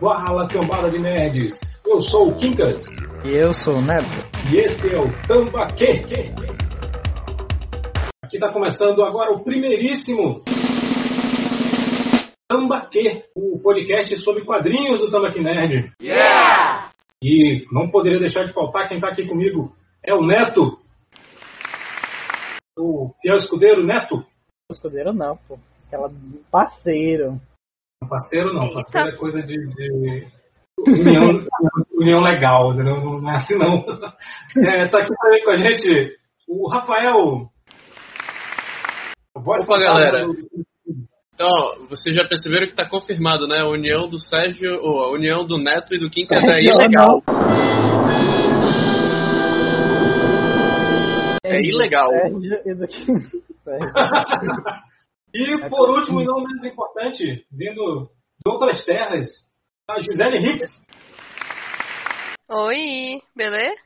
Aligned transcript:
Fala, 0.00 0.48
cambada 0.48 0.90
de 0.90 0.98
nerds! 0.98 1.82
Eu 1.86 2.00
sou 2.00 2.28
o 2.28 2.36
Quincas. 2.38 2.86
E 3.22 3.36
eu 3.36 3.52
sou 3.52 3.76
o 3.76 3.82
Neto. 3.82 4.18
E 4.50 4.56
esse 4.56 4.94
é 4.94 4.98
o 4.98 5.12
Tambaquê. 5.26 6.04
Aqui 8.24 8.36
está 8.36 8.50
começando 8.50 9.02
agora 9.02 9.32
o 9.32 9.44
primeiríssimo 9.44 10.42
Tambaquê, 12.48 13.24
o 13.36 13.58
podcast 13.58 14.16
sobre 14.18 14.46
quadrinhos 14.46 15.00
do 15.00 15.10
Tambaquê 15.10 15.40
Nerd. 15.40 15.92
Yeah! 16.00 16.90
E 17.22 17.66
não 17.70 17.90
poderia 17.90 18.18
deixar 18.18 18.44
de 18.44 18.54
faltar 18.54 18.88
quem 18.88 18.96
está 18.96 19.08
aqui 19.08 19.26
comigo 19.26 19.76
é 20.02 20.14
o 20.14 20.24
Neto. 20.24 20.78
O 22.78 23.12
fiel 23.20 23.36
escudeiro 23.36 23.84
Neto. 23.84 24.24
Escudeiro 24.70 25.14
não, 25.14 25.36
pô. 25.48 25.58
Aquela 25.86 26.12
parceiro. 26.50 27.40
Parceiro 28.06 28.52
não, 28.52 28.72
parceiro 28.72 29.08
é 29.08 29.16
coisa 29.16 29.42
de, 29.42 29.56
de 29.56 30.28
união, 30.86 31.46
união 31.94 32.20
legal, 32.20 32.74
entendeu? 32.74 33.20
não 33.20 33.30
é 33.30 33.36
assim 33.36 33.56
não. 33.56 33.84
É, 34.64 34.88
tá 34.88 35.00
aqui 35.00 35.14
também 35.20 35.44
com 35.44 35.50
a 35.50 35.56
gente 35.56 36.18
o 36.46 36.68
Rafael. 36.68 37.50
Opa, 39.34 39.78
galera. 39.78 40.26
Então, 41.32 41.86
vocês 41.88 42.14
já 42.14 42.26
perceberam 42.26 42.66
que 42.66 42.72
está 42.72 42.88
confirmado, 42.88 43.46
né? 43.46 43.60
A 43.60 43.68
união 43.68 44.08
do 44.08 44.18
Sérgio, 44.18 44.80
ou 44.82 45.04
a 45.04 45.12
união 45.12 45.46
do 45.46 45.56
Neto 45.56 45.94
e 45.94 45.98
do 45.98 46.10
Quincas 46.10 46.46
é 46.46 46.62
ilegal. 46.62 47.22
É 51.44 51.60
ilegal. 51.60 52.10
e 55.34 55.58
por 55.70 55.90
último, 55.90 56.20
e 56.20 56.24
não 56.24 56.42
menos 56.42 56.64
importante, 56.64 57.46
vindo 57.50 58.10
de 58.44 58.50
outras 58.50 58.84
terras, 58.84 59.26
a 59.88 60.00
Gisele 60.00 60.38
Hicks. 60.38 60.86
Oi, 62.50 63.20
beleza? 63.36 63.80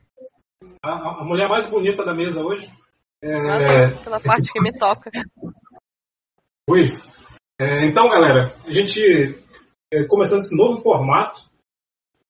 A, 0.83 1.21
a, 1.21 1.25
mulher 1.25 1.49
mais 1.49 1.69
bonita 1.69 2.05
da 2.05 2.15
mesa 2.15 2.41
hoje. 2.41 2.71
É... 3.23 3.35
Ah, 3.35 4.03
pela 4.05 4.21
parte 4.21 4.53
que 4.53 4.61
me 4.61 4.73
toca. 4.73 5.11
Oi. 6.71 6.91
É, 7.61 7.87
então, 7.87 8.09
galera, 8.09 8.55
a 8.65 8.73
gente 8.73 9.01
é, 9.93 10.05
começando 10.07 10.41
esse 10.41 10.57
novo 10.57 10.81
formato 10.81 11.41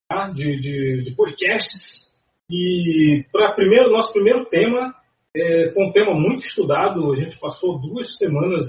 tá, 0.08 0.28
de, 0.28 0.60
de, 0.60 1.04
de 1.04 1.14
podcasts. 1.14 2.10
E 2.50 3.24
para 3.32 3.54
primeiro, 3.54 3.90
nosso 3.90 4.12
primeiro 4.12 4.44
tema 4.46 4.94
é, 5.36 5.70
foi 5.72 5.84
um 5.84 5.92
tema 5.92 6.14
muito 6.14 6.46
estudado. 6.46 7.12
A 7.12 7.16
gente 7.16 7.38
passou 7.38 7.78
duas 7.78 8.16
semanas 8.16 8.66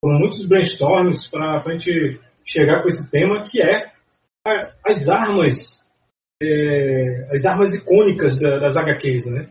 com 0.00 0.10
muitos 0.12 0.46
brainstorms 0.48 1.28
para 1.30 1.62
a 1.62 1.72
gente 1.72 2.20
chegar 2.46 2.82
com 2.82 2.88
esse 2.88 3.10
tema, 3.10 3.44
que 3.44 3.60
é 3.60 3.90
a, 4.46 4.72
as 4.86 5.08
armas, 5.08 5.56
é, 6.42 7.28
as 7.32 7.44
armas 7.44 7.74
icônicas 7.74 8.40
da, 8.40 8.58
das 8.58 8.76
HQs, 8.76 9.26
né? 9.26 9.50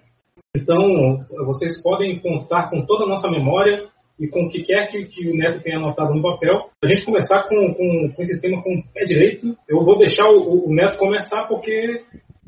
Então, 0.55 1.23
vocês 1.45 1.81
podem 1.81 2.19
contar 2.19 2.69
com 2.69 2.83
toda 2.85 3.05
a 3.05 3.07
nossa 3.07 3.29
memória 3.29 3.87
e 4.19 4.27
com 4.27 4.45
o 4.45 4.49
que 4.49 4.63
quer 4.63 4.87
que, 4.87 5.05
que, 5.05 5.29
o 5.29 5.35
Neto 5.35 5.61
tenha 5.61 5.77
anotado 5.77 6.15
no 6.15 6.23
papel. 6.23 6.69
A 6.83 6.87
gente 6.87 7.05
começar 7.05 7.43
com, 7.43 7.73
com, 7.75 8.11
com 8.15 8.23
esse 8.23 8.41
tema 8.41 8.63
com 8.63 8.73
o 8.73 8.83
pé 8.91 9.05
direito. 9.05 9.55
Eu 9.69 9.85
vou 9.85 9.95
deixar 9.97 10.27
o, 10.27 10.67
o 10.67 10.73
Neto 10.73 10.97
começar 10.97 11.45
porque 11.47 12.01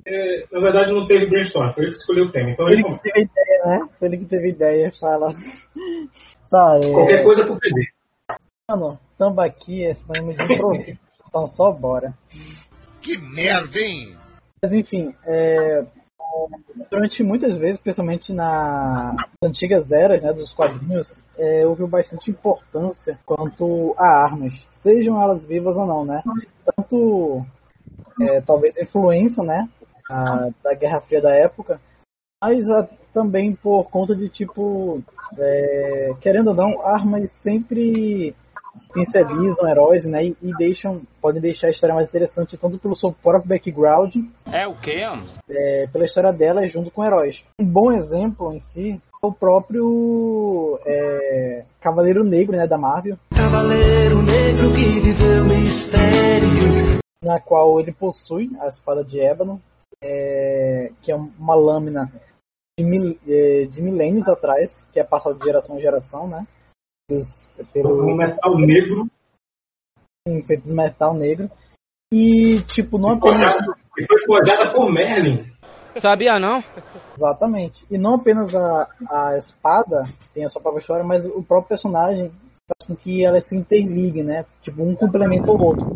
é, 0.05 0.45
na 0.52 0.59
verdade 0.59 0.92
não 0.92 1.08
teve 1.08 1.28
brainstorm, 1.28 1.72
foi 1.73 1.86
ele 1.86 1.92
que 1.92 2.00
escolheu 2.00 2.25
o 2.25 2.31
tema. 2.31 2.50
Então 2.52 2.67
ele, 2.67 2.83
ele 2.83 2.97
que 2.97 3.00
teve 3.00 3.22
ideia, 3.22 3.66
né? 3.66 3.89
Foi 3.97 4.08
ele 4.08 4.17
que 4.17 4.25
teve 4.25 4.50
ideia, 4.50 4.94
fala. 5.00 5.33
Tá, 6.50 6.80
é... 6.81 6.91
Qualquer 6.91 7.23
coisa 7.23 7.45
pro 7.45 7.59
PD. 7.59 7.88
Mano, 8.69 9.00
tambaqui 9.17 9.86
é 9.86 9.94
sinônimo 9.94 10.33
de 10.33 10.44
improviso. 10.44 11.00
então 11.28 11.47
só 11.47 11.72
bora. 11.72 12.14
Que 13.02 13.17
merda, 13.17 13.80
hein? 13.80 14.16
Mas 14.61 14.74
enfim, 14.74 15.16
é, 15.25 15.85
durante 16.91 17.24
muitas 17.24 17.57
vezes, 17.57 17.79
principalmente 17.79 18.34
nas 18.34 19.16
antigas 19.44 19.90
eras 19.91 20.22
né, 20.22 20.34
dos 20.34 20.53
quadrinhos, 20.53 21.07
é, 21.38 21.66
houve 21.66 21.85
bastante 21.88 22.29
importância 22.29 23.18
quanto 23.25 23.95
a 23.97 24.06
armas, 24.24 24.53
sejam 24.81 25.22
elas 25.22 25.45
vivas 25.45 25.75
ou 25.78 25.85
não, 25.85 26.06
né? 26.06 26.22
Tanto 26.75 27.45
é, 28.22 28.41
talvez 28.41 28.78
influência, 28.78 29.44
né, 29.44 29.68
a, 30.09 30.50
da 30.64 30.74
Guerra 30.74 31.02
Fria 31.02 31.22
da 31.22 31.34
época, 31.34 31.80
mas 32.42 32.68
a, 32.68 32.88
também 33.14 33.53
por 33.53 33.90
conta 33.90 34.16
de 34.16 34.28
tipo, 34.30 35.02
é, 35.38 36.12
querendo 36.22 36.50
ou 36.50 36.56
não, 36.56 36.81
armas 36.86 37.31
sempre 37.44 38.36
pincelizam 38.94 39.69
heróis, 39.69 40.06
né? 40.06 40.25
E, 40.25 40.38
e, 40.42 40.52
deixam, 40.58 41.02
podem 41.22 41.42
deixar 41.42 41.68
a 41.68 41.72
história 41.72 41.96
mais 41.96 42.08
interessante 42.08 42.58
tanto 42.58 42.80
pelo 42.80 42.96
seu 42.96 43.12
próprio 43.12 43.50
background. 43.50 44.16
É 44.52 44.68
o 44.68 44.75
quê? 44.75 45.02
É, 45.50 45.88
pela 45.92 46.06
história 46.06 46.31
delas 46.31 46.72
junto 46.72 46.92
com 46.92 47.03
heróis. 47.03 47.44
Um 47.59 47.66
bom 47.66 47.92
exemplo 47.92 48.53
em 48.53 48.59
si 48.59 49.02
é 49.22 49.25
o 49.25 49.34
próprio 49.34 50.80
é, 50.86 51.66
Cavaleiro 51.81 52.24
Negro, 52.24 52.56
né, 52.56 52.68
da 52.68 52.78
Marvel. 52.78 53.18
Cavaleiro 53.36 54.22
Negro 54.22 54.72
que 54.74 55.00
viveu 55.02 55.46
mistérios. 55.46 57.00
Na 57.24 57.40
qual 57.40 57.80
ele 57.81 57.92
possui 57.92 58.50
a 58.62 58.68
espada 58.68 59.03
de 59.03 59.19
ébano, 59.19 59.62
é, 60.04 60.92
que 61.02 61.12
é 61.12 61.16
uma 61.16 61.56
lâmina 61.56 62.12
de, 62.78 62.86
mil, 62.86 63.18
é, 63.28 63.66
de 63.66 63.82
milênios 63.82 64.28
atrás, 64.28 64.74
que 64.92 65.00
é 65.00 65.04
passada 65.04 65.36
de 65.36 65.44
geração 65.44 65.78
em 65.78 65.82
geração, 65.82 66.28
né? 66.28 66.48
pelo 67.74 68.06
um 68.06 68.16
metal 68.16 68.58
negro. 68.58 69.08
Sim, 70.28 70.44
feito 70.44 70.68
de 70.68 70.74
metal 70.74 71.14
negro. 71.14 71.50
E, 72.14 72.62
tipo, 72.74 72.98
não 72.98 73.12
apenas. 73.12 73.56
E 73.98 74.06
foi 74.06 74.26
forjada 74.26 74.72
por 74.74 74.92
Merlin. 74.92 75.52
Sabia 75.96 76.40
não? 76.40 76.64
Exatamente. 77.18 77.86
E 77.90 77.98
não 77.98 78.16
apenas 78.16 78.54
a, 78.56 78.88
a 79.10 79.38
espada 79.38 80.04
tem 80.34 80.46
a 80.46 80.50
sua 80.50 80.62
própria 80.62 80.81
história, 80.81 81.04
mas 81.04 81.26
o 81.26 81.44
próprio 81.44 81.70
personagem 81.70 82.31
faz 82.68 82.88
com 82.88 82.96
que 82.96 83.26
ela 83.26 83.42
se 83.42 83.56
interligue, 83.56 84.24
né? 84.24 84.46
Tipo, 84.62 84.84
um 84.84 84.96
complementa 84.96 85.52
o 85.52 85.62
outro. 85.62 85.88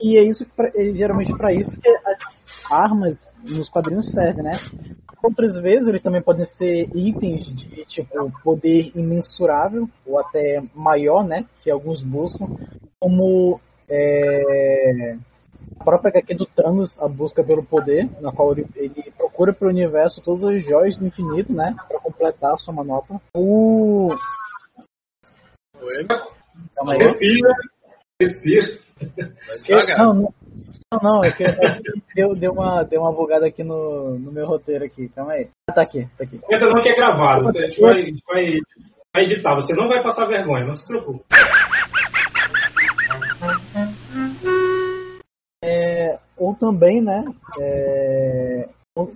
E 0.00 0.18
é 0.18 0.22
isso 0.22 0.44
pra, 0.56 0.68
é 0.68 0.92
geralmente 0.92 1.34
para 1.36 1.52
isso 1.52 1.70
que 1.80 1.88
as 1.88 2.11
armas 2.70 3.18
nos 3.42 3.68
quadrinhos 3.68 4.10
servem, 4.10 4.44
né? 4.44 4.58
Outras 5.22 5.54
vezes 5.60 5.86
eles 5.86 6.02
também 6.02 6.20
podem 6.20 6.46
ser 6.56 6.88
itens 6.96 7.46
de 7.54 7.84
tipo 7.86 8.32
poder 8.42 8.90
imensurável 8.94 9.88
ou 10.04 10.18
até 10.18 10.62
maior, 10.74 11.24
né? 11.24 11.44
Que 11.62 11.70
alguns 11.70 12.02
buscam, 12.02 12.46
como 12.98 13.60
é, 13.88 15.16
a 15.78 15.84
própria 15.84 16.10
HQ 16.10 16.34
do 16.34 16.46
Thanos, 16.46 16.98
a 16.98 17.08
busca 17.08 17.44
pelo 17.44 17.62
poder, 17.62 18.08
na 18.20 18.32
qual 18.32 18.52
ele, 18.52 18.66
ele 18.74 19.12
procura 19.16 19.52
para 19.52 19.66
o 19.66 19.70
universo 19.70 20.22
todas 20.22 20.42
as 20.42 20.64
joias 20.64 20.96
do 20.96 21.06
infinito, 21.06 21.52
né? 21.52 21.74
Para 21.88 22.00
completar 22.00 22.54
a 22.54 22.56
sua 22.56 22.74
manopla. 22.74 23.20
O. 23.34 24.14
Oi? 25.80 26.06
Respira, 26.98 27.54
respira. 28.20 28.78
Vai 29.46 29.58
devagar. 29.60 29.98
Não, 29.98 30.14
não, 30.14 30.34
não, 31.00 31.24
é 31.24 31.32
que 31.32 31.44
deu, 32.14 32.34
deu, 32.34 32.52
uma, 32.52 32.82
deu 32.82 33.00
uma 33.00 33.12
bugada 33.12 33.46
aqui 33.46 33.62
no, 33.62 34.18
no 34.18 34.32
meu 34.32 34.46
roteiro 34.46 34.84
aqui. 34.84 35.08
Calma 35.08 35.32
aí. 35.32 35.48
Ah, 35.68 35.72
tá 35.72 35.82
aqui, 35.82 36.08
tá 36.18 36.24
aqui. 36.24 36.40
Entra 36.50 36.68
não 36.68 36.82
que 36.82 36.88
é 36.88 36.94
gravado. 36.94 37.48
A 37.48 37.52
gente 37.52 37.80
vai, 37.80 37.92
vai, 38.26 38.58
vai 39.14 39.24
editar. 39.24 39.54
Você 39.54 39.74
não 39.74 39.88
vai 39.88 40.02
passar 40.02 40.26
vergonha, 40.26 40.66
não 40.66 40.74
se 40.74 40.86
preocupe. 40.86 41.24
É, 45.64 46.18
ou 46.36 46.54
também, 46.54 47.00
né? 47.00 47.24
É, 47.60 48.68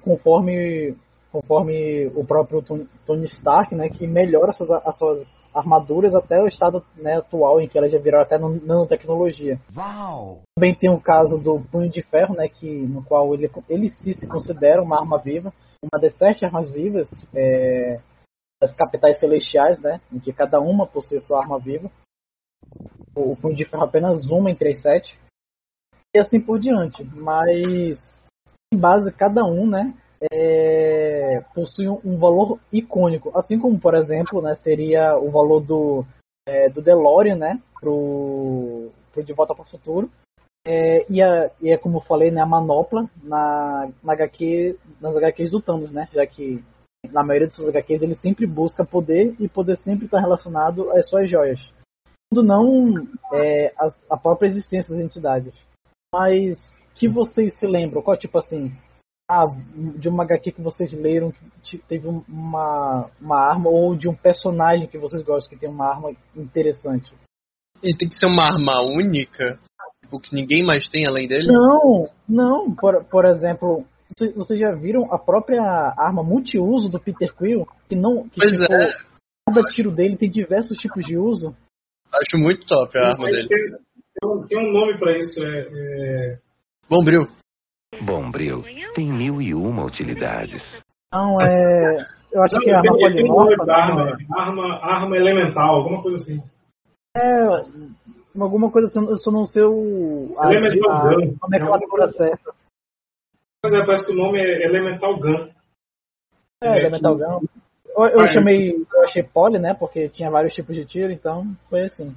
conforme, 0.03 0.95
conforme 1.41 2.07
o 2.15 2.25
próprio 2.25 2.63
Tony 3.05 3.27
Stark, 3.27 3.75
né? 3.75 3.89
Que 3.91 4.07
melhora 4.07 4.51
as 4.51 4.57
suas, 4.57 4.71
as 4.71 4.99
suas 4.99 5.47
armaduras 5.55 6.15
até 6.15 6.43
o 6.43 6.49
estado 6.49 6.85
né, 6.97 7.17
atual 7.17 7.61
em 7.61 7.69
que 7.69 7.77
elas 7.77 7.91
já 7.91 7.99
viraram 7.99 8.25
até 8.25 8.39
nanotecnologia. 8.39 9.59
Uau! 9.77 10.43
Também 10.55 10.75
tem 10.75 10.91
o 10.91 11.01
caso 11.01 11.39
do 11.39 11.61
Punho 11.61 11.91
de 11.91 12.03
Ferro, 12.03 12.35
né, 12.35 12.49
que, 12.49 12.69
no 12.69 13.03
qual 13.03 13.35
ele, 13.35 13.51
ele 13.69 13.91
sim 13.91 14.13
se 14.13 14.27
considera 14.27 14.83
uma 14.83 14.99
arma 14.99 15.19
viva, 15.19 15.53
uma 15.83 16.01
das 16.01 16.15
sete 16.17 16.45
armas 16.45 16.71
vivas 16.71 17.09
é, 17.35 18.01
das 18.61 18.75
capitais 18.75 19.19
celestiais, 19.19 19.81
né, 19.81 20.01
em 20.13 20.19
que 20.19 20.33
cada 20.33 20.61
uma 20.61 20.87
possui 20.87 21.21
sua 21.21 21.39
arma 21.39 21.59
viva. 21.59 21.91
O, 23.15 23.33
o 23.33 23.37
Punho 23.37 23.57
de 23.57 23.65
Ferro 23.65 23.85
apenas 23.85 24.25
uma 24.31 24.51
entre 24.51 24.71
as 24.73 24.83
sete. 24.83 25.19
E 26.15 26.19
assim 26.19 26.41
por 26.41 26.59
diante. 26.59 27.05
Mas, 27.05 27.99
em 28.73 28.79
base, 28.79 29.13
cada 29.13 29.45
um, 29.45 29.67
né, 29.67 29.95
é, 30.33 31.43
possui 31.55 31.89
um 31.89 32.19
valor 32.19 32.59
icônico, 32.73 33.31
assim 33.35 33.59
como, 33.59 33.79
por 33.79 33.95
exemplo, 33.95 34.41
né, 34.41 34.55
seria 34.57 35.17
o 35.17 35.31
valor 35.31 35.61
do, 35.61 36.05
é, 36.47 36.69
do 36.69 36.83
DeLorean, 36.83 37.37
né, 37.37 37.61
pro, 37.81 38.91
pro 39.13 39.23
De 39.23 39.33
Volta 39.33 39.55
para 39.55 39.65
o 39.65 39.69
Futuro, 39.69 40.11
é, 40.67 41.07
e, 41.09 41.23
a, 41.23 41.51
e 41.61 41.71
é 41.71 41.79
como 41.79 41.99
eu 41.99 42.03
falei, 42.03 42.31
né, 42.31 42.41
a 42.41 42.47
manopla 42.47 43.09
na, 43.23 43.89
na 44.03 44.13
HQ, 44.13 44.79
nas 45.01 45.15
HQs 45.17 45.51
do 45.51 45.61
Thanos, 45.61 45.93
né, 45.93 46.09
já 46.13 46.27
que 46.27 46.63
na 47.13 47.25
maioria 47.25 47.51
suas 47.51 47.69
HQs 47.69 48.03
ele 48.03 48.17
sempre 48.17 48.47
busca 48.47 48.85
poder 48.85 49.35
e 49.39 49.49
poder 49.49 49.79
sempre 49.79 50.07
está 50.07 50.19
relacionado 50.19 50.91
às 50.91 51.09
suas 51.09 51.31
joias. 51.31 51.73
quando 52.29 52.45
não 52.45 53.07
é, 53.33 53.73
as- 53.79 54.01
a, 54.11 54.17
própria 54.17 54.49
existência 54.49 54.93
das 54.93 55.05
entidades. 55.05 55.55
Mas 56.13 56.59
que 56.97 57.07
vocês 57.09 57.57
se 57.59 57.67
lembram? 57.67 58.03
Qual 58.03 58.17
tipo 58.17 58.39
assim? 58.39 58.73
Ah, 59.29 59.47
de 59.99 60.09
uma 60.09 60.23
HQ 60.23 60.53
que 60.53 60.63
vocês 60.63 60.93
leram 60.93 61.33
que 61.33 61.41
te- 61.63 61.79
teve 61.89 62.07
um- 62.07 62.23
uma, 62.29 63.11
uma 63.21 63.39
arma 63.39 63.69
ou 63.69 63.97
de 63.97 64.09
um 64.09 64.15
personagem 64.15 64.87
que 64.87 64.97
vocês 64.99 65.21
gostam 65.25 65.51
que 65.53 65.61
tem 65.61 65.69
uma 65.69 65.87
arma 65.89 66.13
interessante? 66.37 67.13
Ele 67.83 67.97
tem 67.97 68.09
que 68.09 68.17
ser 68.19 68.27
uma 68.27 68.45
arma 68.45 68.81
única, 68.83 69.59
tipo, 70.05 70.21
que 70.21 70.33
ninguém 70.33 70.65
mais 70.65 70.89
tem 70.89 71.07
além 71.09 71.27
dele. 71.27 71.49
Não, 71.53 72.09
não. 72.29 72.73
Por, 72.75 73.05
por 73.07 73.25
exemplo, 73.25 73.85
vocês, 74.17 74.33
vocês 74.35 74.61
já 74.61 74.71
viram 74.73 75.13
a 75.13 75.19
própria 75.19 75.61
arma 75.99 76.23
multiuso 76.23 76.89
do 76.89 77.01
Peter 77.01 77.35
Quill? 77.35 77.67
Que 77.89 77.97
não. 77.97 78.29
Que, 78.29 78.37
Pois 78.41 78.53
tipo, 78.53 78.73
é. 78.73 78.93
Cada 79.49 79.63
tiro 79.69 79.91
dele 79.91 80.17
tem 80.17 80.31
diversos 80.31 80.79
tipos 80.79 81.05
de 81.05 81.17
uso. 81.19 81.55
Acho 82.13 82.39
muito 82.41 82.65
top 82.67 82.97
a 82.97 83.09
arma 83.13 83.27
dele. 83.27 83.49
Tem, 83.49 84.31
um, 84.31 84.47
tem 84.47 84.59
um 84.59 84.73
nome 84.73 84.97
pra 84.99 85.19
isso, 85.19 85.43
é, 85.43 85.69
é 85.71 86.39
Bombril. 86.89 87.27
Bombril 88.03 88.63
tem 88.95 89.11
mil 89.13 89.41
e 89.41 89.55
uma 89.55 89.85
utilidades. 89.85 90.63
Não, 91.13 91.41
é. 91.41 91.97
Eu 92.33 92.43
acho 92.43 92.55
Não, 92.57 92.63
que 92.63 92.71
é 92.71 92.75
arma 92.75 92.93
polimorfa. 92.99 93.73
arma, 93.73 94.05
né? 94.05 94.13
é 94.21 94.41
arma, 94.41 94.75
arma 94.85 95.17
elemental, 95.17 95.77
alguma 95.77 96.03
coisa 96.03 96.17
assim. 96.19 96.43
É. 97.17 97.47
Alguma 98.39 98.71
coisa 98.71 98.89
assim, 98.89 99.09
eu 99.09 99.17
só 99.19 99.31
não 99.31 99.47
sei 99.47 99.63
o. 99.63 100.35
A, 100.39 100.53
Elemental 100.53 100.91
a, 100.93 101.01
Gun. 101.15 101.37
a 101.43 101.49
nomenclatura 101.49 102.13
certa. 102.13 102.53
Mas 103.65 103.73
é, 103.73 103.87
parece 103.87 104.07
que 104.07 104.13
o 104.13 104.17
nome 104.17 104.39
é 104.39 104.65
Elemental 104.67 105.19
Gun. 105.19 105.49
É, 106.63 106.79
Elemental 106.79 107.17
Gun. 107.17 107.47
Eu, 107.97 108.05
eu 108.05 108.21
Ah, 108.21 108.29
chamei. 108.29 108.73
Eu 108.93 109.05
achei 109.05 109.23
poli, 109.23 109.59
né? 109.59 109.73
Porque 109.73 110.11
tinha 110.11 110.31
vários 110.31 110.53
tipos 110.53 110.77
de 110.77 110.85
tiro, 110.85 111.11
então 111.11 111.57
foi 111.71 111.87
assim. 111.87 112.15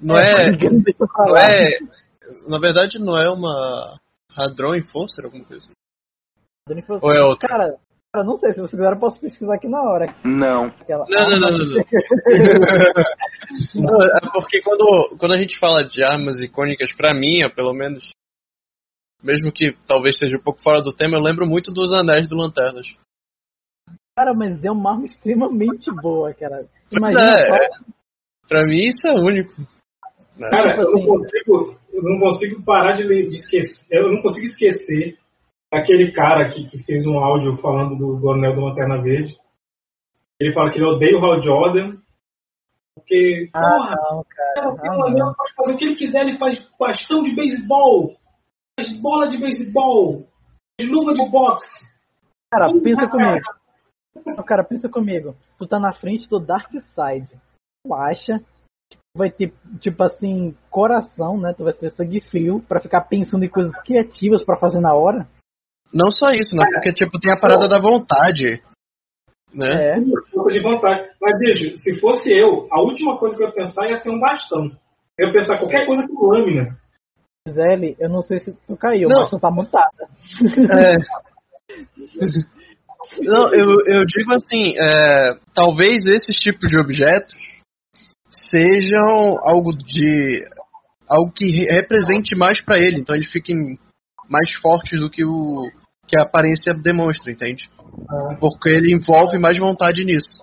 Não 0.00 0.16
é. 0.16 0.50
Eu 0.50 0.70
Não 1.26 1.36
é. 1.36 1.78
Na 2.48 2.58
verdade, 2.60 2.98
não 3.00 3.16
é 3.16 3.28
uma. 3.28 3.98
Hadron 4.36 4.74
Enforcer, 4.74 5.24
alguma 5.24 5.44
coisa. 5.44 5.66
Dani 6.68 6.82
falou 6.82 7.00
Ou 7.02 7.10
é 7.10 7.14
assim, 7.14 7.24
outra? 7.24 7.48
Cara, 7.48 7.78
cara, 8.12 8.24
não 8.24 8.38
sei, 8.38 8.52
se 8.52 8.60
você 8.60 8.76
quiser 8.76 8.92
eu 8.92 8.98
posso 8.98 9.20
pesquisar 9.20 9.54
aqui 9.54 9.68
na 9.68 9.82
hora. 9.82 10.06
Não. 10.24 10.66
Aquela 10.66 11.04
Não, 11.08 11.30
não, 11.30 11.40
não, 11.40 11.50
não, 11.50 11.58
não. 11.58 11.76
Não, 13.76 14.02
é 14.02 14.20
porque 14.32 14.60
quando, 14.60 15.16
quando 15.18 15.32
a 15.32 15.38
gente 15.38 15.58
fala 15.58 15.84
de 15.84 16.02
armas 16.02 16.42
icônicas, 16.42 16.92
pra 16.92 17.14
mim, 17.14 17.44
ó, 17.44 17.50
pelo 17.50 17.72
menos, 17.72 18.12
mesmo 19.22 19.52
que 19.52 19.76
talvez 19.86 20.18
seja 20.18 20.36
um 20.36 20.42
pouco 20.42 20.60
fora 20.60 20.80
do 20.80 20.92
tema, 20.92 21.16
eu 21.16 21.22
lembro 21.22 21.46
muito 21.46 21.70
dos 21.72 21.92
Anéis 21.92 22.28
do 22.28 22.36
Lanternas. 22.36 22.96
Cara, 24.18 24.34
mas 24.34 24.64
é 24.64 24.70
uma 24.70 24.92
arma 24.92 25.06
extremamente 25.06 25.90
boa, 25.92 26.34
cara. 26.34 26.66
Pois 26.90 26.98
Imagina 26.98 27.20
é, 27.20 27.46
só, 27.46 27.54
é. 27.54 27.68
Pra 28.48 28.64
mim 28.64 28.78
isso 28.78 29.06
é 29.06 29.12
único. 29.12 29.52
Né? 30.38 30.48
Cara, 30.50 30.70
Tipo 30.70 30.82
eu 30.82 30.90
não 30.92 30.98
assim- 30.98 31.06
consigo, 31.06 31.78
eu 31.92 32.02
não 32.02 32.18
consigo 32.20 32.62
parar 32.62 32.96
de, 32.96 33.06
de 33.06 33.34
esquecer. 33.36 33.86
Eu 33.90 34.12
não 34.12 34.22
consigo 34.22 34.46
esquecer 34.46 35.18
daquele 35.72 36.12
cara 36.12 36.50
que, 36.50 36.66
que 36.68 36.78
fez 36.84 37.06
um 37.06 37.18
áudio 37.18 37.56
falando 37.58 37.96
do, 37.96 38.16
do 38.16 38.30
Anel 38.32 38.54
da 38.56 38.62
Lanterna 38.62 39.02
Verde. 39.02 39.36
Ele 40.38 40.52
fala 40.52 40.70
que 40.70 40.78
ele 40.78 40.86
odeia 40.86 41.18
o 41.18 41.24
Hal 41.24 41.42
Jordan. 41.42 41.96
Porque, 42.94 43.48
Ah, 43.54 43.60
porra, 43.70 43.96
não, 44.10 44.24
cara. 44.24 44.76
cara, 44.76 44.96
não. 44.96 45.06
anel, 45.06 45.34
pode 45.36 45.54
fazer 45.54 45.72
o 45.74 45.76
que 45.76 45.84
ele 45.84 45.96
quiser, 45.96 46.22
ele 46.22 46.38
faz 46.38 46.58
bastão 46.78 47.22
de 47.22 47.34
beisebol, 47.34 48.16
faz 48.78 48.90
bola 49.00 49.28
de 49.28 49.36
beisebol, 49.38 50.26
de 50.80 50.86
luva 50.86 51.12
de 51.14 51.30
boxe. 51.30 51.94
Cara, 52.50 52.72
pensa 52.82 53.06
comigo. 53.08 53.40
Não, 54.24 54.36
Cara, 54.44 54.64
pensa 54.64 54.88
comigo. 54.88 55.36
Tu 55.58 55.66
tá 55.66 55.78
na 55.78 55.92
frente 55.92 56.26
do 56.28 56.40
Dark 56.40 56.70
Side. 56.72 57.38
Tu 57.84 57.94
acha 57.94 58.40
vai 59.16 59.30
ter, 59.30 59.52
tipo 59.80 60.02
assim, 60.02 60.54
coração, 60.70 61.38
né? 61.38 61.54
Tu 61.56 61.64
vai 61.64 61.72
ter 61.72 61.90
sangue 61.92 62.20
frio 62.20 62.62
pra 62.68 62.80
ficar 62.80 63.02
pensando 63.02 63.44
em 63.44 63.48
coisas 63.48 63.74
criativas 63.82 64.44
pra 64.44 64.56
fazer 64.56 64.80
na 64.80 64.94
hora? 64.94 65.26
Não 65.92 66.10
só 66.10 66.30
isso, 66.30 66.54
né? 66.56 66.64
Porque 66.72 66.92
tipo, 66.92 67.18
tem 67.18 67.32
a 67.32 67.40
parada 67.40 67.68
da 67.68 67.80
vontade. 67.80 68.60
Né? 69.52 69.86
É. 69.86 69.98
Um 69.98 70.46
de 70.48 70.60
vontade. 70.60 71.08
Mas, 71.20 71.38
bicho, 71.38 71.78
se 71.78 71.98
fosse 71.98 72.30
eu, 72.30 72.68
a 72.70 72.80
última 72.80 73.18
coisa 73.18 73.36
que 73.36 73.42
eu 73.42 73.48
ia 73.48 73.54
pensar 73.54 73.88
ia 73.88 73.96
ser 73.96 74.10
um 74.10 74.20
bastão. 74.20 74.70
Eu 75.18 75.28
ia 75.28 75.32
pensar 75.32 75.58
qualquer 75.58 75.86
coisa 75.86 76.06
com 76.06 76.26
lâmina. 76.26 76.78
Gisele, 77.48 77.96
eu 77.98 78.08
não 78.08 78.22
sei 78.22 78.38
se 78.38 78.52
tu 78.66 78.76
caiu, 78.76 79.08
Não. 79.08 79.20
mas 79.20 79.30
tu 79.30 79.38
tá 79.38 79.50
montada. 79.50 80.08
É. 80.42 80.96
Não, 83.20 83.46
eu, 83.52 83.76
eu 83.86 84.04
digo 84.04 84.34
assim, 84.34 84.74
é, 84.76 85.38
talvez 85.54 86.06
esses 86.06 86.36
tipos 86.36 86.68
de 86.68 86.78
objetos 86.78 87.34
sejam 88.50 89.38
algo 89.44 89.72
de 89.76 90.42
algo 91.08 91.30
que 91.32 91.44
re- 91.44 91.80
represente 91.80 92.34
mais 92.36 92.60
pra 92.60 92.76
ele, 92.78 93.00
então 93.00 93.14
eles 93.14 93.30
fiquem 93.30 93.78
mais 94.28 94.52
fortes 94.60 94.98
do 95.00 95.08
que 95.10 95.24
o 95.24 95.70
que 96.08 96.18
a 96.18 96.22
aparência 96.22 96.74
demonstra, 96.74 97.32
entende? 97.32 97.68
Porque 98.40 98.68
ele 98.68 98.92
envolve 98.94 99.38
mais 99.38 99.58
vontade 99.58 100.04
nisso. 100.04 100.40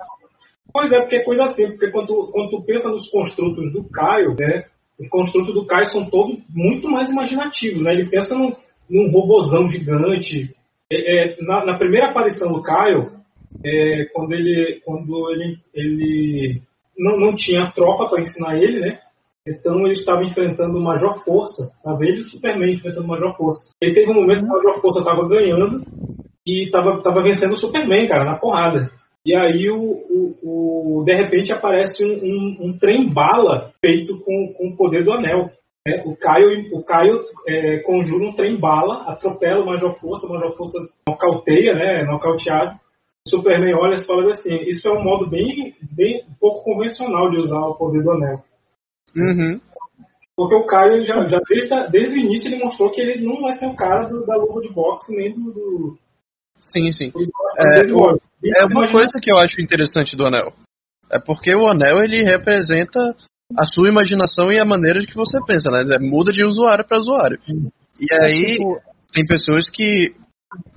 Pois 0.73 0.91
é, 0.91 0.99
porque 1.01 1.17
é 1.17 1.23
coisa 1.23 1.43
assim, 1.45 1.67
porque 1.67 1.91
quando, 1.91 2.07
tu- 2.07 2.29
quando 2.31 2.49
tu 2.49 2.63
pensa 2.65 2.89
nos 2.89 3.09
construtos 3.09 3.71
do 3.71 3.83
Caio, 3.89 4.35
né? 4.37 4.65
Os 4.99 5.07
construtos 5.09 5.53
do 5.53 5.65
Caio 5.65 5.85
são 5.87 6.09
todos 6.09 6.39
muito 6.49 6.89
mais 6.89 7.09
imaginativos, 7.09 7.83
né? 7.83 7.93
Ele 7.93 8.09
pensa 8.09 8.35
num, 8.35 8.53
num 8.89 9.11
robozão 9.11 9.67
gigante. 9.67 10.53
É, 10.91 11.17
é, 11.17 11.37
na, 11.41 11.65
na 11.65 11.77
primeira 11.77 12.09
aparição 12.09 12.51
do 12.51 12.61
Caio, 12.61 13.11
é, 13.65 14.05
quando 14.13 14.33
ele, 14.33 14.81
quando 14.83 15.29
ele, 15.31 15.57
ele 15.73 16.61
não, 16.97 17.17
não 17.19 17.35
tinha 17.35 17.71
tropa 17.75 18.09
para 18.09 18.21
ensinar 18.21 18.57
ele, 18.57 18.79
né? 18.79 18.99
Então 19.47 19.79
ele 19.81 19.93
estava 19.93 20.23
enfrentando 20.23 20.77
o 20.77 20.81
Major 20.81 21.21
Força, 21.25 21.71
ele 22.01 22.17
e 22.17 22.21
o 22.21 22.23
Superman 22.23 22.73
enfrentando 22.73 23.05
o 23.05 23.07
Major 23.09 23.35
Força. 23.35 23.69
Ele 23.81 23.93
teve 23.93 24.09
um 24.11 24.15
momento 24.15 24.39
que 24.39 24.45
o 24.45 24.53
Major 24.53 24.81
Força 24.81 24.99
estava 24.99 25.27
ganhando 25.27 25.81
e 26.47 26.65
estava 26.65 27.01
tava 27.01 27.21
vencendo 27.21 27.51
o 27.53 27.57
Superman, 27.57 28.07
cara, 28.07 28.23
na 28.23 28.35
porrada. 28.37 28.89
E 29.25 29.33
aí, 29.35 29.69
o, 29.69 29.77
o, 29.81 30.99
o- 30.99 31.03
de 31.05 31.13
repente, 31.13 31.51
aparece 31.53 32.03
um, 32.05 32.13
um, 32.25 32.57
um 32.69 32.77
trem-bala 32.77 33.71
feito 33.81 34.17
com, 34.19 34.53
com 34.57 34.67
o 34.69 34.75
poder 34.77 35.03
do 35.05 35.11
anel. 35.13 35.49
né? 35.85 36.03
O 36.05 36.15
Caio, 36.15 36.69
o 36.73 36.83
Caio 36.83 37.21
é, 37.47 37.77
conjura 37.79 38.25
um 38.25 38.33
trem-bala, 38.33 39.03
atropela 39.09 39.61
o 39.61 39.65
Major 39.65 39.97
Força, 39.99 40.25
o 40.27 40.29
Major 40.29 40.55
Força 40.57 40.77
nocauteia, 41.07 41.73
né, 41.73 42.03
nocauteado. 42.03 42.77
O 43.25 43.29
Superman 43.29 43.73
olha 43.75 43.95
e 43.95 44.05
fala 44.05 44.29
assim, 44.31 44.55
isso 44.67 44.87
é 44.87 44.91
um 44.91 45.03
modo 45.03 45.29
bem, 45.29 45.73
bem 45.91 46.25
pouco 46.39 46.63
convencional 46.63 47.31
de 47.31 47.37
usar 47.37 47.59
o 47.59 47.75
poder 47.75 48.03
do 48.03 48.11
anel. 48.11 48.43
Uhum. 49.15 49.61
Porque 50.35 50.55
o 50.55 50.65
Caio, 50.65 50.93
ele 50.95 51.05
já, 51.05 51.27
já 51.29 51.39
desde, 51.47 51.91
desde 51.91 52.15
o 52.15 52.17
início, 52.17 52.49
ele 52.51 52.63
mostrou 52.63 52.91
que 52.91 52.99
ele 52.99 53.23
não 53.25 53.41
vai 53.41 53.53
ser 53.53 53.67
o 53.67 53.75
cara 53.75 54.09
do- 54.09 54.25
da 54.25 54.35
luva 54.35 54.59
de 54.61 54.73
boxe, 54.73 55.15
nem 55.15 55.31
do... 55.33 55.51
do, 55.51 55.97
Sim, 56.59 56.91
sim. 56.91 57.11
do 57.11 57.21
É, 57.59 57.83
logo. 57.91 58.19
É 58.57 58.65
uma 58.65 58.91
coisa 58.91 59.19
que 59.21 59.31
eu 59.31 59.37
acho 59.37 59.61
interessante 59.61 60.17
do 60.17 60.25
anel. 60.25 60.51
É 61.09 61.19
porque 61.19 61.55
o 61.55 61.67
anel 61.67 62.03
ele 62.03 62.23
representa 62.23 62.99
a 63.57 63.63
sua 63.65 63.87
imaginação 63.87 64.51
e 64.51 64.59
a 64.59 64.65
maneira 64.65 65.05
que 65.05 65.15
você 65.15 65.39
pensa, 65.45 65.69
né? 65.71 65.97
Muda 65.99 66.31
de 66.31 66.43
usuário 66.43 66.85
para 66.85 66.99
usuário. 66.99 67.39
E 67.47 68.13
aí 68.13 68.57
Tipo, 68.57 68.81
tem 69.13 69.25
pessoas 69.25 69.69
que 69.69 70.13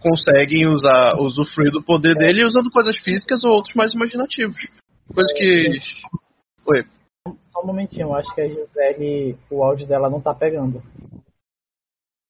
conseguem 0.01 0.67
usar 0.67 1.17
usufruir 1.19 1.71
do 1.71 1.83
poder 1.83 2.15
dele 2.15 2.45
usando 2.45 2.71
coisas 2.71 2.97
físicas 2.99 3.45
ou 3.45 3.51
outros 3.51 3.75
mais 3.75 3.93
imaginativos. 3.93 4.69
Coisa 5.13 5.33
que 5.35 5.79
Oi. 6.67 6.85
só 7.53 7.63
um 7.63 7.67
momentinho, 7.67 8.09
eu 8.09 8.15
acho 8.15 8.35
que 8.35 8.41
a 8.41 8.49
Gisele, 8.49 9.39
o 9.51 9.63
áudio 9.63 9.87
dela 9.87 10.11
não 10.11 10.21
tá 10.21 10.35
pegando. 10.35 10.83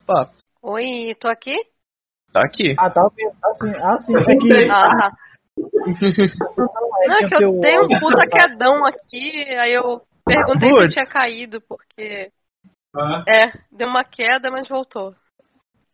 Pá, 0.07 0.31
Oi, 0.63 1.15
tô 1.21 1.29
aqui? 1.29 1.57
tá 2.33 2.41
aqui. 2.41 2.75
Ah, 2.77 2.91
tá 2.91 3.05
ok. 3.07 3.25
Assim, 3.45 3.73
ah, 3.77 3.99
sim. 3.99 4.15
É 4.17 4.37
que, 4.37 4.71
Ah, 4.71 4.89
tá. 4.97 5.13
não, 6.57 7.03
é 7.03 7.09
Não, 7.09 7.17
é 7.17 7.29
que 7.29 7.35
eu 7.45 7.61
dei 7.61 7.79
um 7.79 7.99
puta 8.01 8.29
quedão 8.29 8.85
aqui, 8.85 9.55
aí 9.55 9.73
eu 9.73 10.03
perguntei 10.25 10.69
se 10.69 10.89
tinha 10.91 11.07
caído, 11.07 11.61
porque. 11.63 12.33
Ah, 12.95 13.25
É, 13.29 13.53
deu 13.71 13.89
uma 13.89 14.05
queda, 14.05 14.51
mas 14.51 14.69
voltou. 14.69 15.15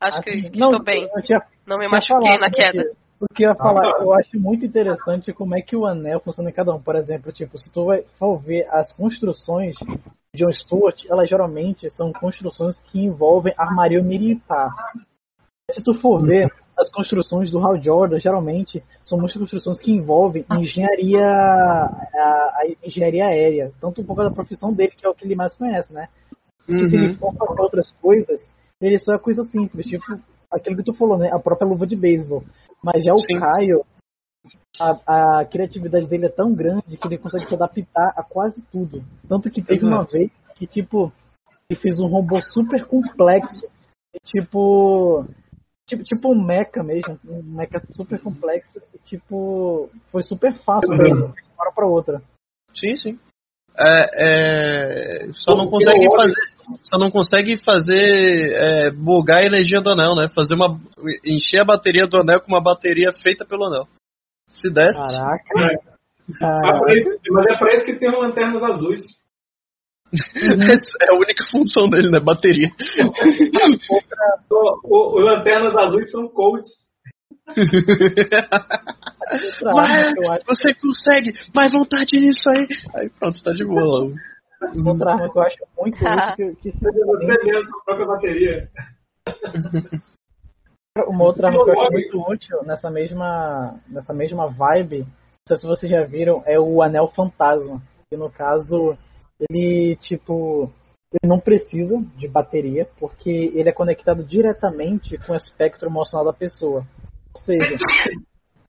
Acho 0.03 0.21
que, 0.23 0.39
sim. 0.41 0.51
que 0.51 0.59
não, 0.59 0.71
estou 0.71 0.85
bem. 0.85 1.09
Tinha, 1.25 1.43
Não 1.67 1.79
me 1.79 1.89
machuquei 1.89 2.39
na 2.39 2.49
porque- 2.49 2.63
queda. 2.63 2.85
Porque 3.19 3.45
eu 3.45 3.51
ia 3.51 3.55
falar, 3.55 3.87
Ah, 3.89 3.93
tá. 3.95 4.03
eu 4.03 4.13
acho 4.15 4.41
muito 4.41 4.65
interessante 4.67 5.33
como 5.33 5.57
é 5.57 5.63
que 5.63 5.77
o 5.77 5.87
anel 5.87 6.19
funciona 6.21 6.51
em 6.51 6.53
cada 6.53 6.75
um. 6.75 6.81
Por 6.83 6.97
exemplo, 6.97 7.31
tipo, 7.31 7.57
se 7.57 7.71
tu 7.71 7.85
vai, 7.85 8.03
for 8.19 8.37
ver 8.39 8.67
as 8.71 8.93
construções 8.93 9.77
de 9.77 9.99
John 10.45 10.53
Stewart, 10.53 11.05
elas 11.09 11.29
geralmente 11.29 11.89
são 11.91 12.13
construções 12.13 12.81
que 12.91 12.99
envolvem 13.01 13.55
armaria 13.57 14.03
militar. 14.03 14.71
Se 15.71 15.81
tu 15.85 15.95
for 15.95 16.21
ver 16.21 16.51
as 16.77 16.91
construções 16.91 17.49
do 17.49 17.65
Hal 17.65 17.81
Jordan, 17.81 18.19
geralmente 18.19 18.83
são 19.05 19.17
muitas 19.19 19.37
construções 19.39 19.79
que 19.79 19.93
envolvem 19.93 20.45
engenharia, 20.59 21.25
a, 21.25 22.59
a 22.59 22.63
engenharia 22.83 23.27
aérea, 23.27 23.71
tanto 23.81 24.03
por 24.03 24.17
causa 24.17 24.31
da 24.31 24.35
profissão 24.35 24.73
dele, 24.73 24.93
que 24.97 25.07
é 25.07 25.09
o 25.09 25.15
que 25.15 25.25
ele 25.25 25.37
mais 25.37 25.55
conhece, 25.55 25.93
né? 25.95 26.09
que 26.67 26.87
se 26.89 26.97
ele 26.97 27.09
Uhum. 27.09 27.15
for 27.17 27.35
fazer 27.35 27.61
outras 27.61 27.93
coisas, 28.01 28.41
ele 28.83 28.99
só 28.99 29.15
é 29.15 29.19
coisa 29.19 29.45
simples, 29.45 29.87
tipo 29.87 30.05
aquilo 30.53 30.77
que 30.77 30.83
tu 30.83 30.95
falou, 30.95 31.17
né? 31.17 31.31
A 31.33 31.39
própria 31.39 31.67
luva 31.67 31.87
de 31.87 31.97
beisebol. 31.97 32.45
Mas 32.83 33.03
já 33.03 33.13
o 33.13 33.19
Sim. 33.19 33.39
Caio, 33.39 33.85
a, 34.81 35.39
a 35.39 35.45
criatividade 35.45 36.07
dele 36.07 36.27
é 36.27 36.31
tão 36.31 36.55
grande 36.55 36.97
que 36.97 37.07
ele 37.07 37.19
consegue 37.19 37.49
se 37.49 37.55
adaptar 37.55 38.13
a 38.17 38.23
quase 38.23 38.61
tudo. 38.71 39.03
Tanto 39.29 39.51
que 39.51 39.63
teve 39.63 39.87
uma 39.87 40.05
vez 40.05 40.31
que, 40.57 40.67
tipo, 40.67 41.13
ele 41.71 41.79
fez 41.81 41.99
um 42.01 42.07
robô 42.07 42.41
super 42.43 42.87
complexo. 42.87 43.67
E, 44.15 44.19
tipo. 44.25 45.25
Tipo, 45.89 46.05
tipo 46.05 46.33
um 46.33 46.45
mecha 46.45 46.83
mesmo. 46.83 47.19
Um 47.27 47.43
mecha 47.43 47.83
super 47.93 48.21
complexo. 48.21 48.81
E, 48.95 48.99
tipo. 48.99 49.89
Foi 50.11 50.23
super 50.23 50.59
fácil 50.65 50.93
ele, 50.95 51.05
de 51.05 51.13
uma 51.13 51.35
hora 51.59 51.73
pra 51.73 51.87
outra. 51.87 52.23
Sim, 52.75 52.97
sim. 52.97 53.19
É, 53.79 55.25
é, 55.27 55.29
só 55.33 55.57
não 55.57 55.69
consegue 55.69 56.07
fazer, 56.15 56.41
só 56.83 56.99
não 56.99 57.11
consegue 57.11 57.57
fazer 57.57 58.53
é, 58.55 58.91
bugar 58.91 59.39
a 59.39 59.47
energia 59.47 59.81
do 59.81 59.91
anel, 59.91 60.15
né? 60.15 60.29
Fazer 60.29 60.55
uma 60.55 60.79
encher 61.25 61.61
a 61.61 61.65
bateria 61.65 62.07
do 62.07 62.19
anel 62.19 62.41
com 62.41 62.49
uma 62.49 62.61
bateria 62.63 63.13
feita 63.13 63.45
pelo 63.47 63.65
anel. 63.65 63.89
Se 64.49 64.71
desse, 64.71 65.01
Caraca. 65.01 65.45
É. 65.59 65.93
Ah, 66.43 66.61
Ah, 66.63 66.81
mas 67.31 67.47
é 67.47 67.59
pra 67.59 67.73
isso 67.75 67.85
que 67.87 67.97
tem 67.99 68.11
lanternas 68.11 68.63
azuis. 68.63 69.03
essa 70.13 70.99
é 71.03 71.11
a 71.11 71.15
única 71.17 71.43
função 71.51 71.89
dele, 71.89 72.11
né? 72.11 72.21
Bateria. 72.21 72.69
O, 74.51 74.79
o- 74.85 75.19
os 75.19 75.25
lanternas 75.25 75.75
azuis 75.75 76.11
são 76.11 76.29
coaches. 76.29 76.69
Você 80.47 80.75
consegue, 80.75 81.33
mais 81.55 81.73
vontade 81.73 82.21
nisso 82.21 82.51
aí. 82.51 82.69
Aí 82.95 83.09
pronto, 83.19 83.43
tá 83.43 83.53
de 83.53 83.65
boa 83.65 83.83
lá. 83.83 84.01
outra 84.87 85.13
arma 85.13 85.33
que 85.33 85.39
eu 85.39 85.43
acho 85.43 85.57
muito 85.79 85.97
útil 85.97 86.37
que, 86.37 86.55
que 86.57 86.73
Você 86.73 86.93
sinceramente, 86.93 87.45
mesmo, 87.45 87.83
própria 87.85 88.07
bateria. 88.07 88.69
Uma 91.09 91.25
outra 91.25 91.49
arma 91.49 91.65
que 91.65 91.71
eu 91.71 91.81
acho 91.81 91.93
muito 91.93 92.31
útil 92.31 92.63
nessa 92.65 92.91
mesma, 92.91 93.81
nessa 93.89 94.13
mesma 94.13 94.47
vibe, 94.49 94.99
não 94.99 95.07
sei 95.49 95.57
se 95.57 95.67
vocês 95.67 95.91
já 95.91 96.05
viram, 96.05 96.43
é 96.47 96.61
o 96.61 96.83
Anel 96.83 97.09
Fantasma. 97.09 97.81
Que 98.09 98.17
no 98.17 98.31
caso, 98.31 98.97
ele 99.41 99.97
tipo. 99.97 100.71
Ele 101.13 101.29
não 101.31 101.41
precisa 101.41 102.03
de 102.17 102.27
bateria, 102.27 102.89
porque 102.99 103.53
ele 103.55 103.69
é 103.69 103.73
conectado 103.73 104.25
diretamente 104.25 105.19
com 105.19 105.35
o 105.35 105.37
espectro 105.37 105.87
emocional 105.89 106.25
da 106.25 106.33
pessoa. 106.33 106.87
Ou 107.35 107.41
seja, 107.41 107.77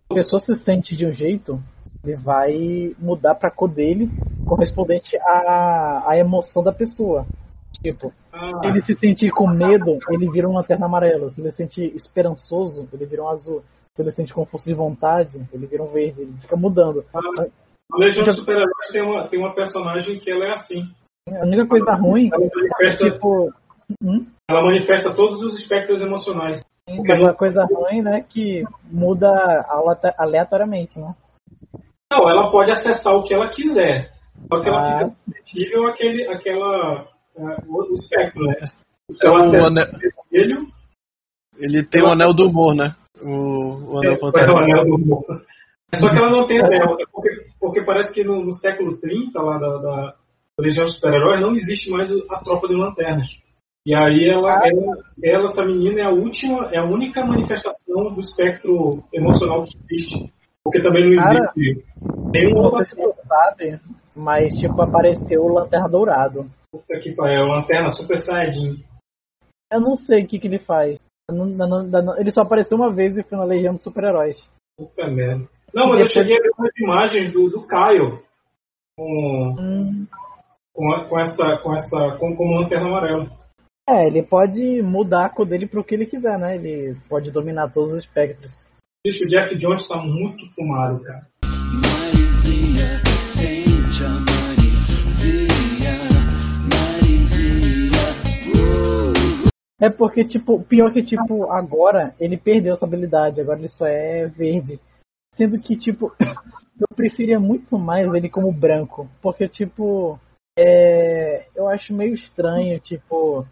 a 0.09 0.13
pessoa 0.13 0.39
se 0.39 0.55
sente 0.57 0.95
de 0.95 1.05
um 1.05 1.11
jeito, 1.13 1.61
ele 2.03 2.15
vai 2.15 2.95
mudar 2.99 3.35
pra 3.35 3.51
cor 3.51 3.69
dele 3.69 4.09
correspondente 4.45 5.17
à, 5.17 6.03
à 6.09 6.17
emoção 6.17 6.63
da 6.63 6.71
pessoa. 6.71 7.25
Tipo, 7.81 8.13
Ah, 8.31 8.59
se 8.61 8.67
ele 8.67 8.81
se 8.83 8.95
sentir 8.95 9.31
com 9.31 9.47
medo, 9.47 9.97
ele 10.09 10.29
vira 10.29 10.47
um 10.47 10.53
lanterna 10.53 10.85
amarela. 10.85 11.29
Se 11.31 11.41
ele 11.41 11.51
se 11.51 11.57
sentir 11.57 11.95
esperançoso, 11.95 12.87
ele 12.93 13.05
vira 13.05 13.23
um 13.23 13.29
azul. 13.29 13.63
Se 13.95 14.01
ele 14.01 14.11
se 14.11 14.17
sentir 14.17 14.33
com 14.33 14.45
força 14.45 14.69
de 14.69 14.75
vontade, 14.75 15.41
ele 15.51 15.65
vira 15.65 15.83
um 15.83 15.91
verde. 15.91 16.21
Ele 16.21 16.33
fica 16.41 16.55
mudando. 16.55 17.03
a 17.13 17.97
Legião 17.97 18.25
dos 18.25 18.35
Super-Heróis 18.37 18.91
tem 18.91 19.01
uma, 19.01 19.27
tem 19.27 19.39
uma 19.39 19.53
personagem 19.53 20.19
que 20.19 20.31
ela 20.31 20.45
é 20.45 20.51
assim. 20.51 20.83
A 21.29 21.45
única 21.45 21.65
coisa 21.65 21.93
ruim 21.93 22.29
Ela 22.33 22.43
é 22.43 22.49
manifesta, 22.55 23.11
tipo. 23.11 23.53
Hum? 24.01 24.25
ela 24.49 24.61
manifesta 24.63 25.13
todos 25.13 25.41
os 25.41 25.59
espectros 25.59 26.01
emocionais. 26.01 26.63
Aquela 26.87 27.33
coisa 27.33 27.63
ruim, 27.65 28.01
né? 28.01 28.25
Que 28.27 28.63
muda 28.91 29.29
aleatoriamente, 30.17 30.99
né? 30.99 31.15
Não, 32.11 32.29
ela 32.29 32.51
pode 32.51 32.71
acessar 32.71 33.13
o 33.13 33.23
que 33.23 33.33
ela 33.33 33.49
quiser. 33.49 34.11
Só 34.51 34.61
que 34.61 34.67
ela 34.69 34.79
Ah. 34.79 34.97
fica 34.97 35.09
suscetível 35.23 35.87
àquele, 35.87 36.27
àquela, 36.27 37.07
ah, 37.37 37.57
o, 37.67 37.93
espectro, 37.93 38.43
né? 38.45 38.55
Se 39.17 39.25
É 39.25 39.29
ela 39.29 39.39
o 39.39 39.41
acessa 39.43 39.67
anel, 39.67 39.85
vermelho, 40.31 40.67
ele 41.57 41.83
tem 41.85 42.03
o 42.03 42.07
anel 42.07 42.33
do 42.33 42.47
humor, 42.47 42.75
né? 42.75 42.95
O, 43.21 43.93
o 43.93 43.97
anel 43.99 44.13
é, 44.13 44.19
fantasma. 44.19 44.53
o 44.53 44.57
anel 44.57 44.85
do 44.85 44.95
humor. 44.95 45.23
Só 45.95 46.09
que 46.09 46.17
ela 46.17 46.29
não 46.29 46.45
tem 46.47 46.59
anel, 46.59 46.97
porque, 47.11 47.29
porque 47.59 47.83
parece 47.83 48.11
que 48.13 48.23
no, 48.23 48.43
no 48.43 48.53
século 48.53 48.97
30, 48.97 49.39
lá 49.41 49.57
da, 49.57 49.77
da 49.77 50.15
Legião 50.59 50.85
dos 50.85 50.95
Super-Heróis, 50.95 51.41
não 51.41 51.55
existe 51.55 51.89
mais 51.89 52.09
a 52.29 52.39
tropa 52.43 52.67
de 52.67 52.73
lanternas. 52.75 53.27
E 53.85 53.93
aí 53.93 54.29
ela, 54.29 54.53
Ah. 54.59 54.61
ela, 54.67 54.97
ela, 55.23 55.43
essa 55.45 55.65
menina, 55.65 56.01
é 56.01 56.05
a 56.05 56.09
última, 56.09 56.69
é 56.73 56.77
a 56.77 56.85
única 56.85 57.25
manifestação 57.25 58.13
do 58.13 58.19
espectro 58.21 59.03
emocional 59.13 59.65
que 59.65 59.77
existe. 59.91 60.31
Porque 60.63 60.81
também 60.81 61.09
não 61.09 61.21
Cara, 61.21 61.39
existe 61.57 61.85
nenhum 62.33 62.61
Não 62.61 62.71
sei 62.71 62.85
se 62.85 62.95
tu 62.95 63.13
sabe, 63.27 63.79
mas 64.15 64.53
tipo, 64.57 64.81
apareceu 64.81 65.43
o 65.43 65.53
Lanterna 65.53 65.89
Dourado. 65.89 66.49
Puta 66.71 66.97
que 66.99 67.11
pariu, 67.13 67.45
lanterna 67.45 67.91
Super 67.91 68.17
Saiyajin. 68.19 68.83
Eu 69.71 69.81
não 69.81 69.95
sei 69.97 70.23
o 70.23 70.27
que, 70.27 70.39
que 70.39 70.47
ele 70.47 70.59
faz. 70.59 70.97
Não- 71.29 71.45
não- 71.45 71.83
não- 71.83 72.17
ele 72.17 72.31
só 72.31 72.41
apareceu 72.41 72.77
uma 72.77 72.89
vez 72.91 73.17
e 73.17 73.23
foi 73.23 73.37
na 73.37 73.43
Legião 73.43 73.73
dos 73.73 73.83
Super-Heróis. 73.83 74.37
Puta 74.77 75.07
merda. 75.07 75.45
Não, 75.73 75.87
mas 75.89 75.99
eu 76.01 76.09
cheguei 76.09 76.37
a 76.37 76.41
ver 76.41 76.51
umas 76.57 76.71
imagens 76.79 77.33
do, 77.33 77.49
do 77.49 77.65
Caio 77.67 78.21
com, 78.97 79.55
Hum. 79.59 80.07
com, 80.73 81.05
com 81.09 81.19
essa, 81.19 81.57
com 81.57 81.73
essa, 81.73 82.17
com, 82.17 82.35
como 82.35 82.59
lanterna 82.61 82.87
amarela. 82.87 83.27
É, 83.87 84.07
ele 84.07 84.23
pode 84.23 84.81
mudar 84.81 85.25
a 85.25 85.29
cor 85.29 85.45
dele 85.45 85.67
pro 85.67 85.83
que 85.83 85.93
ele 85.93 86.05
quiser, 86.05 86.39
né? 86.39 86.55
Ele 86.55 86.95
pode 87.09 87.29
dominar 87.31 87.69
todos 87.73 87.91
os 87.91 87.99
espectros. 87.99 88.51
Bicho, 89.05 89.25
o 89.25 89.27
Jack 89.27 89.57
Jones 89.57 89.85
tá 89.85 89.97
muito 89.97 90.49
fumado, 90.55 91.03
cara. 91.03 91.27
Marizinha, 91.43 92.87
sente 93.25 94.03
a 94.05 94.09
Marizinha, 94.23 95.91
Marizinha. 96.71 98.03
É 99.81 99.89
porque, 99.89 100.23
tipo, 100.23 100.63
pior 100.63 100.93
que, 100.93 101.03
tipo, 101.03 101.51
agora 101.51 102.15
ele 102.17 102.37
perdeu 102.37 102.75
essa 102.75 102.85
habilidade, 102.85 103.41
agora 103.41 103.59
ele 103.59 103.67
só 103.67 103.85
é 103.85 104.27
verde. 104.27 104.79
Sendo 105.35 105.59
que, 105.59 105.75
tipo, 105.75 106.15
eu 106.79 106.87
preferia 106.95 107.37
muito 107.37 107.77
mais 107.77 108.13
ele 108.13 108.29
como 108.29 108.49
branco. 108.49 109.09
Porque, 109.21 109.49
tipo, 109.49 110.17
é, 110.57 111.47
eu 111.53 111.67
acho 111.67 111.93
meio 111.93 112.13
estranho, 112.13 112.79
tipo, 112.79 113.45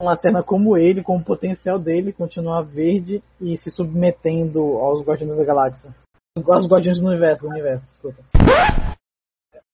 uma 0.00 0.12
lanterna 0.12 0.42
como 0.42 0.76
ele, 0.76 1.02
com 1.02 1.16
o 1.16 1.24
potencial 1.24 1.78
dele, 1.78 2.12
continuar 2.12 2.60
verde 2.62 3.22
e 3.40 3.56
se 3.56 3.70
submetendo 3.70 4.60
aos 4.78 5.02
Guardiões 5.04 5.36
da 5.36 5.44
Galáxia. 5.44 5.94
Aos 6.36 6.66
Guardiões 6.68 7.00
do 7.00 7.06
Universo, 7.06 7.42
do 7.42 7.48
universo, 7.48 7.86
desculpa. 7.86 8.22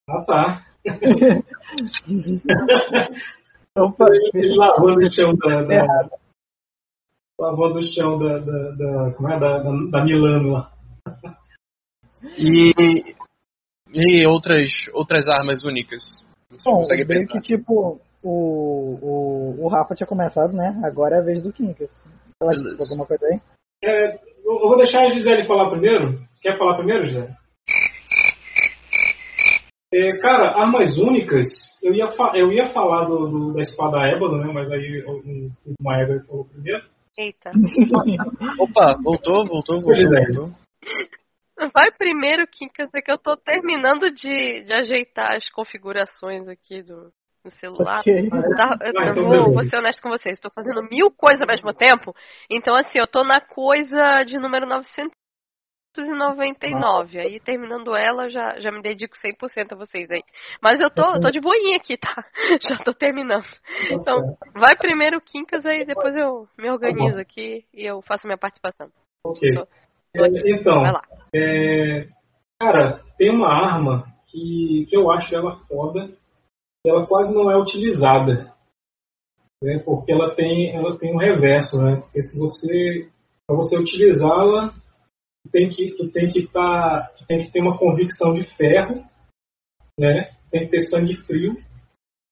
Ah, 0.08 0.24
tá. 0.24 0.64
Opa, 3.76 4.04
Ele 4.34 4.54
lavando 4.56 5.00
o 5.00 5.10
chão 5.10 5.34
da. 5.34 5.62
da 5.62 5.74
errado. 5.74 6.10
lavando 7.40 7.78
o 7.78 7.82
chão 7.82 8.18
da. 8.18 8.38
da, 8.38 8.70
da 8.72 9.10
como 9.14 9.28
é? 9.30 9.40
Da, 9.40 9.58
da, 9.58 9.70
da 9.90 10.04
Milano 10.04 10.52
lá. 10.52 10.72
E, 12.38 12.72
e 13.92 14.26
outras, 14.26 14.88
outras 14.92 15.26
armas 15.28 15.64
únicas. 15.64 16.02
Você 16.50 16.68
Bom, 16.68 16.78
consegue 16.78 17.06
pensar. 17.06 17.32
que 17.32 17.40
tipo, 17.40 18.00
o, 18.22 18.98
o, 19.02 19.64
o 19.64 19.68
Rafa 19.68 19.94
tinha 19.94 20.06
começado, 20.06 20.52
né? 20.52 20.80
Agora 20.84 21.16
é 21.16 21.18
a 21.18 21.22
vez 21.22 21.42
do 21.42 21.52
Kinkas. 21.52 21.90
Ela 22.40 22.52
disse 22.52 22.82
alguma 22.82 23.06
coisa 23.06 23.24
aí? 23.26 23.40
É, 23.84 24.14
eu 24.44 24.60
vou 24.60 24.76
deixar 24.76 25.00
a 25.02 25.08
Gisele 25.08 25.46
falar 25.46 25.70
primeiro. 25.70 26.20
Quer 26.40 26.56
falar 26.58 26.76
primeiro, 26.76 27.06
Gisele? 27.06 27.32
É, 29.94 30.16
cara, 30.18 30.58
armas 30.58 30.96
únicas, 30.96 31.48
eu 31.82 31.94
ia, 31.94 32.08
fa- 32.12 32.32
eu 32.34 32.50
ia 32.50 32.72
falar 32.72 33.04
do, 33.04 33.28
do- 33.28 33.52
da 33.52 33.60
espada 33.60 33.98
ébano, 34.08 34.38
né? 34.38 34.50
Mas 34.52 34.70
aí 34.72 35.04
o, 35.04 35.18
o, 35.18 35.46
o 35.66 35.74
Maeda 35.80 36.24
falou 36.26 36.46
primeiro. 36.46 36.82
Eita. 37.18 37.50
Opa, 38.58 38.96
voltou, 39.02 39.46
voltou, 39.46 39.82
voltou, 39.82 40.08
voltou. 40.08 40.50
Vai 41.74 41.92
primeiro, 41.92 42.46
Kim, 42.46 42.68
quer 42.68 42.86
dizer 42.86 43.02
que 43.02 43.12
eu 43.12 43.18
tô 43.18 43.36
terminando 43.36 44.10
de, 44.10 44.64
de 44.64 44.72
ajeitar 44.72 45.36
as 45.36 45.48
configurações 45.50 46.48
aqui 46.48 46.82
do, 46.82 47.12
do 47.44 47.50
celular. 47.50 48.00
Ok. 48.00 48.30
Tá, 48.56 48.76
eu, 48.80 48.92
Ah, 48.96 49.06
eu 49.08 49.14
vou, 49.14 49.52
vou 49.52 49.62
ser 49.64 49.76
honesto 49.76 50.00
com 50.02 50.08
vocês, 50.10 50.36
estou 50.36 50.50
fazendo 50.54 50.82
mil 50.88 51.10
coisas 51.10 51.42
ao 51.42 51.48
mesmo 51.48 51.72
tempo. 51.74 52.14
Então, 52.48 52.74
assim, 52.74 52.98
eu 52.98 53.06
tô 53.06 53.22
na 53.24 53.40
coisa 53.40 54.22
de 54.24 54.38
número 54.38 54.66
999. 54.66 57.18
Aí, 57.18 57.40
terminando 57.40 57.94
ela, 57.96 58.28
já, 58.28 58.60
já 58.60 58.70
me 58.70 58.80
dedico 58.80 59.16
100% 59.16 59.72
a 59.72 59.76
vocês 59.76 60.08
aí. 60.10 60.22
Mas 60.62 60.80
eu 60.80 60.88
tô, 60.90 61.18
tô 61.20 61.30
de 61.30 61.40
boinha 61.40 61.76
aqui, 61.76 61.96
tá? 61.96 62.24
Já 62.62 62.76
tô 62.76 62.92
terminando. 62.94 63.44
Então, 63.90 64.36
vai 64.54 64.76
primeiro 64.76 65.18
o 65.18 65.20
Quincas, 65.20 65.66
aí 65.66 65.84
depois 65.84 66.16
eu 66.16 66.48
me 66.56 66.70
organizo 66.70 67.20
aqui 67.20 67.64
e 67.74 67.84
eu 67.84 68.00
faço 68.02 68.26
minha 68.26 68.38
participação. 68.38 68.88
Ok. 69.24 69.50
Tô- 69.52 69.66
tô 70.14 70.24
aqui. 70.24 70.50
Então, 70.50 70.82
Vai 70.82 70.92
lá. 70.92 71.02
É, 71.34 72.06
cara, 72.60 73.02
tem 73.18 73.30
uma 73.30 73.48
arma 73.48 74.06
que, 74.26 74.86
que 74.88 74.96
eu 74.96 75.10
acho 75.10 75.34
ela 75.34 75.58
foda, 75.66 76.10
ela 76.86 77.06
quase 77.06 77.32
não 77.34 77.50
é 77.50 77.56
utilizada. 77.56 78.52
Né, 79.62 79.78
porque 79.84 80.12
ela 80.12 80.34
tem, 80.34 80.74
ela 80.74 80.98
tem 80.98 81.14
um 81.14 81.18
reverso, 81.18 81.80
né? 81.80 81.96
Porque 81.96 82.20
se 82.22 82.38
você. 82.38 83.08
Para 83.46 83.56
você 83.56 83.78
utilizá-la, 83.78 84.72
tu 85.44 85.50
tem 85.52 85.68
que, 85.68 85.92
tu 85.96 86.10
tem 86.10 86.30
que 86.30 86.46
tá, 86.46 87.12
tu 87.16 87.26
tem 87.26 87.42
que 87.42 87.52
ter 87.52 87.60
uma 87.60 87.76
convicção 87.76 88.34
de 88.34 88.44
ferro, 88.56 89.04
né? 89.98 90.30
Tem 90.50 90.64
que 90.64 90.70
ter 90.70 90.80
sangue 90.80 91.16
frio, 91.16 91.56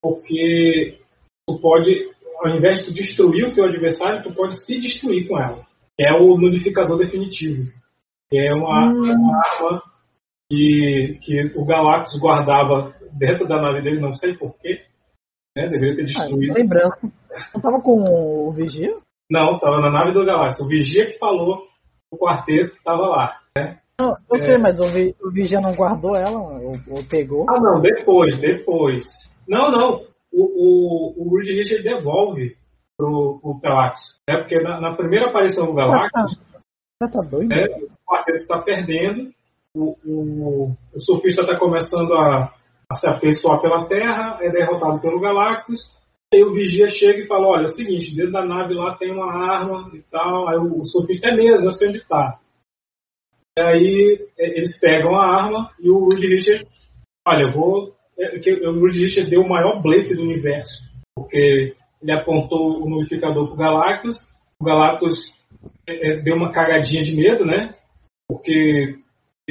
porque 0.03 0.99
tu 1.47 1.59
pode, 1.61 2.11
ao 2.43 2.57
invés 2.57 2.81
de 2.81 2.87
tu 2.87 2.95
destruir 2.95 3.47
o 3.47 3.55
teu 3.55 3.65
adversário, 3.65 4.23
tu 4.23 4.33
pode 4.33 4.61
se 4.65 4.81
destruir 4.81 5.29
com 5.29 5.39
ela. 5.39 5.67
É 5.99 6.13
o 6.13 6.37
nulificador 6.39 6.99
definitivo. 6.99 7.71
é 8.33 8.55
uma, 8.55 8.87
uma 8.93 9.37
arma 9.37 9.83
que, 10.51 11.19
que 11.23 11.53
o 11.57 11.65
Galactus 11.65 12.19
guardava 12.21 12.95
dentro 13.13 13.47
da 13.47 13.61
nave 13.61 13.83
dele, 13.83 14.01
não 14.01 14.15
sei 14.15 14.37
porquê. 14.37 14.83
Né? 15.57 15.69
Deveria 15.69 15.97
ter 15.97 16.03
Ah, 16.03 16.07
destruído. 16.25 16.55
lembrando. 16.55 16.93
Não 17.55 17.61
tava 17.61 17.81
com 17.81 18.03
o 18.03 18.53
Vigia? 18.53 18.97
Não, 19.31 19.55
estava 19.55 19.81
na 19.81 19.91
nave 19.91 20.13
do 20.13 20.25
Galactus. 20.25 20.61
O 20.61 20.69
Vigia 20.69 21.07
que 21.07 21.19
falou 21.19 21.67
o 22.13 22.17
quarteto 22.19 22.75
estava 22.75 23.07
lá. 23.07 23.37
Não, 24.01 24.17
eu 24.31 24.37
É. 24.37 24.39
sei, 24.47 24.59
mas 24.59 24.81
o, 24.81 24.87
Vi- 24.89 25.15
o 25.23 25.31
Vigia 25.31 25.61
não 25.61 25.75
guardou 25.75 26.17
ela, 26.17 26.39
ou, 26.41 26.73
ou 26.91 27.05
pegou. 27.09 27.47
Ah, 27.49 27.61
não, 27.61 27.81
depois, 27.81 28.37
depois. 28.41 29.05
Não, 29.49 29.71
não. 29.71 30.03
O, 30.33 30.43
o, 30.43 31.15
o 31.29 31.37
Reed 31.37 31.49
Richard 31.49 31.83
devolve 31.83 32.57
pro, 32.97 33.39
pro 33.41 33.61
Galactus. 33.61 34.19
Né? 34.29 34.39
Porque 34.39 34.59
na, 34.61 34.81
na 34.81 34.95
primeira 34.97 35.29
aparição 35.29 35.67
do 35.67 35.75
Galactus, 35.75 36.37
Você 37.03 37.11
tá 37.13 37.21
doido? 37.21 37.49
né, 37.49 37.65
o 37.67 37.89
quarteto 38.11 38.39
está 38.39 38.59
perdendo, 38.63 39.31
o, 39.77 39.97
o, 40.05 40.77
o 40.95 41.01
surfista 41.01 41.43
está 41.43 41.57
começando 41.59 42.13
a 42.15 42.53
se 42.95 43.09
afeiçoar 43.09 43.61
pela 43.61 43.87
Terra, 43.87 44.39
é 44.41 44.51
derrotado 44.51 45.01
pelo 45.01 45.21
Galactus. 45.21 45.81
Aí 46.33 46.43
o 46.43 46.53
vigia 46.53 46.89
chega 46.89 47.21
e 47.21 47.27
fala: 47.27 47.49
Olha, 47.49 47.63
é 47.63 47.65
o 47.65 47.69
seguinte, 47.69 48.15
dentro 48.15 48.33
da 48.33 48.45
nave 48.45 48.75
lá 48.75 48.97
tem 48.97 49.11
uma 49.11 49.33
arma 49.33 49.91
e 49.95 50.03
tal. 50.11 50.49
Aí 50.49 50.57
o, 50.57 50.81
o 50.81 50.85
surfista 50.85 51.29
é 51.29 51.35
mesmo, 51.35 51.67
eu 51.67 51.73
sei 51.73 51.89
onde 51.89 51.99
está. 51.99 52.39
E 53.59 53.61
aí 53.61 54.29
é, 54.39 54.59
eles 54.59 54.79
pegam 54.79 55.17
a 55.17 55.27
arma 55.27 55.71
e 55.81 55.91
o 55.91 56.09
Reed 56.09 56.25
Richard, 56.25 56.67
olha, 57.27 57.43
eu 57.43 57.53
vou. 57.53 57.95
é, 58.19 58.69
o 58.69 58.85
Reed 58.85 58.97
Richard 58.97 59.29
deu 59.29 59.43
o 59.43 59.49
maior 59.49 59.83
blefe 59.83 60.15
do 60.15 60.23
universo, 60.23 60.81
porque 61.17 61.75
ele 62.01 62.13
apontou 62.13 62.83
o 62.83 62.89
nulificador 62.89 63.49
pro 63.49 63.57
Galactus, 63.57 64.17
o 64.61 64.65
Galactus 64.65 65.17
é, 65.87 66.17
deu 66.21 66.37
uma 66.37 66.53
cagadinha 66.53 67.03
de 67.03 67.17
medo, 67.17 67.45
né? 67.45 67.75
Porque 68.29 68.99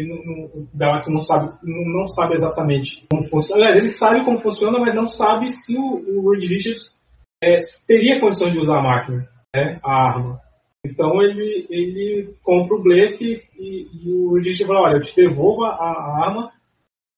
não- 0.07 0.23
não- 0.23 0.45
o 0.45 0.69
Galactus 0.75 1.13
não 1.13 1.21
sabe, 1.21 1.51
não, 1.63 1.99
não 2.01 2.07
sabe 2.07 2.33
exatamente 2.35 3.05
como 3.11 3.27
funciona. 3.29 3.61
Aliás, 3.61 3.77
ele 3.77 3.89
sabe 3.91 4.23
como 4.25 4.39
funciona, 4.41 4.79
mas 4.79 4.93
não 4.95 5.07
sabe 5.07 5.49
se 5.49 5.77
o, 5.77 6.19
o 6.21 6.31
Reed 6.31 6.49
Richards 6.49 6.97
é, 7.43 7.57
teria 7.87 8.19
condição 8.19 8.51
de 8.51 8.59
usar 8.59 8.79
a 8.79 8.83
máquina, 8.83 9.27
né? 9.55 9.79
A 9.83 9.91
arma. 10.11 10.39
Então 10.85 11.21
ele, 11.21 11.65
ele 11.69 12.33
compra 12.43 12.75
o 12.75 12.81
blefe 12.83 13.41
e, 13.57 13.87
e 13.93 14.11
o 14.13 14.33
Reed 14.35 14.45
Richards 14.47 14.67
fala, 14.67 14.81
olha, 14.81 14.95
eu 14.97 15.01
te 15.01 15.15
devolvo 15.15 15.63
a, 15.65 15.69
a 15.69 16.25
arma, 16.25 16.51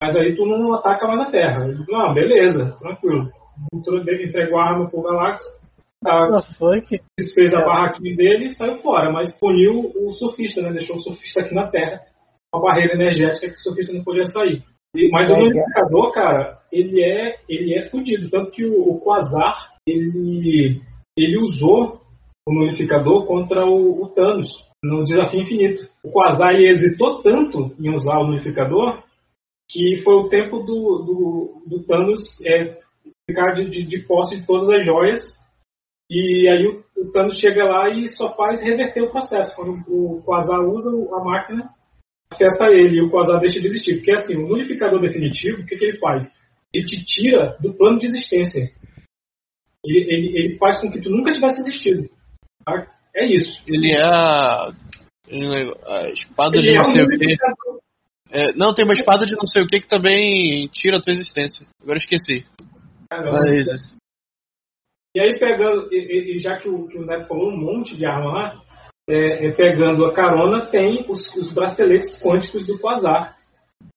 mas 0.02 0.16
aí 0.18 0.36
tu 0.36 0.46
não 0.46 0.74
ataca 0.74 1.08
mais 1.08 1.22
a 1.22 1.32
Terra. 1.32 1.68
Ele 1.68 1.84
fala, 1.86 2.08
não, 2.08 2.14
beleza, 2.14 2.76
tranquilo. 2.80 3.30
Entrou- 3.74 4.00
Entregou 4.00 4.60
a 4.60 4.66
arma 4.70 4.90
pro 4.90 5.02
Galactus. 5.04 5.46
Tá, 6.04 6.28
fez 7.36 7.54
a 7.54 7.64
barraquinha 7.64 8.16
dele 8.16 8.46
e 8.48 8.50
saiu 8.50 8.78
fora, 8.78 9.12
mas 9.12 9.38
puniu 9.40 9.92
o 9.96 10.12
surfista, 10.14 10.60
né? 10.64 10.72
Deixou 10.74 10.96
o 10.96 11.00
surfista 11.00 11.42
aqui 11.42 11.54
na 11.54 11.68
Terra, 11.68 12.02
uma 12.54 12.64
barreira 12.64 12.94
energética 12.94 13.48
que 13.48 13.54
o 13.54 13.58
surfista 13.58 13.94
não 13.94 14.04
podia 14.04 14.26
sair. 14.26 14.64
E- 14.96 15.10
mas 15.10 15.30
o 15.30 15.36
É, 15.36 15.40
unificador, 15.40 16.12
cara, 16.12 16.60
ele 16.72 17.02
é, 17.02 17.38
ele 17.48 17.74
é 17.78 17.90
fudido. 17.90 18.30
Tanto 18.30 18.52
que 18.52 18.66
o, 18.66 18.92
o 18.92 19.00
Quasar, 19.00 19.74
ele, 19.88 20.82
ele 21.18 21.38
usou 21.38 22.02
o 22.48 22.54
nulificador 22.54 23.26
contra 23.26 23.66
o, 23.66 24.04
o 24.04 24.10
Thanos 24.10 24.50
no 24.84 25.04
Desafio 25.04 25.42
Infinito. 25.42 25.84
O 26.04 26.12
Quasar 26.12 26.54
ele 26.54 26.70
hesitou 26.70 27.22
tanto 27.22 27.74
em 27.80 27.94
usar 27.94 28.20
o 28.20 28.28
nulificador 28.28 29.02
que 29.70 30.02
foi 30.04 30.16
o 30.16 30.28
tempo 30.28 30.60
do, 30.60 30.98
do, 31.06 31.64
do 31.66 31.84
Thanos 31.86 32.24
é, 32.46 32.78
ficar 33.30 33.54
de, 33.54 33.70
de, 33.70 33.86
de 33.86 34.06
posse 34.06 34.40
de 34.40 34.46
todas 34.46 34.68
as 34.70 34.86
joias 34.86 35.22
e 36.10 36.50
aí 36.50 36.68
o, 36.68 36.84
o 36.98 37.12
Thanos 37.14 37.40
chega 37.40 37.64
lá 37.64 37.90
e 37.90 38.06
só 38.10 38.36
faz 38.36 38.62
reverter 38.62 39.02
o 39.04 39.12
processo. 39.12 39.56
Quando 39.56 39.80
o 39.88 40.22
Quasar 40.24 40.60
usa 40.60 40.90
a 41.16 41.24
máquina, 41.24 41.70
afeta 42.32 42.66
ele 42.72 42.98
e 42.98 43.02
o 43.02 43.10
Quasar 43.10 43.40
deixa 43.40 43.60
de 43.60 43.68
existir. 43.68 43.96
Porque 43.98 44.12
assim, 44.12 44.36
o 44.36 44.48
nulificador 44.48 45.00
definitivo, 45.02 45.62
o 45.62 45.66
que, 45.66 45.76
que 45.76 45.86
ele 45.86 46.00
faz? 46.00 46.26
Ele 46.74 46.86
te 46.86 47.04
tira 47.06 47.58
do 47.60 47.74
plano 47.74 48.00
de 48.00 48.06
existência. 48.06 48.72
Ele, 49.84 50.00
ele, 50.14 50.38
ele 50.38 50.58
faz 50.58 50.80
com 50.80 50.90
que 50.92 51.02
tu 51.02 51.10
nunca 51.10 51.32
tivesse 51.34 51.60
existido. 51.62 52.10
tá? 52.66 52.88
É 53.16 53.26
isso. 53.26 53.62
Ele 53.68 53.92
é 53.92 54.02
a. 54.04 54.74
ele- 55.28 55.76
A 55.86 56.10
espada 56.10 56.58
Ele 56.58 56.64
de 56.68 56.70
é 56.70 56.76
não 56.76 56.82
um 56.82 56.86
sei 56.86 57.04
o 57.04 57.08
que. 57.08 57.14
nulificador. 57.18 57.82
É, 58.34 58.54
não, 58.56 58.74
tem 58.74 58.86
uma 58.86 58.94
espada 58.94 59.26
de 59.26 59.34
não 59.36 59.46
sei 59.46 59.62
o 59.64 59.68
que 59.68 59.82
que 59.82 59.88
também 59.88 60.68
tira 60.70 60.98
a 60.98 61.02
tua 61.02 61.12
existência. 61.12 61.68
Agora 61.82 61.98
eu 61.98 62.02
esqueci. 62.02 62.46
Mas. 63.12 63.92
E 65.14 65.20
aí 65.20 65.38
pegando, 65.38 65.92
e- 65.92 66.38
e 66.38 66.40
já 66.40 66.58
que 66.58 66.70
o, 66.70 66.88
que 66.88 66.98
o 66.98 67.06
Neto 67.06 67.28
falou 67.28 67.50
um 67.52 67.58
monte 67.58 67.98
de 67.98 68.06
arma 68.06 68.32
lá, 68.32 68.62
é, 69.10 69.48
é, 69.48 69.52
pegando 69.52 70.06
a 70.06 70.14
carona, 70.14 70.66
tem 70.68 71.06
os, 71.10 71.34
os 71.36 71.52
braceletes 71.54 72.22
quânticos 72.22 72.68
do 72.68 72.80
Quasar. 72.80 73.38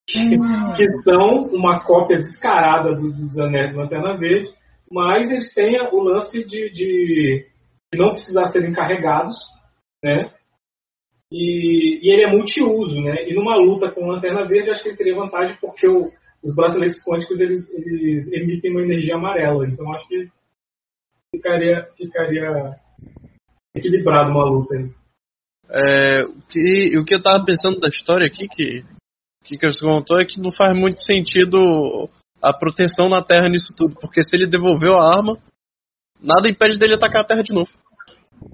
Que, 0.07 0.37
que 0.75 0.91
são 1.03 1.43
uma 1.51 1.83
cópia 1.83 2.17
descarada 2.17 2.93
do- 2.93 3.11
dos 3.11 3.39
anéis 3.39 3.71
do 3.71 3.79
Lanterna 3.79 4.15
Verde, 4.17 4.53
mas 4.91 5.31
eles 5.31 5.51
têm 5.53 5.79
o 5.91 5.99
lance 5.99 6.43
de, 6.45 6.69
de, 6.69 7.47
de 7.91 7.97
não 7.97 8.11
precisar 8.11 8.45
serem 8.47 8.71
carregados, 8.71 9.35
né? 10.03 10.31
E, 11.31 11.99
e 12.03 12.11
ele 12.13 12.23
é 12.23 12.27
multiuso, 12.31 13.01
né? 13.01 13.27
E 13.27 13.33
numa 13.33 13.55
luta 13.57 13.91
com 13.91 14.07
Lanterna 14.07 14.45
Verde, 14.47 14.69
acho 14.69 14.83
que 14.83 14.89
ele 14.89 14.97
teria 14.97 15.15
vantagem 15.15 15.57
porque 15.59 15.87
o- 15.87 16.11
os 16.43 16.55
braceletes 16.55 17.03
quânticos 17.03 17.39
eles, 17.41 17.67
eles 17.73 18.31
emitem 18.31 18.71
uma 18.71 18.83
energia 18.83 19.15
amarela, 19.15 19.67
então 19.67 19.91
acho 19.91 20.07
que 20.07 20.29
ficaria, 21.35 21.87
ficaria 21.97 22.75
equilibrado 23.75 24.31
uma 24.31 24.45
luta. 24.45 24.75
É, 25.69 26.23
o, 26.23 26.41
que, 26.47 26.97
o 26.97 27.05
que 27.05 27.15
eu 27.15 27.21
tava 27.21 27.43
pensando 27.43 27.79
da 27.79 27.89
história 27.89 28.25
aqui, 28.25 28.47
que, 28.47 28.83
que 29.43 29.57
você 29.57 29.83
contou, 29.83 30.19
é 30.19 30.25
que 30.25 30.39
não 30.39 30.51
faz 30.51 30.73
muito 30.77 31.01
sentido 31.03 32.09
a 32.41 32.53
proteção 32.53 33.09
na 33.09 33.21
Terra 33.21 33.49
nisso 33.49 33.73
tudo. 33.75 33.95
Porque 33.99 34.23
se 34.23 34.35
ele 34.35 34.47
devolveu 34.47 34.99
a 34.99 35.07
arma, 35.15 35.37
nada 36.21 36.49
impede 36.49 36.77
dele 36.77 36.93
atacar 36.93 37.21
a 37.21 37.25
Terra 37.25 37.43
de 37.43 37.53
novo. 37.53 37.69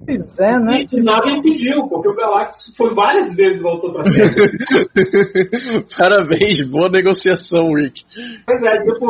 Pois 0.06 0.40
é, 0.40 0.60
né? 0.60 0.86
E 0.92 1.02
nada 1.02 1.30
impediu, 1.30 1.88
porque 1.88 2.10
o 2.10 2.16
Galactus 2.16 2.74
foi 2.76 2.94
várias 2.94 3.36
vezes 3.36 3.60
e 3.60 3.64
voltou 3.64 3.94
pra 3.94 4.04
Terra. 4.04 4.32
Parabéns, 5.98 6.70
boa 6.70 6.90
negociação, 6.90 7.74
Rick. 7.74 8.02
Pois 8.46 8.64
é, 8.64 8.82
tipo, 8.82 9.06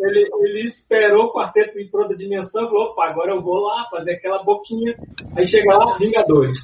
ele, 0.00 0.28
ele 0.40 0.62
esperou 0.70 1.26
o 1.26 1.32
quarteto 1.32 1.78
ir 1.78 1.90
pra 1.90 2.02
outra 2.02 2.16
dimensão 2.16 2.64
e 2.64 2.66
falou, 2.66 2.90
opa, 2.90 3.06
agora 3.06 3.32
eu 3.32 3.42
vou 3.42 3.60
lá 3.60 3.86
fazer 3.90 4.12
aquela 4.12 4.42
boquinha. 4.42 4.94
Aí 5.36 5.44
chega 5.44 5.76
lá, 5.76 5.98
Vingadores. 5.98 6.58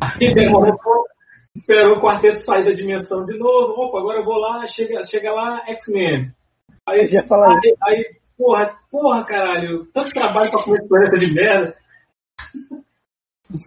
Aí 0.00 0.32
demorou 0.34 0.74
um 0.74 0.78
pouco, 0.78 1.08
esperou 1.56 1.98
o 1.98 2.00
quarteto 2.00 2.38
sair 2.44 2.64
da 2.64 2.72
dimensão 2.72 3.24
de 3.24 3.36
novo, 3.36 3.82
opa, 3.82 3.98
agora 3.98 4.20
eu 4.20 4.24
vou 4.24 4.38
lá, 4.38 4.64
chega, 4.68 5.04
chega 5.04 5.32
lá, 5.32 5.62
X-Men. 5.66 6.30
Aí, 6.88 7.00
Eu 7.00 7.06
já 7.06 7.20
ia 7.20 7.26
falar 7.26 7.50
aí, 7.50 7.74
aí, 7.82 8.04
porra, 8.38 8.74
porra, 8.90 9.24
caralho, 9.24 9.86
tanto 9.92 10.10
trabalho 10.10 10.50
pra 10.50 10.62
comer 10.62 10.78
esse 10.78 10.88
planeta 10.88 11.16
de 11.16 11.34
merda. 11.34 11.74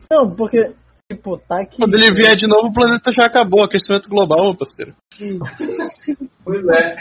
Não, 0.10 0.36
porque, 0.36 0.74
tipo, 1.12 1.38
tá 1.38 1.62
aqui. 1.62 1.78
Quando 1.78 1.96
ele 1.96 2.14
vier 2.14 2.36
de 2.36 2.48
novo, 2.48 2.68
o 2.68 2.74
planeta 2.74 3.12
já 3.12 3.26
acabou. 3.26 3.64
Aquecimento 3.64 4.10
global, 4.10 4.46
meu 4.46 4.56
parceiro. 4.56 4.94
Pois 6.44 6.68
é. 6.68 6.96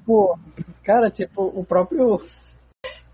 Tipo, 0.00 0.36
cara, 0.84 1.10
tipo, 1.10 1.42
o 1.42 1.64
próprio. 1.64 2.20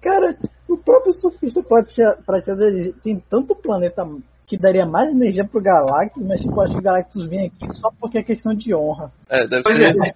Cara, 0.01 0.35
o 0.67 0.79
próprio 0.79 1.13
surfista 1.13 1.63
prateado, 1.63 2.95
tem 3.05 3.23
tanto 3.29 3.55
planeta 3.55 4.03
que 4.47 4.57
daria 4.57 4.87
mais 4.87 5.11
energia 5.11 5.45
pro 5.45 5.61
Galactus, 5.61 6.25
mas 6.27 6.41
tipo, 6.41 6.59
acho 6.63 6.73
que 6.73 6.81
o 6.81 6.83
Galactus 6.83 7.29
vem 7.29 7.47
aqui 7.47 7.79
só 7.79 7.91
porque 8.01 8.19
é 8.19 8.23
questão 8.23 8.55
de 8.55 8.75
honra. 8.75 9.13
É, 9.29 9.47
deve 9.47 9.65
Pois 9.65 9.77
ser 9.77 9.85
é. 9.85 9.91
esse. 9.91 10.15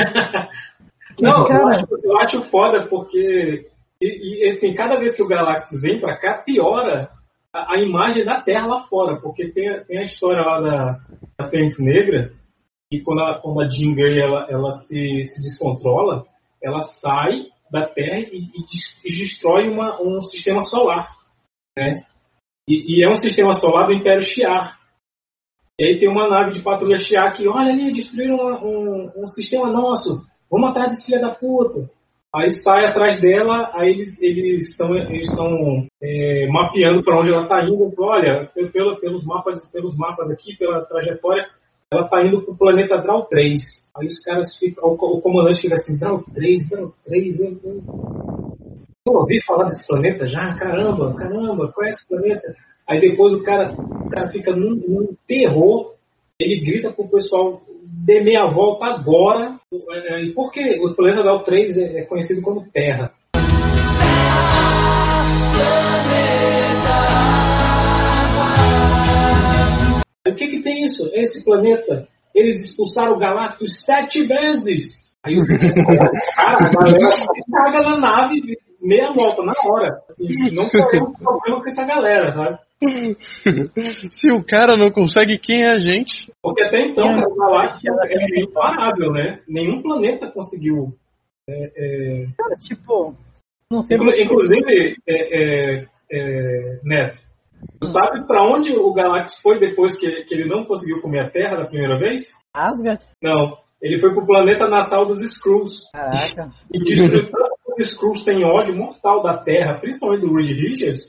Não, 1.20 1.42
eu 1.42 1.46
Cara. 1.46 1.76
acho, 1.76 1.86
eu 2.02 2.18
acho 2.18 2.44
foda 2.44 2.86
porque 2.88 3.68
e, 4.00 4.46
e, 4.46 4.48
assim, 4.48 4.74
cada 4.74 4.98
vez 4.98 5.14
que 5.14 5.22
o 5.22 5.28
Galactus 5.28 5.80
vem 5.80 6.00
pra 6.00 6.16
cá, 6.16 6.38
piora 6.38 7.08
a, 7.52 7.78
imagem 7.80 8.24
da 8.24 8.40
Terra 8.40 8.66
lá 8.66 8.80
fora, 8.88 9.20
porque 9.20 9.48
tem, 9.52 9.68
a- 9.68 9.84
tem 9.84 9.98
a 9.98 10.04
história 10.04 10.42
lá 10.42 10.60
da, 10.60 10.98
da 11.38 11.48
Fênix 11.48 11.78
Negra, 11.78 12.32
que 12.90 13.00
quando 13.02 13.20
a, 13.22 13.38
quando 13.40 13.60
a 13.60 13.68
Jean 13.68 13.94
Grey 13.94 14.20
ela, 14.20 14.46
ela 14.50 14.72
se, 14.72 15.24
se 15.26 15.42
descontrola, 15.42 16.24
ela 16.62 16.80
sai 16.80 17.46
da 17.70 17.86
Terra 17.86 18.18
e, 18.20 18.38
e 18.38 18.62
e 19.04 19.16
destrói 19.18 19.68
uma, 19.68 20.00
um 20.00 20.20
sistema 20.22 20.60
solar, 20.62 21.08
né? 21.76 22.04
E, 22.68 23.00
e 23.00 23.04
é 23.04 23.10
um 23.10 23.16
sistema 23.16 23.52
solar 23.52 23.86
do 23.86 23.92
Império 23.94 24.22
Shi'ar. 24.22 24.78
E 25.80 25.84
aí 25.84 25.98
tem 25.98 26.08
uma 26.08 26.28
nave 26.28 26.52
de 26.52 26.62
patrulha 26.62 26.98
Shi'ar 26.98 27.34
que, 27.34 27.48
olha 27.48 27.72
ali, 27.72 27.92
destruíram 27.92 28.36
uma- 28.36 28.62
um, 28.64 29.10
um 29.24 29.26
sistema 29.26 29.68
nosso, 29.72 30.22
vamos 30.50 30.70
atrás 30.70 30.90
desse 30.90 31.06
filho 31.06 31.20
da 31.20 31.34
puta. 31.34 31.90
Aí 32.34 32.50
sai 32.50 32.86
atrás 32.86 33.20
dela, 33.20 33.70
aí 33.74 33.90
eles 33.90 34.70
estão 34.70 34.96
eles 34.96 35.28
é, 36.02 36.46
mapeando 36.48 37.04
para 37.04 37.18
onde 37.18 37.30
ela 37.30 37.42
está 37.42 37.62
indo. 37.62 37.92
Olha, 37.98 38.48
pe- 38.54 38.70
pelo, 38.70 38.96
pelos 39.00 39.24
mapas 39.26 39.70
pelos 39.70 39.94
mapas 39.98 40.30
aqui, 40.30 40.56
pela 40.56 40.80
trajetória, 40.86 41.46
ela 41.90 42.04
está 42.04 42.24
indo 42.24 42.40
para 42.40 42.54
o 42.54 42.56
planeta 42.56 42.96
Drau 43.02 43.26
3. 43.26 43.60
Aí 43.94 44.06
os 44.06 44.18
caras 44.24 44.56
ficam, 44.58 44.88
o, 44.88 44.94
o 44.94 45.20
comandante 45.20 45.60
fica 45.60 45.74
assim, 45.74 45.98
Drau 45.98 46.24
3, 46.34 46.70
Drau 46.70 46.94
3, 47.04 47.38
eu, 47.38 47.60
eu, 47.64 47.82
eu 49.06 49.12
ouvi 49.12 49.38
falar 49.44 49.68
desse 49.68 49.86
planeta 49.86 50.26
já, 50.26 50.54
caramba, 50.54 51.14
caramba, 51.14 51.70
qual 51.70 51.86
é 51.86 51.90
esse 51.90 52.08
planeta? 52.08 52.54
Aí 52.88 52.98
depois 52.98 53.34
o 53.34 53.42
cara, 53.42 53.74
o 53.78 54.08
cara 54.08 54.30
fica 54.30 54.56
num, 54.56 54.74
num 54.88 55.14
terror, 55.28 55.91
ele 56.42 56.64
grita 56.64 56.92
pro 56.92 57.08
pessoal 57.08 57.62
dê 58.04 58.20
meia 58.20 58.46
volta 58.46 58.86
agora. 58.86 59.56
É, 59.90 60.24
E 60.24 60.32
por 60.32 60.50
que 60.50 60.78
o 60.80 60.94
planeta 60.94 61.22
Gal 61.22 61.44
3 61.44 61.78
é 61.78 62.00
é 62.00 62.04
conhecido 62.04 62.42
como 62.42 62.66
Terra? 62.72 63.12
O 70.26 70.34
que 70.34 70.48
que 70.48 70.62
tem 70.62 70.84
isso? 70.84 71.10
Esse 71.12 71.44
planeta, 71.44 72.08
eles 72.34 72.64
expulsaram 72.64 73.12
o 73.12 73.18
Galactus 73.18 73.84
sete 73.84 74.22
vezes. 74.24 75.00
Aí 75.24 75.36
o 75.38 75.42
cara, 76.36 76.58
a 76.58 76.70
galera 76.70 77.16
caga 77.50 77.82
na 77.82 77.98
nave 77.98 78.40
meia 78.80 79.12
volta, 79.12 79.42
na 79.42 79.52
hora. 79.68 80.00
Assim, 80.08 80.54
não 80.54 80.68
tem 80.68 80.80
problema 81.22 81.62
com 81.62 81.68
essa 81.68 81.84
galera, 81.84 82.34
sabe? 82.34 82.58
Se 84.10 84.32
o 84.32 84.44
cara 84.44 84.76
não 84.76 84.90
consegue, 84.90 85.38
quem 85.38 85.62
é 85.62 85.70
a 85.72 85.78
gente? 85.78 86.32
Porque 86.42 86.62
até 86.62 86.80
então, 86.80 87.04
cara, 87.06 87.28
o 87.28 87.36
Galactus 87.36 87.82
é 87.84 88.40
imparável, 88.40 89.12
né? 89.12 89.40
Nenhum 89.48 89.82
planeta 89.82 90.30
conseguiu. 90.30 90.92
é, 91.48 91.70
é, 91.76 92.26
Cara, 92.36 92.56
tipo, 92.56 93.14
não 93.70 93.82
sei 93.82 93.96
Inclu- 93.96 94.14
Inclusive, 94.14 94.96
é, 95.08 95.14
é, 95.14 95.86
é, 96.12 96.80
Neto, 96.84 97.18
sabe 97.84 98.26
pra 98.26 98.42
onde 98.42 98.72
o 98.72 98.92
Galactus 98.92 99.40
foi 99.42 99.58
depois 99.58 99.96
que, 99.98 100.24
que 100.24 100.34
ele 100.34 100.48
não 100.48 100.64
conseguiu 100.64 101.00
comer 101.00 101.20
a 101.20 101.30
Terra 101.30 101.56
da 101.56 101.66
primeira 101.66 101.98
vez? 101.98 102.22
Asgard. 102.54 103.02
Não. 103.22 103.56
Ele 103.80 103.98
foi 104.00 104.14
pro 104.14 104.24
planeta 104.26 104.68
natal 104.68 105.06
dos 105.06 105.20
Skrulls. 105.22 105.90
Caraca. 105.92 106.50
E 106.72 106.78
destruiu 106.78 107.30
tanto 107.30 107.74
que 107.76 107.82
os 107.82 107.90
Skrulls 107.92 108.24
têm 108.24 108.44
ódio 108.44 108.76
mortal 108.76 109.22
da 109.24 109.38
Terra, 109.38 109.78
principalmente 109.80 110.20
do 110.20 110.32
Reed 110.32 110.56
Richards, 110.56 111.00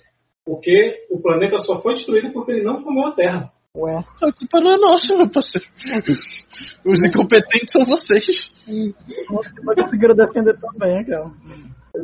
porque 0.45 1.07
o 1.09 1.21
planeta 1.21 1.57
só 1.59 1.81
foi 1.81 1.93
destruído 1.95 2.31
porque 2.31 2.51
ele 2.51 2.63
não 2.63 2.83
comeu 2.83 3.07
a 3.07 3.15
Terra. 3.15 3.51
Ué. 3.75 3.97
A 3.97 4.31
culpa 4.31 4.59
não 4.59 4.71
é 4.71 4.77
nossa, 4.77 5.17
meu 5.17 5.29
parceiro. 5.29 5.67
Os 6.85 7.03
incompetentes 7.03 7.71
são 7.71 7.83
vocês. 7.83 8.53
Você 8.65 9.61
não 9.63 9.75
conseguiram 9.75 10.15
defender 10.15 10.59
também, 10.59 11.03
cara. 11.05 11.31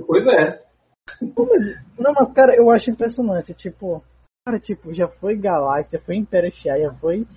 Pois 0.07 0.25
é. 0.27 0.63
Não, 1.97 2.13
mas 2.13 2.33
cara, 2.33 2.55
eu 2.55 2.69
acho 2.71 2.89
impressionante, 2.89 3.53
tipo, 3.53 4.03
cara, 4.45 4.59
tipo, 4.59 4.93
já 4.93 5.07
foi 5.07 5.35
Galactus, 5.35 5.93
já 5.93 6.05
foi 6.05 6.15
Império 6.15 6.51
Shai, 6.51 6.81
já 6.81 6.93
foi 6.93 7.27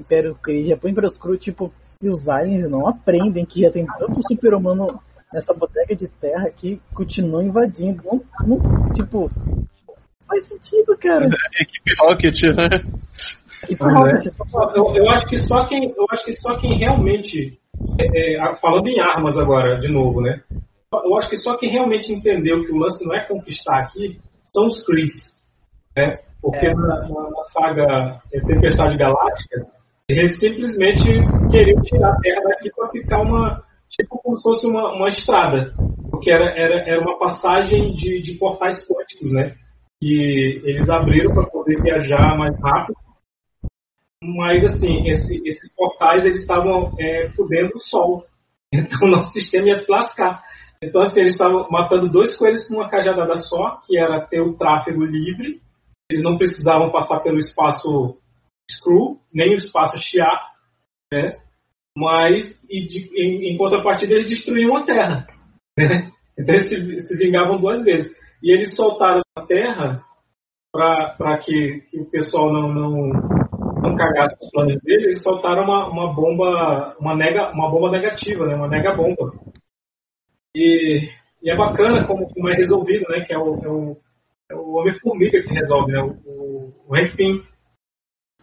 Império 0.00 0.34
Kree, 0.42 0.68
já 0.68 0.76
foi 0.76 0.90
Império 0.90 1.10
Skrull, 1.10 1.38
tipo, 1.38 1.72
e 2.02 2.08
os 2.08 2.28
aliens 2.28 2.68
não 2.70 2.86
aprendem 2.86 3.44
que 3.44 3.60
já 3.60 3.70
tem 3.70 3.86
tanto 3.86 4.20
super-humano 4.26 5.00
nessa 5.32 5.52
bodega 5.52 5.94
de 5.94 6.08
terra 6.08 6.50
que 6.50 6.80
continua 6.94 7.42
invadindo. 7.42 8.02
Não, 8.04 8.22
não, 8.46 8.92
tipo, 8.92 9.30
faz 10.26 10.44
sentido, 10.46 10.96
cara. 10.98 11.24
Equipe 11.60 11.94
Rocket, 12.00 12.42
né? 12.56 12.68
E 13.70 13.76
Pois 13.76 13.94
Rocket, 13.94 14.26
é. 14.26 14.78
Eu, 14.78 14.94
eu 14.94 15.10
acho 15.10 15.26
que 15.26 15.36
só 15.38 15.66
quem, 15.66 15.92
eu 15.96 16.06
acho 16.10 16.24
que 16.24 16.32
só 16.32 16.56
quem 16.58 16.78
realmente, 16.78 17.58
é, 17.98 18.34
é, 18.36 18.56
falando 18.56 18.86
em 18.88 19.00
armas 19.00 19.38
agora, 19.38 19.80
de 19.80 19.88
novo, 19.88 20.20
né? 20.20 20.42
Eu 20.92 21.16
acho 21.16 21.28
que 21.28 21.36
só 21.36 21.56
quem 21.56 21.70
realmente 21.70 22.12
entendeu 22.12 22.64
que 22.64 22.72
o 22.72 22.78
lance 22.78 23.04
não 23.04 23.14
é 23.14 23.26
conquistar 23.26 23.80
aqui 23.80 24.20
são 24.46 24.66
os 24.66 24.84
Krees, 24.84 25.12
né? 25.96 26.18
Porque 26.40 26.66
É. 26.66 26.74
na, 26.74 27.08
na- 27.08 27.36
saga 27.52 28.22
é, 28.32 28.40
Tempestade 28.40 28.96
Galáctica, 28.96 29.66
eles 30.08 30.38
simplesmente 30.38 31.28
queriam 31.50 31.80
tirar 31.82 32.10
a 32.10 32.18
Terra 32.18 32.42
daqui 32.44 32.70
para 32.74 32.88
ficar 32.90 33.20
uma, 33.22 33.62
tipo 33.88 34.18
como 34.22 34.36
se 34.36 34.42
fosse 34.42 34.66
uma, 34.66 34.92
uma 34.94 35.08
estrada, 35.08 35.74
porque 36.10 36.30
era, 36.30 36.46
era, 36.50 36.88
era 36.88 37.00
uma 37.00 37.18
passagem 37.18 37.94
de, 37.94 38.22
de 38.22 38.34
portais 38.34 38.86
quânticos, 38.86 39.32
né? 39.32 39.56
Que 40.00 40.60
eles 40.64 40.88
abriram 40.88 41.32
para 41.34 41.46
poder 41.48 41.82
viajar 41.82 42.36
mais 42.36 42.54
rápido 42.60 42.96
mas 44.22 44.64
assim, 44.64 45.08
esse- 45.08 45.40
esses 45.46 45.72
portais 45.74 46.24
eles 46.24 46.40
estavam 46.40 46.92
é, 46.98 47.28
fudendo 47.30 47.72
o 47.76 47.80
Sol. 47.80 48.24
Então 48.72 49.06
o 49.06 49.10
nosso 49.10 49.30
sistema 49.32 49.68
ia 49.68 49.76
se 49.76 49.90
lascar. 49.90 50.42
Então 50.82 51.00
assim, 51.02 51.20
eles 51.20 51.34
estavam 51.34 51.68
matando 51.70 52.08
dois 52.10 52.36
coelhos 52.36 52.66
com 52.66 52.74
uma 52.76 52.88
cajadada 52.90 53.36
só, 53.36 53.80
que 53.86 53.96
era 53.96 54.26
ter 54.26 54.40
o 54.40 54.54
tráfego 54.56 55.04
livre. 55.04 55.60
Eles 56.10 56.22
não 56.24 56.36
precisavam 56.36 56.90
passar 56.90 57.20
pelo 57.20 57.38
espaço 57.38 58.18
Screw, 58.70 59.20
nem 59.32 59.52
o 59.52 59.56
espaço 59.56 59.96
Shiar, 59.98 60.52
né? 61.12 61.38
Mas, 61.96 62.60
e 62.68 62.86
de- 62.86 63.10
em, 63.14 63.52
em 63.54 63.56
contrapartida, 63.56 64.14
eles 64.14 64.28
destruíam 64.28 64.76
a 64.76 64.84
Terra. 64.84 65.26
Né? 65.78 66.10
Então 66.38 66.54
eles 66.54 66.68
se, 66.68 67.00
se 67.00 67.16
vingavam 67.18 67.60
duas 67.60 67.82
vezes. 67.84 68.14
E 68.42 68.50
eles 68.50 68.74
soltaram 68.74 69.20
Terra 69.46 70.04
para 70.72 71.38
que, 71.38 71.80
que 71.90 72.00
o 72.00 72.10
pessoal 72.10 72.52
não, 72.52 72.72
não, 72.72 73.08
não 73.80 73.96
cagasse 73.96 74.36
os 74.42 74.50
planos 74.50 74.80
dele, 74.82 75.06
eles 75.06 75.22
soltaram 75.22 75.64
uma, 75.64 75.88
uma 75.88 76.14
bomba, 76.14 76.96
uma, 77.00 77.16
nega, 77.16 77.50
uma 77.52 77.70
bomba 77.70 77.90
negativa, 77.90 78.46
né? 78.46 78.54
uma 78.54 78.68
nega 78.68 78.94
bomba. 78.94 79.32
E, 80.54 81.08
e 81.42 81.50
é 81.50 81.56
bacana 81.56 82.06
como, 82.06 82.28
como 82.32 82.48
é 82.48 82.54
resolvido, 82.54 83.06
né? 83.08 83.24
Que 83.26 83.34
é 83.34 83.38
o, 83.38 83.54
é 83.62 83.68
o, 83.68 83.96
é 84.50 84.54
o 84.54 84.72
Homem-Formiga 84.76 85.42
que 85.42 85.54
resolve, 85.54 85.92
né? 85.92 86.00
O, 86.00 86.10
o, 86.26 86.74
o 86.88 86.96
Hank 86.96 87.16
Pym. 87.16 87.42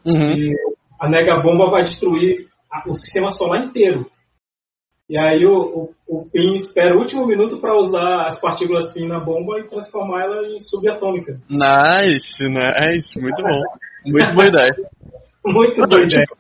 Uhum. 0.06 0.32
E 0.32 0.56
a 1.00 1.10
nega 1.10 1.42
bomba 1.42 1.70
vai 1.70 1.84
destruir 1.84 2.48
o 2.88 2.94
sistema 2.96 3.30
solar 3.30 3.64
inteiro. 3.64 4.10
E 5.14 5.18
aí 5.20 5.46
o, 5.46 5.54
o, 5.54 5.94
o 6.08 6.26
Pym 6.32 6.56
espera 6.56 6.96
o 6.96 7.00
último 7.02 7.28
minuto 7.28 7.60
para 7.60 7.78
usar 7.78 8.26
as 8.26 8.40
partículas 8.40 8.92
Pym 8.94 9.08
na 9.08 9.20
bomba 9.20 9.60
e 9.60 9.70
transformar 9.70 10.24
ela 10.24 10.48
em 10.48 10.60
subatômica. 10.60 11.40
Nice, 11.48 12.50
nice. 12.50 13.22
Muito 13.22 13.44
bom. 13.44 13.62
Muito 14.08 14.34
boa 14.34 14.48
ideia. 14.48 14.76
Muito 15.46 15.82
Não, 15.82 15.88
boa 15.88 16.02
ideia. 16.02 16.24
tipo, 16.24 16.36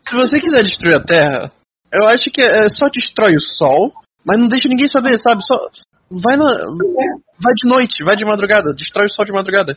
se 0.00 0.14
você 0.14 0.38
quiser 0.38 0.62
destruir 0.62 0.98
a 0.98 1.02
Terra, 1.02 1.52
eu 1.92 2.06
acho 2.06 2.30
que 2.30 2.40
é 2.40 2.68
só 2.68 2.86
destrói 2.88 3.32
o 3.34 3.40
Sol, 3.40 3.92
mas 4.24 4.38
não 4.38 4.46
deixa 4.46 4.68
ninguém 4.68 4.86
saber, 4.86 5.18
sabe? 5.18 5.44
Só 5.44 5.56
vai 6.08 6.36
na, 6.36 6.44
vai 7.42 7.54
de 7.56 7.68
noite, 7.68 8.04
vai 8.04 8.14
de 8.14 8.24
madrugada, 8.24 8.72
destrói 8.78 9.06
o 9.06 9.10
Sol 9.10 9.24
de 9.24 9.32
madrugada. 9.32 9.76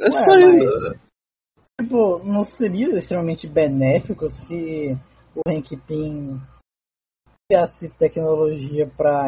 É 0.00 0.10
só. 0.10 0.32
Tipo, 1.80 2.20
não 2.24 2.42
seria 2.44 2.98
extremamente 2.98 3.46
benéfico 3.46 4.30
se 4.30 4.96
o 5.34 5.40
Hank 5.46 5.76
Pym 5.86 6.40
criasse 7.48 7.88
tecnologia 7.98 8.90
para 8.96 9.26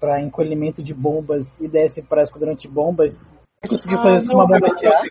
para 0.00 0.20
encolhimento 0.20 0.82
de 0.82 0.92
bombas 0.92 1.46
e 1.60 1.68
desse 1.68 2.02
para 2.02 2.24
esquadrão 2.24 2.54
de 2.54 2.66
bombas? 2.68 3.12
Conseguiu 3.68 3.98
Ah, 3.98 4.02
fazer 4.02 4.16
isso 4.16 4.26
com 4.28 4.34
uma 4.34 4.46
bomba 4.48 4.74
de 4.76 4.86
é 4.86 4.88
ar? 4.88 5.02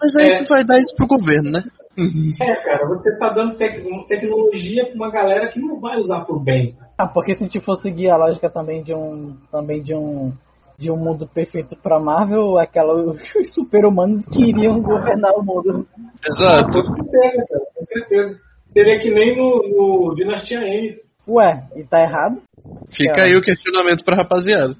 Mas 0.00 0.16
aí 0.16 0.30
É. 0.30 0.34
tu 0.36 0.48
vai 0.48 0.64
dar 0.64 0.78
isso 0.80 0.96
pro 0.96 1.06
governo, 1.06 1.50
né? 1.50 1.60
É, 2.40 2.54
cara, 2.64 2.86
você 2.86 3.16
tá 3.18 3.28
dando 3.30 3.56
tec- 3.58 3.84
uma 3.84 4.06
tecnologia 4.06 4.86
pra 4.86 4.94
uma 4.94 5.10
galera 5.10 5.48
que 5.52 5.60
não 5.60 5.80
vai 5.80 5.98
usar 5.98 6.24
pro 6.24 6.38
bem. 6.38 6.76
Ah, 6.96 7.08
porque 7.08 7.34
se 7.34 7.42
a 7.42 7.46
gente 7.46 7.60
for 7.60 7.74
seguir 7.76 8.08
a 8.08 8.16
lógica 8.16 8.48
também 8.48 8.82
de 8.82 8.94
um 8.94 9.36
também 9.50 9.82
de 9.82 9.94
um 9.94 10.32
de 10.78 10.90
um 10.90 10.96
mundo 10.96 11.26
perfeito 11.26 11.76
para 11.76 11.98
Marvel, 11.98 12.56
aquela 12.56 12.94
os 12.94 13.18
super-humanos 13.52 14.24
que 14.26 14.50
iriam 14.50 14.80
governar 14.80 15.32
o 15.34 15.42
mundo. 15.42 15.86
Exato. 16.24 16.84
Com 16.84 16.94
certeza, 16.94 17.46
cara, 17.48 17.64
com 17.74 17.84
certeza. 17.84 18.40
Seria 18.66 18.98
que 19.00 19.10
nem 19.10 19.36
no, 19.36 20.08
no 20.08 20.14
Dinastia 20.14 20.58
M. 20.58 20.96
Ué, 21.26 21.64
e 21.74 21.82
tá 21.84 22.00
errado? 22.00 22.40
Fica 22.88 23.22
aí 23.22 23.34
o 23.36 23.42
questionamento 23.42 24.04
pra 24.04 24.16
rapaziada. 24.16 24.74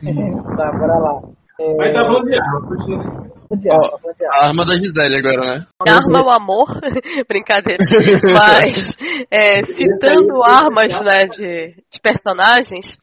tá, 0.56 0.72
bora 0.72 0.98
lá. 0.98 1.20
É, 1.58 1.76
Mas 1.76 1.92
tá 1.92 2.00
ar, 2.00 2.08
Ó, 3.72 3.98
tá. 4.14 4.26
A 4.32 4.46
arma 4.46 4.64
da 4.64 4.76
Gisele 4.76 5.18
agora, 5.18 5.56
né? 5.56 5.66
Arma 5.86 6.24
o 6.24 6.30
amor, 6.30 6.68
brincadeira. 7.28 7.78
Mas, 8.32 8.96
é, 9.30 9.62
citando 9.64 10.42
armas, 10.44 11.00
né, 11.02 11.26
de, 11.26 11.74
de 11.90 12.00
personagens. 12.00 12.96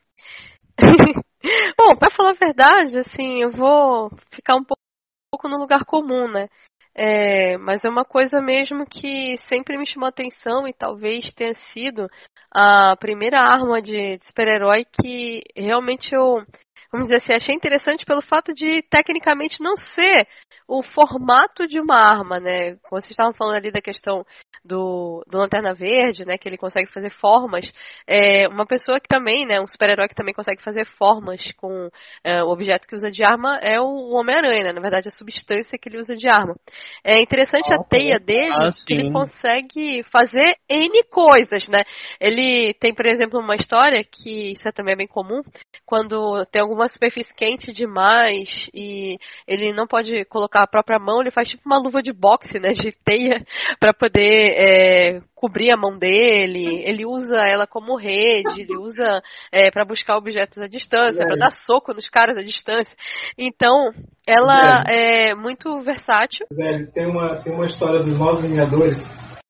Bom, 1.78 1.96
pra 1.98 2.10
falar 2.10 2.32
a 2.32 2.34
verdade, 2.34 2.98
assim, 3.00 3.42
eu 3.42 3.50
vou 3.50 4.10
ficar 4.32 4.56
um 4.56 4.64
pouco, 4.64 4.82
um 4.82 5.30
pouco 5.32 5.48
no 5.50 5.58
lugar 5.58 5.86
comum, 5.86 6.28
né? 6.28 6.48
É, 6.96 7.58
mas 7.60 7.86
é 7.86 7.90
uma 7.90 8.04
coisa 8.04 8.42
mesmo 8.42 8.86
que 8.86 9.38
sempre 9.48 9.78
me 9.78 9.86
chamou 9.86 10.10
atenção 10.10 10.68
e 10.68 10.74
talvez 10.74 11.32
tenha 11.34 11.54
sido 11.54 12.10
a 12.52 12.96
primeira 12.98 13.40
arma 13.40 13.82
de, 13.82 14.18
de 14.18 14.26
super-herói 14.26 14.84
que 14.86 15.44
realmente 15.56 16.14
eu, 16.14 16.44
vamos 16.92 17.08
dizer 17.08 17.18
assim, 17.18 17.34
achei 17.34 17.54
interessante 17.56 18.04
pelo 18.04 18.22
fato 18.22 18.52
de 18.54 18.82
tecnicamente 18.90 19.62
não 19.62 19.78
ser 19.78 20.28
o 20.68 20.84
formato 20.84 21.68
de 21.68 21.80
uma 21.80 21.96
arma, 21.96 22.40
né? 22.40 22.76
Como 22.84 23.02
vocês 23.02 23.12
estavam 23.12 23.34
falando 23.34 23.56
ali 23.58 23.72
da 23.72 23.82
questão 23.82 24.26
do, 24.64 25.24
do 25.28 25.38
Lanterna 25.38 25.74
Verde, 25.74 26.26
né? 26.26 26.38
Que 26.38 26.50
ele 26.50 26.58
consegue 26.58 26.92
fazer 26.92 27.10
formas. 27.10 27.72
É, 28.06 28.48
uma 28.48 28.66
pessoa 28.66 29.00
que 29.00 29.08
também, 29.08 29.46
né? 29.46 29.62
Um 29.62 29.68
super-herói 29.68 30.08
que 30.08 30.16
também 30.16 30.34
consegue 30.34 30.62
fazer 30.62 30.86
formas 30.86 31.42
com 31.58 31.90
é, 32.24 32.44
o 32.44 32.50
objeto 32.50 32.88
que 32.88 32.96
usa 32.96 33.10
de 33.12 33.24
arma 33.24 33.58
é 33.58 33.80
o 33.80 34.12
Homem-Aranha, 34.14 34.66
né? 34.66 34.74
Na 34.74 34.82
verdade, 34.82 35.08
a 35.08 35.12
substância 35.12 35.78
que 35.78 35.90
ele 35.90 36.00
usa 36.00 36.16
de 36.16 36.28
arma. 36.28 36.56
É 37.04 37.22
interessante 37.22 37.72
a 37.72 37.76
Ah, 37.76 37.84
teia 37.84 38.20
dele, 38.20 38.52
Ah, 38.52 38.70
que 38.86 38.94
ele 38.94 39.12
consegue 39.12 40.04
fazer 40.12 40.56
N 40.70 41.04
coisas, 41.10 41.68
né? 41.70 41.84
Ele 42.20 42.74
tem, 42.80 42.94
por 42.94 43.06
exemplo, 43.06 43.40
uma 43.40 43.56
história 43.56 44.04
que 44.04 44.52
isso 44.52 44.68
é 44.68 44.72
também 44.72 44.96
bem 44.96 45.08
comum, 45.08 45.42
quando 45.86 46.46
tem 46.46 46.62
algum 46.62 46.78
uma 46.78 46.88
superfície 46.88 47.34
quente 47.34 47.74
demais 47.74 48.70
e 48.74 49.18
ele 49.48 49.74
não 49.74 49.88
pode 49.88 50.24
colocar 50.26 50.57
a 50.64 50.68
própria 50.68 51.00
mão, 51.00 51.22
ele 51.22 51.32
faz 51.32 51.48
tipo 51.48 51.64
uma 51.66 51.78
luva 51.78 52.02
de 52.02 52.12
boxe, 52.12 52.60
né, 52.60 52.70
de 52.70 52.92
teia, 53.04 53.44
para 53.80 53.94
poder 53.94 54.54
é, 54.58 55.22
cobrir 55.36 55.72
a 55.72 55.78
mão 55.78 55.98
dele. 55.98 56.82
Ele 56.84 57.06
usa 57.06 57.38
ela 57.38 57.68
como 57.68 57.98
rede, 57.98 58.62
ele 58.62 58.78
usa 58.78 59.22
é, 59.52 59.70
para 59.72 59.86
buscar 59.86 60.18
objetos 60.18 60.58
à 60.62 60.68
distância, 60.68 61.26
para 61.26 61.38
dar 61.38 61.52
soco 61.52 61.94
nos 61.94 62.10
caras 62.10 62.38
à 62.38 62.42
distância. 62.42 62.96
Então, 63.38 63.92
ela 64.26 64.84
é 64.88 65.36
muito 65.36 65.82
versátil. 65.82 66.46
Zé, 66.54 66.86
tem 66.94 67.06
uma, 67.06 67.42
tem 67.44 67.54
uma 67.54 67.66
história 67.66 68.00
dos 68.00 68.18
Novos 68.18 68.42
Vingadores, 68.42 68.98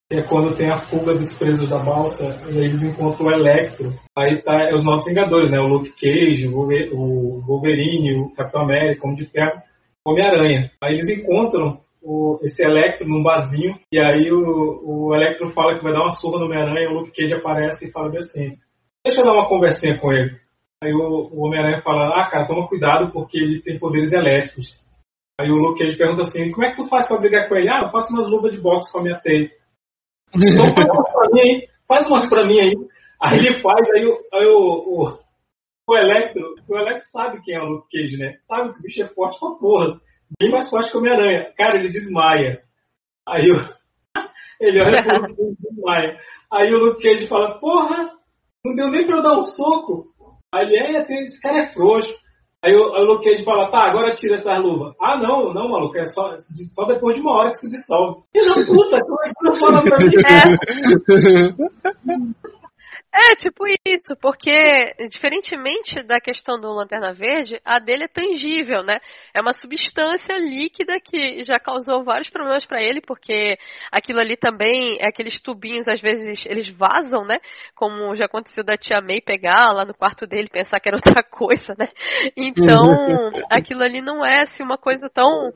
que 0.10 0.20
é 0.20 0.24
quando 0.24 0.56
tem 0.56 0.72
a 0.72 0.80
fuga 0.80 1.13
dos 1.13 1.34
presos 1.38 1.70
da 1.70 1.80
balsa, 1.80 2.26
e 2.50 2.58
eles 2.58 2.82
encontram 2.84 3.28
o 3.28 3.32
Electro. 3.32 3.93
Aí 4.17 4.41
tá 4.41 4.54
é 4.70 4.74
os 4.74 4.84
Novos 4.84 5.06
Vingadores, 5.06 5.52
né? 5.52 5.60
O 5.60 5.67
Luke 5.67 5.91
Cage, 6.00 6.48
o 6.48 6.52
Wolver- 6.52 6.89
o 6.93 7.41
Wolverine, 7.46 8.20
o 8.22 8.34
Capitão 8.34 8.62
América, 8.62 9.06
o 9.06 9.10
Homem 9.10 9.24
de 9.24 9.32
Ferro, 9.32 9.62
Homem-Aranha. 10.12 10.72
Aí 10.82 10.96
eles 10.96 11.10
encontram 11.10 11.80
o- 12.02 12.39
esse 12.43 12.63
Electro 12.63 13.08
num 13.08 13.24
barzinho, 13.24 13.76
e 13.91 14.00
aí 14.00 14.32
o, 14.32 14.82
o 15.10 15.15
Electro 15.15 15.50
fala 15.52 15.76
que 15.78 15.84
vai 15.84 15.93
dar 15.93 16.02
uma 16.02 16.12
surra 16.12 16.39
no 16.39 16.46
Homem-Aranha, 16.46 16.82
e 16.82 16.88
o 16.88 17.00
Luke 17.00 17.12
Cage 17.12 17.34
aparece 17.34 17.88
e 17.88 17.91
fala 17.91 18.10
assim, 18.17 18.58
deixa 19.06 19.20
eu 19.22 19.26
dar 19.26 19.34
uma 19.34 19.48
conversinha 19.50 19.98
com 20.00 20.12
ele. 20.13 20.36
Aí 20.84 20.93
o, 20.93 21.30
o 21.34 21.46
Homem-Aranha 21.46 21.82
fala, 21.82 22.10
ah, 22.22 22.30
cara, 22.30 22.48
toma 22.48 22.67
cuidado 22.67 23.12
porque 23.12 23.38
ele 23.38 23.62
tem 23.62 23.80
poderes 23.80 24.13
elétricos. 24.13 24.78
Aí 25.39 25.52
o 25.52 25.56
Luke 25.56 25.80
Cage 25.80 25.98
pergunta 25.98 26.22
assim, 26.22 26.52
como 26.52 26.65
é 26.65 26.72
que 26.72 26.78
tu 26.78 26.88
faz 26.88 27.08
pra 27.08 27.17
brigar 27.17 27.48
com 27.50 27.56
ele? 27.56 27.70
Ah, 27.70 27.82
eu 27.84 27.91
faço 27.91 28.13
umas 28.13 28.30
luvas 28.30 28.52
de 28.52 28.60
boxe 28.62 28.91
com 28.91 29.00
a 29.00 29.04
minha 29.04 29.20
teia. 29.20 29.50
Então 30.36 30.76
faz 30.76 30.88
umas 30.88 31.12
pra 31.12 31.30
mim 31.32 31.39
aí, 31.41 31.67
faz 31.88 32.08
umas 32.08 32.30
pra 32.30 32.46
mim 32.46 32.60
aí. 32.60 32.74
Aí 33.22 33.39
ele 33.39 33.56
faz, 33.56 33.89
aí, 33.89 34.04
aí 34.34 34.46
o, 34.48 34.60
o, 34.60 35.20
o 35.88 35.95
Electro, 35.97 36.56
o 36.67 36.78
Electro 36.78 37.08
sabe 37.12 37.41
quem 37.43 37.56
é 37.56 37.62
o 37.62 37.65
Luke 37.65 37.88
Cage, 37.91 38.17
né? 38.17 38.34
Sabe 38.41 38.73
que 38.73 38.80
o 38.80 38.82
bicho 38.82 39.02
é 39.04 39.08
forte 39.08 39.39
pra 39.39 39.52
porra. 39.52 40.00
Bem 40.39 40.52
mais 40.52 40.69
forte 40.69 40.91
que 40.91 40.97
o 40.97 41.00
Homem-Aranha. 41.00 41.52
Cara, 41.58 41.78
ele 41.80 41.89
desmaia. 41.89 42.62
Aí 43.28 43.45
o, 43.50 43.56
ele 44.60 44.82
olha 44.82 45.02
pro 45.02 45.21
Luke 45.21 45.36
Cage 45.36 45.54
e 45.54 45.69
desmaia. 45.69 46.19
Aí 46.52 46.73
o 46.73 46.78
Luke 46.78 47.02
Cage 47.02 47.28
fala, 47.28 47.58
porra, 47.60 48.12
não 48.65 48.76
deu 48.76 48.89
nem 48.91 49.06
pra 49.06 49.17
eu 49.17 49.21
dar 49.23 49.38
um 49.38 49.41
soco. 49.41 50.08
Aí 50.54 50.65
ele, 50.65 50.97
é, 50.97 51.06
tem- 51.06 51.23
esse 51.23 51.41
cara 51.41 51.60
é 51.63 51.67
frouxo. 51.67 52.13
Aí 52.63 52.76
o, 52.76 52.82
o 52.82 53.04
Luke 53.06 53.23
Cage 53.23 53.43
fala, 53.45 53.71
tá, 53.71 53.80
agora 53.86 54.13
tira 54.13 54.36
essa 54.36 54.58
luva. 54.58 54.93
Ah, 55.02 55.17
não, 55.17 55.54
não, 55.54 55.69
maluco, 55.69 55.97
é 55.97 56.06
só, 56.08 56.36
só 56.71 56.86
depois 56.86 57.15
de 57.15 57.21
uma 57.21 57.32
hora 57.34 57.50
que 57.52 57.58
se 57.58 57.69
dissolve. 57.69 58.23
Filho 58.34 58.45
da 58.45 58.65
puta, 58.65 59.00
como 59.06 59.23
é 59.23 59.30
que 59.30 59.36
tu 59.39 59.60
fala 59.60 59.82
pra 59.84 59.97
mim? 60.00 60.12
É, 62.04 62.47
tipo 63.38 63.63
isso, 63.86 64.15
porque, 64.21 64.51
diferentemente 65.10 66.03
da 66.03 66.19
questão 66.19 66.60
do 66.60 66.67
Lanterna 66.71 67.13
Verde, 67.13 67.60
a 67.63 67.80
dele 67.80 68.03
é 68.03 68.08
tangível, 68.08 68.84
né? 68.84 68.99
É 69.34 69.41
uma 69.41 69.53
substância 69.53 70.38
líquida 70.38 70.99
que 70.99 71.43
já 71.43 71.60
causou 71.60 72.03
vários 72.03 72.30
problemas 72.30 72.65
pra 72.65 72.82
ele, 72.82 72.99
porque 73.01 73.58
aquilo 73.91 74.19
ali 74.19 74.36
também, 74.36 74.97
é 74.99 75.08
aqueles 75.08 75.39
tubinhos, 75.41 75.88
às 75.88 76.01
vezes, 76.01 76.45
eles 76.45 76.69
vazam, 76.69 77.23
né? 77.25 77.39
Como 77.75 78.15
já 78.15 78.25
aconteceu 78.25 78.63
da 78.63 78.77
tia 78.77 79.01
May 79.01 79.21
pegar 79.21 79.71
lá 79.71 79.86
no 79.86 79.93
quarto 79.93 80.27
dele 80.27 80.47
e 80.47 80.51
pensar 80.51 80.80
que 80.80 80.89
era 80.89 80.97
outra 80.97 81.23
coisa, 81.23 81.73
né? 81.77 81.88
Então, 82.36 82.82
aquilo 83.49 83.84
ali 83.84 84.01
não 84.01 84.25
é, 84.25 84.41
assim, 84.41 84.63
uma 84.63 84.77
coisa 84.77 85.10
tão... 85.10 85.51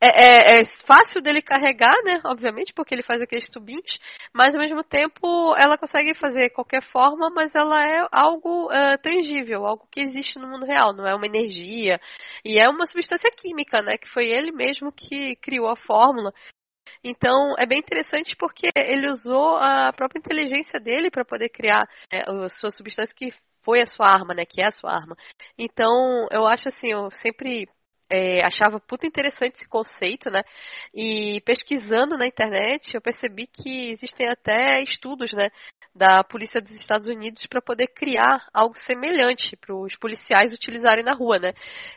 É, 0.00 0.56
é- 0.56 0.60
é 0.60 0.64
fácil 0.86 1.20
dele 1.20 1.42
carregar, 1.42 1.94
né? 2.04 2.20
Obviamente, 2.24 2.72
porque 2.74 2.94
ele 2.94 3.02
faz 3.02 3.20
aqueles 3.22 3.48
tubinhos, 3.50 3.98
mas 4.32 4.54
ao 4.54 4.60
mesmo 4.60 4.82
tempo 4.82 5.54
ela 5.56 5.76
consegue 5.78 6.14
fazer 6.14 6.50
qualquer 6.50 6.82
forma, 6.82 6.97
mas 7.34 7.54
ela 7.54 7.86
é 7.86 8.06
algo 8.10 8.70
eh, 8.72 8.96
tangível, 8.98 9.66
algo 9.66 9.86
que 9.90 10.00
existe 10.00 10.38
no 10.38 10.48
mundo 10.48 10.66
real, 10.66 10.92
não 10.92 11.06
é 11.06 11.14
uma 11.14 11.26
energia. 11.26 12.00
E 12.44 12.58
é 12.58 12.68
uma 12.68 12.86
substância 12.86 13.30
química, 13.30 13.82
né? 13.82 13.96
Que 13.98 14.08
foi 14.08 14.26
ele 14.28 14.52
mesmo 14.52 14.92
que 14.92 15.36
criou 15.36 15.68
a 15.68 15.76
fórmula. 15.76 16.32
Então 17.04 17.54
é 17.58 17.66
bem 17.66 17.78
interessante 17.78 18.36
porque 18.36 18.70
ele 18.76 19.08
usou 19.08 19.56
a 19.56 19.92
própria 19.92 20.18
inteligência 20.18 20.80
dele 20.80 21.10
para 21.10 21.24
poder 21.24 21.48
criar 21.50 21.88
eh, 22.10 22.22
a 22.26 22.48
sua 22.48 22.70
substância 22.70 23.14
que 23.14 23.32
foi 23.62 23.80
a 23.82 23.86
sua 23.86 24.06
arma, 24.08 24.34
né? 24.34 24.44
Que 24.44 24.62
é 24.62 24.66
a 24.68 24.72
sua 24.72 24.92
arma. 24.92 25.16
Então 25.58 26.26
eu 26.30 26.46
acho 26.46 26.68
assim, 26.68 26.88
eu 26.92 27.10
sempre 27.10 27.68
eh, 28.10 28.42
achava 28.44 28.80
puta 28.80 29.06
interessante 29.06 29.56
esse 29.56 29.68
conceito, 29.68 30.30
né? 30.30 30.42
E 30.94 31.40
pesquisando 31.42 32.16
na 32.16 32.26
internet, 32.26 32.94
eu 32.94 33.00
percebi 33.00 33.46
que 33.46 33.90
existem 33.90 34.28
até 34.28 34.82
estudos, 34.82 35.32
né, 35.32 35.50
da 35.98 36.22
polícia 36.22 36.60
dos 36.60 36.70
Estados 36.70 37.08
Unidos 37.08 37.44
para 37.46 37.60
poder 37.60 37.88
criar 37.88 38.46
algo 38.54 38.78
semelhante 38.78 39.56
para 39.56 39.74
os 39.74 39.96
policiais 39.96 40.54
utilizarem 40.54 41.04
na 41.04 41.12
rua, 41.12 41.38
né? 41.38 41.52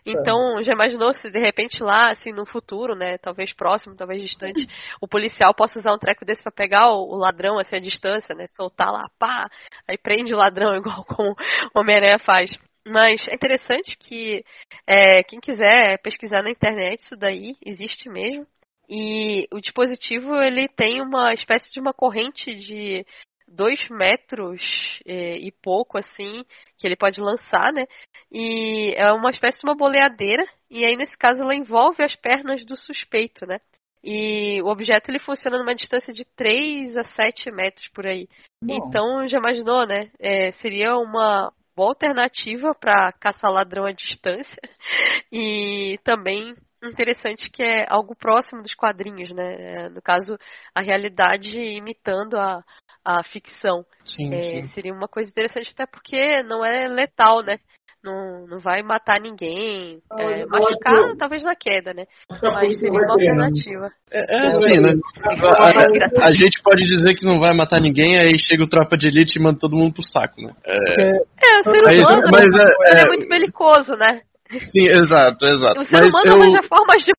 Então, 0.06 0.62
já 0.64 0.74
imaginou 0.74 1.14
se 1.14 1.30
de 1.30 1.40
repente 1.40 1.82
lá, 1.84 2.10
assim, 2.12 2.34
no 2.34 2.46
futuro, 2.46 2.96
né, 2.96 3.18
talvez 3.20 3.54
próximo, 3.54 3.96
talvez 3.96 4.22
distante, 4.22 4.68
o 5.00 5.08
policial 5.08 5.54
possa 5.54 5.80
usar 5.80 5.94
um 5.94 6.00
treco 6.00 6.26
desse 6.26 6.42
para 6.42 6.52
pegar 6.52 6.90
o, 6.90 7.14
o 7.14 7.16
ladrão 7.16 7.60
assim 7.60 7.76
à 7.76 7.80
distância, 7.80 8.34
né, 8.36 8.46
soltar 8.48 8.92
lá, 8.92 9.06
pá, 9.20 9.48
aí 9.88 9.98
prende 9.98 10.34
o 10.34 10.38
ladrão 10.38 10.74
igual 10.76 11.06
como 11.06 11.36
o 11.74 11.80
Homem-Aranha 11.80 12.20
faz. 12.20 12.52
Mas 12.86 13.28
é 13.28 13.36
interessante 13.36 13.96
que 13.96 14.44
é, 14.88 15.22
quem 15.24 15.40
quiser 15.40 16.02
pesquisar 16.02 16.42
na 16.42 16.50
internet 16.50 17.00
isso 17.00 17.16
daí 17.16 17.56
existe 17.64 18.10
mesmo. 18.10 18.48
E 18.90 19.48
o 19.54 19.62
dispositivo 19.62 20.36
ele 20.36 20.68
tem 20.68 21.02
uma 21.02 21.34
espécie 21.34 21.72
de 21.72 21.80
uma 21.80 21.94
corrente 21.94 22.54
de 22.56 23.06
dois 23.52 23.88
metros 23.90 24.62
eh, 25.06 25.38
e 25.38 25.52
pouco 25.52 25.98
assim 25.98 26.44
que 26.78 26.88
ele 26.88 26.96
pode 26.96 27.20
lançar, 27.20 27.72
né? 27.74 27.86
E 28.32 28.94
é 28.96 29.12
uma 29.12 29.30
espécie 29.30 29.60
de 29.60 29.68
uma 29.68 29.76
boleadeira 29.76 30.44
e 30.70 30.86
aí 30.86 30.96
nesse 30.96 31.18
caso 31.18 31.42
ela 31.42 31.56
envolve 31.56 32.04
as 32.04 32.16
pernas 32.16 32.66
do 32.66 32.76
suspeito, 32.76 33.46
né? 33.46 33.60
E 34.04 34.62
o 34.64 34.68
objeto 34.68 35.12
ele 35.12 35.20
funciona 35.20 35.60
numa 35.60 35.76
distância 35.76 36.12
de 36.12 36.26
3 36.36 36.98
a 36.98 37.04
7 37.04 37.52
metros 37.52 37.88
por 37.90 38.08
aí. 38.08 38.28
Bom. 38.64 38.74
Então 38.76 39.28
já 39.28 39.38
imaginou, 39.38 39.86
né? 39.86 40.10
É, 40.20 40.52
seria 40.54 40.96
uma 40.98 41.54
boa 41.76 41.90
alternativa 41.90 42.74
para 42.74 43.12
caçar 43.14 43.52
ladrão 43.52 43.86
à 43.86 43.92
distância 43.92 44.62
e 45.32 46.00
também 46.04 46.56
interessante 46.89 47.50
que 47.50 47.62
é 47.62 47.86
algo 47.89 48.15
próximo 48.15 48.62
dos 48.62 48.74
quadrinhos, 48.74 49.32
né? 49.32 49.54
É, 49.86 49.89
No 49.89 50.02
caso, 50.02 50.36
a 50.74 50.82
realidade 50.82 51.58
imitando 51.58 52.38
a, 52.38 52.63
a 53.06 53.24
ficção. 53.24 53.86
Sim, 54.06 54.32
É, 54.34 54.41
sim. 54.44 54.63
seria 54.70 54.94
uma 54.94 55.08
coisa 55.08 55.30
interessante 55.30 55.72
até 55.74 55.86
porque 55.86 56.44
não 56.44 56.63
é 56.65 56.88
letal, 56.88 57.44
né? 57.44 57.58
Não, 58.04 58.48
não 58.48 58.58
vai 58.58 58.82
matar 58.82 59.20
ninguém. 59.22 60.02
Ah, 60.12 60.15
mas 60.17 60.41
É, 60.41 60.46
machucar, 60.48 60.96
que- 61.12 61.17
talvez 61.17 61.44
na 61.44 61.56
queda, 61.56 61.94
né? 61.94 62.06
Mas 62.41 62.80
seria 62.80 63.00
uma 63.00 63.06
né? 63.06 63.13
alternativa. 63.13 63.91
É, 64.12 64.36
é 64.36 64.48
assim, 64.48 64.80
né? 64.82 64.94
A, 65.24 65.67
a- 65.70 66.28
a 66.28 66.32
gente 66.32 66.62
pode 66.63 66.84
dizer 66.86 67.13
que 67.15 67.26
não 67.26 67.39
vai 67.39 67.54
matar 67.54 67.80
ninguém, 67.80 68.17
aí 68.17 68.38
chega 68.39 68.63
o 68.63 68.70
tropa 68.70 68.98
de 68.98 69.08
elite 69.08 69.38
e 69.38 69.41
manda 69.41 69.60
todo 69.60 69.76
mundo 69.76 69.94
pro 69.94 70.04
saco, 70.04 70.41
né? 70.41 70.52
Porque 70.63 71.02
É, 71.02 71.60
o 71.60 71.63
ser 71.63 71.84
Mas, 71.84 72.12
humano 72.12 72.32
mas 72.32 72.46
ele 72.46 72.98
é, 72.98 73.02
é 73.02 73.08
muito 73.08 73.28
belicoso, 73.28 73.91
né? 73.94 74.22
Sim, 74.60 74.86
exato, 74.88 75.46
exato. 75.46 75.80
O 75.80 75.84
ser 75.86 76.00
Mas 76.00 76.10
humano 76.10 76.28
eu, 76.28 76.42
arranja 76.42 76.68
formas 76.68 77.04
de 77.04 77.12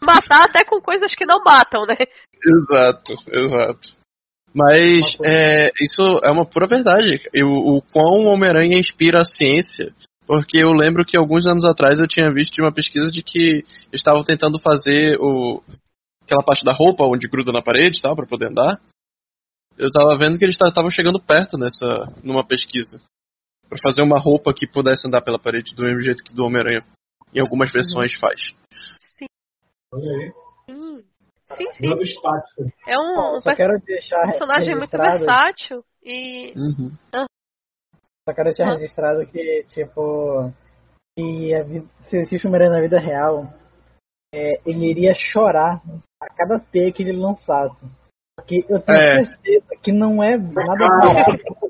matar 0.00 0.44
até 0.48 0.64
com 0.64 0.80
coisas 0.80 1.14
que 1.14 1.26
não 1.26 1.42
matam, 1.44 1.84
né? 1.86 1.96
Exato, 2.44 3.14
exato. 3.28 4.02
Mas 4.54 5.16
é, 5.24 5.70
isso 5.80 6.20
é 6.22 6.30
uma 6.30 6.44
pura 6.44 6.66
verdade. 6.66 7.20
Eu, 7.32 7.48
o 7.48 7.82
quão 7.92 8.26
Homem-Aranha 8.26 8.78
inspira 8.78 9.20
a 9.20 9.24
ciência. 9.24 9.94
Porque 10.26 10.58
eu 10.58 10.70
lembro 10.70 11.04
que 11.04 11.16
alguns 11.16 11.46
anos 11.46 11.64
atrás 11.64 11.98
eu 11.98 12.06
tinha 12.06 12.32
visto 12.32 12.60
uma 12.60 12.72
pesquisa 12.72 13.10
de 13.10 13.22
que 13.22 13.64
estavam 13.92 14.22
tentando 14.22 14.60
fazer 14.60 15.18
o, 15.20 15.62
aquela 16.22 16.44
parte 16.44 16.64
da 16.64 16.72
roupa 16.72 17.04
onde 17.04 17.28
gruda 17.28 17.50
na 17.50 17.62
parede 17.62 17.98
e 17.98 18.02
tal, 18.02 18.14
pra 18.14 18.26
poder 18.26 18.48
andar. 18.48 18.78
Eu 19.76 19.90
tava 19.90 20.16
vendo 20.16 20.38
que 20.38 20.44
eles 20.44 20.54
estavam 20.54 20.90
chegando 20.90 21.20
perto 21.20 21.56
nessa 21.56 22.12
numa 22.22 22.44
pesquisa. 22.44 23.00
Pra 23.72 23.78
fazer 23.90 24.02
uma 24.02 24.18
roupa 24.20 24.52
que 24.52 24.66
pudesse 24.66 25.08
andar 25.08 25.22
pela 25.22 25.38
parede 25.38 25.74
do 25.74 25.82
mesmo 25.82 26.00
jeito 26.00 26.22
que 26.22 26.34
do 26.34 26.44
Homem-Aranha. 26.44 26.84
Em 27.34 27.40
algumas 27.40 27.72
versões 27.72 28.12
faz. 28.20 28.54
Sim, 29.00 29.24
Olha 29.94 30.10
aí. 30.10 30.32
sim. 30.68 31.04
Sim, 31.54 31.72
sim. 31.72 32.72
É 32.86 32.98
um, 32.98 33.36
um 33.36 33.40
só 33.40 33.54
quero 33.54 33.78
deixar 33.80 34.24
personagem 34.24 34.74
muito 34.76 34.94
registrado, 34.96 35.18
versátil 35.18 35.84
e. 36.02 36.52
Uhum. 36.54 36.92
Só 38.28 38.34
quero 38.34 38.54
deixar 38.54 38.68
Ah. 38.68 38.74
registrado 38.74 39.26
que, 39.26 39.64
tipo, 39.68 40.52
que 41.16 41.54
a 41.54 41.62
vida, 41.62 41.86
se 42.08 42.18
existe 42.18 42.46
Homem-Aranha 42.46 42.72
na 42.76 42.80
vida 42.82 43.00
real, 43.00 43.52
é, 44.34 44.60
ele 44.66 44.90
iria 44.90 45.14
chorar 45.14 45.82
a 46.22 46.26
cada 46.34 46.58
teia 46.60 46.92
que 46.92 47.02
ele 47.02 47.12
lançasse. 47.18 47.84
Porque 48.36 48.64
eu 48.68 48.80
tenho 48.80 48.98
É. 48.98 49.24
certeza 49.24 49.66
que 49.82 49.92
não 49.92 50.22
é 50.22 50.36
nada 50.36 50.88
barato. 50.88 51.61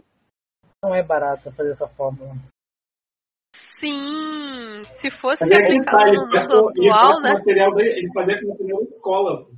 Não 0.82 0.94
é 0.94 1.02
barato 1.02 1.52
fazer 1.52 1.72
essa 1.72 1.86
fórmula. 1.88 2.34
Sim, 3.78 4.84
se 5.00 5.10
fosse 5.10 5.44
Mas 5.44 5.50
é 5.50 5.62
aplicado 5.62 6.08
ele 6.08 6.16
no 6.18 6.26
mundo 6.26 6.72
ele 6.76 6.90
atual, 6.90 7.20
né? 7.20 7.32
material 7.34 7.80
Ele 7.80 8.12
fazia 8.12 8.40
com 8.40 8.48
material 8.48 8.84
da 8.84 8.90
escola. 8.90 9.44
pô. 9.44 9.52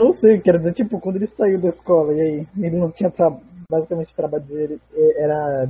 Eu 0.00 0.12
sei, 0.14 0.40
quero 0.40 0.58
dizer, 0.58 0.74
tipo, 0.74 1.00
quando 1.00 1.16
ele 1.16 1.26
saiu 1.28 1.60
da 1.60 1.68
escola 1.68 2.12
e 2.12 2.20
aí 2.20 2.48
ele 2.56 2.78
não 2.78 2.90
tinha 2.92 3.10
tra- 3.10 3.36
basicamente 3.70 4.14
trabalho 4.14 4.44
dele, 4.44 4.80
era 5.16 5.68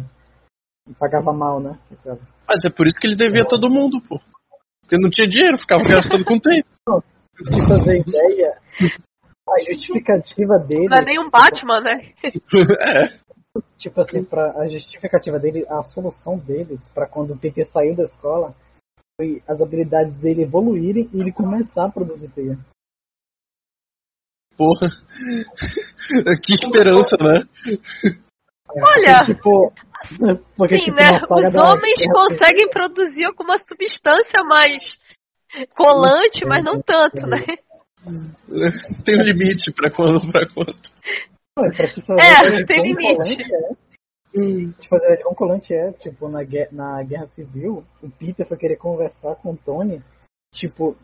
pagava 0.98 1.32
mal, 1.32 1.60
né? 1.60 1.78
Mas 2.46 2.64
é 2.64 2.70
por 2.70 2.86
isso 2.86 2.98
que 3.00 3.06
ele 3.06 3.16
devia 3.16 3.46
todo 3.46 3.70
mundo, 3.70 4.00
pô. 4.06 4.18
Porque 4.82 4.98
não 4.98 5.08
tinha 5.10 5.28
dinheiro, 5.28 5.56
ficava 5.58 5.82
gastando 5.84 6.24
com 6.24 6.38
tempo. 6.40 6.68
De 7.36 7.66
fazer 7.66 8.00
ideia, 8.00 8.58
a 9.48 9.60
justificativa 9.60 10.58
dele, 10.58 10.88
Não 10.88 10.98
é 10.98 11.04
nem 11.04 11.18
um 11.18 11.30
Batman, 11.30 11.80
né? 11.80 12.12
é. 12.24 13.18
tipo 13.78 14.00
assim, 14.00 14.24
pra, 14.24 14.52
a 14.58 14.68
justificativa 14.68 15.38
dele, 15.38 15.66
a 15.68 15.82
solução 15.84 16.38
deles 16.38 16.88
pra 16.90 17.06
quando 17.06 17.32
o 17.32 17.38
Peter 17.38 17.68
saiu 17.68 17.94
da 17.94 18.04
escola 18.04 18.54
foi 19.20 19.42
as 19.46 19.60
habilidades 19.60 20.14
dele 20.16 20.42
evoluírem 20.42 21.08
e 21.12 21.20
ele 21.20 21.30
começar 21.32 21.86
a 21.86 21.90
produzir 21.90 22.28
teia. 22.30 22.58
Porra. 24.56 24.88
que 26.44 26.52
esperança, 26.54 27.16
né? 27.20 27.46
Olha, 28.70 29.24
Tipo, 29.24 29.72
porque, 30.56 30.76
sim, 30.76 30.84
tipo, 30.86 30.96
né? 30.96 31.10
Os 31.30 31.52
da- 31.52 31.70
homens 31.70 31.98
conseguem 32.12 32.68
produzir 32.70 33.24
alguma 33.24 33.56
substância 33.58 34.42
mais 34.44 34.98
colante, 35.76 36.44
mas 36.44 36.64
não 36.64 36.80
tanto, 36.82 37.26
né? 37.26 37.38
Tem 39.04 39.16
um 39.16 39.22
limite 39.22 39.72
pra 39.72 39.90
quando, 39.90 40.20
pra. 40.30 40.46
Não, 41.56 41.72
fazer 41.74 42.20
É, 42.20 42.58
de 42.58 42.66
tem 42.66 42.82
limite. 42.82 43.42
É, 43.42 43.74
tipo, 44.32 44.88
fazer 44.88 45.04
ideia 45.04 45.16
de 45.16 45.22
quão 45.22 45.34
colante 45.34 45.72
é, 45.72 45.92
tipo, 45.92 46.28
na, 46.28 46.42
guerra, 46.42 46.68
na 46.72 47.02
Guerra 47.02 47.28
Civil, 47.28 47.84
o 48.02 48.10
Peter 48.10 48.46
foi 48.46 48.56
querer 48.56 48.76
conversar 48.76 49.36
com 49.36 49.52
o 49.52 49.56
Tony, 49.56 50.02
tipo, 50.52 50.96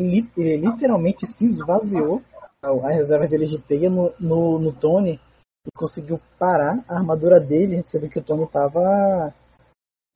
ele, 0.00 0.28
ele 0.36 0.56
literalmente 0.56 1.26
se 1.26 1.44
esvaziou 1.44 2.22
as 2.62 2.96
reservas 2.96 3.28
dele 3.28 3.46
de 3.46 3.58
teia 3.60 3.90
no, 3.90 4.14
no, 4.18 4.58
no 4.58 4.72
Tony 4.72 5.20
e 5.66 5.70
conseguiu 5.76 6.20
parar 6.38 6.82
a 6.88 6.96
armadura 6.96 7.38
dele, 7.38 7.82
sendo 7.84 8.08
que 8.08 8.18
o 8.18 8.22
Tony 8.22 8.48
tava 8.48 9.34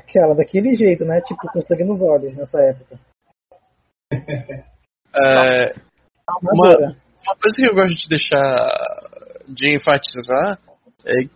aquela, 0.01 0.35
daquele 0.35 0.75
jeito, 0.75 1.05
né? 1.05 1.20
Tipo, 1.20 1.51
com 1.53 1.61
sangue 1.61 1.85
nos 1.85 2.01
olhos 2.01 2.35
nessa 2.37 2.61
época. 2.61 2.99
É, 5.16 5.74
A 6.29 6.35
armadura. 6.37 6.96
uma 7.24 7.37
coisa 7.37 7.57
que 7.57 7.66
eu 7.66 7.74
gosto 7.74 7.96
de 7.96 8.09
deixar 8.09 8.68
de 9.48 9.74
enfatizar 9.74 10.59
é 11.05 11.29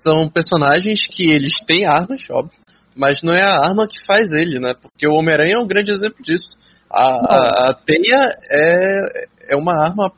são 0.00 0.28
personagens 0.28 1.06
que 1.06 1.30
eles 1.30 1.62
têm 1.66 1.84
armas, 1.84 2.28
óbvio, 2.30 2.58
mas 2.94 3.22
não 3.22 3.34
é 3.34 3.42
a 3.42 3.60
arma 3.60 3.86
que 3.86 4.04
faz 4.06 4.32
ele, 4.32 4.58
né? 4.58 4.74
Porque 4.74 5.06
o 5.06 5.14
Homem-Aranha 5.14 5.54
é 5.56 5.58
um 5.58 5.66
grande 5.66 5.92
exemplo 5.92 6.22
disso. 6.22 6.56
A, 6.90 7.02
a, 7.02 7.68
a 7.70 7.74
teia 7.74 8.28
é, 8.50 9.26
é 9.50 9.56
uma 9.56 9.74
arma 9.74 10.12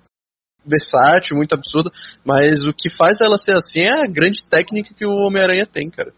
versátil, 0.64 1.36
muito 1.36 1.54
absurda, 1.54 1.90
mas 2.24 2.66
o 2.66 2.72
que 2.72 2.88
faz 2.88 3.20
ela 3.20 3.36
ser 3.36 3.54
assim 3.54 3.80
é 3.80 4.04
a 4.04 4.06
grande 4.06 4.48
técnica 4.48 4.94
que 4.94 5.04
o 5.04 5.12
Homem-Aranha 5.12 5.66
tem, 5.66 5.90
cara. 5.90 6.12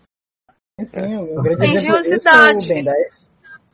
Sim, 0.78 1.16
um 1.16 1.42
grande 1.42 1.78
exemplo 1.78 2.02
disso 2.02 2.28
é 2.28 2.82
10. 2.82 2.92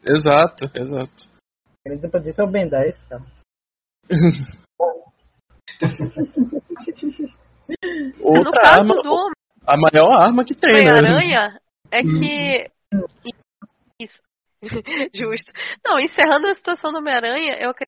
Exato, 0.05 0.71
exato. 0.75 1.32
Grande 1.85 2.01
exemplo 2.01 2.21
disso 2.21 2.41
é 2.41 2.45
o 2.45 2.49
Ben 2.51 2.69
10, 2.69 3.03
cara. 3.09 3.23
no 8.19 8.25
Outra 8.25 8.61
caso 8.61 8.81
arma, 8.81 8.95
do 9.03 9.33
a 9.67 9.77
maior 9.77 10.13
arma 10.13 10.45
que 10.45 10.55
tem, 10.55 10.85
né? 10.85 10.93
Homem-Aranha 10.93 11.61
é 11.91 12.03
que. 12.03 12.71
Isso. 14.01 14.19
Justo. 15.13 15.53
Não, 15.85 15.99
encerrando 15.99 16.47
a 16.47 16.55
situação 16.55 16.93
do 16.93 16.99
Homem-Aranha, 16.99 17.59
eu 17.61 17.71
acre- 17.71 17.87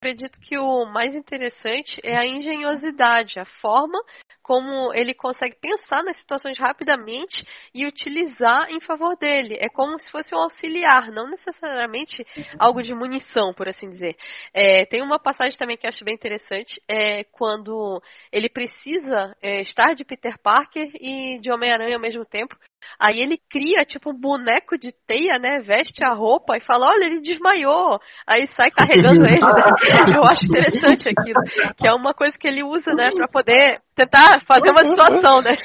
acredito 0.00 0.40
que 0.40 0.56
o 0.56 0.86
mais 0.86 1.14
interessante 1.14 2.00
é 2.02 2.16
a 2.16 2.26
engenhosidade, 2.26 3.38
a 3.38 3.44
forma 3.44 3.98
como 4.42 4.92
ele 4.94 5.14
consegue 5.14 5.54
pensar 5.60 6.02
nas 6.02 6.16
situações 6.16 6.58
rapidamente 6.58 7.46
e 7.72 7.86
utilizar 7.86 8.68
em 8.70 8.80
favor 8.80 9.16
dele. 9.16 9.56
É 9.60 9.68
como 9.68 9.98
se 10.00 10.10
fosse 10.10 10.34
um 10.34 10.38
auxiliar, 10.38 11.12
não 11.12 11.28
necessariamente 11.28 12.26
algo 12.58 12.82
de 12.82 12.94
munição, 12.94 13.52
por 13.54 13.68
assim 13.68 13.88
dizer. 13.88 14.16
É, 14.52 14.86
tem 14.86 15.02
uma 15.02 15.20
passagem 15.20 15.56
também 15.58 15.76
que 15.76 15.86
acho 15.86 16.04
bem 16.04 16.14
interessante, 16.14 16.82
é 16.88 17.22
quando 17.24 18.02
ele 18.32 18.48
precisa 18.48 19.36
é, 19.40 19.60
estar 19.60 19.94
de 19.94 20.04
Peter 20.04 20.36
Parker 20.38 20.90
e 20.94 21.38
de 21.40 21.52
Homem-Aranha 21.52 21.94
ao 21.94 22.02
mesmo 22.02 22.24
tempo. 22.24 22.56
Aí 22.98 23.20
ele 23.20 23.38
cria 23.50 23.84
tipo 23.84 24.10
um 24.10 24.18
boneco 24.18 24.78
de 24.78 24.92
teia, 25.06 25.38
né? 25.38 25.60
Veste 25.60 26.04
a 26.04 26.12
roupa 26.12 26.56
e 26.56 26.60
fala: 26.60 26.88
Olha, 26.88 27.04
ele 27.04 27.20
desmaiou. 27.20 27.98
Aí 28.26 28.46
sai 28.48 28.70
carregando 28.70 29.24
ele. 29.26 29.40
Né? 29.40 30.16
Eu 30.16 30.22
acho 30.24 30.46
interessante 30.46 31.08
aquilo. 31.08 31.40
Que 31.76 31.88
é 31.88 31.92
uma 31.92 32.14
coisa 32.14 32.36
que 32.38 32.48
ele 32.48 32.62
usa, 32.62 32.92
né? 32.92 33.10
Pra 33.14 33.28
poder 33.28 33.80
tentar 33.94 34.40
fazer 34.46 34.70
uma 34.70 34.84
situação, 34.84 35.42
né? 35.42 35.56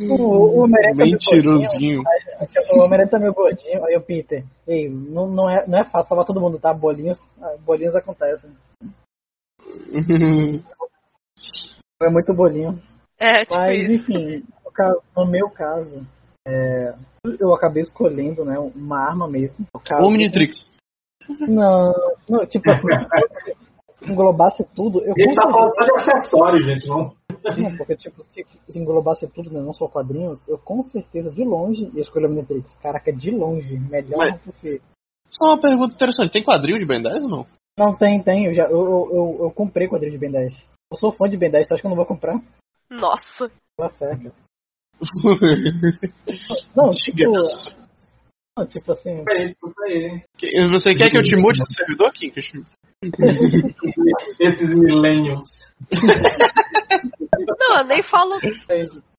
O, 0.00 0.14
o 0.14 0.64
Homem-Aranha 0.64 0.94
tá 0.94 1.04
meio 1.04 1.12
Mentirosinho. 1.12 2.02
O 2.72 2.78
Homem-Aranha 2.80 3.10
tá 3.10 3.18
meio 3.18 3.32
gordinho. 3.32 3.84
Aí 3.84 3.96
o 3.96 4.02
Peter, 4.02 4.44
ei, 4.68 4.88
não, 4.88 5.26
não, 5.26 5.48
é, 5.48 5.66
não 5.66 5.78
é 5.78 5.84
fácil 5.84 6.08
salvar 6.08 6.26
todo 6.26 6.40
mundo, 6.40 6.58
tá? 6.58 6.72
Bolinhos, 6.72 7.18
bolinhos 7.64 7.94
acontecem. 7.94 8.50
É 12.02 12.10
muito 12.10 12.34
bolinho. 12.34 12.78
É, 13.18 13.44
tipo 13.44 13.54
Mas, 13.54 13.90
isso. 13.90 14.12
enfim, 14.12 14.44
no, 15.16 15.26
meu 15.26 15.50
caso, 15.50 16.06
é, 16.46 16.94
eu 17.38 17.54
acabei 17.54 17.82
escolhendo 17.82 18.44
né, 18.44 18.58
uma 18.58 18.98
arma 18.98 19.28
mesmo. 19.28 19.66
Omnitrix. 20.00 20.70
Não, 21.48 21.92
não, 22.28 22.46
tipo 22.46 22.70
assim, 22.70 22.86
se 23.96 24.12
englobasse 24.12 24.64
tudo, 24.74 25.02
eu 25.02 25.12
A 25.12 25.18
gente 25.18 25.34
tá 25.34 25.42
falando 25.42 25.74
só 25.74 25.84
de 25.84 25.92
acessório, 25.92 26.62
gente, 26.62 26.88
não? 26.88 27.14
Não, 27.56 27.76
porque, 27.76 27.96
tipo, 27.96 28.22
se, 28.24 28.44
se 28.68 28.78
englobasse 28.78 29.26
tudo, 29.28 29.50
né, 29.50 29.60
não 29.60 29.72
só 29.72 29.88
quadrinhos, 29.88 30.46
eu 30.48 30.58
com 30.58 30.82
certeza, 30.84 31.30
de 31.30 31.44
longe, 31.44 31.90
ia 31.94 32.00
escolher 32.00 32.26
a 32.26 32.28
Omnitrix. 32.28 32.74
Caraca, 32.76 33.12
de 33.12 33.30
longe, 33.30 33.78
melhor 33.78 34.18
Mas- 34.18 34.40
possível. 34.42 34.80
Só 35.28 35.46
uma 35.46 35.60
pergunta 35.60 35.94
interessante. 35.94 36.32
Tem 36.32 36.44
quadril 36.44 36.78
de 36.78 36.86
Ben 36.86 37.02
10 37.02 37.24
ou 37.24 37.28
não? 37.28 37.46
Não, 37.78 37.94
tem, 37.96 38.22
tem. 38.22 38.46
Eu, 38.46 38.54
já, 38.54 38.64
eu, 38.64 38.78
eu, 38.78 39.10
eu, 39.12 39.36
eu 39.40 39.50
comprei 39.50 39.88
quadrinho 39.88 40.12
de 40.12 40.18
Ben 40.18 40.30
10. 40.30 40.52
Eu 40.90 40.96
sou 40.96 41.12
fã 41.12 41.28
de 41.28 41.36
Ben 41.36 41.50
10, 41.50 41.66
tu 41.66 41.74
acha 41.74 41.80
que 41.80 41.86
eu 41.86 41.90
não 41.90 41.96
vou 41.96 42.06
comprar? 42.06 42.40
Nossa. 42.88 43.48
Fé, 43.98 44.16
cara. 44.16 44.32
Não, 46.76 46.90
tipo... 46.90 47.32
Não, 48.58 48.66
tipo 48.66 48.92
assim... 48.92 49.22
Desculpa 49.24 49.32
aí, 49.32 49.48
desculpa 49.48 49.84
aí. 49.84 50.22
Você 50.70 50.94
quer 50.94 51.10
que 51.10 51.18
eu 51.18 51.22
te 51.22 51.36
mude 51.36 51.60
do 51.60 51.66
servidor, 51.66 52.12
Kinkas? 52.12 52.50
Esses 54.40 54.74
millennials. 54.74 55.50
Não, 57.58 57.78
eu 57.78 57.84
nem 57.84 58.02
falo 58.08 58.38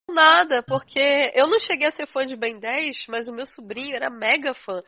nada, 0.10 0.64
porque 0.64 1.00
eu 1.36 1.48
não 1.48 1.60
cheguei 1.60 1.88
a 1.88 1.92
ser 1.92 2.08
fã 2.08 2.26
de 2.26 2.36
Ben 2.36 2.60
10, 2.60 3.06
mas 3.08 3.28
o 3.28 3.34
meu 3.34 3.46
sobrinho 3.46 3.96
era 3.96 4.10
mega 4.10 4.54
fã. 4.54 4.82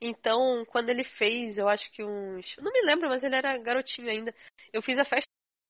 Então, 0.00 0.64
quando 0.68 0.90
ele 0.90 1.02
fez, 1.02 1.58
eu 1.58 1.68
acho 1.68 1.90
que 1.92 2.04
uns. 2.04 2.54
Não 2.58 2.72
me 2.72 2.82
lembro, 2.82 3.08
mas 3.08 3.24
ele 3.24 3.34
era 3.34 3.58
garotinho 3.58 4.10
ainda. 4.10 4.34
Eu 4.72 4.82
fiz 4.82 4.98
a 4.98 5.04
festa 5.04 5.26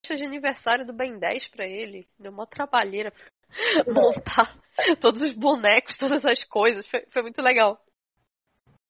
de 0.09 0.25
aniversário 0.25 0.87
do 0.87 0.93
Ben 0.93 1.19
10 1.19 1.49
pra 1.49 1.67
ele. 1.67 2.07
Deu 2.19 2.33
uma 2.33 2.47
trabalheira 2.47 3.11
pra 3.11 3.25
montar 3.87 4.57
todos 5.01 5.23
os 5.23 5.33
bonecos, 5.33 5.97
todas 5.97 6.25
as 6.25 6.45
coisas. 6.45 6.87
Foi, 6.89 7.05
foi 7.13 7.23
muito 7.23 7.41
legal. 7.43 7.79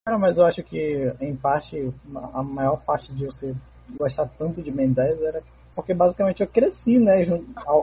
Cara, 0.04 0.18
mas 0.18 0.38
eu 0.38 0.44
acho 0.44 0.62
que, 0.62 1.12
em 1.20 1.36
parte, 1.36 1.92
a 2.32 2.42
maior 2.42 2.84
parte 2.84 3.12
de 3.12 3.26
você 3.26 3.54
gostar 3.98 4.28
tanto 4.38 4.62
de 4.62 4.70
Ben 4.70 4.92
10 4.92 5.22
era 5.22 5.42
porque 5.76 5.92
basicamente 5.92 6.40
eu 6.40 6.48
cresci, 6.48 6.98
né, 6.98 7.26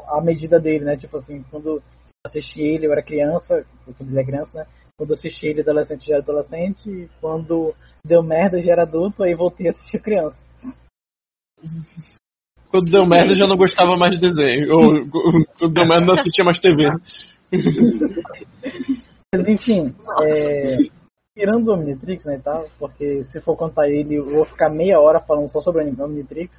à 0.08 0.20
medida 0.20 0.60
dele, 0.60 0.84
né, 0.84 0.98
tipo 0.98 1.16
assim, 1.18 1.44
quando 1.52 1.82
assisti 2.26 2.60
ele 2.60 2.88
eu 2.88 2.92
era 2.92 3.04
criança, 3.04 3.64
quando 3.86 4.10
ele 4.10 4.20
é 4.20 4.26
criança, 4.26 4.58
né, 4.58 4.68
quando 4.98 5.14
assisti 5.14 5.46
ele 5.46 5.62
adolescente 5.62 6.08
já 6.08 6.16
era 6.16 6.24
adolescente, 6.24 6.90
e 6.90 7.10
quando 7.22 7.76
deu 8.04 8.24
merda 8.24 8.60
já 8.62 8.72
era 8.72 8.82
adulto, 8.82 9.22
aí 9.22 9.36
voltei 9.36 9.68
a 9.68 9.72
assistir 9.72 10.02
criança. 10.02 10.38
Quando 12.74 12.90
deu 12.90 13.06
merda 13.06 13.34
eu 13.34 13.36
já 13.36 13.46
não 13.46 13.56
gostava 13.56 13.96
mais 13.96 14.18
de 14.18 14.20
desenho. 14.20 14.68
Ou 14.74 14.94
quando 15.60 15.74
deu 15.74 15.86
merda 15.86 16.02
eu 16.04 16.08
não 16.08 16.14
assistia 16.16 16.44
mais 16.44 16.60
TV. 16.60 16.90
Mas 19.32 19.48
enfim, 19.48 19.94
é, 20.26 20.78
tirando 21.38 21.68
o 21.68 21.74
Omnitrix, 21.76 22.26
né, 22.26 22.42
tal, 22.44 22.68
porque 22.80 23.26
se 23.26 23.40
for 23.42 23.56
contar 23.56 23.88
ele, 23.90 24.16
eu 24.16 24.26
vou 24.26 24.46
ficar 24.46 24.70
meia 24.72 25.00
hora 25.00 25.20
falando 25.20 25.50
só 25.52 25.62
sobre 25.62 25.84
o 25.84 26.04
Omnitrix. 26.04 26.52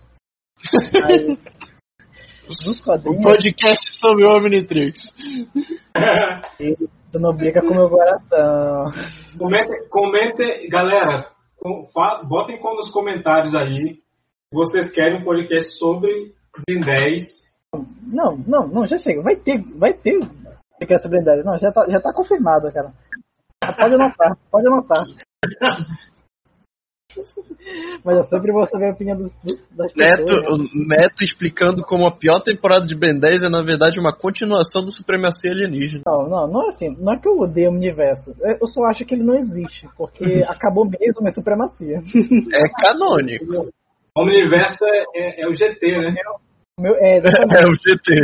Mas, 1.02 1.22
O 3.06 3.20
podcast 3.20 3.98
sobre 3.98 4.24
o 4.24 4.36
Omnitrix. 4.36 4.98
ele 6.60 6.88
não 7.14 7.34
briga 7.34 7.60
com 7.60 7.68
o 7.72 7.74
meu 7.74 7.88
coração. 7.90 8.86
Comentem, 9.36 9.88
comentem, 9.88 10.68
galera, 10.68 11.28
com- 11.56 11.88
fa- 11.92 12.22
botem 12.24 12.60
com 12.60 12.76
nos 12.76 12.90
comentários 12.92 13.54
aí 13.54 14.03
vocês 14.55 14.90
querem 14.92 15.20
um 15.20 15.24
podcast 15.24 15.76
sobre 15.78 16.32
Ben 16.66 16.80
10. 16.80 17.24
Não, 18.07 18.36
não, 18.46 18.66
não, 18.68 18.86
já 18.86 18.96
chega. 18.98 19.20
Vai 19.22 19.36
ter, 19.36 19.61
vai 19.76 19.92
ter 19.92 20.18
podcast 20.78 21.02
sobre 21.02 21.18
Blindade. 21.18 21.44
Não, 21.44 21.59
já 21.59 21.72
tá, 21.72 21.84
já 21.88 22.00
tá 22.00 22.12
confirmado, 22.12 22.70
cara. 22.72 22.92
Pode 23.76 23.94
anotar, 23.94 24.36
pode 24.50 24.66
anotar. 24.66 25.05
Mas 28.05 28.16
eu 28.18 28.24
sempre 28.24 28.52
vou 28.52 28.66
saber 28.66 28.90
a 28.90 28.92
opinião 28.92 29.16
dos- 29.16 29.32
das 29.70 29.92
Neto, 29.96 30.24
pessoas. 30.26 30.59
né? 30.59 30.66
Neto 30.98 31.22
explicando 31.22 31.82
como 31.82 32.07
a 32.07 32.12
pior 32.14 32.40
temporada 32.40 32.86
de 32.86 32.94
Ben 32.94 33.18
10 33.18 33.42
é 33.44 33.48
na 33.48 33.62
verdade 33.62 33.98
uma 33.98 34.12
continuação 34.14 34.84
do 34.84 34.90
Supremacia 34.92 35.50
Alienígena. 35.50 36.02
Não, 36.07 36.28
não, 36.28 36.46
não 36.46 36.66
é 36.66 36.68
assim. 36.68 36.94
Não 36.98 37.12
é 37.12 37.18
que 37.18 37.26
eu 37.28 37.38
odeio 37.38 37.70
o 37.70 37.74
universo. 37.74 38.34
Eu 38.40 38.59
eu 38.61 38.66
só 38.66 38.84
acho 38.84 39.05
que 39.07 39.14
ele 39.14 39.22
não 39.22 39.34
existe. 39.36 39.88
Porque 39.96 40.24
acabou 40.48 40.84
mesmo 40.84 41.26
a 41.26 41.32
supremacia. 41.32 41.98
É 42.52 42.86
canônico. 42.86 43.70
O 44.16 44.22
universo 44.22 44.84
é, 44.84 45.04
é- 45.16 45.42
é 45.42 45.48
o 45.48 45.54
GT, 45.54 45.98
né? 45.98 46.14
Meu, 46.78 46.94
é. 46.96 47.18
É 47.62 47.64
o 47.66 47.74
GT. 47.74 48.14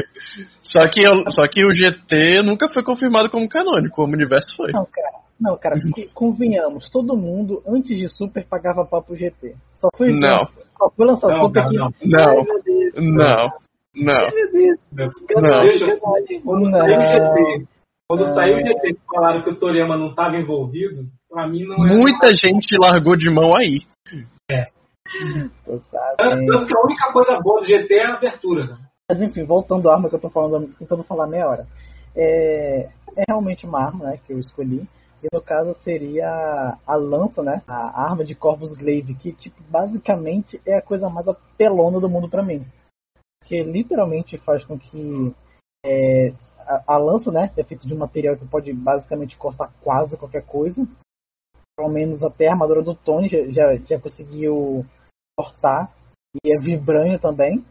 Só 0.62 0.86
que, 0.88 1.00
eu- 1.00 1.30
só 1.32 1.48
que 1.48 1.64
o 1.64 1.72
GT 1.72 2.42
nunca 2.44 2.68
foi 2.68 2.82
confirmado 2.84 3.28
como 3.28 3.48
canônico, 3.48 4.02
o 4.02 4.06
universo 4.06 4.56
foi. 4.56 4.70
Não, 4.72 4.86
cara. 4.86 5.20
Não, 5.40 5.56
cara, 5.56 5.74
co- 5.92 6.14
convenhamos, 6.14 6.88
todo 6.90 7.16
mundo, 7.16 7.62
antes 7.66 7.98
de 7.98 8.08
Super, 8.08 8.46
pagava 8.46 8.84
pau 8.84 9.02
pro 9.02 9.16
GT. 9.16 9.56
Só 9.78 9.88
foi, 9.96 10.12
Não. 10.12 10.46
Só 10.78 10.90
foi 10.96 11.06
lançar 11.06 11.28
Não, 11.28 11.40
Super 11.40 11.64
não, 11.64 11.70
que. 11.92 12.06
não. 12.06 12.44
Não. 12.98 13.50
Não, 13.92 14.30
não. 14.92 15.10
quando 15.26 16.70
saiu 16.70 16.94
o 16.94 17.00
Não. 17.00 17.06
GT, 17.08 17.66
quando 18.06 18.24
saiu 18.26 18.54
o 18.56 18.58
GT 18.60 18.94
que 18.94 19.00
falaram 19.12 19.42
que 19.42 19.50
o 19.50 19.56
Toriyama 19.56 19.96
não 19.96 20.10
estava 20.10 20.36
envolvido, 20.36 21.06
pra 21.28 21.48
mim 21.48 21.64
não 21.64 21.84
é. 21.84 21.96
Muita 21.96 22.32
gente 22.34 22.76
largou 22.78 23.16
de 23.16 23.28
mão 23.30 23.54
aí. 23.56 23.80
Sabe. 24.48 24.68
Tanto 26.16 26.66
que 26.66 26.76
a 26.76 26.80
única 26.82 27.12
coisa 27.12 27.38
boa 27.40 27.60
do 27.60 27.66
GT 27.66 27.94
é 27.94 28.06
a 28.06 28.14
abertura. 28.14 28.66
né? 28.66 28.78
Mas 29.10 29.20
enfim, 29.20 29.44
voltando 29.44 29.90
à 29.90 29.94
arma 29.94 30.08
que 30.08 30.14
eu 30.14 30.20
tô 30.20 30.30
falando, 30.30 30.72
tentando 30.78 31.02
falar 31.02 31.26
meia 31.26 31.48
hora. 31.48 31.66
É, 32.14 32.88
é 33.16 33.24
realmente 33.28 33.66
uma 33.66 33.82
arma, 33.82 34.04
né, 34.04 34.20
que 34.24 34.32
eu 34.32 34.38
escolhi. 34.38 34.88
E 35.22 35.28
no 35.32 35.42
caso 35.42 35.76
seria 35.82 36.78
a 36.86 36.94
lança, 36.94 37.42
né? 37.42 37.60
A 37.66 38.02
arma 38.02 38.24
de 38.24 38.34
Corvus 38.34 38.72
Glaive, 38.74 39.14
que 39.14 39.32
tipo, 39.32 39.62
basicamente 39.68 40.60
é 40.64 40.76
a 40.76 40.82
coisa 40.82 41.10
mais 41.10 41.28
apelona 41.28 42.00
do 42.00 42.08
mundo 42.08 42.28
pra 42.28 42.42
mim. 42.42 42.64
Que 43.44 43.62
literalmente 43.62 44.38
faz 44.38 44.64
com 44.64 44.78
que 44.78 45.34
é, 45.84 46.32
a, 46.60 46.94
a 46.94 46.96
lança, 46.96 47.30
né, 47.30 47.50
é 47.56 47.64
feita 47.64 47.86
de 47.86 47.92
um 47.92 47.98
material 47.98 48.36
que 48.36 48.46
pode 48.46 48.72
basicamente 48.72 49.36
cortar 49.36 49.70
quase 49.82 50.16
qualquer 50.16 50.46
coisa. 50.46 50.86
Pelo 51.76 51.90
menos 51.90 52.22
até 52.22 52.46
a 52.46 52.52
armadura 52.52 52.82
do 52.82 52.94
Tony 52.94 53.28
já, 53.28 53.44
já, 53.50 53.76
já 53.76 53.98
conseguiu 54.00 54.86
cortar. 55.40 55.92
E 56.44 56.54
é 56.54 56.58
vibrânio 56.58 57.18
também. 57.18 57.64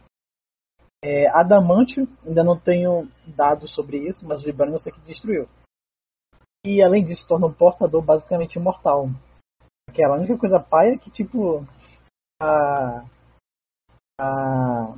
É, 1.01 1.27
Adamantio, 1.29 2.07
ainda 2.25 2.43
não 2.43 2.59
tenho 2.59 3.07
dados 3.25 3.73
sobre 3.73 3.97
isso, 4.09 4.27
mas 4.27 4.43
Vibranium 4.43 4.75
eu 4.75 4.79
sei 4.79 4.91
que 4.91 4.99
destruiu. 5.01 5.47
E 6.65 6.83
além 6.83 7.05
disso, 7.05 7.25
torna 7.25 7.47
um 7.47 7.53
portador 7.53 8.01
basicamente 8.01 8.55
imortal. 8.55 9.07
Aquela 9.89 10.17
única 10.17 10.37
coisa 10.37 10.59
paia 10.59 10.95
é 10.95 10.97
que, 10.97 11.09
tipo, 11.09 11.65
a, 12.41 13.05
a 14.19 14.93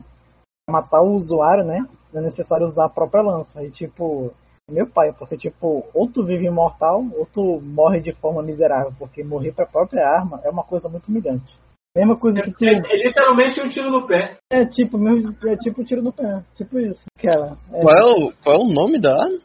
matar 0.68 1.02
o 1.02 1.14
usuário, 1.14 1.64
né? 1.64 1.88
É 2.14 2.20
necessário 2.20 2.66
usar 2.66 2.86
a 2.86 2.90
própria 2.90 3.22
lança. 3.22 3.64
E, 3.64 3.70
tipo, 3.70 4.34
é 4.68 4.72
meu 4.72 4.90
pai, 4.90 5.14
porque, 5.14 5.38
tipo, 5.38 5.88
ou 5.94 6.12
tu 6.12 6.26
vive 6.26 6.46
imortal, 6.46 7.06
ou 7.16 7.28
tu 7.28 7.62
morre 7.62 8.02
de 8.02 8.12
forma 8.14 8.42
miserável, 8.42 8.92
porque 8.98 9.24
morrer 9.24 9.52
pra 9.54 9.68
própria 9.68 10.08
arma 10.08 10.42
é 10.44 10.50
uma 10.50 10.64
coisa 10.64 10.90
muito 10.90 11.10
humilhante. 11.10 11.60
Mesma 11.96 12.16
coisa 12.16 12.42
que 12.42 12.52
tu. 12.52 12.64
É, 12.66 12.74
é 12.74 13.08
literalmente 13.08 13.62
um 13.62 13.68
tiro 13.68 13.92
no 13.92 14.08
pé. 14.08 14.38
É 14.50 14.66
tipo, 14.66 14.98
mesmo, 14.98 15.36
é 15.46 15.58
tipo 15.58 15.84
tiro 15.84 16.02
no 16.02 16.14
pé. 16.14 16.42
Tipo 16.56 16.80
isso. 16.80 17.04
Aquela. 17.18 17.58
É, 17.74 17.82
Qual 17.82 17.96
é 17.96 18.04
o, 18.04 18.34
qual 18.44 18.56
é 18.56 18.60
o 18.60 18.74
nome 18.74 19.00
da 19.00 19.12
arma? 19.12 19.38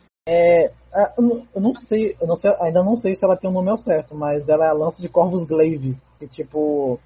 ah, 0.95 1.13
eu, 1.19 1.23
não, 1.23 1.47
eu 1.55 1.61
não 1.61 1.75
sei, 1.75 2.17
eu 2.21 2.27
não 2.27 2.37
sei, 2.37 2.53
ainda 2.61 2.83
não 2.83 2.97
sei 2.97 3.15
se 3.15 3.25
ela 3.25 3.37
tem 3.37 3.51
um 3.51 3.53
nome 3.53 3.71
ao 3.71 3.79
certo, 3.79 4.15
mas 4.15 4.49
ela 4.49 4.65
é 4.65 4.69
a 4.69 4.73
lança 4.73 5.03
de 5.03 5.09
Corvus 5.09 5.47
Glaive. 5.47 5.97
Que 6.19 6.29
tipo. 6.29 7.01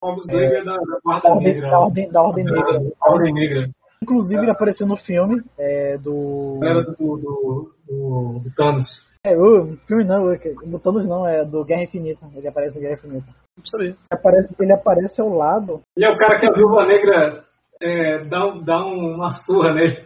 Corvus 0.00 0.26
Glaive 0.26 0.56
é 0.56 0.64
da, 0.64 0.76
da 0.76 0.78
Da 0.78 1.00
Guarda 1.04 1.28
ordem, 1.28 1.54
Negra. 1.54 1.70
da 1.70 1.78
ordem, 1.78 2.10
da 2.10 2.22
ordem 2.22 2.44
negra. 2.44 2.80
Da 2.80 3.10
Ordem 3.10 3.34
Negra. 3.34 3.70
Inclusive 4.02 4.40
ele 4.42 4.50
apareceu 4.50 4.86
no 4.86 4.96
filme 4.96 5.42
é, 5.58 5.96
do. 5.98 6.58
Era 6.62 6.82
do, 6.82 6.92
do, 6.96 7.72
do, 7.86 8.40
do 8.40 8.54
Thanos. 8.56 9.06
É, 9.24 9.36
o 9.36 9.76
filme 9.86 10.02
não, 10.02 10.24
o 10.24 10.66
do 10.66 10.78
Thanos 10.80 11.06
não, 11.06 11.24
é 11.24 11.44
do 11.44 11.64
Guerra 11.64 11.84
Infinita. 11.84 12.26
Ele 12.34 12.48
aparece 12.48 12.76
em 12.76 12.80
Guerra 12.80 12.94
Infinita. 12.94 13.26
Não 13.56 13.64
sabia. 13.64 13.86
Ele 13.90 13.96
aparece, 14.10 14.54
ele 14.58 14.72
aparece 14.72 15.20
ao 15.20 15.28
lado. 15.28 15.80
E 15.96 16.04
é 16.04 16.10
o 16.10 16.16
cara 16.18 16.40
que 16.40 16.46
a 16.46 16.52
Viúva 16.52 16.84
Negra 16.84 17.44
é, 17.80 18.24
dá, 18.24 18.46
um- 18.48 18.62
dá 18.64 18.84
um- 18.84 19.14
uma 19.14 19.30
surra 19.30 19.74
nele. 19.74 20.04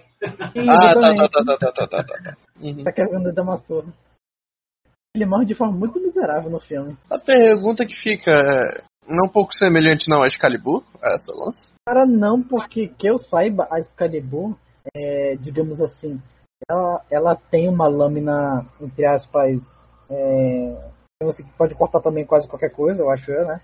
Ah, 0.69 0.95
tá, 0.95 1.15
tá, 1.15 1.29
tá, 1.29 1.45
tá, 1.45 1.57
tá, 1.73 1.87
tá, 1.87 2.05
tá, 2.05 2.05
tá. 2.05 2.37
Uhum. 2.61 2.85
Tá 2.85 2.93
querendo 2.93 3.33
dar 3.33 3.43
uma 3.43 3.57
surra. 3.59 3.87
Ele 5.15 5.25
morre 5.25 5.47
de 5.47 5.55
forma 5.55 5.73
muito 5.73 5.99
miserável 5.99 6.51
no 6.51 6.61
filme. 6.61 6.95
A 7.11 7.19
pergunta 7.19 7.87
que 7.87 7.95
fica 7.95 8.31
é, 8.31 8.83
não 9.09 9.25
é 9.25 9.29
um 9.29 9.33
pouco 9.33 9.55
semelhante 9.55 10.11
não 10.11 10.23
a 10.23 10.27
Excalibur, 10.27 10.83
a 11.03 11.15
essa 11.15 11.33
lança? 11.33 11.71
Cara, 11.87 12.05
não, 12.05 12.43
porque 12.43 12.89
que 12.89 13.09
eu 13.09 13.17
saiba, 13.17 13.67
a 13.71 13.79
Excalibur, 13.79 14.55
é, 14.95 15.37
digamos 15.37 15.81
assim, 15.81 16.21
ela, 16.69 17.03
ela 17.11 17.37
tem 17.51 17.69
uma 17.69 17.87
lâmina, 17.87 18.65
entre 18.81 19.05
aspas, 19.05 19.61
é, 20.11 20.91
que 21.21 21.45
pode 21.57 21.75
cortar 21.75 22.01
também 22.01 22.25
quase 22.25 22.49
qualquer 22.49 22.71
coisa, 22.71 23.03
eu 23.03 23.11
acho, 23.11 23.31
né? 23.31 23.61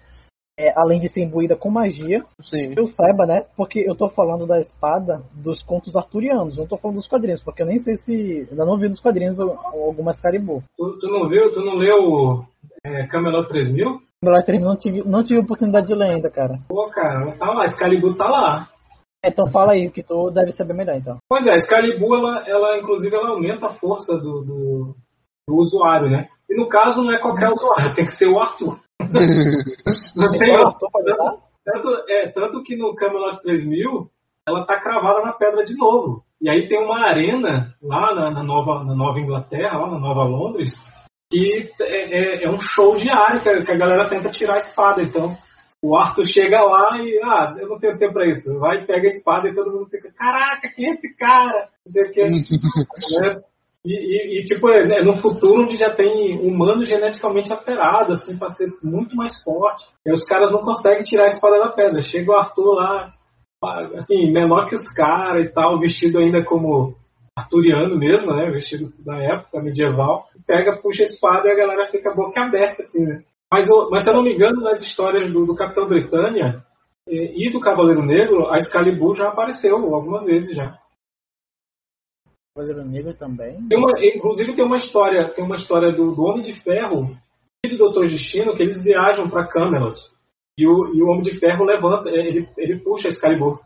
É, 0.58 0.70
além 0.78 1.00
de 1.00 1.08
ser 1.08 1.22
imbuída 1.22 1.56
com 1.56 1.70
magia, 1.70 2.22
Sim. 2.42 2.74
que 2.74 2.78
eu 2.80 2.86
saiba, 2.86 3.24
né? 3.24 3.46
Porque 3.56 3.80
eu 3.80 3.94
tô 3.94 4.10
falando 4.10 4.46
da 4.46 4.60
espada 4.60 5.22
dos 5.32 5.62
contos 5.62 5.96
arturianos, 5.96 6.58
não 6.58 6.66
tô 6.66 6.76
falando 6.76 6.98
dos 6.98 7.08
quadrinhos, 7.08 7.42
porque 7.42 7.62
eu 7.62 7.66
nem 7.66 7.80
sei 7.80 7.96
se. 7.96 8.46
Ainda 8.50 8.64
não 8.66 8.76
vi 8.78 8.88
nos 8.88 9.00
quadrinhos 9.00 9.40
al- 9.40 9.58
alguma 9.72 10.10
Excalibur. 10.10 10.62
Tu, 10.76 10.98
tu 11.00 11.08
não 11.08 11.26
viu? 11.26 11.50
Tu 11.54 11.60
não 11.64 11.76
leu 11.76 12.44
é, 12.84 13.06
Camelot 13.06 13.48
3000? 13.48 13.86
Quando 14.22 14.34
ela 14.36 14.44
terminou, 14.44 14.70
não 14.72 14.78
tive, 14.78 15.02
não 15.02 15.24
tive 15.24 15.40
oportunidade 15.40 15.86
de 15.86 15.94
ler 15.94 16.10
ainda, 16.10 16.30
cara. 16.30 16.58
Pô, 16.68 16.86
cara, 16.90 17.32
tá 17.32 17.46
lá, 17.50 17.64
Excalibur 17.64 18.14
tá 18.16 18.28
lá. 18.28 18.68
Então 19.24 19.46
fala 19.46 19.72
aí, 19.72 19.90
que 19.90 20.02
tu 20.02 20.30
deve 20.30 20.52
saber 20.52 20.74
melhor, 20.74 20.96
então. 20.96 21.18
Pois 21.28 21.46
é, 21.46 21.54
Excalibur, 21.54 22.18
ela, 22.18 22.44
ela 22.48 22.78
inclusive, 22.78 23.14
ela 23.14 23.30
aumenta 23.30 23.66
a 23.66 23.74
força 23.74 24.16
do, 24.16 24.42
do, 24.42 24.96
do 25.48 25.56
usuário, 25.56 26.10
né? 26.10 26.28
E 26.50 26.56
no 26.56 26.68
caso, 26.68 27.02
não 27.02 27.12
é 27.12 27.18
qualquer 27.20 27.48
usuário, 27.50 27.94
tem 27.94 28.04
que 28.04 28.16
ser 28.16 28.26
o 28.26 28.38
Arthur. 28.38 28.78
Não 30.16 30.30
tem 30.38 30.50
outro. 30.52 30.88
Arthur 30.94 31.04
dar? 31.04 31.36
Tanto, 31.64 31.88
é, 32.08 32.28
tanto 32.28 32.62
que 32.62 32.76
no 32.76 32.94
Camelot 32.94 33.40
3000, 33.42 34.08
ela 34.46 34.66
tá 34.66 34.80
cravada 34.80 35.22
na 35.24 35.32
pedra 35.32 35.64
de 35.64 35.76
novo. 35.76 36.22
E 36.40 36.50
aí 36.50 36.68
tem 36.68 36.82
uma 36.82 37.06
arena 37.06 37.72
lá 37.80 38.14
na, 38.14 38.30
na 38.30 38.42
nova, 38.42 38.82
na 38.84 38.94
Nova 38.94 39.20
Inglaterra, 39.20 39.78
lá 39.78 39.90
na 39.92 39.98
Nova 39.98 40.24
Londres, 40.24 40.70
que 41.30 41.70
é, 41.80 42.42
é- 42.42 42.44
é 42.44 42.50
um 42.50 42.58
show 42.58 42.96
diário 42.96 43.40
que 43.40 43.48
a, 43.48 43.64
que 43.64 43.70
a 43.70 43.76
galera 43.78 44.08
tenta 44.08 44.30
tirar 44.30 44.54
a 44.54 44.58
espada. 44.58 45.02
Então, 45.02 45.36
o 45.82 45.96
Arthur 45.96 46.26
chega 46.26 46.62
lá 46.62 46.96
e, 46.98 47.20
ah, 47.24 47.54
eu 47.58 47.68
não 47.68 47.78
tenho 47.78 47.98
tempo 47.98 48.12
pra 48.14 48.26
isso. 48.26 48.56
Vai, 48.58 48.84
pega 48.86 49.08
a 49.08 49.10
espada 49.10 49.48
e 49.48 49.54
todo 49.54 49.72
mundo 49.72 49.88
fica, 49.90 50.12
caraca, 50.12 50.68
quem 50.74 50.86
é 50.86 50.90
esse 50.90 51.16
cara? 51.16 51.68
Não 51.84 51.90
sei 51.92 52.02
o 52.04 52.12
que. 52.12 52.22
né? 53.20 53.42
E, 53.84 53.92
e- 53.92 54.38
e, 54.40 54.44
tipo, 54.44 54.68
é, 54.68 55.00
é 55.00 55.04
no 55.04 55.16
futuro 55.20 55.62
onde 55.62 55.74
já 55.74 55.90
tem 55.90 56.38
humano 56.38 56.86
geneticamente 56.86 57.52
alterado, 57.52 58.12
assim, 58.12 58.38
pra 58.38 58.48
ser 58.50 58.68
muito 58.80 59.16
mais 59.16 59.42
forte. 59.42 59.84
E 60.06 60.12
os 60.12 60.24
caras 60.24 60.52
não 60.52 60.60
conseguem 60.60 61.02
tirar 61.02 61.24
a 61.24 61.28
espada 61.28 61.58
da 61.58 61.70
pedra. 61.72 62.00
Chega 62.00 62.30
o 62.30 62.36
Arthur 62.36 62.74
lá, 62.74 63.12
assim, 63.98 64.30
menor 64.32 64.68
que 64.68 64.76
os 64.76 64.88
caras 64.92 65.46
e 65.46 65.48
tal, 65.52 65.80
vestido 65.80 66.20
ainda 66.20 66.44
como 66.44 66.94
arturiano 67.36 67.98
mesmo, 67.98 68.32
né? 68.32 68.50
Vestido 68.52 68.92
da 69.04 69.16
época 69.16 69.60
medieval. 69.60 70.26
Pega, 70.46 70.76
puxa 70.80 71.02
a 71.02 71.06
espada 71.06 71.48
e 71.48 71.50
a 71.50 71.56
galera 71.56 71.90
fica 71.90 72.14
boca 72.14 72.40
aberta, 72.40 72.82
assim, 72.82 73.04
né? 73.04 73.22
Mas, 73.52 73.68
mas 73.90 74.02
se 74.02 74.10
eu 74.10 74.14
não 74.14 74.22
me 74.22 74.34
engano, 74.34 74.62
nas 74.62 74.80
histórias 74.80 75.30
do, 75.30 75.44
do 75.44 75.54
Capitão 75.54 75.86
Britânia 75.86 76.64
eh, 77.06 77.32
e 77.36 77.50
do 77.52 77.60
Cavaleiro 77.60 78.02
Negro, 78.02 78.48
a 78.50 78.56
Excalibur 78.56 79.14
já 79.14 79.28
apareceu 79.28 79.76
algumas 79.94 80.24
vezes 80.24 80.56
já. 80.56 80.78
Cavaleiro 82.56 82.84
Negro 82.88 83.14
também. 83.14 83.66
Tem 83.68 83.78
uma- 83.78 83.92
inclusive 84.02 84.54
tem 84.54 84.64
uma 84.64 84.76
história, 84.76 85.32
tem 85.34 85.44
uma 85.44 85.56
história 85.56 85.92
do, 85.92 86.14
do 86.14 86.22
Homem 86.22 86.42
de 86.44 86.58
Ferro 86.62 87.14
e 87.64 87.68
do 87.68 87.76
Doutor 87.76 88.08
Destino 88.08 88.56
que 88.56 88.62
eles 88.62 88.82
viajam 88.82 89.28
para 89.28 89.46
Camelot. 89.46 90.00
E 90.58 90.66
o, 90.66 90.94
e 90.94 91.02
o 91.02 91.08
Homem 91.08 91.22
de 91.22 91.38
Ferro 91.38 91.64
levanta, 91.64 92.08
ele, 92.08 92.48
ele 92.56 92.80
puxa 92.80 93.08
a 93.08 93.10
Excalibur. 93.10 93.60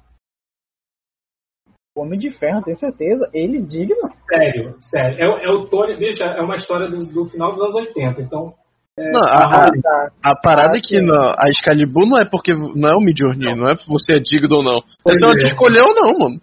O 1.97 2.03
Homem 2.03 2.18
de 2.18 2.30
Ferro, 2.30 2.62
tenho 2.62 2.78
certeza. 2.78 3.28
Ele 3.32 3.62
digno. 3.62 3.97
Sério, 4.28 4.76
sério. 4.80 5.18
É, 5.18 5.28
o- 5.28 5.39
é 5.39 5.51
o 5.51 5.66
Tony, 5.68 5.97
bicho, 5.97 6.22
é 6.22 6.41
uma 6.43 6.57
história 6.57 6.89
do, 6.89 7.07
do 7.07 7.26
final 7.30 7.53
dos 7.53 7.61
anos 7.62 7.74
80. 7.74 8.20
Então, 8.22 8.55
Não, 8.99 9.20
a, 9.20 9.66
a, 9.66 9.70
tá. 9.82 10.11
a 10.24 10.34
parada 10.42 10.72
Ah, 10.74 10.78
é 10.78 10.80
que 10.80 11.01
não, 11.03 11.14
a 11.14 11.51
Excalibur 11.51 12.09
não 12.09 12.18
é 12.18 12.24
porque 12.24 12.55
não 12.55 12.88
é 12.88 12.97
o 12.97 13.01
Midjourney, 13.01 13.55
não 13.55 13.68
é 13.68 13.74
porque 13.76 13.90
você 13.92 14.14
é 14.16 14.20
digno 14.20 14.57
ou 14.57 14.62
não. 14.62 14.80
Pois 15.05 15.18
Você 15.18 15.24
não 15.26 15.32
é. 15.32 15.36
te 15.36 15.44
escolheu 15.44 15.84
ou 15.86 15.94
não, 15.94 16.18
mano. 16.18 16.40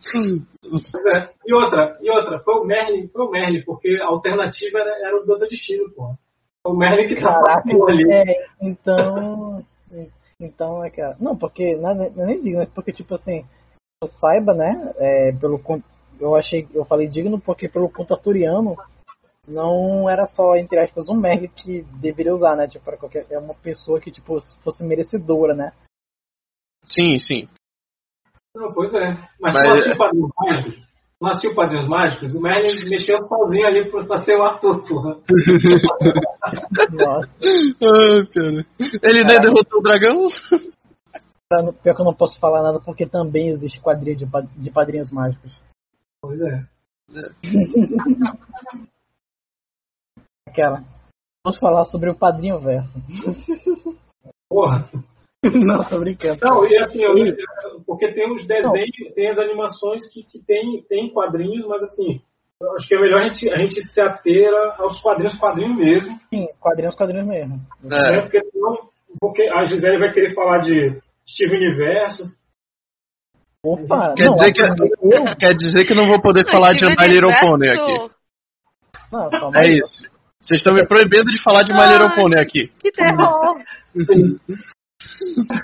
pois 0.91 1.05
é. 1.07 1.29
E 1.47 1.53
outra, 1.53 1.97
e 1.99 2.11
outra, 2.11 2.39
foi 2.41 2.53
o 2.53 2.63
Merlin, 2.63 3.07
foi 3.07 3.25
o 3.25 3.31
Merlin, 3.31 3.63
porque 3.65 3.97
a 3.99 4.05
alternativa 4.05 4.77
era, 4.79 5.07
era 5.07 5.17
o 5.19 5.25
Doutor 5.25 5.47
Destino, 5.49 5.89
pô. 5.95 6.13
Foi 6.61 6.73
o 6.73 6.77
Merlin 6.77 7.07
que 7.07 7.19
tava 7.19 7.41
Caraca, 7.43 7.69
ali. 7.89 8.11
é, 8.11 8.23
então. 8.61 9.65
Então 10.39 10.83
é 10.85 10.89
que. 10.91 11.01
Não, 11.19 11.35
porque. 11.35 11.75
Não, 11.75 11.89
é- 12.03 12.09
não 12.15 12.23
é 12.23 12.27
nem 12.27 12.41
digno, 12.41 12.61
é 12.61 12.65
porque, 12.67 12.91
tipo 12.91 13.15
assim. 13.15 13.43
Eu 14.01 14.07
saiba, 14.19 14.53
né? 14.53 14.93
É, 14.97 15.31
pelo 15.31 15.59
Eu 16.19 16.35
achei. 16.35 16.67
Eu 16.73 16.85
falei 16.85 17.07
digno 17.07 17.39
porque 17.39 17.67
pelo 17.67 17.89
conto 17.89 18.13
arturiano. 18.13 18.75
Não 19.47 20.09
era 20.09 20.25
só, 20.27 20.55
entre 20.55 20.79
aspas, 20.79 21.09
um 21.09 21.15
Merlin 21.15 21.49
que 21.49 21.81
deveria 21.99 22.33
usar, 22.33 22.55
né? 22.55 22.67
Tipo, 22.67 22.85
para 22.85 22.97
qualquer. 22.97 23.25
É 23.29 23.37
uma 23.37 23.53
pessoa 23.55 23.99
que, 23.99 24.11
tipo, 24.11 24.39
fosse 24.63 24.83
merecedora, 24.83 25.53
né? 25.53 25.71
Sim, 26.85 27.17
sim. 27.19 27.47
Não, 28.55 28.71
pois 28.73 28.93
é. 28.93 29.17
Mas, 29.39 29.53
Mas- 29.53 29.65
não 29.65 29.71
assistiu 29.71 29.97
Padrinhos 29.97 30.31
Mágicos? 30.37 30.93
Não 31.21 31.29
assistiu 31.29 31.55
Padrinhos 31.55 31.87
Mágicos? 31.87 32.35
O 32.35 32.41
Merlin 32.41 32.89
mexeu 32.89 33.17
sozinho 33.27 33.67
ali 33.67 33.89
pra, 33.89 34.05
pra 34.05 34.17
ser 34.23 34.35
o 34.35 34.43
Arthur, 34.43 34.87
porra. 34.87 35.15
Nossa. 36.91 37.29
Ah, 37.81 38.25
cara. 38.33 38.65
Ele 39.03 39.23
nem 39.23 39.41
derrotou 39.41 39.79
o 39.79 39.83
dragão? 39.83 40.27
Pior 41.81 41.95
que 41.95 42.01
eu 42.01 42.05
não 42.05 42.13
posso 42.13 42.39
falar 42.39 42.61
nada 42.63 42.79
porque 42.79 43.05
também 43.05 43.49
existe 43.49 43.79
quadrilha 43.79 44.15
de, 44.15 44.25
de 44.57 44.71
padrinhos 44.71 45.11
mágicos. 45.11 45.55
Pois 46.21 46.39
é. 46.41 46.65
Aquela. 50.53 50.83
Vamos 51.43 51.57
falar 51.59 51.83
sobre 51.85 52.11
o 52.11 52.15
padrinho 52.15 52.59
verso. 52.59 52.93
Porra. 54.47 54.87
não, 55.43 55.83
tô 55.83 55.99
brincando. 55.99 56.37
Não, 56.43 56.63
e 56.65 56.77
assim, 56.77 57.01
eu, 57.01 57.15
porque 57.87 58.13
tem 58.13 58.31
os 58.31 58.45
desenhos, 58.45 59.13
tem 59.15 59.29
as 59.29 59.39
animações 59.39 60.07
que, 60.13 60.23
que 60.23 60.39
tem, 60.45 60.83
tem 60.87 61.11
quadrinhos, 61.11 61.67
mas 61.67 61.83
assim, 61.83 62.21
eu 62.61 62.71
acho 62.75 62.87
que 62.87 62.93
é 62.95 63.01
melhor 63.01 63.21
a 63.23 63.25
gente, 63.25 63.49
a 63.51 63.57
gente 63.57 63.81
se 63.83 63.99
ater 63.99 64.47
aos 64.77 65.01
quadrinhos, 65.01 65.35
quadrinhos 65.37 65.75
mesmo, 65.75 66.17
Sim, 66.29 66.47
quadrinhos, 66.59 66.95
quadrinhos 66.95 67.27
mesmo. 67.27 67.55
né? 67.81 67.97
É. 68.17 68.21
Porque 68.21 68.39
senão 68.51 68.93
porque 69.19 69.43
a 69.43 69.65
Gisele 69.65 69.99
vai 69.99 70.13
querer 70.13 70.33
falar 70.35 70.59
de 70.59 71.01
Steve 71.27 71.55
Universo. 71.57 72.31
Opa, 73.65 74.13
Quer 74.15 74.25
não, 74.25 74.33
dizer 74.35 74.53
que- 74.53 74.61
eu, 74.61 75.35
Quer 75.37 75.53
dizer 75.55 75.85
que 75.85 75.93
não 75.95 76.07
vou 76.07 76.21
poder 76.21 76.45
falar 76.49 76.73
de 76.73 76.85
My 76.85 77.07
Little 77.07 77.31
Pony 77.39 77.69
aqui. 77.69 78.13
não, 79.11 79.29
calma 79.29 79.57
É 79.59 79.61
aí. 79.67 79.73
isso. 79.79 80.12
Vocês 80.43 80.59
estão 80.59 80.73
me 80.73 80.85
proibindo 80.85 81.31
de 81.31 81.41
falar 81.41 81.63
de 81.63 81.71
My 81.71 81.87
Little. 81.87 82.13
Pony 82.15 82.37
aqui. 82.37 82.67
Que 82.79 82.91
terror! 82.91 83.55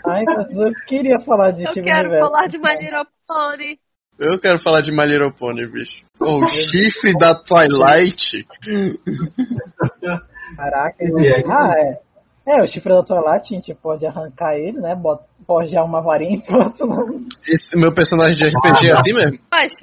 Ai, 0.08 0.24
eu 0.52 0.74
queria 0.88 1.20
falar 1.22 1.52
de 1.52 1.64
Eu 1.64 1.72
Steven 1.72 1.84
quero 1.92 2.10
Universo. 2.10 2.32
falar 2.32 2.48
de 2.48 2.58
My 2.58 2.74
Little 2.80 3.06
Pony. 3.28 3.80
Eu 4.18 4.40
quero 4.40 4.60
falar 4.60 4.82
de 4.82 4.92
My 4.92 5.06
Little 5.06 5.34
Pony, 5.34 5.66
bicho. 5.68 6.04
O 6.20 6.46
chifre 6.48 7.18
da 7.18 7.36
Twilight. 7.36 8.46
Caraca. 10.56 10.96
É. 11.04 11.44
Ah, 11.48 11.74
é. 11.78 12.00
É, 12.48 12.64
o 12.64 12.68
chifre 12.68 12.92
da 12.92 13.04
Twilight, 13.04 13.54
a 13.54 13.56
gente 13.58 13.74
pode 13.76 14.06
arrancar 14.06 14.56
ele, 14.56 14.80
né? 14.80 14.96
Bota, 14.96 15.24
forjar 15.46 15.86
uma 15.86 16.02
varinha 16.02 16.38
e 16.38 16.42
pronto. 16.42 16.86
Esse 17.48 17.78
meu 17.78 17.94
personagem 17.94 18.36
de 18.36 18.48
RPG 18.48 18.88
é 18.88 18.92
assim 18.94 19.14
mesmo? 19.14 19.38
Mas 19.52 19.74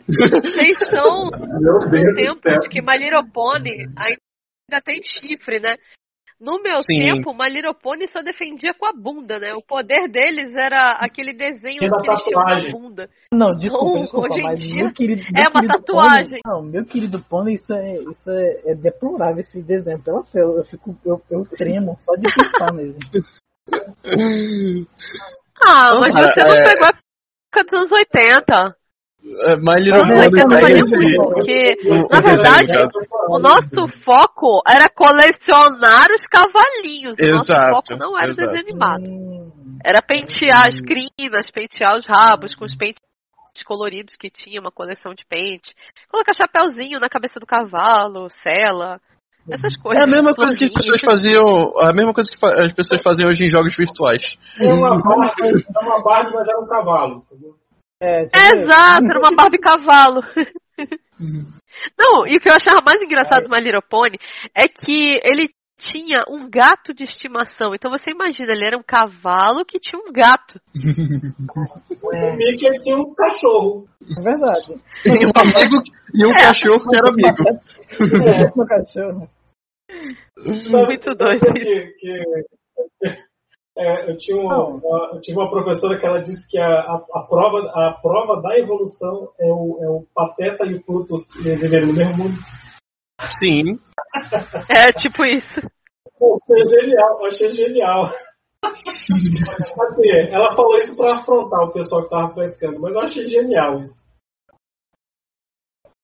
vocês 0.42 0.78
são 0.88 1.30
do 1.30 2.14
tempo 2.14 2.60
de 2.60 2.68
que 2.68 2.82
My 2.82 2.96
Little 2.98 3.30
Pony 3.32 3.86
ainda 3.96 4.20
tem 4.84 5.00
chifre, 5.02 5.60
né? 5.60 5.76
No 6.38 6.60
meu 6.62 6.82
Sim. 6.82 6.98
tempo, 6.98 7.32
My 7.32 7.48
Little 7.48 7.72
Pony 7.72 8.06
só 8.08 8.20
defendia 8.20 8.74
com 8.74 8.84
a 8.84 8.92
bunda, 8.92 9.38
né? 9.38 9.54
O 9.54 9.62
poder 9.62 10.06
deles 10.06 10.54
era 10.54 10.92
aquele 10.92 11.32
desenho 11.32 11.78
que 11.78 11.84
eles 11.86 12.22
tinham 12.24 12.40
na 12.40 12.46
tatuagem. 12.46 12.72
bunda. 12.72 13.08
Não, 13.32 13.56
desculpa, 13.56 14.00
desculpa, 14.00 14.26
hoje 14.28 14.40
em 14.40 14.42
mas 14.42 14.60
dia 14.60 14.82
meu 14.84 14.92
querido. 14.92 15.22
é 15.22 15.40
meu 15.40 15.50
uma 15.50 15.60
querido 15.60 15.78
tatuagem. 15.78 16.40
Pony, 16.42 16.54
não, 16.54 16.62
meu 16.62 16.84
querido 16.84 17.22
Pony, 17.22 17.54
isso 17.54 17.72
é, 17.72 17.94
isso 17.94 18.30
é, 18.30 18.60
é 18.66 18.74
deplorável 18.74 19.40
esse 19.40 19.62
desenho. 19.62 20.02
Pela 20.02 20.22
fé, 20.24 20.40
eu, 20.40 20.58
eu 20.58 20.64
fico, 20.64 20.94
eu, 21.06 21.22
eu 21.30 21.46
tremo 21.46 21.96
só 22.00 22.14
de 22.16 22.26
pensar 22.34 22.70
mesmo. 22.74 22.98
Ah, 25.64 25.98
mas 26.00 26.12
você 26.12 26.44
não 26.44 26.54
é- 26.54 26.64
pegou 26.68 26.86
a 26.86 26.90
época 26.90 27.64
dos 27.70 27.80
anos 27.80 27.92
80. 27.92 28.76
É, 29.40 29.56
My 29.56 29.74
Little 29.80 30.00
Pony 30.02 30.18
80 30.18 30.48
não, 30.48 30.60
valia 30.60 30.74
tem 30.74 30.78
não, 30.78 30.84
esse... 30.84 31.16
porque, 31.16 31.76
o- 31.84 32.08
na 32.10 32.18
o 32.18 32.22
verdade, 32.22 32.72
o 33.28 33.38
nosso 33.38 33.88
foco 34.04 34.62
era 34.66 34.88
colecionar 34.88 36.08
os 36.14 36.26
cavalinhos. 36.26 37.16
O 37.18 37.26
nosso 37.34 37.52
Exato, 37.52 37.72
foco 37.74 37.96
não 37.98 38.16
era 38.18 38.28
o 38.28 38.30
exato. 38.32 38.50
desenho 38.52 38.68
animado. 38.68 39.10
Hum, 39.10 39.78
Era 39.84 40.00
pentear 40.02 40.66
as 40.68 40.80
crinas, 40.80 41.50
pentear 41.50 41.96
os 41.96 42.06
rabos 42.06 42.54
com 42.54 42.64
os 42.64 42.74
pentes 42.74 43.00
coloridos 43.66 44.16
que 44.16 44.30
tinha, 44.30 44.60
uma 44.60 44.70
coleção 44.72 45.14
de 45.14 45.24
pente. 45.26 45.74
Colocar 46.10 46.32
chapéuzinho 46.34 47.00
na 47.00 47.08
cabeça 47.08 47.40
do 47.40 47.46
cavalo, 47.46 48.28
sela, 48.30 49.00
essas 49.50 49.74
É 49.74 49.78
coisas. 49.82 50.02
a 50.02 50.06
mesma 50.06 50.34
coisa 50.34 50.56
que 50.56 50.64
as 50.64 50.70
pessoas 50.72 51.00
faziam. 51.00 51.72
A 51.78 51.92
mesma 51.92 52.12
coisa 52.14 52.30
que 52.30 52.44
as 52.46 52.72
pessoas 52.72 53.02
fazem 53.02 53.26
hoje 53.26 53.44
em 53.44 53.48
jogos 53.48 53.74
virtuais. 53.76 54.22
É 54.60 54.72
uma 54.72 54.96
base, 54.98 55.66
é 55.74 55.78
uma 55.84 56.02
base, 56.02 56.34
mas 56.34 56.48
era 56.48 56.60
um 56.60 56.66
cavalo. 56.66 57.24
entendeu? 57.30 57.54
É, 58.00 58.22
É, 58.32 58.54
exato, 58.56 59.04
era 59.10 59.18
uma 59.18 59.34
Barbie 59.34 59.58
cavalo. 59.58 60.20
Não, 61.98 62.26
e 62.26 62.36
o 62.36 62.40
que 62.40 62.48
eu 62.48 62.54
achava 62.54 62.80
mais 62.84 63.00
engraçado 63.02 63.44
do 63.44 63.50
My 63.50 63.60
Little 63.60 63.82
Pony 63.82 64.18
é 64.54 64.68
que 64.68 65.20
ele 65.24 65.48
tinha 65.78 66.20
um 66.28 66.48
gato 66.48 66.94
de 66.94 67.04
estimação. 67.04 67.74
Então 67.74 67.90
você 67.90 68.10
imagina, 68.10 68.52
ele 68.52 68.64
era 68.66 68.78
um 68.78 68.82
cavalo 68.82 69.64
que 69.64 69.78
tinha 69.78 70.00
um 70.00 70.10
gato. 70.12 70.58
O 72.02 72.36
Mickey 72.36 72.70
tinha 72.82 72.96
um 72.96 73.14
cachorro. 73.14 73.86
É 74.02 74.22
verdade. 74.22 74.74
E 75.04 75.26
um 75.26 75.32
amigo 75.36 75.82
e 76.14 76.26
um 76.26 76.30
É. 76.32 76.42
cachorro 76.42 76.88
que 76.88 76.96
era 76.96 77.08
amigo. 77.10 77.44
É, 78.24 78.56
meu 78.56 78.66
cachorro. 78.66 79.28
Muito 80.70 81.14
doido 81.14 81.46
que, 81.54 81.86
que- 81.98 82.44
é, 83.76 84.10
eu, 84.10 84.16
tinha 84.16 84.40
uma, 84.40 84.80
eu 85.12 85.20
tive 85.20 85.38
uma 85.38 85.50
professora 85.50 85.98
que 85.98 86.06
ela 86.06 86.22
disse 86.22 86.48
que 86.48 86.58
a, 86.58 86.66
a, 86.66 87.04
a 87.14 87.22
prova, 87.24 87.58
a 87.74 87.92
prova 88.00 88.40
da 88.40 88.58
evolução 88.58 89.30
é 89.38 89.46
o, 89.46 89.78
é 89.82 89.88
o 89.88 90.06
Pateta 90.14 90.64
e 90.64 90.74
o 90.74 90.82
Pluto 90.82 91.16
viverem 91.42 91.86
no 91.86 91.92
mesmo 91.92 92.16
mundo. 92.16 92.38
Sim. 93.38 93.78
É 94.68 94.92
tipo 94.92 95.24
isso. 95.24 95.60
Pô, 96.18 96.40
foi 96.46 96.64
genial, 96.64 97.26
achei 97.26 97.50
genial. 97.50 98.10
Assim, 98.64 100.10
ela 100.30 100.56
falou 100.56 100.78
isso 100.78 100.96
pra 100.96 101.14
afrontar 101.14 101.60
o 101.64 101.72
pessoal 101.72 102.04
que 102.04 102.10
tava 102.10 102.34
pescando, 102.34 102.80
mas 102.80 102.94
eu 102.94 103.00
achei 103.00 103.28
genial 103.28 103.80
isso. 103.82 103.94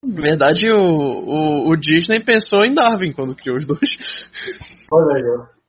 Na 0.05 0.21
verdade, 0.21 0.69
o, 0.71 0.77
o, 0.77 1.71
o 1.71 1.77
Disney 1.77 2.21
pensou 2.23 2.65
em 2.65 2.75
Darwin 2.75 3.13
quando 3.13 3.37
criou 3.37 3.57
os 3.57 3.67
dois. 3.67 3.97
Olha 4.93 5.17
aí, 5.17 5.23
ó. 5.39 5.62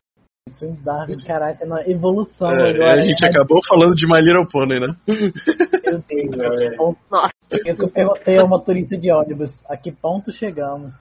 Isso 0.49 0.65
em 0.65 0.75
Darwin, 0.83 1.15
caraca, 1.25 1.65
na 1.65 1.87
evolução 1.87 2.49
É, 2.51 2.71
agora. 2.71 3.01
a 3.01 3.03
gente 3.03 3.23
acabou 3.25 3.61
falando 3.65 3.95
de 3.95 4.05
My 4.05 4.19
Little 4.21 4.45
Pony, 4.49 4.77
né? 4.77 4.87
Meu 5.07 6.01
Deus, 6.01 6.59
que 6.59 6.75
ponto- 6.75 6.99
Nossa. 7.09 7.31
Eu 7.65 7.89
perguntei 7.89 8.37
ao 8.37 8.47
motorista 8.47 8.97
de 8.97 9.09
ônibus, 9.09 9.53
a 9.69 9.77
que 9.77 9.89
ponto 9.91 10.33
chegamos? 10.33 10.93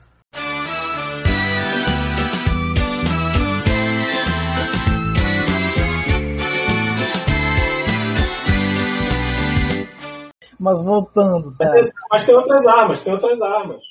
Mas 10.59 10.81
voltando, 10.83 11.53
tá? 11.57 11.71
Mas 12.09 12.25
tem 12.25 12.35
outras 12.35 12.65
armas, 12.65 13.01
tem 13.03 13.13
outras 13.13 13.41
armas. 13.41 13.81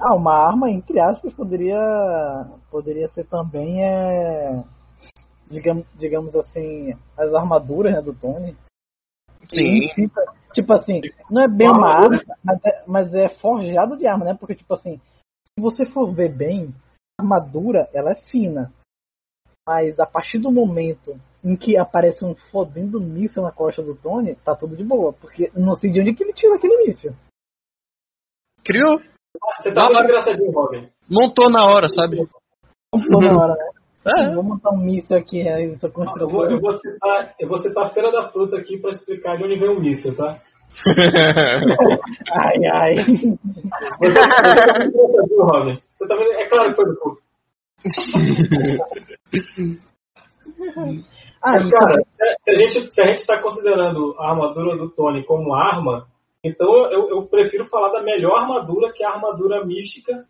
Ah, 0.00 0.14
uma 0.14 0.34
arma, 0.34 0.70
entre 0.70 1.00
aspas, 1.00 1.32
poderia, 1.32 1.78
poderia 2.70 3.08
ser 3.08 3.24
também, 3.24 3.82
é, 3.82 4.62
digamos, 5.50 5.86
digamos 5.94 6.34
assim, 6.34 6.92
as 7.16 7.32
armaduras 7.34 7.92
né, 7.94 8.02
do 8.02 8.14
Tony. 8.14 8.56
Sim. 9.44 9.88
Fica- 9.94 10.38
Tipo 10.54 10.72
assim, 10.72 11.02
não 11.30 11.42
é 11.42 11.46
bem 11.48 11.68
uma 11.68 11.88
arma, 11.88 12.18
mas 12.42 12.58
é, 12.64 12.84
mas 12.86 13.14
é 13.14 13.28
forjado 13.28 13.96
de 13.98 14.06
arma, 14.06 14.24
né? 14.24 14.34
Porque, 14.34 14.54
tipo 14.54 14.72
assim, 14.74 14.96
se 15.46 15.60
você 15.60 15.84
for 15.84 16.10
ver 16.12 16.34
bem, 16.34 16.68
a 17.20 17.22
armadura, 17.22 17.88
ela 17.92 18.12
é 18.12 18.16
fina. 18.16 18.72
Mas 19.68 20.00
a 20.00 20.06
partir 20.06 20.38
do 20.38 20.50
momento 20.50 21.20
em 21.44 21.54
que 21.54 21.76
aparece 21.76 22.24
um 22.24 22.34
fodendo 22.50 22.98
míssil 22.98 23.42
na 23.42 23.52
costa 23.52 23.82
do 23.82 23.94
Tony, 23.94 24.34
tá 24.36 24.56
tudo 24.56 24.74
de 24.74 24.82
boa. 24.82 25.12
Porque 25.12 25.52
não 25.54 25.74
sei 25.74 25.90
de 25.90 26.00
onde 26.00 26.14
que 26.14 26.24
ele 26.24 26.32
tirou 26.32 26.56
aquele 26.56 26.78
míssil. 26.86 27.14
Criou. 28.64 28.98
Você 29.60 29.70
tá 29.72 29.82
Na 29.82 29.84
muito 29.86 29.96
hora. 29.98 30.04
engraçadinho, 30.06 30.50
Robin. 30.50 30.90
Montou 31.08 31.50
na 31.50 31.64
hora, 31.66 31.88
sabe? 31.90 32.16
Toda 32.90 33.38
hora, 33.38 33.54
né? 33.54 33.70
É. 34.16 34.34
Vou 34.34 34.42
montar 34.44 34.70
um 34.70 34.78
míssil 34.78 35.16
aqui, 35.16 35.46
aí 35.48 35.72
essa 35.72 35.86
Eu 35.86 35.92
vou, 35.92 36.04
construtora. 36.04 36.52
eu, 36.52 36.60
vou 36.60 36.74
citar, 36.74 37.34
eu 37.38 37.48
vou 37.48 37.58
citar 37.58 37.86
a 37.86 37.88
Feira 37.90 38.10
da 38.12 38.28
Fruta 38.30 38.56
aqui 38.56 38.78
pra 38.78 38.90
explicar 38.90 39.36
de 39.36 39.44
onde 39.44 39.56
vem 39.58 39.68
o 39.68 39.80
míssil, 39.80 40.16
tá? 40.16 40.38
Ai, 42.30 42.64
ai. 42.72 42.94
Você, 42.94 43.36
você 44.00 44.14
tá. 44.14 44.22
Você 45.92 46.06
tá 46.06 46.14
vendo? 46.14 46.32
É 46.32 46.46
claro 46.48 46.70
que 46.70 46.76
foi 46.76 46.84
do 46.84 46.96
Cook. 46.96 47.18
Ah, 51.40 51.52
Mas, 51.52 51.66
então, 51.66 51.78
cara, 51.78 52.02
se 52.42 52.50
a 52.50 52.54
gente 52.54 52.90
se 52.90 53.00
a 53.00 53.04
gente 53.04 53.18
está 53.18 53.40
considerando 53.40 54.12
a 54.18 54.30
armadura 54.30 54.76
do 54.76 54.90
Tony 54.90 55.22
como 55.24 55.54
arma, 55.54 56.08
então 56.44 56.68
eu, 56.90 57.10
eu 57.10 57.22
prefiro 57.26 57.68
falar 57.68 57.92
da 57.92 58.02
melhor 58.02 58.40
armadura, 58.40 58.92
que 58.92 59.04
é 59.04 59.06
a 59.06 59.12
armadura 59.12 59.64
mística 59.64 60.24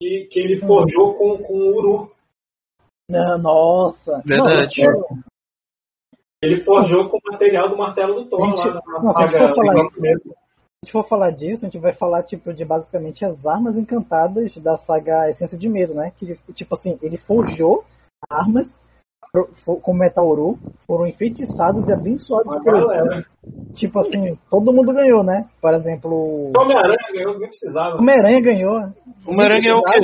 que, 0.00 0.28
que 0.30 0.38
ele 0.38 0.60
forjou 0.60 1.14
com, 1.14 1.38
com 1.38 1.54
o 1.54 1.76
Uru. 1.76 2.12
Não, 3.08 3.38
nossa. 3.38 4.22
Verdade. 4.24 4.82
Não, 4.86 5.18
Ele 6.42 6.62
forjou 6.64 7.08
com 7.08 7.16
o 7.16 7.32
material 7.32 7.68
do 7.68 7.76
martelo 7.76 8.14
do 8.14 8.26
Thor 8.28 8.40
lá 8.40 8.62
Gente, 8.64 8.74
na 8.74 9.02
nossa, 9.02 9.20
saga 9.20 9.54
falar 9.54 9.82
do 9.82 9.90
primeiro. 9.90 10.20
a 10.26 10.84
gente 10.84 10.92
for 10.92 11.08
falar 11.08 11.30
disso, 11.30 11.64
a 11.64 11.68
gente 11.68 11.80
vai 11.80 11.94
falar 11.94 12.22
tipo 12.22 12.52
de 12.52 12.64
basicamente 12.64 13.24
as 13.24 13.44
armas 13.44 13.76
encantadas 13.76 14.54
da 14.58 14.76
saga 14.78 15.30
Essência 15.30 15.58
de 15.58 15.68
Medo, 15.68 15.94
né? 15.94 16.12
Que 16.16 16.38
tipo 16.52 16.74
assim, 16.74 16.98
ele 17.02 17.16
forjou 17.16 17.84
armas 18.30 18.68
com 19.82 19.92
metal 19.92 20.26
uru, 20.26 20.58
foram 20.86 21.06
enfeitiçados 21.06 21.86
e 21.86 21.92
abençoados 21.92 22.52
Uma 22.52 22.62
por. 22.62 23.26
Tipo 23.74 24.00
assim, 24.00 24.38
todo 24.50 24.72
mundo 24.72 24.92
ganhou, 24.92 25.22
né? 25.22 25.48
Por 25.60 25.74
exemplo, 25.74 26.10
o 26.10 26.52
O 26.56 26.60
Homem-Aranha 26.60 27.12
ganhou, 27.12 27.38
nem 27.38 27.48
precisava. 27.48 27.96
Homem-Aranha 27.96 28.40
ganhou. 28.40 28.92
O 29.26 29.30
Homem-Aranha 29.30 29.60
ganhou 29.60 29.80
o 29.80 29.84
quê? 29.84 30.00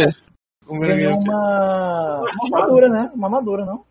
Ganhou 0.67 1.19
quê? 1.23 1.29
uma, 1.31 2.21
uma 2.21 2.59
armadura, 2.59 2.89
né? 2.89 3.11
Uma 3.15 3.27
armadura, 3.29 3.65
não? 3.65 3.85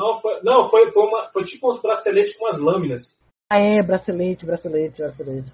Não, 0.00 0.20
foi, 0.20 0.40
não, 0.42 0.68
foi, 0.68 0.90
foi, 0.90 1.02
uma, 1.06 1.28
foi 1.30 1.44
tipo 1.44 1.70
uns 1.70 1.80
braceletes 1.80 2.36
com 2.36 2.44
umas 2.44 2.58
lâminas. 2.58 3.16
Ah, 3.50 3.58
é, 3.58 3.82
bracelete, 3.82 4.44
bracelete, 4.46 5.00
bracelete. 5.00 5.52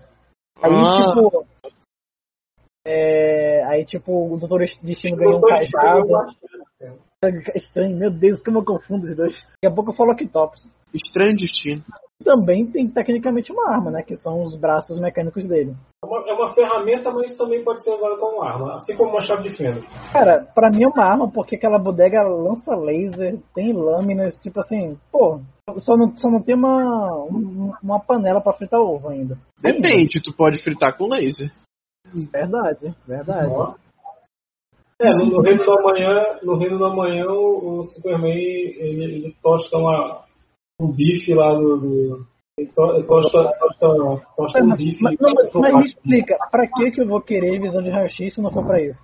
Aí, 0.63 0.73
Ah. 0.73 1.13
tipo. 1.15 1.47
É, 2.87 3.65
aí, 3.65 3.85
tipo, 3.85 4.33
o 4.35 4.39
Doutor 4.39 4.61
Destino 4.83 5.17
ganhou 5.17 5.39
um 5.39 5.41
cajado. 5.43 6.09
bastante. 6.09 6.49
Estranho, 7.55 7.97
meu 7.97 8.11
Deus, 8.11 8.43
como 8.43 8.59
eu 8.61 8.65
confundo 8.65 9.05
os 9.05 9.15
dois. 9.15 9.35
Daqui 9.43 9.67
a 9.67 9.75
pouco 9.75 9.91
eu 9.91 9.95
falo 9.95 10.13
Octopus. 10.13 10.65
Estranho 10.95 11.37
destino. 11.37 11.83
Também 12.25 12.67
tem 12.67 12.89
tecnicamente 12.89 13.53
uma 13.53 13.71
arma, 13.71 13.91
né? 13.93 14.03
Que 14.03 14.17
são 14.17 14.43
os 14.43 14.57
braços 14.57 14.99
mecânicos 15.01 15.47
dele. 15.47 15.75
É 16.03 16.07
uma, 16.07 16.29
é 16.29 16.33
uma 16.33 16.53
ferramenta, 16.53 17.11
mas 17.13 17.37
também 17.37 17.63
pode 17.63 17.83
ser 17.83 17.95
usada 17.95 18.17
como 18.17 18.43
arma, 18.43 18.75
assim 18.75 18.97
como 18.97 19.11
uma 19.11 19.21
chave 19.21 19.49
de 19.49 19.57
fenda. 19.57 19.81
Cara, 20.13 20.45
pra 20.55 20.69
mim 20.71 20.83
é 20.83 20.89
uma 20.89 21.05
arma 21.05 21.31
porque 21.31 21.55
aquela 21.57 21.79
bodega 21.79 22.23
lança 22.23 22.75
laser, 22.75 23.39
tem 23.55 23.73
lâminas, 23.73 24.37
tipo 24.41 24.59
assim, 24.61 24.99
pô, 25.13 25.41
só 25.79 25.97
não, 25.97 26.17
só 26.17 26.29
não 26.29 26.43
tem 26.43 26.57
uma, 26.57 27.15
um- 27.31 27.73
uma 27.83 28.01
panela 28.01 28.41
pra 28.41 28.53
fritar 28.53 28.81
ovo 28.81 29.09
ainda. 29.09 29.39
Depende, 29.61 30.21
tu 30.23 30.35
pode 30.37 30.59
fritar 30.63 30.97
com 30.97 31.09
laser. 31.09 31.53
Verdade, 32.33 32.95
verdade. 33.07 33.53
É, 35.01 35.15
no, 35.15 35.27
no 35.27 35.41
Reino 35.41 35.65
da 35.65 35.81
Manhã, 35.83 36.39
no 36.43 36.57
Reino 36.59 36.79
da 36.79 36.89
Manhã, 36.89 37.27
o, 37.27 37.79
o 37.81 37.85
Superman 37.85 38.35
ele, 38.37 39.05
ele 39.05 39.37
tosta 39.41 39.77
uma, 39.77 40.25
um 40.81 40.93
bife 40.93 41.35
lá 41.35 41.55
do. 41.55 41.77
do 41.79 42.27
tosta, 43.07 43.53
tosta, 43.59 44.27
tosta 44.37 44.63
um 44.63 44.67
Mas, 44.69 44.83
bife. 44.83 45.03
mas, 45.03 45.17
não, 45.21 45.35
mas- 45.35 45.53
mas 45.55 45.75
me 45.75 45.85
explica, 45.87 46.37
pra 46.51 46.67
que 46.67 46.91
que 46.93 47.01
eu 47.01 47.07
vou 47.07 47.21
querer 47.21 47.61
visão 47.61 47.83
de 47.83 47.91
raio-x 47.91 48.35
se 48.35 48.41
não 48.41 48.51
for 48.53 48.65
pra 48.65 48.81
isso? 48.83 49.01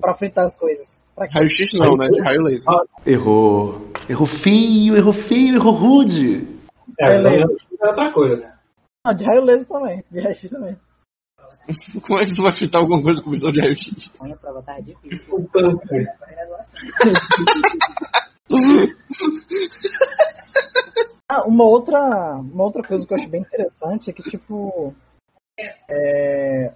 Pra 0.00 0.14
fritar 0.14 0.46
as 0.46 0.58
coisas. 0.58 0.86
Pra 1.14 1.26
quê? 1.28 1.34
Raio-X 1.34 1.74
não, 1.74 1.94
né? 1.96 2.08
De 2.08 2.20
raio 2.20 2.40
laser. 2.42 2.74
Errou. 3.06 3.90
Errou 4.08 4.26
feio, 4.26 4.96
errou 4.96 5.12
feio, 5.12 5.56
errou 5.56 5.72
rude. 5.74 6.46
É, 6.98 7.14
mas 7.14 7.26
aí 7.26 7.42
é 7.42 7.86
outra 7.86 8.10
coisa, 8.12 8.36
né? 8.36 8.52
Ah, 9.04 9.12
de 9.12 9.24
raio 9.24 9.44
laser 9.44 9.66
também, 9.66 10.02
de 10.10 10.20
raio-x 10.20 10.50
também. 10.50 10.76
Como 12.06 12.18
é 12.18 12.24
que 12.24 12.34
tu 12.34 12.42
vai 12.42 12.52
fritar 12.52 12.80
alguma 12.80 13.02
coisa 13.02 13.22
com 13.22 13.30
visão 13.30 13.52
de 13.52 13.60
raio-X? 13.60 14.10
Olha, 14.18 14.34
a 14.34 14.36
prova 14.36 14.62
tá 14.62 14.80
difícil. 14.80 15.48
Ah, 21.28 21.44
uma 21.46 21.64
outra, 21.64 21.98
uma 22.36 22.64
outra 22.64 22.82
coisa 22.82 23.06
que 23.06 23.14
eu 23.14 23.18
acho 23.18 23.28
bem 23.30 23.40
interessante 23.40 24.10
é 24.10 24.12
que, 24.12 24.22
tipo, 24.22 24.94
é, 25.88 26.74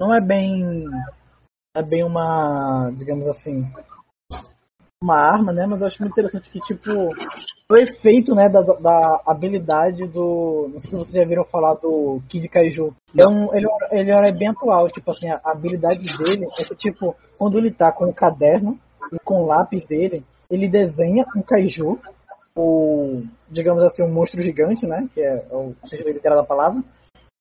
não 0.00 0.12
é 0.12 0.20
bem, 0.20 0.84
é 1.76 1.82
bem 1.82 2.02
uma, 2.02 2.90
digamos 2.96 3.28
assim, 3.28 3.72
uma 5.00 5.16
arma, 5.16 5.52
né? 5.52 5.66
Mas 5.66 5.80
eu 5.80 5.86
acho 5.86 6.02
muito 6.02 6.12
interessante 6.12 6.50
que, 6.50 6.60
tipo, 6.60 6.90
o 7.70 7.76
efeito, 7.76 8.34
né, 8.34 8.48
da, 8.48 8.60
da 8.60 9.22
habilidade 9.24 10.04
do, 10.08 10.68
não 10.72 10.78
sei 10.80 10.90
se 10.90 10.96
vocês 10.96 11.14
já 11.14 11.24
viram 11.24 11.44
falar 11.44 11.74
do 11.74 12.20
Kid 12.28 12.48
Kaiju. 12.48 12.92
É 13.16 13.22
ele, 13.56 13.68
ele 13.92 14.10
é 14.10 14.32
bem 14.32 14.48
atual, 14.48 14.88
tipo 14.88 15.10
assim, 15.12 15.28
a 15.30 15.40
habilidade 15.44 16.04
dele 16.18 16.46
é 16.58 16.64
que, 16.64 16.74
tipo, 16.74 17.14
quando 17.38 17.56
ele 17.56 17.70
tá 17.70 17.92
com 17.92 18.06
o 18.06 18.14
caderno 18.14 18.76
e 19.12 19.18
com 19.20 19.42
o 19.42 19.46
lápis 19.46 19.86
dele, 19.86 20.24
ele 20.50 20.68
desenha 20.68 21.24
um 21.36 21.42
Kaiju 21.42 21.98
o, 22.56 23.22
digamos 23.48 23.82
assim, 23.84 24.02
um 24.02 24.12
monstro 24.12 24.42
gigante, 24.42 24.86
né? 24.86 25.08
Que 25.14 25.20
é 25.20 25.46
o 25.50 25.74
sentido 25.86 26.10
literal 26.10 26.38
da 26.38 26.46
palavra. 26.46 26.82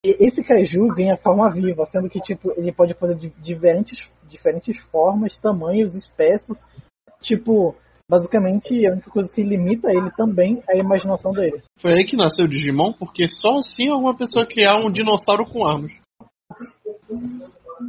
E 0.06 0.16
esse 0.26 0.42
kaiju 0.44 0.88
ganha 0.96 1.18
forma 1.18 1.52
viva, 1.52 1.86
sendo 1.88 2.10
que 2.10 2.22
tipo 2.22 2.54
ele 2.56 2.72
pode 2.72 2.94
fazer 2.94 3.16
diferentes, 3.42 4.08
diferentes 4.30 4.80
formas, 4.92 5.38
tamanhos, 5.42 5.94
espécies. 5.94 6.58
Tipo, 7.22 7.76
basicamente 8.10 8.88
a 8.88 8.94
única 8.94 9.12
coisa 9.12 9.32
que 9.34 9.44
limita 9.44 9.92
ele 9.92 10.10
também 10.12 10.64
é 10.70 10.78
a 10.78 10.80
imaginação 10.80 11.32
dele. 11.32 11.62
Foi 11.78 11.92
aí 11.92 12.06
que 12.06 12.16
nasceu 12.16 12.46
o 12.46 12.48
Digimon, 12.48 12.94
porque 12.94 13.28
só 13.28 13.58
assim 13.58 13.90
alguma 13.90 14.16
pessoa 14.16 14.46
criar 14.46 14.78
um 14.78 14.90
dinossauro 14.90 15.46
com 15.46 15.66
armas. 15.66 15.92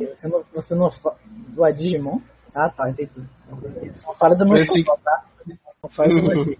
Você 0.01 0.29
não, 0.29 0.45
você 0.53 0.75
não 0.75 0.91
fa... 0.91 1.15
Ué, 1.57 1.73
Digimon? 1.73 2.21
Ah, 2.55 2.69
tá, 2.69 2.91
entendi. 2.91 3.23
Não 3.49 4.15
fala 4.15 4.35
do 4.35 4.45
meu 4.45 4.55
Foi 4.55 4.61
assim. 4.63 4.85
tá? 4.85 5.25
Não 5.83 5.91
fala 5.91 6.09
do 6.09 6.23
meu. 6.23 6.57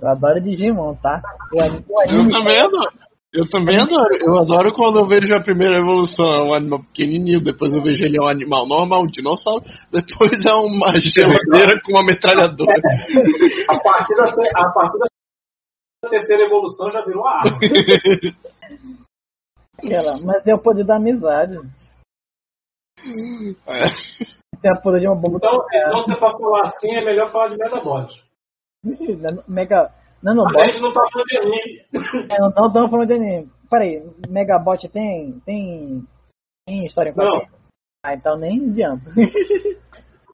Eu 0.00 0.08
adoro 0.08 0.40
Digimon, 0.40 0.94
tá? 0.96 1.20
O 1.52 1.60
anime, 1.60 1.84
o 1.88 2.02
Eu 2.02 2.28
também 2.28 2.60
adoro. 2.60 2.92
Eu 3.32 3.48
também 3.48 3.78
adoro. 3.78 4.14
Eu 4.20 4.38
adoro 4.38 4.72
quando 4.72 4.98
eu 5.00 5.06
vejo 5.06 5.34
a 5.34 5.42
primeira 5.42 5.76
evolução, 5.76 6.24
é 6.24 6.42
um 6.42 6.54
animal 6.54 6.80
pequenininho, 6.84 7.42
depois 7.42 7.74
eu 7.74 7.82
vejo 7.82 8.04
ele 8.04 8.16
é 8.16 8.22
um 8.22 8.28
animal 8.28 8.66
normal, 8.66 9.02
um 9.02 9.06
dinossauro, 9.10 9.62
depois 9.92 10.46
é 10.46 10.54
uma 10.54 10.92
geladeira 11.04 11.80
com 11.84 11.92
uma 11.92 12.04
metralhadora. 12.04 12.72
A 13.68 13.78
partir 13.80 14.14
da, 14.14 14.24
a 14.28 14.70
partir 14.72 14.98
da 14.98 16.08
terceira 16.08 16.44
evolução 16.44 16.90
já 16.90 17.04
virou 17.04 17.26
a 17.26 17.40
arma. 17.40 17.58
Ela, 19.82 20.18
mas 20.22 20.46
é 20.46 20.54
o 20.54 20.58
poder 20.58 20.84
da 20.84 20.96
amizade. 20.96 21.58
É. 23.66 24.58
Tem 24.62 24.72
o 24.72 24.80
poder 24.82 25.00
de 25.00 25.06
uma 25.06 25.16
bomba 25.16 25.36
Então, 25.36 25.66
então 25.72 26.02
se 26.02 26.12
é 26.12 26.16
pra 26.16 26.30
falar 26.30 26.62
assim, 26.64 26.90
é 26.96 27.04
melhor 27.04 27.30
falar 27.30 27.48
de 27.48 27.56
Metabot. 27.56 28.24
Nano- 28.84 29.44
Mega. 29.48 29.90
Mas 30.22 30.32
a 30.32 30.34
Nanobot. 30.34 30.66
gente 30.66 30.80
não 30.80 30.92
tá 30.92 31.02
falando 31.12 31.26
de 31.26 31.38
anime. 31.38 31.84
É, 32.30 32.38
não 32.40 32.50
não 32.50 32.66
estamos 32.66 32.90
falando 32.90 33.06
de 33.08 33.14
anime. 33.14 33.50
Peraí, 33.70 34.02
Megabot 34.28 34.88
tem. 34.88 35.40
tem. 35.44 36.04
tem 36.66 36.86
história 36.86 37.10
em 37.10 37.14
Não. 37.16 37.24
quadrinho? 37.40 37.52
Ah, 38.04 38.14
então 38.14 38.36
nem 38.38 38.70
adianta. 38.70 39.10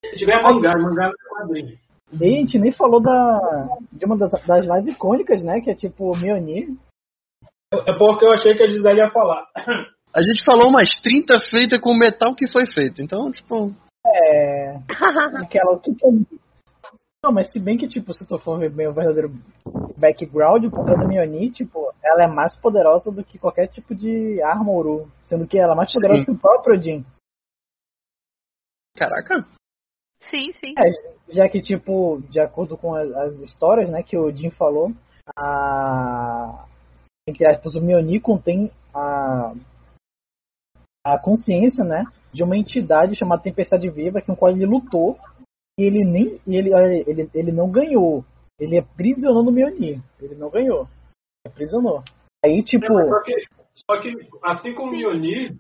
Se 0.05 0.17
tiver 0.17 0.43
mangá, 0.43 0.77
mangá 0.79 1.07
não 1.07 1.11
é 1.11 1.41
quadrinho. 1.41 1.79
E 2.21 2.25
a 2.25 2.29
gente 2.29 2.59
nem 2.59 2.73
falou 2.73 3.01
da. 3.03 3.69
de 3.91 4.05
uma 4.05 4.17
das, 4.17 4.33
das 4.47 4.67
mais 4.67 4.87
icônicas, 4.87 5.43
né? 5.43 5.61
Que 5.61 5.71
é 5.71 5.75
tipo 5.75 6.17
Mionir. 6.19 6.69
É 7.73 7.93
porque 7.99 8.25
eu 8.25 8.33
achei 8.33 8.55
que 8.55 8.63
a 8.63 8.67
Gisele 8.67 8.99
ia 9.01 9.11
falar. 9.11 9.47
A 10.15 10.23
gente 10.23 10.45
falou 10.45 10.69
umas 10.69 11.01
30 11.01 11.41
feitas 11.51 11.81
com 11.81 11.95
metal 11.97 12.35
que 12.35 12.47
foi 12.47 12.67
feito, 12.67 13.01
então, 13.01 13.31
tipo. 13.33 13.73
É. 14.07 14.77
Aquela. 15.43 15.79
Que 15.81 15.95
que 15.95 16.07
é- 16.07 16.39
Não, 17.25 17.33
mas 17.33 17.49
se 17.49 17.59
bem 17.59 17.79
que, 17.79 17.89
tipo, 17.89 18.13
se 18.13 18.27
tu 18.27 18.39
for 18.39 18.59
ver 18.59 18.71
bem 18.71 18.87
o 18.89 18.93
verdadeiro 18.93 19.33
background, 19.97 20.65
o 20.65 20.71
poder 20.71 20.99
da 20.99 21.07
Mionir, 21.07 21.53
tipo, 21.53 21.93
ela 22.05 22.25
é 22.25 22.27
mais 22.27 22.57
poderosa 22.57 23.11
do 23.11 23.25
que 23.25 23.39
qualquer 23.39 23.69
tipo 23.69 23.95
de 23.95 24.43
arma 24.43 24.71
Uru. 24.71 25.11
Sendo 25.27 25.47
que 25.47 25.59
ela 25.59 25.73
é 25.73 25.77
mais 25.77 25.93
poderosa 25.93 26.19
Sim. 26.21 26.25
que 26.27 26.31
o 26.33 26.39
próprio 26.39 26.83
Jin. 26.83 27.05
Caraca. 28.97 29.47
Sim, 30.29 30.53
sim. 30.53 30.75
É, 30.79 30.91
já 31.33 31.49
que, 31.49 31.63
tipo, 31.63 32.23
de 32.29 32.39
acordo 32.39 32.77
com 32.77 32.95
as, 32.95 33.11
as 33.13 33.35
histórias, 33.41 33.89
né, 33.89 34.03
que 34.03 34.17
o 34.17 34.31
Jim 34.31 34.51
falou, 34.51 34.93
a. 35.37 36.67
Entre 37.27 37.47
aspas, 37.47 37.75
o 37.75 37.81
Mionir 37.81 38.21
contém 38.21 38.71
a. 38.93 39.55
a 41.05 41.19
consciência, 41.19 41.85
né, 41.85 42.05
de 42.33 42.43
uma 42.43 42.57
entidade 42.57 43.17
chamada 43.17 43.43
Tempestade 43.43 43.89
Viva, 43.91 44.21
com 44.23 44.33
a 44.33 44.37
qual 44.37 44.53
ele 44.53 44.65
lutou, 44.67 45.19
e 45.79 45.85
ele 45.85 46.05
nem. 46.05 46.39
ele, 46.47 46.71
ele, 47.07 47.31
ele 47.35 47.53
não 47.53 47.71
ganhou. 47.71 48.25
Ele 48.61 48.79
aprisionou 48.79 49.43
no 49.43 49.51
Mionir. 49.51 50.01
Ele 50.21 50.35
não 50.37 50.51
ganhou. 50.51 50.87
Aprisionou. 51.47 52.03
Aí, 52.45 52.63
tipo. 52.63 52.87
Só 53.09 53.23
que, 53.23 53.35
só 53.75 54.01
que, 54.01 54.13
assim 54.45 54.75
como 54.75 54.93
o 54.93 54.95
Mjolnir, 54.97 55.57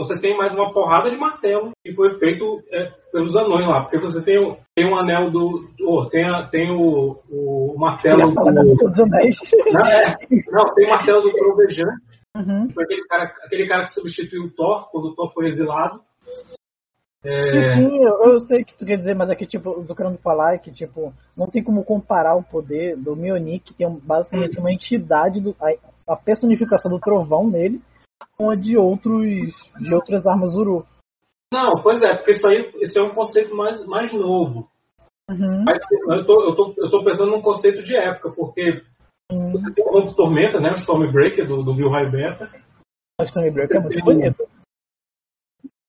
você 0.00 0.18
tem 0.18 0.36
mais 0.36 0.52
uma 0.54 0.72
porrada 0.72 1.10
de 1.10 1.16
martelo 1.16 1.70
que 1.84 1.94
foi 1.94 2.18
feito 2.18 2.60
é, 2.72 2.90
pelos 3.12 3.36
anões 3.36 3.66
lá. 3.66 3.82
Porque 3.82 4.00
você 4.00 4.22
tem, 4.22 4.38
o- 4.38 4.56
tem 4.74 4.86
um 4.90 4.96
anel 4.98 5.30
do. 5.30 5.68
do- 5.78 6.08
tem, 6.10 6.24
a- 6.24 6.48
tem 6.48 6.70
o, 6.72 7.20
o 7.30 7.74
martelo 7.78 8.16
do. 8.34 8.34
Não, 9.72 9.86
é, 9.86 10.16
não, 10.50 10.74
tem 10.74 10.86
o 10.86 10.90
martelo 10.90 11.20
do 11.22 11.30
Trovejante. 11.30 12.13
Uhum. 12.36 12.68
Foi 12.70 12.84
aquele 12.84 13.04
cara, 13.04 13.24
aquele 13.42 13.68
cara 13.68 13.84
que 13.84 13.90
substituiu 13.90 14.44
o 14.44 14.50
Thor 14.50 14.90
quando 14.90 15.06
o 15.06 15.14
Thor 15.14 15.32
foi 15.32 15.46
exilado. 15.46 16.02
É, 17.24 17.76
Sim, 17.76 18.04
eu, 18.04 18.22
eu 18.22 18.40
sei 18.40 18.62
o 18.62 18.64
que 18.66 18.76
tu 18.76 18.84
quer 18.84 18.98
dizer, 18.98 19.14
mas 19.14 19.30
é 19.30 19.34
que, 19.34 19.46
tipo, 19.46 19.70
eu 19.70 19.86
tô 19.86 19.94
querendo 19.94 20.18
falar 20.18 20.54
é 20.54 20.58
que, 20.58 20.70
tipo, 20.70 21.14
não 21.34 21.46
tem 21.46 21.64
como 21.64 21.82
comparar 21.82 22.36
o 22.36 22.42
poder 22.42 22.96
do 22.96 23.16
Mjolnir, 23.16 23.62
que 23.62 23.72
tem 23.72 23.88
basicamente 24.02 24.58
uma 24.58 24.70
entidade, 24.70 25.40
do, 25.40 25.56
a, 25.58 26.12
a 26.12 26.16
personificação 26.16 26.90
do 26.90 27.00
trovão 27.00 27.48
nele, 27.48 27.80
com 28.36 28.50
a 28.50 28.54
de 28.54 28.76
outros, 28.76 29.24
de 29.80 29.94
outras 29.94 30.26
armas 30.26 30.54
Uru. 30.54 30.84
não, 31.50 31.82
pois 31.82 32.02
é, 32.02 32.14
porque 32.14 32.32
isso 32.32 32.46
aí 32.46 32.70
esse 32.80 32.98
é 32.98 33.02
um 33.02 33.14
conceito 33.14 33.54
mais, 33.54 33.86
mais 33.86 34.12
novo. 34.12 34.68
Uhum. 35.30 35.64
Mas 35.64 35.82
eu 36.10 36.26
tô, 36.26 36.44
eu, 36.44 36.54
tô, 36.54 36.74
eu 36.76 36.90
tô 36.90 37.04
pensando 37.04 37.30
num 37.30 37.40
conceito 37.40 37.82
de 37.82 37.96
época, 37.96 38.32
porque 38.32 38.82
Você 39.30 39.72
tem 39.72 39.84
o 39.84 39.90
Rombo 39.90 40.14
Tormenta, 40.14 40.60
né? 40.60 40.70
O 40.72 40.74
Stormbreaker 40.76 41.46
do, 41.46 41.62
do 41.62 41.74
Bill 41.74 41.88
Raio 41.88 42.10
Beta. 42.10 42.50
O 43.20 43.24
Stormbreaker 43.24 43.76
é 43.78 43.80
muito 43.80 44.04
bonito. 44.04 44.44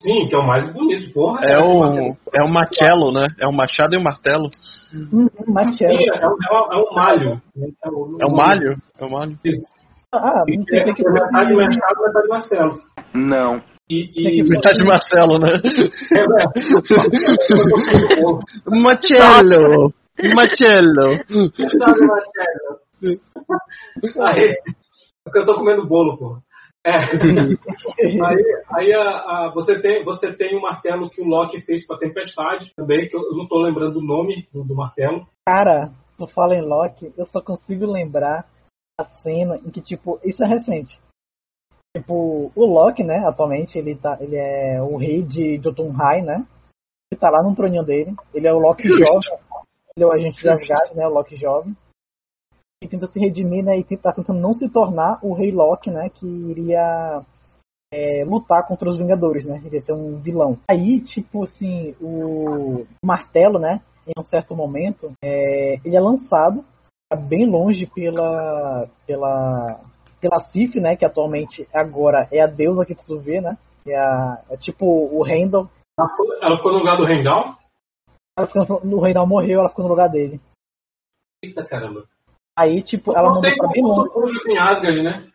Sim, 0.02 0.28
que 0.28 0.36
é 0.36 0.38
o 0.38 0.46
mais 0.48 0.72
bonito, 0.72 1.14
porra. 1.14 1.42
É 1.46 1.60
o. 1.60 2.16
É 2.34 2.44
o 2.44 2.48
Machello, 2.50 3.12
né? 3.12 3.28
É 3.40 3.48
o 3.48 3.52
machado 3.52 3.96
e 3.96 3.98
o 3.98 4.04
martelo. 4.04 4.50
Hum, 4.94 5.28
Marcelo. 5.48 5.98
Sim, 5.98 6.06
é, 6.10 6.28
um- 6.28 6.32
é 6.32 6.52
um- 6.54 6.74
é 6.74 6.78
um 6.78 6.94
malho. 6.94 7.42
É 8.22 8.26
o 8.26 8.32
malho? 8.32 8.78
É 9.00 9.06
o 9.06 9.10
malho. 9.12 9.40
Ah, 10.14 10.44
não 10.48 10.64
tem 10.66 10.80
É, 10.80 10.94
que 10.94 11.06
é 11.06 11.12
metade 11.12 11.50
do 11.52 11.58
Machado, 11.58 12.02
metade 12.02 12.24
do 12.24 12.30
Marcelo. 12.30 12.82
Não. 13.14 13.62
E, 13.90 14.08
Tem 14.08 14.24
que- 14.24 14.40
e, 14.40 14.44
Metade 14.44 14.80
de 14.80 14.86
Marcelo, 14.86 15.38
né? 15.40 15.50
é, 16.14 16.20
é, 16.20 16.50
Marcelo. 18.84 19.94
Aí, 24.22 24.56
porque 25.24 25.40
eu 25.40 25.46
tô 25.46 25.56
comendo 25.56 25.88
bolo, 25.88 26.18
pô. 26.18 26.38
É. 26.86 26.92
Aí, 28.24 28.64
aí 28.70 28.94
a, 28.94 29.02
a- 29.02 29.52
você, 29.56 29.82
tem, 29.82 30.04
você 30.04 30.32
tem 30.32 30.56
o 30.56 30.62
martelo 30.62 31.10
que 31.10 31.20
o 31.20 31.26
Loki 31.26 31.60
fez 31.62 31.86
pra 31.88 31.98
Tempestade 31.98 32.72
também, 32.76 33.10
que 33.10 33.16
eu 33.18 33.22
eu 33.24 33.36
não 33.36 33.48
tô 33.48 33.60
lembrando 33.60 33.98
o 33.98 34.06
nome 34.06 34.48
do, 34.54 34.64
do 34.64 34.76
martelo. 34.76 35.26
Cara, 35.48 35.92
tu 36.16 36.28
fala 36.28 36.56
em 36.56 36.62
Loki, 36.62 37.12
eu 37.18 37.26
só 37.26 37.42
consigo 37.42 37.88
lembrar 37.88 38.46
a 39.00 39.04
cena 39.04 39.58
em 39.66 39.72
que, 39.72 39.82
tipo, 39.82 40.20
isso 40.24 40.44
é 40.44 40.48
recente. 40.48 41.00
Tipo, 41.98 42.52
o 42.56 42.66
Loki, 42.66 43.04
né, 43.04 43.26
atualmente, 43.26 43.80
ele, 43.80 43.96
tá, 43.96 44.18
ele 44.22 44.36
é 44.36 44.80
o 44.82 44.96
rei 44.98 45.24
de 45.24 45.60
Jotunheim, 45.64 46.22
né? 46.24 46.46
Ele 47.12 47.20
tá 47.20 47.30
lá 47.32 47.42
no 47.42 47.56
troninho 47.56 47.84
dele. 47.84 48.14
Ele 48.34 48.48
é 48.48 48.54
o 48.54 48.60
Loki 48.60 48.88
jovem. 48.88 49.40
Ele 49.96 50.04
é 50.04 50.06
o 50.06 50.12
agente 50.12 50.42
de 50.42 50.50
Asgard, 50.50 50.94
né, 50.96 51.08
o 51.08 51.14
Loki 51.14 51.36
jovem. 51.36 51.76
E 52.86 52.88
tenta 52.88 53.08
se 53.08 53.20
redimir, 53.20 53.64
né, 53.64 53.80
e 53.80 53.98
tá 53.98 54.14
tentando 54.14 54.40
não 54.40 54.54
se 54.54 54.70
tornar 54.70 55.18
o 55.24 55.34
rei 55.34 55.52
Loki, 55.52 55.90
né, 55.90 56.08
que 56.10 56.24
iria 56.28 57.24
é, 57.92 58.24
lutar 58.24 58.68
contra 58.68 58.88
os 58.88 58.98
Vingadores, 59.00 59.44
né? 59.44 59.60
Iria 59.66 59.82
ser 59.82 59.94
um 59.94 60.20
vilão. 60.20 60.60
Aí, 60.70 61.02
tipo 61.02 61.44
assim, 61.46 61.96
o 62.00 62.86
martelo, 63.04 63.58
né? 63.58 63.82
Em 64.06 64.20
um 64.20 64.24
certo 64.24 64.56
momento, 64.56 65.14
é, 65.24 65.80
ele 65.84 65.96
é 65.96 66.00
lançado 66.00 66.64
bem 67.28 67.50
longe 67.50 67.88
pela 67.88 68.88
pela 69.08 69.80
pela 70.20 70.40
Sif, 70.52 70.80
né? 70.80 70.96
Que 70.96 71.06
atualmente 71.06 71.68
agora 71.74 72.28
é 72.32 72.42
a 72.42 72.48
deusa 72.48 72.86
que 72.86 72.94
tu 72.94 73.18
vê, 73.18 73.42
né? 73.42 73.58
É, 73.88 73.96
a, 73.98 74.44
é 74.50 74.58
tipo 74.58 74.86
o 74.86 75.24
Randall. 75.24 75.70
Ela 75.98 76.10
ficou- 76.10 76.72
no 76.74 76.80
lugar 76.80 76.98
do? 76.98 77.06
Ela 78.38 78.48
ficou, 78.48 78.82
no- 78.84 78.98
o 78.98 79.00
Randall 79.00 79.26
morreu, 79.26 79.60
ela 79.60 79.70
ficou 79.70 79.86
no 79.86 79.90
lugar 79.90 80.10
dele. 80.10 80.40
Eita 81.44 81.64
caramba. 81.64 82.06
Aí, 82.58 82.82
tipo, 82.82 83.12
ela 83.12 83.28
não 83.34 83.42
mandou 83.42 83.58
pra 83.58 83.68
bem 83.70 83.84
longe. 83.84 84.40
em 84.48 84.58
Asgard, 84.58 85.02
né? 85.04 85.28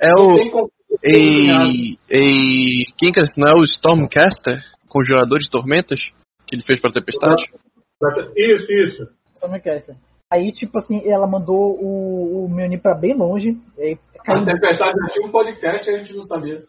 É 0.00 0.10
Não 0.12 0.26
o. 0.28 0.36
tem 0.36 0.50
conflito 0.50 0.72
em 1.04 1.50
Asgard. 1.50 1.72
E. 1.72 1.98
E. 2.10 2.84
Quem 2.98 3.12
que 3.12 3.20
é 3.20 3.22
esse? 3.22 3.40
Não 3.40 3.48
é 3.50 3.54
o 3.58 3.64
Stormcaster? 3.64 4.62
Conjurador 4.88 5.38
de 5.38 5.50
tormentas? 5.50 6.12
Que 6.46 6.56
ele 6.56 6.62
fez 6.62 6.80
pra 6.80 6.90
Tempestade? 6.90 7.42
Isso, 8.36 8.72
isso. 8.72 9.08
É 9.42 9.70
é 9.70 9.76
essa? 9.76 9.96
Aí, 10.30 10.52
tipo 10.52 10.78
assim, 10.78 11.00
ela 11.06 11.26
mandou 11.26 11.74
o, 11.80 12.44
o 12.44 12.48
Mjolnir 12.48 12.80
pra 12.80 12.94
bem 12.94 13.14
longe. 13.16 13.56
E 13.78 13.82
aí, 13.82 13.98
caiu 14.24 14.42
A 14.42 14.44
Tempestade 14.44 14.98
já 15.00 15.08
tinha 15.12 15.26
um 15.26 15.30
podcast 15.30 15.88
e 15.90 15.94
a 15.94 15.98
gente 15.98 16.14
não 16.14 16.22
sabia. 16.22 16.64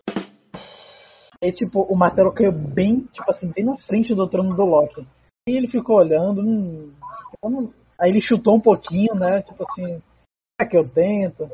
Aí, 1.43 1.51
tipo, 1.51 1.81
o 1.81 1.95
martelo 1.95 2.33
caiu 2.33 2.51
bem, 2.51 3.01
tipo 3.13 3.29
assim, 3.29 3.51
bem 3.51 3.65
na 3.65 3.77
frente 3.77 4.13
do 4.15 4.27
trono 4.27 4.55
do 4.55 4.65
Loki. 4.65 5.05
E 5.47 5.55
ele 5.57 5.67
ficou 5.67 5.97
olhando, 5.97 6.41
hum, 6.41 6.91
eu 7.43 7.49
não- 7.49 7.73
aí 7.99 8.09
ele 8.09 8.21
chutou 8.21 8.55
um 8.55 8.61
pouquinho, 8.61 9.13
né? 9.15 9.41
Tipo 9.41 9.63
assim, 9.63 10.01
será 10.55 10.69
que 10.69 10.77
eu 10.77 10.87
tento? 10.87 11.49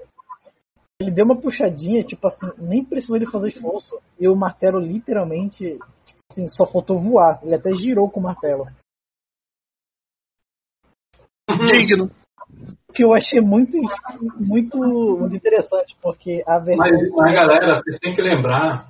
Ele 1.01 1.11
deu 1.11 1.25
uma 1.25 1.39
puxadinha, 1.39 2.03
tipo 2.03 2.25
assim, 2.27 2.47
nem 2.57 2.85
precisou 2.85 3.15
ele 3.17 3.29
fazer 3.29 3.49
esforço. 3.49 3.99
E 4.19 4.27
o 4.27 4.35
martelo 4.35 4.79
literalmente, 4.79 5.77
tipo 6.05 6.23
assim, 6.31 6.47
só 6.47 6.65
faltou 6.65 6.99
voar. 6.99 7.39
Ele 7.43 7.55
até 7.55 7.73
girou 7.73 8.09
com 8.09 8.19
o 8.19 8.23
martelo. 8.23 8.67
Digno. 11.65 12.09
O 12.87 12.93
que 12.93 13.03
eu 13.03 13.13
achei 13.13 13.41
muito, 13.41 13.77
muito, 14.39 14.77
muito 14.77 15.35
interessante, 15.35 15.97
porque 16.01 16.43
a 16.47 16.59
versão. 16.59 16.85
Mas, 16.85 17.11
mas, 17.11 17.33
galera, 17.33 17.75
vocês 17.75 17.99
têm 17.99 18.15
que 18.15 18.21
lembrar 18.21 18.89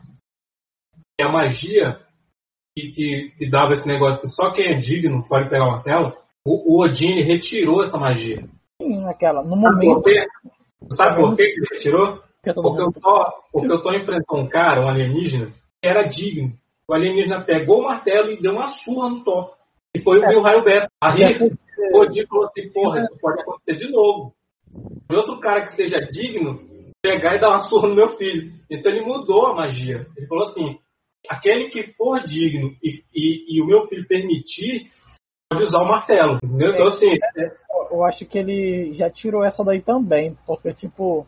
que 1.17 1.25
a 1.25 1.31
magia 1.31 2.05
que, 2.77 2.91
que, 2.91 3.33
que 3.37 3.49
dava 3.49 3.73
esse 3.73 3.87
negócio 3.87 4.21
que 4.21 4.27
só 4.27 4.51
quem 4.51 4.73
é 4.73 4.79
digno 4.79 5.25
pode 5.27 5.49
pegar 5.49 5.65
o 5.65 5.71
martelo, 5.71 6.15
o, 6.45 6.75
o 6.75 6.83
Odin 6.83 7.23
retirou 7.23 7.81
essa 7.81 7.97
magia. 7.97 8.47
Sim, 8.81 9.01
naquela, 9.01 9.43
no 9.43 9.59
Sabe 9.59 9.79
por 9.79 9.95
momento? 9.95 10.55
Sabe 10.91 11.15
por 11.15 11.35
que 11.35 11.41
ele 11.41 11.65
retirou? 11.73 12.19
Porque 12.43 12.59
eu 12.59 12.91
tô, 12.91 13.33
porque 13.51 13.71
eu 13.71 13.81
tô 13.81 13.93
enfrentando 13.93 14.41
um 14.43 14.47
cara, 14.47 14.81
um 14.81 14.87
alienígena, 14.87 15.47
que 15.81 15.89
era 15.89 16.03
digno. 16.03 16.53
O 16.87 16.93
alienígena 16.93 17.43
pegou 17.43 17.79
o 17.79 17.83
martelo 17.85 18.31
e 18.31 18.39
deu 18.39 18.53
uma 18.53 18.67
surra 18.67 19.09
no 19.09 19.23
Thor. 19.23 19.55
E 19.95 20.01
foi 20.01 20.19
o 20.19 20.27
meu 20.27 20.41
raio 20.41 20.63
beta. 20.63 20.87
Aí 21.01 21.23
o 21.91 21.97
Odin 21.97 22.27
falou 22.27 22.45
assim, 22.45 22.71
porra, 22.71 22.99
isso 22.99 23.17
pode 23.19 23.41
acontecer 23.41 23.75
de 23.75 23.91
novo. 23.91 24.33
E 25.09 25.15
outro 25.15 25.39
cara 25.39 25.63
que 25.65 25.75
seja 25.75 25.97
digno, 25.99 26.59
pegar 27.01 27.35
e 27.35 27.39
dar 27.39 27.49
uma 27.49 27.59
surra 27.59 27.87
no 27.87 27.95
meu 27.95 28.09
filho. 28.09 28.51
Então 28.69 28.91
ele 28.91 29.05
mudou 29.05 29.47
a 29.47 29.55
magia. 29.55 30.05
Ele 30.15 30.27
falou 30.27 30.43
assim, 30.43 30.77
aquele 31.27 31.69
que 31.69 31.83
for 31.93 32.23
digno 32.23 32.75
e, 32.83 33.03
e, 33.13 33.57
e 33.57 33.61
o 33.61 33.65
meu 33.65 33.87
filho 33.87 34.07
permitir, 34.07 34.91
pode 35.51 35.63
usar 35.63 35.79
o 35.79 35.87
martelo. 35.87 36.37
Entendeu? 36.43 36.69
Então 36.69 36.87
assim, 36.87 37.11
é- 37.37 37.51
eu 37.91 38.03
acho 38.03 38.25
que 38.25 38.37
ele 38.37 38.93
já 38.95 39.09
tirou 39.09 39.43
essa 39.43 39.63
daí 39.63 39.81
também, 39.81 40.37
porque 40.45 40.73
tipo, 40.73 41.25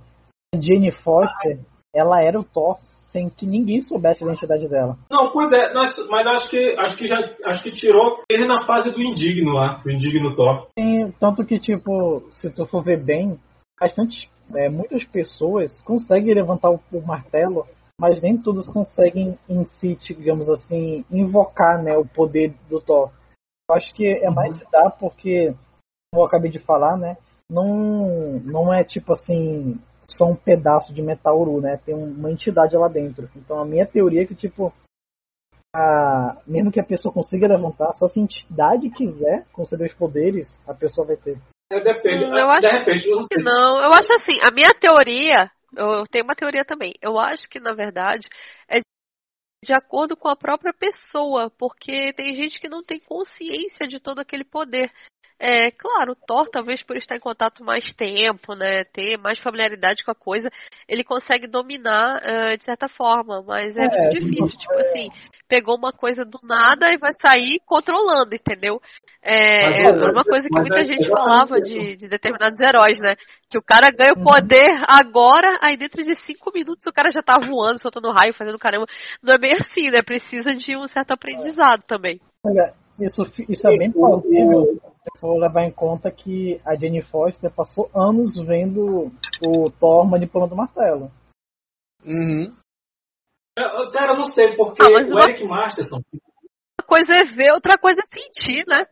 a 0.54 0.60
Jane 0.60 0.92
Foster, 0.92 1.60
ela 1.94 2.22
era 2.22 2.40
o 2.40 2.44
Thor 2.44 2.78
sem 3.12 3.30
que 3.30 3.46
ninguém 3.46 3.82
soubesse 3.82 4.24
a 4.24 4.28
identidade 4.28 4.68
dela. 4.68 4.98
Não, 5.10 5.32
pois 5.32 5.52
é, 5.52 5.74
mas, 5.74 5.96
mas 6.10 6.28
acho 6.28 6.50
que 6.50 6.76
acho 6.78 6.98
que 6.98 7.08
já 7.08 7.18
acho 7.46 7.64
que 7.64 7.72
tirou 7.72 8.22
ele 8.30 8.46
na 8.46 8.66
fase 8.66 8.92
do 8.92 9.02
indigno 9.02 9.54
lá, 9.54 9.82
do 9.84 9.90
indigno 9.90 10.36
Thor. 10.36 10.68
Tem, 10.76 11.12
tanto 11.20 11.46
que 11.46 11.60
tipo, 11.60 12.22
se 12.32 12.50
tu 12.50 12.66
for 12.66 12.84
ver 12.84 13.02
bem, 13.02 13.40
bastante, 13.80 14.30
é, 14.56 14.70
muitas 14.70 15.04
pessoas 15.06 15.80
conseguem 15.82 16.34
levantar 16.34 16.70
o, 16.70 16.80
o 16.92 17.02
martelo, 17.02 17.66
mas 18.00 18.22
nem 18.22 18.38
todos 18.38 18.68
conseguem 18.70 19.38
em 19.50 19.66
si, 19.80 19.96
digamos 19.96 20.50
assim, 20.50 21.04
invocar, 21.10 21.82
né, 21.82 21.98
o 21.98 22.06
poder 22.06 22.54
do 22.70 22.80
Thor. 22.80 23.10
Eu 23.70 23.76
acho 23.76 23.94
que 23.94 24.08
é 24.08 24.30
mais 24.30 24.56
se 24.58 24.66
dá 24.72 24.90
porque, 24.90 25.54
como 26.12 26.24
eu 26.24 26.26
acabei 26.26 26.50
de 26.50 26.60
falar, 26.60 26.98
né, 26.98 27.18
não 27.50 28.40
não 28.44 28.74
é 28.74 28.84
tipo 28.84 29.14
assim 29.14 29.80
só 30.08 30.26
um 30.26 30.36
pedaço 30.36 30.94
de 30.94 31.02
metauru, 31.02 31.60
né? 31.60 31.78
Tem 31.86 31.94
uma 31.94 32.32
entidade 32.32 32.76
lá 32.78 32.88
dentro. 32.88 33.30
Então 33.36 33.60
a 33.60 33.66
minha 33.66 33.86
teoria 33.86 34.24
é 34.24 34.26
que 34.26 34.36
tipo 34.36 34.74
a, 35.76 36.38
mesmo 36.48 36.72
que 36.72 36.80
a 36.80 36.86
pessoa 36.86 37.14
consiga 37.14 37.48
levantar, 37.48 37.94
só 37.94 38.08
se 38.08 38.20
a 38.20 38.24
entidade 38.24 38.90
quiser 38.90 39.46
conceder 39.52 39.88
os 39.88 39.94
poderes, 39.94 40.48
a 40.68 40.74
pessoa 40.74 41.06
vai 41.06 41.18
ter. 41.18 41.38
É, 41.72 41.80
depende. 41.82 42.26
Hum, 42.26 42.38
eu 42.38 42.50
acho 42.50 42.68
repente, 42.68 43.10
eu 43.10 43.18
não 43.18 43.28
sei. 43.32 43.44
Não, 43.44 43.84
eu 43.84 43.94
acho 43.94 44.14
assim, 44.14 44.40
a 44.42 44.52
minha 44.52 44.74
teoria, 44.80 45.52
eu 45.76 46.04
tenho 46.10 46.24
uma 46.24 46.36
teoria 46.36 46.64
também. 46.64 46.94
Eu 47.02 47.20
acho 47.20 47.48
que, 47.50 47.60
na 47.60 47.74
verdade, 47.74 48.28
é 48.70 48.80
de 49.68 49.74
acordo 49.74 50.16
com 50.16 50.30
a 50.30 50.36
própria 50.36 50.74
pessoa, 50.74 51.50
porque 51.50 52.14
tem 52.14 52.34
gente 52.34 52.58
que 52.58 52.70
não 52.70 52.82
tem 52.82 53.02
consciência 53.02 53.86
de 53.86 54.00
todo 54.00 54.20
aquele 54.20 54.46
poder. 54.46 54.90
É, 55.40 55.70
claro, 55.70 56.14
o 56.14 56.16
Thor, 56.16 56.50
talvez 56.50 56.82
por 56.82 56.98
estar 56.98 57.16
em 57.16 57.20
contato 57.20 57.64
mais 57.64 57.84
tempo, 57.94 58.56
né, 58.56 58.84
ter 58.86 59.18
mais 59.18 59.38
familiaridade 59.38 60.04
com 60.04 60.10
a 60.10 60.16
coisa, 60.16 60.50
ele 60.90 61.04
consegue 61.04 61.46
dominar 61.46 62.20
eh, 62.24 62.58
de 62.58 62.64
certa 62.64 62.90
forma, 62.90 63.44
mas 63.44 63.78
é, 63.78 63.84
É, 63.84 63.88
muito 63.88 64.10
difícil, 64.10 64.58
tipo 64.58 64.74
assim, 64.74 65.10
pegou 65.48 65.78
uma 65.78 65.92
coisa 65.92 66.26
do 66.26 66.40
nada 66.44 66.92
e 66.92 66.98
vai 66.98 67.12
sair 67.14 67.62
controlando, 67.68 68.34
entendeu? 68.34 68.82
É, 69.22 69.66
Mas, 69.66 70.02
é 70.02 70.04
olha, 70.04 70.12
uma 70.12 70.24
coisa 70.24 70.48
que 70.50 70.60
muita 70.60 70.82
é 70.82 70.86
gente 70.86 71.08
falava 71.08 71.62
de, 71.62 71.98
de 71.98 72.08
determinados 72.08 72.60
heróis, 72.60 73.00
né? 73.00 73.16
Que 73.50 73.58
o 73.58 73.64
cara 73.64 73.92
ganha 73.92 74.14
Uhum. 74.16 74.22
o 74.22 74.24
poder 74.24 74.84
agora, 74.88 75.60
aí 75.62 75.78
dentro 75.78 76.02
de 76.02 76.16
cinco 76.16 76.52
minutos 76.54 76.86
o 76.88 76.94
cara 76.94 77.12
já 77.12 77.22
tá 77.22 77.38
voando, 77.38 77.80
soltando 77.80 78.12
raio, 78.12 78.34
fazendo 78.34 78.58
caramba. 78.58 78.86
Não 79.22 79.34
é 79.34 79.38
bem 79.38 79.54
assim, 79.54 79.92
né? 79.92 80.02
Precisa 80.02 80.56
de 80.56 80.76
um 80.78 80.88
certo 80.88 81.12
aprendizado 81.12 81.84
também. 81.84 82.20
Olha, 82.44 82.74
isso, 83.00 83.24
isso 83.50 83.68
é 83.68 83.78
bem 83.78 83.92
plausível 83.92 84.80
for 85.18 85.38
levar 85.40 85.64
em 85.64 85.72
conta 85.72 86.12
que 86.12 86.60
a 86.66 86.76
Jane 86.76 87.02
Foster 87.02 87.52
passou 87.52 87.90
anos 87.96 88.36
vendo 88.36 89.12
o 89.46 89.72
Thor 89.72 90.06
manipulando 90.06 90.54
o 90.54 90.58
martelo. 90.58 91.12
Uhum. 92.06 92.54
Eu- 93.58 93.92
Cara, 93.92 94.12
eu 94.14 94.18
não 94.18 94.26
sei, 94.26 94.56
porque 94.56 94.84
Ah, 94.84 94.90
mas 94.92 95.10
o 95.12 95.16
uma- 95.16 95.24
Eric 95.30 95.44
Masterson, 95.46 95.98
Uma 96.14 96.88
coisa 96.88 97.14
é 97.16 97.24
ver, 97.36 97.52
outra 97.54 97.78
coisa 97.78 98.00
é 98.02 98.06
sentir, 98.06 98.64
né? 98.68 98.86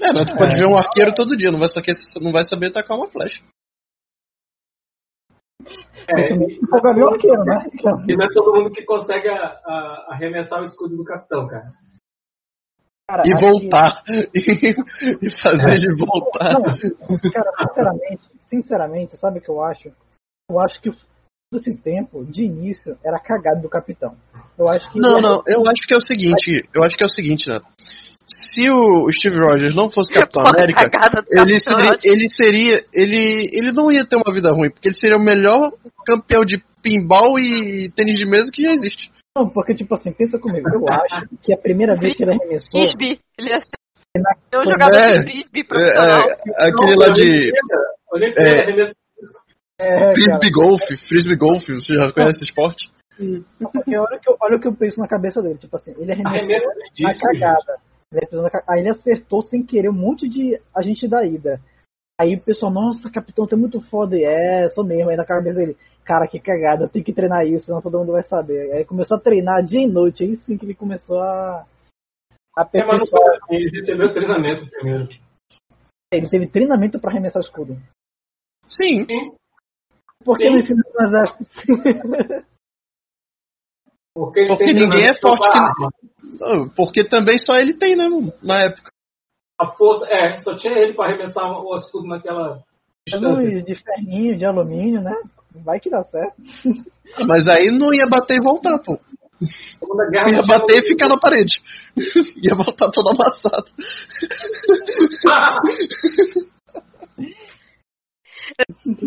É, 0.00 0.12
né? 0.14 0.24
Tu 0.26 0.36
pode 0.36 0.54
ver 0.56 0.66
um 0.66 0.76
arqueiro 0.78 1.12
todo 1.14 1.36
dia, 1.36 1.50
não 1.50 1.58
vai 1.58 1.68
saber, 1.68 1.92
não 2.22 2.32
vai 2.32 2.44
saber 2.44 2.72
tacar 2.72 2.96
uma 2.96 3.08
flecha. 3.08 3.42
é, 6.08 6.32
e, 6.32 6.36
né? 6.38 6.46
e 8.08 8.16
não 8.16 8.24
é 8.24 8.28
todo 8.32 8.54
mundo 8.54 8.70
que 8.70 8.82
consegue 8.84 9.28
a- 9.28 9.60
a- 9.64 10.06
arremessar 10.10 10.60
o 10.60 10.64
escudo 10.64 10.96
do 10.96 11.04
capitão, 11.04 11.46
cara. 11.46 11.72
Cara, 13.10 13.22
E 13.26 13.34
voltar. 13.40 14.02
E, 14.32 15.26
e 15.26 15.30
fazer 15.42 15.72
ele 15.74 15.96
voltar. 15.96 16.52
Não, 16.52 16.62
cara, 16.62 17.50
sinceramente, 17.58 18.22
sinceramente, 18.48 19.16
sabe 19.16 19.40
o 19.40 19.42
que 19.42 19.48
eu 19.48 19.60
acho? 19.62 19.88
Eu 20.48 20.60
acho 20.60 20.80
que 20.80 20.90
todo 20.90 21.56
esse 21.56 21.74
tempo, 21.74 22.24
de 22.24 22.44
início, 22.44 22.96
era 23.04 23.18
cagado 23.18 23.62
do 23.62 23.68
capitão. 23.68 24.14
Eu 24.56 24.68
acho 24.68 24.90
que. 24.92 25.00
Não, 25.00 25.20
não, 25.20 25.42
eu 25.46 25.62
acho 25.66 25.86
que 25.86 25.94
é 25.94 25.96
o 25.96 26.00
seguinte, 26.00 26.68
eu 26.72 26.84
acho 26.84 26.96
que 26.96 27.02
é 27.02 27.06
o 27.06 27.10
seguinte, 27.10 27.48
né? 27.48 27.60
Se 28.28 28.70
o 28.70 29.10
Steve 29.10 29.38
Rogers 29.38 29.74
não 29.74 29.90
fosse 29.90 30.12
Capitão 30.12 30.46
América, 30.46 30.82
ele 30.82 30.90
Capitão 30.90 31.24
seria, 31.58 31.74
América. 31.74 32.00
ele 32.04 32.30
seria, 32.30 32.84
ele, 32.94 33.44
ele 33.52 33.72
não 33.72 33.90
ia 33.90 34.06
ter 34.06 34.14
uma 34.14 34.32
vida 34.32 34.52
ruim, 34.52 34.70
porque 34.70 34.86
ele 34.86 34.96
seria 34.96 35.16
o 35.16 35.24
melhor 35.24 35.72
campeão 36.06 36.44
de 36.44 36.62
pinball 36.80 37.40
e 37.40 37.90
tênis 37.96 38.16
de 38.16 38.24
mesa 38.24 38.52
que 38.52 38.62
já 38.62 38.70
existe. 38.70 39.10
Não, 39.36 39.48
porque, 39.48 39.74
tipo 39.74 39.94
assim, 39.94 40.12
pensa 40.12 40.38
comigo. 40.38 40.68
Eu 40.68 40.88
acho 40.88 41.28
que 41.42 41.52
a 41.52 41.56
primeira 41.58 41.94
vez 41.94 42.16
que 42.16 42.22
ele 42.24 42.32
arremessou. 42.32 42.80
Frisbee. 42.82 43.20
Ele 43.38 43.60
ser 43.60 43.76
na- 44.16 44.60
um 44.60 44.64
jogador 44.66 44.96
É, 44.98 45.18
de 45.18 45.22
frisbee 45.22 45.64
profissional. 45.64 46.28
É, 46.28 46.32
é, 46.32 46.68
aquele 46.68 46.96
lá 46.96 47.08
de 47.10 47.52
Olha 48.12 48.26
É. 48.36 48.92
É, 49.78 50.12
frisbee 50.12 50.50
cara, 50.52 50.66
golf, 50.68 50.80
frisbee 51.08 51.36
golf, 51.36 51.62
você 51.68 51.94
já 51.94 52.12
conhece 52.12 52.38
esse 52.38 52.44
esporte? 52.46 52.90
porque 53.72 53.96
olha, 53.96 54.16
o 54.16 54.20
que 54.20 54.30
eu, 54.30 54.36
olha 54.40 54.56
o 54.56 54.60
que 54.60 54.66
eu 54.68 54.74
penso 54.74 54.98
na 54.98 55.06
cabeça 55.06 55.40
dele. 55.42 55.58
Tipo 55.58 55.76
assim, 55.76 55.94
ele 55.98 56.10
arremessou 56.12 56.38
Arremesso 56.38 56.68
na 57.00 57.14
cagada. 57.18 57.76
Ele 58.12 58.20
arremessou 58.24 58.42
na 58.42 58.50
ca- 58.50 58.64
Aí 58.68 58.80
ele 58.80 58.90
acertou 58.90 59.42
sem 59.42 59.62
querer 59.62 59.88
um 59.90 59.94
monte 59.94 60.28
de 60.28 60.60
agente 60.74 61.06
da 61.08 61.24
ida. 61.24 61.60
Aí 62.20 62.34
o 62.34 62.40
pessoal, 62.40 62.72
nossa, 62.72 63.10
capitão, 63.10 63.46
é 63.50 63.56
muito 63.56 63.80
foda. 63.82 64.16
E 64.16 64.24
é, 64.24 64.68
sou 64.70 64.84
mesmo. 64.84 65.08
Aí 65.10 65.16
na 65.16 65.24
cabeça 65.24 65.58
dele, 65.58 65.76
cara, 66.10 66.26
que 66.26 66.40
cagada, 66.40 66.84
eu 66.84 66.88
tenho 66.88 67.04
que 67.04 67.12
treinar 67.12 67.46
isso, 67.46 67.66
senão 67.66 67.80
todo 67.80 67.96
mundo 68.00 68.10
vai 68.10 68.24
saber. 68.24 68.72
Aí 68.72 68.84
começou 68.84 69.16
a 69.16 69.20
treinar 69.20 69.64
dia 69.64 69.80
e 69.80 69.86
noite. 69.86 70.24
Aí 70.24 70.36
sim 70.38 70.58
que 70.58 70.66
ele 70.66 70.74
começou 70.74 71.20
a. 71.20 71.60
a 72.58 72.62
É, 72.74 72.84
mas 72.84 72.98
não 72.98 73.06
aperfeiçoar. 73.06 73.10
foi 73.10 73.36
assim, 73.36 73.54
ele 73.54 73.78
recebeu 73.80 74.12
treinamento 74.12 74.68
primeiro. 74.68 75.08
Ele 76.12 76.28
teve 76.28 76.48
treinamento 76.48 76.98
pra 76.98 77.12
arremessar 77.12 77.40
escudo. 77.40 77.76
Sim. 78.66 79.06
Por 80.24 80.36
que 80.36 80.44
Sim. 80.46 80.50
não 80.50 80.58
ensina 80.58 80.82
no 80.92 81.06
exército? 81.06 81.44
Porque, 84.12 84.44
Porque 84.46 84.72
ninguém 84.72 85.04
é 85.04 85.14
forte 85.14 85.48
que- 85.48 85.58
arma. 85.58 85.90
Não, 86.40 86.68
Porque 86.70 87.04
também 87.08 87.38
só 87.38 87.54
ele 87.54 87.74
tem, 87.74 87.94
né, 87.96 88.04
na 88.42 88.64
época. 88.64 88.90
A 89.58 89.66
força, 89.68 90.06
é, 90.10 90.36
só 90.38 90.56
tinha 90.56 90.72
ele 90.76 90.94
pra 90.94 91.06
arremessar 91.06 91.44
o 91.44 91.76
escudo 91.76 92.08
naquela 92.08 92.60
distância. 93.06 93.62
De 93.62 93.74
ferrinho, 93.76 94.36
de 94.36 94.44
alumínio, 94.44 95.00
né? 95.02 95.14
Vai 95.54 95.80
que 95.80 95.90
dá 95.90 96.04
certo. 96.04 96.36
Mas 97.26 97.48
aí 97.48 97.70
não 97.70 97.92
ia 97.92 98.06
bater 98.06 98.36
e 98.36 98.44
voltar, 98.44 98.78
pô. 98.78 98.98
Ia 99.42 100.42
bater 100.42 100.78
e 100.78 100.86
ficar 100.86 101.08
na 101.08 101.18
parede. 101.18 101.62
Ia 102.42 102.54
voltar 102.54 102.90
todo 102.90 103.10
amassado. 103.10 103.70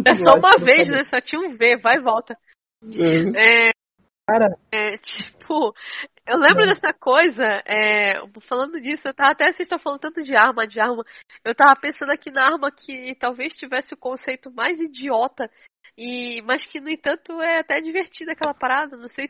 É 0.05 0.15
só 0.15 0.33
uma 0.37 0.57
vez, 0.57 0.89
né? 0.89 1.03
Só 1.03 1.21
tinha 1.21 1.39
um 1.39 1.51
V, 1.51 1.77
vai 1.77 1.97
e 1.97 2.01
volta. 2.01 2.35
É. 2.93 3.67
É, 3.69 3.71
Cara, 4.25 4.57
é, 4.71 4.97
tipo, 4.99 5.75
eu 6.25 6.37
lembro 6.37 6.65
dessa 6.65 6.93
coisa, 6.93 7.43
é, 7.65 8.13
falando 8.47 8.79
disso, 8.79 9.05
eu 9.05 9.13
tava 9.13 9.31
até 9.31 9.45
vocês 9.45 9.61
estão 9.61 9.77
falando 9.77 9.99
tanto 9.99 10.23
de 10.23 10.33
arma, 10.33 10.65
de 10.65 10.79
arma, 10.79 11.03
eu 11.43 11.53
tava 11.53 11.75
pensando 11.75 12.09
aqui 12.09 12.31
na 12.31 12.45
arma 12.45 12.71
que 12.71 13.15
talvez 13.19 13.53
tivesse 13.53 13.93
o 13.93 13.97
conceito 13.97 14.49
mais 14.49 14.79
idiota, 14.79 15.51
e 15.97 16.41
mas 16.43 16.65
que 16.65 16.79
no 16.79 16.89
entanto 16.89 17.41
é 17.41 17.59
até 17.59 17.79
divertida 17.81 18.31
aquela 18.33 18.53
parada, 18.53 18.97
não 18.97 19.07
sei 19.07 19.27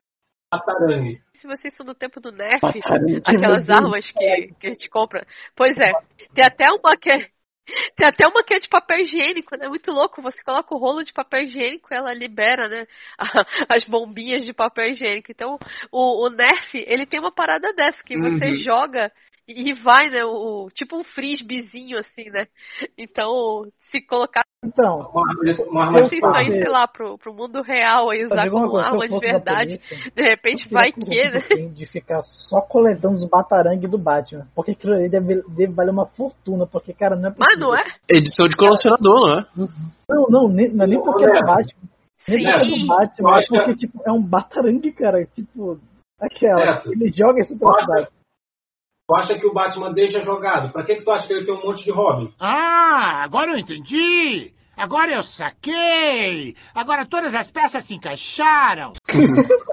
Atarangue. 0.51 1.21
se 1.35 1.47
vocês 1.47 1.75
são 1.75 1.85
do 1.85 1.95
tempo 1.95 2.19
do 2.19 2.31
Nerf, 2.31 2.61
Atarangue, 2.61 3.21
aquelas 3.25 3.69
armas 3.69 4.09
que, 4.11 4.53
que 4.59 4.67
a 4.67 4.69
gente 4.69 4.89
compra. 4.89 5.25
Pois 5.55 5.77
é, 5.77 5.91
tem 6.33 6.45
até 6.45 6.65
uma 6.71 6.95
que 6.95 7.11
é, 7.11 7.29
tem 7.95 8.07
até 8.07 8.27
uma 8.27 8.43
que 8.43 8.53
é 8.53 8.59
de 8.59 8.69
papel 8.69 8.99
higiênico, 8.99 9.55
né? 9.57 9.67
Muito 9.67 9.91
louco. 9.91 10.21
Você 10.21 10.43
coloca 10.43 10.73
o 10.75 10.77
rolo 10.77 11.03
de 11.03 11.11
papel 11.13 11.43
higiênico, 11.43 11.93
ela 11.93 12.13
libera, 12.13 12.67
né? 12.69 12.85
As 13.69 13.83
bombinhas 13.85 14.45
de 14.45 14.53
papel 14.53 14.91
higiênico. 14.91 15.31
Então, 15.31 15.57
o, 15.91 16.27
o 16.27 16.29
Nerf, 16.29 16.75
ele 16.87 17.05
tem 17.05 17.19
uma 17.19 17.33
parada 17.33 17.73
dessa 17.73 18.03
que 18.03 18.17
você 18.17 18.47
Uhum. 18.47 18.53
joga 18.53 19.11
e 19.47 19.73
vai, 19.73 20.09
né? 20.09 20.23
O, 20.25 20.69
tipo 20.73 20.97
um 20.97 21.03
frisbeezinho, 21.03 21.97
assim, 21.97 22.29
né? 22.29 22.47
Então, 22.97 23.63
se 23.91 24.01
colocar 24.01 24.42
então, 24.63 25.09
Uma 25.13 25.23
uma 25.69 25.85
arma 25.85 25.99
isso 26.01 26.25
aí, 26.27 26.51
sei 26.51 26.69
lá, 26.69 26.87
pro, 26.87 27.17
pro 27.17 27.33
mundo 27.33 27.61
real 27.61 28.13
e 28.13 28.21
eu 28.21 28.25
usar 28.25 28.49
como 28.49 28.69
coisa, 28.69 28.87
se 28.87 28.93
arma 28.93 29.07
de 29.07 29.19
verdade, 29.19 29.77
polícia, 29.79 30.11
de 30.15 30.23
repente 30.23 30.69
vai 30.69 30.91
que, 30.91 30.99
né? 30.99 31.41
correr 31.41 31.69
De 31.69 31.85
ficar 31.85 32.21
só 32.23 32.61
coletando 32.61 33.15
os 33.15 33.29
batarangue 33.29 33.87
do 33.87 33.97
Batman. 33.97 34.47
Porque 34.55 34.71
aquilo 34.71 34.93
ali 34.93 35.09
deve, 35.09 35.41
deve 35.49 35.73
valer 35.73 35.91
uma 35.91 36.05
fortuna. 36.05 36.65
Porque, 36.65 36.93
cara, 36.93 37.15
não 37.15 37.29
é 37.29 37.33
Mas 37.37 37.47
possível. 37.55 37.67
não 37.67 37.75
é? 37.75 37.83
Edição 38.09 38.47
de 38.47 38.55
colecionador, 38.55 39.45
não 39.55 39.65
é? 39.65 39.69
Não, 40.09 40.25
não, 40.29 40.47
nem, 40.49 40.69
não 40.73 40.85
é 40.85 40.87
nem 40.87 41.01
porque 41.01 41.23
é 41.25 41.27
do 41.27 41.45
Batman. 41.45 41.89
Nem 42.27 42.43
porque 42.43 42.47
é 42.47 42.63
Sim. 42.63 42.81
do 42.81 42.87
Batman, 42.87 43.37
é 43.37 43.47
porque, 43.47 43.75
tipo, 43.75 44.01
é 44.05 44.11
um 44.11 44.21
batarangue, 44.21 44.91
cara. 44.93 45.25
Tipo, 45.35 45.79
aquela. 46.19 46.83
Ele 46.85 47.11
joga 47.11 47.41
isso 47.41 47.57
pela 47.57 47.71
Eu 47.71 47.75
acho- 47.77 47.85
cidade. 47.85 48.07
Tu 49.07 49.15
acha 49.15 49.37
que 49.37 49.45
o 49.45 49.53
Batman 49.53 49.91
deixa 49.91 50.21
jogado? 50.21 50.71
Pra 50.71 50.83
que, 50.85 50.95
que 50.95 51.03
tu 51.03 51.11
acha 51.11 51.27
que 51.27 51.33
ele 51.33 51.45
tem 51.45 51.53
um 51.53 51.61
monte 51.61 51.83
de 51.83 51.91
hobby? 51.91 52.33
Ah, 52.39 53.21
agora 53.23 53.51
eu 53.51 53.57
entendi. 53.57 54.53
Agora 54.75 55.13
eu 55.13 55.23
saquei. 55.23 56.55
Agora 56.73 57.05
todas 57.05 57.35
as 57.35 57.51
peças 57.51 57.83
se 57.83 57.95
encaixaram. 57.95 58.93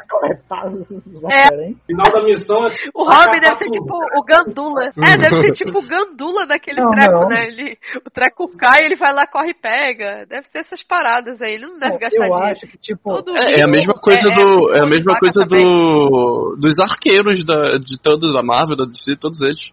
O 0.50 1.76
final 1.86 2.12
da 2.12 2.22
missão 2.24 2.66
é. 2.66 2.74
O 2.92 3.04
Robin 3.04 3.40
deve 3.40 3.54
ser 3.54 3.66
tudo. 3.66 3.80
tipo 3.80 3.94
o 4.18 4.24
Gandula. 4.24 4.90
É, 5.06 5.16
deve 5.16 5.34
ser 5.36 5.52
tipo 5.52 5.78
o 5.78 5.86
Gandula 5.86 6.46
daquele 6.46 6.80
Não, 6.80 6.90
treco, 6.90 7.12
não. 7.12 7.28
né? 7.28 7.46
Ele, 7.46 7.78
o 8.04 8.10
treco 8.10 8.48
cai, 8.56 8.84
ele 8.84 8.96
vai 8.96 9.12
lá, 9.14 9.26
corre 9.26 9.50
e 9.50 9.54
pega. 9.54 10.26
Deve 10.26 10.48
ter 10.50 10.58
essas 10.60 10.82
paradas 10.82 11.40
aí. 11.40 11.54
Ele 11.54 11.66
não 11.66 11.78
deve 11.78 11.98
gastar 11.98 12.26
Eu 12.26 12.30
dinheiro. 12.32 12.52
acho 12.52 12.66
que, 12.66 12.78
tipo, 12.78 13.02
Todo 13.14 13.36
É, 13.36 13.60
é 13.60 13.62
a 13.62 13.68
mesma 13.68 13.94
coisa 13.94 14.28
é- 14.28 14.32
do. 14.32 14.74
É, 14.74 14.80
a 14.80 14.86
é 14.86 14.88
mesma 14.90 15.18
coisa 15.18 15.44
do. 15.46 16.56
dos 16.58 16.78
arqueiros 16.80 17.44
da, 17.44 17.78
de 17.78 17.98
todos, 18.00 18.32
da 18.32 18.42
Marvel, 18.42 18.76
da 18.76 18.84
DC, 18.84 19.16
todos 19.16 19.40
eles. 19.42 19.72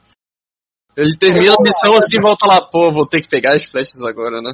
Ele 0.95 1.15
termina 1.19 1.53
a 1.53 1.61
missão 1.61 1.93
assim 1.93 2.17
e 2.17 2.21
volta 2.21 2.45
lá, 2.47 2.61
pô, 2.61 2.91
vou 2.91 3.05
ter 3.07 3.21
que 3.21 3.29
pegar 3.29 3.53
as 3.53 3.65
flechas 3.65 4.01
agora, 4.01 4.41
né? 4.41 4.53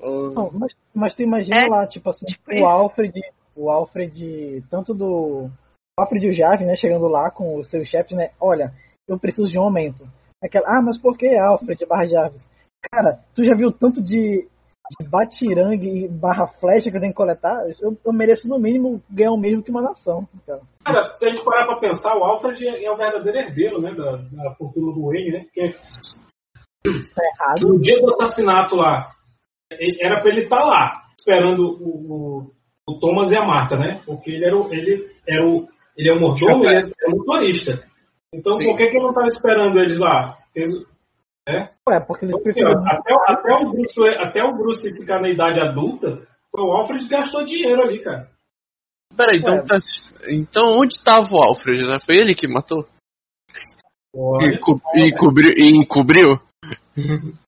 Não, 0.00 0.50
mas, 0.52 0.72
mas 0.94 1.14
tu 1.14 1.22
imagina 1.22 1.56
É, 1.66 1.68
lá, 1.68 1.86
tipo 1.86 2.08
assim, 2.10 2.24
tipo 2.26 2.50
o 2.50 2.54
isso. 2.54 2.64
Alfred, 2.64 3.20
o 3.56 3.70
Alfred, 3.70 4.64
tanto 4.70 4.94
do. 4.94 5.50
O 5.98 6.02
Alfred 6.02 6.26
e 6.26 6.30
o 6.30 6.32
Javi, 6.32 6.64
né, 6.64 6.74
chegando 6.76 7.06
lá 7.08 7.30
com 7.30 7.58
os 7.58 7.68
seus 7.68 7.86
chefes, 7.88 8.16
né? 8.16 8.30
Olha, 8.40 8.72
eu 9.08 9.18
preciso 9.18 9.48
de 9.48 9.58
um 9.58 9.62
aumento. 9.62 10.04
Aquela, 10.42 10.66
ah, 10.78 10.82
mas 10.82 10.96
por 10.98 11.18
que 11.18 11.28
Alfred 11.36 11.84
barra 11.86 12.06
Jarvis? 12.06 12.46
Cara, 12.90 13.20
tu 13.34 13.44
já 13.44 13.54
viu 13.54 13.68
o 13.68 13.72
tanto 13.72 14.02
de, 14.02 14.48
de 14.98 15.06
batirangue 15.08 16.04
e 16.04 16.08
barra 16.08 16.46
flecha 16.46 16.90
que 16.90 16.96
eu 16.96 17.00
tenho 17.00 17.12
que 17.12 17.16
coletar? 17.16 17.66
Eu, 17.82 17.94
eu 18.02 18.12
mereço 18.12 18.48
no 18.48 18.58
mínimo 18.58 19.02
ganhar 19.10 19.32
o 19.32 19.36
mesmo 19.36 19.62
que 19.62 19.70
uma 19.70 19.82
nação. 19.82 20.26
Cara. 20.46 20.60
Cara, 20.82 21.12
se 21.12 21.26
a 21.26 21.28
gente 21.28 21.44
parar 21.44 21.66
pra 21.66 21.76
pensar, 21.80 22.16
o 22.16 22.24
Alfred 22.24 22.66
é 22.66 22.84
é 22.84 22.90
o 22.90 22.96
verdadeiro 22.96 23.36
herdeiro, 23.38 23.82
né? 23.82 23.92
Da, 23.94 24.16
da 24.44 24.54
fortuna 24.54 24.94
do 24.94 25.06
Wayne, 25.08 25.32
né? 25.32 25.40
Porque 25.44 25.74
Tá 26.82 27.22
errado. 27.34 27.60
no 27.68 27.78
dia 27.78 28.00
do 28.00 28.08
assassinato 28.14 28.74
lá, 28.76 29.10
era 30.00 30.20
pra 30.20 30.30
ele 30.30 30.40
estar 30.40 30.60
lá, 30.64 31.02
esperando 31.18 31.62
o, 31.62 32.44
o, 32.46 32.52
o 32.88 32.98
Thomas 32.98 33.30
e 33.30 33.36
a 33.36 33.44
Marta, 33.44 33.76
né? 33.76 34.02
Porque 34.04 34.30
ele 34.30 34.44
era 34.44 34.56
o. 34.56 34.72
Ele, 34.72 35.10
era 35.26 35.46
o, 35.46 35.68
ele 35.96 36.08
é 36.08 36.12
o 36.12 36.20
mordomo 36.20 36.64
e 36.64 36.68
ele 36.68 36.92
é 37.02 37.08
o 37.08 37.16
motorista. 37.16 37.84
Então 38.34 38.52
Sim. 38.60 38.66
por 38.68 38.76
que, 38.76 38.86
que 38.86 38.96
ele 38.96 39.02
não 39.02 39.10
estava 39.10 39.26
esperando 39.28 39.78
eles 39.78 39.98
lá? 39.98 40.38
Eles- 40.54 40.86
É, 41.48 41.68
porque 42.06 42.24
eles 42.26 42.34
Assim, 42.36 42.44
preferem. 42.44 42.72
até, 42.86 43.14
o- 43.14 43.24
até, 43.26 43.54
o 43.54 43.70
Bruce, 43.70 44.08
até 44.18 44.44
o 44.44 44.56
Bruce 44.56 44.96
ficar 44.96 45.20
na 45.20 45.28
idade 45.28 45.58
adulta, 45.60 46.26
foi 46.50 46.62
o 46.62 46.70
Alfred 46.72 47.04
que 47.04 47.10
gastou 47.10 47.44
dinheiro 47.44 47.82
ali, 47.82 48.02
cara. 48.02 48.28
Peraí, 49.16 49.38
então, 49.38 49.64
tá- 49.64 49.78
então 50.28 50.78
onde 50.78 51.02
tava 51.02 51.26
o 51.32 51.42
Alfred, 51.42 51.84
né? 51.86 51.98
Foi 52.04 52.16
ele 52.16 52.34
que 52.34 52.46
matou? 52.46 52.86
E, 54.14 54.58
co- 54.58 54.80
e 54.94 55.12
cobriu, 55.16 55.52
e 55.56 55.76
encobriu? 55.76 56.38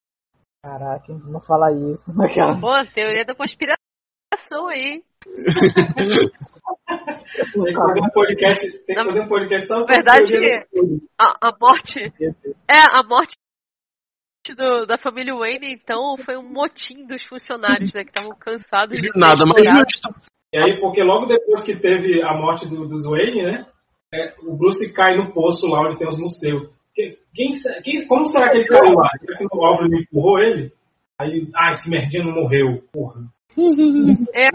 Caraca, 0.63 1.13
não 1.25 1.41
fala 1.41 1.73
isso. 1.73 2.09
Aquela. 2.21 2.57
Pô, 2.57 2.71
teoria 2.93 3.25
da 3.25 3.35
conspiração 3.35 3.77
aí. 4.69 5.03
tem 5.25 6.31
que 7.65 7.73
fazer 7.73 8.01
um 8.01 8.09
podcast, 8.09 8.71
tem 8.85 8.85
que 8.85 8.93
Na 8.95 9.05
fazer 9.05 9.21
um 9.21 9.27
podcast 9.27 9.67
só 9.67 9.81
sobre 9.83 9.95
verdade. 9.95 10.65
A, 11.19 11.49
a 11.49 11.57
morte. 11.59 11.99
É, 12.69 12.79
a 12.97 13.03
morte 13.03 13.35
do- 14.55 14.85
da 14.85 14.97
família 14.97 15.35
Wayne, 15.35 15.73
então, 15.73 16.15
foi 16.23 16.37
um 16.37 16.49
motim 16.49 17.05
dos 17.05 17.23
funcionários, 17.25 17.93
né? 17.93 18.03
Que 18.05 18.09
estavam 18.11 18.31
cansados 18.37 18.97
de 19.01 19.09
Nada 19.19 19.45
mais 19.45 19.67
justo. 19.67 20.09
E 20.53 20.57
aí, 20.57 20.79
porque 20.79 21.03
logo 21.03 21.25
depois 21.25 21.61
que 21.63 21.75
teve 21.75 22.23
a 22.23 22.33
morte 22.33 22.65
do, 22.69 22.87
do 22.87 23.09
Wayne, 23.09 23.43
né? 23.43 23.65
é, 24.13 24.33
o 24.43 24.55
Bruce 24.55 24.93
cai 24.93 25.17
no 25.17 25.33
poço 25.33 25.67
lá 25.67 25.81
onde 25.87 25.97
tem 25.97 26.07
os 26.07 26.19
museus. 26.19 26.69
Que- 26.93 27.17
Quem, 27.33 27.49
quem- 27.83 28.07
como 28.07 28.25
será 28.27 28.49
que 28.51 28.57
ele 28.57 28.67
caiu 28.67 28.93
lá? 28.95 29.09
Será 29.19 29.37
que 29.37 29.47
o 29.51 29.63
Alfred 29.65 29.95
empurrou 30.01 30.39
ele? 30.39 30.71
Aí, 31.19 31.47
ah, 31.55 31.69
esse 31.71 31.89
merdinho 31.89 32.25
não 32.25 32.33
morreu, 32.43 32.83
porra. 32.91 33.21
É, 34.33 34.47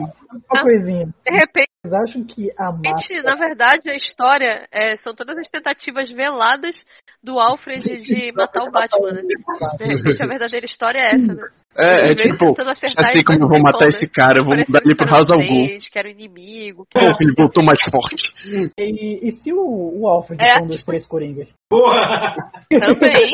Uma 0.52 0.62
coisinha. 0.62 1.06
de 1.06 1.30
repente, 1.30 1.68
Vocês 1.84 1.94
acham 1.94 2.24
que 2.24 2.50
a 2.58 2.72
máscara... 2.72 3.22
na 3.22 3.34
verdade, 3.34 3.90
a 3.90 3.96
história 3.96 4.66
é, 4.72 4.96
são 4.96 5.14
todas 5.14 5.36
as 5.38 5.48
tentativas 5.50 6.10
veladas 6.10 6.74
do 7.22 7.38
Alfred 7.38 7.82
de 8.02 8.32
matar 8.32 8.64
o 8.64 8.70
Batman, 8.70 9.12
né? 9.12 9.22
De 9.22 9.84
repente, 9.94 10.22
a 10.22 10.26
verdadeira 10.26 10.66
história 10.66 10.98
é 10.98 11.14
essa, 11.14 11.34
né? 11.34 11.42
É, 11.76 12.10
é 12.10 12.14
tipo, 12.14 12.44
em 12.46 13.24
como 13.24 13.44
eu 13.44 13.48
vou 13.48 13.60
matar 13.62 13.78
tempão, 13.78 13.88
esse 13.88 14.06
né? 14.06 14.12
cara, 14.12 14.38
eu 14.40 14.44
vou 14.44 14.56
mudar 14.56 14.80
ele 14.84 14.96
pro 14.96 15.06
era 15.06 15.16
Ra's 15.16 15.30
um 15.30 15.34
al 15.34 15.38
Ghul. 15.38 15.66
vez, 15.66 15.88
Que 15.88 15.98
era 15.98 16.08
o 16.08 16.10
inimigo. 16.10 16.86
Ele 17.20 17.34
voltou 17.36 17.62
mais 17.64 17.78
forte. 17.82 18.32
E, 18.76 19.28
e 19.28 19.30
se 19.32 19.52
o, 19.52 20.00
o 20.00 20.08
Alfred 20.08 20.42
É. 20.42 20.58
um 20.60 20.66
dos 20.66 20.82
três 20.84 21.06
Coringas? 21.06 21.48
Porra! 21.70 22.34
Também. 22.70 23.32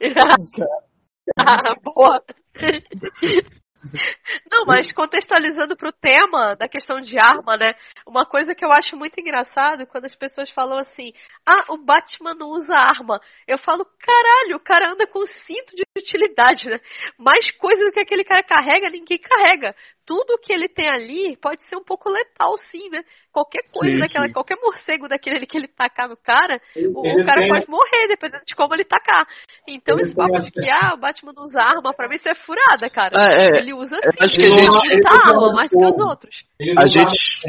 Ah, 1.38 1.74
Boa. 1.84 2.20
Não, 4.50 4.64
mas 4.66 4.92
contextualizando 4.92 5.76
pro 5.76 5.92
tema 5.92 6.54
da 6.54 6.68
questão 6.68 7.00
de 7.00 7.18
arma, 7.18 7.56
né? 7.56 7.72
Uma 8.06 8.26
coisa 8.26 8.54
que 8.54 8.64
eu 8.64 8.70
acho 8.70 8.96
muito 8.96 9.18
engraçado 9.18 9.86
quando 9.86 10.04
as 10.04 10.14
pessoas 10.14 10.50
falam 10.50 10.78
assim: 10.78 11.12
ah, 11.46 11.64
o 11.72 11.78
Batman 11.78 12.34
não 12.34 12.48
usa 12.50 12.74
arma. 12.74 13.20
Eu 13.46 13.58
falo, 13.58 13.86
caralho, 13.98 14.56
o 14.56 14.60
cara 14.60 14.92
anda 14.92 15.06
com 15.06 15.24
cinto 15.24 15.74
de 15.74 15.82
utilidade, 15.96 16.68
né? 16.68 16.80
Mais 17.18 17.50
coisa 17.52 17.84
do 17.84 17.92
que 17.92 18.00
aquele 18.00 18.24
cara 18.24 18.42
carrega, 18.42 18.90
ninguém 18.90 19.18
carrega. 19.18 19.74
Tudo 20.06 20.38
que 20.42 20.52
ele 20.52 20.68
tem 20.68 20.88
ali 20.88 21.36
pode 21.40 21.62
ser 21.62 21.76
um 21.76 21.84
pouco 21.84 22.10
letal, 22.10 22.56
sim, 22.58 22.88
né? 22.90 23.00
Qualquer 23.32 23.62
coisa 23.72 23.92
Sim, 23.94 23.98
daquela, 24.00 24.26
sim. 24.26 24.32
qualquer 24.32 24.56
morcego 24.60 25.06
daquele 25.08 25.36
ali 25.36 25.46
que 25.46 25.56
ele 25.56 25.68
tacar 25.68 26.08
no 26.08 26.16
cara, 26.16 26.60
o, 26.74 27.06
Ele 27.06 27.22
o 27.22 27.24
cara 27.24 27.40
tem- 27.42 27.48
pode 27.48 27.68
morrer, 27.68 28.08
dependendo 28.08 28.42
de 28.44 28.54
como 28.56 28.74
ele 28.74 28.84
tacar. 28.84 29.24
Então 29.68 29.96
Ele 29.96 30.06
esse 30.06 30.16
papo 30.16 30.32
tem 30.32 30.40
de 30.42 30.50
que 30.50 30.68
ah, 30.68 30.92
o 30.94 30.98
Batman 30.98 31.32
não 31.36 31.44
usa 31.44 31.60
arma, 31.60 31.94
pra 31.94 32.08
mim 32.08 32.16
isso 32.16 32.28
é 32.28 32.34
furada, 32.34 32.90
cara. 32.90 33.12
Ah, 33.16 33.32
é. 33.32 33.58
Ele 33.58 33.72
usa 33.74 33.96
sim. 34.02 34.08
acho 34.20 34.34
que 34.36 34.42
a 34.42 34.46
ele 34.46 34.52
gente- 34.58 34.86
ele 34.90 35.00
usa 35.06 35.28
arma, 35.28 35.52
mais 35.52 35.70
do 35.70 35.78
que 35.78 35.86
os 35.86 36.00
outros. 36.00 36.44
Ele 36.58 36.74
A 36.76 36.86
gente-. 36.86 37.40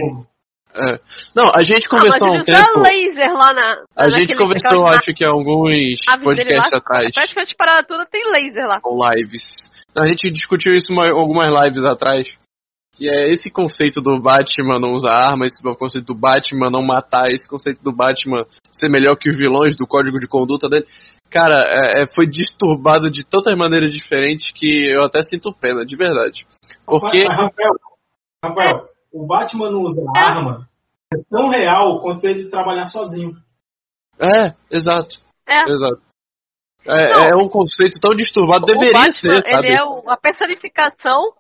É. 0.74 1.00
Não, 1.36 1.52
a 1.54 1.64
gente 1.64 1.86
Ah, 1.88 1.90
mas 1.92 2.00
conversou 2.18 2.28
há 2.28 2.30
ele 2.30 2.38
um 2.38 2.42
usa 2.44 2.64
tempo. 2.66 2.80
laser 2.80 3.34
lá 3.34 3.54
na. 3.54 3.84
A 3.94 4.10
gente 4.10 4.38
conversou, 4.38 4.88
acho 4.88 5.14
que 5.14 5.26
alguns 5.26 5.74
podcasts 6.24 6.72
lá, 6.72 6.78
atrás. 6.78 7.14
Praticamente 7.14 7.56
parada 7.58 7.86
toda 7.86 8.06
tem 8.06 8.24
laser 8.32 8.66
lá. 8.68 8.80
ou 8.84 8.98
lives. 9.12 9.44
A 9.98 10.06
gente 10.06 10.32
discutiu 10.32 10.74
isso 10.74 10.94
uma- 10.94 11.10
algumas 11.10 11.50
lives 11.66 11.84
atrás. 11.84 12.40
Que 12.94 13.10
é 13.10 13.32
esse 13.32 13.50
conceito 13.50 14.02
do 14.02 14.20
Batman 14.22 14.78
não 14.80 14.94
usar 14.94 15.14
arma, 15.14 15.46
esse 15.46 15.64
conceito 15.78 16.06
do 16.06 16.14
Batman 16.16 16.70
não 16.70 16.84
matar, 16.84 17.28
esse 17.30 17.48
conceito 17.50 17.82
do 17.82 17.94
Batman 17.94 18.46
ser 18.72 18.90
melhor 18.90 19.16
que 19.16 19.30
os 19.30 19.36
vilões 19.38 19.76
do 19.78 19.88
código 19.88 20.20
de 20.20 20.28
conduta 20.28 20.68
dele. 20.68 20.86
Cara, 21.30 21.56
é- 21.64 22.02
é- 22.02 22.08
foi 22.08 22.28
disturbado 22.28 23.10
de 23.10 23.24
tantas 23.24 23.56
maneiras 23.56 23.94
diferentes 23.94 24.52
que 24.52 24.90
eu 24.92 25.04
até 25.04 25.22
sinto 25.22 25.54
pena, 25.54 25.86
de 25.86 25.96
verdade. 25.96 26.46
Porque. 26.86 27.24
Mas, 27.26 27.38
Rafael, 27.40 27.74
Rafael, 28.44 28.90
o 29.14 29.26
Batman 29.26 29.72
não 29.72 29.84
usa 29.84 30.02
arma 30.14 30.68
é 31.14 31.18
tão 31.30 31.50
real 31.50 32.02
quanto 32.02 32.26
ele 32.26 32.50
trabalhar 32.50 32.86
sozinho. 32.86 33.36
É, 34.20 34.54
exato, 34.70 35.22
É. 35.48 35.62
exato. 35.64 36.02
É, 36.86 37.14
Não. 37.14 37.24
é 37.26 37.36
um 37.44 37.48
conceito 37.48 38.00
tão 38.02 38.14
disturbado, 38.14 38.64
o 38.64 38.66
deveria 38.66 38.92
Batman, 38.94 39.12
ser, 39.14 39.44
sabe? 39.44 39.68
Ele 39.68 39.78
é 39.78 39.84
o- 39.84 40.10
a 40.10 40.18
personificação. 40.18 41.32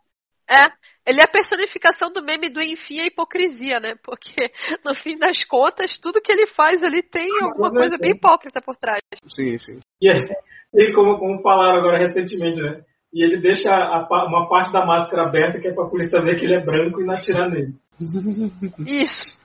É. 0.49 0.80
Ele 1.11 1.19
é 1.19 1.25
a 1.25 1.31
personificação 1.31 2.09
do 2.09 2.23
meme 2.23 2.49
do 2.49 2.61
enfia 2.61 3.03
a 3.03 3.05
hipocrisia, 3.05 3.81
né? 3.81 3.95
Porque, 4.01 4.49
no 4.85 4.95
fim 4.95 5.17
das 5.17 5.43
contas, 5.43 5.99
tudo 5.99 6.21
que 6.21 6.31
ele 6.31 6.47
faz 6.47 6.81
ali 6.85 7.03
tem 7.03 7.27
alguma 7.41 7.69
coisa 7.69 7.97
bem 7.97 8.11
hipócrita 8.11 8.61
por 8.61 8.77
trás. 8.77 9.01
Sim, 9.27 9.57
sim. 9.57 9.79
E, 10.01 10.09
e 10.09 10.93
como, 10.93 11.19
como 11.19 11.41
falaram 11.41 11.79
agora 11.79 11.97
recentemente, 11.97 12.61
né? 12.61 12.81
E 13.13 13.25
ele 13.25 13.41
deixa 13.41 13.69
a 13.69 14.07
uma 14.25 14.47
parte 14.47 14.71
da 14.71 14.85
máscara 14.85 15.23
aberta 15.23 15.59
que 15.59 15.67
é 15.67 15.73
pra 15.73 15.89
polícia 15.89 16.21
ver 16.21 16.37
que 16.39 16.45
ele 16.45 16.55
é 16.55 16.63
branco 16.63 17.01
e 17.01 17.05
não 17.05 17.13
atirar 17.13 17.49
nele. 17.49 17.73
Isso. 18.87 19.37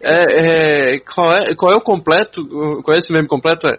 É, 0.00 0.94
é, 0.94 1.00
qual, 1.00 1.36
é, 1.36 1.54
qual 1.54 1.72
é 1.74 1.76
o 1.76 1.82
completo? 1.82 2.42
Qual 2.82 2.94
é 2.94 2.98
esse 2.98 3.12
meme 3.12 3.28
completo? 3.28 3.66
É, 3.66 3.78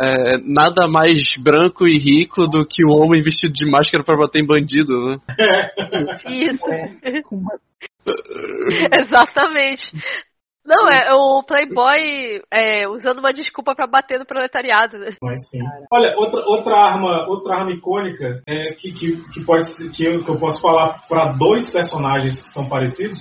é, 0.00 0.38
nada 0.38 0.86
mais 0.88 1.36
branco 1.42 1.86
e 1.86 1.98
rico 1.98 2.46
do 2.46 2.66
que 2.66 2.84
um 2.84 2.90
homem 2.90 3.22
vestido 3.22 3.52
de 3.52 3.68
máscara 3.70 4.04
pra 4.04 4.16
bater 4.16 4.42
em 4.42 4.46
bandido, 4.46 4.92
né? 5.10 5.20
Isso. 6.28 6.66
Uma- 7.32 7.58
Exatamente. 9.00 9.90
Não, 10.66 10.88
é 10.88 11.14
o 11.14 11.44
Playboy 11.44 12.42
é, 12.52 12.88
usando 12.88 13.20
uma 13.20 13.32
desculpa 13.32 13.72
pra 13.74 13.86
bater 13.86 14.18
no 14.18 14.26
proletariado, 14.26 14.98
né? 14.98 15.14
Mas 15.22 15.48
sim. 15.48 15.60
Olha, 15.92 16.16
outra, 16.16 16.40
outra 16.44 16.76
arma, 16.76 17.26
outra 17.28 17.58
arma 17.58 17.70
icônica 17.70 18.42
é, 18.48 18.74
que, 18.74 18.90
que, 18.92 19.16
que, 19.32 19.44
pode, 19.44 19.64
que, 19.94 20.04
eu, 20.04 20.24
que 20.24 20.30
eu 20.30 20.38
posso 20.40 20.60
falar 20.60 21.06
para 21.08 21.32
dois 21.38 21.70
personagens 21.72 22.42
que 22.42 22.48
são 22.48 22.68
parecidos 22.68 23.16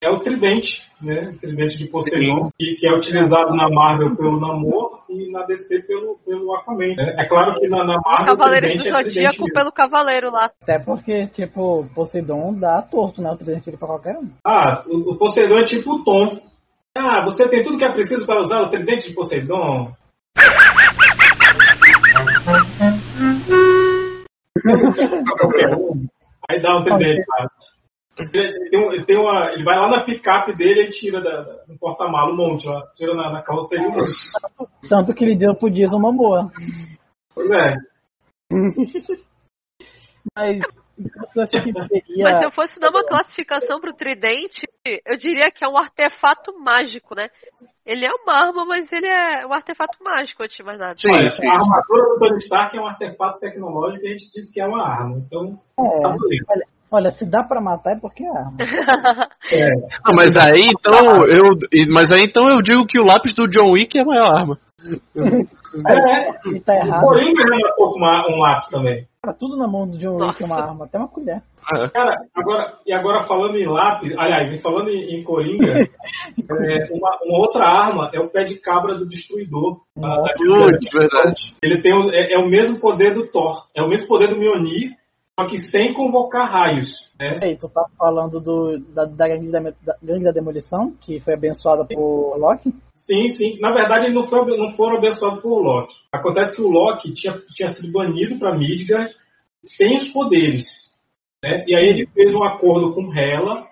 é 0.00 0.08
o 0.10 0.20
tridente, 0.20 0.80
né? 1.02 1.32
O 1.34 1.38
tridente 1.38 1.78
de 1.78 1.86
Poseidon, 1.88 2.50
que, 2.56 2.76
que 2.76 2.86
é 2.86 2.94
utilizado 2.94 3.52
na 3.54 3.68
Marvel 3.68 4.14
pelo 4.14 4.38
Namor 4.40 5.00
e 5.08 5.30
na 5.32 5.42
DC 5.44 5.82
pelo, 5.82 6.18
pelo 6.24 6.54
Aquaman. 6.54 6.94
né? 6.94 7.16
É 7.18 7.24
claro 7.26 7.58
que 7.58 7.68
na, 7.68 7.78
na 7.84 7.96
Marvel 8.04 8.36
Cavaleiros 8.36 8.74
o 8.74 8.78
do 8.78 8.86
é 8.86 8.90
Zodíaco 8.90 9.42
mesmo. 9.42 9.52
pelo 9.52 9.72
Cavaleiro 9.72 10.30
lá. 10.30 10.50
Até 10.62 10.78
porque, 10.78 11.26
tipo, 11.28 11.84
Poseidon 11.94 12.54
dá 12.54 12.80
torto, 12.82 13.20
né? 13.20 13.30
O 13.32 13.36
tridente 13.36 13.70
pra 13.76 13.88
qualquer 13.88 14.16
um. 14.16 14.30
Ah, 14.44 14.84
o, 14.86 15.14
o 15.14 15.18
Poseidon 15.18 15.58
é 15.58 15.64
tipo 15.64 15.92
o 15.92 16.04
Tom. 16.04 16.40
Ah, 16.96 17.24
você 17.24 17.48
tem 17.48 17.62
tudo 17.62 17.78
que 17.78 17.84
é 17.84 17.92
preciso 17.92 18.24
para 18.26 18.40
usar 18.40 18.60
o 18.62 18.68
tridente 18.68 19.08
de 19.08 19.14
Poseidon. 19.14 19.92
Aí 26.50 26.62
dá 26.62 26.78
um 26.78 26.82
tridente, 26.82 27.22
cara. 27.26 27.50
Ele, 28.18 28.28
tem 28.30 29.04
tem 29.06 29.16
uma, 29.18 29.52
ele 29.52 29.62
vai 29.64 29.76
lá 29.78 29.88
na 29.88 30.04
picape 30.04 30.56
dele 30.56 30.82
e 30.82 30.90
tira 30.90 31.20
da, 31.20 31.42
da- 31.42 31.64
no 31.68 31.78
porta-malas 31.78 32.34
um 32.34 32.36
monte 32.36 32.66
lá. 32.66 32.82
Tira 32.96 33.14
na, 33.14 33.30
na 33.30 33.42
carroceria 33.42 33.86
um 33.88 33.92
monte. 33.92 34.88
Tanto 34.88 35.14
que 35.14 35.24
ele 35.24 35.36
deu 35.36 35.54
pro 35.54 35.70
Jason 35.70 35.98
Momoa. 36.00 36.50
Pois 37.34 37.50
é. 37.50 37.74
Mas 40.36 40.60
seria... 41.48 41.72
Mas 42.24 42.36
se 42.38 42.44
eu 42.44 42.50
fosse 42.50 42.80
dar 42.80 42.90
uma 42.90 43.04
classificação 43.04 43.80
pro 43.80 43.94
tridente, 43.94 44.66
eu 45.06 45.16
diria 45.16 45.50
que 45.50 45.64
é 45.64 45.68
um 45.68 45.78
artefato 45.78 46.58
mágico, 46.58 47.14
né? 47.14 47.28
Ele 47.86 48.04
é 48.04 48.10
uma 48.12 48.34
arma, 48.34 48.66
mas 48.66 48.92
ele 48.92 49.06
é 49.06 49.46
um 49.46 49.52
artefato 49.52 49.96
mágico, 50.02 50.42
antes 50.42 50.56
de 50.56 50.62
mais 50.64 50.78
nada. 50.78 50.94
Sim, 50.98 51.08
Olha, 51.12 51.30
sim. 51.30 51.46
a 51.46 51.52
armadura 51.52 52.02
do 52.02 52.18
Tony 52.18 52.38
Stark 52.38 52.76
é 52.76 52.80
um 52.80 52.86
artefato 52.86 53.38
tecnológico 53.40 54.04
e 54.04 54.08
a 54.08 54.10
gente 54.10 54.30
disse 54.32 54.52
que 54.52 54.60
é 54.60 54.66
uma 54.66 54.82
arma. 54.86 55.16
Então, 55.18 55.44
É, 55.78 56.02
tá 56.02 56.08
bonito. 56.10 56.44
olha, 56.50 56.66
olha, 56.90 57.10
se 57.10 57.24
dá 57.24 57.42
pra 57.42 57.60
matar 57.60 57.92
é 57.96 58.00
porque 58.00 58.24
é 58.24 58.28
arma. 58.30 58.56
É. 59.50 59.66
Ah, 60.04 60.12
mas 60.14 60.36
aí 60.36 60.68
então 60.70 61.24
eu, 61.24 61.44
e- 61.72 61.86
mas 61.90 62.12
aí 62.12 62.22
então 62.24 62.46
eu 62.48 62.60
digo 62.60 62.86
que 62.86 63.00
o 63.00 63.04
lápis 63.04 63.32
do 63.32 63.48
John 63.48 63.72
Wick 63.72 63.96
é 63.98 64.02
a 64.02 64.04
maior 64.04 64.30
arma. 64.30 64.58
É, 65.86 66.48
E 66.54 66.60
tá 66.60 66.72
o 66.72 66.76
errado. 66.76 67.06
Matou 67.06 67.92
com 67.92 67.98
uma- 67.98 68.28
um 68.28 68.38
lápis 68.38 68.68
também. 68.70 69.06
Cara, 69.22 69.36
tudo 69.38 69.56
na 69.56 69.66
mão 69.66 69.88
do 69.88 69.96
John 69.98 70.16
Wick 70.16 70.42
é 70.42 70.46
uma 70.46 70.56
arma, 70.62 70.84
até 70.84 70.98
uma 70.98 71.08
colher. 71.08 71.42
Cara, 71.92 72.16
agora, 72.34 72.74
e 72.86 72.92
agora 72.92 73.26
falando 73.26 73.56
em 73.56 73.66
lápis, 73.66 74.14
aliás, 74.18 74.50
e 74.52 74.58
falando 74.58 74.88
em, 74.90 75.18
em 75.18 75.22
Coringa, 75.24 75.72
é, 75.80 76.88
uma, 76.92 77.10
uma 77.24 77.38
outra 77.38 77.64
arma 77.64 78.10
é 78.14 78.20
o 78.20 78.28
pé 78.28 78.44
de 78.44 78.56
cabra 78.56 78.94
do 78.96 79.06
Destruidor. 79.08 79.80
Ah, 79.98 80.00
Nossa. 80.00 80.38
Putz, 80.38 80.90
verdade. 80.92 81.54
Ele 81.62 81.80
tem 81.82 81.92
o, 81.94 82.10
é, 82.10 82.34
é 82.34 82.38
o 82.38 82.48
mesmo 82.48 82.78
poder 82.80 83.14
do 83.14 83.26
Thor, 83.26 83.66
é 83.76 83.82
o 83.82 83.88
mesmo 83.88 84.08
poder 84.08 84.28
do 84.30 84.38
Mjolnir, 84.38 84.92
só 85.38 85.46
que 85.46 85.56
sem 85.58 85.94
convocar 85.94 86.50
raios. 86.50 86.88
Né? 87.16 87.54
Tu 87.54 87.68
tá 87.68 87.84
falando 87.96 88.40
do, 88.40 88.76
da, 88.92 89.04
da, 89.04 89.28
gangue 89.28 89.52
da, 89.52 89.60
da 89.60 89.96
gangue 90.02 90.24
da 90.24 90.32
demolição, 90.32 90.92
que 91.00 91.20
foi 91.20 91.34
abençoada 91.34 91.84
por 91.84 92.36
Loki? 92.36 92.74
Sim, 92.92 93.28
sim. 93.28 93.60
Na 93.60 93.72
verdade, 93.72 94.06
ele 94.06 94.14
não, 94.14 94.26
foi, 94.26 94.56
não 94.56 94.72
foram 94.72 94.98
abençoados 94.98 95.40
por 95.40 95.60
Loki. 95.60 95.94
Acontece 96.12 96.56
que 96.56 96.62
o 96.62 96.68
Loki 96.68 97.14
tinha, 97.14 97.40
tinha 97.54 97.68
sido 97.68 97.92
banido 97.92 98.36
para 98.36 98.58
Midgard 98.58 99.14
sem 99.62 99.96
os 99.96 100.12
poderes. 100.12 100.64
Né? 101.40 101.64
E 101.68 101.76
aí 101.76 101.86
ele 101.86 102.06
fez 102.08 102.34
um 102.34 102.42
acordo 102.42 102.92
com 102.92 103.16
Hela 103.16 103.64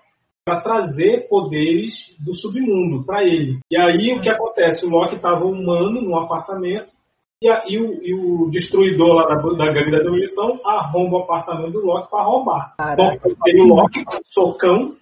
para 0.45 0.61
trazer 0.61 1.27
poderes 1.27 2.15
do 2.17 2.33
submundo 2.33 3.05
para 3.05 3.25
ele. 3.25 3.59
E 3.69 3.77
aí 3.77 4.13
o 4.13 4.21
que 4.21 4.29
acontece? 4.29 4.85
O 4.85 4.89
Loki 4.89 5.15
estava 5.17 5.43
humano 5.43 6.01
num 6.01 6.17
apartamento 6.17 6.87
e, 7.41 7.49
a- 7.49 7.63
e 7.67 7.77
o, 7.79 8.03
e 8.03 8.13
o 8.13 8.49
destruidor 8.49 9.13
lá 9.13 9.27
da, 9.27 9.35
da 9.35 9.71
gangue 9.71 9.91
da 9.91 9.99
demolição 9.99 10.59
arromba 10.65 11.17
o 11.17 11.21
apartamento 11.23 11.71
do 11.73 11.85
Loki 11.85 12.09
para 12.09 12.23
roubar. 12.23 12.73
Caraca. 12.77 13.19
Bom, 13.23 13.35
ele, 13.45 13.61
o 13.61 13.65
Loki, 13.67 14.03
socão, 14.25 14.95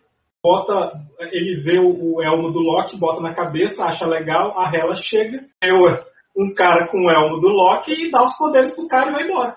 bota, 0.44 0.92
ele 1.32 1.62
vê 1.62 1.80
o, 1.80 2.16
o 2.16 2.22
elmo 2.22 2.52
do 2.52 2.60
Loki, 2.60 2.98
bota 3.00 3.22
na 3.22 3.34
cabeça, 3.34 3.86
acha 3.86 4.06
legal, 4.06 4.58
a 4.60 4.70
Hela 4.74 4.96
chega, 4.96 5.40
o- 5.64 6.16
um 6.44 6.54
cara 6.54 6.88
com 6.88 7.06
o 7.06 7.10
elmo 7.10 7.40
do 7.40 7.48
Loki 7.48 7.92
e 7.94 8.12
dá 8.12 8.22
os 8.24 8.38
poderes 8.38 8.76
pro 8.76 8.88
cara 8.88 9.10
e 9.10 9.14
vai 9.14 9.24
embora. 9.24 9.56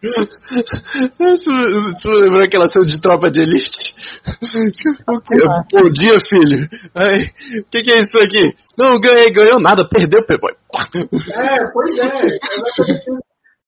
Me 0.00 0.10
lembrou 2.20 2.44
aquela 2.44 2.68
cena 2.68 2.86
de 2.86 3.00
tropa 3.00 3.30
de 3.30 3.40
elite. 3.40 3.94
Bom 5.06 5.90
dia, 5.90 6.20
filho. 6.20 6.68
O 6.94 7.70
que, 7.70 7.82
que 7.82 7.90
é 7.90 7.98
isso 7.98 8.18
aqui? 8.18 8.54
Não, 8.78 9.00
ganhei, 9.00 9.32
ganhou 9.32 9.60
nada, 9.60 9.88
perdeu, 9.88 10.24
playboy. 10.24 10.52
É, 11.34 11.72
pois 11.72 11.98
é. 11.98 12.26
isso. 12.26 13.18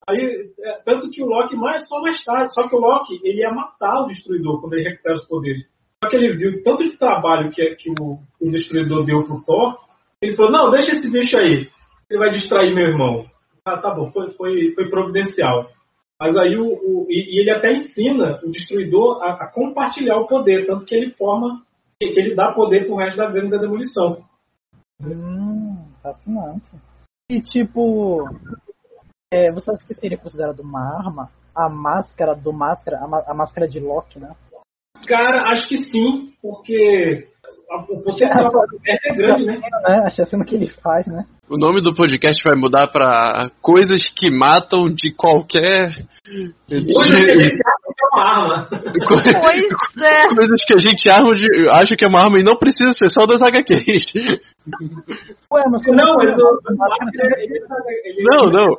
Aí, 0.08 0.52
é, 0.60 0.78
tanto 0.84 1.10
que 1.10 1.22
o 1.22 1.26
Loki 1.26 1.56
mais 1.56 1.86
só 1.88 2.00
mais 2.00 2.22
tarde, 2.24 2.54
só 2.54 2.68
que 2.68 2.74
o 2.74 2.80
Loki 2.80 3.20
ele 3.24 3.40
ia 3.40 3.50
matar 3.52 4.02
o 4.02 4.06
Destruidor 4.06 4.60
quando 4.60 4.74
ele 4.74 4.88
recupera 4.88 5.16
os 5.16 5.26
poderes. 5.26 5.64
Só 6.02 6.10
que 6.10 6.16
ele 6.16 6.36
viu 6.36 6.62
tanto 6.62 6.84
de 6.84 6.96
trabalho 6.96 7.50
que, 7.50 7.74
que 7.76 7.90
o, 8.00 8.18
o 8.40 8.50
Destruidor 8.50 9.04
deu 9.04 9.22
pro 9.24 9.42
Thor, 9.42 9.78
ele 10.22 10.34
falou, 10.36 10.52
não, 10.52 10.70
deixa 10.70 10.92
esse 10.92 11.10
bicho 11.10 11.36
aí, 11.36 11.68
ele 12.08 12.18
vai 12.18 12.30
distrair 12.30 12.74
meu 12.74 12.86
irmão. 12.86 13.26
Ah, 13.64 13.78
tá 13.78 13.94
bom, 13.94 14.10
foi, 14.10 14.30
foi, 14.32 14.72
foi 14.74 14.88
providencial. 14.88 15.68
Mas 16.20 16.36
aí 16.36 16.54
o, 16.56 16.66
o- 16.66 17.06
e, 17.08 17.40
ele 17.40 17.50
até 17.50 17.72
ensina 17.72 18.38
o 18.44 18.50
Destruidor 18.50 19.22
a, 19.22 19.44
a 19.44 19.46
compartilhar 19.46 20.18
o 20.18 20.26
poder, 20.26 20.66
tanto 20.66 20.84
que 20.84 20.94
ele 20.94 21.14
forma, 21.14 21.62
que, 21.98 22.10
que 22.10 22.20
ele 22.20 22.34
dá 22.34 22.52
poder 22.52 22.86
pro 22.86 22.96
resto 22.96 23.16
da 23.16 23.30
Grande 23.30 23.50
da 23.50 23.56
Demolição. 23.58 24.22
Hum, 25.02 25.82
fascinante. 26.02 26.76
E 27.30 27.40
tipo, 27.40 28.28
é, 29.32 29.50
você 29.50 29.70
acha 29.70 29.86
que 29.86 29.94
seria 29.94 30.18
considerado 30.18 30.60
uma 30.60 30.98
arma 30.98 31.30
a 31.54 31.68
máscara 31.68 32.34
do 32.34 32.52
máscara, 32.52 32.98
a, 32.98 33.30
a 33.30 33.34
máscara 33.34 33.68
de 33.68 33.80
Loki, 33.80 34.18
né? 34.18 34.34
Cara, 35.06 35.50
acho 35.52 35.68
que 35.68 35.76
sim, 35.76 36.34
porque 36.40 37.28
o 37.70 38.02
potencial 38.02 38.50
da 38.50 38.60
merda 38.82 39.00
é 39.04 39.14
grande, 39.14 39.46
né? 39.46 39.60
né? 39.60 40.04
A 40.06 40.44
que 40.44 40.54
ele 40.54 40.68
faz, 40.82 41.06
né? 41.06 41.24
O 41.48 41.56
nome 41.56 41.80
do 41.80 41.94
podcast 41.94 42.42
vai 42.44 42.56
mudar 42.56 42.88
pra 42.88 43.48
Coisas 43.62 44.08
que 44.08 44.30
Matam 44.30 44.88
de 44.88 45.12
Qualquer. 45.12 45.90
Coisa 46.68 47.16
que 47.16 47.30
a 47.30 47.40
gente 47.40 47.60
acha 47.62 47.90
que 47.94 48.02
é 48.02 48.08
uma 48.12 48.24
arma. 48.24 48.68
É. 50.00 50.34
Coisas 50.34 50.64
que 50.64 50.74
a 50.74 50.78
gente 50.78 51.10
arma 51.10 51.32
de, 51.34 51.68
acha 51.68 51.96
que 51.96 52.04
é 52.04 52.08
uma 52.08 52.20
arma 52.20 52.38
e 52.38 52.42
não 52.42 52.56
precisa 52.56 52.92
ser 52.94 53.10
só 53.10 53.26
das 53.26 53.42
HQs. 53.42 54.06
Ué, 55.52 55.62
mas 55.70 55.84
como 55.84 55.96
Não, 55.96 56.16
mas 56.16 56.34
Não, 58.30 58.50
não. 58.50 58.78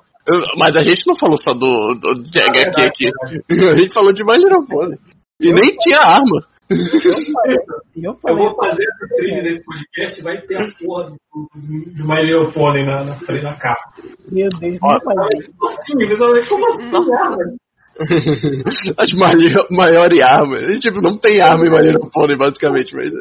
Mas 0.58 0.76
a 0.76 0.84
gente 0.84 1.06
não 1.08 1.16
falou 1.16 1.38
só 1.38 1.54
do, 1.54 1.96
do 1.96 2.24
de 2.24 2.39
HQ 2.39 2.86
aqui. 2.86 3.10
A 3.52 3.76
gente 3.76 3.94
falou 3.94 4.14
de 4.14 4.24
mais 4.24 4.42
girofone. 4.42 4.98
E 5.39 5.52
nem 5.54 5.74
tinha 5.74 6.00
arma. 6.00 6.51
Eu 6.72 8.04
Eu 8.04 8.16
falei, 8.16 8.38
vou 8.38 8.56
fazer 8.56 8.84
essa 8.84 9.16
trilha 9.16 9.44
desse 9.44 9.64
podcast, 9.64 10.22
vai 10.24 10.42
ter 10.42 10.56
a 10.56 10.68
porra 10.80 11.10
do, 11.10 11.18
do, 11.34 11.92
do 11.92 12.08
My 12.08 12.22
Little 12.22 12.52
Pony 12.54 12.84
na, 12.86 13.04
na 13.04 13.16
da 13.16 13.56
capa. 13.56 13.94
meu 14.32 14.48
Deus, 14.60 14.80
não 14.82 15.02
faz 15.02 15.40
isso. 15.40 15.52
Assim? 15.68 15.98
Visualmente, 16.08 16.50
como 16.50 16.68
assim, 16.70 16.92
arma? 17.14 17.56
As 18.98 19.14
maior, 19.14 19.68
maiores 19.70 20.22
armas. 20.22 20.70
E, 20.70 20.80
tipo, 20.80 21.02
não 21.02 21.18
tem 21.18 21.42
arma 21.42 21.66
em 21.66 21.70
maneira 21.70 22.00
Pony, 22.12 22.38
basicamente, 22.38 22.96
mas. 22.96 23.12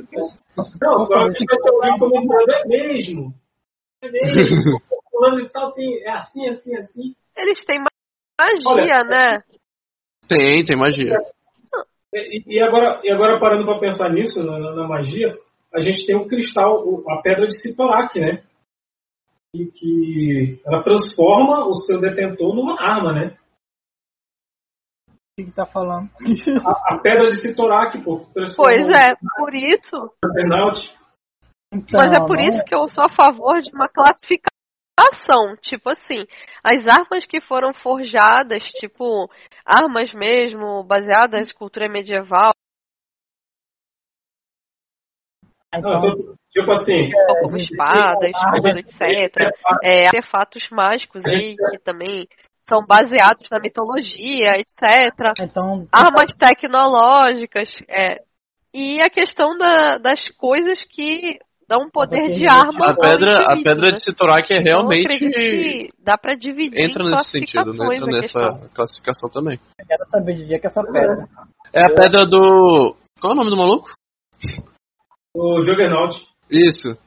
Não, 0.80 1.02
agora 1.02 1.26
a 1.26 1.30
gente 1.30 1.44
vai 1.44 1.58
ter 1.58 1.98
comentando, 1.98 2.50
é 2.50 2.66
mesmo. 2.66 3.34
É 4.02 4.10
mesmo. 4.10 4.80
Fulano 5.10 5.40
e 5.40 5.48
tal 5.48 5.72
tem, 5.72 6.02
é 6.04 6.10
assim, 6.12 6.48
assim, 6.48 6.76
assim. 6.76 7.14
Eles 7.36 7.64
têm 7.64 7.80
magia, 7.80 8.62
Olha, 8.64 9.04
né? 9.04 9.42
Tem, 10.28 10.64
tem 10.64 10.76
magia. 10.76 11.18
E, 12.12 12.56
e 12.56 12.60
agora, 12.60 13.00
e 13.04 13.12
agora 13.12 13.38
parando 13.38 13.64
para 13.64 13.78
pensar 13.78 14.10
nisso, 14.10 14.44
na, 14.44 14.58
na- 14.58 14.88
magia, 14.88 15.38
a 15.72 15.80
gente 15.80 16.04
tem 16.06 16.16
o 16.16 16.26
cristal, 16.26 16.82
a 17.08 17.22
pedra 17.22 17.46
de 17.46 17.56
Sitorak, 17.56 18.18
né? 18.18 18.42
Que, 19.54 19.66
que 19.66 20.60
ela 20.66 20.82
transforma 20.82 21.66
o 21.66 21.74
seu 21.76 22.00
detentor 22.00 22.54
numa 22.54 22.80
arma, 22.80 23.12
né? 23.12 23.36
O 25.38 25.44
que 25.44 25.52
tá 25.52 25.64
falando? 25.66 26.10
A, 26.66 26.94
a 26.94 26.98
pedra 26.98 27.28
de 27.28 27.40
Sitorak, 27.40 28.02
pô, 28.02 28.26
transforma 28.34 28.70
Pois 28.70 28.88
é, 28.90 29.14
por 29.36 29.54
isso. 29.54 30.12
Então, 31.72 32.00
Mas 32.00 32.12
é 32.12 32.18
por 32.18 32.36
né? 32.36 32.46
isso 32.46 32.64
que 32.64 32.74
eu 32.74 32.88
sou 32.88 33.04
a 33.04 33.08
favor 33.08 33.60
de 33.62 33.70
uma 33.72 33.88
classificação. 33.88 34.59
Tipo 35.62 35.90
assim, 35.90 36.26
as 36.62 36.86
armas 36.86 37.24
que 37.26 37.40
foram 37.40 37.72
forjadas, 37.72 38.64
tipo, 38.64 39.30
armas 39.64 40.12
mesmo, 40.12 40.82
baseadas 40.84 41.50
em 41.50 41.54
cultura 41.54 41.88
medieval, 41.88 42.52
Então, 45.72 46.00
Não, 46.00 46.00
tô- 46.00 46.34
tipo 46.50 46.72
assim, 46.72 47.12
como 47.40 47.56
espadas, 47.56 48.30
escudo, 48.30 48.68
etc. 48.80 49.52
É, 49.84 50.06
artefatos 50.06 50.68
mágicos 50.70 51.24
aí, 51.24 51.54
que 51.54 51.78
também 51.78 52.26
são 52.68 52.84
baseados 52.84 53.48
na 53.48 53.60
mitologia, 53.60 54.58
etc. 54.58 55.32
então 55.38 55.86
armas 55.92 56.36
tecnológicas, 56.36 57.80
é. 57.88 58.20
E 58.74 59.00
a 59.00 59.08
questão 59.08 59.56
da- 59.56 59.98
das 59.98 60.28
coisas 60.30 60.82
que 60.84 61.38
dão 61.70 61.88
poder 61.88 62.32
de 62.32 62.48
arma. 62.48 62.86
A 62.86 62.94
pedra, 62.94 63.38
a 63.46 63.56
pedra 63.62 63.86
né? 63.86 63.92
de 63.92 64.02
Sitorak 64.02 64.52
é 64.52 64.58
Então, 64.58 64.88
realmente. 64.88 65.18
que 65.30 65.88
dá 66.02 66.18
pra 66.18 66.34
dividir 66.34 66.80
Entra 66.80 67.04
nesse 67.04 67.30
sentido, 67.30 67.72
né? 67.72 67.86
Entra 67.94 68.04
a 68.06 68.10
nessa 68.10 68.50
questão. 68.52 68.68
classificação 68.74 69.30
também. 69.30 69.60
eu 69.78 69.86
quero 69.86 70.04
saber 70.10 70.34
de 70.34 70.46
dia 70.46 70.58
que 70.58 70.66
essa 70.66 70.82
pedra. 70.82 71.28
É 71.72 71.84
a 71.84 71.94
pedra 71.94 72.26
do. 72.26 72.96
Qual 73.20 73.30
é 73.30 73.34
o 73.34 73.36
nome 73.36 73.50
do 73.50 73.56
maluco? 73.56 73.88
o 75.36 75.64
Juggernaut, 75.64 76.26
Isso. 76.50 76.98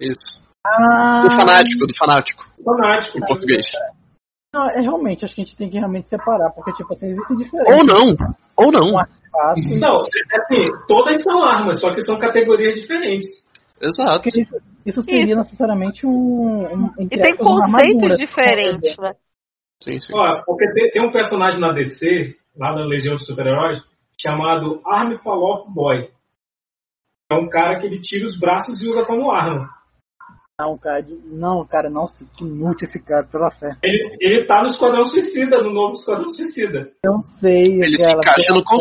Isso. 0.00 0.42
Ah, 0.66 1.20
Do 1.20 1.30
fanático, 1.30 1.86
do 1.86 1.96
fanático, 1.96 2.44
fanático. 2.64 3.18
em 3.18 3.24
português. 3.24 3.64
não, 4.54 4.68
é 4.70 4.80
realmente, 4.80 5.24
acho 5.24 5.34
que 5.34 5.42
a 5.42 5.44
gente 5.44 5.56
tem 5.56 5.68
que 5.70 5.78
realmente 5.78 6.08
separar, 6.08 6.50
porque 6.50 6.72
tipo 6.72 6.92
assim, 6.92 7.08
existem 7.10 7.36
diferenças. 7.36 7.78
Ou 7.78 7.84
não. 7.84 8.16
Ou 8.56 8.72
não. 8.72 8.98
artefatos, 8.98 9.80
Não, 9.80 10.00
é 10.00 10.40
assim, 10.40 10.64
todas 10.88 11.22
são 11.22 11.42
armas, 11.44 11.80
só 11.80 11.92
que 11.94 12.00
são 12.00 12.18
categorias 12.18 12.74
diferentes. 12.80 13.48
Exato. 13.82 14.22
porque 14.22 14.46
isso, 14.86 15.02
seria 15.02 15.24
Isso. 15.24 15.36
necessariamente 15.36 16.06
um, 16.06 16.64
um 16.66 16.90
E 17.00 17.08
tem 17.08 17.36
conceitos 17.36 18.02
armadura. 18.02 18.16
diferentes, 18.16 18.96
né? 18.96 19.12
Sim, 19.82 19.98
sim. 19.98 20.12
Ó, 20.14 20.42
porque 20.46 20.72
tem, 20.72 20.90
tem 20.90 21.02
um 21.04 21.10
personagem 21.10 21.58
na 21.60 21.72
DC, 21.72 22.36
lá 22.56 22.72
na 22.74 22.84
Legião 22.84 23.16
dos 23.16 23.26
Super-Heróis, 23.26 23.82
chamado 24.20 24.80
Arm 24.86 25.16
Fall 25.18 25.42
Off 25.42 25.70
Boy. 25.72 26.08
É 27.30 27.34
um 27.34 27.48
cara 27.48 27.80
que 27.80 27.86
ele 27.86 28.00
tira 28.00 28.24
os 28.24 28.38
braços 28.38 28.80
e 28.82 28.88
usa 28.88 29.04
como 29.04 29.30
arma. 29.30 29.68
Não, 30.60 30.78
cara, 30.78 31.04
não, 31.24 31.66
cara, 31.66 31.90
nossa, 31.90 32.24
que 32.36 32.44
inútil 32.44 32.86
esse 32.86 33.02
cara, 33.02 33.24
pela 33.26 33.50
fé. 33.50 33.76
Ele, 33.82 34.16
ele 34.20 34.44
tá 34.46 34.60
no 34.62 34.68
Esquadrão 34.68 35.02
Suicida, 35.04 35.60
no 35.62 35.72
novo 35.72 35.94
Esquadrão 35.94 36.30
Suicida. 36.30 36.92
Eu 37.04 37.18
sei, 37.40 37.80
Ele 37.80 37.96
se 37.96 38.04
cara, 38.04 38.20
encaixa 38.20 38.52
no 38.52 38.62
pela 38.62 38.78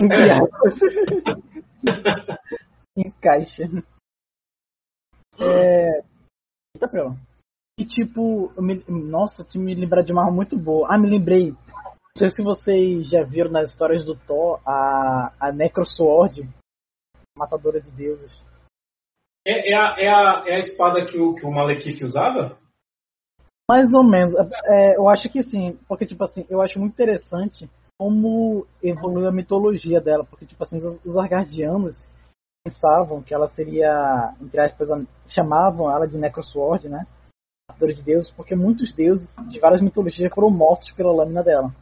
fé. 0.78 2.36
Encaixa. 2.96 3.64
É. 5.38 6.02
Eita, 6.74 6.88
pela. 6.88 7.16
E 7.78 7.86
tipo, 7.86 8.52
me... 8.60 8.84
nossa, 8.88 9.44
te 9.44 9.58
me 9.58 9.74
lembrar 9.74 10.02
de 10.02 10.12
uma 10.12 10.22
arma 10.22 10.34
muito 10.34 10.58
boa. 10.58 10.88
Ah, 10.90 10.98
me 10.98 11.08
lembrei. 11.08 11.50
Não 11.50 12.16
sei 12.18 12.30
se 12.30 12.42
vocês 12.42 13.08
já 13.08 13.22
viram 13.22 13.50
nas 13.50 13.70
histórias 13.70 14.04
do 14.04 14.14
Thor 14.14 14.60
a, 14.66 15.32
a 15.40 15.52
Necrosword, 15.52 16.48
matadora 17.36 17.80
de 17.80 17.90
deuses. 17.92 18.42
É, 19.46 19.72
é, 19.72 19.74
a, 19.74 19.96
é, 19.98 20.08
a, 20.08 20.44
é 20.46 20.54
a 20.56 20.58
espada 20.58 21.06
que 21.06 21.18
o, 21.18 21.34
que 21.34 21.46
o 21.46 21.50
Malekith 21.50 22.04
usava? 22.04 22.58
Mais 23.70 23.92
ou 23.94 24.04
menos. 24.04 24.34
É, 24.64 24.96
eu 24.96 25.08
acho 25.08 25.30
que 25.30 25.42
sim, 25.42 25.78
porque 25.88 26.04
tipo 26.04 26.22
assim, 26.24 26.44
eu 26.50 26.60
acho 26.60 26.78
muito 26.78 26.92
interessante 26.92 27.70
como 27.98 28.66
evoluiu 28.82 29.28
a 29.28 29.32
mitologia 29.32 30.00
dela, 30.00 30.24
porque 30.24 30.44
tipo 30.44 30.62
assim, 30.62 30.78
os, 30.78 31.04
os 31.04 31.16
Asgardianos 31.16 31.96
pensavam 32.64 33.22
que 33.22 33.34
ela 33.34 33.48
seria, 33.50 34.34
entre 34.40 34.60
aspas, 34.60 34.88
chamavam 35.26 35.90
ela 35.90 36.06
de 36.06 36.18
Necrosword, 36.18 36.88
né? 36.88 37.06
Matadora 37.68 37.94
de 37.94 38.02
deuses, 38.02 38.30
porque 38.32 38.54
muitos 38.54 38.94
deuses 38.94 39.28
de 39.48 39.58
várias 39.60 39.80
mitologias 39.80 40.32
foram 40.34 40.50
mortos 40.50 40.92
pela 40.92 41.12
lâmina 41.12 41.42
dela. 41.42 41.72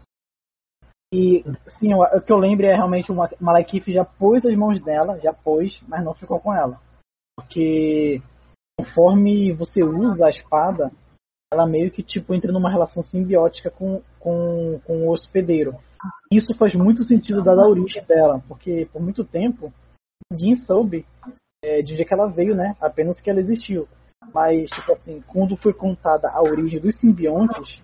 E 1.13 1.43
sim, 1.79 1.95
o, 1.95 2.21
que 2.21 2.33
eu 2.33 2.37
lembro 2.37 2.67
é 2.67 2.75
realmente 2.75 3.11
o 3.11 3.15
Ma- 3.15 3.31
Malekith 3.41 3.91
já 3.91 4.05
pôs 4.05 4.45
as 4.45 4.55
mãos 4.55 4.81
dela, 4.83 5.19
já 5.21 5.33
pôs, 5.33 5.81
mas 5.89 6.05
não 6.05 6.15
ficou 6.15 6.39
com 6.39 6.55
ela. 6.55 6.79
Porque 7.35 8.21
conforme 8.79 9.53
você 9.53 9.83
usa 9.83 10.27
a 10.27 10.31
espada, 10.31 10.93
ela 11.53 11.67
meio 11.67 11.91
que 11.91 12.03
tipo 12.03 12.35
entra 12.35 12.53
numa 12.53 12.71
relação 12.71 13.03
simbiótica 13.03 13.71
com, 13.71 14.03
com, 14.21 14.79
com 14.85 15.07
o 15.07 15.11
hospedeiro. 15.11 15.75
Isso 16.31 16.55
faz 16.55 16.75
muito 16.75 17.03
sentido 17.05 17.43
da 17.43 17.55
origem 17.67 18.05
dela, 18.05 18.43
porque 18.47 18.87
por 18.93 19.01
muito 19.03 19.25
tempo 19.25 19.73
ninguém 20.31 20.57
soube 20.57 21.07
é, 21.63 21.83
de 21.83 21.93
onde 21.93 22.03
é 22.03 22.05
que 22.05 22.15
ela 22.15 22.29
veio, 22.29 22.55
né? 22.55 22.77
Apenas 22.81 23.21
que 23.21 23.31
ela 23.31 23.41
existiu. 23.41 23.89
Mas, 24.33 24.71
tipo 24.71 24.93
assim, 24.93 25.23
quando 25.27 25.57
foi 25.57 25.73
contada 25.73 26.29
a 26.29 26.43
origem 26.43 26.81
dos 26.81 26.97
simbiontes, 26.97 27.83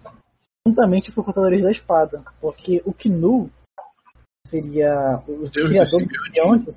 juntamente 0.67 1.11
foi 1.13 1.25
contada 1.25 1.47
a 1.47 1.51
origem 1.51 1.65
da 1.65 1.73
espada. 1.73 2.23
Porque 2.41 2.83
o 2.85 2.93
Knu 2.93 3.51
seria 4.49 5.23
o 5.27 5.49
Deus 5.49 5.53
criador 5.53 6.05
dos 6.05 6.23
simbiontes, 6.25 6.77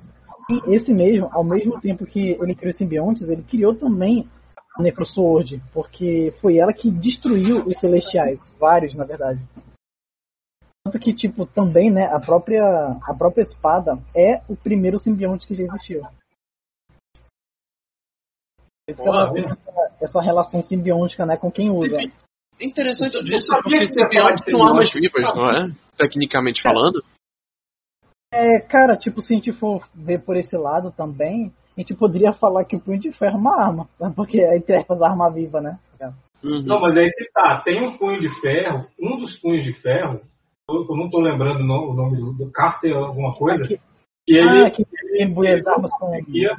e 0.50 0.74
esse 0.74 0.92
mesmo, 0.94 1.28
ao 1.30 1.44
mesmo 1.44 1.78
tempo 1.80 2.06
que 2.06 2.30
ele 2.30 2.54
criou 2.54 2.70
os 2.70 2.76
simbiontes, 2.76 3.28
ele 3.28 3.42
criou 3.42 3.74
também 3.74 4.26
a 4.74 4.82
Necrosword, 4.82 5.62
porque 5.74 6.32
foi 6.40 6.56
ela 6.56 6.72
que 6.72 6.90
destruiu 6.90 7.66
os 7.66 7.78
celestiais, 7.78 8.40
vários 8.58 8.94
na 8.94 9.04
verdade. 9.04 9.40
Tanto 10.88 11.00
que, 11.00 11.12
tipo, 11.12 11.44
também, 11.44 11.90
né, 11.90 12.06
a 12.06 12.18
própria, 12.18 12.64
a 13.02 13.14
própria 13.14 13.42
espada 13.42 13.98
é 14.16 14.40
o 14.48 14.56
primeiro 14.56 14.98
simbionte 14.98 15.46
que 15.46 15.54
já 15.54 15.64
existiu. 15.64 16.02
Isso 18.88 19.02
tem 19.02 19.44
essa, 19.44 19.96
essa 20.00 20.20
relação 20.22 20.62
simbiótica, 20.62 21.26
né, 21.26 21.36
com 21.36 21.50
quem 21.50 21.68
usa. 21.68 21.98
Interessante 22.58 23.22
disso, 23.22 23.48
sabia 23.48 23.62
porque 23.64 23.86
simbiontes 23.86 24.50
são 24.50 24.66
armas 24.66 24.90
vivas, 24.90 25.34
não 25.36 25.50
é? 25.50 25.76
Tecnicamente 25.98 26.62
falando. 26.62 27.04
É, 28.32 28.60
cara, 28.60 28.96
tipo, 28.96 29.20
se 29.20 29.34
a 29.34 29.36
gente 29.36 29.52
for 29.52 29.86
ver 29.94 30.24
por 30.24 30.38
esse 30.38 30.56
lado 30.56 30.90
também, 30.90 31.52
a 31.76 31.80
gente 31.82 31.94
poderia 31.94 32.32
falar 32.32 32.64
que 32.64 32.76
o 32.76 32.80
punho 32.80 32.98
de 32.98 33.12
ferro 33.12 33.36
é 33.36 33.40
uma 33.40 33.62
arma, 33.62 33.88
né? 34.00 34.10
porque 34.16 34.40
é 34.40 34.56
entre 34.56 34.76
aspas 34.76 35.02
arma 35.02 35.30
viva, 35.30 35.60
né? 35.60 35.78
Uhum. 36.42 36.62
Não, 36.62 36.80
mas 36.80 36.96
aí 36.96 37.10
que 37.10 37.30
tá. 37.32 37.60
Tem 37.62 37.84
um 37.84 37.98
punho 37.98 38.20
de 38.20 38.28
ferro, 38.40 38.86
um 38.98 39.18
dos 39.18 39.38
punhos 39.38 39.64
de 39.64 39.72
ferro, 39.72 40.20
eu, 40.68 40.96
não 40.96 41.08
tô 41.08 41.20
lembrando 41.20 41.60
o 41.60 41.66
nome, 41.66 41.86
o 41.90 41.94
nome 41.94 42.16
do, 42.18 42.32
do 42.32 42.50
Carter, 42.52 42.94
alguma 42.94 43.34
coisa, 43.34 43.64
Aqui- 43.64 43.80
que 44.26 44.36
ele, 44.36 44.66
ah, 44.66 44.70
que 44.70 44.82
as 45.48 45.66
armas 45.66 45.90
com. 45.92 46.06
conseguia- 46.06 46.56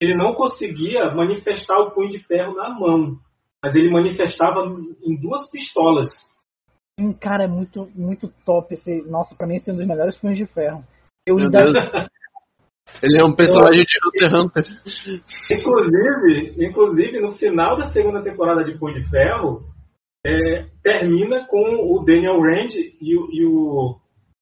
ele 0.00 0.16
não 0.16 0.34
conseguia 0.34 1.14
manifestar 1.14 1.78
o 1.78 1.92
punho 1.92 2.10
de 2.10 2.18
ferro 2.18 2.54
na 2.56 2.68
mão, 2.70 3.16
mas 3.62 3.74
ele 3.76 3.88
manifestava 3.90 4.64
em 5.02 5.16
duas 5.20 5.48
pistolas. 5.50 6.08
Hum, 6.98 7.12
Cara, 7.14 7.44
é 7.44 7.46
muito, 7.46 7.88
muito 7.94 8.28
top 8.44 8.74
esse. 8.74 9.02
Nossa, 9.02 9.34
pra 9.36 9.46
mim 9.46 9.56
esse 9.56 9.70
é 9.70 9.72
um 9.72 9.76
dos 9.76 9.86
melhores 9.86 10.18
punhos 10.18 10.36
de 10.36 10.46
ferro. 10.46 10.84
Eu 11.26 11.36
Meu 11.36 11.44
ainda- 11.46 11.62
Deus. 11.72 11.72
Ele 13.02 13.16
é 13.18 13.24
um 13.24 13.34
personagem 13.34 13.84
de 13.84 13.96
Hunter 14.04 14.28
x 14.28 14.34
Hunter. 14.44 14.64
Inclusive, 15.50 16.66
inclusive, 16.66 17.20
no 17.20 17.32
final 17.32 17.76
da 17.78 17.84
segunda 17.90 18.22
temporada 18.22 18.62
de 18.64 18.76
Punho 18.76 19.00
de 19.02 19.08
Ferro, 19.08 19.64
é, 20.24 20.66
termina 20.82 21.46
com 21.46 21.94
o 21.94 22.04
Daniel 22.04 22.40
Rand 22.40 22.70
e 23.00 23.16
o, 23.16 23.28
e 23.32 23.44
o, 23.46 23.96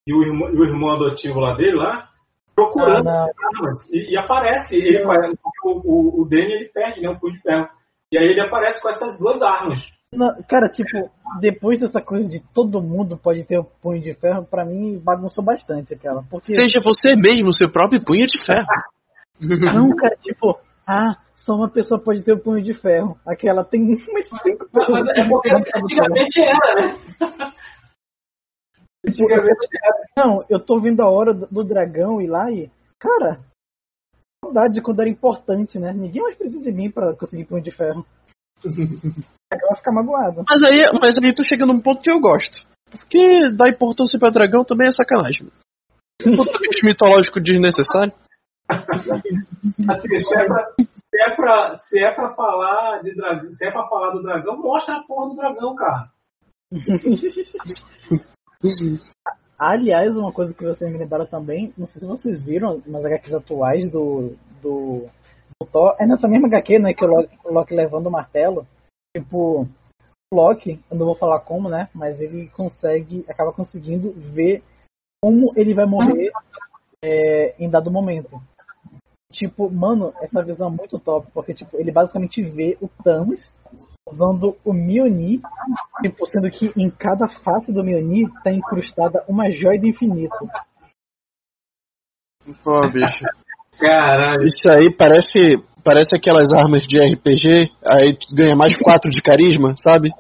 e 0.07 0.15
o, 0.15 0.23
irmão, 0.23 0.51
e 0.51 0.57
o 0.57 0.65
irmão 0.65 0.91
adotivo 0.91 1.41
lá 1.41 1.57
dele, 1.57 1.77
lá, 1.77 2.09
procurando 2.55 3.09
Ah, 3.09 3.27
armas. 3.55 3.89
E, 3.91 4.13
e 4.13 4.17
aparece, 4.19 4.77
ele, 4.77 5.03
o, 5.05 5.39
o, 5.65 6.23
o 6.23 6.29
Daniel 6.29 6.61
ele 6.61 6.69
perde 6.69 7.01
né, 7.01 7.09
o 7.09 7.19
Punho 7.19 7.35
de 7.35 7.43
Ferro. 7.43 7.69
E 8.13 8.19
aí 8.19 8.27
ele 8.27 8.41
aparece 8.41 8.83
com 8.83 8.89
essas 8.89 9.19
duas 9.19 9.41
armas. 9.41 9.81
Não, 10.13 10.43
cara, 10.49 10.69
tipo, 10.69 11.09
depois 11.41 11.79
dessa 11.79 12.01
coisa 12.01 12.29
de 12.29 12.41
todo 12.53 12.83
mundo 12.83 13.17
pode 13.17 13.45
ter 13.45 13.59
o 13.59 13.65
punho 13.65 14.03
de 14.03 14.13
ferro, 14.15 14.45
pra 14.45 14.65
mim 14.65 14.99
bagunçou 14.99 15.45
bastante 15.45 15.95
aquela. 15.95 16.25
Porque, 16.29 16.53
Seja 16.53 16.81
você 16.83 17.15
mesmo, 17.15 17.53
seu 17.53 17.71
próprio 17.71 18.05
punho 18.05 18.27
de 18.27 18.45
ferro. 18.45 18.67
não, 19.73 19.95
cara, 19.95 20.17
tipo, 20.17 20.59
ah, 20.85 21.17
só 21.51 21.57
uma 21.57 21.69
pessoa 21.69 22.01
pode 22.01 22.23
ter 22.23 22.33
o 22.33 22.39
punho 22.39 22.63
de 22.63 22.73
ferro. 22.73 23.19
Aquela 23.27 23.65
tem 23.65 23.83
umas 23.83 24.29
cinco 24.41 24.71
pessoas. 24.71 25.05
Mas 25.05 25.19
é 25.19 25.29
porque 25.29 25.51
antigamente 25.51 26.41
era, 26.41 26.75
né? 26.77 26.97
Antigamente 29.05 29.69
era. 29.83 30.05
Não, 30.17 30.45
eu 30.49 30.61
tô 30.61 30.79
vendo 30.79 31.01
a 31.01 31.09
hora 31.09 31.35
do, 31.35 31.47
do 31.47 31.65
dragão 31.65 32.21
ir 32.21 32.29
lá 32.29 32.51
e. 32.53 32.71
Cara, 33.01 33.41
saudade 34.45 34.75
de 34.75 34.83
quando 34.83 35.01
era 35.01 35.09
importante, 35.09 35.79
né? 35.79 35.93
Ninguém 35.93 36.23
mais 36.23 36.37
precisa 36.37 36.63
de 36.63 36.71
mim 36.71 36.91
pra 36.91 37.17
conseguir 37.17 37.47
punho 37.47 37.63
de 37.63 37.73
ferro. 37.73 38.07
Agora 39.53 39.69
vai 39.71 39.77
ficar 39.79 39.93
magoado. 39.93 40.45
Mas 40.49 40.63
aí, 40.63 40.77
mas 41.01 41.19
aí 41.19 41.35
tu 41.35 41.43
chega 41.43 41.67
num 41.67 41.81
ponto 41.81 42.03
que 42.03 42.11
eu 42.13 42.21
gosto. 42.21 42.65
Porque 42.91 43.51
dar 43.51 43.71
importância 43.71 44.19
pra 44.21 44.31
dragão 44.31 44.65
também 44.65 44.87
é 44.87 44.93
sacanagem. 44.93 45.51
Puta 46.23 46.59
bicho 46.61 46.87
mitológico 46.87 47.41
desnecessário. 47.41 48.13
Assim, 48.69 49.33
é 50.37 50.47
pra, 50.47 50.75
se 51.11 51.21
é 51.21 51.35
pra, 51.35 51.77
se 51.79 51.99
é 51.99 52.13
pra 52.13 52.35
falar 52.35 53.03
de 53.03 53.15
dragão, 53.15 53.55
se 53.55 53.67
é 53.67 53.71
pra 53.71 53.89
falar 53.89 54.11
do 54.11 54.23
dragão, 54.23 54.57
mostra 54.57 54.97
a 54.97 55.03
porra 55.03 55.31
do 55.31 55.37
dragão, 55.37 55.75
cara. 55.75 56.11
Aliás, 59.59 60.17
uma 60.17 60.33
coisa 60.33 60.55
que 60.55 60.65
vocês 60.65 60.91
me 60.91 60.97
lembraram 60.97 61.27
também, 61.27 61.75
não 61.77 61.87
sei 61.87 62.01
se 62.01 62.07
vocês 62.07 62.43
viram 62.43 62.83
nas 62.87 63.05
HQs 63.05 63.35
atuais 63.35 63.91
do, 63.91 64.37
do, 64.63 65.07
do 65.61 65.67
Thor, 65.71 65.95
é 65.99 66.07
nessa 66.07 66.27
mesma 66.27 66.49
HQ, 66.49 66.79
né, 66.79 66.95
que 66.95 67.05
o 67.05 67.09
Loki, 67.09 67.39
o 67.45 67.53
Loki 67.53 67.75
levando 67.75 68.07
o 68.07 68.11
martelo, 68.11 68.67
tipo, 69.15 69.69
o 70.33 70.35
Loki, 70.35 70.83
eu 70.91 70.97
não 70.97 71.05
vou 71.05 71.15
falar 71.15 71.41
como, 71.41 71.69
né, 71.69 71.91
mas 71.93 72.19
ele 72.21 72.49
consegue, 72.51 73.23
acaba 73.29 73.53
conseguindo 73.53 74.13
ver 74.13 74.63
como 75.23 75.53
ele 75.55 75.75
vai 75.75 75.85
morrer 75.85 76.33
é, 77.05 77.55
em 77.59 77.69
dado 77.69 77.91
momento. 77.91 78.41
Tipo, 79.31 79.71
mano, 79.71 80.13
essa 80.21 80.43
visão 80.43 80.69
é 80.69 80.77
muito 80.77 80.99
top, 80.99 81.29
porque 81.33 81.55
tipo, 81.55 81.77
ele 81.77 81.93
basicamente 81.93 82.43
vê 82.43 82.77
o 82.81 82.89
Thanos 82.89 83.53
usando 84.11 84.57
o 84.65 84.73
Mjolnir, 84.73 85.41
tipo, 86.03 86.27
sendo 86.27 86.51
que 86.51 86.73
em 86.77 86.91
cada 86.91 87.29
face 87.29 87.73
do 87.73 87.85
Mjolnir 87.85 88.29
tá 88.43 88.53
incrustada 88.53 89.25
uma 89.29 89.51
joia 89.51 89.81
do 89.81 89.87
infinito. 89.87 90.37
Pô, 92.65 92.89
bicho. 92.91 93.25
Caralho. 93.79 94.43
Isso 94.43 94.69
aí 94.69 94.91
parece, 94.91 95.63
parece 95.85 96.17
aquelas 96.17 96.53
armas 96.53 96.83
de 96.83 96.99
RPG, 96.99 97.71
aí 97.87 98.17
tu 98.17 98.35
ganha 98.35 98.57
mais 98.57 98.77
4 98.77 99.11
de 99.11 99.23
carisma, 99.23 99.75
sabe? 99.79 100.11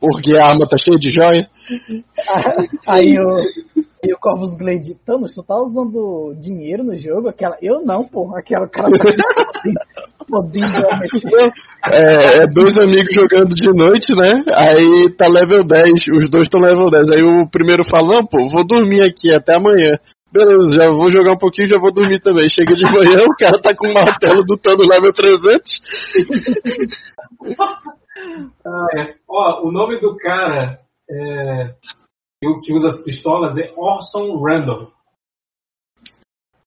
Porque 0.00 0.36
a 0.36 0.48
arma 0.48 0.68
tá 0.68 0.76
cheia 0.76 0.98
de 0.98 1.10
joia. 1.10 1.48
Aí 2.86 3.18
o, 3.18 3.36
aí 4.06 4.12
o 4.12 4.18
Corvus 4.18 4.56
Glade, 4.56 4.94
Thanos, 5.04 5.34
tu 5.34 5.42
tá 5.42 5.56
usando 5.56 6.34
dinheiro 6.40 6.84
no 6.84 6.96
jogo? 6.96 7.28
Aquela, 7.28 7.56
eu 7.60 7.84
não, 7.84 8.04
porra, 8.04 8.38
aquela 8.38 8.68
cara 8.68 8.88
tá 8.92 10.24
podendo 10.28 10.66
É, 11.90 12.42
é 12.42 12.46
dois 12.46 12.78
amigos 12.78 13.12
jogando 13.12 13.54
de 13.54 13.72
noite, 13.72 14.14
né? 14.14 14.44
Aí 14.54 15.10
tá 15.16 15.26
level 15.28 15.64
10, 15.64 15.90
os 16.18 16.30
dois 16.30 16.46
estão 16.46 16.60
level 16.60 16.90
10. 16.90 17.10
Aí 17.10 17.22
o 17.22 17.48
primeiro 17.50 17.84
fala, 17.84 18.16
não, 18.16 18.26
pô, 18.26 18.48
vou 18.48 18.66
dormir 18.66 19.02
aqui 19.02 19.34
até 19.34 19.56
amanhã. 19.56 19.98
Beleza, 20.32 20.74
já 20.74 20.90
vou 20.90 21.10
jogar 21.10 21.32
um 21.32 21.38
pouquinho 21.38 21.66
e 21.66 21.70
já 21.70 21.78
vou 21.78 21.92
dormir 21.92 22.20
também. 22.20 22.48
Chega 22.48 22.74
de 22.74 22.84
manhã, 22.84 23.24
o 23.26 23.36
cara 23.36 23.60
tá 23.60 23.74
com 23.74 23.88
o 23.88 23.94
martelo 23.94 24.44
do 24.44 24.56
Thanos 24.56 24.86
level 24.86 25.12
300. 25.12 25.80
É, 28.96 29.14
ó, 29.28 29.62
o 29.62 29.70
nome 29.70 30.00
do 30.00 30.16
cara 30.16 30.80
é, 31.08 31.74
que- 32.42 32.60
que 32.62 32.72
usa 32.72 32.88
as 32.88 33.02
pistolas 33.02 33.56
é 33.56 33.72
Orson 33.76 34.36
Randall. 34.42 34.92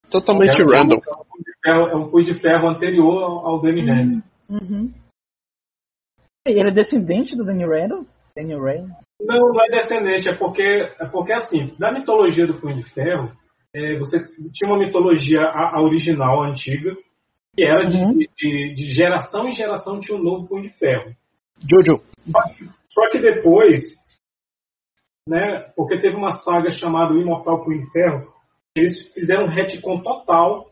Totalmente 0.09 0.59
é, 0.61 0.65
um- 0.65 0.69
random. 0.69 0.95
É 0.95 1.15
um 1.15 1.25
punho 1.25 1.43
de 1.45 1.59
ferro, 1.61 1.87
é 1.87 1.95
um 1.95 2.09
punho 2.09 2.25
de 2.33 2.39
ferro 2.41 2.67
anterior 2.69 3.23
ao, 3.45 3.61
Danny 3.61 3.85
Rand. 3.85 4.21
Uhum. 4.49 4.91
E 6.47 6.51
Ele 6.51 6.69
é 6.69 6.73
descendente 6.73 7.35
do 7.35 7.45
Danny 7.45 7.65
Randall? 7.65 8.05
Danny 8.35 8.55
Randall? 8.55 8.97
Não, 9.21 9.37
não 9.53 9.61
é 9.63 9.67
descendente, 9.69 10.29
é 10.29 10.35
porque, 10.35 10.63
é 10.63 11.05
porque 11.11 11.33
assim, 11.33 11.75
na 11.77 11.91
mitologia 11.91 12.47
do 12.47 12.59
Punho 12.59 12.77
de 12.77 12.89
Ferro, 12.93 13.31
é, 13.75 13.99
você 13.99 14.17
tinha 14.53 14.71
uma 14.71 14.79
mitologia 14.79 15.41
a, 15.41 15.77
a 15.77 15.81
original, 15.81 16.41
a 16.43 16.49
antiga, 16.49 16.95
que 17.55 17.63
era 17.63 17.83
de, 17.87 17.97
Uhum. 17.97 18.13
de- 18.17 18.73
de 18.73 18.93
geração 18.93 19.47
em 19.47 19.53
geração 19.53 19.99
tinha 19.99 20.17
um 20.17 20.23
novo 20.23 20.47
Punho 20.47 20.63
de 20.63 20.77
Ferro. 20.79 21.13
Jojo. 21.59 22.01
Só 22.89 23.09
que 23.11 23.19
depois, 23.19 23.81
né, 25.29 25.71
porque 25.75 26.01
teve 26.01 26.15
uma 26.15 26.31
saga 26.39 26.71
chamada 26.71 27.13
O 27.13 27.21
Imortal 27.21 27.63
de 27.63 27.91
Ferro, 27.91 28.33
eles 28.75 28.97
fizeram 29.13 29.45
um 29.45 29.49
retcon 29.49 30.01
total 30.01 30.71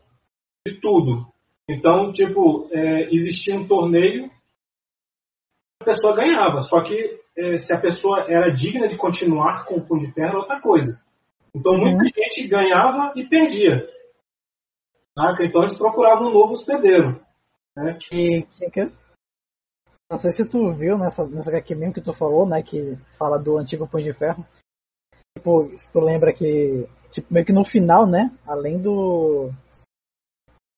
de 0.66 0.80
tudo. 0.80 1.26
Então, 1.70 2.12
tipo, 2.12 2.68
é, 2.72 3.14
existia 3.14 3.54
um 3.54 3.68
torneio, 3.68 4.28
a 5.80 5.84
pessoa 5.84 6.16
ganhava. 6.16 6.62
Só 6.62 6.82
que 6.82 7.20
é, 7.36 7.58
se 7.58 7.72
a 7.72 7.80
pessoa 7.80 8.22
era 8.28 8.50
digna 8.50 8.88
de 8.88 8.96
continuar 8.96 9.64
com 9.64 9.76
o 9.76 9.86
Punho 9.86 10.06
de 10.06 10.12
Ferro, 10.12 10.28
era 10.28 10.38
outra 10.38 10.60
coisa. 10.60 11.00
Então, 11.54 11.74
muita 11.76 12.20
gente 12.20 12.48
ganhava 12.48 13.12
e 13.14 13.24
perdia. 13.28 13.88
Saca? 15.16 15.44
Então, 15.44 15.62
eles 15.62 15.78
procuravam 15.78 16.28
um 16.28 16.32
novo 16.32 16.52
hospedeiro. 16.52 17.20
Né? 17.76 17.96
Que, 18.00 18.42
que- 18.72 18.92
não 20.10 20.18
sei 20.18 20.32
se 20.32 20.48
tu 20.48 20.72
viu 20.72 20.96
nessa, 20.96 21.26
nessa 21.26 21.50
HQ 21.50 21.74
mesmo 21.74 21.94
que 21.94 22.00
tu 22.00 22.12
falou, 22.12 22.46
né? 22.46 22.62
Que 22.62 22.96
fala 23.18 23.38
do 23.38 23.58
antigo 23.58 23.88
Punho 23.88 24.04
de 24.04 24.18
Ferro. 24.18 24.44
Tipo, 25.36 25.76
se 25.76 25.90
tu 25.92 26.00
lembra 26.00 26.32
que. 26.32 26.88
Tipo, 27.12 27.32
meio 27.32 27.44
que 27.44 27.52
no 27.52 27.64
final, 27.64 28.06
né? 28.06 28.36
Além 28.46 28.80
do. 28.80 29.50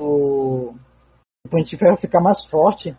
do 0.00 0.74
o 1.46 1.48
Punho 1.48 1.64
de 1.64 1.76
Ferro 1.76 1.96
ficar 1.96 2.20
mais 2.20 2.44
forte, 2.46 2.96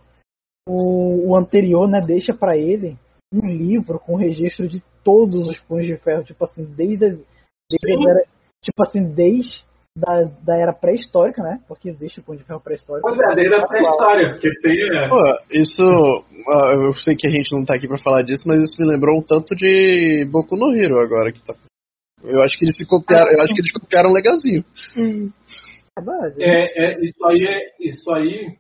o, 0.68 1.30
o 1.30 1.36
anterior, 1.36 1.88
né, 1.88 2.02
deixa 2.02 2.34
pra 2.34 2.58
ele 2.58 2.98
um 3.34 3.48
livro 3.48 4.00
com 4.00 4.16
registro 4.16 4.68
de 4.68 4.84
todos 5.04 5.48
os 5.48 5.60
punhos 5.62 5.88
de 5.88 5.98
ferro, 5.98 6.24
tipo 6.24 6.44
assim, 6.44 6.66
desde, 6.66 7.00
desde 7.00 7.26
Sim. 7.80 8.10
era, 8.10 8.26
tipo 8.62 8.84
assim, 8.84 9.04
desde 9.04 9.64
da, 9.96 10.24
da 10.44 10.58
era 10.58 10.74
pré-histórica, 10.74 11.44
né? 11.44 11.60
Porque 11.68 11.90
existe 11.90 12.20
o 12.20 12.24
punho 12.24 12.40
de 12.40 12.46
ferro 12.46 12.62
pré-histórico. 12.62 13.08
Pois 13.08 13.20
é, 13.20 13.36
desde 13.36 13.56
a 13.56 13.68
pré-história, 13.68 14.32
porque 14.32 14.50
tem. 14.62 14.98
é, 14.98 15.10
Pô, 15.10 15.22
isso. 15.52 15.84
ah, 16.48 16.74
Eu 16.74 16.94
sei 16.94 17.16
que 17.16 17.28
a 17.28 17.32
gente 17.32 17.54
não 17.54 17.66
tá 17.66 17.76
aqui 17.76 17.88
pra 17.88 17.98
falar 17.98 18.24
disso, 18.24 18.44
mas 18.48 18.62
isso 18.62 18.82
me 18.82 18.88
lembrou 18.88 19.18
um 19.18 19.24
tanto 19.24 19.56
de 19.56 20.26
Boku 20.32 20.56
no 20.56 20.74
Hero 20.74 21.00
agora 21.00 21.32
que 21.32 21.44
tá. 21.44 21.54
Eu 22.24 22.42
acho 22.42 22.58
que 22.58 22.66
eles 22.66 22.78
se 22.78 22.88
copiaram, 22.88 23.32
eu 23.32 23.42
acho 23.42 23.54
que 23.54 23.62
eles 23.62 23.72
copiaram 23.72 24.12
legalzinho. 24.12 24.64
Verdade. 24.96 26.36
É, 26.42 26.86
é, 26.86 27.06
isso 27.06 27.26
aí 27.26 27.46
é 27.46 27.72
isso 27.80 28.12
aí 28.12 28.58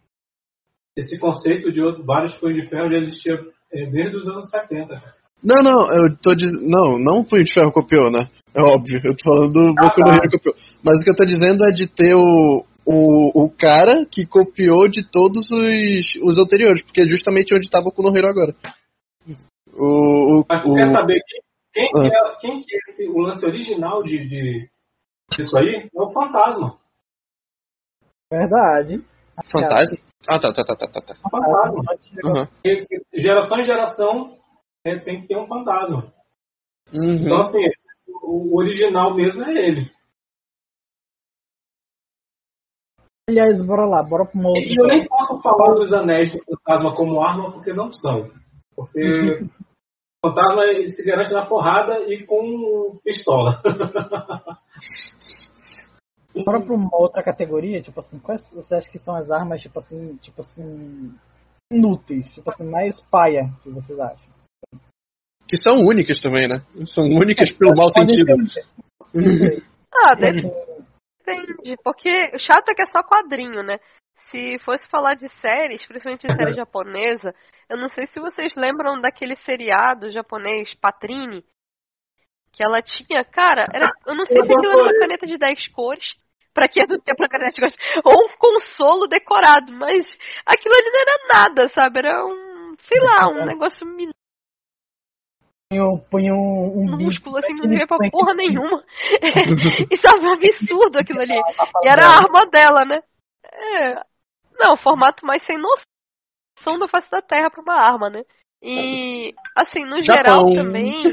esse 0.97 1.17
conceito 1.17 1.71
de 1.71 1.79
outro, 1.81 2.03
vários 2.03 2.33
punhos 2.33 2.61
de 2.61 2.69
ferro 2.69 2.91
já 2.91 2.97
existia 2.97 3.33
é, 3.71 3.85
desde 3.85 4.17
os 4.17 4.27
anos 4.27 4.49
70 4.49 4.87
cara. 4.99 5.20
Não, 5.43 5.63
não, 5.63 5.91
eu 5.93 6.15
tô 6.17 6.35
dizendo. 6.35 6.61
Não, 6.69 6.99
não 6.99 7.21
o 7.21 7.25
Punho 7.25 7.43
de 7.43 7.53
Ferro 7.53 7.71
copiou, 7.71 8.11
né? 8.11 8.29
É 8.53 8.61
óbvio, 8.61 8.99
eu 9.03 9.15
tô 9.15 9.23
falando 9.23 9.51
do 9.53 9.59
Ah, 9.79 9.81
Boku 9.81 10.01
no 10.01 10.07
tá. 10.07 10.15
Hero 10.17 10.31
copiou. 10.31 10.55
Mas 10.83 10.99
o 10.99 11.03
que 11.03 11.09
eu 11.09 11.15
tô 11.15 11.25
dizendo 11.25 11.63
é 11.65 11.71
de 11.71 11.87
ter 11.87 12.13
o, 12.15 12.65
o, 12.85 13.45
o 13.45 13.49
cara 13.49 14.05
que 14.05 14.25
copiou 14.27 14.87
de 14.87 15.03
todos 15.09 15.49
os, 15.49 16.15
os 16.21 16.37
anteriores, 16.37 16.83
porque 16.83 17.01
é 17.01 17.07
justamente 17.07 17.55
onde 17.55 17.69
tá 17.69 17.81
Boku 17.81 18.03
no 18.03 18.15
Hero 18.15 18.27
agora. 18.27 18.55
O, 19.73 20.41
o, 20.41 20.45
Mas 20.47 20.61
tu 20.61 20.71
o- 20.71 20.75
quer 20.75 20.89
saber 20.91 21.19
quem, 21.25 21.41
quem, 21.73 21.89
Ah. 21.95 22.09
que 22.09 22.15
é, 22.15 22.35
quem 22.41 22.61
que 22.63 22.75
é 22.75 22.79
esse, 22.91 23.07
o 23.07 23.17
lance 23.19 23.45
original 23.45 24.03
de, 24.03 24.17
de 24.27 24.69
disso 25.35 25.57
aí? 25.57 25.87
É 25.95 26.01
o 26.01 26.11
fantasma. 26.11 26.77
Verdade. 28.31 29.01
Fantasma? 29.51 29.97
Ah, 30.27 30.39
tá, 30.39 30.53
tá, 30.53 30.63
tá, 30.63 30.75
tá, 30.75 30.87
tá. 30.87 31.01
tá. 31.01 31.15
O 31.25 31.29
fantasma. 31.29 32.47
Porque 32.61 32.87
Geração 33.15 33.59
em 33.59 33.63
geração 33.63 34.37
tem 34.83 35.21
que 35.21 35.27
ter 35.27 35.37
um 35.37 35.47
fantasma. 35.47 36.11
Então, 36.93 37.37
Uhum. 37.37 37.41
assim, 37.41 37.59
o, 38.23 38.57
original 38.57 39.15
mesmo 39.15 39.43
é 39.43 39.67
ele. 39.67 39.91
Aliás, 43.29 43.63
bora 43.65 43.85
lá, 43.85 44.03
bora 44.03 44.23
outra. 44.23 44.59
E 44.59 44.75
eu 44.77 44.87
nem 44.87 45.07
posso 45.07 45.39
falar 45.41 45.75
dos 45.75 45.93
anéis 45.93 46.33
do 46.33 46.41
fantasma 46.57 46.95
como 46.95 47.21
arma, 47.21 47.51
porque 47.51 47.71
não 47.71 47.91
são. 47.91 48.29
Porque 48.75 48.99
o 50.25 50.27
fantasma 50.27 50.63
se 50.87 51.03
garante 51.05 51.31
na 51.31 51.45
porrada 51.45 51.99
e 52.11 52.25
com 52.25 52.99
pistola. 53.03 53.61
Bora 56.45 56.61
pra 56.61 56.73
uma 56.73 56.89
outra 56.93 57.21
categoria, 57.21 57.81
tipo 57.81 57.99
assim, 57.99 58.17
quais 58.17 58.41
você 58.53 58.75
acha 58.75 58.89
que 58.89 58.97
são 58.97 59.13
as 59.13 59.29
armas, 59.29 59.61
tipo 59.61 59.77
assim, 59.79 60.15
tipo 60.21 60.39
assim, 60.39 61.13
inúteis, 61.69 62.25
tipo 62.33 62.49
assim, 62.49 62.63
mais 62.69 63.01
paia 63.07 63.51
que 63.61 63.69
vocês 63.69 63.99
acham? 63.99 64.31
Que 65.51 65.57
são 65.57 65.85
únicas 65.85 66.21
também, 66.21 66.47
né? 66.47 66.63
São 66.85 67.03
únicas 67.03 67.51
pelo 67.51 67.75
mau 67.75 67.89
sentido. 67.89 68.35
Ah, 69.93 70.15
depende. 70.15 71.75
Porque 71.83 72.31
o 72.33 72.39
chato 72.39 72.69
é 72.69 72.73
que 72.73 72.81
é 72.81 72.85
só 72.85 73.03
quadrinho, 73.03 73.61
né? 73.61 73.77
Se 74.15 74.57
fosse 74.59 74.87
falar 74.89 75.15
de 75.15 75.27
séries, 75.27 75.85
principalmente 75.85 76.25
de 76.25 76.33
série 76.33 76.53
japonesa, 76.53 77.35
eu 77.69 77.75
não 77.75 77.89
sei 77.89 78.07
se 78.07 78.17
vocês 78.21 78.55
lembram 78.55 79.01
daquele 79.01 79.35
seriado 79.35 80.09
japonês 80.09 80.73
Patrine, 80.73 81.43
que 82.53 82.63
ela 82.63 82.81
tinha, 82.81 83.25
cara, 83.25 83.67
era, 83.73 83.91
eu 84.07 84.15
não 84.15 84.25
sei 84.25 84.41
se 84.43 84.53
aquilo 84.53 84.71
era 84.71 84.83
uma 84.83 84.99
caneta 84.99 85.27
de 85.27 85.37
10 85.37 85.67
cores, 85.73 86.15
pra 86.53 86.69
que 86.69 86.85
do 86.85 86.97
tempo 86.97 87.25
a 87.25 87.27
caneta 87.27 87.51
de 87.51 87.59
10 87.59 87.75
cores, 87.75 88.01
ou 88.05 88.23
um 88.23 88.37
consolo 88.37 89.05
decorado, 89.05 89.73
mas 89.73 90.17
aquilo 90.45 90.75
ali 90.75 90.91
não 90.91 91.01
era 91.01 91.17
nada, 91.33 91.67
sabe? 91.67 91.99
Era 91.99 92.25
um, 92.25 92.73
sei 92.79 93.01
lá, 93.01 93.29
um 93.29 93.45
negócio 93.45 93.85
minúsculo, 93.85 94.20
Põe 95.71 95.79
um, 95.79 95.97
põe 95.97 96.31
um, 96.33 96.83
um 96.83 96.97
bicho 96.97 97.21
assim, 97.37 97.53
não 97.53 97.63
servia 97.63 97.87
pra 97.87 98.09
porra 98.11 98.33
nenhuma. 98.33 98.83
e 99.89 99.95
sabe, 99.95 100.25
um 100.25 100.33
absurdo 100.33 100.99
aquilo 100.99 101.21
ali. 101.21 101.39
E 101.81 101.87
era 101.87 102.07
a 102.07 102.15
arma 102.17 102.45
dela, 102.47 102.83
né? 102.83 103.01
É. 103.45 104.01
Não, 104.59 104.75
formato 104.75 105.25
mais 105.25 105.41
sem 105.45 105.57
noção 105.57 106.77
da 106.77 106.89
face 106.89 107.09
da 107.09 107.21
Terra 107.21 107.49
pra 107.49 107.61
uma 107.61 107.73
arma, 107.73 108.09
né? 108.09 108.21
E, 108.61 109.33
assim, 109.55 109.85
no 109.85 110.03
geral 110.03 110.49
Japão. 110.49 110.53
também, 110.53 111.03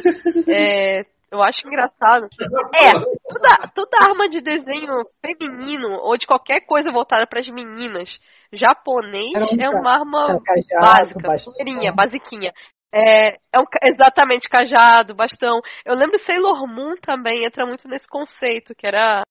é, 0.48 1.06
eu 1.30 1.40
acho 1.40 1.64
engraçado. 1.64 2.28
É, 2.74 2.90
toda, 2.92 3.70
toda 3.74 4.08
arma 4.10 4.28
de 4.28 4.40
desenho 4.40 4.92
feminino 5.24 6.00
ou 6.02 6.18
de 6.18 6.26
qualquer 6.26 6.66
coisa 6.66 6.90
voltada 6.90 7.28
pras 7.28 7.46
meninas 7.48 8.08
japonês 8.52 9.34
um 9.52 9.62
é 9.62 9.70
uma 9.70 10.00
arma 10.00 10.40
básica, 10.80 11.36
poeirinha, 11.44 11.92
basiquinha. 11.92 12.52
É, 12.92 13.34
é 13.34 13.58
um, 13.58 13.64
exatamente, 13.82 14.48
cajado, 14.48 15.14
bastão. 15.14 15.60
Eu 15.84 15.94
lembro 15.94 16.18
Sailor 16.18 16.66
Moon 16.66 16.94
também 17.00 17.44
entra 17.44 17.66
muito 17.66 17.86
nesse 17.86 18.08
conceito, 18.08 18.74
que 18.74 18.86
era 18.86 19.22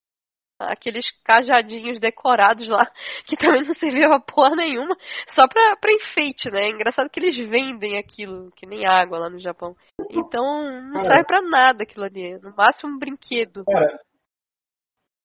aqueles 0.59 1.05
cajadinhos 1.23 1.99
decorados 1.99 2.67
lá, 2.67 2.81
que 3.25 3.35
também 3.37 3.61
não 3.63 3.73
servia 3.75 4.07
pra 4.07 4.19
porra 4.19 4.55
nenhuma, 4.55 4.95
só 5.29 5.47
pra, 5.47 5.75
pra 5.77 5.93
enfeite, 5.93 6.49
né? 6.49 6.65
É 6.65 6.69
engraçado 6.69 7.09
que 7.09 7.19
eles 7.19 7.35
vendem 7.35 7.97
aquilo, 7.97 8.51
que 8.55 8.65
nem 8.65 8.85
água 8.85 9.19
lá 9.19 9.29
no 9.29 9.39
Japão. 9.39 9.75
Então 10.11 10.81
não 10.81 11.03
serve 11.03 11.25
pra 11.25 11.41
nada 11.41 11.83
aquilo 11.83 12.05
ali, 12.05 12.39
no 12.39 12.55
máximo 12.55 12.93
um 12.93 12.99
brinquedo. 12.99 13.63
Cara, 13.65 13.99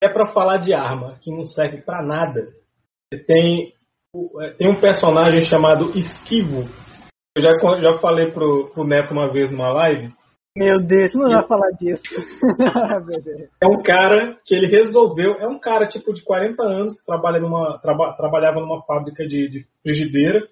é 0.02 0.08
pra 0.08 0.26
falar 0.26 0.58
de 0.58 0.74
arma 0.74 1.18
que 1.22 1.30
não 1.30 1.44
serve 1.44 1.82
pra 1.82 2.02
nada. 2.02 2.52
Tem, 3.26 3.72
é, 4.40 4.50
tem 4.54 4.70
um 4.70 4.80
personagem 4.80 5.42
chamado 5.42 5.96
Esquivo. 5.96 6.64
Eu 7.34 7.42
já, 7.42 7.50
já 7.80 7.98
falei 7.98 8.30
pro, 8.30 8.70
pro 8.74 8.84
Neto 8.84 9.12
uma 9.12 9.32
vez 9.32 9.50
numa 9.50 9.72
live. 9.72 10.12
Meu 10.54 10.78
Deus, 10.78 11.14
não 11.14 11.30
vai 11.30 11.46
falar 11.46 11.70
disso. 11.80 12.02
É 13.62 13.66
um 13.66 13.82
cara 13.82 14.36
que 14.44 14.54
ele 14.54 14.66
resolveu. 14.66 15.32
É 15.36 15.48
um 15.48 15.58
cara 15.58 15.88
tipo 15.88 16.12
de 16.12 16.22
40 16.22 16.62
anos 16.62 17.00
que 17.00 17.06
trabalha 17.06 17.40
numa, 17.40 17.78
traba- 17.78 18.12
trabalhava 18.14 18.60
numa 18.60 18.82
fábrica 18.82 19.26
de, 19.26 19.48
de 19.48 19.66
frigideira. 19.82 20.46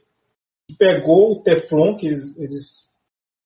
Pegou 0.78 1.32
o 1.32 1.42
Teflon, 1.42 1.96
que 1.98 2.06
eles, 2.06 2.38
eles 2.38 2.88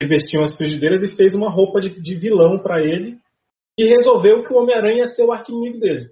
revestiam 0.00 0.44
as 0.44 0.56
frigideiras, 0.56 1.02
e 1.02 1.16
fez 1.16 1.34
uma 1.34 1.50
roupa 1.50 1.80
de, 1.80 2.00
de 2.00 2.14
vilão 2.14 2.60
pra 2.60 2.80
ele. 2.80 3.18
E 3.76 3.88
resolveu 3.88 4.44
que 4.44 4.52
o 4.52 4.58
Homem-Aranha 4.58 4.98
ia 4.98 5.06
ser 5.08 5.24
o 5.24 5.32
arquinimigo 5.32 5.80
dele. 5.80 6.10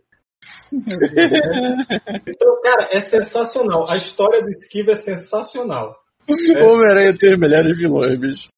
Então, 0.73 2.61
cara, 2.62 2.89
é 2.90 3.01
sensacional. 3.03 3.89
A 3.89 3.97
história 3.97 4.43
do 4.43 4.51
Esquivo 4.51 4.90
é 4.90 4.97
sensacional. 4.97 6.02
O 6.28 6.32
Homem-Aranha 6.74 7.16
tem 7.19 7.35
os 7.35 7.40
melhores 7.40 7.78
vilões, 7.78 8.19
bicho. 8.19 8.49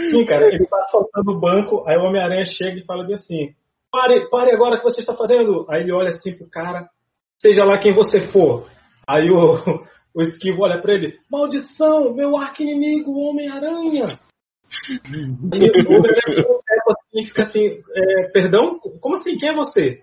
Sim, 0.00 0.24
cara, 0.26 0.46
ele 0.48 0.66
tá 0.66 0.78
assaltando 0.84 1.32
o 1.32 1.40
banco, 1.40 1.84
aí 1.88 1.96
o 1.96 2.02
Homem-Aranha 2.02 2.44
chega 2.44 2.78
e 2.78 2.84
fala 2.84 3.06
assim: 3.14 3.54
pare, 3.90 4.28
pare 4.28 4.52
agora 4.52 4.74
o 4.74 4.78
que 4.78 4.84
você 4.84 5.00
está 5.00 5.14
fazendo. 5.14 5.66
Aí 5.70 5.82
ele 5.82 5.92
olha 5.92 6.10
assim 6.10 6.36
pro 6.36 6.48
cara, 6.50 6.88
seja 7.38 7.64
lá 7.64 7.78
quem 7.78 7.94
você 7.94 8.20
for. 8.20 8.68
Aí 9.08 9.30
o, 9.30 9.54
o 10.14 10.20
Esquivo 10.20 10.62
olha 10.62 10.80
pra 10.80 10.92
ele: 10.94 11.18
maldição, 11.30 12.12
meu 12.14 12.36
arqui-inimigo, 12.36 13.10
o 13.10 13.30
Homem-Aranha. 13.30 14.18
E 14.90 15.82
o 15.82 15.92
Homem-Aranha 15.92 16.56
assim, 17.16 17.24
fica 17.26 17.42
assim: 17.42 17.82
é, 17.94 18.28
perdão? 18.32 18.78
Como 19.00 19.14
assim? 19.14 19.36
Quem 19.38 19.50
é 19.50 19.54
você? 19.54 20.02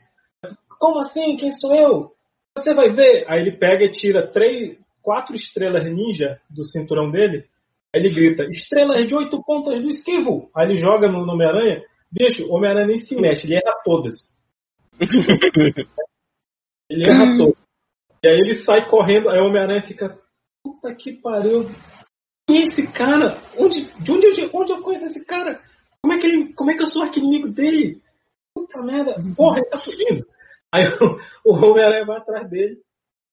Como 0.80 1.00
assim? 1.00 1.38
Quem 1.38 1.52
sou 1.52 1.76
eu? 1.76 2.12
Você 2.58 2.74
vai 2.74 2.90
ver. 2.90 3.26
Aí 3.28 3.42
ele 3.42 3.58
pega 3.58 3.84
e 3.86 3.92
tira 3.92 4.32
três, 4.32 4.78
quatro 5.04 5.36
estrelas 5.36 5.86
ninja 5.86 6.40
do 6.50 6.66
cinturão 6.66 7.12
dele. 7.12 7.46
Aí 7.94 8.02
ele 8.02 8.10
grita, 8.10 8.46
estrelas 8.46 9.06
de 9.06 9.14
oito 9.16 9.44
pontas 9.44 9.80
do 9.82 9.90
esquivo. 9.90 10.50
Aí 10.56 10.68
ele 10.68 10.78
joga 10.78 11.08
no 11.08 11.20
Homem-Aranha. 11.32 11.84
Bicho, 12.12 12.46
o 12.46 12.56
Homem-Aranha 12.56 12.88
nem 12.88 12.98
se 12.98 13.16
mexe, 13.16 13.46
ele 13.46 13.56
erra 13.56 13.76
todas. 13.84 14.14
ele 16.90 17.04
erra 17.04 17.38
todas. 17.38 17.64
E 18.24 18.28
aí 18.28 18.38
ele 18.38 18.56
sai 18.56 18.90
correndo, 18.90 19.30
aí 19.30 19.40
o 19.40 19.48
Homem-Aranha 19.48 19.84
fica, 19.84 20.18
puta 20.64 20.96
que 20.96 21.14
pariu. 21.22 21.70
Quem 22.48 22.60
é 22.60 22.62
esse 22.64 22.92
cara? 22.92 23.38
Onde, 23.58 23.84
de 24.02 24.12
onde 24.12 24.42
eu, 24.42 24.50
onde 24.54 24.72
eu 24.72 24.82
conheço 24.82 25.06
esse 25.06 25.26
cara? 25.26 25.62
Como 26.02 26.14
é 26.14 26.18
que, 26.18 26.28
ele, 26.28 26.54
como 26.54 26.72
é 26.72 26.76
que 26.76 26.84
eu 26.84 26.88
sou 26.88 27.04
arquinimigo 27.04 27.50
dele? 27.50 28.02
Puta 28.56 28.82
merda, 28.82 29.16
porra, 29.36 29.58
ele 29.58 29.70
tá 29.70 29.78
fugindo. 29.78 30.26
Aí 30.74 30.84
o, 31.46 31.52
o 31.52 31.54
Homem-Aranha 31.56 32.06
vai 32.06 32.18
atrás 32.18 32.50
dele. 32.50 32.82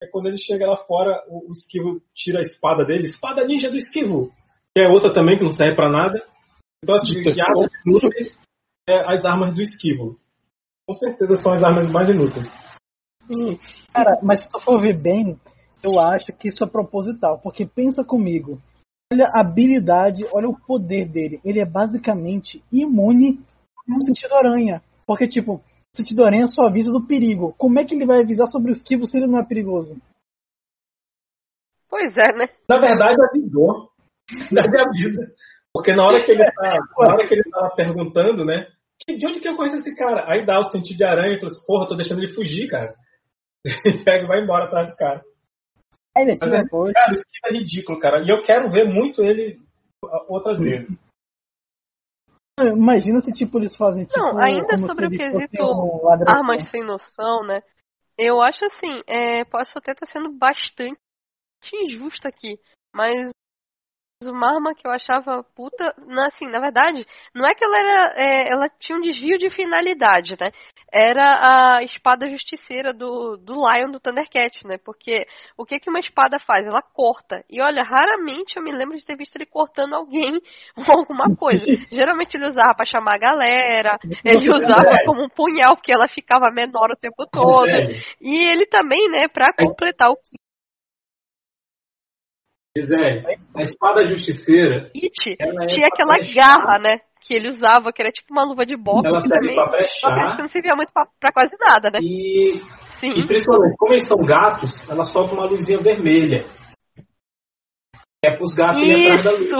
É 0.01 0.07
quando 0.07 0.27
ele 0.27 0.37
chega 0.37 0.67
lá 0.67 0.77
fora, 0.77 1.23
o, 1.27 1.49
o 1.49 1.51
esquivo 1.51 2.01
tira 2.15 2.39
a 2.39 2.41
espada 2.41 2.83
dele, 2.83 3.03
espada 3.03 3.45
ninja 3.45 3.69
do 3.69 3.77
esquivo. 3.77 4.31
Que 4.75 4.83
é 4.83 4.87
outra 4.87 5.13
também 5.13 5.37
que 5.37 5.43
não 5.43 5.51
serve 5.51 5.75
pra 5.75 5.91
nada. 5.91 6.19
Então, 6.83 6.95
assim, 6.95 7.21
armas 7.39 7.71
inúteis, 7.85 8.41
é 8.89 9.13
as 9.13 9.23
armas 9.25 9.53
do 9.53 9.61
esquivo. 9.61 10.19
Com 10.87 10.93
certeza 10.93 11.35
são 11.35 11.53
as 11.53 11.63
armas 11.63 11.87
mais 11.91 12.09
inúteis. 12.09 12.49
Cara, 13.93 14.19
mas 14.23 14.43
se 14.43 14.49
tu 14.49 14.59
for 14.59 14.81
ver 14.81 14.97
bem, 14.97 15.39
eu 15.83 15.99
acho 15.99 16.33
que 16.33 16.47
isso 16.47 16.63
é 16.63 16.67
proposital. 16.67 17.39
Porque 17.39 17.65
pensa 17.65 18.03
comigo. 18.03 18.59
Olha 19.13 19.27
a 19.27 19.41
habilidade, 19.41 20.25
olha 20.33 20.49
o 20.49 20.59
poder 20.59 21.07
dele. 21.07 21.39
Ele 21.45 21.59
é 21.59 21.65
basicamente 21.65 22.63
imune 22.71 23.39
no 23.87 24.01
sentido 24.01 24.33
aranha. 24.33 24.81
Porque, 25.05 25.27
tipo, 25.27 25.61
o 25.93 25.97
sentido 25.97 26.23
aranha 26.23 26.47
só 26.47 26.63
avisa 26.67 26.91
do 26.91 27.05
perigo. 27.05 27.53
Como 27.57 27.79
é 27.79 27.85
que 27.85 27.93
ele 27.93 28.05
vai 28.05 28.21
avisar 28.21 28.47
sobre 28.47 28.71
o 28.71 28.73
esquivo 28.73 29.05
se 29.05 29.17
ele 29.17 29.27
não 29.27 29.39
é 29.39 29.45
perigoso? 29.45 29.95
Pois 31.89 32.17
é, 32.17 32.31
né? 32.33 32.47
Na 32.69 32.79
verdade, 32.79 33.17
avisou. 33.21 33.89
Na 34.51 34.61
verdade, 34.61 34.87
avisa. 34.89 35.33
Porque 35.73 35.93
na 35.93 36.05
hora 36.05 36.23
que 36.23 36.31
ele 36.31 36.43
tá, 36.51 36.77
na 36.99 37.13
hora 37.13 37.27
que 37.27 37.33
ele 37.33 37.43
tava 37.49 37.69
perguntando, 37.75 38.45
né? 38.45 38.67
"Que- 38.99 39.15
De 39.17 39.27
onde 39.27 39.39
que 39.41 39.47
eu 39.47 39.55
conheço 39.57 39.77
esse 39.77 39.95
cara? 39.95 40.29
Aí 40.31 40.45
dá 40.45 40.59
o 40.59 40.63
sentido 40.63 40.97
de 40.97 41.03
aranha 41.03 41.35
e 41.35 41.39
fala 41.39 41.51
assim, 41.51 41.65
porra, 41.65 41.87
tô 41.87 41.95
deixando 41.95 42.21
ele 42.23 42.33
fugir, 42.33 42.69
cara. 42.69 42.95
E 43.85 44.03
pega 44.03 44.23
e 44.23 44.27
vai 44.27 44.41
embora 44.41 44.65
atrás 44.65 44.89
do 44.89 44.95
cara. 44.95 45.21
Aí 46.15 46.23
ele 46.23 46.37
Mas 46.41 46.53
é- 46.53 46.63
depois. 46.63 46.93
Cara, 46.93 47.13
isso 47.13 47.23
aqui 47.25 47.55
é 47.55 47.59
ridículo, 47.59 47.99
cara. 47.99 48.23
E 48.23 48.29
eu 48.29 48.41
quero 48.43 48.69
ver 48.71 48.85
muito 48.85 49.21
ele 49.23 49.59
outras 50.29 50.57
vezes. 50.63 50.97
Imagina 52.75 53.21
se 53.21 53.31
tipo 53.31 53.57
eles 53.59 53.75
fazem 53.75 54.05
tipo. 54.05 54.19
Não, 54.19 54.37
ainda 54.37 54.77
sobre 54.77 55.07
o 55.07 55.09
quesito 55.09 55.63
um 55.63 56.09
armas 56.27 56.69
sem 56.69 56.83
noção, 56.83 57.43
né? 57.43 57.61
Eu 58.17 58.41
acho 58.41 58.65
assim, 58.65 59.01
é, 59.07 59.43
posso 59.45 59.77
até 59.77 59.93
estar 59.93 60.05
sendo 60.05 60.31
bastante 60.31 60.97
injusto 61.73 62.27
aqui, 62.27 62.59
mas 62.93 63.31
o 64.27 64.33
Marma 64.33 64.73
que 64.75 64.85
eu 64.87 64.91
achava 64.91 65.43
puta, 65.55 65.93
na- 66.07 66.27
assim, 66.27 66.47
na 66.47 66.59
verdade, 66.59 67.05
não 67.33 67.45
é 67.45 67.53
que 67.53 67.63
ela 67.63 67.77
era, 67.77 68.13
é, 68.15 68.51
ela 68.51 68.69
tinha 68.79 68.97
um 68.97 69.01
desvio 69.01 69.37
de 69.37 69.49
finalidade, 69.49 70.35
né? 70.39 70.51
Era 70.91 71.77
a 71.77 71.83
espada 71.83 72.29
justiceira 72.29 72.93
do, 72.93 73.37
do 73.37 73.53
Lion 73.53 73.91
do 73.91 73.99
Thundercat, 73.99 74.67
né? 74.67 74.77
Porque 74.83 75.25
o 75.57 75.65
que 75.65 75.79
que 75.79 75.89
uma 75.89 75.99
espada 75.99 76.37
faz? 76.39 76.67
Ela 76.67 76.81
corta. 76.81 77.43
E 77.49 77.61
olha, 77.61 77.81
raramente 77.83 78.57
eu 78.57 78.63
me 78.63 78.71
lembro 78.71 78.97
de 78.97 79.05
ter 79.05 79.15
visto 79.15 79.35
ele 79.37 79.45
cortando 79.45 79.93
alguém 79.93 80.33
ou 80.77 80.99
alguma 80.99 81.35
coisa. 81.35 81.65
Geralmente 81.89 82.35
ele 82.35 82.47
usava 82.47 82.73
pra 82.75 82.85
chamar 82.85 83.15
a 83.15 83.19
galera, 83.19 83.97
ele 84.23 84.53
usava 84.53 84.91
como 85.05 85.23
um 85.23 85.29
punhal, 85.29 85.75
porque 85.75 85.91
ela 85.91 86.07
ficava 86.07 86.51
menor 86.51 86.91
o 86.91 86.99
tempo 86.99 87.25
todo. 87.31 87.67
E 88.21 88.49
ele 88.51 88.65
também, 88.65 89.09
né, 89.09 89.27
pra 89.27 89.47
completar 89.57 90.09
o 90.09 90.17
Gisele, 92.77 93.37
a 93.53 93.61
espada 93.61 94.05
justiceira, 94.05 94.89
ela 95.37 95.63
é 95.63 95.65
tinha 95.65 95.87
aquela 95.87 96.17
garra, 96.33 96.79
né? 96.79 96.99
Que 97.19 97.35
ele 97.35 97.49
usava, 97.49 97.91
que 97.91 98.01
era 98.01 98.11
tipo 98.11 98.31
uma 98.31 98.45
luva 98.45 98.65
de 98.65 98.77
boxe, 98.77 99.07
Ela 99.07 99.19
serve 99.21 99.39
também 99.39 99.55
pra 99.55 99.65
brechar 99.69 100.35
que 100.35 100.41
não 100.41 100.47
servia 100.47 100.75
muito 100.75 100.93
pra, 100.93 101.05
pra 101.19 101.33
quase 101.33 101.55
nada, 101.59 101.91
né? 101.91 101.99
e, 102.01 102.55
e 102.55 102.59
Sim. 102.97 103.27
principalmente, 103.27 103.75
como 103.77 103.93
eles 103.93 104.07
são 104.07 104.17
gatos, 104.23 104.89
ela 104.89 105.03
solta 105.03 105.33
uma 105.33 105.45
luzinha 105.45 105.79
vermelha. 105.79 106.45
É 108.23 108.31
pros 108.37 108.55
gatos 108.55 108.81
irem 108.81 109.09
atrás 109.09 109.23
da 109.23 109.31
luz. 109.31 109.41
Isso! 109.41 109.57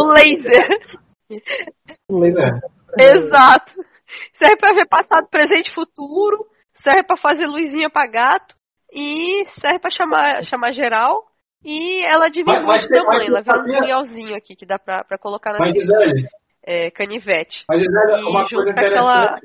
O 0.00 0.06
laser! 0.08 0.68
O 2.10 2.18
laser 2.18 2.50
É. 2.98 3.16
Exato! 3.16 3.72
Serve 4.34 4.56
pra 4.56 4.74
ver 4.74 4.88
passado, 4.88 5.28
presente 5.30 5.70
e 5.70 5.74
futuro, 5.74 6.44
serve 6.74 7.04
pra 7.04 7.16
fazer 7.16 7.46
luzinha 7.46 7.88
pra 7.88 8.06
gato 8.06 8.56
e 8.92 9.44
serve 9.60 9.78
pra 9.78 9.90
chamar, 9.90 10.42
chamar 10.42 10.72
geral. 10.72 11.31
E 11.64 12.04
ela 12.04 12.28
diminui 12.28 12.60
Mas- 12.62 12.66
mas 12.66 12.82
de 12.82 12.88
tamanho, 12.88 13.28
ela 13.28 13.40
vira 13.40 13.60
um 13.60 13.64
punhalzinho 13.64 14.34
aqui 14.36 14.56
que 14.56 14.66
dá 14.66 14.78
pra, 14.78 15.04
pra 15.04 15.16
colocar 15.18 15.52
na 15.52 15.60
Mas, 15.60 15.72
Gisele, 15.74 16.26
é, 16.64 16.90
canivete. 16.90 17.64
mas, 17.68 17.80
Gisele, 17.80 18.20
E 18.20 18.24
uma 18.24 18.42
junto 18.44 18.54
coisa 18.56 18.74
com 18.74 18.80
aquela-. 18.80 19.40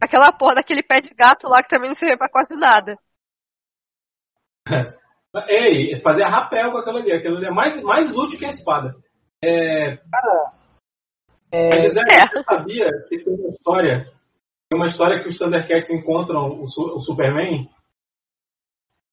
Aquela 0.00 0.30
porra 0.30 0.56
daquele 0.56 0.82
pé 0.82 1.00
de 1.00 1.08
gato 1.14 1.48
lá 1.48 1.62
que 1.62 1.68
também 1.70 1.88
não 1.88 1.94
serve 1.96 2.16
pra 2.18 2.28
quase 2.28 2.54
nada. 2.54 2.96
Ei, 5.48 6.00
fazer 6.02 6.24
rapel 6.24 6.70
com 6.72 6.78
aquilo 6.78 6.98
ali. 6.98 7.12
Aquilo 7.12 7.36
ali 7.38 7.46
é 7.46 7.50
mais, 7.50 7.82
mais 7.82 8.10
útil 8.14 8.38
que 8.38 8.44
a 8.44 8.48
espada. 8.48 8.94
É, 9.42 9.98
É, 11.52 11.72
a 11.72 11.76
Gisele, 11.78 12.06
É. 12.12 12.26
você 12.28 12.42
sabia 12.44 12.90
que 13.08 13.18
tem 13.24 13.34
uma 13.34 13.48
história, 13.50 14.04
tem 14.68 14.78
uma 14.78 14.86
história 14.86 15.22
que 15.22 15.28
os 15.28 15.38
Thundercats 15.38 15.90
encontram 15.90 16.60
o 16.62 17.00
Superman 17.00 17.68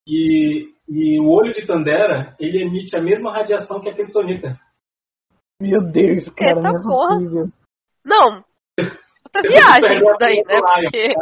e, 0.08 0.73
e 0.88 1.20
o 1.20 1.28
olho 1.30 1.54
de 1.54 1.66
Tandera, 1.66 2.36
ele 2.40 2.62
emite 2.64 2.96
a 2.96 3.02
mesma 3.02 3.32
radiação 3.32 3.82
que 3.82 3.90
a 3.90 3.94
Kryptonita. 3.94 4.60
Meu 5.62 5.82
Deus, 5.82 6.26
cara, 6.36 6.58
Eita 6.58 6.62
não 6.62 6.80
é 6.80 6.84
porra. 6.84 7.16
possível. 7.16 7.48
Não! 8.06 8.44
Puta 9.24 9.42
viagem 9.48 9.98
isso 10.00 10.18
daí, 10.20 10.44
né? 10.46 10.60
Porque. 10.62 11.14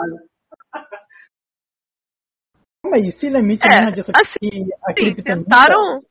Calma 2.83 2.97
aí, 2.97 3.11
se 3.11 3.27
ele 3.27 3.38
emite 3.38 3.65
É, 3.67 3.75
a 3.77 3.83
radiação 3.85 4.13
assim, 4.15 4.49
que 4.49 4.73
a 4.73 4.88
Sim, 4.89 4.93
Kryptonita, 4.95 5.23
tentaram. 5.35 6.01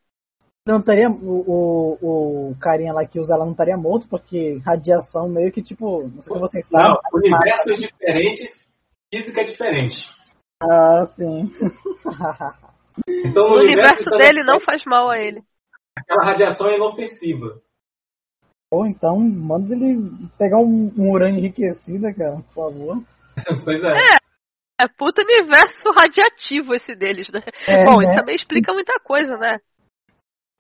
não 0.66 0.78
estaria 0.78 1.10
o, 1.10 1.40
o, 2.00 2.50
o 2.50 2.56
carinha 2.60 2.92
lá 2.92 3.04
que 3.04 3.18
usa 3.18 3.34
ela 3.34 3.44
não 3.44 3.52
estaria 3.52 3.76
morto, 3.76 4.08
porque 4.08 4.58
radiação 4.64 5.28
meio 5.28 5.50
que 5.50 5.60
tipo, 5.62 6.02
não 6.08 6.22
sei 6.22 6.32
se 6.34 6.38
vocês 6.40 6.68
sabem. 6.68 6.88
Não, 6.88 7.00
universos 7.12 7.78
diferentes, 7.78 8.66
física 9.12 9.44
diferente. 9.44 9.96
Ah, 10.62 11.06
sim. 11.16 11.50
Então, 13.08 13.48
no 13.48 13.56
O 13.56 13.60
universo 13.60 14.08
dos 14.10 14.18
dele 14.18 14.42
não 14.42 14.60
faz 14.60 14.84
mal 14.84 15.08
a 15.08 15.18
ele. 15.18 15.42
Aquela 15.96 16.24
radiação 16.24 16.68
é 16.68 16.76
inofensiva. 16.76 17.60
Ou 18.72 18.86
então, 18.86 19.18
manda 19.18 19.74
ele 19.74 19.98
pegar 20.38 20.58
um, 20.58 20.92
um 20.96 21.10
urânio 21.12 21.38
enriquecido, 21.38 22.06
cara, 22.16 22.36
por 22.42 22.54
favor. 22.54 23.04
Pois 23.64 23.82
é. 23.82 24.20
É 24.80 24.88
puta 24.88 25.22
universo 25.22 25.90
radiativo 25.90 26.74
esse 26.74 26.94
deles, 26.94 27.30
né? 27.30 27.40
É, 27.66 27.84
Bom, 27.84 27.98
né? 27.98 28.04
isso 28.04 28.14
também 28.14 28.34
explica 28.34 28.72
muita 28.72 28.98
coisa, 29.00 29.36
né? 29.36 29.58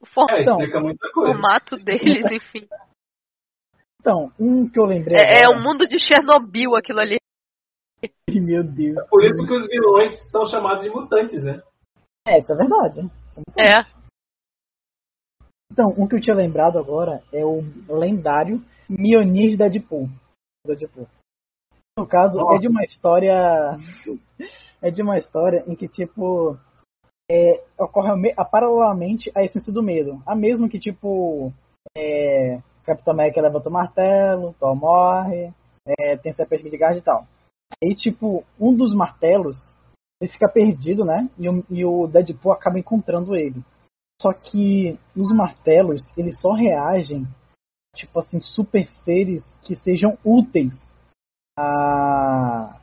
O 0.00 0.06
É, 0.30 0.40
Então, 0.40 0.58
explica 0.58 0.80
muita 0.80 1.10
coisa. 1.12 1.32
formato 1.32 1.76
deles, 1.76 2.24
enfim. 2.32 2.68
Então, 4.00 4.32
um 4.38 4.68
que 4.68 4.78
eu 4.78 4.84
lembrei 4.84 5.16
É, 5.16 5.40
é 5.40 5.44
agora, 5.44 5.58
um 5.58 5.62
mundo 5.62 5.86
de 5.86 5.98
Chernobyl 5.98 6.74
aquilo 6.74 7.00
ali. 7.00 7.18
meu 8.28 8.62
Deus. 8.64 9.08
Por 9.08 9.24
isso 9.24 9.46
que 9.46 9.54
os 9.54 9.66
vilões 9.66 10.30
são 10.30 10.46
chamados 10.46 10.84
de 10.84 10.90
mutantes, 10.90 11.42
né? 11.44 11.62
É, 12.30 12.38
isso 12.38 12.52
é 12.52 12.56
verdade. 12.56 13.00
É. 13.58 13.82
Então, 15.72 15.88
um 15.98 16.06
que 16.06 16.14
eu 16.14 16.20
tinha 16.20 16.36
lembrado 16.36 16.78
agora 16.78 17.22
é 17.32 17.44
o 17.44 17.60
lendário 17.88 18.64
Mionir 18.88 19.50
de 19.50 19.56
Deadpool. 19.56 20.08
Deadpool. 20.64 21.08
No 21.98 22.06
caso, 22.06 22.38
é 22.54 22.58
de 22.58 22.68
uma 22.68 22.84
história. 22.84 23.76
É 24.82 24.90
de 24.90 25.02
uma 25.02 25.18
história 25.18 25.62
em 25.66 25.76
que, 25.76 25.86
tipo. 25.86 26.56
É, 27.30 27.62
ocorre 27.78 28.32
a- 28.34 28.44
paralelamente 28.46 29.30
a 29.34 29.44
essência 29.44 29.70
do 29.70 29.82
medo. 29.82 30.22
A 30.24 30.34
mesma 30.34 30.70
que, 30.70 30.78
tipo. 30.78 31.52
É, 31.94 32.62
Capitão 32.82 33.12
América 33.12 33.42
levanta 33.42 33.68
o 33.68 33.72
martelo, 33.72 34.54
Thor 34.58 34.74
morre, 34.74 35.52
é, 35.86 36.16
tem 36.16 36.32
serpente 36.32 36.70
de 36.70 36.78
gás 36.78 36.96
e 36.96 37.02
tal. 37.02 37.26
Aí, 37.84 37.94
tipo, 37.94 38.42
um 38.58 38.74
dos 38.74 38.94
martelos 38.94 39.74
ele 40.20 40.30
fica 40.30 40.48
perdido, 40.48 41.04
né? 41.04 41.28
E 41.38 41.48
o, 41.48 41.64
e 41.70 41.84
o 41.84 42.06
Deadpool 42.06 42.52
acaba 42.52 42.78
encontrando 42.78 43.34
ele. 43.34 43.62
Só 44.20 44.32
que 44.34 44.98
os 45.16 45.32
martelos, 45.32 46.02
eles 46.16 46.38
só 46.38 46.52
reagem, 46.52 47.26
tipo 47.96 48.18
assim, 48.18 48.40
super 48.40 48.86
seres 49.04 49.42
que 49.62 49.74
sejam 49.74 50.18
úteis 50.24 50.74
a. 51.58 52.76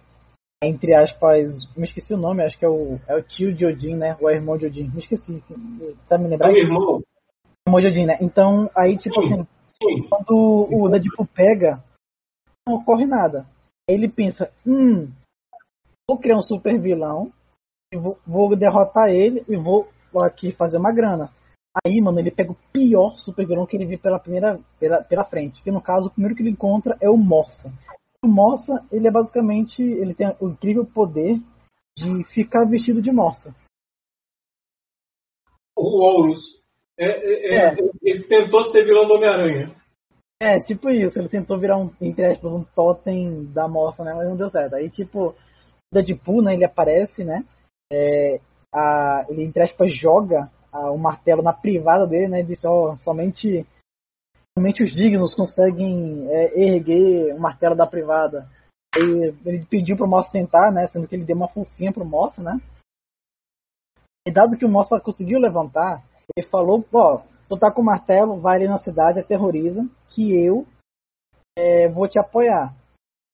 Entre 0.64 0.96
aspas, 0.96 1.52
me 1.76 1.86
esqueci 1.86 2.16
o 2.16 2.18
nome, 2.18 2.44
acho 2.44 2.58
que 2.58 2.66
é 2.66 2.70
o, 2.70 3.00
é 3.08 3.16
o 3.16 3.22
tio 3.22 3.54
de 3.54 3.64
Odin, 3.64 3.96
né? 3.96 4.18
O 4.20 4.28
irmão 4.28 4.58
de 4.58 4.66
Odin, 4.66 4.90
me 4.90 4.98
esqueci. 5.00 5.44
Tá 6.10 6.18
me 6.18 6.26
É 6.26 6.30
lembrando? 6.30 6.54
um 6.54 6.58
irmão. 6.58 7.04
irmão 7.68 7.82
de 7.82 7.88
Odin, 7.88 8.06
né? 8.08 8.18
Então, 8.20 8.68
aí, 8.76 8.98
tipo 8.98 9.22
Sim. 9.22 9.34
assim, 9.34 9.48
Sim. 9.62 10.10
quando 10.10 10.68
o 10.72 10.90
Deadpool 10.90 11.28
pega, 11.28 11.84
não 12.68 12.78
ocorre 12.78 13.06
nada. 13.06 13.46
Aí 13.88 13.96
ele 13.96 14.10
pensa, 14.10 14.52
hum, 14.66 15.12
vou 16.10 16.18
criar 16.18 16.38
um 16.38 16.42
super 16.42 16.80
vilão, 16.80 17.32
vou, 17.94 18.18
vou 18.26 18.56
derrotar 18.56 19.10
ele 19.10 19.44
e 19.48 19.58
vou 19.58 19.90
aqui 20.24 20.54
fazer 20.54 20.78
uma 20.78 20.94
grana. 20.94 21.30
Aí, 21.86 22.02
mano, 22.02 22.20
ele 22.20 22.32
pega 22.32 22.52
o 22.52 22.58
pior 22.72 23.18
super 23.18 23.46
vilão 23.46 23.66
que 23.66 23.76
ele 23.76 23.86
viu 23.86 24.00
pela 24.00 24.20
primeira 24.20 24.60
pela, 24.80 25.04
pela 25.04 25.26
frente. 25.26 25.62
Que 25.62 25.70
no 25.70 25.82
caso, 25.82 26.08
o 26.08 26.12
primeiro 26.12 26.36
que 26.36 26.42
ele 26.42 26.50
encontra 26.50 26.98
é 27.02 27.10
o 27.10 27.18
Morsa. 27.18 27.72
O 28.24 28.28
Morsa, 28.28 28.84
ele 28.92 29.08
é 29.08 29.12
basicamente, 29.12 29.84
ele 29.84 30.16
tem 30.16 30.34
o 30.40 30.48
incrível 30.48 30.86
poder 30.86 31.40
de 31.96 32.24
ficar 32.34 32.66
vestido 32.66 33.02
de 33.02 33.12
Morsa. 33.12 33.54
O 35.76 36.02
Horus. 36.02 36.40
É, 36.98 37.06
é, 37.06 37.56
é, 37.56 37.68
É. 37.70 37.76
Ele 38.02 38.24
tentou 38.24 38.64
ser 38.66 38.86
vilão 38.86 39.08
do 39.08 39.14
Homem-Aranha. 39.16 39.76
É, 40.40 40.60
tipo 40.60 40.90
isso, 40.90 41.18
ele 41.18 41.30
tentou 41.30 41.60
virar 41.60 41.78
um, 41.78 41.92
entre 42.00 42.26
aspas, 42.26 42.52
um 42.52 42.64
totem 42.64 43.46
da 43.46 43.68
morsa, 43.68 44.04
né? 44.04 44.14
Mas 44.14 44.28
não 44.28 44.38
deu 44.38 44.50
certo. 44.52 44.76
Aí, 44.76 44.88
tipo, 44.90 45.36
Deadpool, 45.94 46.42
né, 46.42 46.54
ele 46.54 46.66
aparece, 46.66 47.24
né? 47.24 47.46
É, 47.92 48.40
a, 48.74 49.26
ele, 49.30 49.44
entre 49.44 49.64
aspas, 49.64 49.94
joga 49.96 50.52
o 50.72 50.98
martelo 50.98 51.42
na 51.42 51.54
privada 51.54 52.06
dele, 52.06 52.28
né? 52.28 52.44
Disse, 52.44 52.68
ó, 52.68 52.96
somente, 52.98 53.66
somente 54.58 54.84
os 54.84 54.92
dignos 54.92 55.34
conseguem 55.34 56.28
é, 56.30 56.60
erguer 56.60 57.34
o 57.34 57.40
martelo 57.40 57.76
da 57.76 57.88
privada. 57.88 58.48
Aí 58.96 59.34
ele 59.46 59.66
pediu 59.66 59.96
pro 59.96 60.08
Mossa 60.08 60.32
tentar, 60.32 60.72
né? 60.72 60.88
Sendo 60.88 61.08
que 61.08 61.16
ele 61.16 61.26
deu 61.26 61.36
uma 61.36 61.48
forcinha 61.48 61.92
pro 61.92 62.06
Mossa, 62.06 62.42
né? 62.42 62.60
E 64.28 64.32
dado 64.32 64.58
que 64.58 64.66
o 64.66 64.70
Mossa 64.70 65.00
conseguiu 65.00 65.40
levantar, 65.40 66.04
ele 66.36 66.46
falou, 66.48 66.86
ó, 66.94 67.22
tu 67.48 67.58
tá 67.58 67.72
com 67.72 67.82
o 67.82 67.86
martelo, 67.86 68.40
vai 68.40 68.58
ali 68.58 68.68
na 68.68 68.78
cidade, 68.78 69.20
aterroriza, 69.20 69.88
que 70.10 70.34
eu 70.34 70.66
é, 71.58 71.88
vou 71.88 72.08
te 72.08 72.20
apoiar. 72.20 72.76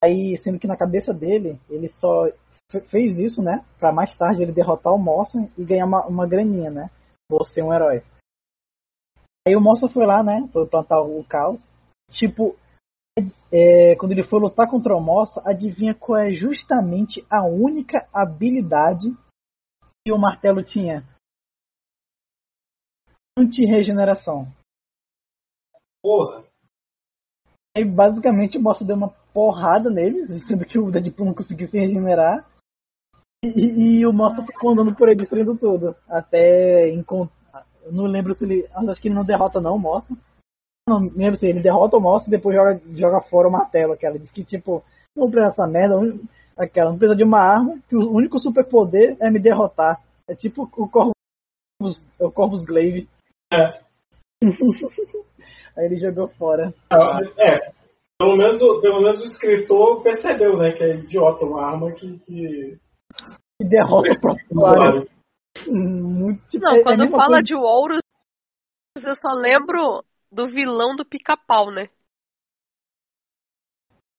Aí, 0.04 0.38
sendo 0.38 0.60
que 0.60 0.68
na 0.68 0.78
cabeça 0.78 1.14
dele, 1.14 1.60
ele 1.70 1.90
só 1.90 2.28
fez 2.82 3.18
isso, 3.18 3.42
né? 3.42 3.66
Pra 3.80 3.92
mais 3.92 4.18
tarde 4.18 4.42
ele 4.42 4.52
derrotar 4.52 4.94
o 4.94 4.98
Mossa 4.98 5.38
e 5.58 5.64
ganhar 5.64 5.86
uma, 5.86 6.06
uma 6.06 6.28
graninha, 6.28 6.70
né? 6.70 6.90
Por 7.30 7.48
ser 7.48 7.64
um 7.64 7.74
herói. 7.74 8.04
Aí 9.48 9.56
o 9.56 9.62
Mossa 9.62 9.88
foi 9.90 10.06
lá, 10.06 10.24
né? 10.24 10.48
Foi 10.52 10.68
plantar 10.68 11.02
o 11.02 11.24
caos. 11.26 11.60
Tipo, 12.10 12.56
é, 13.52 13.96
quando 13.98 14.14
ele 14.14 14.24
foi 14.24 14.40
lutar 14.40 14.70
contra 14.70 14.96
o 14.96 15.02
Mossa, 15.02 15.42
adivinha 15.46 15.94
qual 15.94 16.20
é 16.20 16.32
justamente 16.32 17.26
a 17.30 17.44
única 17.46 18.08
habilidade 18.14 19.10
que 20.06 20.12
o 20.12 20.18
martelo 20.18 20.64
tinha? 20.64 21.04
Anti-regeneração. 23.38 24.48
Porra. 26.02 26.44
Aí 27.76 27.84
basicamente 27.84 28.58
o 28.58 28.62
Mossa 28.62 28.86
deu 28.86 28.96
uma 28.96 29.10
porrada 29.34 29.90
neles, 29.90 30.30
sendo 30.48 30.66
que 30.66 30.78
o 30.78 30.92
Deadpool 30.92 31.28
não 31.28 31.34
conseguiu 31.34 31.68
se 31.68 31.80
regenerar. 31.80 32.48
E, 33.44 34.00
e- 34.00 34.06
o 34.08 34.14
Mossa 34.14 34.44
ficou 34.46 34.72
andando 34.72 34.96
por 34.96 35.10
aí 35.10 35.16
destruindo 35.16 35.58
tudo. 35.58 35.96
Até 36.08 36.90
encontrar. 36.90 37.66
Eu 37.84 37.92
não 37.92 38.06
lembro 38.06 38.34
se 38.34 38.46
ele. 38.46 38.68
Acho 38.74 39.02
que 39.02 39.08
ele 39.10 39.16
não 39.16 39.26
derrota 39.26 39.60
não, 39.60 39.76
o 39.76 39.80
Mossa. 39.80 40.16
Não, 40.88 41.00
lembro 41.00 41.34
assim, 41.36 41.48
ele 41.48 41.62
derrota 41.62 41.96
o 41.96 42.02
monstro 42.02 42.30
e 42.30 42.36
depois 42.36 42.54
joga, 42.56 42.82
joga 42.94 43.22
fora 43.22 43.48
o 43.48 43.52
martelo, 43.52 43.94
aquela. 43.94 44.20
Diz 44.20 44.30
que, 44.32 44.44
tipo, 44.44 44.84
não 45.16 45.32
precisa 45.32 45.50
dessa 45.52 45.66
merda, 45.66 45.96
aquela, 46.58 46.90
não 46.92 46.98
precisa 46.98 47.16
de 47.16 47.24
uma 47.24 47.40
arma, 47.40 47.80
que 47.88 47.96
o 47.96 48.12
único 48.12 48.38
superpoder 48.38 49.16
é 49.22 49.30
me 49.32 49.40
derrotar. 49.40 50.02
É 50.28 50.36
tipo 50.36 50.64
o 50.76 50.90
Corvus, 50.90 52.02
o 52.20 52.30
Corvus 52.32 52.66
Glaive. 52.66 53.08
É. 53.54 53.80
Aí 55.78 55.86
ele 55.86 55.98
jogou 55.98 56.28
fora. 56.28 56.74
É, 57.38 57.72
pelo 58.20 58.36
menos, 58.36 58.62
o- 58.62 58.82
pelo 58.82 59.02
menos 59.02 59.22
o 59.22 59.26
escritor 59.26 60.02
percebeu, 60.04 60.58
né, 60.58 60.74
que 60.74 60.84
é 60.84 60.96
idiota, 60.96 61.46
uma 61.46 61.66
arma 61.66 61.92
que. 61.94 62.20
que... 62.20 62.78
E 63.62 63.66
derrota 63.66 64.12
o 64.12 64.20
próprio 64.22 64.46
usuário. 64.52 65.10
Muito, 65.68 66.42
tipo, 66.50 66.64
Não, 66.66 66.72
é- 66.74 66.80
é 66.80 66.84
quando 66.84 67.00
mesma 67.00 67.18
fala 67.18 67.28
coisa- 67.38 67.44
de 67.44 67.56
Ouros, 67.56 68.02
eu 68.98 69.16
só 69.16 69.34
lembro 69.34 70.04
do 70.32 70.48
vilão 70.48 70.96
do 70.96 71.06
pica-pau, 71.06 71.70
né? 71.72 71.90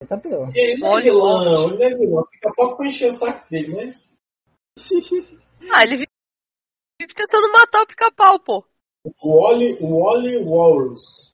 Tá 0.08 0.16
pior. 0.18 0.50
Ele 0.54 0.80
não 0.80 0.88
é 0.88 0.90
Olha, 0.92 1.04
vilão, 1.04 1.42
ele 1.42 1.78
não 1.78 1.84
é 1.86 1.94
vilão. 1.96 2.26
Fica 2.30 2.52
pouco 2.54 2.76
pra 2.76 2.86
encher 2.86 3.08
o 3.08 3.12
saco 3.12 3.48
dele, 3.50 3.74
mas. 3.74 4.08
Ah, 5.72 5.82
ele 5.82 5.96
vive 5.96 7.14
tentando 7.14 7.50
matar 7.52 7.82
o 7.82 7.86
pica-pau, 7.86 8.38
pô. 8.38 8.64
O 9.22 9.40
Wally, 9.40 9.78
o 9.80 9.98
Wally 10.04 10.44
Walrus. 10.44 11.32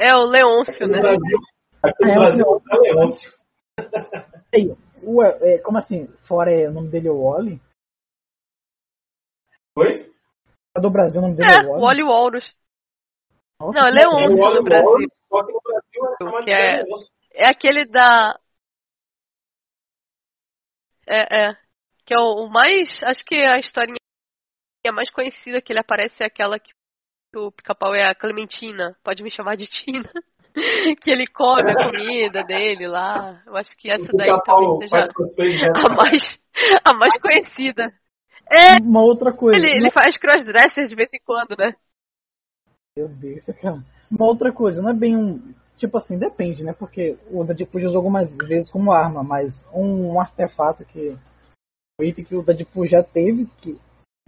É 0.00 0.14
o 0.16 0.24
Leôncio, 0.24 0.72
Aqui 0.86 0.88
né? 0.88 1.00
Brasil, 1.00 1.38
aqui 1.82 2.04
no 2.04 2.10
É, 2.10 2.14
Brasil 2.16 2.46
o- 2.46 2.62
é 2.70 2.76
o 2.76 2.80
Leôncio. 2.82 3.32
É, 5.42 5.58
como 5.58 5.78
assim? 5.78 6.06
Fora 6.26 6.50
é, 6.52 6.68
o 6.68 6.72
nome 6.72 6.88
dele 6.88 7.08
é 7.08 7.10
Wally? 7.10 7.60
Oi? 9.76 10.12
A 10.76 10.80
do 10.80 10.90
Brasil 10.90 11.20
o 11.20 11.22
nome 11.22 11.36
dele 11.36 11.50
É, 11.50 11.54
é 11.54 11.66
o 11.66 11.70
Wally? 11.70 11.84
Oli 11.84 12.02
Walrus. 12.02 12.58
Nossa, 13.60 13.78
Não, 13.80 13.88
ele 13.88 13.98
é 14.00 14.06
legal. 14.06 14.14
um- 14.14 14.20
É 14.20 14.24
o 14.24 14.28
Leôncio 14.28 14.42
Wally 14.44 14.56
do 14.58 14.64
Brasil. 14.64 14.90
Walrus, 14.90 15.12
só 15.28 15.44
que 15.44 15.52
no 15.52 15.60
Brasil 15.60 16.40
é 16.40 16.44
Que 16.44 16.50
é-. 16.50 16.84
É 17.32 17.48
aquele 17.48 17.84
da. 17.86 18.38
É, 21.06 21.48
é. 21.50 21.56
Que 22.04 22.14
é 22.14 22.18
o, 22.18 22.44
o 22.44 22.48
mais. 22.50 23.02
Acho 23.04 23.24
que 23.24 23.36
a 23.36 23.58
historinha 23.58 23.96
mais 24.92 25.10
conhecida 25.10 25.60
que 25.60 25.72
ele 25.72 25.80
aparece 25.80 26.22
é 26.22 26.26
aquela 26.26 26.58
que 26.58 26.72
o 27.36 27.52
pica-pau 27.52 27.94
é 27.94 28.08
a 28.08 28.14
Clementina. 28.14 28.96
Pode 29.04 29.22
me 29.22 29.30
chamar 29.30 29.56
de 29.56 29.66
Tina. 29.66 30.10
que 31.00 31.10
ele 31.10 31.26
come 31.26 31.70
a 31.70 31.74
comida 31.74 32.42
dele 32.44 32.86
lá. 32.86 33.42
Eu 33.46 33.56
acho 33.56 33.76
que 33.76 33.90
essa 33.90 34.12
O 34.12 34.16
daí 34.16 34.30
talvez 34.44 34.90
seja 35.34 35.72
a 35.74 35.94
mais, 35.94 36.40
a 36.84 36.92
mais 36.94 37.20
conhecida. 37.20 37.92
É, 38.50 38.80
Uma 38.82 39.02
outra 39.02 39.32
coisa. 39.32 39.58
ele, 39.58 39.76
ele 39.76 39.90
faz 39.90 40.16
crossdresser 40.16 40.86
de 40.86 40.94
vez 40.94 41.12
em 41.12 41.20
quando, 41.24 41.56
né? 41.58 41.74
Meu 42.96 43.08
Deus, 43.08 43.44
cara. 43.60 43.84
Uma 44.10 44.26
outra 44.26 44.52
coisa, 44.52 44.80
não 44.80 44.90
é 44.90 44.94
bem 44.94 45.16
um. 45.16 45.54
Tipo 45.76 45.98
assim, 45.98 46.18
depende, 46.18 46.64
né? 46.64 46.72
Porque 46.72 47.16
o 47.30 47.44
Deadpool 47.44 47.80
já 47.80 47.88
usou 47.88 47.98
algumas 47.98 48.34
vezes 48.36 48.70
como 48.70 48.90
arma, 48.90 49.22
mas 49.22 49.64
um, 49.72 50.14
um 50.14 50.20
artefato 50.20 50.84
que. 50.84 51.16
Um 52.00 52.04
item 52.04 52.24
que 52.24 52.34
o 52.34 52.42
Deadpool 52.42 52.86
já 52.86 53.02
teve, 53.02 53.46
que, 53.58 53.78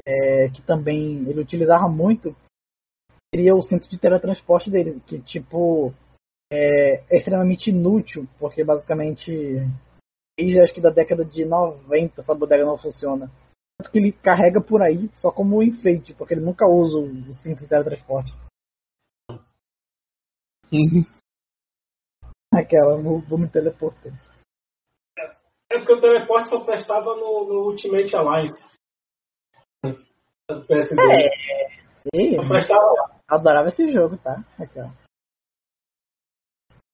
é, 0.06 0.48
que 0.50 0.60
também 0.62 1.28
ele 1.28 1.40
utilizava 1.40 1.88
muito, 1.88 2.36
seria 3.34 3.54
o 3.54 3.62
cinto 3.62 3.88
de 3.88 3.98
teletransporte 3.98 4.70
dele, 4.70 5.00
que 5.06 5.20
tipo. 5.20 5.92
É, 6.52 7.04
é 7.08 7.16
extremamente 7.16 7.70
inútil, 7.70 8.26
porque 8.38 8.64
basicamente. 8.64 9.32
Desde 10.38 10.60
acho 10.60 10.74
que 10.74 10.80
da 10.80 10.90
década 10.90 11.24
de 11.24 11.44
90 11.44 12.20
essa 12.20 12.34
bodega 12.34 12.64
não 12.64 12.78
funciona. 12.78 13.30
Tanto 13.78 13.92
que 13.92 13.98
ele 13.98 14.12
carrega 14.12 14.60
por 14.60 14.82
aí 14.82 15.10
só 15.16 15.30
como 15.30 15.62
enfeite, 15.62 16.14
porque 16.14 16.34
ele 16.34 16.44
nunca 16.44 16.66
usa 16.66 16.98
o, 16.98 17.32
cinto 17.34 17.62
de 17.62 17.68
teletransporte. 17.68 18.32
Aquela, 22.52 22.96
vou, 23.00 23.20
vou 23.20 23.38
me 23.38 23.48
teleportar. 23.48 24.12
É 25.70 25.78
porque 25.78 25.92
o 25.92 26.00
teleporte 26.00 26.48
só 26.48 26.64
prestava 26.64 27.14
no, 27.16 27.46
no 27.46 27.70
Ultimate 27.70 28.14
Alliance. 28.16 28.64
Do 29.82 30.66
PS2. 30.66 31.30
Ei, 32.12 32.36
Só 32.36 32.48
prestava 32.48 32.82
lá. 32.82 33.20
eu 33.30 33.36
adorava 33.36 33.68
esse 33.68 33.90
jogo, 33.92 34.18
tá? 34.18 34.44
Aquela. 34.58 34.92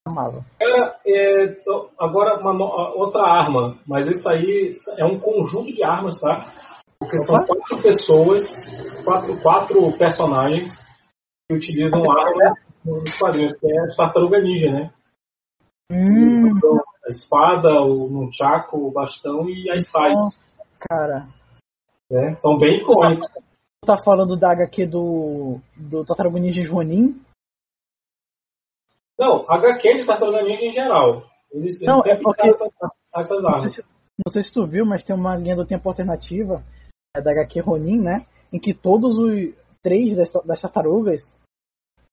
Amava. 0.07 0.45
Era, 0.61 0.97
é, 1.05 1.47
tô- 1.65 1.91
agora 1.99 2.39
uma 2.41 2.53
outra 2.95 3.23
arma, 3.23 3.77
mas 3.87 4.07
isso 4.09 4.29
aí 4.29 4.73
é 4.99 5.05
um 5.05 5.19
conjunto 5.19 5.73
de 5.73 5.83
armas, 5.83 6.21
tá? 6.21 6.47
Porque 7.01 7.19
são 7.19 7.35
Opa. 7.37 7.47
quatro 7.47 7.83
pessoas, 7.83 8.43
quatro, 9.05 9.43
quatro 9.43 9.99
personagens 9.99 10.71
que 11.49 11.57
utilizam 11.57 12.09
armas 12.11 12.55
nos 12.85 13.19
quadrinhos, 13.19 13.53
que 13.59 13.67
é 13.67 13.97
tartaruga 13.97 14.41
ninja, 14.41 14.71
né? 14.71 14.91
Hum, 15.91 16.49
Então, 16.57 16.77
a 17.05 17.09
espada, 17.09 17.81
o 17.83 18.09
nunchaku, 18.09 18.87
o 18.89 18.93
bastão 18.93 19.49
e 19.49 19.69
as 19.71 19.83
sides, 19.91 20.41
cara. 20.89 21.27
né? 22.11 22.35
São 22.37 22.59
bem 22.59 22.79
icônicos. 22.79 23.27
Tu 23.29 23.87
tá 23.87 23.99
falando 24.03 24.37
da 24.37 24.53
HQ 24.53 24.87
do. 24.87 25.61
do 25.77 26.05
Tartaruga 26.05 26.39
Ninja 26.41 26.63
Joanin? 26.63 27.21
Não, 29.19 29.45
HQ 29.51 29.95
de 29.99 30.07
tartaruga 30.07 30.43
ninja 30.43 30.65
em 30.67 30.73
geral. 30.73 31.25
Eles, 31.53 31.81
Não, 31.83 31.95
eles 32.01 32.07
é 32.07 32.11
sempre 32.11 32.23
porque- 32.25 32.49
essas, 32.49 32.69
essas 33.15 33.43
Não 33.43 33.51
sei, 33.51 33.59
armas. 33.59 33.75
se, 33.75 33.83
não 34.27 34.33
sei 34.33 34.43
se 34.43 34.53
tu 34.53 34.67
viu, 34.67 34.85
mas 34.85 35.05
tem 35.05 35.15
uma 35.17 35.37
linha 35.37 35.57
do 35.57 35.67
tempo 35.67 35.89
alternativa 35.89 36.63
é 37.17 37.21
da 37.23 37.31
HQ 37.31 37.61
Ronin, 37.61 38.01
né? 38.01 38.27
Em 38.53 38.59
que 38.59 38.75
todos 38.75 39.17
os 39.19 39.55
três 39.83 40.17
das, 40.17 40.31
das 40.45 40.61
tartarugas 40.61 41.23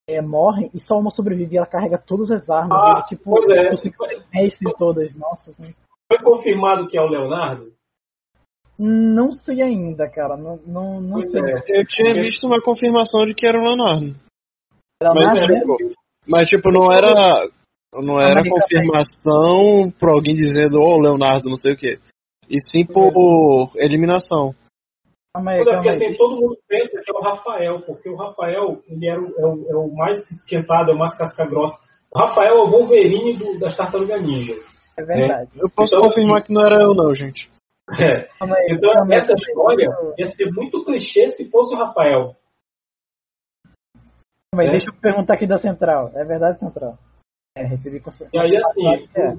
é, 0.07 0.21
morrem 0.21 0.69
e 0.73 0.79
só 0.79 0.97
uma 0.97 1.11
sobrevive 1.11 1.55
e 1.55 1.57
ela 1.57 1.67
carrega 1.67 1.97
todas 1.97 2.31
as 2.31 2.49
armas. 2.49 2.77
Ah, 2.81 2.87
e 2.89 2.91
ele, 2.93 3.03
tipo, 3.07 3.23
pois 3.31 3.49
é. 3.49 3.69
consegue 3.69 3.97
ser 3.97 4.25
mestre 4.33 4.67
de 4.69 4.77
todas. 4.77 5.15
Nossa, 5.15 5.51
assim. 5.51 5.73
Foi 6.11 6.21
confirmado 6.23 6.87
que 6.87 6.97
é 6.97 7.01
o 7.01 7.07
Leonardo? 7.07 7.73
Não 8.77 9.31
sei 9.31 9.61
ainda, 9.61 10.09
cara. 10.09 10.35
Não, 10.35 10.57
não, 10.65 10.99
não 11.01 11.13
Pois 11.21 11.31
sei. 11.31 11.41
é. 11.41 11.81
Eu 11.81 11.85
tinha 11.87 12.13
visto 12.15 12.45
uma 12.47 12.61
confirmação 12.61 13.25
de 13.25 13.33
que 13.33 13.45
era 13.45 13.59
o 13.59 13.63
Leonardo. 13.63 14.15
Ela 15.01 15.13
Mas, 15.13 15.25
nasce, 15.25 15.51
né? 15.53 15.61
Mas 16.27 16.49
tipo, 16.49 16.71
não 16.71 16.91
era. 16.91 17.47
Não 17.95 18.19
era 18.19 18.41
confirmação 18.43 19.91
por 19.99 20.09
alguém 20.09 20.35
dizendo, 20.35 20.79
ô 20.81 20.99
Leonardo, 20.99 21.47
não 21.47 21.55
sei 21.55 21.73
o 21.73 21.77
quê. 21.77 21.99
E 22.49 22.57
sim 22.65 22.85
por 22.85 23.69
eliminação. 23.75 24.55
Calma 25.35 25.51
aí, 25.51 25.57
Porque 25.59 25.75
calma 25.75 25.91
aí. 25.91 25.95
assim, 25.97 26.13
todo 26.15 26.35
mundo 26.35 26.57
pensa 26.67 26.99
que 27.03 27.11
é 27.11 27.13
o 27.13 27.21
Rafael, 27.21 27.81
porque 27.81 28.09
o 28.09 28.15
Rafael 28.15 28.81
ele 28.87 29.07
era 29.07 29.21
o, 29.21 29.27
é, 29.37 29.45
o, 29.45 29.65
é 29.69 29.75
o 29.75 29.95
mais 29.95 30.17
esquentado, 30.31 30.91
é 30.91 30.93
o 30.95 30.97
mais 30.97 31.15
casca 31.15 31.45
grossa. 31.45 31.75
O 32.13 32.19
Rafael 32.19 32.55
é 32.57 32.61
o 32.63 32.69
Wolverine 32.71 33.33
do, 33.37 33.59
das 33.59 33.75
Tartarugas 33.75 34.23
Ninja. 34.23 34.55
É 34.97 35.03
verdade. 35.03 35.49
Eu 35.55 35.69
posso 35.75 35.95
Então, 35.95 36.07
confirmar 36.07 36.43
que 36.43 36.53
não 36.53 36.65
era 36.65 36.81
eu, 36.81 36.93
não, 36.95 37.13
gente. 37.13 37.49
É. 37.99 38.27
Calma 38.39 38.55
aí, 38.57 38.67
Então 38.71 38.91
essa 39.11 39.33
história 39.33 39.87
ia 40.17 40.25
ser 40.31 40.51
muito 40.51 40.83
clichê 40.83 41.29
se 41.29 41.49
fosse 41.49 41.75
o 41.75 41.77
Rafael. 41.77 42.35
Aí, 44.59 44.67
É. 44.67 44.71
Deixa 44.71 44.89
eu 44.89 44.93
perguntar 44.93 45.33
aqui 45.33 45.47
da 45.47 45.57
Central. 45.57 46.11
É 46.13 46.23
verdade, 46.23 46.59
Central? 46.59 46.97
É, 47.55 47.63
recebi 47.65 47.99
com 47.99 48.09
E 48.33 48.39
aí, 48.39 48.57
assim, 48.57 48.87
É. 49.15 49.35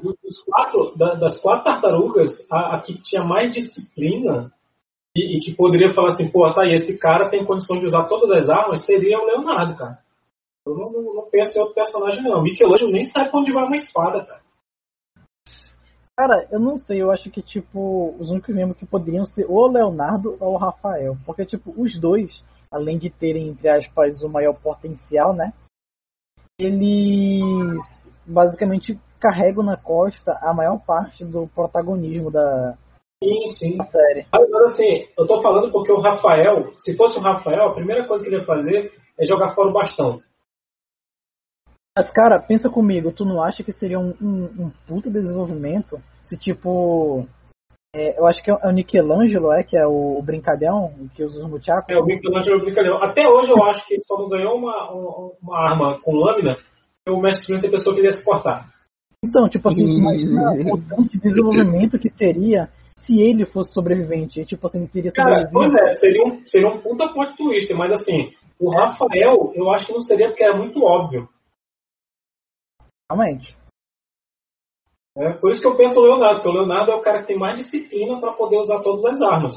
quatro, 0.46 0.96
da- 0.96 1.14
das 1.14 1.40
quatro 1.40 1.64
tartarugas, 1.64 2.46
a, 2.50 2.76
a 2.76 2.80
que 2.80 3.00
tinha 3.02 3.24
mais 3.24 3.52
disciplina 3.52 4.52
e, 5.16 5.36
e 5.36 5.40
que 5.40 5.54
poderia 5.56 5.92
falar 5.92 6.08
assim, 6.08 6.30
pô, 6.30 6.52
tá 6.54 6.62
aí, 6.62 6.74
esse 6.74 6.96
cara 6.98 7.28
tem 7.28 7.44
condição 7.44 7.78
de 7.78 7.86
usar 7.86 8.04
todas 8.04 8.30
as 8.42 8.48
armas, 8.48 8.84
seria 8.86 9.18
o 9.18 9.24
Leonardo, 9.24 9.76
cara. 9.76 9.98
Eu 10.66 10.76
não, 10.76 10.90
não, 10.92 11.14
não 11.14 11.30
penso 11.30 11.58
em 11.58 11.60
outro 11.60 11.74
personagem, 11.74 12.22
não. 12.22 12.42
Michelangelo 12.42 12.90
nem 12.90 13.04
sabe 13.04 13.30
onde 13.34 13.52
vai 13.52 13.64
uma 13.64 13.74
espada, 13.74 14.24
cara. 14.24 14.40
Cara, 16.16 16.46
eu 16.52 16.60
não 16.60 16.76
sei, 16.78 17.02
eu 17.02 17.10
acho 17.10 17.28
que, 17.30 17.42
tipo, 17.42 18.14
os 18.20 18.30
únicos 18.30 18.54
mesmo 18.54 18.74
que 18.74 18.86
poderiam 18.86 19.26
ser 19.26 19.44
ou 19.48 19.64
o 19.64 19.72
Leonardo 19.72 20.36
ou 20.38 20.54
o 20.54 20.56
Rafael. 20.56 21.16
Porque, 21.26 21.44
tipo, 21.44 21.74
os 21.76 21.98
dois, 22.00 22.30
além 22.74 22.98
de 22.98 23.08
terem, 23.08 23.48
entre 23.48 23.68
aspas, 23.68 24.20
o 24.22 24.28
maior 24.28 24.54
potencial, 24.54 25.32
né? 25.32 25.52
Eles 26.58 27.78
basicamente 28.26 28.98
carregam 29.20 29.64
na 29.64 29.76
costa 29.76 30.38
a 30.42 30.52
maior 30.52 30.78
parte 30.84 31.24
do 31.24 31.46
protagonismo 31.48 32.30
da 32.30 32.76
Sim, 33.22 33.48
sim. 33.48 33.78
série. 33.90 34.26
Agora, 34.32 34.66
assim, 34.66 35.06
eu 35.16 35.26
tô 35.26 35.40
falando 35.40 35.70
porque 35.72 35.92
o 35.92 36.00
Rafael, 36.00 36.72
se 36.76 36.96
fosse 36.96 37.18
o 37.18 37.22
Rafael, 37.22 37.68
a 37.68 37.74
primeira 37.74 38.06
coisa 38.06 38.22
que 38.22 38.28
ele 38.28 38.40
ia 38.40 38.46
fazer 38.46 38.92
é 39.18 39.24
jogar 39.24 39.54
fora 39.54 39.70
o 39.70 39.72
bastão. 39.72 40.20
Mas, 41.96 42.10
cara, 42.10 42.40
pensa 42.40 42.68
comigo, 42.68 43.12
tu 43.12 43.24
não 43.24 43.42
acha 43.42 43.62
que 43.62 43.72
seria 43.72 44.00
um, 44.00 44.14
um, 44.20 44.64
um 44.64 44.72
puto 44.86 45.08
desenvolvimento 45.10 46.02
se, 46.26 46.36
tipo. 46.36 47.26
É, 47.94 48.18
eu 48.18 48.26
acho 48.26 48.42
que 48.42 48.50
é 48.50 48.54
o 48.54 48.72
Michelangelo, 48.72 49.52
é, 49.52 49.62
que 49.62 49.76
é 49.76 49.86
o, 49.86 50.18
o 50.18 50.22
brincalhão 50.22 50.92
que 51.14 51.22
usa 51.22 51.44
os 51.44 51.48
muchacos. 51.48 51.94
É, 51.94 51.98
o 51.98 52.04
Michelangelo 52.04 52.60
Brincalhão. 52.60 53.00
Até 53.00 53.28
hoje 53.28 53.52
eu 53.52 53.62
acho 53.64 53.86
que 53.86 53.94
ele 53.94 54.02
só 54.02 54.18
não 54.18 54.28
ganhou 54.28 54.56
uma, 54.56 54.90
uma, 55.40 55.58
arma 55.58 56.00
com 56.02 56.12
lâmina 56.12 56.56
porque 57.04 57.18
o 57.18 57.22
Mestre 57.22 57.42
Splinter 57.42 57.70
pensou 57.70 57.92
que 57.92 58.00
ele 58.00 58.08
ia 58.08 58.16
se 58.16 58.24
cortar. 58.24 58.68
Então, 59.24 59.48
tipo 59.48 59.68
assim, 59.68 59.84
imagina 59.84 60.52
o 60.72 60.78
tanto 60.88 61.08
de 61.08 61.20
desenvolvimento 61.20 61.98
que 61.98 62.10
teria 62.10 62.68
se 63.02 63.20
ele 63.20 63.46
fosse 63.46 63.72
sobrevivente. 63.72 64.40
E, 64.40 64.44
tipo 64.44 64.66
assim, 64.66 64.78
ele 64.78 64.88
teria 64.88 65.12
Cara, 65.12 65.48
pois 65.52 65.72
é, 65.74 65.88
seria 65.94 66.26
um, 66.26 66.44
seria 66.44 66.68
um 66.68 66.80
puta 66.80 67.08
plot 67.12 67.36
twist, 67.36 67.72
mas 67.74 67.92
assim, 67.92 68.32
O 68.58 68.70
Rafael, 68.70 69.52
eu 69.54 69.70
acho 69.70 69.86
que 69.86 69.92
não 69.92 70.00
seria 70.00 70.28
porque 70.28 70.42
era 70.42 70.56
muito 70.56 70.82
óbvio. 70.82 71.28
Realmente. 73.10 73.54
Né? 75.16 75.32
Por 75.40 75.50
isso 75.50 75.60
que 75.60 75.66
eu 75.66 75.76
penso 75.76 75.98
o 75.98 76.02
Leonardo, 76.02 76.42
porque 76.42 76.48
o 76.48 76.60
Leonardo 76.60 76.90
é 76.90 76.94
o 76.94 77.00
cara 77.00 77.20
que 77.20 77.28
tem 77.28 77.38
mais 77.38 77.56
disciplina 77.56 78.20
para 78.20 78.32
poder 78.32 78.58
usar 78.58 78.80
todas 78.80 79.04
as 79.04 79.22
armas. 79.22 79.54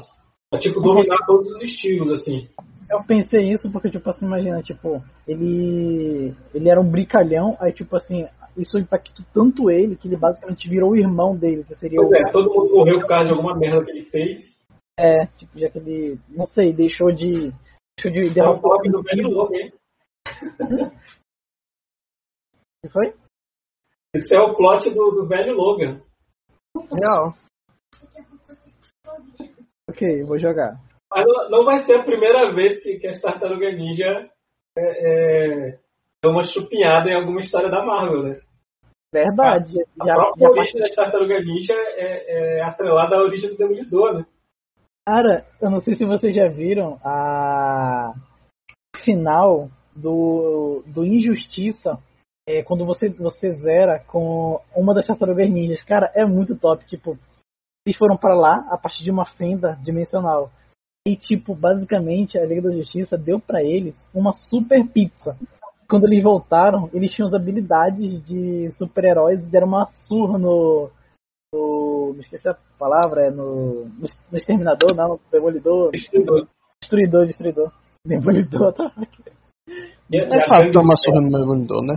É 0.52 0.58
tipo 0.58 0.80
dominar 0.80 1.18
todos 1.26 1.52
os 1.52 1.62
estilos, 1.62 2.10
assim. 2.10 2.48
Eu 2.90 3.04
pensei 3.04 3.52
isso 3.52 3.70
porque, 3.70 3.90
tipo 3.90 4.08
assim, 4.08 4.24
imagina, 4.24 4.62
tipo, 4.62 5.02
ele. 5.26 6.34
ele 6.54 6.68
era 6.70 6.80
um 6.80 6.90
brincalhão, 6.90 7.54
aí 7.60 7.70
tipo 7.70 7.94
assim, 7.96 8.26
isso 8.56 8.78
impactou 8.78 9.24
tanto 9.34 9.70
ele 9.70 9.94
que 9.94 10.08
ele 10.08 10.16
basicamente 10.16 10.68
virou 10.68 10.92
o 10.92 10.96
irmão 10.96 11.36
dele, 11.36 11.64
que 11.64 11.74
seria 11.74 12.00
Pois 12.00 12.10
o. 12.10 12.14
é, 12.14 12.32
todo 12.32 12.52
mundo 12.52 12.74
morreu 12.76 13.00
por 13.00 13.08
causa 13.08 13.24
de 13.24 13.30
alguma 13.30 13.54
merda 13.58 13.84
que 13.84 13.90
ele 13.90 14.04
fez. 14.06 14.58
É, 14.98 15.26
tipo, 15.26 15.58
já 15.58 15.68
que 15.68 15.78
ele. 15.78 16.18
não 16.30 16.46
sei, 16.46 16.72
deixou 16.72 17.12
de. 17.12 17.52
deixou 17.98 18.10
de 18.10 18.20
É 18.20 18.30
o 18.30 18.34
derrotar 18.34 18.90
do 18.90 19.02
velho 19.02 19.28
Logan, 19.28 19.58
hein? 19.58 19.72
O 22.80 22.86
que 22.86 22.92
foi? 22.92 23.12
Esse 24.18 24.34
é 24.34 24.40
o 24.40 24.54
plot 24.56 24.90
do, 24.90 25.12
do 25.12 25.28
velho 25.28 25.54
Logan. 25.54 26.00
Real. 26.74 27.34
Ok, 29.88 30.22
eu 30.22 30.26
vou 30.26 30.38
jogar. 30.38 30.74
Mas 31.08 31.24
não, 31.24 31.50
não 31.50 31.64
vai 31.64 31.84
ser 31.84 31.94
a 31.94 32.02
primeira 32.02 32.52
vez 32.52 32.82
que, 32.82 32.98
que 32.98 33.06
as 33.06 33.20
Tartarugas 33.20 33.74
Ninja 33.76 34.28
é, 34.76 34.80
é, 34.80 35.78
dão 36.22 36.32
uma 36.32 36.42
chupinhada 36.42 37.08
em 37.08 37.14
alguma 37.14 37.40
história 37.40 37.70
da 37.70 37.84
Marvel, 37.84 38.24
né? 38.24 38.40
Verdade. 39.14 39.72
A 40.00 40.04
já, 40.04 40.14
própria 40.14 40.48
já 40.48 40.50
origem 40.50 40.80
das 40.80 40.94
Tartarugas 40.96 41.46
Ninja 41.46 41.74
é, 41.74 42.58
é 42.58 42.62
atrelada 42.62 43.16
à 43.16 43.20
origem 43.20 43.50
do 43.50 43.56
Demolidor, 43.56 44.14
né? 44.14 44.26
Cara, 45.06 45.46
eu 45.62 45.70
não 45.70 45.80
sei 45.80 45.94
se 45.94 46.04
vocês 46.04 46.34
já 46.34 46.48
viram 46.48 46.98
a 47.04 48.12
final 48.96 49.70
do, 49.94 50.82
do 50.86 51.06
Injustiça. 51.06 51.98
É, 52.48 52.62
quando 52.62 52.86
você, 52.86 53.10
você 53.10 53.52
zera 53.52 54.02
com 54.06 54.58
uma 54.74 54.94
das 54.94 55.06
tartarugas 55.06 55.50
ninjas. 55.50 55.82
Cara, 55.82 56.10
é 56.14 56.24
muito 56.24 56.56
top. 56.56 56.82
Tipo, 56.86 57.18
eles 57.86 57.98
foram 57.98 58.16
para 58.16 58.34
lá 58.34 58.66
a 58.70 58.78
partir 58.78 59.04
de 59.04 59.10
uma 59.10 59.26
fenda 59.26 59.78
dimensional. 59.82 60.50
E, 61.06 61.14
tipo, 61.14 61.54
basicamente 61.54 62.38
a 62.38 62.46
Liga 62.46 62.62
da 62.62 62.70
Justiça 62.70 63.18
deu 63.18 63.38
para 63.38 63.62
eles 63.62 63.94
uma 64.14 64.32
super 64.32 64.82
pizza. 64.88 65.36
Quando 65.86 66.06
eles 66.06 66.24
voltaram, 66.24 66.88
eles 66.94 67.12
tinham 67.12 67.28
as 67.28 67.34
habilidades 67.34 68.24
de 68.24 68.70
super-heróis 68.78 69.42
e 69.42 69.50
deram 69.50 69.66
uma 69.66 69.86
surra 70.06 70.38
no. 70.38 70.90
no 71.52 72.14
me 72.14 72.20
esqueci 72.20 72.48
a 72.48 72.56
palavra, 72.78 73.26
é 73.26 73.30
no. 73.30 73.84
no, 73.84 74.06
no 74.32 74.38
Exterminador, 74.38 74.94
não, 74.94 75.08
no 75.08 75.20
Demolidor. 75.30 75.90
Destruidor. 75.90 76.48
Destruidor, 76.80 77.26
destruidor. 77.26 77.72
Demolidor, 78.06 78.72
tá 78.74 78.90
É 80.12 80.48
fácil 80.48 80.72
dar 80.72 80.80
uma 80.80 80.96
surra 80.96 81.20
no 81.20 81.30
Demolidor, 81.30 81.82
né? 81.84 81.94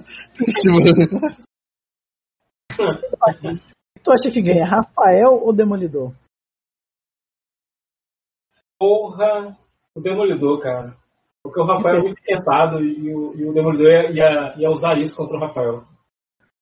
Tu 4.03 4.11
acha 4.11 4.31
que 4.31 4.41
ganha 4.41 4.65
Rafael 4.65 5.33
ou 5.33 5.53
Demolidor? 5.53 6.13
Porra, 8.79 9.57
o 9.95 10.01
Demolidor, 10.01 10.61
cara. 10.61 10.97
Porque 11.43 11.59
o 11.59 11.65
Rafael 11.65 11.97
é 11.97 12.01
muito 12.01 12.17
esquentado 12.19 12.83
e 12.83 13.13
o, 13.13 13.35
e 13.35 13.45
o 13.45 13.53
Demolidor 13.53 13.87
ia, 13.87 14.11
ia, 14.11 14.55
ia 14.57 14.69
usar 14.69 14.97
isso 14.99 15.15
contra 15.15 15.37
o 15.37 15.39
Rafael. 15.39 15.83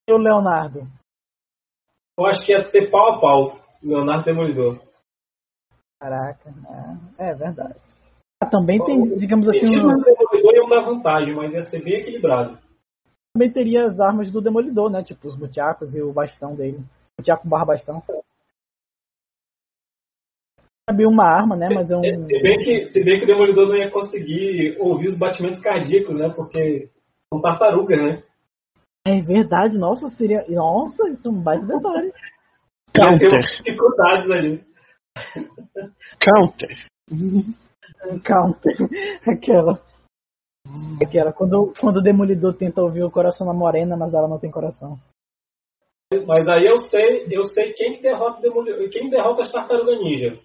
E 0.07 0.13
o 0.13 0.17
Leonardo? 0.17 0.87
Eu 2.17 2.25
acho 2.25 2.45
que 2.45 2.51
ia 2.51 2.67
ser 2.69 2.89
pau 2.89 3.13
a 3.13 3.19
pau, 3.19 3.59
Leonardo 3.81 4.25
Demolidor. 4.25 4.79
Caraca, 6.01 6.53
é, 7.19 7.29
é 7.29 7.35
verdade. 7.35 7.79
Ah, 8.41 8.49
também 8.49 8.83
tem, 8.85 9.17
digamos 9.17 9.49
assim, 9.49 9.65
Assim, 9.65 9.79
um- 9.79 10.01
ia 10.63 10.69
dar 10.69 10.85
vantagem, 10.85 11.35
mas 11.35 11.53
ia 11.53 11.63
ser 11.63 11.83
bem 11.83 11.95
equilibrado. 11.95 12.57
também 13.33 13.51
teria 13.51 13.85
as 13.85 13.99
armas 13.99 14.31
do 14.31 14.41
Demolidor, 14.41 14.89
né? 14.89 15.03
Tipo 15.03 15.27
os 15.27 15.37
mutiacos 15.37 15.95
e 15.95 16.01
o 16.01 16.13
bastão 16.13 16.55
dele. 16.55 16.83
Mutiaco 17.17 17.47
barra 17.47 17.65
bastão. 17.65 18.03
Sabe 20.89 21.05
uma 21.05 21.23
arma, 21.23 21.55
né? 21.55 21.69
Mas 21.73 21.91
é 21.91 21.95
um. 21.95 22.01
Se 22.01 22.41
bem, 22.41 22.57
que, 22.59 22.85
se 22.87 23.03
bem 23.03 23.19
que 23.19 23.25
o 23.25 23.27
Demolidor 23.27 23.67
não 23.67 23.75
ia 23.75 23.91
conseguir 23.91 24.75
ouvir 24.79 25.07
os 25.07 25.19
batimentos 25.19 25.61
cardíacos, 25.61 26.17
né? 26.17 26.29
Porque 26.29 26.89
são 27.31 27.41
tartarugas, 27.41 28.01
né? 28.01 28.23
É 29.05 29.21
verdade, 29.21 29.77
nossa, 29.77 30.07
seria. 30.15 30.43
Nossa, 30.49 31.09
isso 31.09 31.27
é 31.27 31.31
um 31.31 31.41
baita 31.41 31.65
detalhe. 31.65 32.11
Tem 32.91 33.03
Counter. 33.03 33.41
dificuldades 33.41 34.31
ali. 34.31 34.63
Counter. 36.19 36.87
Counter. 38.23 38.77
Aquela. 39.27 39.88
Aquela. 41.03 41.31
Quando, 41.33 41.73
quando 41.79 41.97
o 41.97 42.03
Demolidor 42.03 42.55
tenta 42.55 42.81
ouvir 42.81 43.03
o 43.03 43.11
coração 43.11 43.47
da 43.47 43.53
morena, 43.53 43.95
mas 43.97 44.13
ela 44.13 44.27
não 44.27 44.39
tem 44.39 44.51
coração. 44.51 44.97
Mas 46.25 46.47
aí 46.49 46.65
eu 46.65 46.77
sei, 46.77 47.27
eu 47.29 47.43
sei 47.43 47.73
quem 47.73 47.93
que 47.95 48.01
derrota 48.01 48.39
o 48.39 48.41
Demolidor, 48.41 48.89
quem 48.89 49.09
derrota 49.09 49.43
as 49.43 49.51
tartarugas 49.51 49.99
ninja. 49.99 50.39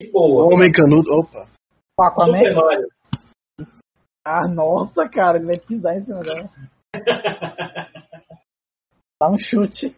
De 0.00 0.10
boa. 0.10 0.54
Homem 0.54 0.70
canudo. 0.72 1.10
Opa. 1.18 1.50
Aquaman? 1.98 2.38
Super 2.38 2.54
Mario. 2.54 2.88
Ah, 4.24 4.48
nossa, 4.48 5.08
cara, 5.08 5.38
ele 5.38 5.46
vai 5.46 5.58
pisar 5.58 5.96
em 5.96 6.04
cima 6.04 6.20
dela. 6.20 6.50
Dá 9.20 9.30
um 9.30 9.38
chute. 9.38 9.96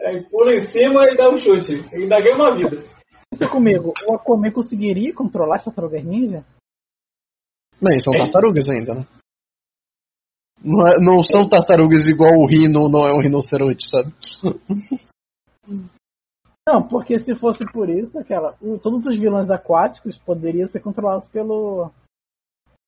Aí 0.00 0.22
pula 0.30 0.54
em 0.54 0.60
cima 0.70 1.04
e 1.10 1.16
dá 1.16 1.28
um 1.30 1.36
chute. 1.36 1.84
Ainda 1.94 2.20
ganha 2.20 2.36
uma 2.36 2.56
vida. 2.56 2.82
Pensa 3.30 3.46
comigo, 3.48 3.92
o 4.08 4.14
Aquaman 4.14 4.50
conseguiria 4.50 5.14
controlar 5.14 5.56
essa 5.56 5.70
tartaruga 5.70 6.00
ninja? 6.00 6.42
Bem, 7.82 8.00
são 8.00 8.12
tartarugas 8.12 8.68
ainda, 8.68 8.94
né? 8.94 9.06
Não, 10.62 10.86
é- 10.86 11.00
não 11.00 11.22
são 11.22 11.48
tartarugas 11.48 12.06
igual 12.06 12.34
o 12.34 12.46
rino, 12.46 12.88
não 12.88 13.06
é 13.06 13.12
um 13.14 13.20
rinoceronte, 13.22 13.88
sabe? 13.88 14.12
Não, 16.68 16.86
porque 16.86 17.18
se 17.18 17.34
fosse 17.34 17.64
por 17.72 17.88
isso, 17.88 18.16
aquela, 18.18 18.56
o- 18.60 18.78
todos 18.78 19.04
os 19.06 19.18
vilões 19.18 19.50
aquáticos 19.50 20.18
poderiam 20.18 20.68
ser 20.68 20.80
controlados 20.80 21.26
pelo 21.28 21.90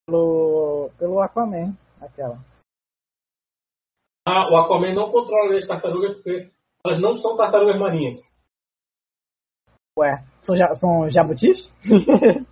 pelo 0.06 0.90
pelo 0.98 1.20
Aquaman, 1.20 1.76
aquela. 2.00 2.38
Ah, 4.28 4.48
o 4.52 4.56
Aquaman 4.56 4.94
não 4.94 5.10
controla 5.10 5.56
as 5.58 5.66
tartarugas 5.66 6.14
porque 6.16 6.50
elas 6.84 7.00
não 7.00 7.16
são 7.16 7.36
tartarugas 7.36 7.78
marinhas. 7.80 8.16
Ué, 9.98 10.22
são, 10.42 10.54
ja, 10.56 10.74
são 10.76 11.10
jabutis? 11.10 11.72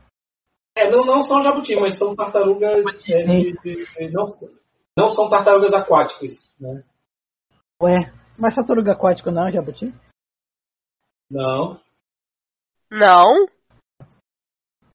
É, 0.77 0.91
não, 0.91 1.05
não 1.05 1.23
são 1.23 1.41
jabuti, 1.41 1.75
mas 1.77 1.99
são 1.99 2.15
tartarugas. 2.15 2.85
é, 3.09 3.23
de- 3.25 3.53
de- 3.63 3.85
de- 3.85 4.11
não, 4.13 4.25
não 4.97 5.11
são 5.11 5.29
tartarugas 5.29 5.73
aquáticas, 5.75 6.33
né? 6.61 6.83
Ué, 7.83 8.13
mas 8.39 8.55
tartaruga 8.55 8.93
aquática 8.93 9.31
não 9.31 9.49
é 9.49 9.53
jabuti? 9.53 9.93
Não. 11.31 11.81
Não. 12.91 13.47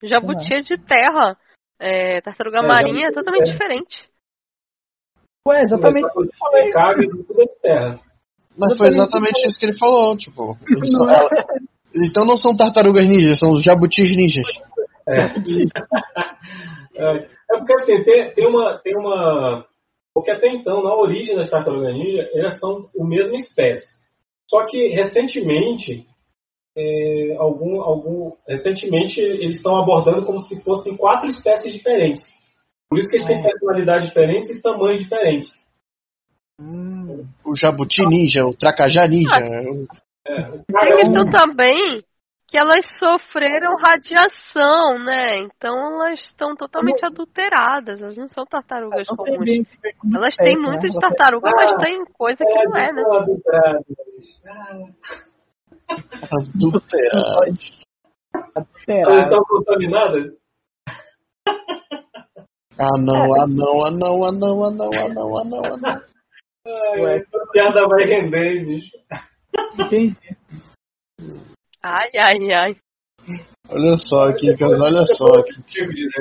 Jabuti 0.03 0.53
é 0.53 0.61
de 0.61 0.77
terra. 0.77 1.37
É, 1.79 2.21
tartaruga 2.21 2.59
É, 2.59 2.61
marinha 2.67 3.07
é 3.07 3.11
jabuti 3.11 3.15
totalmente 3.15 3.49
é. 3.49 3.51
diferente. 3.51 4.09
Ué, 5.47 5.61
exatamente 5.61 6.05
isso 6.07 6.19
que 6.21 6.27
eu 6.27 6.37
falei. 6.39 6.71
Cabe 6.71 7.07
tudo 7.09 7.41
é 7.41 7.45
de 7.45 7.55
terra. 7.61 7.99
Mas 8.57 8.77
foi 8.77 8.87
exatamente 8.87 9.45
isso 9.45 9.59
que 9.59 9.65
ele 9.65 9.77
falou, 9.77 10.15
tipo. 10.17 10.55
são- 10.87 11.09
ela- 11.09 11.29
então 12.03 12.25
não 12.25 12.37
são 12.37 12.55
tartarugas 12.55 13.05
ninjas, 13.05 13.39
são 13.39 13.57
jabutis 13.61 14.15
ninjas. 14.15 14.47
É. 15.07 15.21
é, 16.95 17.17
é 17.51 17.57
porque 17.57 17.73
assim, 17.73 18.03
tem, 18.03 18.31
tem 18.33 18.47
uma. 18.47 18.77
Tem 18.79 18.95
uma. 18.97 19.65
Porque 20.13 20.31
até 20.31 20.47
então, 20.47 20.81
na 20.81 20.95
origem 20.95 21.35
das 21.35 21.49
tartarugas 21.49 21.93
ninja, 21.93 22.29
elas 22.33 22.57
são 22.59 22.89
a 22.99 23.03
mesma 23.05 23.35
espécie. 23.35 23.85
Só 24.49 24.65
que 24.65 24.87
recentemente, 24.89 26.07
é, 26.77 27.35
algum, 27.37 27.81
algum, 27.81 28.31
recentemente 28.47 29.19
eles 29.19 29.57
estão 29.57 29.75
abordando 29.77 30.25
como 30.25 30.39
se 30.39 30.61
fossem 30.63 30.95
quatro 30.95 31.27
espécies 31.27 31.73
diferentes. 31.73 32.21
Por 32.89 32.97
isso 32.99 33.09
que 33.09 33.15
eles 33.15 33.27
têm 33.27 33.39
É. 33.39 33.41
personalidades 33.43 34.07
diferentes 34.07 34.49
e 34.51 34.61
tamanhos 34.61 35.03
diferentes. 35.03 35.49
Hum, 36.61 37.25
O 37.45 37.55
jabuti 37.55 38.05
ninja, 38.07 38.45
o 38.45 38.53
tracajá 38.53 39.07
ninja. 39.07 39.37
o- 39.69 39.87
Tem 40.25 40.91
a 40.91 40.95
questão 40.95 41.29
também 41.29 42.01
que 42.47 42.57
elas 42.57 42.85
sofreram 42.99 43.75
radiação, 43.77 44.99
né? 45.03 45.39
Então 45.41 45.75
elas 46.03 46.19
estão 46.19 46.55
totalmente 46.55 47.03
adulteradas. 47.05 48.01
Elas 48.01 48.15
não 48.17 48.27
são 48.29 48.45
tartarugas 48.45 49.07
não 49.09 49.17
tem 49.23 49.33
comuns. 49.33 49.45
bem 49.45 49.65
Elas 50.15 50.29
espécie, 50.29 50.43
têm 50.53 50.55
né? 50.61 50.69
muito 50.69 50.81
de 50.81 50.93
Você- 50.93 50.99
tartaruga, 50.99 51.49
Ah, 51.49 51.55
mas 51.55 51.75
tem 51.77 52.05
coisa 52.05 52.37
que 52.37 52.63
não 52.65 52.77
é, 52.77 52.93
né? 52.93 53.01
são 53.01 53.13
adulteradas. 53.17 53.85
Ah, 54.47 54.85
Adulterado. 56.31 57.57
Será? 58.85 59.11
Elas 59.11 59.23
estão 59.25 59.43
contaminadas? 59.43 60.37
Ah 62.77 62.97
não, 62.99 63.33
ah 63.33 63.47
não, 63.47 63.85
ah 63.85 63.91
não, 63.91 64.25
ah 64.25 64.31
não, 64.31 64.63
ah 64.65 64.71
não, 64.71 64.93
ah 64.93 65.09
não, 65.09 65.37
ah 65.37 65.43
não, 65.45 65.65
ah 65.65 65.77
não. 65.77 66.01
Ai, 66.67 67.15
essa 67.15 67.47
piada 67.53 67.87
vai 67.87 68.03
render, 68.05 68.65
bicho. 68.65 68.97
Entendi. 69.79 70.35
Ai, 71.85 72.09
ai, 72.17 72.51
ai. 72.51 72.75
Olha 73.69 73.95
só 73.95 74.29
aqui, 74.29 74.57
cara, 74.57 74.75
olha 74.81 75.05
só? 75.05 75.27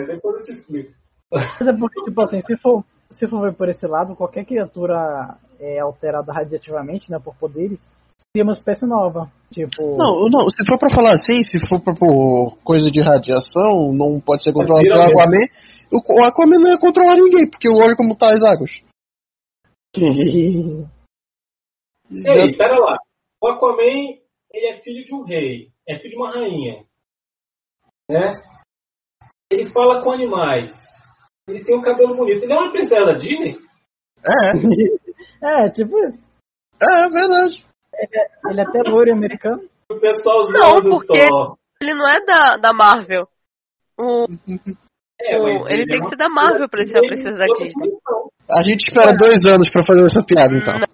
Depois 0.07 0.37
eu 0.37 0.43
te 0.43 0.53
explico. 0.53 0.93
É 1.33 1.73
porque, 1.79 2.05
tipo 2.05 2.21
assim, 2.21 2.43
se 2.43 2.55
for, 2.59 2.85
se 3.11 3.27
for 3.27 3.41
ver 3.41 3.55
por 3.55 3.71
esse 3.71 3.87
lado, 3.87 4.15
qualquer 4.15 4.45
criatura 4.45 5.39
é 5.59 5.79
alterada 5.79 6.35
radiativamente, 6.35 7.11
né, 7.11 7.19
por 7.19 7.35
poderes, 7.37 7.81
cria 8.31 8.45
uma 8.45 8.53
espécie 8.53 8.85
nova. 8.85 9.33
Tipo. 9.51 9.97
Não, 9.97 10.29
não, 10.29 10.51
se 10.51 10.63
for 10.69 10.79
pra 10.79 10.95
falar 10.95 11.15
assim, 11.15 11.41
se 11.41 11.59
for 11.67 11.81
pra 11.81 11.95
por 11.95 12.59
coisa 12.63 12.91
de 12.91 13.01
radiação, 13.01 13.91
não 13.95 14.21
pode 14.21 14.45
ser 14.45 14.53
controlado 14.53 14.87
pelo. 14.87 15.01
Aquaman, 15.01 15.47
o, 15.91 16.21
o 16.21 16.25
Aquaman 16.25 16.59
não 16.59 16.73
ia 16.73 16.79
controlar 16.79 17.17
ninguém, 17.17 17.49
porque 17.49 17.71
olha 17.71 17.97
como 17.97 18.15
tá 18.15 18.35
as 18.35 18.45
águas. 18.45 18.83
Ei, 19.97 20.85
pera 22.55 22.79
lá. 22.79 22.99
O 23.41 23.49
Aquaman, 23.49 24.24
ele 24.55 24.67
é 24.69 24.81
filho 24.83 25.05
de 25.05 25.15
um 25.15 25.23
rei. 25.25 25.69
É 25.89 25.99
filho 25.99 26.11
de 26.11 26.17
uma 26.17 26.31
rainha. 26.33 26.85
Né? 28.11 28.35
Ele 29.51 29.67
fala 29.67 30.03
com 30.03 30.13
animais. 30.13 30.73
Ele 31.49 31.63
tem 31.65 31.77
um 31.79 31.83
cabelo 31.83 32.15
bonito. 32.17 32.43
Ele 32.43 32.53
é 32.53 32.57
uma 32.57 32.71
princesa 32.73 33.15
Disney? 33.15 33.57
É, 35.43 35.65
é, 35.67 35.71
tipo 35.71 35.99
isso. 35.99 36.19
é 36.81 37.09
verdade. 37.09 37.65
Ele 38.47 38.61
é 38.61 38.63
até 38.63 38.83
loiro 38.89 39.13
americano. 39.13 39.69
O 39.91 39.97
pessoal 40.01 40.49
Não, 40.51 40.81
porque- 40.83 41.27
Thor. 41.29 41.57
Ele 41.81 41.95
não 41.95 42.09
é 42.09 42.25
da, 42.25 42.57
da 42.57 42.73
Marvel. 42.73 43.29
O, 43.99 44.25
É, 45.21 45.39
o- 45.39 45.69
ele 45.69 45.83
é 45.83 45.87
tem 45.87 45.99
que 46.01 46.07
uma 46.07 46.09
ser 46.09 46.17
da 46.17 46.29
Marvel 46.29 46.69
pra 46.69 46.81
ele 46.81 46.91
ser 46.91 46.97
uma 46.99 47.05
Ele 47.07 47.15
princesa 47.15 47.39
da 47.39 47.45
outra 47.47 47.65
Disney. 47.67 47.91
A 48.51 48.63
gente 48.63 48.89
espera 48.89 49.17
dois 49.17 49.45
anos 49.47 49.69
pra 49.71 49.85
fazer 49.85 50.05
essa 50.05 50.25
piada, 50.27 50.55
então. 50.57 50.75
É, 50.75 50.79
Não, 50.81 50.87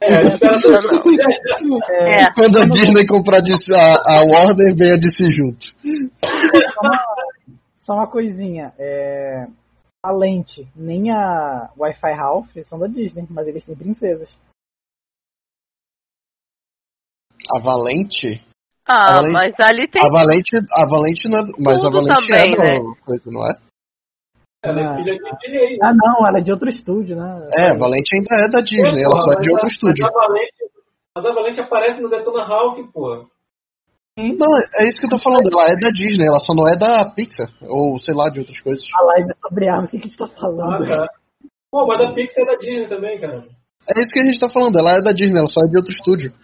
não. 0.00 1.78
É, 1.90 2.22
É. 2.22 2.32
Quando 2.34 2.58
a 2.58 2.64
Disney 2.64 3.06
comprar 3.06 3.38
a, 3.40 3.76
a, 3.76 4.18
a 4.18 4.24
Warner, 4.24 4.74
vem 4.76 4.92
a 4.92 4.96
DC 4.96 5.30
junto. 5.30 5.66
só, 6.74 6.80
uma, 6.82 7.04
só 7.84 7.94
uma 7.94 8.06
coisinha. 8.06 8.72
É, 8.78 9.46
a 10.02 10.12
lente, 10.12 10.66
nem 10.74 11.10
a 11.10 11.70
Wi-Fi 11.76 12.12
Ralph 12.12 12.48
são 12.64 12.78
da 12.78 12.86
Disney, 12.86 13.26
mas 13.28 13.46
eles 13.46 13.64
têm 13.64 13.76
princesas. 13.76 14.30
A 17.54 17.60
Valente? 17.60 18.42
Ah, 18.86 19.18
Além- 19.18 19.32
mas 19.32 19.54
ali 19.60 19.86
tem. 19.88 20.02
A 20.04 20.08
Valente, 20.08 20.56
a 20.56 20.84
Valente 20.88 21.28
não 21.28 21.38
é. 21.38 21.42
Mas 21.58 21.84
a 21.84 21.90
Valente 21.90 22.26
também, 22.28 22.54
é 22.54 22.78
né? 22.78 22.94
coisa, 23.04 23.30
não 23.30 23.46
é? 23.46 23.52
Ela 24.62 24.80
é 24.80 24.96
filha 24.96 25.14
de 25.16 25.48
rei. 25.48 25.78
Ah, 25.82 25.92
não, 25.94 26.26
ela 26.26 26.38
é 26.38 26.42
de 26.42 26.52
outro 26.52 26.68
estúdio, 26.68 27.16
né? 27.16 27.46
É, 27.58 27.70
a 27.70 27.78
Valente 27.78 28.14
ainda 28.14 28.44
é 28.44 28.50
da 28.50 28.60
Disney, 28.60 29.02
ela 29.02 29.16
só 29.22 29.32
é 29.32 29.40
de 29.40 29.50
outro 29.50 29.66
a- 29.66 29.70
estúdio. 29.70 30.04
Mas 30.04 30.14
a 30.14 30.20
Valente, 30.20 30.56
mas 31.16 31.26
a 31.26 31.32
Valente 31.32 31.60
aparece 31.60 32.00
no 32.02 32.10
Detona 32.10 32.44
Ralph, 32.44 32.78
pô. 32.92 33.26
Não, 34.18 34.48
é 34.78 34.84
isso 34.86 35.00
que 35.00 35.06
eu 35.06 35.10
tô 35.10 35.18
falando, 35.18 35.48
ela 35.50 35.64
é 35.70 35.76
da 35.80 35.88
Disney, 35.88 36.26
ela 36.26 36.38
só 36.40 36.52
não 36.54 36.68
é 36.68 36.76
da 36.76 37.10
Pixar, 37.14 37.48
ou 37.62 37.98
sei 38.00 38.12
lá, 38.14 38.28
de 38.28 38.40
outras 38.40 38.60
coisas. 38.60 38.82
A 38.94 39.02
live 39.02 39.30
é 39.30 39.48
sobre 39.48 39.68
armas, 39.68 39.88
o 39.88 39.90
que, 39.92 39.98
que 39.98 40.04
a 40.06 40.08
gente 40.10 40.18
tá 40.18 40.24
Ah, 40.26 40.40
falando? 40.40 40.86
tá. 40.86 41.08
Pô, 41.70 41.86
mas 41.86 42.02
a 42.02 42.12
Pixar 42.12 42.42
é 42.42 42.46
da 42.46 42.54
Disney 42.56 42.88
também, 42.88 43.18
cara. 43.18 43.48
É 43.96 44.00
isso 44.00 44.10
que 44.12 44.20
a 44.20 44.24
gente 44.24 44.38
tá 44.38 44.50
falando, 44.50 44.78
ela 44.78 44.92
é 44.98 45.02
da 45.02 45.12
Disney, 45.12 45.38
ela 45.38 45.48
só 45.48 45.64
é 45.64 45.68
de 45.68 45.76
outro 45.78 45.90
estúdio. 45.90 46.34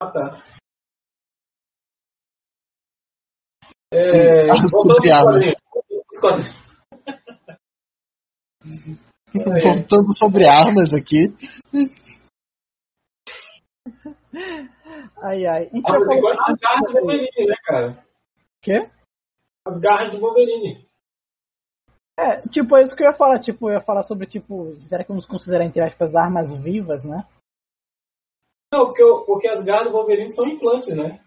Ah, 0.00 0.10
tá. 0.12 0.42
É, 3.92 4.48
Ah, 4.48 4.54
voltando 4.70 5.02
sobre 5.02 5.56
pros 5.56 5.71
quadrinhos. 6.20 6.62
É. 9.34 9.74
Voltando 9.74 10.14
sobre 10.16 10.46
armas 10.46 10.92
aqui. 10.94 11.34
Ai, 15.22 15.46
ai. 15.46 15.64
Gente 15.72 15.90
Ah, 15.90 15.96
igual 15.96 16.32
as 16.32 16.58
garras 16.58 16.86
do 16.86 16.92
Wolverine, 16.92 17.46
né, 17.46 17.54
cara? 17.64 18.04
quê? 18.62 18.90
As 19.66 19.80
garras 19.80 20.12
do 20.12 20.20
Wolverine. 20.20 20.86
É, 22.18 22.42
tipo, 22.48 22.76
é 22.76 22.82
isso 22.82 22.94
que 22.94 23.02
eu 23.02 23.10
ia 23.10 23.16
falar, 23.16 23.40
tipo, 23.40 23.68
eu 23.68 23.74
ia 23.74 23.80
falar 23.80 24.02
sobre, 24.02 24.26
tipo, 24.26 24.76
será 24.82 25.02
que 25.02 25.08
vamos 25.08 25.26
considerar, 25.26 25.64
entre 25.64 25.80
aspas, 25.80 26.14
armas 26.14 26.52
vivas, 26.58 27.02
né? 27.04 27.26
Não, 28.72 28.86
porque, 28.86 29.02
porque 29.26 29.48
as 29.48 29.64
garras 29.64 29.86
do 29.86 29.92
Wolverine 29.92 30.30
são 30.30 30.46
implantes, 30.46 30.94
né? 30.96 31.24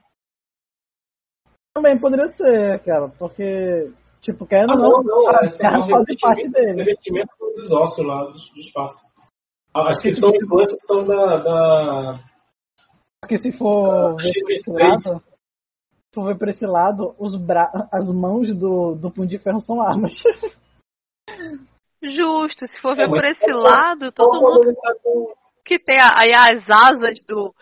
Também 1.74 1.99
poderia 1.99 2.28
ser, 2.30 2.84
cara, 2.84 3.10
porque, 3.10 3.91
tipo, 4.26 4.46
querendo 4.46 4.74
Ah, 4.74 4.76
não, 4.76 5.04
não. 5.04 5.28
as 5.30 5.54
Essa 5.54 5.64
garras 5.64 5.88
fazem 5.90 6.18
parte 6.20 6.50
dele. 6.50 6.84
revestimento 6.84 7.32
dos 7.56 7.72
ossos 7.72 8.06
lá, 8.06 8.24
dos, 8.26 8.50
dos 8.54 8.72
passos. 8.72 9.00
As 9.74 10.02
que 10.02 10.10
são 10.12 10.30
implantes 10.36 10.76
são 10.86 11.06
da, 11.06 11.38
da, 11.38 12.20
Porque 13.22 13.38
se 13.38 13.52
for 13.58 14.16
ver 14.18 14.34
por 14.42 14.52
esse 14.52 14.72
X23. 14.72 14.80
lado, 14.80 15.22
se 15.22 16.14
for 16.16 16.26
ver 16.26 16.38
por 16.38 16.48
esse 16.50 16.66
lado, 16.66 17.16
os 17.20 17.36
bra... 17.36 17.72
as 17.92 18.10
mãos 18.10 18.48
do, 18.58 18.96
do 18.96 19.12
Punho 19.12 19.28
de 19.28 19.38
Ferro 19.38 19.60
são 19.62 19.82
armas. 19.82 20.14
Justo, 22.02 22.68
se 22.68 22.80
for 22.82 22.92
É, 22.94 22.96
ver 22.96 23.08
mas 23.10 23.20
por 23.22 23.26
esse 23.26 23.52
lado, 23.52 24.12
todo 24.12 24.42
mundo 24.42 24.74
tá 24.76 24.94
com- 25.04 25.34
que 25.66 25.80
tem 25.80 25.98
aí 26.00 26.32
as 26.34 26.70
asas 26.70 27.24
do, 27.28 27.54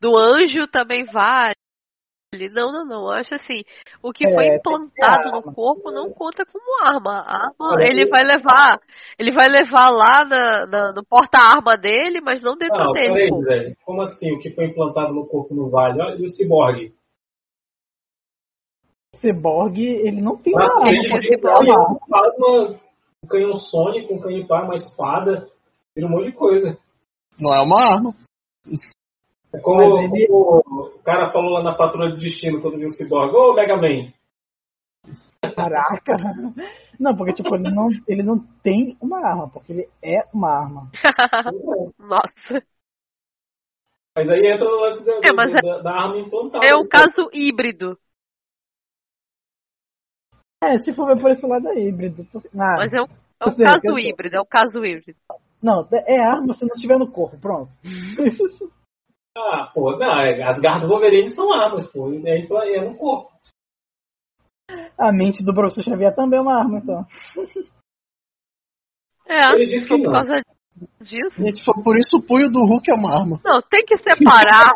do 0.00 0.16
anjo 0.16 0.66
também 0.68 1.04
vale. 1.04 1.54
Não, 2.52 2.70
não, 2.70 2.84
não. 2.86 3.02
Eu 3.06 3.10
acho 3.10 3.34
assim, 3.34 3.64
o 4.00 4.12
que 4.12 4.24
É, 4.24 4.32
foi 4.32 4.46
implantado 4.54 5.32
no 5.32 5.42
corpo 5.52 5.90
não 5.90 6.12
conta 6.12 6.46
como 6.46 6.84
arma. 6.84 7.24
A 7.26 7.46
arma, 7.48 7.82
É. 7.82 7.88
ele 7.88 8.06
vai 8.06 8.22
levar, 8.22 8.80
ele 9.18 9.32
vai 9.32 9.48
levar 9.48 9.90
lá 9.90 10.24
na, 10.24 10.66
na- 10.66 10.92
no 10.92 11.04
porta-arma 11.04 11.76
dele, 11.76 12.20
mas 12.20 12.40
não 12.40 12.56
dentro 12.56 12.84
Não, 12.84 12.92
dele. 12.92 13.12
peraí, 13.12 13.42
velho. 13.42 13.76
Como 13.84 14.02
assim? 14.02 14.30
O 14.32 14.38
que 14.38 14.50
foi 14.50 14.66
implantado 14.66 15.12
no 15.12 15.26
corpo 15.26 15.52
no 15.56 15.70
vale? 15.70 16.00
Olha, 16.00 16.16
e 16.20 16.24
o 16.24 16.28
ciborgue? 16.28 16.94
O 19.12 19.18
Cyborg, 19.18 19.76
ele 19.80 20.20
não 20.20 20.36
tem 20.36 20.52
Mas 20.54 20.72
uma 20.72 20.88
ele 20.88 20.98
arma, 21.00 21.18
ele 21.18 21.36
vira 21.36 21.50
é 21.50 21.76
uma 21.76 22.78
um 23.24 23.28
canhão 23.28 23.56
sônico, 23.56 24.14
um 24.14 24.20
canhão 24.20 24.46
pá, 24.46 24.62
uma 24.62 24.74
espada, 24.76 25.50
vira 25.96 26.06
um 26.06 26.10
monte 26.10 26.26
de 26.26 26.32
coisa. 26.32 26.78
Não 27.40 27.52
é 27.52 27.60
uma 27.60 27.82
arma. 27.82 28.14
É 29.52 29.58
como, 29.58 29.82
ele- 29.98 30.26
como 30.28 30.82
o 30.86 31.02
cara 31.02 31.32
falou 31.32 31.50
lá 31.50 31.62
na 31.62 31.74
Patrulha 31.74 32.10
do 32.10 32.18
Destino 32.18 32.60
quando 32.62 32.78
viu 32.78 32.86
o 32.86 32.90
ciborgue. 32.90 33.34
Ô, 33.34 33.52
Mega 33.54 33.76
Man! 33.76 34.12
Caraca. 35.54 36.16
Não, 36.98 37.16
porque 37.16 37.32
tipo, 37.32 37.54
ele 37.54 37.70
não, 37.70 37.88
ele 38.06 38.22
não 38.22 38.38
tem 38.62 38.96
uma 39.00 39.18
arma, 39.26 39.48
porque 39.48 39.72
ele 39.72 39.88
é 40.02 40.22
uma 40.32 40.50
arma. 40.50 40.90
Nossa. 41.98 42.62
Mas 44.14 44.28
aí 44.28 44.46
entra 44.46 44.64
no 44.66 44.80
lance 44.80 45.04
da, 45.04 45.12
É, 45.28 45.32
mas 45.32 45.54
é- 45.54 45.62
da, 45.62 45.78
da 45.78 45.90
arma 45.92 46.18
implantada. 46.18 46.66
É 46.66 46.74
o 46.74 46.86
caso 46.86 47.30
híbrido. 47.32 47.98
É, 50.62 50.78
se 50.78 50.92
for 50.92 51.06
ver 51.06 51.20
por 51.20 51.30
esse 51.30 51.46
lado 51.46 51.68
é 51.68 51.80
híbrido. 51.80 52.26
Ah, 52.54 52.76
Mas 52.76 52.92
é 52.92 53.00
o, 53.00 53.04
é 53.04 53.52
sei, 53.52 53.64
caso 53.64 53.98
híbrido, 53.98 54.36
é 54.36 54.40
o 54.40 54.44
caso 54.44 54.84
híbrido. 54.84 55.18
Não, 55.62 55.88
é 55.90 56.20
arma 56.20 56.52
se 56.52 56.66
não 56.66 56.76
tiver 56.76 56.98
no 56.98 57.10
corpo, 57.10 57.38
pronto. 57.38 57.70
Ah, 59.40 59.70
pô, 59.72 59.96
não, 59.96 60.20
é- 60.20 60.42
as 60.42 60.60
garras 60.60 60.82
do 60.82 60.88
Wolverine 60.88 61.28
são 61.30 61.52
armas, 61.52 61.86
pô. 61.90 62.12
E 62.12 62.28
aí 62.28 62.46
é 62.74 62.84
no 62.84 62.96
corpo. 62.96 63.30
A 64.98 65.10
mente 65.10 65.42
do 65.42 65.54
professor 65.54 65.82
Xavier 65.82 66.14
também 66.14 66.38
é 66.38 66.42
uma 66.42 66.58
arma, 66.58 66.78
então. 66.78 67.04
É, 69.26 69.52
Ele 69.54 69.66
disse 69.66 69.88
que 69.88 69.96
por 69.96 70.04
não. 70.04 70.12
causa 70.12 70.42
disso. 71.00 71.40
E 71.40 71.56
se 71.56 71.64
for 71.64 71.82
por 71.82 71.96
isso, 71.96 72.18
o 72.18 72.22
punho 72.22 72.50
do 72.50 72.66
Hulk 72.66 72.90
é 72.90 72.94
uma 72.94 73.18
arma. 73.18 73.40
Não, 73.44 73.62
tem 73.62 73.84
que 73.86 73.96
separar. 73.96 74.74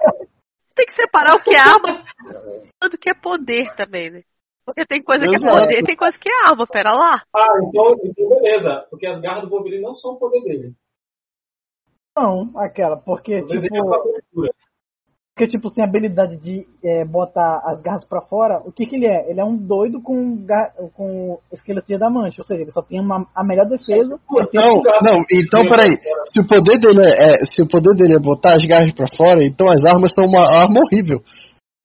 tem 0.75 0.87
que 0.87 0.95
separar 0.95 1.37
o 1.37 1.43
que 1.43 1.55
é 1.55 1.61
arma 1.61 2.05
do 2.91 2.99
que 2.99 3.11
é 3.11 3.15
poder 3.15 3.75
também, 3.77 4.11
né? 4.11 4.23
Porque 4.65 4.87
tem 4.87 5.03
coisa 5.03 5.27
que 5.27 5.35
é 5.35 5.39
Exato. 5.39 5.59
poder, 5.59 5.85
tem 5.85 5.97
coisa 5.97 6.19
que 6.19 6.29
é 6.31 6.49
arma, 6.49 6.67
pera 6.67 6.95
lá. 6.95 7.23
Ah, 7.37 7.59
então, 7.63 7.95
então 8.03 8.29
beleza. 8.29 8.87
Porque 8.89 9.07
as 9.07 9.21
garras 9.21 9.45
do 9.45 9.51
Wolverine 9.51 9.83
não 9.83 9.95
são 9.95 10.13
o 10.13 10.19
poder 10.19 10.43
dele. 10.43 10.75
Não, 12.17 12.53
aquela, 12.57 12.97
porque 12.97 13.35
é 13.35 13.45
tipo, 13.45 13.69
cobertura. 13.69 14.54
Porque 15.37 15.49
tipo, 15.49 15.69
sem 15.69 15.83
habilidade 15.83 16.37
de 16.37 16.65
é, 16.83 17.05
botar 17.05 17.61
as 17.65 17.81
garras 17.81 18.07
pra 18.07 18.21
fora, 18.23 18.61
o 18.65 18.71
que 18.71 18.87
que 18.87 18.95
ele 18.95 19.07
é? 19.07 19.29
Ele 19.29 19.41
é 19.41 19.45
um 19.45 19.57
doido 19.57 20.01
com, 20.01 20.37
ga- 20.47 20.71
com 20.95 21.33
o 21.33 21.41
esqueleto 21.53 21.89
de 21.89 21.95
adamante, 21.97 22.41
ou 22.41 22.47
seja, 22.47 22.63
ele 22.63 22.71
só 22.71 22.81
tem 22.83 23.01
uma, 23.01 23.27
a 23.35 23.43
melhor 23.43 23.67
defesa. 23.67 24.17
Não, 24.55 24.77
não, 25.03 25.19
então 25.33 25.67
peraí. 25.67 25.91
Se 26.31 26.41
o 26.41 26.47
poder 26.47 26.79
dele 26.79 27.01
é, 27.05 27.31
é- 27.33 27.45
se 27.45 27.61
o 27.63 27.67
poder 27.69 27.97
dele 27.97 28.15
é 28.15 28.19
botar 28.21 28.55
as 28.55 28.63
garras 28.65 28.93
pra 28.93 29.07
fora, 29.09 29.43
então 29.43 29.67
as 29.69 29.85
armas 29.85 30.13
são 30.15 30.25
uma 30.25 30.39
arma 30.47 30.79
horrível. 30.79 31.19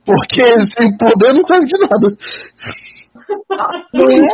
Porque 0.05 0.41
sem 0.69 0.95
poder 0.95 1.33
não 1.33 1.41
serve 1.41 1.65
de 1.65 1.77
nada. 1.79 2.07
Não 3.93 4.05
é? 4.11 4.27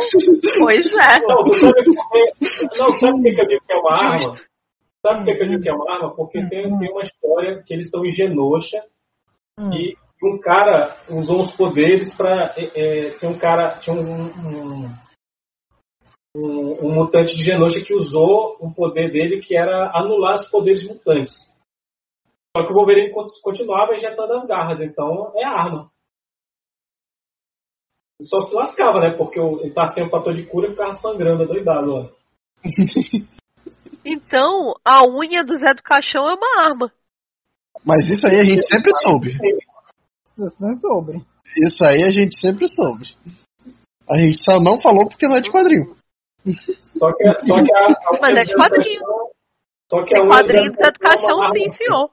Pois 0.58 0.92
é. 0.92 1.20
Não, 1.26 1.42
sabe, 1.54 1.82
que- 1.82 2.78
não, 2.78 2.92
sabe 2.92 3.12
por 3.22 3.34
que 3.34 3.40
eu 3.40 3.48
digo 3.48 3.62
que 3.66 3.72
é 3.72 3.76
uma 3.76 3.92
arma? 3.96 4.32
Sabe 5.06 5.18
por 5.20 5.24
que 5.24 5.34
que 5.36 5.42
eu 5.42 5.48
digo 5.48 5.62
que 5.62 5.68
é 5.70 5.72
uma 5.72 5.90
arma? 5.94 6.14
Porque 6.14 6.38
tem, 6.50 6.78
tem 6.78 6.90
uma 6.92 7.02
história 7.02 7.62
que 7.66 7.72
eles 7.72 7.86
estão 7.86 8.04
em 8.04 8.10
Genosha 8.10 8.82
Hum. 9.58 9.72
e 9.72 9.96
um 10.22 10.38
cara 10.38 10.98
usou 11.08 11.40
os 11.40 11.56
poderes 11.56 12.14
pra. 12.14 12.54
É, 12.56 12.64
é, 13.08 13.18
tem 13.18 13.28
um 13.28 13.38
cara. 13.38 13.78
Tinha 13.78 13.96
um, 13.96 14.26
um, 14.26 14.88
um, 16.36 16.86
um 16.86 16.94
mutante 16.94 17.34
de 17.34 17.42
Genosha 17.42 17.82
que 17.82 17.94
usou 17.94 18.58
um 18.60 18.72
poder 18.72 19.10
dele 19.10 19.40
que 19.40 19.56
era 19.56 19.90
anular 19.96 20.34
os 20.34 20.48
poderes 20.48 20.86
mutantes. 20.86 21.34
Só 22.56 22.64
que 22.64 22.72
o 22.72 22.74
Wolverine 22.74 23.12
continuava 23.42 23.94
injetando 23.94 24.34
as 24.34 24.46
garras, 24.46 24.80
então 24.80 25.32
é 25.36 25.44
arma. 25.44 25.90
só 28.22 28.40
se 28.40 28.54
lascava, 28.54 29.00
né? 29.00 29.10
Porque 29.16 29.38
o- 29.38 29.60
ele 29.60 29.74
tá 29.74 29.86
sem 29.88 30.06
o 30.06 30.10
fator 30.10 30.32
de 30.32 30.46
cura 30.46 30.68
e 30.68 30.70
ficava 30.70 30.94
sangrando, 30.94 31.46
doidado 31.46 31.92
lá. 31.92 32.10
Então, 34.08 34.72
a 34.84 35.04
unha 35.04 35.44
do 35.44 35.56
Zé 35.56 35.74
do 35.74 35.82
Caixão 35.82 36.30
é 36.30 36.34
uma 36.34 36.62
arma. 36.62 36.92
Mas 37.86 38.10
isso 38.10 38.26
aí 38.26 38.40
a 38.40 38.44
gente 38.44 38.66
sempre 38.66 38.92
soube. 38.96 39.30
Não 40.36 40.76
soube. 40.80 41.24
Isso 41.64 41.84
aí 41.84 42.02
a 42.02 42.10
gente 42.10 42.38
sempre 42.38 42.66
soube. 42.66 43.04
A 44.10 44.18
gente 44.18 44.42
só 44.42 44.58
não 44.60 44.80
falou 44.80 45.08
porque 45.08 45.26
não 45.26 45.36
é 45.36 45.40
de 45.40 45.50
quadrinho. 45.50 45.94
Só 46.96 47.12
que, 47.12 47.28
só 47.44 47.62
que 47.62 47.72
a, 47.74 47.86
a 48.10 48.18
Mas 48.20 48.36
é 48.36 48.44
de 48.44 48.54
quadrinho. 48.54 49.00
Só 49.90 50.04
que 50.04 50.18
a 50.18 50.22
O 50.22 50.24
unha 50.26 50.30
quadrinho 50.32 50.70
do 50.72 50.76
Zé 50.76 50.90
do 50.90 50.98
Caixão, 50.98 51.44
é 51.44 51.52
sim, 51.52 51.70
senhor. 51.70 52.10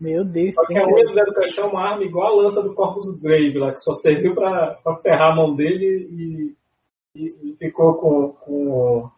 Meu 0.00 0.24
Deus, 0.24 0.54
Só 0.54 0.64
que 0.66 0.78
a 0.78 0.86
unha 0.86 1.04
do 1.04 1.12
Zé 1.12 1.24
do 1.24 1.34
Caixão 1.34 1.64
é 1.64 1.68
uma 1.68 1.90
arma 1.90 2.04
igual 2.04 2.38
a 2.40 2.42
lança 2.44 2.62
do 2.62 2.74
Corpus 2.74 3.20
Grave 3.20 3.58
lá, 3.58 3.72
que 3.72 3.80
só 3.80 3.92
serviu 3.94 4.34
pra, 4.34 4.74
pra 4.82 4.96
ferrar 5.02 5.32
a 5.32 5.36
mão 5.36 5.54
dele 5.56 6.08
e, 6.10 7.20
e- 7.20 7.50
e 7.52 7.56
ficou 7.58 7.94
com, 7.96 8.32
com, 8.32 9.10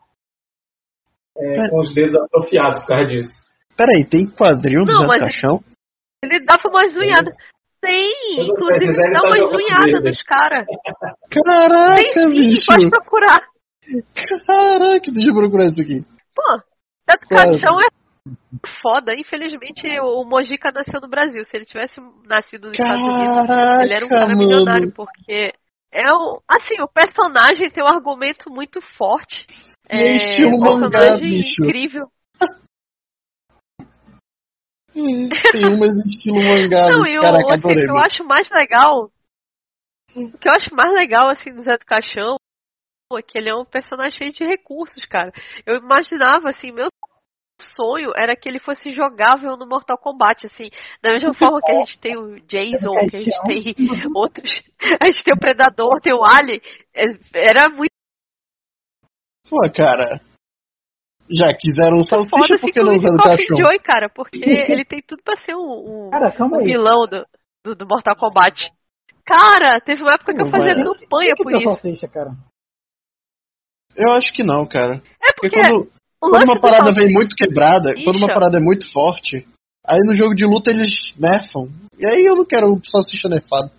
é, 1.38 1.68
com 1.68 1.80
os 1.80 1.94
dedos 1.94 2.14
atrofiados 2.14 2.80
por 2.80 2.86
causa 2.86 3.06
disso. 3.10 3.42
Peraí, 3.76 4.04
tem 4.08 4.26
quadrinho 4.30 4.84
do 4.84 4.92
Não, 4.92 5.02
Zé 5.04 5.04
do 5.04 5.20
Caixão? 5.20 5.60
Ele 6.22 6.44
dava 6.44 6.62
umas 6.68 6.92
unhadas. 6.92 7.34
Tem, 7.80 8.12
Mas 8.36 8.46
inclusive 8.46 9.10
dá 9.12 9.20
tá 9.20 9.26
umas 9.26 9.52
unhadas 9.52 10.04
nos 10.04 10.22
caras. 10.22 10.66
Tem 10.66 11.42
Caraca, 11.42 12.20
sim, 12.20 12.30
bicho! 12.30 12.66
pode 12.66 12.88
procurar. 12.90 13.40
Caraca, 14.46 15.10
deixa 15.12 15.30
eu 15.30 15.34
procurar 15.34 15.66
isso 15.66 15.82
aqui. 15.82 16.04
Pô, 16.34 16.62
Claro. 17.28 17.58
Caixão 17.58 17.78
é 17.80 17.88
foda. 18.80 19.12
Infelizmente, 19.14 19.82
o 20.00 20.24
Mojica 20.24 20.70
nasceu 20.70 21.00
no 21.00 21.08
Brasil. 21.08 21.44
Se 21.44 21.56
ele 21.56 21.64
tivesse 21.64 22.00
nascido 22.26 22.68
nos 22.68 22.78
Estados 22.78 23.02
Unidos, 23.02 23.46
Caraca, 23.46 23.84
ele 23.84 23.94
era 23.94 24.04
um 24.04 24.08
cara 24.08 24.36
milionário, 24.36 24.82
mano. 24.82 24.92
porque 24.94 25.52
é 25.92 26.12
um. 26.14 26.38
Assim, 26.48 26.80
o 26.80 26.88
personagem 26.88 27.70
tem 27.70 27.82
um 27.82 27.88
argumento 27.88 28.48
muito 28.48 28.80
forte. 28.80 29.44
E 29.90 29.96
é 29.96 30.16
estilo 30.16 30.56
um 30.56 30.60
mangá, 30.60 30.90
personagem 30.90 31.30
bicho. 31.30 31.64
incrível. 31.64 32.06
Tem 34.92 35.66
umas 35.68 35.96
estilo 36.06 36.42
mangá. 36.42 36.90
Não, 36.90 37.06
e 37.06 37.18
o, 37.18 37.22
Caraca, 37.22 37.54
assim, 37.54 37.54
adorei. 37.54 37.88
eu 37.88 37.96
acho 37.98 38.24
mais 38.24 38.48
legal. 38.50 39.10
O 40.14 40.38
que 40.38 40.48
eu 40.48 40.52
acho 40.52 40.74
mais 40.74 40.92
legal, 40.92 41.28
assim, 41.28 41.52
do 41.52 41.62
Zé 41.62 41.72
do 41.76 41.86
Caixão 41.86 42.36
é 43.16 43.22
que 43.22 43.36
ele 43.36 43.48
é 43.48 43.54
um 43.54 43.64
personagem 43.64 44.16
cheio 44.18 44.32
de 44.32 44.44
recursos, 44.44 45.04
cara. 45.04 45.32
Eu 45.66 45.76
imaginava, 45.76 46.48
assim, 46.48 46.72
meu 46.72 46.88
sonho 47.60 48.10
era 48.16 48.34
que 48.34 48.48
ele 48.48 48.58
fosse 48.58 48.90
jogável 48.92 49.56
no 49.56 49.66
Mortal 49.66 49.98
Kombat, 49.98 50.46
assim, 50.46 50.68
da 51.02 51.12
mesma 51.12 51.32
forma 51.34 51.60
que 51.60 51.70
a 51.70 51.78
gente 51.80 51.98
tem 51.98 52.16
o 52.16 52.40
Jason, 52.46 52.94
que 53.08 53.16
a 53.16 53.20
gente 53.20 53.42
tem 53.44 53.74
outros, 54.14 54.62
a 55.00 55.06
gente 55.06 55.24
tem 55.24 55.34
o 55.34 55.38
Predador, 55.38 56.00
tem 56.00 56.12
o 56.12 56.24
Alien, 56.24 56.60
é- 56.94 57.48
era 57.50 57.68
muito 57.68 57.92
Pô, 59.48 59.58
cara. 59.74 60.20
Já 61.30 61.48
quiseram 61.54 61.98
um 61.98 62.04
salsicha, 62.04 62.58
por 62.58 62.70
que 62.72 62.82
não 62.82 62.94
usar 62.94 63.16
caixão? 63.16 63.46
Coffin 63.56 63.62
Joy, 63.62 63.78
cara, 63.80 64.08
porque 64.08 64.38
ele 64.70 64.84
tem 64.84 65.00
tudo 65.02 65.22
pra 65.22 65.36
ser 65.36 65.54
um, 65.54 66.06
um, 66.06 66.10
Cara, 66.10 66.30
calma 66.32 66.56
um 66.56 66.60
aí. 66.60 66.66
vilão 66.66 67.06
do, 67.06 67.24
do, 67.64 67.74
do 67.76 67.86
Mortal 67.86 68.16
Kombat. 68.16 68.56
Cara, 69.24 69.80
teve 69.80 70.02
uma 70.02 70.12
época 70.14 70.34
que 70.34 70.42
eu 70.42 70.46
fazia 70.50 70.74
Mas- 70.74 70.98
campanha 70.98 71.34
por 71.36 71.52
isso. 71.54 71.64
salsicha, 71.64 72.08
cara? 72.08 72.30
Eu 73.96 74.10
acho 74.12 74.32
que 74.32 74.42
não, 74.42 74.66
cara. 74.66 75.02
É 75.22 75.32
Porque 75.34 75.50
porque 75.50 75.60
quando, 75.60 75.82
o 76.22 76.30
quando 76.30 76.44
uma 76.44 76.60
parada 76.60 76.86
salsicha- 76.86 77.06
vem 77.06 77.14
muito 77.14 77.36
quebrada, 77.36 77.94
quando 78.04 78.16
uma 78.16 78.26
parada 78.28 78.58
é 78.58 78.60
muito 78.60 78.90
forte, 78.92 79.46
aí 79.86 79.98
no 80.06 80.14
jogo 80.14 80.34
de 80.34 80.44
luta 80.44 80.70
eles 80.70 81.14
nerfam. 81.18 81.68
E 81.98 82.06
aí 82.06 82.24
eu 82.26 82.34
não 82.36 82.44
quero 82.44 82.66
salsicha 82.84 83.28
nerfado. 83.28 83.70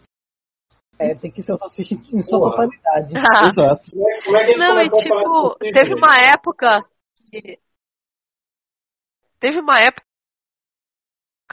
É, 1.00 1.14
tem 1.16 1.32
que 1.32 1.42
ser 1.42 1.54
o 1.54 1.58
salsicha 1.58 1.96
em 1.96 2.22
sua 2.22 2.40
totalidade. 2.40 3.14
Ah, 3.18 3.46
Exato. 3.50 3.92
Como 3.92 4.08
é, 4.08 4.22
como 4.24 4.38
é 4.40 4.58
Não, 4.58 4.80
e 4.82 4.90
tipo, 4.90 5.56
teve 5.60 5.94
uma 5.96 6.16
época. 6.34 6.86
Que- 7.42 7.60
Teve 9.40 9.60
uma 9.60 9.78
época 9.80 10.04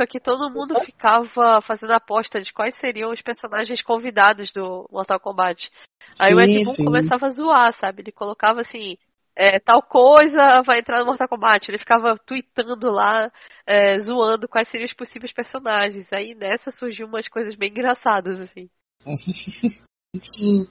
que 0.09 0.20
todo 0.20 0.51
mundo 0.51 0.78
ficava 0.81 1.61
fazendo 1.61 1.93
aposta 1.93 2.40
de 2.40 2.52
quais 2.52 2.74
seriam 2.77 3.11
os 3.11 3.20
personagens 3.20 3.82
convidados 3.82 4.52
do 4.52 4.89
Mortal 4.90 5.20
Kombat. 5.20 5.70
Aí 6.20 6.35
o 6.35 6.39
Sim, 6.39 6.44
Ed 6.44 6.65
Boon 6.65 6.74
sim. 6.74 6.85
começava 6.85 7.27
a 7.27 7.31
zoar, 7.31 7.73
sabe? 7.74 8.02
Ele 8.02 8.12
colocava 8.12 8.61
assim, 8.61 8.97
é, 9.36 9.59
tal 9.61 9.82
coisa 9.82 10.62
vai 10.62 10.78
entrar 10.78 11.01
no 11.01 11.07
Mortal 11.07 11.28
Kombat. 11.28 11.70
Ele 11.70 11.78
ficava 11.78 12.16
tweetando 12.16 12.90
lá, 12.90 13.31
é, 13.66 13.98
zoando 13.98 14.48
quais 14.48 14.69
seriam 14.69 14.86
os 14.86 14.94
possíveis 14.94 15.32
personagens. 15.32 16.11
Aí 16.12 16.35
nessa 16.35 16.70
surgiu 16.70 17.07
umas 17.07 17.28
coisas 17.28 17.55
bem 17.57 17.70
engraçadas, 17.70 18.40
assim. 18.40 18.70
Hum, 20.12 20.66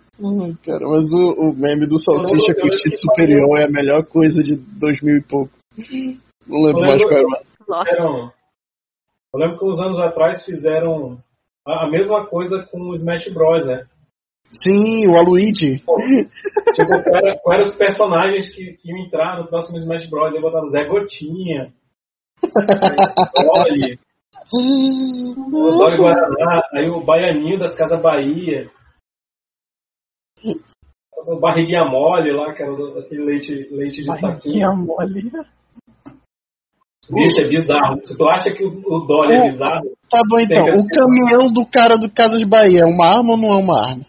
cara, 0.65 0.85
mas 0.87 1.11
o, 1.13 1.31
o 1.31 1.55
meme 1.55 1.87
do 1.87 1.97
salsicha 1.97 2.51
Eu 2.51 2.55
com 2.55 2.61
lembro 2.63 2.75
instinto 2.75 2.97
superior 2.99 3.59
é 3.59 3.65
a 3.65 3.71
melhor 3.71 4.05
coisa 4.05 4.43
de 4.43 4.57
2000 4.57 5.15
e 5.15 5.23
pouco. 5.23 5.53
Não 6.45 6.63
lembro 6.63 6.81
Eu 6.83 6.87
mais 6.87 7.01
qual 7.01 7.13
era. 7.13 7.27
Nossa. 7.67 8.33
Eu 9.33 9.39
lembro 9.39 9.59
que 9.59 9.65
uns 9.65 9.79
anos 9.79 9.99
atrás 9.99 10.43
fizeram 10.43 11.17
a, 11.65 11.85
a 11.85 11.89
mesma 11.89 12.25
coisa 12.25 12.67
com 12.69 12.89
o 12.89 12.95
Smash 12.95 13.31
Bros, 13.31 13.65
né? 13.65 13.85
Sim, 14.51 15.07
o 15.07 15.15
Aluigi. 15.15 15.77
Tipo, 15.77 17.43
quais 17.43 17.61
eram 17.61 17.63
os 17.63 17.75
personagens 17.75 18.49
que, 18.53 18.73
que 18.73 18.89
iam 18.89 19.05
entrar 19.05 19.37
no 19.37 19.47
próximo 19.47 19.77
Smash 19.77 20.09
Bros? 20.09 20.33
Aí 20.33 20.41
botaram 20.41 20.67
Zé 20.67 20.83
Gotinha, 20.85 21.71
é, 22.41 23.97
o 24.51 25.77
Dolly 25.77 25.97
Guaraná, 25.97 26.61
aí 26.73 26.89
o 26.89 27.03
Baianinho 27.03 27.59
das 27.59 27.75
Casas 27.75 28.01
Bahia, 28.01 28.67
o 28.67 28.78
Barriguinha 31.39 31.85
Mole 31.85 32.31
lá, 32.31 32.53
que 32.53 32.63
era 32.63 32.71
aquele 32.99 33.23
leite, 33.23 33.67
leite 33.71 34.01
de 34.01 34.07
Barriguinha 34.07 34.67
saquinho. 34.67 34.75
mole. 34.75 35.31
Bicho, 37.11 37.41
é 37.41 37.47
bizarro. 37.47 38.05
Se 38.05 38.17
tu 38.17 38.27
acha 38.27 38.51
que 38.51 38.63
o, 38.63 38.69
o 38.69 38.99
Dolly 39.07 39.35
é 39.35 39.43
bizarro, 39.43 39.99
Tá 40.09 40.21
bom 40.27 40.39
então. 40.39 40.65
O 40.65 40.87
caminhão 40.87 41.53
do 41.53 41.65
cara 41.69 41.95
do 41.95 42.11
Casas 42.11 42.43
Bahia 42.43 42.81
é 42.81 42.85
uma 42.85 43.05
arma 43.05 43.31
ou 43.31 43.37
não 43.37 43.53
é 43.53 43.57
uma 43.57 43.79
arma? 43.79 44.05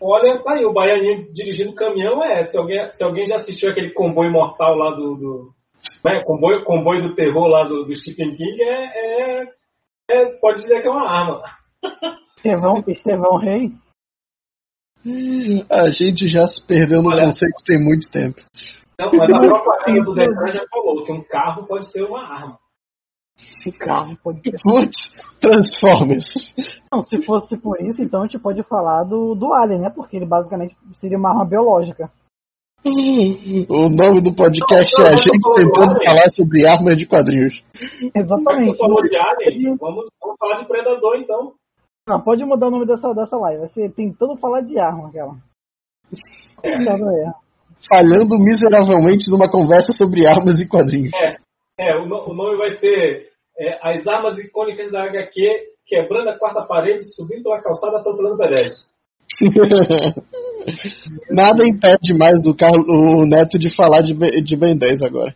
Olha, 0.00 0.42
tá 0.42 0.54
aí, 0.54 0.64
o 0.64 0.72
Baianinho 0.72 1.32
dirigindo 1.32 1.74
caminhão 1.74 2.22
é. 2.24 2.44
Se 2.44 2.56
alguém, 2.56 2.88
se 2.90 3.02
alguém 3.02 3.26
já 3.26 3.36
assistiu 3.36 3.70
aquele 3.70 3.92
comboio 3.92 4.30
mortal 4.30 4.76
lá 4.76 4.90
do. 4.94 5.14
do 5.16 5.52
né, 6.04 6.22
comboio, 6.24 6.64
comboio 6.64 7.00
do 7.02 7.14
terror 7.14 7.48
lá 7.48 7.64
do, 7.64 7.84
do 7.84 7.96
Stephen 7.96 8.34
King, 8.34 8.62
é, 8.62 8.84
é, 8.84 9.42
é- 10.10 10.38
Pode 10.40 10.58
dizer 10.58 10.82
que 10.82 10.88
é 10.88 10.90
uma 10.90 11.08
arma. 11.08 11.42
Estevão, 12.38 12.84
Estevão 12.86 13.36
Rei. 13.36 13.72
A 15.70 15.90
gente 15.90 16.28
já 16.28 16.46
se 16.46 16.64
perdeu 16.64 17.02
no 17.02 17.10
Olha. 17.10 17.24
conceito 17.24 17.64
tem 17.66 17.82
muito 17.82 18.10
tempo. 18.10 18.40
Não, 18.98 19.10
mas 19.12 19.32
a 19.32 19.40
propaganda 19.40 20.04
do 20.04 20.14
Detran 20.14 20.52
já 20.52 20.64
falou 20.70 21.04
que 21.04 21.12
um 21.12 21.22
carro 21.24 21.66
pode 21.66 21.90
ser 21.90 22.02
uma 22.04 22.20
arma. 22.20 22.58
O 23.66 23.78
carro 23.78 24.16
pode 24.22 24.40
ser. 24.42 24.56
Putz, 24.62 25.38
Transformers. 25.40 26.54
Não, 26.92 27.02
se 27.04 27.24
fosse 27.24 27.56
por 27.56 27.80
isso, 27.80 28.02
então 28.02 28.20
a 28.22 28.26
gente 28.26 28.40
pode 28.40 28.62
falar 28.64 29.04
do, 29.04 29.34
do 29.34 29.52
Alien, 29.52 29.80
né? 29.80 29.90
Porque 29.90 30.16
ele 30.16 30.26
basicamente 30.26 30.76
seria 30.94 31.16
uma 31.16 31.30
arma 31.30 31.44
biológica. 31.44 32.10
O 32.84 33.88
nome 33.88 34.22
do 34.22 34.34
podcast 34.34 34.94
é 35.00 35.12
a 35.12 35.16
gente 35.16 35.52
tentando 35.54 36.00
falar 36.02 36.28
sobre 36.30 36.66
armas 36.66 36.96
de 36.96 37.06
quadrinhos. 37.06 37.64
Exatamente. 38.14 38.78
falou 38.78 39.02
de 39.02 39.16
Alien, 39.16 39.76
vamos, 39.76 40.06
vamos 40.20 40.36
falar 40.38 40.60
de 40.60 40.66
Predador 40.66 41.16
então. 41.16 41.54
Não, 42.08 42.20
pode 42.20 42.42
mudar 42.44 42.68
o 42.68 42.70
nome 42.70 42.86
dessa, 42.86 43.12
dessa 43.12 43.36
live. 43.36 43.60
Vai 43.60 43.68
ser 43.68 43.92
tentando 43.92 44.34
falar 44.38 44.62
de 44.62 44.78
arma, 44.78 45.08
aquela. 45.08 45.36
É. 46.64 46.74
Falhando 47.86 48.38
miseravelmente 48.38 49.30
numa 49.30 49.50
conversa 49.50 49.92
sobre 49.92 50.26
armas 50.26 50.58
e 50.58 50.66
quadrinhos. 50.66 51.12
É, 51.78 51.96
o, 51.96 52.06
no- 52.06 52.30
o 52.30 52.34
nome 52.34 52.56
vai 52.56 52.74
ser 52.78 53.28
é, 53.58 53.78
As 53.82 54.06
Armas 54.06 54.38
Icônicas 54.38 54.90
da 54.90 55.04
HQ, 55.04 55.38
quebrando 55.86 56.30
a 56.30 56.38
quarta 56.38 56.62
parede, 56.62 57.04
subindo 57.14 57.42
pela 57.44 57.60
calçada, 57.62 57.98
atropelando 57.98 58.34
o 58.36 58.38
pedestre. 58.38 58.88
Nada 61.30 61.64
impede 61.66 62.14
mais 62.14 62.42
do 62.42 62.54
Carlo, 62.56 62.82
o 62.88 63.26
Neto 63.26 63.58
de 63.58 63.68
falar 63.74 64.00
de, 64.00 64.14
Ben- 64.14 64.42
de 64.42 64.56
Ben 64.56 64.76
10 64.76 65.02
agora. 65.02 65.34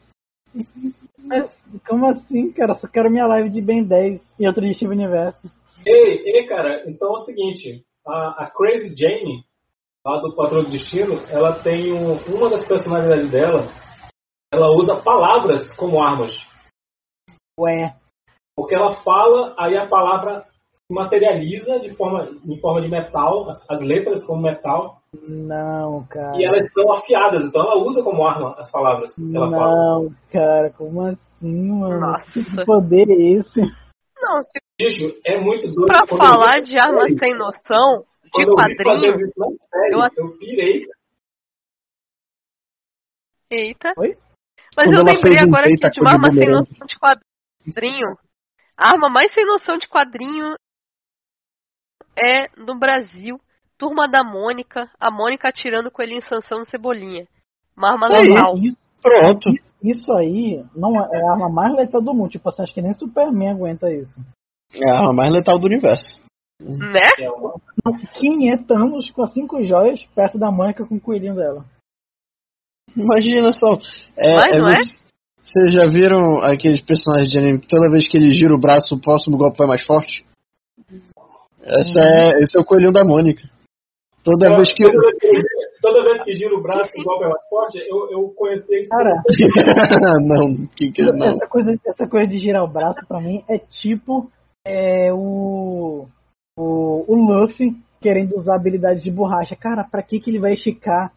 Mas, 1.18 1.44
como 1.86 2.06
assim, 2.06 2.50
cara? 2.52 2.74
Só 2.74 2.88
quero 2.88 3.10
minha 3.10 3.26
live 3.26 3.50
de 3.50 3.60
Ben 3.60 3.84
10 3.84 4.20
e 4.40 4.46
outro 4.48 4.66
de 4.66 4.74
Steve 4.74 4.92
Universo. 4.92 5.38
Ei, 5.86 6.22
ei, 6.26 6.46
cara, 6.46 6.88
então 6.88 7.08
é 7.08 7.12
o 7.12 7.18
seguinte, 7.18 7.84
a, 8.06 8.44
a 8.44 8.50
Crazy 8.50 8.94
Jane, 8.96 9.44
lá 10.06 10.18
do 10.20 10.34
Patrão 10.34 10.62
do 10.62 10.70
Destino, 10.70 11.14
ela 11.30 11.60
tem 11.62 11.92
um- 11.92 12.16
uma 12.34 12.50
das 12.50 12.66
personalidades 12.66 13.30
dela, 13.30 13.62
ela 14.52 14.68
usa 14.76 15.02
palavras 15.02 15.74
como 15.76 16.02
armas. 16.02 16.32
Ué. 17.58 17.94
Porque 18.56 18.74
ela 18.74 18.92
fala, 18.96 19.54
aí 19.58 19.76
a 19.76 19.88
palavra 19.88 20.44
se 20.72 20.94
materializa 20.94 21.80
de 21.80 21.94
forma, 21.94 22.28
em 22.44 22.60
forma 22.60 22.80
de 22.82 22.88
metal, 22.88 23.48
as, 23.48 23.68
as 23.70 23.80
letras 23.80 24.24
como 24.26 24.42
metal, 24.42 24.98
Não, 25.14 26.04
cara. 26.08 26.36
e 26.38 26.44
elas 26.44 26.70
são 26.72 26.92
afiadas, 26.92 27.44
então 27.44 27.62
ela 27.62 27.82
usa 27.82 28.02
como 28.02 28.24
arma 28.26 28.54
as 28.58 28.70
palavras 28.70 29.14
que 29.14 29.36
ela 29.36 29.50
fala. 29.50 29.74
Não, 29.74 30.14
cara, 30.30 30.70
como 30.76 31.02
assim, 31.02 31.68
mano? 31.72 32.00
Nossa. 32.00 32.30
Que 32.32 32.64
poder 32.64 33.08
é 33.10 33.32
esse? 33.38 33.60
Não, 34.22 34.42
se 34.42 34.58
Bicho, 34.78 35.20
é 35.24 35.38
muito 35.38 35.66
doido. 35.66 35.86
pra 35.86 36.00
eu 36.00 36.16
falar 36.16 36.60
de 36.60 36.78
arma 36.78 37.02
série. 37.02 37.18
sem 37.18 37.34
noção, 37.36 38.04
quando 38.30 38.48
eu 38.48 38.56
vi 38.56 38.76
quadrinho. 38.76 39.32
na 39.36 39.46
série, 39.70 39.94
eu 39.94 40.24
eu, 40.24 40.38
pirei. 40.38 40.86
Eita. 43.50 43.92
Oi? 43.96 44.16
Mas 44.76 44.86
Quando 44.86 44.98
eu 44.98 45.04
lembrei 45.04 45.38
agora 45.38 45.66
aqui 45.66 45.90
de 45.90 46.00
uma 46.00 46.10
de 46.10 46.16
arma 46.16 46.30
sem 46.30 46.48
noção 46.48 46.86
de 46.86 46.98
quadrinho. 46.98 48.16
A 48.76 48.92
arma 48.92 49.10
mais 49.10 49.32
sem 49.34 49.44
noção 49.44 49.76
de 49.76 49.86
quadrinho 49.86 50.54
é 52.16 52.48
no 52.56 52.78
Brasil. 52.78 53.38
Turma 53.76 54.08
da 54.08 54.24
Mônica, 54.24 54.90
a 54.98 55.10
Mônica 55.10 55.48
atirando 55.48 55.90
coelhinho 55.90 56.22
Sansão 56.22 56.60
no 56.60 56.64
Cebolinha. 56.64 57.26
Uma 57.76 57.92
arma 57.92 58.08
letal. 58.08 58.54
Pronto. 59.02 59.71
Isso 59.82 60.12
aí 60.12 60.64
não 60.76 60.96
é 60.96 61.08
é 61.12 61.22
a 61.22 61.32
arma 61.32 61.48
mais 61.48 61.74
letal 61.74 62.00
do 62.00 62.14
mundo. 62.14 62.30
Tipo 62.30 62.48
assim, 62.48 62.62
acho 62.62 62.74
que 62.74 62.82
nem 62.82 62.94
Superman 62.94 63.50
aguenta 63.50 63.92
isso. 63.92 64.20
É 64.74 64.90
a 64.90 64.98
arma 64.98 65.12
mais 65.12 65.32
letal 65.34 65.58
do 65.58 65.66
universo. 65.66 66.20
Né? 66.60 67.00
É 67.18 67.30
uma- 67.30 67.54
500 68.14 68.70
anos 68.70 69.10
com 69.10 69.22
as 69.22 69.32
cinco 69.32 69.64
joias 69.64 70.04
perto 70.14 70.38
da 70.38 70.50
Mônica 70.52 70.86
com 70.86 70.94
o 70.94 71.00
coelhinho 71.00 71.34
dela. 71.34 71.64
Imagina 72.96 73.52
só. 73.52 73.74
É, 74.16 74.34
Mas 74.36 74.52
é 74.52 74.58
não 74.58 74.68
é? 74.68 74.74
você- 74.74 75.02
Vocês 75.44 75.72
já 75.74 75.86
viram 75.88 76.40
aqueles 76.40 76.80
personagens 76.80 77.28
de 77.30 77.36
anime 77.38 77.58
que 77.58 77.66
toda 77.66 77.90
vez 77.90 78.08
que 78.08 78.16
ele 78.16 78.32
gira 78.32 78.54
o 78.54 78.60
braço, 78.60 78.94
o 78.94 79.00
próximo 79.00 79.36
golpe 79.36 79.58
vai 79.58 79.66
mais 79.66 79.84
forte? 79.84 80.24
Essa 81.60 81.98
é, 82.00 82.38
esse 82.42 82.56
é 82.56 82.60
o 82.60 82.64
coelhinho 82.64 82.92
da 82.92 83.04
Mônica. 83.04 83.48
Toda 84.22 84.54
vez 84.54 84.72
que. 84.72 84.84
Toda 84.84 85.00
vez 85.00 85.18
que, 85.20 85.61
toda 85.82 86.04
vez 86.04 86.22
que 86.22 86.32
gira 86.32 86.54
o 86.54 86.62
braço 86.62 86.90
e 86.96 87.00
o 87.00 87.04
golpe 87.04 87.24
é 87.24 87.28
mais 87.28 87.48
forte, 87.50 87.78
eu, 87.78 88.10
eu 88.10 88.28
conheci 88.30 88.78
isso. 88.78 88.88
Cara, 88.88 89.20
não, 90.24 90.66
que 90.68 90.92
que 90.92 91.02
não. 91.02 91.26
essa 91.26 91.46
coisa, 91.48 91.74
essa 91.84 92.06
coisa 92.08 92.26
de 92.28 92.38
girar 92.38 92.64
o 92.64 92.72
braço 92.72 93.06
pra 93.06 93.20
mim 93.20 93.44
é 93.48 93.58
tipo 93.58 94.30
é, 94.64 95.12
o, 95.12 96.06
o, 96.56 97.04
o 97.12 97.14
Luffy 97.14 97.76
querendo 98.00 98.36
usar 98.36 98.54
habilidade 98.54 99.02
de 99.02 99.10
borracha. 99.10 99.56
Cara, 99.56 99.84
pra 99.84 100.02
que, 100.02 100.20
que 100.20 100.30
ele 100.30 100.40
vai 100.40 100.52
esticar 100.52 101.12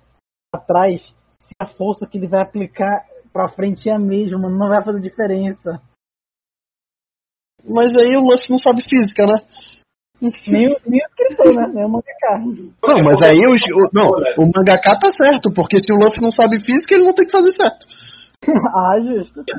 atrás 0.54 1.02
se 1.42 1.54
a 1.60 1.68
força 1.68 2.08
que 2.08 2.18
ele 2.18 2.28
vai 2.28 2.42
aplicar 2.42 3.06
pra 3.32 3.50
frente 3.50 3.88
é 3.88 3.94
a 3.94 4.00
mesma? 4.00 4.50
Não 4.50 4.68
vai 4.68 4.84
fazer 4.84 5.00
diferença. 5.00 5.80
Mas 7.64 7.90
aí 7.96 8.16
o 8.16 8.22
Luffy 8.22 8.52
não 8.52 8.60
sabe 8.60 8.82
física, 8.82 9.26
né? 9.26 9.40
Nem, 10.48 10.68
o- 10.68 10.78
nem 10.86 11.02
o 11.02 11.06
escritor, 11.08 11.54
né? 11.56 11.68
Nem 11.74 11.86
o 11.86 11.90
mangaka. 11.90 12.40
Não, 12.88 13.04
mas 13.04 13.22
aí 13.22 13.40
os, 13.48 13.62
o, 13.62 13.90
não, 13.94 14.08
o 14.40 14.52
mangaka 14.56 14.98
tá 15.00 15.10
certo, 15.12 15.52
porque 15.54 15.80
se 15.80 15.92
o 15.92 15.96
Luffy 15.96 16.22
não 16.22 16.32
sabe 16.32 16.60
física, 16.60 16.96
ele 16.96 17.06
não 17.06 17.14
tem 17.14 17.26
que 17.26 17.32
fazer 17.32 17.52
certo. 17.52 17.86
ah, 18.76 19.00
justo. 19.00 19.44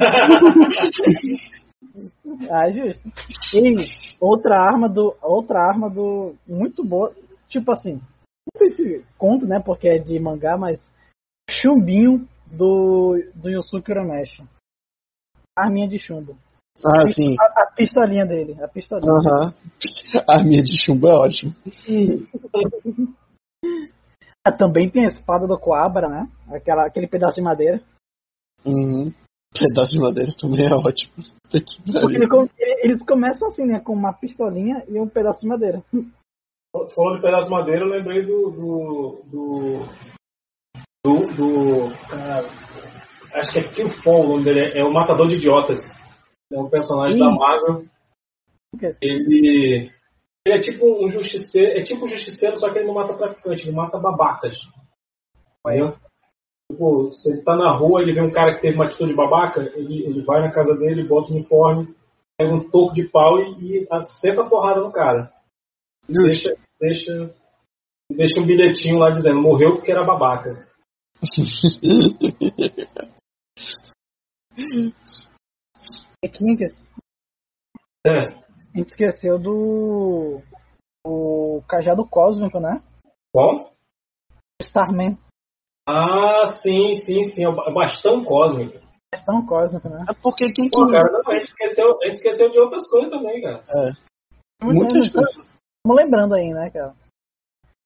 ah, 2.50 2.70
justo. 2.70 3.08
E 3.54 3.74
outra 4.20 4.58
arma 4.60 4.88
do. 4.88 5.14
Outra 5.22 5.60
arma 5.60 5.88
do. 5.90 6.34
Muito 6.46 6.84
boa. 6.84 7.12
Tipo 7.48 7.72
assim. 7.72 7.94
Não 7.94 8.58
sei 8.58 8.70
se 8.70 9.04
conto, 9.18 9.44
né? 9.46 9.58
Porque 9.60 9.88
é 9.88 9.98
de 9.98 10.18
mangá, 10.20 10.56
mas. 10.56 10.80
Chumbinho 11.50 12.26
do. 12.46 13.20
Do 13.34 13.50
Yusuke 13.50 13.90
Urameshi. 13.90 14.44
Arminha 15.56 15.88
de 15.88 15.98
chumbo. 15.98 16.36
Ah, 16.84 17.08
sim. 17.08 17.36
A, 17.40 17.62
a 17.62 17.66
pistolinha 17.74 18.26
dele. 18.26 18.56
A 18.62 18.68
pistolinha. 18.68 19.10
Aham. 19.10 19.54
A 20.28 20.42
minha 20.42 20.62
de 20.62 20.76
chumbo 20.80 21.08
é 21.08 21.14
ótima. 21.14 21.54
Ah, 24.46 24.52
Também 24.52 24.88
tem 24.88 25.04
a 25.04 25.08
espada 25.08 25.44
do 25.44 25.58
Coabra, 25.58 26.08
né? 26.08 26.28
Aquela, 26.48 26.86
aquele 26.86 27.08
pedaço 27.08 27.34
de 27.34 27.42
madeira. 27.42 27.82
Uhum. 28.64 29.12
Pedaço 29.52 29.90
de 29.92 29.98
madeira 29.98 30.30
também 30.40 30.64
é 30.64 30.72
ótimo. 30.72 31.12
Ele 31.50 32.76
eles 32.82 33.02
começam 33.02 33.48
assim, 33.48 33.66
né? 33.66 33.80
Com 33.80 33.92
uma 33.92 34.12
pistolinha 34.12 34.84
e 34.88 35.00
um 35.00 35.08
pedaço 35.08 35.40
de 35.40 35.48
madeira. 35.48 35.82
Falou 36.94 37.16
de 37.16 37.22
pedaço 37.22 37.46
de 37.46 37.52
madeira, 37.52 37.84
eu 37.84 37.88
lembrei 37.88 38.24
do. 38.24 38.50
do. 38.50 39.22
do. 39.24 39.78
do. 41.04 41.26
do- 41.34 42.08
cara, 42.08 42.44
acho 43.34 43.52
que 43.52 43.58
é 43.58 43.68
Killfall 43.68 44.26
o 44.26 44.28
nome 44.28 44.44
dele, 44.44 44.78
é 44.78 44.84
o 44.84 44.92
Matador 44.92 45.26
de 45.26 45.36
Idiotas. 45.36 45.80
É 46.52 46.58
um 46.58 46.70
personagem 46.70 47.16
Ih. 47.16 47.20
da 47.20 47.30
Marvel. 47.30 47.84
Ele. 49.02 49.90
Ele 50.46 50.56
é 50.56 50.60
tipo 50.60 51.04
um 51.04 51.08
justiceiro. 51.08 51.78
É 51.78 51.82
tipo 51.82 52.04
um 52.04 52.08
justiceiro, 52.08 52.56
só 52.56 52.72
que 52.72 52.78
ele 52.78 52.86
não 52.86 52.94
mata 52.94 53.14
traficante, 53.14 53.66
ele 53.66 53.76
mata 53.76 53.98
babacas. 53.98 54.56
Entendeu? 55.66 55.96
Tipo, 56.70 57.12
se 57.12 57.30
ele 57.30 57.42
tá 57.42 57.56
na 57.56 57.72
rua 57.72 58.02
ele 58.02 58.12
vê 58.12 58.20
um 58.20 58.30
cara 58.30 58.54
que 58.54 58.62
teve 58.62 58.74
uma 58.74 58.86
atitude 58.86 59.14
babaca, 59.14 59.60
ele, 59.60 60.04
ele 60.04 60.24
vai 60.24 60.40
na 60.40 60.50
casa 60.50 60.74
dele, 60.74 61.06
bota 61.06 61.30
o 61.30 61.34
uniforme, 61.34 61.94
pega 62.36 62.52
um 62.52 62.68
toco 62.70 62.92
de 62.92 63.08
pau 63.08 63.38
e, 63.40 63.82
e 63.82 63.86
senta 64.20 64.42
a 64.42 64.48
porrada 64.48 64.80
no 64.80 64.92
cara. 64.92 65.32
Deixa, 66.08 66.56
deixa, 66.80 67.34
deixa 68.10 68.40
um 68.40 68.46
bilhetinho 68.46 68.98
lá 68.98 69.10
dizendo, 69.10 69.40
morreu 69.40 69.76
porque 69.76 69.92
era 69.92 70.04
babaca. 70.04 70.66
E 76.26 76.28
Kinkas, 76.28 76.74
É. 78.04 78.18
a 78.26 78.76
gente 78.76 78.90
esqueceu 78.90 79.38
do. 79.38 80.42
O 81.06 81.62
cajado 81.68 82.04
cósmico, 82.04 82.58
né? 82.58 82.82
Qual? 83.32 83.72
Starman. 84.60 85.16
Ah, 85.88 86.52
sim, 86.60 86.94
sim, 86.94 87.22
sim, 87.26 87.44
é 87.44 87.48
o 87.48 87.54
bastão 87.72 88.24
cósmico. 88.24 88.84
Questão 89.14 89.46
cósmica, 89.46 89.88
né? 89.88 90.04
É 90.10 90.14
porque 90.20 90.52
quem 90.52 90.68
Pô, 90.68 90.80
cara, 90.88 91.06
não, 91.12 91.32
a 91.32 91.38
gente 91.38 91.48
esqueceu, 91.48 91.96
a 92.02 92.06
gente 92.06 92.14
esqueceu 92.16 92.50
de 92.50 92.58
outras 92.58 92.90
coisas 92.90 93.08
também, 93.10 93.40
cara. 93.40 93.62
Muitas 94.60 95.12
coisas. 95.12 95.32
Estamos 95.36 95.96
lembrando 96.04 96.34
aí, 96.34 96.52
né, 96.52 96.68
cara? 96.70 96.92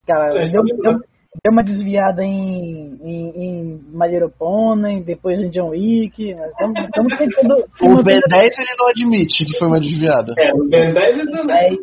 Cara, 0.06 0.42
É, 0.42 0.50
deu, 0.50 0.62
deu- 0.64 1.00
deu 1.42 1.52
uma 1.52 1.62
desviada 1.62 2.24
em, 2.24 2.98
em, 3.02 3.32
em 3.36 3.80
Madeiro 3.92 4.30
Pônei, 4.30 5.02
depois 5.02 5.38
em 5.38 5.50
John 5.50 5.70
Wick. 5.70 6.30
Estamos 6.30 6.84
estamos 6.84 7.18
tentando. 7.18 7.64
O 7.82 7.88
manter 7.88 8.20
B10 8.20 8.50
ele 8.58 8.76
não 8.78 8.88
admite 8.88 9.44
que 9.44 9.58
foi 9.58 9.68
uma 9.68 9.80
desviada. 9.80 10.34
É, 10.38 10.52
o 10.52 10.68
Ben 10.68 10.92
10 10.92 11.18
ele. 11.18 11.46
10. 11.46 11.78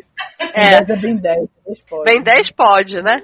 É. 0.54 0.84
10 0.84 0.90
é 0.90 0.96
bem 0.96 1.16
10. 1.16 1.22
dez 1.66 1.82
pode. 1.88 2.04
Bem 2.04 2.22
10 2.22 2.52
pode, 2.52 3.02
né? 3.02 3.22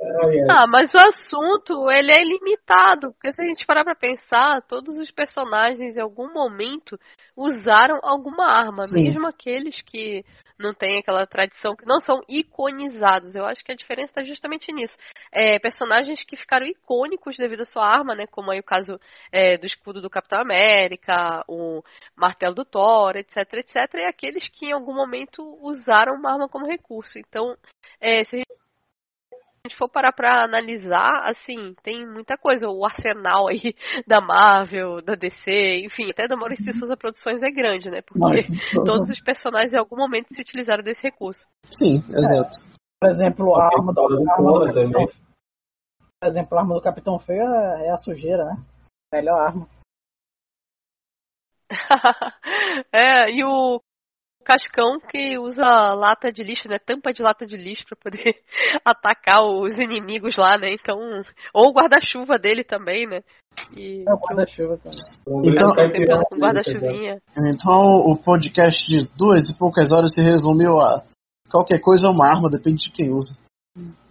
Ai. 0.00 0.46
Ah, 0.48 0.66
mas 0.68 0.92
o 0.94 0.98
assunto, 0.98 1.90
ele 1.90 2.12
é 2.12 2.22
limitado, 2.22 3.12
porque 3.12 3.32
se 3.32 3.42
a 3.42 3.44
gente 3.44 3.66
parar 3.66 3.82
pra 3.82 3.96
pensar, 3.96 4.62
todos 4.62 4.96
os 4.96 5.10
personagens 5.10 5.96
em 5.96 6.00
algum 6.00 6.32
momento 6.32 6.96
usaram 7.36 7.98
alguma 8.02 8.46
arma, 8.46 8.84
Sim. 8.84 9.02
mesmo 9.02 9.26
aqueles 9.26 9.82
que 9.82 10.24
não 10.58 10.74
têm 10.74 10.98
aquela 10.98 11.26
tradição, 11.26 11.76
que 11.76 11.86
não 11.86 12.00
são 12.00 12.20
iconizados. 12.28 13.34
Eu 13.34 13.46
acho 13.46 13.64
que 13.64 13.72
a 13.72 13.76
diferença 13.76 14.10
está 14.10 14.24
justamente 14.24 14.72
nisso. 14.72 14.96
É, 15.32 15.58
personagens 15.58 16.22
que 16.24 16.36
ficaram 16.36 16.66
icônicos 16.66 17.36
devido 17.36 17.62
à 17.62 17.64
sua 17.64 17.86
arma, 17.86 18.14
né? 18.14 18.26
Como 18.26 18.50
aí 18.50 18.60
o 18.60 18.64
caso 18.64 18.98
é, 19.32 19.56
do 19.56 19.66
escudo 19.66 20.00
do 20.00 20.10
Capitão 20.10 20.40
América, 20.40 21.44
o 21.48 21.82
martelo 22.16 22.54
do 22.54 22.64
Thor, 22.64 23.16
etc, 23.16 23.36
etc. 23.54 23.94
E 23.94 24.04
aqueles 24.04 24.48
que 24.48 24.66
em 24.66 24.72
algum 24.72 24.94
momento 24.94 25.42
usaram 25.62 26.14
uma 26.14 26.32
arma 26.32 26.48
como 26.48 26.66
recurso. 26.66 27.18
Então, 27.18 27.56
é, 28.00 28.24
se 28.24 28.36
a 28.36 28.38
gente 28.38 28.67
for 29.76 29.88
parar 29.88 30.12
pra 30.12 30.44
analisar, 30.44 31.22
assim, 31.24 31.74
tem 31.82 32.06
muita 32.06 32.36
coisa. 32.36 32.68
O 32.68 32.84
arsenal 32.84 33.48
aí 33.48 33.74
da 34.06 34.20
Marvel, 34.20 35.02
da 35.02 35.14
DC, 35.14 35.84
enfim, 35.84 36.10
até 36.10 36.26
da 36.26 36.36
Maurício 36.36 36.64
de 36.64 36.78
Souza 36.78 36.96
Produções 36.96 37.42
é 37.42 37.50
grande, 37.50 37.90
né? 37.90 38.02
Porque 38.02 38.20
Mas, 38.20 38.46
todos 38.84 39.08
os 39.10 39.20
personagens 39.20 39.72
em 39.72 39.78
algum 39.78 39.96
momento 39.96 40.32
se 40.32 40.40
utilizaram 40.40 40.82
desse 40.82 41.02
recurso. 41.02 41.46
Sim, 41.64 42.02
exato. 42.08 42.58
Por 43.00 43.10
exemplo, 43.10 43.54
a 43.54 43.66
arma 43.66 43.92
do, 43.92 44.00
a 44.00 44.32
arma 44.32 44.66
Capitão, 44.66 44.72
também. 44.72 45.08
por 46.20 46.28
exemplo, 46.28 46.58
a 46.58 46.60
arma 46.60 46.74
do 46.74 46.82
Capitão 46.82 47.18
Feio 47.18 47.42
é 47.42 47.86
é 47.86 47.90
a 47.90 47.96
sujeira, 47.96 48.44
né? 48.44 48.56
Melhor 49.12 49.40
arma. 49.40 49.68
é, 52.92 53.30
e 53.30 53.44
o 53.44 53.80
Cascão 54.48 54.98
que 54.98 55.36
usa 55.38 55.92
lata 55.92 56.32
de 56.32 56.42
lixo, 56.42 56.70
né? 56.70 56.78
Tampa 56.78 57.12
de 57.12 57.20
lata 57.22 57.44
de 57.44 57.54
lixo 57.54 57.84
pra 57.86 57.98
poder 58.10 58.34
atacar 58.82 59.44
os 59.44 59.78
inimigos 59.78 60.38
lá, 60.38 60.56
né? 60.56 60.72
Então, 60.72 60.98
ou 61.52 61.68
o 61.68 61.74
guarda-chuva 61.74 62.38
dele 62.38 62.64
também, 62.64 63.06
né? 63.06 63.20
E 63.76 64.04
É 64.08 64.10
o 64.10 64.16
guarda-chuva 64.16 64.78
também. 64.78 65.52
Então- 65.52 66.24
com 66.30 66.36
guarda-chuvinha. 66.38 67.20
Então 67.36 67.76
o 68.10 68.16
podcast 68.24 68.86
de 68.86 69.06
duas 69.18 69.50
e 69.50 69.58
poucas 69.58 69.92
horas 69.92 70.14
se 70.14 70.22
resumiu 70.22 70.72
a 70.80 71.02
qualquer 71.50 71.78
coisa 71.80 72.06
é 72.06 72.10
uma 72.10 72.26
arma, 72.26 72.48
depende 72.48 72.86
de 72.86 72.90
quem 72.92 73.10
usa. 73.10 73.36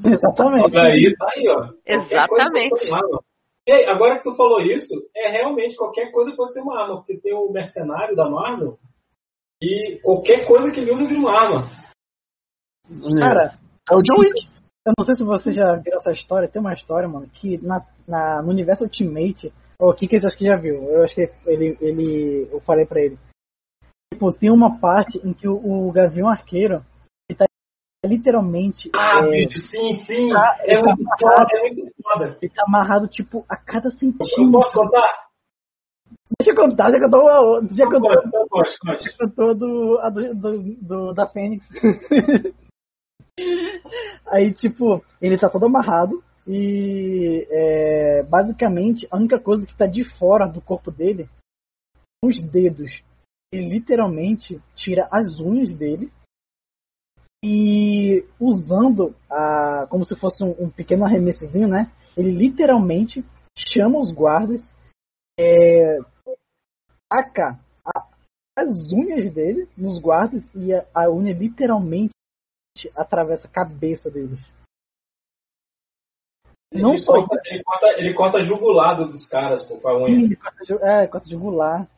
Exatamente. 0.05 0.77
Aí, 0.77 1.15
tá 1.18 1.30
aí, 1.35 1.49
ó. 1.49 1.55
Qualquer 1.55 1.97
coisa 1.97 2.14
Exatamente. 2.14 2.69
pode 2.69 2.84
ser 2.84 2.89
uma 2.91 2.97
arma. 2.99 3.19
E 3.65 3.72
aí, 3.72 3.85
agora 3.85 4.18
que 4.19 4.23
tu 4.23 4.35
falou 4.35 4.61
isso, 4.61 4.93
é 5.15 5.31
realmente 5.31 5.76
qualquer 5.76 6.11
coisa 6.11 6.31
pode 6.38 6.53
ser 6.53 6.61
uma 6.61 6.80
arma, 6.80 6.97
porque 6.97 7.18
tem 7.18 7.34
o 7.34 7.51
mercenário 7.51 8.15
da 8.15 8.30
Marvel 8.30 8.77
e 9.61 9.99
qualquer 10.03 10.45
coisa 10.47 10.71
que 10.71 10.79
ele 10.79 10.91
usa 10.91 11.07
vira 11.07 11.19
uma 11.19 11.31
arma. 11.31 11.69
Cara, 13.19 13.57
é 13.91 13.95
o 13.95 14.01
John 14.01 14.19
Wick. 14.19 14.47
eu 14.85 14.93
não 14.97 15.05
sei 15.05 15.15
se 15.15 15.23
você 15.23 15.51
já 15.51 15.75
viu 15.75 15.95
essa 15.97 16.11
história. 16.11 16.47
Tem 16.47 16.61
uma 16.61 16.73
história, 16.73 17.07
mano, 17.07 17.27
que 17.34 17.57
na, 17.65 17.85
na, 18.07 18.41
no 18.41 18.49
universo 18.49 18.84
Ultimate. 18.84 19.51
O 19.79 19.93
que 19.93 20.07
que 20.07 20.19
você 20.19 20.25
acha 20.27 20.38
que 20.38 20.45
já 20.45 20.55
viu? 20.55 20.75
Eu 20.89 21.03
acho 21.03 21.13
que 21.13 21.27
ele, 21.45 21.77
ele. 21.81 22.47
Eu 22.51 22.59
falei 22.61 22.85
pra 22.85 22.99
ele. 23.01 23.17
Tipo, 24.11 24.31
tem 24.34 24.49
uma 24.49 24.79
parte 24.79 25.19
em 25.23 25.34
que 25.34 25.47
o, 25.47 25.55
o 25.88 25.91
Gavião 25.91 26.27
Arqueiro 26.29 26.84
ele 27.29 27.38
tá 27.38 27.45
literalmente. 28.05 28.89
Ah, 28.95 29.19
é, 29.25 29.29
bicho, 29.45 29.59
sim, 29.67 29.99
sim. 30.05 30.29
tá- 30.34 30.57
é 30.61 30.75
tá 30.81 30.95
muito 30.95 31.05
foda, 31.19 31.47
é 31.53 31.73
muito 31.73 31.93
foda. 32.01 32.38
ele 32.41 32.51
tá 32.53 32.63
amarrado, 32.65 33.07
tipo, 33.07 33.45
a 33.49 33.55
cada 33.57 33.89
Eu 33.89 33.91
centímetro. 33.91 34.51
posso 34.51 34.73
contar? 34.79 35.26
Deixa 36.39 36.51
eu 36.51 36.55
contar, 36.55 36.91
já 36.91 36.99
contou 36.99 37.27
a 37.27 37.41
outra. 37.41 37.75
Já 37.75 37.85
contou, 37.85 38.11
já 38.99 39.17
contou 39.17 39.55
do, 39.55 39.99
a 39.99 40.09
do, 40.09 40.35
do, 40.35 40.63
do- 40.81 41.13
da 41.13 41.27
Fênix. 41.27 41.65
Aí, 44.27 44.53
tipo, 44.53 45.03
ele 45.21 45.37
tá 45.37 45.49
todo 45.49 45.65
amarrado. 45.65 46.23
E 46.49 47.45
é, 47.51 48.23
basicamente 48.23 49.05
a 49.11 49.17
única 49.17 49.37
coisa 49.39 49.65
que 49.67 49.75
tá 49.75 49.85
de 49.85 50.05
fora 50.17 50.47
do 50.47 50.61
corpo 50.61 50.89
dele 50.89 51.27
são 52.23 52.29
os 52.29 52.39
dedos. 52.51 52.89
Ele 53.51 53.67
literalmente 53.69 54.61
tira 54.75 55.07
as 55.11 55.39
unhas 55.41 55.75
dele 55.77 56.09
e 57.43 58.25
usando 58.39 59.13
a, 59.29 59.85
como 59.89 60.05
se 60.05 60.15
fosse 60.15 60.43
um, 60.43 60.51
um 60.57 60.69
pequeno 60.69 61.05
arremessozinho, 61.05 61.67
né? 61.67 61.91
Ele 62.15 62.31
literalmente 62.31 63.23
chama 63.57 63.99
os 63.99 64.11
guardas, 64.11 64.61
é, 65.39 65.99
taca 67.09 67.59
a- 67.85 68.07
as 68.57 68.91
unhas 68.91 69.34
dele 69.34 69.67
nos 69.77 69.99
guardas 69.99 70.43
e 70.55 70.73
a, 70.73 70.85
a 70.93 71.09
unha 71.09 71.34
literalmente 71.34 72.13
atravessa 72.95 73.47
a 73.47 73.51
cabeça 73.51 74.09
deles. 74.09 74.39
Não 76.73 76.91
ele, 76.93 77.03
só 77.03 77.13
corta, 77.13 77.35
ele, 77.47 77.63
corta, 77.63 77.88
ele 77.97 78.13
corta 78.13 78.41
jugulado 78.41 79.09
dos 79.09 79.27
caras 79.27 79.65
pô, 79.67 79.79
com 79.79 79.88
a 79.88 79.97
unha. 80.03 80.27
Sim, 80.27 80.35
corta 80.35 80.65
ju- 80.65 80.84
é, 80.84 81.07
corta 81.07 81.29
jugular. 81.29 81.89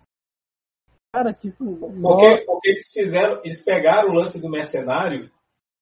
Cara, 1.12 1.34
tipo. 1.34 1.92
Porque, 2.02 2.46
porque 2.46 2.70
eles 2.70 2.92
fizeram, 2.92 3.42
eles 3.44 3.64
pegaram 3.64 4.10
o 4.10 4.14
lance 4.14 4.40
do 4.40 4.48
mercenário, 4.48 5.32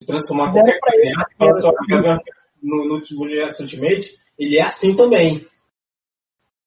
de 0.02 0.08
transformar 0.08 0.54
qualquer 0.54 0.80
coisa 0.80 0.98
ele, 0.98 1.10
em 1.10 1.50
agora 1.50 2.24
no, 2.64 2.86
no 2.86 3.22
universo 3.24 3.64
Ultimate, 3.64 4.18
ele 4.38 4.58
é 4.58 4.64
assim 4.64 4.96
também. 4.96 5.46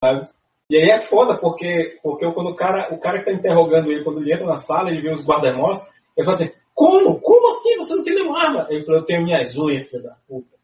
Sabe? 0.05 0.29
E 0.71 0.77
aí 0.77 0.89
é 0.91 1.01
foda, 1.09 1.37
porque, 1.37 1.99
porque 2.01 2.31
quando 2.33 2.51
o 2.51 2.55
cara, 2.55 2.95
o 2.95 3.01
cara 3.01 3.19
que 3.19 3.25
tá 3.25 3.33
interrogando 3.33 3.91
ele, 3.91 4.05
quando 4.05 4.21
ele 4.21 4.33
entra 4.33 4.47
na 4.47 4.59
sala, 4.59 4.89
ele 4.89 5.03
vê 5.03 5.13
os 5.13 5.27
guarda-mós, 5.27 5.81
ele 6.17 6.25
fala 6.25 6.37
assim, 6.37 6.53
como? 6.75 7.21
Como 7.21 7.49
assim? 7.49 7.77
Você 7.79 7.95
não 7.97 8.05
tem 8.05 8.15
nenhuma 8.15 8.39
arma? 8.41 8.67
Ele 8.71 8.85
falou, 8.85 9.01
eu 9.01 9.05
tenho 9.05 9.25
minhas 9.25 9.59
unhas, 9.59 9.91
filho 9.91 10.05
da 10.05 10.15
puta. 10.29 10.57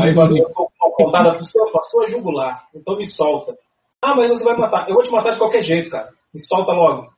Aí 0.00 0.08
ele 0.08 0.14
falou, 0.14 0.36
eu 0.38 0.48
tô 0.52 0.70
com 0.78 0.86
uma 0.88 0.96
pontada 0.96 1.34
pro 1.34 1.44
seu, 1.44 1.64
pra 1.72 1.82
sua 1.82 2.06
jugular, 2.06 2.68
então 2.72 2.96
me 2.96 3.04
solta. 3.04 3.56
Ah, 4.00 4.14
mas 4.14 4.28
você 4.28 4.44
vai 4.44 4.56
matar. 4.56 4.88
Eu 4.88 4.94
vou 4.94 5.02
te 5.02 5.10
matar 5.10 5.30
de 5.32 5.38
qualquer 5.38 5.60
jeito, 5.60 5.90
cara. 5.90 6.08
Me 6.32 6.40
solta 6.44 6.72
logo. 6.72 7.10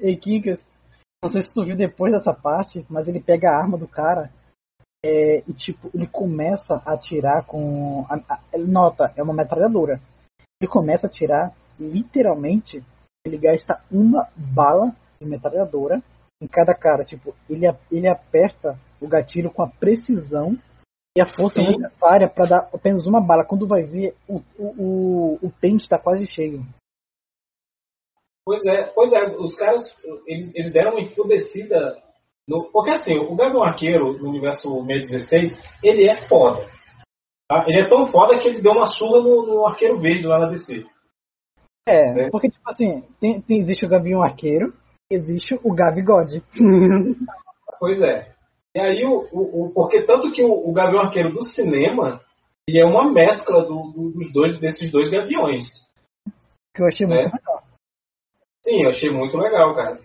Ei, 0.00 0.16
Kikas, 0.16 0.60
não 1.22 1.30
sei 1.30 1.42
se 1.42 1.54
tu 1.54 1.64
viu 1.64 1.76
depois 1.76 2.12
dessa 2.12 2.34
parte, 2.34 2.84
mas 2.90 3.06
ele 3.06 3.20
pega 3.20 3.50
a 3.50 3.56
arma 3.56 3.78
do 3.78 3.86
cara 3.86 4.30
é, 5.04 5.44
e, 5.46 5.52
tipo, 5.52 5.88
ele 5.94 6.08
começa 6.08 6.82
a 6.84 6.94
atirar 6.94 7.46
com. 7.46 8.04
A, 8.10 8.16
a- 8.34 8.40
ele 8.52 8.66
nota, 8.66 9.12
é 9.16 9.22
uma 9.22 9.32
metralhadora. 9.34 10.00
Ele 10.60 10.70
começa 10.70 11.06
a 11.06 11.10
atirar, 11.10 11.54
literalmente, 11.78 12.82
ele 13.24 13.38
gasta 13.38 13.82
uma 13.90 14.28
bala 14.36 14.94
de 15.20 15.26
metralhadora 15.26 16.02
em 16.40 16.46
cada 16.46 16.74
cara. 16.74 17.04
Tipo, 17.04 17.34
ele, 17.48 17.66
ele 17.90 18.08
aperta 18.08 18.78
o 19.00 19.06
gatilho 19.06 19.50
com 19.50 19.62
a 19.62 19.68
precisão 19.68 20.58
e 21.16 21.20
a 21.20 21.26
força 21.26 21.60
Sim. 21.60 21.78
necessária 21.78 22.28
para 22.28 22.46
dar 22.46 22.70
apenas 22.72 23.06
uma 23.06 23.20
bala. 23.20 23.44
Quando 23.44 23.66
vai 23.66 23.82
ver, 23.82 24.16
o, 24.28 24.40
o, 24.58 24.66
o, 24.78 25.38
o 25.42 25.52
pente 25.60 25.82
está 25.82 25.98
quase 25.98 26.26
cheio. 26.26 26.64
Pois 28.44 28.64
é, 28.64 28.84
pois 28.94 29.12
é, 29.12 29.26
os 29.36 29.54
caras, 29.56 29.82
eles, 30.26 30.54
eles 30.54 30.72
deram 30.72 30.92
uma 30.92 31.00
enfudecida. 31.00 32.02
No, 32.48 32.70
porque 32.72 32.92
assim, 32.92 33.18
o 33.18 33.36
Gavião 33.36 33.62
Arqueiro 33.62 34.16
no 34.18 34.30
universo 34.30 34.68
616, 34.86 35.52
ele 35.82 36.08
é 36.08 36.16
foda. 36.28 36.66
Tá? 37.48 37.64
Ele 37.66 37.80
é 37.80 37.88
tão 37.88 38.06
foda 38.08 38.38
que 38.38 38.46
ele 38.48 38.60
deu 38.60 38.72
uma 38.72 38.86
surra 38.86 39.20
no, 39.22 39.46
no 39.46 39.66
Arqueiro 39.66 39.98
Verde 39.98 40.26
lá 40.26 40.38
na 40.38 40.48
DC. 40.50 40.84
É, 41.88 42.26
É. 42.26 42.30
porque, 42.30 42.50
tipo 42.50 42.68
assim, 42.68 43.02
tem, 43.20 43.40
tem- 43.40 43.60
existe 43.60 43.86
o 43.86 43.88
Gavião 43.88 44.22
Arqueiro, 44.22 44.74
existe 45.10 45.58
o 45.64 45.74
Gavigode. 45.74 46.42
Pois 47.80 48.02
é. 48.02 48.34
E 48.74 48.80
aí, 48.80 49.04
o, 49.04 49.20
o, 49.32 49.66
o- 49.66 49.70
porque 49.72 50.02
tanto 50.04 50.32
que 50.32 50.42
o, 50.42 50.68
o 50.68 50.72
Gavião 50.72 51.00
Arqueiro 51.02 51.32
do 51.32 51.42
cinema, 51.44 52.20
ele 52.68 52.80
é 52.80 52.84
uma 52.84 53.08
mescla 53.12 53.62
do- 53.62 53.92
do- 53.92 54.10
dos 54.10 54.32
dois, 54.32 54.58
desses 54.58 54.90
dois 54.90 55.08
gaviões. 55.08 55.64
que 56.74 56.82
eu 56.82 56.86
achei 56.88 57.06
muito 57.06 57.20
É. 57.20 57.24
legal. 57.24 57.62
Sim, 58.66 58.82
eu 58.82 58.90
achei 58.90 59.10
muito 59.10 59.36
legal, 59.38 59.74
cara. 59.76 60.00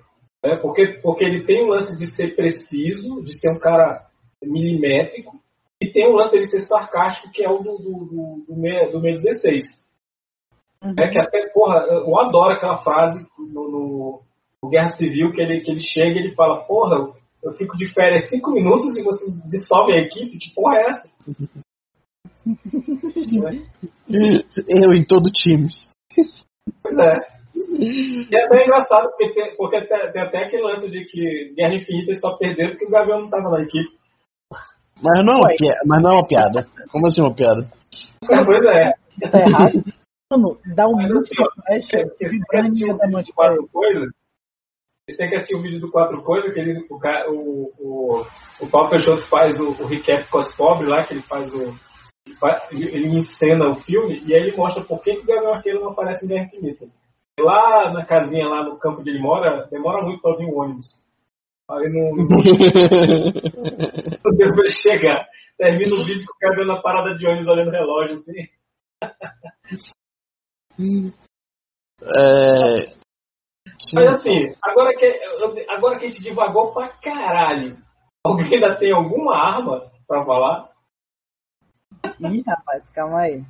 É, 0.45 0.56
porque, 0.57 0.99
porque 1.02 1.24
ele 1.26 1.45
tem 1.45 1.64
o 1.64 1.70
lance 1.70 1.98
de 1.98 2.06
ser 2.15 2.36
preciso, 2.36 3.24
de 3.24 3.34
ser 3.40 3.49
um 3.52 3.60
cara 3.60 4.07
milimétrico, 4.44 5.40
e 5.84 5.91
tem 5.91 6.07
o 6.07 6.15
lance 6.15 6.31
dele 6.31 6.45
ser 6.45 6.61
sarcástico, 6.61 7.31
que 7.31 7.43
é 7.43 7.49
o 7.49 7.57
do, 7.60 7.77
do, 7.77 8.05
do, 8.05 8.45
do, 8.47 8.55
do 8.91 9.01
616. 9.01 9.84
É 10.97 11.07
que 11.10 11.19
até, 11.19 11.47
porra, 11.53 11.80
eu 11.89 12.18
adoro 12.19 12.53
aquela 12.53 12.81
frase 12.81 13.26
no, 13.38 13.69
no- 13.69 14.22
no 14.61 14.69
Guerra 14.69 14.89
Civil 14.89 15.31
que 15.31 15.41
ele, 15.41 15.61
que 15.61 15.72
ele 15.72 15.80
chega 15.81 16.19
e 16.19 16.23
ele 16.26 16.35
fala, 16.35 16.64
porra, 16.65 16.95
eu, 16.95 17.15
eu 17.43 17.53
fico 17.53 17.77
de 17.77 17.85
férias 17.93 18.30
cinco 18.30 18.51
minutos 18.51 18.95
e 18.97 19.03
vocês 19.03 19.31
dissolvem 19.49 19.95
a 19.95 20.01
equipe, 20.01 20.38
que 20.38 20.53
porra 20.53 20.76
é 20.77 20.89
essa? 20.89 21.10
Eu 24.68 24.93
em 24.93 25.05
todo 25.05 25.31
time. 25.31 25.69
Pois 26.81 26.97
é. 26.97 27.34
E 27.55 28.27
é 28.35 28.49
bem 28.49 28.64
engraçado, 28.65 29.10
porque, 29.10 29.34
tem, 29.34 29.55
porque 29.55 29.81
tem, 29.88 30.11
tem 30.11 30.22
até 30.22 30.45
aquele 30.45 30.64
lance 30.64 30.89
de 30.89 31.05
que 31.05 31.53
Guerra 31.55 31.76
Infinita 31.76 32.11
eles 32.11 32.22
só 32.22 32.38
perderam 32.38 32.72
porque 32.72 32.85
o 32.85 32.89
Gavião 32.89 33.22
não 33.22 33.30
tava 33.30 33.49
na 33.49 33.61
equipe. 33.61 33.89
Mas 35.02 35.26
não, 35.26 35.34
é 35.34 35.38
uma 35.38 35.48
Ué. 35.49 35.56
piada, 35.57 35.80
mas 35.86 36.02
não 36.02 36.11
é 36.11 36.14
uma 36.14 36.28
piada. 36.28 36.68
Como 36.91 37.07
assim 37.07 37.22
uma 37.22 37.34
piada? 37.34 37.72
Pois 38.45 38.65
é. 38.65 38.94
Tá 39.30 39.40
errado. 39.40 39.84
Mano, 40.32 40.57
dá 40.76 40.88
um 40.88 40.95
Mas 40.95 41.11
muito 41.11 41.20
assim, 41.20 42.10
que 42.18 42.26
vibrando 42.28 42.68
assistir 42.68 42.88
da 42.88 42.94
o 42.94 42.98
vídeo 42.98 43.11
noite 43.11 43.28
do 43.28 43.34
Quatro 43.34 43.70
Coisas. 43.72 44.07
Vocês 45.06 45.18
têm 45.18 45.30
que 45.30 45.36
assistir 45.36 45.56
o 45.56 45.61
vídeo 45.61 45.80
do 45.80 45.91
Quatro 45.91 46.24
Coisas, 46.24 46.53
que 46.53 46.60
ele, 46.60 46.80
o, 46.90 46.95
o, 47.30 47.72
o, 47.78 48.26
o 48.61 48.70
Paulo 48.72 48.90
Peixoto 48.90 49.28
faz 49.28 49.60
o, 49.60 49.70
o 49.72 49.86
recap 49.86 50.28
com 50.30 50.38
as 50.40 50.56
pobres 50.56 50.90
lá, 50.90 51.03
que 51.03 51.14
ele 51.14 51.22
faz 51.22 51.53
o. 51.53 51.76
ele 52.72 53.20
encena 53.20 53.70
o 53.70 53.76
filme 53.76 54.24
e 54.26 54.34
aí 54.34 54.44
ele 54.44 54.57
mostra 54.57 54.84
por 54.84 55.03
que, 55.03 55.15
que 55.15 55.24
o 55.24 55.26
Gavião 55.26 55.53
Arqueiro 55.53 55.82
não 55.82 55.91
aparece 55.91 56.26
em 56.26 56.30
Guerra 56.30 56.45
Infinita. 56.45 56.88
Lá 57.40 57.91
na 57.91 58.06
casinha, 58.06 58.48
lá 58.48 58.64
no 58.64 58.78
campo 58.78 59.02
onde 59.02 59.10
ele 59.10 59.20
mora, 59.20 59.68
demora 59.70 60.03
muito 60.03 60.22
pra 60.22 60.36
vir 60.38 60.45
o 60.45 60.57
ônibus. 60.57 61.02
Aí 61.69 61.90
não, 61.90 62.11
não, 62.15 62.27
deu 64.35 64.52
pra 64.52 64.64
ele 64.64 64.72
chegar. 64.72 65.26
Termina 65.57 65.95
o 65.95 66.03
vídeo 66.03 66.26
com 66.26 66.34
o 66.34 66.40
Gavião 66.49 66.68
na 66.68 66.81
parada 66.81 67.15
de 67.15 67.26
ônibus 67.26 67.48
olhando 67.48 67.69
o 67.69 67.72
relógio 67.72 68.15
assim. 68.15 68.49
É... 72.02 72.94
Mas 73.94 74.07
assim, 74.07 74.53
agora 74.61 74.94
que, 74.98 75.06
agora 75.69 75.98
que 75.98 76.06
a 76.06 76.10
gente 76.10 76.22
divagou 76.22 76.73
pra 76.73 76.90
caralho, 76.98 77.77
alguém 78.26 78.56
ainda 78.56 78.77
tem 78.77 78.91
alguma 78.91 79.35
arma 79.38 79.90
pra 80.07 80.26
falar? 80.26 80.69
Ih, 82.19 82.44
rapaz, 82.45 82.84
calma 82.94 83.22
aí. 83.22 83.44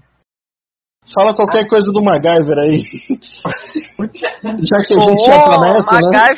Fala 1.13 1.35
qualquer 1.35 1.67
coisa 1.67 1.91
do 1.91 2.03
MacGyver 2.03 2.57
aí. 2.59 2.83
Já 4.63 4.77
que 4.85 4.93
a 4.93 5.01
gente 5.01 5.25
já 5.25 5.43
tá 5.43 5.59
nessa, 5.59 5.99
né? 5.99 6.37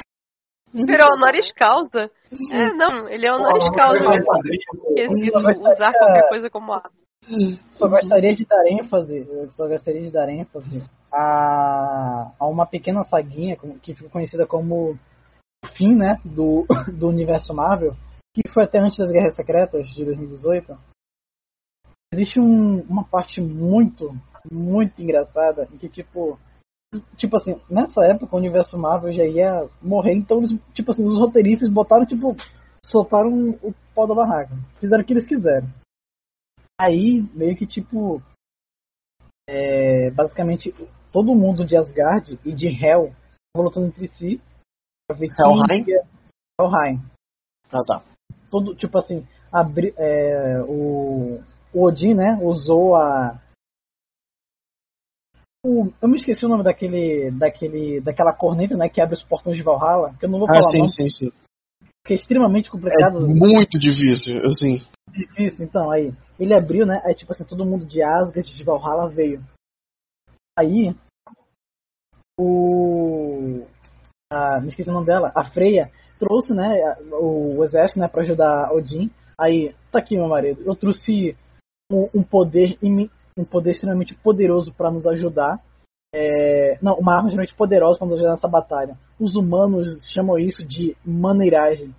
MacGyver 0.76 1.00
é 1.00 1.14
honoris 1.14 1.52
causa. 1.54 2.12
É, 2.52 2.74
não, 2.74 3.08
ele 3.10 3.26
é 3.26 3.34
honoris 3.34 3.70
causa. 3.76 4.00
Quadrinho, 4.04 4.96
Quesito 4.96 5.38
usar 5.38 5.94
qualquer 5.94 6.28
coisa 6.30 6.50
como 6.50 6.74
arma. 6.74 6.92
Só 7.74 7.88
gostaria 7.88 8.36
de 8.36 8.46
dar 8.46 8.68
ênfase, 8.68 9.26
eu 9.28 9.50
só 9.52 9.68
gostaria 9.68 10.02
de 10.02 10.12
dar 10.12 10.30
ênfase 10.30 10.84
a, 11.12 12.32
a 12.40 12.46
uma 12.46 12.68
pequena 12.68 13.04
saguinha 13.06 13.58
que 13.82 13.96
ficou 13.96 14.12
conhecida 14.12 14.46
como 14.46 14.92
o 15.64 15.68
fim, 15.76 15.96
né, 15.96 16.20
do, 16.24 16.66
do 16.94 17.08
universo 17.08 17.54
Marvel, 17.54 17.96
que 18.34 18.48
foi 18.50 18.64
até 18.64 18.78
antes 18.80 18.98
das 19.00 19.12
Guerras 19.12 19.34
Secretas 19.36 19.88
de 19.88 20.06
2018. 20.06 20.78
Existe 22.14 22.40
um- 22.40 22.82
uma 22.88 23.04
parte 23.04 23.42
muito, 23.42 24.14
muito 24.52 25.02
engraçada 25.02 25.68
em 25.74 25.78
que 25.78 25.90
tipo 25.90 26.38
tipo 27.18 27.38
assim, 27.38 27.60
nessa 27.70 28.04
época 28.06 28.36
o 28.36 28.40
universo 28.40 28.78
Marvel 28.78 29.14
já 29.14 29.26
ia 29.26 29.68
morrer, 29.82 30.14
então 30.14 30.38
eles, 30.40 30.52
tipo 30.74 30.92
assim, 30.92 31.04
os 31.06 31.20
roteiristas 31.20 31.70
botaram, 31.70 32.06
tipo, 32.06 32.36
soltaram 32.86 33.52
o 33.62 33.74
pau 33.94 34.08
da 34.08 34.14
barraca. 34.16 34.54
Fizeram 34.80 35.04
o 35.04 35.06
que 35.06 35.14
eles 35.14 35.26
quiseram. 35.26 35.68
Aí, 36.80 37.22
meio 37.34 37.56
que 37.56 37.66
tipo. 37.66 38.22
É, 39.48 40.10
basicamente, 40.12 40.74
todo 41.12 41.36
mundo 41.36 41.66
de 41.66 41.78
Asgard 41.78 42.40
e 42.44 42.52
de 42.52 42.68
Hel 42.68 43.14
estavam 43.48 43.68
lutando 43.68 43.88
entre 43.88 44.08
si. 44.18 44.42
Pra 45.08 45.18
ver 45.18 45.28
Helheim? 45.28 45.86
ia- 45.88 46.04
Helheim. 46.60 47.02
Ah, 47.72 47.84
tá. 47.86 48.04
Todo, 48.50 48.76
tipo 48.76 48.98
assim, 48.98 49.26
abri, 49.52 49.94
é, 49.98 50.62
o, 50.68 51.40
o 51.74 51.84
Odin, 51.84 52.14
né, 52.14 52.38
usou 52.42 52.96
a. 52.96 53.40
o- 55.66 55.94
eu 56.02 56.08
me 56.08 56.16
esqueci 56.18 56.46
o 56.46 56.50
nome 56.50 56.64
daquele, 56.64 57.32
daquele, 57.32 58.00
daquela 58.02 58.32
corneta, 58.34 58.78
né, 58.78 58.88
que 58.90 59.02
abre 59.02 59.16
os 59.16 59.24
portões 59.24 59.58
de 59.58 59.64
Valhalla, 59.64 60.14
que 60.20 60.26
eu 60.26 60.30
não 60.30 60.40
vou 60.40 60.48
Ah, 60.50 60.54
falar 60.54 60.70
sim, 60.70 60.80
não, 60.80 60.88
sim, 60.88 61.10
sim. 61.10 61.32
que 62.06 62.14
é 62.14 62.16
extremamente 62.16 62.68
É 62.68 62.72
complicado. 62.72 63.20
muito 63.28 63.80
difícil, 63.80 64.38
assim. 64.46 64.78
difícil, 65.12 65.66
então, 65.66 65.90
aí. 65.90 66.14
Ele 66.40 66.54
abriu, 66.54 66.86
né? 66.86 67.02
Aí, 67.06 67.16
tipo 67.16 67.32
assim, 67.32 67.46
todo 67.46 67.66
mundo 67.66 67.86
de 67.86 68.04
Asgard, 68.04 68.54
de 68.56 68.64
Valhalla 68.64 69.10
veio. 69.10 69.42
Aí, 70.60 70.94
o. 72.40 73.66
A, 74.32 74.60
me 74.60 74.70
esqueci 74.70 74.90
o 74.90 74.94
nome 74.94 75.06
dela. 75.06 75.32
A 75.36 75.44
Freya 75.46 75.92
trouxe, 76.20 76.54
né? 76.54 76.96
O, 77.14 77.58
o 77.58 77.64
exército, 77.64 78.00
né? 78.00 78.08
Pra 78.08 78.22
ajudar 78.22 78.72
Odin. 78.74 79.10
Aí, 79.40 79.74
tá 79.92 80.00
aqui, 80.00 80.16
meu 80.16 80.28
marido. 80.28 80.62
Eu 80.66 80.76
trouxe 80.76 81.36
um, 81.92 82.10
um 82.14 82.24
poder 82.24 82.78
um 83.38 83.44
poder 83.44 83.72
extremamente 83.72 84.16
poderoso 84.16 84.74
pra 84.74 84.92
nos 84.92 85.06
ajudar. 85.06 85.62
É, 86.14 86.78
não, 86.82 86.96
uma 86.96 87.14
arma 87.14 87.28
extremamente 87.28 87.56
poderosa 87.56 88.00
pra 88.00 88.08
nos 88.08 88.16
ajudar 88.16 88.32
nessa 88.32 88.48
batalha. 88.48 88.98
Os 89.20 89.36
humanos 89.36 90.02
chamam 90.14 90.40
isso 90.40 90.66
de 90.66 90.96
maneiragem 91.06 91.94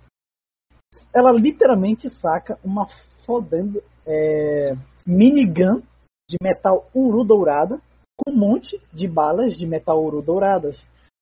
ela 1.13 1.31
literalmente 1.31 2.09
saca 2.09 2.59
uma 2.63 2.87
fodendo 3.25 3.81
é, 4.05 4.73
minigun 5.05 5.81
de 6.29 6.37
metal 6.41 6.87
uru 6.93 7.23
dourada 7.23 7.81
com 8.15 8.31
um 8.31 8.37
monte 8.37 8.79
de 8.93 9.07
balas 9.07 9.57
de 9.57 9.65
metal 9.65 10.03
uru 10.03 10.21
douradas. 10.21 10.77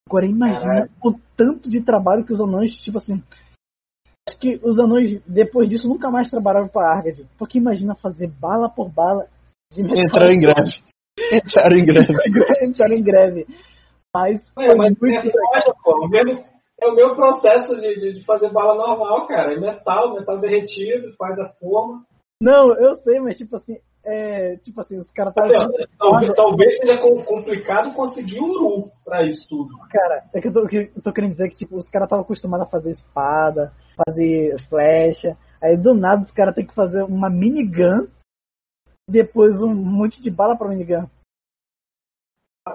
Agora 0.07 0.25
imagina 0.25 0.89
o 1.03 1.13
tanto 1.35 1.69
de 1.69 1.81
trabalho 1.81 2.25
que 2.25 2.33
os 2.33 2.39
anões, 2.39 2.73
tipo 2.79 2.97
assim. 2.97 3.23
Acho 4.27 4.39
que 4.39 4.59
os 4.63 4.77
anões, 4.79 5.21
depois 5.25 5.69
disso, 5.69 5.87
nunca 5.87 6.11
mais 6.11 6.29
trabalharam 6.29 6.67
pra 6.67 6.91
Argad. 6.91 7.25
Porque 7.37 7.57
imagina 7.57 7.95
fazer 7.95 8.27
bala 8.27 8.69
por 8.69 8.89
bala. 8.89 9.27
Entraram 9.81 10.31
em 10.33 10.39
greve. 10.39 10.71
Entraram 11.31 11.75
em 11.77 11.85
greve. 11.85 12.13
Entraram 12.65 12.93
em 12.95 13.03
greve. 13.03 13.47
Mas, 14.13 14.41
É, 14.57 14.67
foi 14.67 14.75
mas 14.75 14.97
muito 14.99 15.15
é, 15.15 15.21
foda, 15.31 15.75
pô. 15.83 16.05
O 16.05 16.09
mesmo- 16.09 16.43
é 16.81 16.87
o 16.87 16.95
meu 16.95 17.15
processo 17.15 17.75
de, 17.79 17.95
de, 17.99 18.13
de 18.19 18.25
fazer 18.25 18.49
bala 18.51 18.75
normal, 18.75 19.27
cara. 19.27 19.53
É 19.53 19.59
metal, 19.59 20.13
metal 20.13 20.39
derretido, 20.39 21.13
faz 21.17 21.37
a 21.39 21.47
forma. 21.59 22.03
Não, 22.41 22.73
eu 22.75 22.97
sei, 22.97 23.19
mas 23.21 23.37
tipo 23.37 23.55
assim, 23.55 23.77
é, 24.05 24.57
tipo 24.57 24.81
assim, 24.81 24.97
os 24.97 25.09
caras 25.11 25.33
Assim, 25.37 25.53
talvez, 25.97 26.33
talvez 26.35 26.77
seja 26.77 26.97
com- 26.97 27.23
complicado 27.23 27.93
conseguir 27.93 28.39
um 28.41 28.43
uru 28.49 28.91
pra 29.05 29.23
isso 29.23 29.47
tudo. 29.49 29.69
Cara, 29.89 30.23
é 30.33 30.41
que 30.41 30.49
eu 30.49 30.53
tô, 30.53 30.67
que 30.67 30.91
eu 30.95 31.01
tô 31.01 31.13
querendo 31.13 31.31
dizer 31.31 31.49
que 31.49 31.55
tipo, 31.55 31.77
os 31.77 31.87
caras 31.89 32.07
estavam 32.07 32.23
acostumados 32.25 32.67
a 32.67 32.69
fazer 32.69 32.91
espada, 32.91 33.71
fazer 34.05 34.55
flecha. 34.69 35.37
Aí 35.63 35.77
do 35.77 35.93
nada 35.93 36.23
os 36.23 36.31
caras 36.31 36.53
têm 36.53 36.67
que 36.67 36.75
fazer 36.75 37.03
uma 37.03 37.29
minigun, 37.29 38.05
depois 39.15 39.61
um 39.61 39.73
monte 39.73 40.21
de 40.21 40.29
bala 40.31 40.57
pra 40.57 40.67
minigun. 40.67 41.07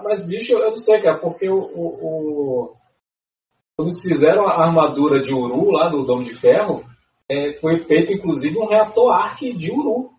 Mas, 0.04 0.24
bicho, 0.24 0.52
eu 0.52 0.70
não 0.70 0.76
sei, 0.76 1.02
cara, 1.02 1.18
porque 1.18 1.48
o, 1.48 1.56
o, 1.58 1.86
o- 1.86 2.76
quando 3.76 3.88
eles 3.88 4.00
fizeram 4.00 4.46
a 4.46 4.64
armadura 4.64 5.20
de 5.20 5.32
Uru 5.34 5.70
lá 5.72 5.88
do 5.88 6.04
Dom 6.04 6.22
de 6.22 6.34
Ferro, 6.38 6.84
é, 7.28 7.58
foi 7.60 7.84
feito 7.84 8.12
inclusive 8.12 8.56
um 8.58 8.68
reator 8.68 9.12
arc 9.12 9.40
de 9.40 9.70
Uru. 9.72 10.10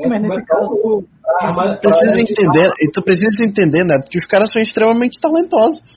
É, 0.00 0.08
Mas 0.08 0.24
é 0.24 0.28
nesse 0.28 0.44
que 0.46 0.52
é 0.52 0.56
o- 0.56 0.58
caso, 0.58 1.08
a 1.26 1.46
arma- 1.46 1.76
Precisa 1.76 2.14
a- 2.16 2.20
entender, 2.20 2.70
e 2.80 2.90
tu 2.90 3.02
precisa 3.02 3.44
entender, 3.44 3.84
né? 3.84 4.00
Que 4.10 4.16
os 4.16 4.26
caras 4.26 4.50
são 4.50 4.62
extremamente 4.62 5.20
talentosos. 5.20 5.94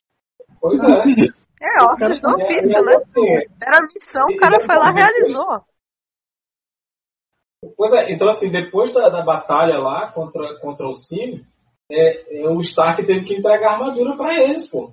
Pois 0.60 0.82
é. 0.84 0.88
É, 1.62 1.84
ossos 1.84 2.20
do 2.20 2.30
É, 2.30 2.44
ofício, 2.44 2.78
é, 2.78 2.82
né? 2.84 2.96
assim, 2.98 3.32
Era 3.64 3.78
a 3.80 3.82
missão, 3.84 4.26
o 4.30 4.38
cara 4.38 4.60
foi 4.66 4.76
lá 4.76 4.90
e 4.92 4.94
realizou. 4.94 5.64
Pois 7.78 7.92
é, 7.94 8.12
então 8.14 8.30
assim, 8.30 8.52
depois 8.52 8.94
da, 8.94 9.10
da 9.10 9.24
batalha 9.24 9.78
lá 9.80 10.12
contra, 10.12 10.58
contra 10.60 10.88
o 10.88 10.96
Cine, 10.96 11.44
é, 11.92 12.42
é, 12.44 12.50
o 12.50 12.60
Stark 12.62 13.06
teve 13.06 13.24
que 13.26 13.36
entregar 13.36 13.72
a 13.72 13.74
armadura 13.76 14.16
pra 14.18 14.34
eles, 14.44 14.68
pô. 14.70 14.92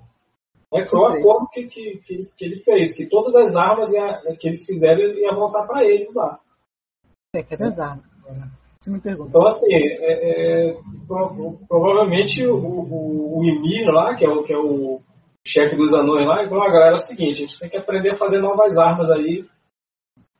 É 0.73 0.85
foi 0.87 0.99
o 0.99 1.05
acordo 1.05 1.47
que, 1.51 1.65
que, 1.67 1.97
que, 1.99 2.13
ele- 2.15 2.23
que 2.37 2.45
ele 2.45 2.63
fez, 2.63 2.95
que 2.95 3.05
todas 3.07 3.35
as 3.35 3.55
armas 3.55 3.91
ia- 3.93 4.21
que 4.39 4.47
eles 4.47 4.65
fizeram 4.65 5.01
ia 5.01 5.33
voltar 5.35 5.67
pra 5.67 5.83
eles 5.83 6.13
lá. 6.15 6.39
é 7.35 7.43
que 7.43 7.53
é 7.53 7.57
das 7.57 7.77
armas. 7.79 8.05
né? 8.27 8.49
Você 8.79 8.89
me 8.89 8.99
pergunta. 8.99 9.29
Então 9.29 9.45
assim, 9.47 9.67
é, 9.71 10.69
é, 10.69 10.77
pro- 11.07 11.57
provavelmente 11.67 12.45
o, 12.45 12.55
o, 12.55 13.39
o 13.39 13.43
Ymir 13.45 13.87
lá, 13.89 14.15
que 14.15 14.25
é 14.25 14.29
o, 14.29 14.43
que 14.43 14.51
é 14.53 14.57
o 14.57 14.99
chefe 15.47 15.75
dos 15.75 15.93
anões 15.93 16.25
lá, 16.25 16.39
ele 16.39 16.49
falou, 16.49 16.63
ah, 16.65 16.71
galera, 16.71 16.91
é 16.91 16.99
o 16.99 17.05
seguinte, 17.05 17.43
a 17.43 17.45
gente 17.45 17.59
tem 17.59 17.69
que 17.69 17.77
aprender 17.77 18.11
a 18.13 18.17
fazer 18.17 18.39
novas 18.39 18.77
armas 18.77 19.09
aí. 19.11 19.45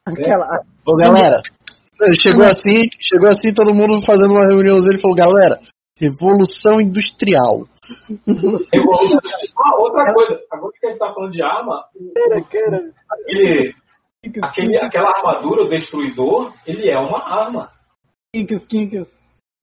Aquela, 0.06 0.46
a- 0.46 0.64
Ô 0.86 0.96
galera, 0.98 1.42
chegou 2.20 2.44
assim, 2.46 2.90
chegou 3.00 3.30
assim, 3.30 3.54
todo 3.54 3.74
mundo 3.74 4.00
fazendo 4.06 4.32
uma 4.34 4.46
reuniãozinha, 4.46 4.94
ele 4.94 5.02
falou, 5.02 5.16
galera, 5.18 5.60
revolução 5.98 6.80
industrial. 6.82 7.68
Revolução- 8.74 9.20
Ah, 9.58 9.76
outra 9.78 10.14
coisa, 10.14 10.40
agora 10.52 10.72
que 10.80 10.86
a 10.86 10.90
gente 10.90 11.00
tá 11.00 11.14
falando 11.14 11.32
de 11.32 11.42
arma, 11.42 11.84
aquele, 12.36 13.74
aquele, 14.42 14.78
aquela 14.78 15.10
armadura, 15.18 15.64
o 15.64 15.70
destruidor, 15.70 16.54
ele 16.66 16.90
é 16.90 16.98
uma 16.98 17.20
arma. 17.24 17.72
Kinks, 18.36 18.66
Kinks. 18.66 19.08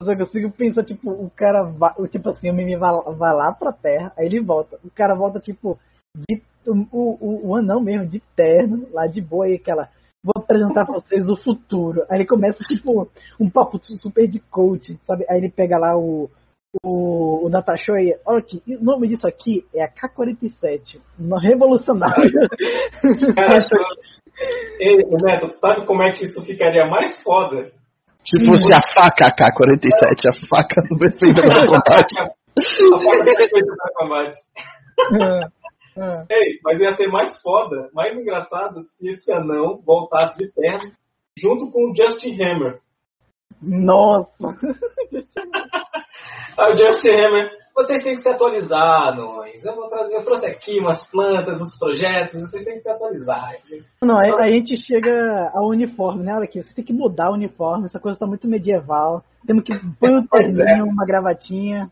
Eu 0.01 0.07
só 0.07 0.17
consigo 0.17 0.51
pensar, 0.51 0.85
tipo, 0.85 1.11
o 1.11 1.31
cara 1.35 1.63
vai, 1.63 1.93
o- 1.99 2.07
tipo 2.09 2.31
assim, 2.31 2.49
o 2.51 2.55
Mimi 2.55 2.77
vai, 2.77 2.91
vai 3.17 3.35
lá 3.35 3.53
pra 3.53 3.73
terra, 3.73 4.13
aí 4.17 4.27
ele 4.27 4.41
volta. 4.41 4.79
O 4.85 4.91
cara 4.91 5.15
volta, 5.15 5.39
tipo, 5.41 5.79
de, 6.17 6.41
o, 6.67 6.87
o, 6.91 7.49
o 7.51 7.57
anão 7.57 7.81
mesmo, 7.81 8.07
de 8.07 8.21
terno, 8.35 8.87
lá 8.93 9.07
de 9.07 9.21
boa, 9.21 9.49
e 9.49 9.55
aquela. 9.57 9.89
Vou 10.23 10.43
apresentar 10.43 10.85
pra 10.85 10.95
vocês 10.95 11.29
o 11.29 11.37
futuro. 11.37 12.05
Aí 12.09 12.19
ele 12.19 12.27
começa, 12.27 12.59
tipo, 12.65 13.09
um 13.39 13.49
papo 13.49 13.81
super 13.83 14.29
de 14.29 14.39
coach, 14.39 14.99
sabe? 15.07 15.25
Aí 15.29 15.39
ele 15.39 15.51
pega 15.51 15.79
lá 15.79 15.97
o. 15.97 16.31
O, 16.85 17.47
o 17.47 17.49
Natasha 17.49 17.95
e 18.01 18.17
olha 18.25 18.39
aqui, 18.39 18.63
o 18.65 18.85
nome 18.85 19.09
disso 19.09 19.27
aqui 19.27 19.67
é 19.75 19.83
a 19.83 19.89
K-47, 19.89 21.01
uma 21.19 21.41
revolucionária. 21.41 22.31
Cara, 23.35 23.59
Ei, 24.79 24.97
Neto, 25.21 25.49
tu 25.49 25.53
sabe 25.55 25.85
como 25.85 26.05
é 26.05 26.13
que 26.13 26.25
isso 26.25 26.41
ficaria 26.43 26.87
mais 26.87 27.21
foda? 27.25 27.73
Se 28.25 28.47
fosse 28.47 28.73
a 28.73 28.81
faca 28.81 29.27
AK-47, 29.27 30.29
a 30.29 30.33
faca 30.49 30.81
do 30.83 31.05
efeito 31.05 31.43
da 31.43 31.67
combate. 31.67 32.21
A 32.61 32.99
foda 32.99 33.25
que 33.25 33.49
foi 33.49 33.63
do 33.63 33.75
combate. 33.95 34.37
Ah, 36.01 36.25
Ei, 36.31 36.59
mas 36.65 36.81
ia 36.81 36.97
ser 36.97 37.09
mais 37.09 37.41
foda, 37.43 37.91
mais 37.93 38.17
engraçado 38.17 38.81
se 38.81 39.11
esse 39.11 39.31
anão 39.31 39.83
voltasse 39.85 40.35
de 40.37 40.51
terno 40.51 40.91
junto 41.39 41.71
com 41.71 41.91
o 41.91 41.95
Justin 41.95 42.41
Hammer. 42.43 42.81
Nossa! 43.61 44.31
Aí 46.59 46.73
o 46.73 46.77
Justin 46.77 47.11
Hammer, 47.11 47.51
vocês 47.75 48.03
têm 48.03 48.15
que 48.15 48.23
se 48.23 48.29
atualizar, 48.29 49.09
anões. 49.09 49.65
Eu, 49.65 49.75
vou 49.75 49.89
trazer, 49.89 50.15
eu 50.15 50.25
trouxe 50.25 50.47
aqui 50.47 50.79
umas 50.79 51.07
plantas, 51.11 51.61
uns 51.61 51.79
projetos, 51.79 52.41
vocês 52.41 52.65
têm 52.65 52.77
que 52.77 52.83
se 52.83 52.89
atualizar. 52.89 53.53
Não, 54.03 54.19
aí, 54.19 54.33
aí 54.39 54.53
a 54.53 54.55
gente 54.55 54.77
chega 54.79 55.51
ao 55.55 55.69
uniforme, 55.69 56.25
né? 56.25 56.35
Olha 56.35 56.45
aqui, 56.45 56.63
você 56.63 56.75
tem 56.75 56.85
que 56.85 56.93
mudar 56.93 57.31
o 57.31 57.35
uniforme, 57.35 57.87
essa 57.87 58.01
coisa 58.01 58.19
tá 58.19 58.27
muito 58.27 58.49
medieval. 58.49 59.23
Temos 59.47 59.65
que 59.65 59.73
pôr 59.99 60.11
um 60.11 60.25
é. 60.35 60.53
terninho, 60.53 60.87
uma 60.87 61.05
gravatinha. 61.05 61.91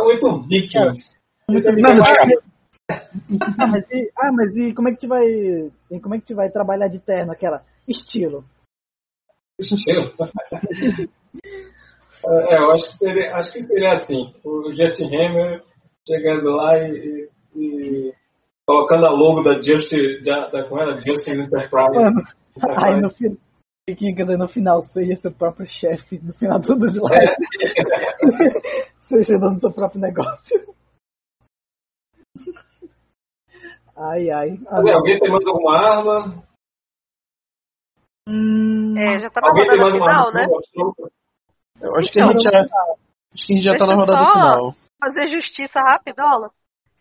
É 0.00 0.02
muito 0.02 0.42
vikings. 0.48 1.18
Muito 1.48 1.70
Não. 1.70 2.53
ah, 3.58 3.66
mas 3.66 3.90
e, 3.90 4.10
ah, 4.18 4.32
mas 4.32 4.56
e 4.56 4.74
como 4.74 4.88
é 4.88 4.92
que 4.92 4.98
te 4.98 5.06
vai. 5.06 5.24
como 6.02 6.14
é 6.14 6.18
que 6.18 6.26
te 6.26 6.34
vai 6.34 6.50
trabalhar 6.50 6.88
de 6.88 6.98
terno 6.98 7.32
aquela? 7.32 7.64
Estilo. 7.88 8.44
Estilo. 9.58 10.12
É, 12.26 12.54
eu 12.58 12.70
acho 12.72 12.86
que 12.86 12.96
seria, 12.96 13.36
acho 13.36 13.52
que 13.52 13.62
seria 13.64 13.92
assim. 13.92 14.34
O 14.42 14.72
Justin 14.74 15.14
Hammer 15.14 15.62
chegando 16.08 16.50
lá 16.52 16.78
e, 16.78 17.28
e- 17.54 18.08
e 18.08 18.14
colocando 18.66 19.04
a 19.04 19.10
logo 19.10 19.42
da 19.42 19.60
Justin, 19.60 20.22
da, 20.24 20.48
da, 20.48 20.64
como 20.66 20.80
era? 20.80 20.98
Justin 21.02 21.42
Enterprise. 21.42 21.94
Mano, 21.94 22.22
aí 22.82 22.98
no, 22.98 23.10
fi- 23.10 23.36
quer 23.86 24.14
dizer, 24.22 24.38
no 24.38 24.48
final 24.48 24.80
você 24.80 25.04
ia 25.04 25.16
ser 25.16 25.28
o 25.28 25.34
próprio 25.34 25.66
chefe, 25.66 26.18
no 26.22 26.32
final 26.32 26.58
do 26.58 26.86
slide. 26.86 27.36
Você 29.10 29.38
dono 29.38 29.56
do 29.56 29.60
seu 29.60 29.72
próprio 29.72 30.00
negócio. 30.00 30.73
Ai, 33.96 34.30
ai. 34.30 34.48
É, 34.86 34.92
alguém 34.92 35.18
tem 35.20 35.30
mais 35.30 35.46
alguma 35.46 35.78
arma? 35.78 36.42
hum, 38.28 38.94
É, 38.98 39.20
já 39.20 39.30
tá 39.30 39.40
na 39.40 39.48
Alguém 39.48 39.68
tem 39.68 39.78
uma 39.80 39.90
final, 39.92 40.32
né? 40.32 40.46
Eu 41.80 41.94
acho 41.96 42.12
que 42.12 42.20
a 42.20 42.26
gente 42.26 42.42
já. 42.42 42.50
Acho 42.60 43.46
que 43.46 43.52
a 43.52 43.56
gente 43.56 43.64
já 43.64 43.76
tá 43.76 43.86
na 43.86 43.94
rodada 43.94 44.26
final. 44.32 44.74
Fazer 45.00 45.26
justiça 45.28 45.80
rapidola. 45.80 46.50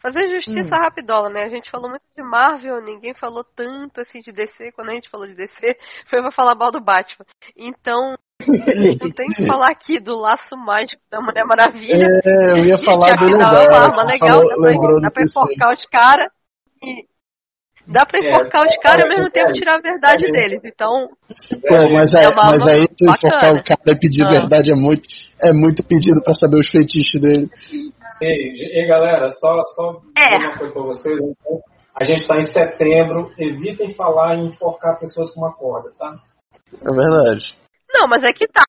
Fazer 0.02 0.28
justiça 0.30 0.76
rapidola, 0.76 1.30
né? 1.30 1.44
A 1.46 1.50
gente 1.50 1.72
falou 1.72 1.90
muito 1.90 2.04
de 2.14 2.22
Marvel, 2.22 2.84
ninguém 2.84 3.14
falou 3.14 3.44
tanto 3.56 4.02
assim 4.02 4.20
de 4.20 4.34
DC. 4.34 4.74
Quando 4.74 4.90
a 4.90 4.94
gente 4.96 5.10
falou 5.10 5.26
de 5.26 5.34
DC, 5.36 5.78
foi 6.10 6.22
pra 6.22 6.32
falar 6.32 6.56
mal 6.56 6.72
do 6.72 6.82
Batman. 6.82 7.26
Então, 7.56 8.16
eu 8.44 9.14
tenho 9.14 9.34
que 9.34 9.46
falar 9.48 9.70
aqui 9.72 10.00
do 10.02 10.14
laço 10.20 10.58
mágico 10.58 11.02
da 11.10 11.22
Mulher 11.22 11.46
Maravilha. 11.46 12.08
É, 12.26 12.52
eu 12.60 12.66
ia 12.66 12.78
falar 12.84 13.16
que 13.18 13.24
dele 13.26 13.42
é 13.42 13.46
agora. 13.46 13.78
arma 13.86 14.04
tu 14.04 14.08
legal, 14.08 14.28
falou- 14.28 14.50
dá 14.50 14.56
pra, 14.58 14.70
lembrou 14.70 15.02
pra 15.02 15.12
PC. 15.12 15.40
enforcar 15.40 15.74
os 15.74 15.86
caras. 15.90 16.32
Dá 17.86 18.06
pra 18.06 18.20
É, 18.20 18.30
enforcar 18.30 18.62
os 18.66 18.78
caras 18.78 19.02
e 19.02 19.04
ao 19.04 19.10
mesmo 19.10 19.26
é, 19.28 19.30
tempo 19.30 19.50
é. 19.50 19.54
tirar 19.54 19.76
a 19.76 19.82
verdade 19.82 20.32
deles. 20.32 20.62
Então, 20.64 21.10
Pô, 21.68 21.90
mas, 21.94 22.14
é, 22.14 22.24
É 22.24 22.30
uma 22.30 22.50
mas 22.52 22.66
aí 22.68 22.88
tu 22.88 23.04
enforcar 23.04 23.54
o 23.56 23.64
cara 23.64 23.82
e 23.88 24.00
pedir 24.00 24.24
Ah. 24.24 24.30
verdade 24.30 24.72
é 24.72 24.76
muito, 24.76 25.04
é 25.44 25.52
muito 25.52 25.84
pedido 25.86 26.22
pra 26.24 26.34
saber 26.34 26.60
os 26.60 26.70
feitiços 26.70 27.20
dele. 27.20 27.50
Ei, 28.22 28.80
ei, 28.80 28.88
galera, 28.88 29.28
só, 29.32 29.64
só 29.76 30.02
É. 30.18 30.38
uma 30.38 30.58
coisa 30.58 30.74
pra 30.74 30.82
vocês. 30.84 31.20
Então, 31.20 31.62
A 31.96 32.06
gente 32.06 32.22
está 32.22 32.36
em 32.38 32.46
setembro, 32.52 33.32
evitem 33.38 33.94
falar 33.94 34.36
em 34.36 34.48
enforcar 34.48 34.98
pessoas 35.00 35.32
com 35.32 35.42
uma 35.42 35.54
corda, 35.54 35.92
tá? 36.00 36.16
É 36.82 36.92
verdade. 36.92 37.56
Não, 37.94 38.08
mas 38.08 38.24
é 38.24 38.34
que 38.34 38.48
tá. 38.48 38.64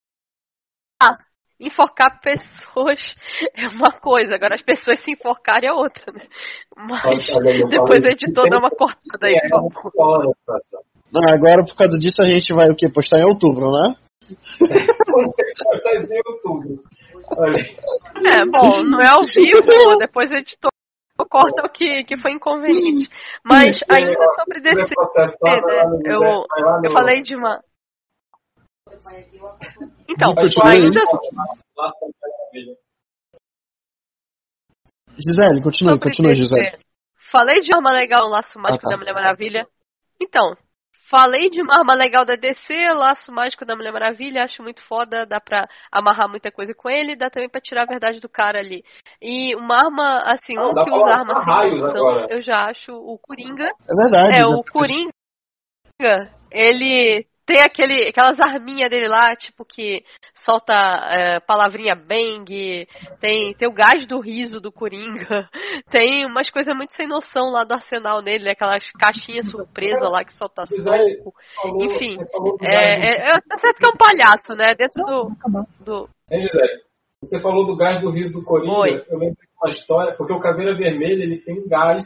Ah, 1.02 1.16
Enforcar 1.60 2.20
pessoas 2.20 2.98
é 3.56 3.66
uma 3.68 3.92
coisa, 3.92 4.34
agora 4.34 4.54
as 4.54 4.62
pessoas 4.62 5.00
se 5.00 5.12
enforcarem 5.12 5.68
é 5.68 5.72
outra, 5.72 6.12
né? 6.12 6.26
Mas 6.76 7.28
Olha 7.34 7.66
depois 7.68 8.02
falei 8.02 8.10
o 8.10 8.12
editor 8.12 8.48
dá 8.48 8.58
uma 8.58 8.70
cortada 8.70 9.26
aí, 9.26 9.34
É, 9.34 9.48
por 9.48 9.72
favor. 9.72 10.34
agora 11.32 11.64
por 11.64 11.76
causa 11.76 11.98
disso 11.98 12.20
a 12.22 12.24
gente 12.24 12.52
vai 12.52 12.68
o 12.70 12.76
quê? 12.76 12.88
Postar 12.88 13.20
em 13.20 13.24
outubro, 13.26 13.70
né? 13.70 13.94
Tá 14.58 15.92
em 15.94 16.20
outubro. 16.26 16.82
É, 18.26 18.44
bom, 18.44 18.82
não 18.82 19.00
é 19.00 19.08
ao 19.08 19.22
vivo, 19.22 19.98
depois 19.98 20.30
o 20.30 20.34
editor 20.34 20.70
corta 21.30 21.62
o 21.64 21.68
que, 21.68 22.04
que 22.04 22.16
foi 22.16 22.32
inconveniente. 22.32 23.08
Mas 23.44 23.80
ainda 23.88 24.24
sobre 24.34 24.60
DC, 24.60 24.94
né? 25.42 25.82
Eu, 26.04 26.44
eu 26.82 26.90
falei 26.92 27.22
de 27.22 27.36
uma. 27.36 27.60
Então, 30.08 30.34
Continua 30.34 30.70
ainda 30.70 31.00
Gisele, 35.16 35.62
continue, 35.62 35.92
sobre 35.94 36.10
continue, 36.10 36.34
DC, 36.34 36.42
Gisele. 36.42 36.78
Falei 37.30 37.60
de 37.60 37.72
arma 37.74 37.92
legal, 37.92 38.28
laço 38.28 38.58
mágico 38.58 38.86
Ah, 38.86 38.90
tá. 38.90 38.90
da 38.90 38.96
Mulher 38.96 39.14
Maravilha. 39.14 39.66
Então, 40.20 40.56
falei 41.10 41.50
de 41.50 41.62
uma 41.62 41.78
arma 41.78 41.94
legal 41.94 42.24
da 42.24 42.34
DC, 42.36 42.74
laço 42.94 43.30
mágico 43.32 43.64
da 43.64 43.76
Mulher 43.76 43.92
Maravilha, 43.92 44.42
acho 44.44 44.62
muito 44.62 44.82
foda, 44.82 45.24
dá 45.26 45.40
pra 45.40 45.68
amarrar 45.90 46.28
muita 46.28 46.50
coisa 46.50 46.74
com 46.74 46.88
ele, 46.90 47.16
dá 47.16 47.30
também 47.30 47.48
pra 47.48 47.60
tirar 47.60 47.82
a 47.82 47.86
verdade 47.86 48.20
do 48.20 48.28
cara 48.28 48.58
ali. 48.58 48.84
E 49.20 49.54
uma 49.56 49.76
arma, 49.76 50.22
assim, 50.26 50.56
Ah, 50.58 50.68
um 50.68 50.74
que 50.74 50.90
usa 50.90 51.10
arma 51.10 51.44
sem 51.44 51.80
noção, 51.80 52.08
agora. 52.08 52.26
eu 52.30 52.40
já 52.40 52.66
acho 52.70 52.92
o 52.92 53.18
Coringa. 53.18 53.66
É 53.66 53.94
verdade. 54.02 54.34
É, 54.34 54.40
né? 54.40 54.46
o 54.46 54.64
Coringa, 54.64 55.12
ele 56.50 57.26
tem 57.46 57.60
aquele, 57.60 58.08
aquelas 58.08 58.40
arminhas 58.40 58.90
dele 58.90 59.08
lá, 59.08 59.34
tipo, 59.36 59.64
que 59.64 60.02
solta 60.34 60.72
é, 60.72 61.40
palavrinha 61.40 61.94
bang, 61.94 62.86
tem, 63.20 63.54
tem 63.54 63.68
o 63.68 63.74
gás 63.74 64.06
do 64.06 64.20
riso 64.20 64.60
do 64.60 64.72
Coringa, 64.72 65.48
tem 65.90 66.26
umas 66.26 66.50
coisas 66.50 66.74
muito 66.74 66.94
sem 66.94 67.06
noção 67.06 67.50
lá 67.50 67.64
do 67.64 67.74
arsenal 67.74 68.22
dele, 68.22 68.44
né, 68.44 68.50
aquelas 68.52 68.90
caixinhas 68.92 69.50
surpresa 69.50 70.08
lá 70.08 70.24
que 70.24 70.32
solta 70.32 70.64
soco. 70.66 71.30
Enfim, 71.82 72.16
É, 72.62 72.74
é, 72.74 73.30
é, 73.30 73.32
tá 73.40 73.58
certo 73.58 73.78
que 73.78 73.86
é 73.86 73.88
um 73.88 73.96
palhaço, 73.96 74.54
né, 74.54 74.74
dentro 74.74 75.04
do... 75.04 75.30
do 75.84 76.08
Hein, 76.30 76.40
Gisele? 76.40 76.84
Você 77.22 77.40
falou 77.40 77.64
do 77.64 77.76
gás 77.76 78.00
do 78.02 78.10
riso 78.10 78.32
do 78.32 78.44
Coringa. 78.44 78.72
Oi. 78.80 79.04
Eu 79.08 79.18
lembro 79.18 79.36
de 79.36 79.48
uma 79.62 79.70
história, 79.70 80.14
porque 80.14 80.32
o 80.32 80.40
Caveira 80.40 80.76
Vermelha 80.76 81.22
ele 81.22 81.38
tem 81.38 81.58
um 81.58 81.68
gás, 81.68 82.02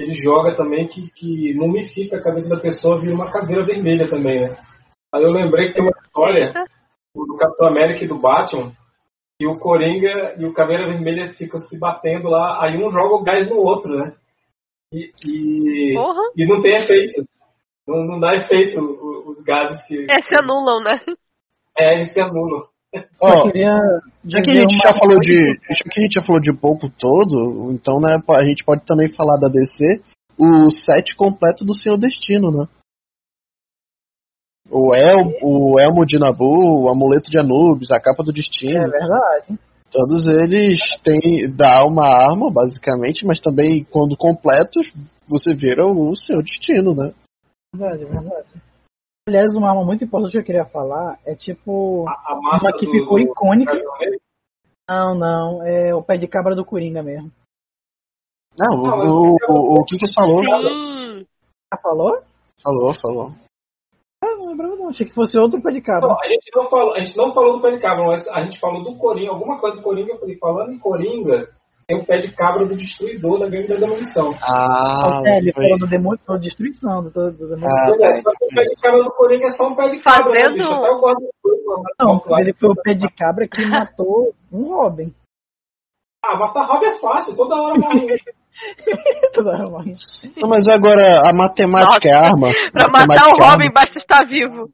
ele 0.00 0.14
joga 0.14 0.56
também 0.56 0.86
que, 0.86 1.10
que 1.10 1.52
mumifica 1.54 2.16
a 2.16 2.22
cabeça 2.22 2.48
da 2.48 2.60
pessoa 2.60 2.98
vira 2.98 3.14
uma 3.14 3.30
caveira 3.30 3.62
vermelha 3.62 4.08
também, 4.08 4.40
né? 4.40 4.56
Aí 5.14 5.22
eu 5.22 5.30
lembrei 5.30 5.68
que 5.68 5.74
tem 5.74 5.82
uma 5.82 5.92
história 6.02 6.46
Eita. 6.46 6.64
do 7.14 7.36
Capitão 7.36 7.68
América 7.68 8.04
e 8.04 8.08
do 8.08 8.18
Batman, 8.18 8.72
que 9.38 9.46
o 9.46 9.58
Coringa 9.58 10.34
e 10.38 10.46
o 10.46 10.54
Caveira 10.54 10.86
Vermelha 10.86 11.34
ficam 11.34 11.60
se 11.60 11.78
batendo 11.78 12.28
lá, 12.28 12.64
aí 12.64 12.76
um 12.76 12.90
joga 12.90 13.14
o 13.14 13.22
gás 13.22 13.48
no 13.48 13.56
outro, 13.56 13.94
né? 13.94 14.14
E, 14.92 15.12
e, 15.24 15.94
e 16.36 16.46
não 16.46 16.60
tem 16.60 16.76
efeito. 16.76 17.24
Não, 17.86 18.04
não 18.04 18.20
dá 18.20 18.34
efeito 18.36 18.80
os 19.26 19.42
gases 19.42 19.86
que. 19.86 20.06
É, 20.10 20.22
se 20.22 20.34
anulam, 20.34 20.82
né? 20.82 21.00
É, 21.78 21.94
eles 21.94 22.12
se 22.12 22.22
anulam. 22.22 22.66
Ó, 23.22 23.44
queria 23.44 24.00
já 24.24 24.42
que 24.42 24.50
a 24.50 24.60
gente 24.60 24.76
já 24.76 24.92
falou 24.92 25.14
coisa 25.14 25.20
de. 25.20 25.60
Já 25.68 25.84
que 25.90 26.00
a 26.00 26.02
gente 26.02 26.12
já 26.14 26.22
falou 26.22 26.40
de 26.40 26.52
pouco 26.52 26.90
todo, 26.90 27.72
então 27.72 28.00
né, 28.00 28.18
a 28.30 28.44
gente 28.44 28.64
pode 28.64 28.84
também 28.84 29.08
falar 29.08 29.36
da 29.38 29.48
DC, 29.48 30.02
o 30.36 30.70
set 30.70 31.14
completo 31.14 31.64
do 31.64 31.74
Senhor 31.74 31.96
Destino, 31.96 32.50
né? 32.50 32.66
O, 34.68 34.94
El, 34.94 35.32
o 35.42 35.80
Elmo 35.80 36.06
de 36.06 36.18
Nabu, 36.18 36.84
o 36.84 36.88
amuleto 36.88 37.30
de 37.30 37.38
Anubis, 37.38 37.90
a 37.90 38.00
capa 38.00 38.22
do 38.22 38.30
É 38.30 38.34
destino. 38.34 38.88
verdade. 38.88 39.58
Todos 39.90 40.26
eles 40.28 40.78
têm. 41.02 41.50
dá 41.56 41.84
uma 41.84 42.06
arma, 42.06 42.50
basicamente, 42.52 43.26
mas 43.26 43.40
também, 43.40 43.84
quando 43.90 44.16
completos, 44.16 44.92
você 45.26 45.54
vira 45.56 45.84
o 45.84 46.14
seu 46.14 46.40
destino, 46.42 46.94
né? 46.94 47.12
Verdade, 47.74 48.04
verdade. 48.04 48.69
Aliás, 49.30 49.54
uma 49.54 49.70
arma 49.70 49.84
muito 49.84 50.02
importante 50.04 50.32
que 50.32 50.38
eu 50.38 50.44
queria 50.44 50.64
falar 50.66 51.18
é 51.24 51.36
tipo. 51.36 52.04
A, 52.08 52.32
a 52.32 52.40
massa 52.40 52.66
Uma 52.66 52.76
que 52.76 52.84
do- 52.86 52.90
ficou 52.92 53.16
do- 53.16 53.20
icônica. 53.20 53.72
do- 53.72 54.20
Não, 54.88 55.14
não. 55.14 55.62
É 55.64 55.94
o 55.94 56.02
pé 56.02 56.16
de 56.16 56.26
cabra 56.26 56.56
do 56.56 56.64
Coringa 56.64 57.00
mesmo. 57.00 57.30
Não, 58.58 58.76
Não, 58.82 58.96
mas 58.98 59.08
o, 59.08 59.36
o, 59.48 59.80
o 59.80 59.84
que 59.84 59.96
que 59.96 60.12
falou? 60.12 60.42
Sim. 60.42 61.24
Ah, 61.72 61.78
falou? 61.80 62.20
Falou, 62.60 62.92
falou. 63.00 63.30
Ah, 64.22 64.34
não 64.36 64.48
lembrava 64.48 64.74
não. 64.74 64.88
Achei 64.88 65.06
que 65.06 65.14
fosse 65.14 65.38
outro 65.38 65.62
pé 65.62 65.70
de 65.70 65.80
cabra. 65.80 66.08
Não, 66.08 66.20
a 66.20 66.26
gente 66.26 66.50
não 66.54 66.68
falou, 66.68 66.94
a 66.94 66.98
gente 66.98 67.16
não 67.16 67.32
falou 67.32 67.56
do 67.56 67.62
pé 67.62 67.70
de 67.70 67.80
cabra, 67.80 68.04
mas 68.08 68.26
a 68.26 68.42
gente 68.42 68.58
falou 68.58 68.82
do 68.82 68.98
Coringa, 68.98 69.30
alguma 69.30 69.60
coisa 69.60 69.76
do 69.76 69.82
Coringa, 69.82 70.12
eu 70.12 70.18
falei, 70.18 70.36
falando 70.38 70.72
em 70.72 70.78
Coringa, 70.80 71.48
tem 71.90 71.98
o 71.98 72.04
pé 72.04 72.18
de 72.18 72.30
cabra 72.32 72.64
do 72.64 72.76
destruidor 72.76 73.40
da 73.40 73.48
gangue 73.48 73.66
da 73.66 73.74
demolição. 73.74 74.30
Ah, 74.42 75.20
é, 75.26 75.38
ele 75.38 75.52
foi 75.52 75.64
falou 75.64 75.78
do 75.80 75.86
da 76.24 76.36
destruição. 76.36 77.02
Do, 77.02 77.10
do, 77.10 77.32
do 77.32 77.48
demônio. 77.48 77.66
Ah, 77.66 77.86
Só 77.88 77.96
tá, 78.30 78.36
que 78.38 78.44
o 78.44 78.54
pé 78.54 78.62
de 78.64 78.80
cabra 78.80 79.02
do 79.02 79.10
Coringa 79.10 79.46
é 79.46 79.50
só 79.50 79.68
um 79.68 79.74
pé 79.74 79.88
de 79.88 80.00
cabra, 80.00 80.30
né, 80.30 80.40
Fazendo- 80.44 80.54
bicho? 80.56 80.72
Até 80.72 80.90
o 80.90 81.00
guarda 81.00 81.20
Não, 82.00 82.22
mas 82.28 82.40
ele 82.42 82.52
foi 82.54 82.70
o 82.70 82.74
pé 82.76 82.94
de 82.94 83.08
cabra 83.10 83.48
que 83.48 83.66
matou 83.66 84.32
um 84.52 84.74
Robin. 84.74 85.12
Ah, 86.22 86.36
matar 86.36 86.66
Robin 86.66 86.84
é 86.84 86.98
fácil, 87.00 87.34
toda 87.34 87.56
hora 87.56 87.72
morre. 87.80 88.18
Toda 89.32 89.50
hora 89.52 89.70
morre. 89.70 89.94
Não, 90.36 90.50
mas 90.50 90.68
agora 90.68 91.26
a 91.26 91.32
matemática 91.32 92.10
é 92.10 92.12
arma. 92.12 92.48
Pra 92.72 92.88
matar 92.90 93.24
o 93.24 93.42
é 93.42 93.48
Robin, 93.50 93.64
arma. 93.64 93.72
basta 93.72 93.98
estar 93.98 94.28
vivo. 94.28 94.68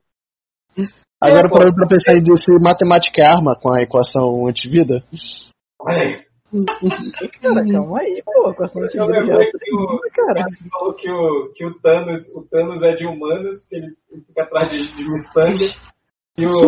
Agora 1.23 1.47
É, 1.47 1.73
pra 1.73 1.87
pensar 1.87 2.15
em 2.15 2.37
se 2.37 2.53
matemática 2.61 3.23
é 3.23 3.27
arma 3.27 3.57
com 3.63 3.73
a 3.73 3.81
equação 3.81 4.49
antivida. 4.49 5.05
Olha 5.81 6.03
aí. 6.03 6.26
Cara, 7.43 7.65
calma 7.71 8.01
aí, 8.01 8.23
pô. 8.25 8.55
Com 8.55 8.65
a 8.65 8.69
sorte 8.69 8.97
Eu 8.97 9.07
lembrei 9.07 9.49
é 9.49 9.51
que 9.51 9.75
o, 9.75 10.01
cara. 10.15 10.41
ele 10.41 10.71
falou 10.71 10.95
que 10.95 11.11
o, 11.11 11.53
que 11.55 11.65
o 11.67 11.75
Thanos, 11.81 12.27
o 12.35 12.43
Thanos 12.43 12.83
é 12.83 12.95
de 12.95 13.07
humanos, 13.07 13.65
que 13.67 13.77
ele 13.77 13.95
fica 14.27 14.43
atrás 14.43 14.71
de, 14.73 14.97
de 14.97 15.09
miçanga. 15.09 15.65
E 16.39 16.47
o. 16.47 16.53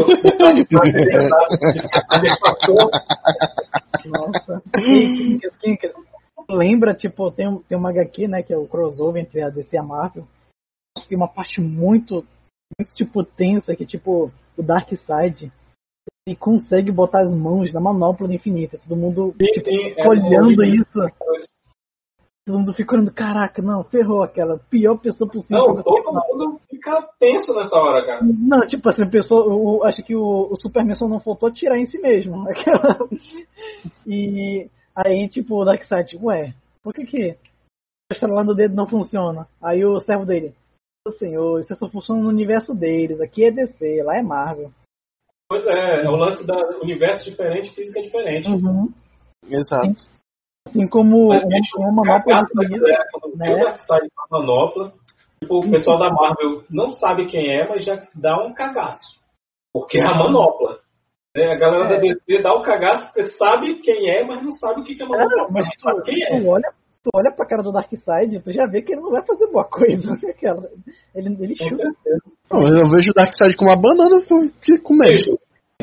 Nossa. 4.07 4.63
Lembra, 6.49 6.95
tipo, 6.95 7.31
tem, 7.31 7.49
um- 7.49 7.59
tem 7.63 7.77
uma 7.77 7.91
HQ, 7.91 8.29
né, 8.29 8.43
que 8.43 8.53
é 8.53 8.57
o 8.57 8.67
crossover 8.67 9.23
entre 9.23 9.43
a 9.43 9.51
DC 9.51 9.77
e 9.77 9.79
a 9.79 9.83
Marvel. 9.83 10.27
Tem 11.09 11.17
uma 11.17 11.29
parte 11.29 11.61
muito, 11.61 12.25
muito, 12.79 12.93
tipo, 12.95 13.23
tensa, 13.23 13.77
que, 13.77 13.85
tipo, 13.85 14.33
o 14.57 14.63
Darkseid 14.63 15.53
e 16.29 16.37
consegue 16.37 16.93
botar 16.93 17.23
as 17.23 17.35
mãos 17.35 17.73
na 17.73 17.81
manopla 17.81 18.29
do 18.29 18.35
infinito. 18.35 18.79
Todo 18.79 18.99
mundo 18.99 19.35
Sim, 19.41 19.65
sim, 19.65 19.95
é 19.97 20.07
olhando 20.07 20.63
isso. 20.63 21.01
Todo 22.47 22.59
mundo 22.61 22.73
fica 22.73 22.95
olhando, 22.95 23.13
caraca, 23.13 23.61
não, 23.61 23.85
ferrou 23.85 24.23
aquela 24.23 24.59
pior 24.71 24.97
pessoa 24.97 25.31
possível. 25.31 25.75
Não, 25.75 25.83
todo 25.83 26.13
mundo 26.13 26.61
fica 26.69 27.07
tenso 27.19 27.55
nessa 27.55 27.77
hora, 27.77 28.07
cara. 28.07 28.21
Não, 28.25 28.67
tipo 28.67 28.89
assim, 28.89 29.03
a 29.03 29.11
pessoa, 29.11 29.47
o, 29.47 29.85
acho 29.85 30.03
que 30.03 30.17
o, 30.17 30.49
o 30.51 30.57
Superman 30.57 30.95
só 30.95 31.07
não 31.07 31.21
faltou 31.21 31.49
atirar 31.49 31.79
em 31.79 31.87
si 31.87 31.99
mesmo. 31.99 32.43
Aquela- 32.49 32.99
E 34.07 34.69
aí, 34.95 35.29
tipo, 35.29 35.57
o 35.61 35.65
Darkseid, 35.65 36.19
ué, 36.23 36.55
por 36.83 36.95
que 36.95 37.05
que 37.05 37.37
estrelando 38.11 38.53
o 38.53 38.55
dedo 38.55 38.75
não 38.75 38.89
funciona? 38.89 39.47
Aí 39.63 39.85
o 39.85 40.01
servo 40.01 40.25
dele, 40.25 40.55
senhor, 41.19 41.61
isso 41.61 41.75
só 41.75 41.89
funciona 41.89 42.23
no 42.23 42.29
universo 42.29 42.75
deles, 42.75 43.21
aqui 43.21 43.45
é 43.45 43.51
DC, 43.51 44.03
lá 44.03 44.17
é 44.17 44.23
Marvel. 44.23 44.71
Pois 45.49 45.67
é, 45.67 46.05
é 46.05 46.09
o 46.11 46.17
lance 46.17 46.47
da 46.47 46.57
universo 46.83 47.25
diferente, 47.25 47.71
física 47.75 48.03
diferente. 48.03 48.49
Uhum. 48.51 48.93
Exato. 49.45 50.09
Assim 50.67 50.87
como 50.87 51.29
Mas, 51.29 51.43
uma, 51.43 51.49
bicho, 51.49 51.79
uma 51.79 51.93
manopla 51.93 52.43
galera, 52.69 53.07
quando 53.13 53.37
né? 53.37 53.55
o 53.55 53.59
Darkseid 53.65 54.09
com 54.15 54.37
a 54.37 54.41
manopla, 54.41 54.93
tipo, 55.41 55.59
o 55.59 55.71
pessoal 55.71 55.99
da 55.99 56.11
Marvel 56.11 56.65
não 56.71 56.91
sabe 56.91 57.27
quem 57.27 57.51
é, 57.51 57.67
mas 57.67 57.85
já 57.85 57.99
dá 58.17 58.45
um 58.45 58.53
cagaço. 58.53 59.19
Porque 59.73 59.99
é 59.99 60.05
a 60.05 60.15
manopla. 60.15 60.81
né? 61.35 61.53
A 61.53 61.57
galera 61.57 61.85
É. 61.85 61.89
da 61.89 61.99
DC 61.99 62.43
dá 62.43 62.55
um 62.55 62.63
cagaço 62.63 63.07
porque 63.07 63.23
sabe 63.31 63.77
quem 63.81 64.11
é, 64.11 64.25
mas 64.25 64.43
não 64.43 64.53
sabe 64.53 64.81
o 64.81 64.85
que 64.85 64.95
que 64.97 65.03
é 65.03 65.07
a 65.07 65.09
manopla. 65.09 65.35
É, 65.35 65.51
mas 65.51 65.53
Mas 65.69 65.81
sabe 65.81 65.97
tu, 65.99 66.03
quem 66.05 66.23
é. 66.25 66.29
tu 66.41 66.47
olha, 66.49 66.73
tu 67.03 67.11
olha 67.15 67.31
pra 67.33 67.47
cara 67.47 67.63
do 67.63 67.73
Darkseid, 67.73 68.41
tu 68.41 68.53
já 68.53 68.67
vê 68.67 68.83
que 68.83 68.93
ele 68.93 69.01
não 69.03 69.11
vai 69.11 69.25
fazer 69.25 69.47
boa 69.49 69.65
coisa. 69.65 70.13
Aquela- 70.29 70.71
Ele, 71.15 71.37
ele 71.41 71.55
chuta. 71.57 71.77
certeza. 71.77 72.23
Não, 72.51 72.63
eu 72.67 72.89
vejo 72.91 73.11
o 73.11 73.15
Darkseid 73.15 73.57
com 73.57 73.65
uma 73.67 73.77
banana 73.77 74.21
que 74.63 74.79
com 74.79 74.95
medo. 74.95 75.13
Bicho, 75.13 75.39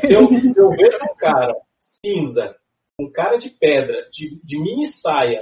se 0.05 0.13
eu, 0.13 0.27
se 0.39 0.53
eu 0.57 0.69
vejo 0.71 0.97
um 1.11 1.15
cara 1.17 1.53
cinza, 1.79 2.55
um 2.99 3.11
cara 3.11 3.37
de 3.37 3.49
pedra, 3.49 4.07
de, 4.11 4.39
de 4.43 4.61
mini 4.61 4.87
saia, 4.87 5.41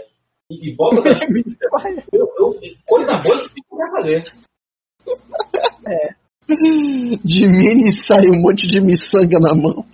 e, 0.49 0.69
e 0.69 0.75
bota 0.75 1.01
das 1.01 1.19
eu, 2.13 2.27
eu, 2.37 2.59
coisa 2.85 3.17
boa 3.17 3.35
esse 3.35 3.53
bicho 3.53 3.75
vai 3.75 3.91
fazer. 3.91 4.23
De 7.23 7.47
mini 7.47 7.91
sai 7.91 8.27
um 8.27 8.41
monte 8.41 8.67
de 8.67 8.81
miçanga 8.81 9.39
na 9.39 9.55
mão. 9.55 9.85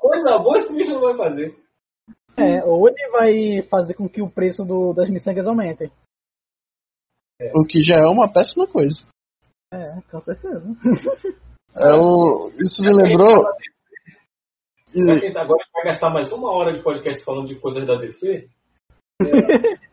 Coisa 0.00 0.38
boa 0.38 0.56
esse 0.58 0.74
bicho 0.74 0.90
não 0.94 1.00
vai 1.00 1.16
fazer. 1.16 1.54
É, 2.40 2.64
ou 2.64 2.88
ele 2.88 3.08
vai 3.10 3.62
fazer 3.68 3.94
com 3.94 4.08
que 4.08 4.22
o 4.22 4.30
preço 4.30 4.64
do- 4.64 4.92
das 4.92 5.08
miçangas 5.10 5.46
aumente. 5.46 5.90
O 7.54 7.64
que 7.66 7.82
já 7.82 7.96
é 7.96 8.06
uma 8.06 8.32
péssima 8.32 8.66
coisa. 8.66 9.06
É, 9.72 10.00
com 10.10 10.20
certeza. 10.20 10.62
É 11.76 11.94
o... 11.96 12.50
Isso 12.58 12.82
me 12.82 12.92
lembrou. 12.92 13.32
Pra 14.92 15.20
quem 15.20 15.32
tá 15.32 15.42
agora 15.42 15.64
vai 15.72 15.84
gastar 15.84 16.10
mais 16.10 16.32
uma 16.32 16.50
hora 16.50 16.76
de 16.76 16.82
podcast 16.82 17.24
falando 17.24 17.48
de 17.48 17.60
coisas 17.60 17.86
da 17.86 17.94
DC. 17.96 18.48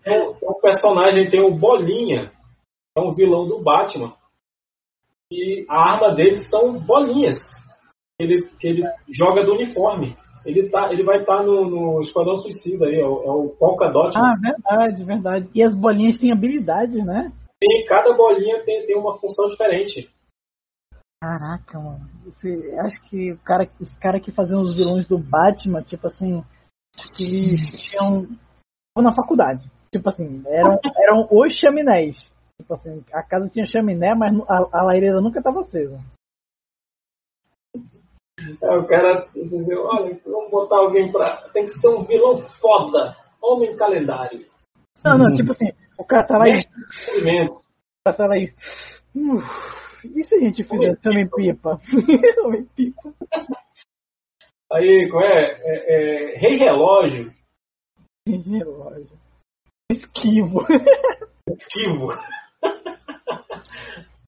É, 0.03 0.09
é, 0.17 0.27
o 0.41 0.55
personagem 0.59 1.29
tem 1.29 1.41
o 1.41 1.55
Bolinha, 1.55 2.31
é 2.97 2.99
um 2.99 3.13
vilão 3.13 3.47
do 3.47 3.61
Batman. 3.61 4.15
E 5.31 5.65
a 5.69 5.93
arma 5.93 6.15
dele 6.15 6.39
são 6.39 6.79
bolinhas. 6.79 7.37
Ele, 8.19 8.49
que 8.59 8.67
ele 8.67 8.83
joga 9.07 9.45
do 9.45 9.53
uniforme. 9.53 10.17
Ele, 10.47 10.69
tá, 10.69 10.91
ele 10.93 11.03
vai 11.03 11.19
estar 11.19 11.43
no, 11.43 11.69
no 11.69 12.01
Esquadrão 12.01 12.37
Suicida 12.37 12.85
aí, 12.85 12.95
é 13.01 13.05
o, 13.05 13.23
é 13.23 13.31
o 13.31 13.49
Polka 13.49 13.89
Dot. 13.89 14.17
Ah, 14.17 14.33
verdade, 14.39 15.03
verdade. 15.03 15.49
E 15.53 15.61
as 15.61 15.75
bolinhas 15.75 16.17
têm 16.17 16.31
habilidades, 16.31 17.05
né? 17.05 17.33
Tem, 17.59 17.85
cada 17.85 18.13
bolinha 18.13 18.63
tem, 18.63 18.85
tem 18.85 18.97
uma 18.97 19.17
função 19.19 19.49
diferente. 19.49 20.09
Caraca, 21.21 21.79
mano. 21.79 22.07
Esse- 22.27 22.71
acho 22.79 23.09
que 23.09 23.33
o 23.33 23.37
cara, 23.39 23.69
os 23.81 23.93
caras 23.95 24.21
que 24.21 24.31
faziam 24.31 24.61
os 24.61 24.75
vilões 24.75 25.05
do 25.05 25.17
Batman, 25.17 25.81
tipo 25.81 26.07
assim, 26.07 26.41
que 27.17 27.23
eles 27.23 27.69
tinham. 27.89 28.19
Estavam 28.21 29.11
na 29.11 29.13
faculdade. 29.13 29.69
Tipo 29.91 30.07
assim, 30.09 30.43
eram, 30.47 30.79
eram 30.97 31.27
os 31.29 31.53
chaminés. 31.59 32.15
Tipo 32.61 32.73
assim, 32.73 33.03
a 33.11 33.21
casa 33.21 33.49
tinha 33.49 33.65
chaminé, 33.65 34.15
mas 34.15 34.31
a, 34.47 34.79
a 34.79 34.83
lareira 34.83 35.19
nunca 35.19 35.39
estava 35.39 35.59
acesa. 35.59 35.99
Aí 38.63 38.77
o 38.77 38.87
cara 38.87 39.27
dizer, 39.35 39.77
olha, 39.77 40.19
vamos 40.25 40.51
botar 40.51 40.77
alguém 40.77 41.11
pra. 41.11 41.37
Tem 41.53 41.65
que 41.65 41.79
ser 41.79 41.89
um 41.89 42.03
vilão 42.03 42.41
foda. 42.61 43.15
Homem 43.41 43.75
calendário. 43.77 44.45
Não, 45.03 45.17
não, 45.17 45.35
tipo 45.35 45.51
assim, 45.51 45.71
o 45.97 46.03
cara 46.03 46.23
tá 46.25 46.37
lá 46.37 46.47
e. 46.49 46.57
De 46.57 46.67
movimento. 47.13 47.53
O 47.53 47.61
cara 48.05 48.17
tá 48.17 48.25
lá 48.25 48.37
e. 48.37 48.53
"Uf, 49.15 49.45
e 50.15 50.23
se 50.23 50.35
a 50.35 50.39
gente 50.39 50.63
fizesse 50.63 51.07
Homem-Pipa? 51.09 51.79
Homem-Pipa. 52.45 53.13
Aí, 54.71 55.09
qual 55.09 55.23
é? 55.23 55.59
é, 55.61 56.33
é 56.33 56.37
Rei 56.39 56.57
Relógio. 56.57 57.33
Relógio. 58.27 59.17
Esquivo. 59.91 60.65
Esquivo. 61.49 62.09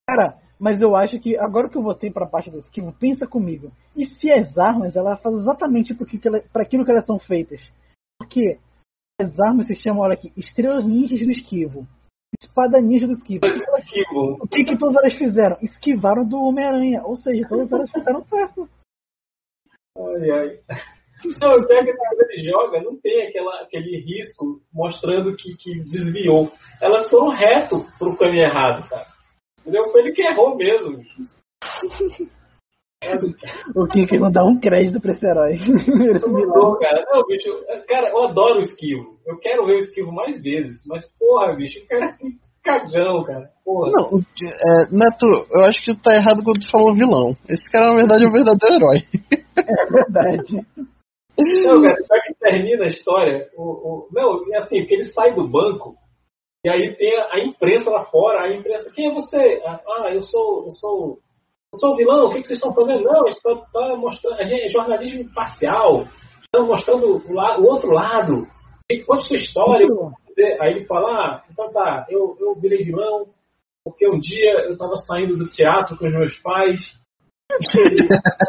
Cara, 0.08 0.38
mas 0.60 0.82
eu 0.82 0.96
acho 0.96 1.20
que 1.20 1.38
agora 1.38 1.70
que 1.70 1.78
eu 1.78 1.82
voltei 1.84 2.12
pra 2.12 2.26
parte 2.28 2.52
do 2.52 2.60
esquivo, 2.60 2.94
pensa 3.00 3.26
comigo. 3.26 3.72
E 3.96 4.06
se 4.06 4.32
as 4.32 4.58
armas 4.58 4.96
elas 4.96 5.22
fazem 5.22 5.40
exatamente 5.40 5.96
para 6.52 6.62
aquilo 6.62 6.84
que 6.84 6.92
elas 6.92 7.06
são 7.06 7.18
feitas? 7.18 7.62
Porque 8.20 8.60
as 9.20 9.40
armas 9.40 9.68
se 9.68 9.76
chamam, 9.76 10.02
olha 10.02 10.14
aqui, 10.14 10.32
estrelas 10.36 10.86
ninjas 10.86 11.20
do 11.20 11.32
esquivo, 11.32 11.88
espada 12.42 12.82
ninja 12.82 13.08
do 13.08 13.14
esquivo. 13.14 13.46
O 13.46 13.50
que 13.52 13.64
elas- 13.66 13.80
Esquivo. 13.86 14.38
O 14.42 14.48
que, 14.48 14.64
que 14.66 14.78
todas 14.78 14.96
elas 14.98 15.18
fizeram? 15.18 15.58
Esquivaram 15.62 16.28
do 16.28 16.38
Homem-Aranha. 16.42 17.04
Ou 17.04 17.16
seja, 17.16 17.48
todas 17.48 17.72
elas 17.72 17.92
ficaram 17.92 18.24
certo. 18.26 18.70
Ai, 19.98 20.30
ai. 20.32 20.60
Não, 21.42 21.58
o 21.58 21.68
pior 21.68 21.80
é 21.82 21.86
que 21.86 21.94
quando 21.94 22.22
ele 22.30 22.50
joga, 22.50 22.82
não 22.82 22.96
tem 23.02 23.28
aquela, 23.28 23.62
aquele 23.62 23.98
risco 24.00 24.62
mostrando 24.74 25.36
que, 25.36 25.54
que 25.58 25.84
desviou. 25.84 26.50
Elas 26.82 27.10
foram 27.10 27.30
reto 27.30 27.86
pro 27.98 28.16
caminho 28.18 28.44
errado, 28.46 28.88
cara. 28.88 29.08
Entendeu? 29.70 29.88
Foi 29.90 30.02
ele 30.02 30.12
que 30.14 30.24
errou 30.24 30.56
mesmo. 30.56 30.98
É, 33.04 33.16
O 33.76 33.88
que 33.88 34.08
que 34.08 34.18
não 34.18 34.32
dá 34.32 34.44
um 34.44 34.60
crédito 34.60 35.00
pra 35.00 35.12
esse 35.12 35.26
herói? 35.26 35.54
Não, 36.26 36.78
cara, 36.80 37.06
não, 37.14 37.26
bicho, 37.26 37.50
cara, 37.88 38.10
eu 38.10 38.24
adoro 38.26 38.58
o 38.58 38.64
esquivo. 38.64 39.20
Eu 39.26 39.38
quero 39.38 39.66
ver 39.66 39.76
o 39.76 39.80
esquivo 39.80 40.12
mais 40.12 40.42
vezes, 40.42 40.84
mas 40.88 41.08
porra, 41.18 41.56
bicho, 41.56 41.80
o 41.82 41.88
cara 41.88 42.06
é 42.06 42.24
muito 42.24 42.40
cagão, 42.64 43.22
cara. 43.22 43.50
Porra. 43.64 43.92
Não, 43.92 44.20
é, 44.20 44.92
Neto, 44.92 45.48
eu 45.52 45.64
acho 45.66 45.82
que 45.84 45.96
tá 46.02 46.16
errado 46.16 46.44
quando 46.44 46.60
tu 46.60 46.70
falou 46.70 46.96
vilão. 46.96 47.38
Esse 47.48 47.72
cara, 47.72 47.92
na 47.92 47.98
verdade, 47.98 48.26
é 48.26 48.28
o 48.28 48.34
verdadeiro 48.34 48.76
herói. 48.76 48.98
É 49.60 49.86
verdade. 49.92 50.66
Não, 51.38 51.82
cara, 51.84 51.98
só 51.98 52.16
que 52.26 52.34
termina 52.40 52.86
a 52.86 52.88
história. 52.88 53.50
O, 53.56 53.64
o, 53.64 54.10
não, 54.12 54.42
é 54.54 54.58
assim, 54.58 54.80
porque 54.80 54.96
ele 54.96 55.12
sai 55.12 55.36
do 55.36 55.48
banco 55.48 55.96
e 56.66 56.70
aí 56.70 56.96
tem 56.96 57.16
a, 57.18 57.36
a 57.36 57.40
imprensa 57.40 57.90
lá 57.90 58.04
fora, 58.06 58.44
a 58.44 58.54
imprensa, 58.54 58.92
quem 58.94 59.10
é 59.10 59.14
você? 59.14 59.62
Ah, 59.66 59.80
ah, 59.88 60.14
eu 60.14 60.22
sou, 60.22 60.66
eu 60.66 60.72
sou. 60.72 61.20
Eu 61.72 61.80
sou 61.80 61.94
o 61.94 61.96
vilão, 61.96 62.26
o 62.26 62.28
que, 62.30 62.42
que 62.42 62.48
vocês 62.48 62.58
estão 62.60 62.74
fazendo? 62.74 63.04
Não, 63.04 63.28
a 63.28 63.30
gente 63.30 63.42
tá, 63.44 63.56
tá 63.72 63.96
mostrando. 63.96 64.40
A 64.40 64.44
gente 64.44 64.64
é 64.66 64.70
jornalismo 64.70 65.22
imparcial. 65.22 66.04
Estamos 66.44 66.68
mostrando 66.68 67.22
o, 67.30 67.34
la- 67.34 67.60
o 67.60 67.64
outro 67.66 67.92
lado. 67.92 68.48
E 68.92 69.04
Conte 69.04 69.28
sua 69.28 69.36
história. 69.36 69.86
Aí 70.62 70.72
ele 70.72 70.86
fala, 70.88 71.10
ah, 71.12 71.44
então 71.52 71.72
tá, 71.72 72.08
eu, 72.10 72.36
eu 72.40 72.56
virei 72.56 72.84
vilão, 72.84 73.28
porque 73.84 74.08
um 74.08 74.18
dia 74.18 74.68
eu 74.68 74.78
tava 74.78 74.96
saindo 74.96 75.38
do 75.38 75.50
teatro 75.50 75.96
com 75.98 76.08
os 76.08 76.14
meus 76.14 76.40
pais. 76.40 76.82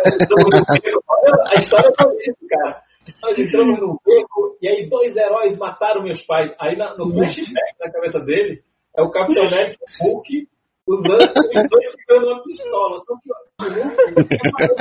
Olha, 1.08 1.44
A 1.54 1.60
história 1.60 1.88
é 1.88 2.30
isso, 2.30 2.46
cara. 2.48 2.82
Nós 3.22 3.38
entramos 3.38 3.78
no 3.78 4.00
beco 4.04 4.56
e 4.62 4.68
aí 4.68 4.88
dois 4.88 5.16
heróis 5.16 5.58
mataram 5.58 6.02
meus 6.02 6.22
pais. 6.26 6.52
Aí 6.60 6.76
na- 6.76 6.96
no 6.96 7.10
flashback 7.12 7.74
na 7.80 7.90
cabeça 7.92 8.20
dele 8.20 8.62
é 8.96 9.02
o 9.02 9.10
Capitão 9.10 9.44
América 9.46 9.78
e 9.80 10.04
o 10.04 10.12
Hulk 10.12 10.48
usando 10.88 11.22
os 11.22 11.68
dois 11.68 11.90
segurando 11.90 12.32
uma 12.32 12.42
pistola. 12.42 13.00
Só 13.06 13.14
que 13.16 13.30
ó, 13.32 13.36
o 13.62 14.14
Hulk 14.14 14.34
é 14.34 14.50
maior- 14.52 14.76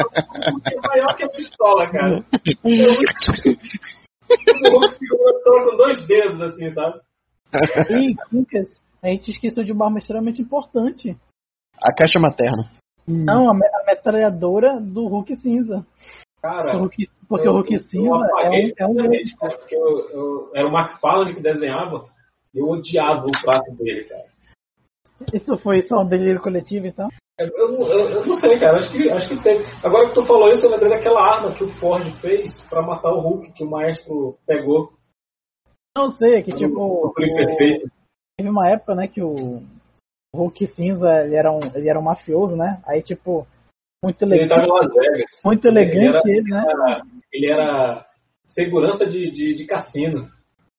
é 0.74 0.88
maior 0.88 1.16
que 1.18 1.24
a 1.24 1.30
pistola, 1.30 1.92
cara. 1.92 2.26
O 2.64 2.70
Hulk 2.70 3.04
segurando 4.98 5.70
com 5.72 5.78
dois 5.78 6.06
dedos, 6.06 6.42
assim, 6.42 6.72
sabe? 6.72 7.00
E, 7.90 8.16
Quincas, 8.30 8.80
a 9.02 9.08
gente 9.08 9.32
esqueceu 9.32 9.64
de 9.64 9.72
uma 9.72 9.86
arma 9.86 9.98
extremamente 10.00 10.42
importante. 10.42 11.18
A 11.82 11.94
caixa 11.94 12.20
materna. 12.20 12.70
Não, 13.08 13.50
a, 13.50 13.54
me- 13.56 13.66
a 13.66 13.86
metralhadora 13.88 14.80
do 14.80 15.08
Hulk 15.08 15.36
cinza. 15.38 15.84
Cara, 16.42 16.76
O 16.76 16.80
Hulk- 16.80 17.10
porque 17.28 17.48
eu- 17.48 17.52
o 17.52 17.56
Hulk 17.56 17.80
cinza 17.80 18.08
é 18.08 18.50
um, 18.50 18.64
é 18.78 18.88
um 18.88 19.02
porque 19.58 19.76
eu, 19.76 20.10
eu- 20.10 20.52
era 20.56 20.68
o 20.68 20.72
McFarlane 20.72 21.36
que 21.36 21.42
desenhava 21.42 22.06
eu 22.56 22.68
odiava 22.68 23.26
o 23.26 23.32
traço 23.44 23.72
dele, 23.76 24.06
cara. 24.06 24.26
Isso 25.34 25.58
foi 25.58 25.82
só 25.82 26.00
um 26.00 26.06
delírio 26.08 26.42
coletivo, 26.42 26.88
então? 26.88 27.10
Eu, 27.38 27.48
eu- 27.48 27.84
eu- 27.88 28.26
não 28.26 28.34
sei, 28.36 28.58
cara. 28.60 28.80
Acho 28.80 28.92
que, 28.92 29.10
acho 29.12 29.30
que 29.30 29.44
teve. 29.44 29.64
Agora 29.84 30.08
que 30.10 30.16
tu 30.16 30.26
falou 30.26 30.50
isso, 30.50 30.66
eu 30.66 30.72
lembrei 30.72 30.90
daquela 30.92 31.22
arma 31.22 31.54
que 31.54 31.64
o 31.64 31.70
Ford 31.74 32.10
fez 32.16 32.62
pra 32.70 32.82
matar 32.82 33.12
o 33.14 33.20
Hulk, 33.20 33.52
que 33.54 33.64
o 33.64 33.70
maestro 33.70 34.38
pegou. 34.46 34.94
Não 35.98 36.10
sei, 36.12 36.42
que 36.44 36.54
O 36.54 36.58
tipo. 36.58 37.14
Felipe 37.16 37.34
o- 37.34 37.46
Perfeito. 37.46 37.92
Teve 38.38 38.50
uma 38.50 38.70
época, 38.70 38.96
né, 38.96 39.08
que 39.08 39.22
o 39.22 39.62
Hulk 40.34 40.68
cinza 40.68 41.24
ele 41.24 41.36
era 41.36 41.52
um, 41.52 41.60
ele 41.76 41.90
era 41.90 42.00
um 42.00 42.04
mafioso, 42.04 42.56
né? 42.56 42.82
Aí, 42.86 43.02
tipo, 43.02 43.46
muito 44.04 44.24
Ele 44.24 44.48
tava 44.48 44.62
em 44.62 44.66
elegante. 44.66 44.84
Las 44.84 44.94
Vegas. 44.94 45.32
Muito 45.46 45.68
elegante 45.68 46.30
Ele 46.30 46.38
ele, 46.38 46.50
né? 46.50 46.64
era, 46.68 47.02
ele 47.34 47.52
era 47.52 48.06
segurança 48.46 49.06
de, 49.06 49.32
de, 49.32 49.56
de 49.56 49.66
cassino. 49.66 50.30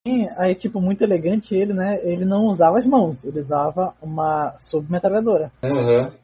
Sim, 0.06 0.28
aí, 0.38 0.55
tipo, 0.55 0.80
muito 0.80 1.02
elegante 1.02 1.55
ele, 1.55 1.74
né? 1.74 2.01
Ele 2.02 2.24
não 2.24 2.47
usava 2.47 2.78
as 2.78 2.86
mãos, 2.86 3.22
ele 3.22 3.40
usava 3.40 3.94
uma 4.01 4.56
submetralhadora. 4.59 5.52
Aham. 5.62 6.14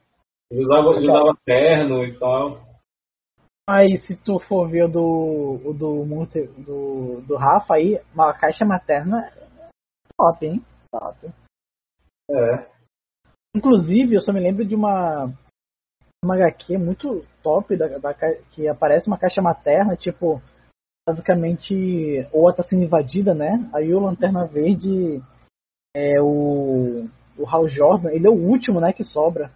Ele, 0.51 0.61
usava, 0.61 0.89
ele 0.97 1.09
usava 1.09 1.37
terno 1.45 2.05
e 2.05 2.19
tal. 2.19 2.65
Aí, 3.69 3.97
se 3.99 4.17
tu 4.17 4.39
for 4.39 4.69
ver 4.69 4.85
o 4.85 4.89
do, 4.89 5.61
o 5.65 5.75
do, 5.75 6.05
do, 6.65 7.21
do 7.23 7.37
Rafa 7.37 7.75
aí, 7.75 8.01
uma 8.15 8.33
caixa 8.33 8.65
materna 8.65 9.31
top, 10.17 10.47
hein? 10.47 10.65
Top. 10.91 11.29
É. 12.31 12.67
Inclusive, 13.55 14.15
eu 14.15 14.21
só 14.21 14.33
me 14.33 14.41
lembro 14.41 14.65
de 14.65 14.75
uma, 14.75 15.33
uma 16.27 16.35
HQ 16.35 16.77
muito 16.77 17.25
top 17.43 17.77
da, 17.77 17.87
da 17.99 18.15
que 18.51 18.69
aparece 18.69 19.07
uma 19.07 19.19
caixa 19.19 19.41
materna, 19.41 19.97
tipo, 19.97 20.43
basicamente, 21.09 22.27
ou 22.33 22.53
tá 22.53 22.63
sendo 22.63 22.83
invadida, 22.83 23.33
né? 23.33 23.69
Aí 23.73 23.95
o 23.95 24.01
Lanterna 24.01 24.45
Verde 24.45 25.23
é 25.97 26.21
o, 26.21 27.09
o 27.39 27.49
Hal 27.49 27.69
Jordan, 27.69 28.11
ele 28.11 28.27
é 28.27 28.31
o 28.31 28.35
último, 28.35 28.81
né, 28.81 28.93
que 28.93 29.05
sobra. 29.05 29.51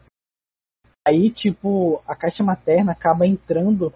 Aí, 1.06 1.30
tipo, 1.30 2.02
a 2.06 2.14
caixa 2.14 2.44
materna 2.44 2.92
acaba 2.92 3.26
entrando 3.26 3.92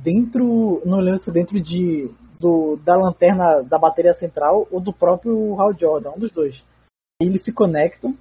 dentro, 0.00 0.82
não 0.84 1.00
lembro 1.00 1.20
se 1.20 1.32
dentro 1.32 1.60
de 1.60 2.12
do, 2.38 2.76
da 2.84 2.94
lanterna 2.94 3.62
da 3.62 3.78
bateria 3.78 4.14
central 4.14 4.68
ou 4.70 4.80
do 4.80 4.92
próprio 4.92 5.60
Hal 5.60 5.72
Jordan, 5.74 6.10
um 6.10 6.18
dos 6.18 6.32
dois. 6.32 6.62
Aí 7.20 7.28
eles 7.28 7.42
se 7.42 7.52
conectam 7.52 8.16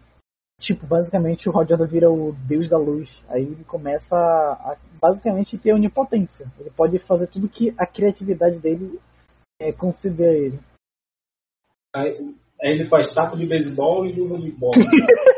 Tipo, 0.59 0.87
basicamente 0.87 1.47
o 1.47 1.51
Jordan 1.51 1.85
vira 1.85 2.09
o 2.09 2.33
deus 2.47 2.67
da 2.69 2.77
luz. 2.77 3.09
Aí 3.29 3.43
ele 3.43 3.63
começa 3.63 4.15
a, 4.15 4.71
a 4.71 4.77
basicamente 4.99 5.57
ter 5.57 5.73
onipotência. 5.73 6.51
Ele 6.59 6.71
pode 6.71 6.97
fazer 6.99 7.27
tudo 7.27 7.49
que 7.49 7.73
a 7.77 7.85
criatividade 7.85 8.59
dele 8.59 8.99
é, 9.59 9.71
conceder 9.71 10.29
a 10.29 10.33
ele. 10.33 10.59
Aí, 11.95 12.35
aí 12.61 12.71
ele 12.71 12.89
faz 12.89 13.13
taco 13.13 13.37
de 13.37 13.45
beisebol 13.45 14.05
e 14.05 14.13
luva 14.13 14.39
de 14.39 14.51
bola. 14.51 14.73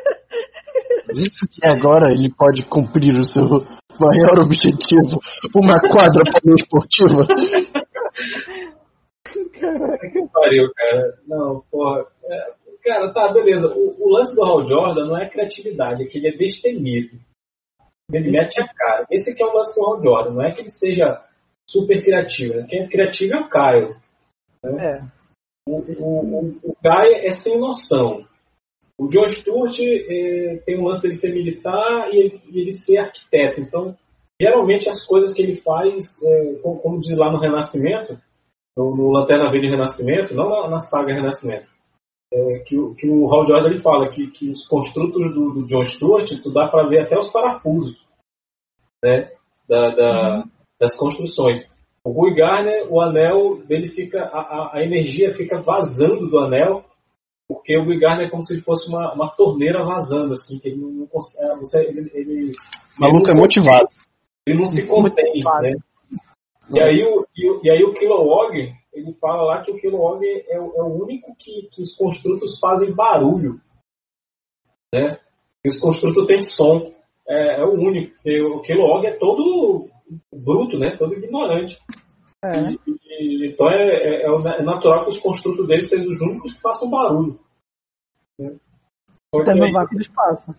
E 1.11 1.67
agora 1.67 2.05
ele 2.11 2.31
pode 2.31 2.63
cumprir 2.65 3.15
o 3.15 3.25
seu 3.25 3.43
maior 3.99 4.45
objetivo, 4.45 5.19
uma 5.55 5.73
quadra 5.89 6.23
poliesportiva. 6.39 7.25
que 9.33 10.27
pariu, 10.31 10.71
cara. 10.75 11.17
Não, 11.27 11.63
porra. 11.71 12.05
É, 12.23 12.53
cara, 12.83 13.13
tá, 13.13 13.31
beleza. 13.31 13.67
O, 13.67 14.05
o 14.05 14.09
lance 14.09 14.35
do 14.35 14.43
Hal 14.43 14.67
Jordan 14.67 15.05
não 15.05 15.17
é 15.17 15.29
criatividade, 15.29 16.03
é 16.03 16.07
que 16.07 16.17
ele 16.17 16.29
é 16.29 16.37
destemido. 16.37 17.17
Ele 18.11 18.31
mete 18.31 18.59
a 18.61 18.67
cara. 18.67 19.05
Esse 19.11 19.31
aqui 19.31 19.43
é 19.43 19.45
o 19.45 19.53
lance 19.53 19.75
do 19.75 19.85
Hal 19.85 20.01
Jordan, 20.01 20.31
não 20.31 20.43
é 20.43 20.51
que 20.51 20.61
ele 20.61 20.69
seja 20.69 21.23
super 21.69 22.03
criativo. 22.03 22.55
né? 22.55 22.65
Quem 22.67 22.83
é 22.83 22.87
criativo 22.87 23.33
é 23.33 23.39
o 23.39 23.49
Caio. 23.49 23.95
É. 24.63 25.01
O, 25.67 25.77
o, 25.77 26.39
o, 26.39 26.59
o 26.63 26.75
Caio 26.81 27.15
é 27.15 27.31
sem 27.31 27.59
noção. 27.59 28.27
O 28.97 29.07
John 29.07 29.29
Stewart 29.29 29.79
eh, 29.79 30.61
tem 30.65 30.77
um 30.77 30.85
lance 30.85 31.01
dele 31.01 31.13
ser 31.13 31.33
militar 31.33 32.09
e 32.11 32.17
ele, 32.17 32.41
ele 32.51 32.73
ser 32.73 32.97
arquiteto. 32.97 33.61
Então, 33.61 33.95
geralmente 34.41 34.89
as 34.89 35.05
coisas 35.05 35.33
que 35.33 35.41
ele 35.41 35.55
faz, 35.61 36.03
eh, 36.21 36.59
como, 36.61 36.79
como 36.81 36.99
diz 36.99 37.17
lá 37.17 37.31
no 37.31 37.39
Renascimento, 37.39 38.19
no, 38.75 38.95
no 38.95 39.09
Lanterna 39.11 39.49
Verde 39.51 39.69
Renascimento, 39.69 40.33
não 40.33 40.49
na, 40.49 40.69
na 40.69 40.79
saga 40.81 41.13
Renascimento, 41.13 41.65
é, 42.31 42.59
que, 42.59 42.77
o- 42.77 42.93
que 42.95 43.07
o 43.09 43.31
Hal 43.33 43.47
Jordan 43.47 43.69
ele 43.69 43.79
fala 43.81 44.09
que, 44.09 44.27
que 44.31 44.49
os 44.49 44.67
construtos 44.67 45.33
do, 45.33 45.51
do 45.53 45.65
John 45.65 45.83
Stewart, 45.85 46.29
tu 46.43 46.51
dá 46.53 46.67
para 46.67 46.87
ver 46.87 47.01
até 47.01 47.17
os 47.17 47.31
parafusos 47.31 48.07
né, 49.03 49.31
da, 49.67 49.89
da- 49.95 50.43
das 50.79 50.95
construções. 50.97 51.67
O 52.03 52.11
Rui 52.11 52.33
Garner, 52.33 52.87
o 52.91 53.01
anel 53.01 53.57
dele 53.65 53.87
fica, 53.89 54.23
a, 54.23 54.77
a- 54.77 54.83
energia 54.83 55.33
fica 55.33 55.61
vazando 55.61 56.29
do 56.29 56.39
anel, 56.39 56.85
porque 57.47 57.77
o 57.77 57.83
Rui 57.83 57.99
Garner 57.99 58.27
é 58.27 58.29
como 58.29 58.43
se 58.43 58.61
fosse 58.61 58.87
uma, 58.89 59.13
uma 59.13 59.29
torneira 59.35 59.83
vazando, 59.83 60.33
assim, 60.33 60.59
que 60.59 60.69
ele 60.69 60.77
não 60.77 61.07
consegue, 61.07 61.43
é, 61.45 61.55
você, 61.57 61.79
ele, 61.87 62.11
ele, 62.13 62.51
O 62.97 63.01
maluco 63.01 63.29
é 63.29 63.33
motivado. 63.35 63.87
ele 64.47 64.59
não 64.59 64.65
se 64.67 64.87
contém, 64.87 65.33
né? 65.61 65.75
E 66.71 66.79
aí 66.79 67.03
o, 67.03 67.25
e, 67.35 67.67
e 67.67 67.71
aí 67.71 67.83
o 67.83 67.93
Kilowog, 67.95 68.71
ele 68.99 69.13
fala 69.15 69.43
lá 69.43 69.61
que 69.63 69.71
o 69.71 69.79
Kilowog 69.79 70.23
é, 70.25 70.59
o- 70.59 70.73
é 70.75 70.81
o 70.83 71.03
único 71.03 71.35
que, 71.37 71.67
que 71.71 71.81
os 71.81 71.95
construtos 71.95 72.59
fazem 72.59 72.93
barulho. 72.93 73.59
Né? 74.93 75.19
E 75.63 75.69
os 75.69 75.79
construtos 75.79 76.25
têm 76.25 76.41
som. 76.41 76.93
É, 77.27 77.61
é 77.61 77.65
o 77.65 77.73
único. 77.73 78.13
porque 78.15 78.41
o 78.41 78.61
Kilowog 78.61 79.05
é 79.05 79.17
todo 79.17 79.87
bruto, 80.33 80.79
né? 80.79 80.95
Todo 80.97 81.13
ignorante. 81.13 81.77
É. 82.43 82.71
E- 82.71 82.79
e- 82.87 83.47
então 83.53 83.69
é, 83.69 83.83
é- 83.83 84.21
é 84.23 84.27
é 84.27 84.63
natural 84.63 85.03
que 85.03 85.09
os 85.09 85.19
construtos 85.19 85.67
dele 85.67 85.83
sejam 85.85 86.09
os 86.11 86.21
únicos 86.21 86.53
que 86.53 86.61
façam 86.61 86.89
barulho. 86.89 87.39
Né? 88.39 88.57
Até 89.35 89.53
no 89.53 89.71
vácuo 89.71 89.95
do 89.95 90.01
espaço. 90.01 90.55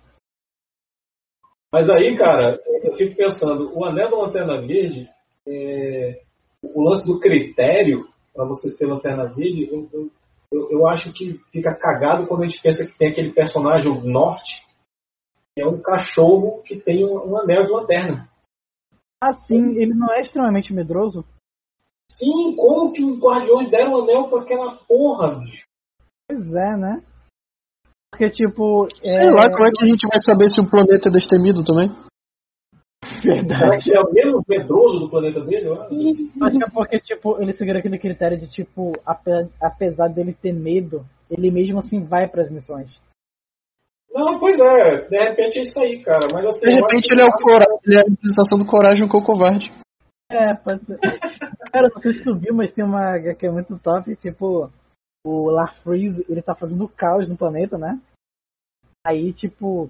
mas 1.73 1.89
aí, 1.89 2.17
cara, 2.17 2.61
eu 2.85 2.95
fico 2.95 3.17
pensando, 3.17 3.77
o 3.77 3.85
anel 3.85 4.11
da 4.11 4.17
lanterna 4.19 4.61
verde, 4.61 5.09
é, 5.47 6.23
o 6.63 6.83
lance 6.83 7.07
do 7.07 7.19
critério 7.19 8.09
para 8.33 8.45
você 8.45 8.69
ser 8.69 8.87
lanterna 8.87 9.27
verde, 9.27 9.69
eu, 9.71 9.89
eu, 9.93 10.71
eu- 10.71 10.89
acho 10.89 11.13
que 11.13 11.39
fica 11.53 11.75
cagado 11.75 12.27
quando 12.27 12.43
a 12.43 12.49
gente 12.49 12.63
pensa 12.63 12.85
que 12.85 12.97
tem 12.99 13.11
aquele 13.11 13.33
personagem, 13.33 13.91
o 13.91 14.01
Norte, 14.05 14.67
que 15.55 15.63
é 15.63 15.67
um 15.67 15.81
cachorro 15.81 16.63
que 16.63 16.81
tem 16.81 17.05
um, 17.05 17.33
um 17.33 17.39
anel 17.39 17.67
de 17.67 17.73
lanterna. 17.73 18.29
Assim, 19.23 19.77
ele 19.77 19.95
não 19.95 20.13
é 20.13 20.21
extremamente 20.23 20.73
medroso? 20.73 21.25
Sim, 22.11 22.57
como 22.57 22.93
que 22.93 23.05
os 23.05 23.19
guardiões 23.19 23.71
deram 23.71 23.93
o 23.93 24.03
anel 24.03 24.29
pra 24.29 24.43
aquela 24.43 24.77
porra, 24.87 25.39
bicho? 25.39 25.65
Pois 26.29 26.53
é, 26.55 26.77
né? 26.77 27.03
Porque, 28.11 28.31
tipo. 28.31 28.89
Sei 29.03 29.29
é... 29.29 29.31
lá 29.31 29.51
como 29.51 29.65
é 29.65 29.71
que 29.71 29.85
a 29.85 29.89
gente 29.89 30.07
vai 30.09 30.19
saber 30.21 30.49
se 30.49 30.61
o 30.61 30.69
planeta 30.69 31.09
é 31.09 31.13
destemido 31.13 31.65
também. 31.65 31.89
Será 33.21 33.79
que 33.79 33.93
é 33.93 34.01
o 34.01 34.13
mesmo 34.13 34.45
medroso 34.49 35.01
do 35.01 35.11
planeta 35.11 35.41
dele? 35.41 35.69
eu 35.69 35.83
acho? 35.83 35.95
Acho 36.43 36.59
que 36.59 36.65
é 36.65 36.71
porque, 36.73 37.01
tipo, 37.01 37.41
ele 37.41 37.53
seguiu 37.53 37.77
aquele 37.77 37.99
critério 37.99 38.39
de, 38.39 38.49
tipo, 38.49 38.93
ape- 39.05 39.49
apesar 39.61 40.09
dele 40.09 40.33
ter 40.33 40.53
medo, 40.53 41.05
ele 41.31 41.51
mesmo 41.51 41.79
assim 41.79 42.03
vai 42.03 42.29
pras 42.29 42.51
missões. 42.51 43.01
Não, 44.13 44.41
pois 44.41 44.59
é, 44.59 45.09
de 45.09 45.19
repente 45.19 45.59
é 45.59 45.63
isso 45.63 45.81
aí, 45.81 46.03
cara. 46.03 46.27
Mas 46.33 46.45
assim, 46.47 46.67
De 46.69 46.75
repente 46.75 47.13
ele 47.13 47.23
é 47.23 47.27
o 47.27 47.33
coragem, 47.33 47.79
ele 47.87 47.97
é 47.97 48.01
a 48.01 48.11
representação 48.11 48.59
do 48.59 48.67
coragem 48.67 49.09
com 49.09 49.19
o 49.19 49.25
covarde. 49.25 49.73
É, 50.31 50.55
pode 50.55 50.85
ser. 50.85 50.99
Cara, 51.73 51.89
não 51.95 52.01
sei 52.03 52.13
se 52.15 52.25
tu 52.25 52.37
viu, 52.37 52.55
mas 52.55 52.73
tem 52.73 52.85
uma 52.85 53.19
que 53.35 53.47
é 53.47 53.51
muito 53.51 53.79
top, 53.79 54.15
tipo, 54.17 54.71
o 55.25 55.51
Lafreeze, 55.51 56.25
ele 56.29 56.43
tá 56.43 56.55
fazendo 56.55 56.89
caos 56.89 57.29
no 57.29 57.37
planeta, 57.37 57.79
né? 57.79 58.01
Aí, 59.07 59.33
tipo, 59.33 59.89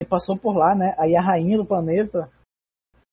ele 0.00 0.08
passou 0.08 0.36
por 0.36 0.56
lá, 0.56 0.74
né? 0.74 0.94
Aí 0.98 1.16
a 1.16 1.22
rainha 1.22 1.56
do 1.56 1.64
planeta 1.64 2.28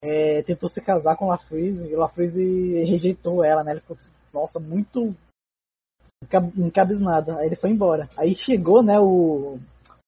é, 0.01 0.41
tentou 0.43 0.69
se 0.69 0.81
casar 0.81 1.15
com 1.17 1.25
o 1.25 1.29
Lafreeze 1.29 1.87
e 1.89 1.95
o 1.95 1.99
Lafreeze 1.99 2.83
rejeitou 2.85 3.43
ela, 3.43 3.63
né? 3.63 3.71
Ele 3.71 3.81
ficou, 3.81 3.97
nossa, 4.33 4.59
muito 4.59 5.13
enca- 6.23 6.51
encabisnado. 6.57 7.31
Aí 7.37 7.47
ele 7.47 7.55
foi 7.55 7.71
embora. 7.71 8.07
Aí 8.17 8.35
chegou, 8.35 8.81
né, 8.83 8.99
o 8.99 9.57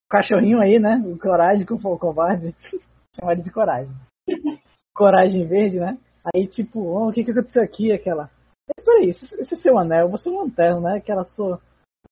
cachorrinho 0.10 0.60
aí, 0.60 0.80
né? 0.80 1.02
O 1.06 1.18
Coragem 1.18 1.66
com 1.66 1.76
o 1.76 2.00
covarde. 2.00 2.56
Chama 3.16 3.34
ele 3.34 3.42
de 3.42 3.52
Coragem. 3.52 3.94
Coragem 4.96 5.46
verde, 5.48 5.80
né? 5.80 5.98
Aí, 6.34 6.48
tipo, 6.48 6.80
oh, 6.80 7.10
o 7.10 7.12
que 7.12 7.24
que 7.24 7.32
aconteceu 7.32 7.64
aqui? 7.64 7.92
Aquela. 7.92 8.30
"Eh, 8.70 8.82
Peraí, 8.84 9.10
esse, 9.10 9.26
esse 9.42 9.54
é 9.54 9.58
seu 9.58 9.78
anel, 9.78 10.08
você 10.10 10.30
é 10.30 10.32
um 10.32 10.40
lanterna, 10.44 10.80
né? 10.80 10.98
Aquela 10.98 11.26
sua. 11.26 11.60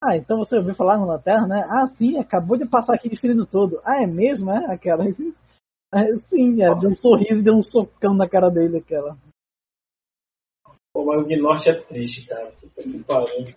Ah, 0.01 0.15
então 0.17 0.37
você 0.37 0.57
ouviu 0.57 0.73
falar 0.75 0.97
no 0.97 1.05
lanterna, 1.05 1.47
né? 1.47 1.65
Ah, 1.69 1.87
sim, 1.97 2.17
acabou 2.17 2.57
de 2.57 2.65
passar 2.65 2.95
aqui 2.95 3.09
destruindo 3.09 3.45
tudo. 3.45 3.79
Ah, 3.85 4.01
é 4.01 4.07
mesmo, 4.07 4.49
é? 4.51 4.73
Aquela. 4.73 5.03
Ah, 5.91 6.05
Sim, 6.29 6.61
é, 6.61 6.67
deu 6.75 6.89
um 6.89 6.95
sorriso 6.95 7.39
e 7.39 7.43
deu 7.43 7.55
um 7.55 7.63
socão 7.63 8.13
na 8.13 8.29
cara 8.29 8.49
dele, 8.49 8.77
aquela. 8.77 9.17
Pô, 10.93 11.05
mas 11.05 11.21
o 11.21 11.27
Gnorte 11.27 11.69
é 11.69 11.81
triste, 11.81 12.27
cara. 12.27 12.51
Puta 12.51 12.83
que 12.83 13.03
pariu. 13.03 13.55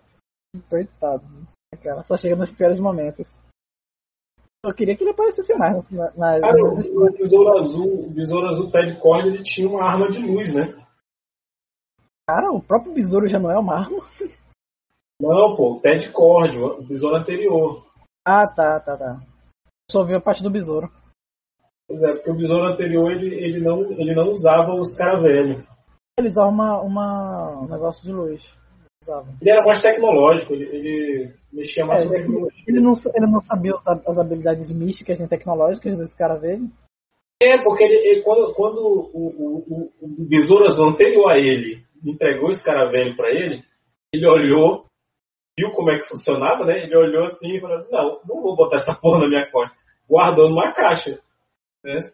Coitado. 0.69 1.25
né? 1.29 1.47
Aquela. 1.73 2.03
Só 2.05 2.17
chega 2.17 2.37
nos 2.37 2.55
piores 2.55 2.79
momentos. 2.79 3.27
Eu 4.65 4.73
queria 4.75 4.97
que 4.97 5.03
ele 5.03 5.11
aparecesse 5.11 5.53
mais 5.55 5.75
nas, 5.91 6.17
nas, 6.17 6.41
Cara, 6.41 6.63
nas 6.63 6.89
o, 6.89 7.05
o 7.05 7.13
Besouro 7.13 7.59
Azul, 7.59 8.07
o 8.07 8.11
Besouro 8.11 8.47
Azul 8.47 8.71
Ted 8.71 9.01
Cord, 9.01 9.27
ele 9.27 9.43
tinha 9.43 9.69
uma 9.69 9.85
arma 9.85 10.09
de 10.09 10.25
luz, 10.25 10.55
né? 10.55 10.83
Cara, 12.29 12.53
o 12.53 12.63
próprio 12.63 12.95
besouro 12.95 13.29
já 13.29 13.39
não 13.39 13.51
é 13.51 13.59
uma 13.59 13.81
arma. 13.81 13.99
Não, 15.21 15.55
pô, 15.55 15.75
o 15.75 15.81
Ted 15.81 16.11
Cord, 16.11 16.59
o 16.59 16.81
o 16.81 16.83
besouro 16.83 17.15
anterior. 17.15 17.87
Ah, 18.27 18.45
tá, 18.45 18.81
tá, 18.81 18.97
tá. 18.97 19.21
Só 19.89 20.05
viu 20.05 20.17
a 20.17 20.21
parte 20.21 20.43
do 20.43 20.51
besouro. 20.51 20.91
Pois 21.93 22.03
é, 22.05 22.13
porque 22.15 22.31
o 22.31 22.37
besouro 22.37 22.65
anterior 22.65 23.13
ele, 23.13 23.35
ele, 23.35 23.61
não, 23.61 23.83
ele 23.93 24.15
não 24.15 24.31
usava 24.31 24.73
os 24.73 24.97
caravelhos. 24.97 25.63
Ele 26.19 26.31
usava 26.31 26.49
uma, 26.49 26.81
uma, 26.81 27.61
um 27.61 27.69
negócio 27.69 28.03
de 28.03 28.11
luz. 28.11 28.43
Usava. 29.03 29.29
Ele 29.39 29.51
era 29.51 29.63
mais 29.63 29.83
tecnológico, 29.83 30.55
ele, 30.55 30.65
ele 30.75 31.35
mexia 31.53 31.85
mais 31.85 32.01
É, 32.01 32.05
com 32.05 32.11
tecnologia. 32.13 32.65
ele 32.67 32.81
não, 32.81 32.95
ele 33.15 33.27
não 33.27 33.43
sabia 33.43 33.73
as 34.07 34.19
habilidades 34.19 34.75
místicas 34.75 35.19
nem 35.19 35.29
tecnológicas 35.29 35.99
desse 35.99 36.17
cara 36.17 36.39
dele. 36.39 36.67
É, 37.43 37.63
porque 37.63 37.85
ele, 37.85 37.95
ele- 38.09 38.23
quando, 38.23 38.55
quando 38.55 38.79
o, 38.79 39.27
o, 39.69 39.93
o, 40.01 40.27
besouro 40.27 40.65
anterior 40.89 41.29
a 41.31 41.37
ele 41.37 41.85
entregou 42.03 42.49
esse 42.49 42.65
caravelho 42.65 43.15
pra 43.17 43.29
ele, 43.29 43.63
ele 44.15 44.27
olhou, 44.27 44.87
viu 45.59 45.71
como 45.73 45.91
é 45.91 45.99
que 45.99 46.09
funcionava, 46.09 46.65
né? 46.65 46.85
Ele 46.85 46.97
olhou 46.97 47.25
assim 47.25 47.55
e 47.55 47.61
falou, 47.61 47.85
não, 47.91 48.21
não 48.27 48.41
vou 48.41 48.57
botar 48.57 48.77
essa 48.77 48.95
porra 48.95 49.19
na 49.19 49.29
minha 49.29 49.51
conta. 49.51 49.73
Guardou 50.09 50.49
numa 50.49 50.73
caixa, 50.73 51.19
né? 51.85 52.13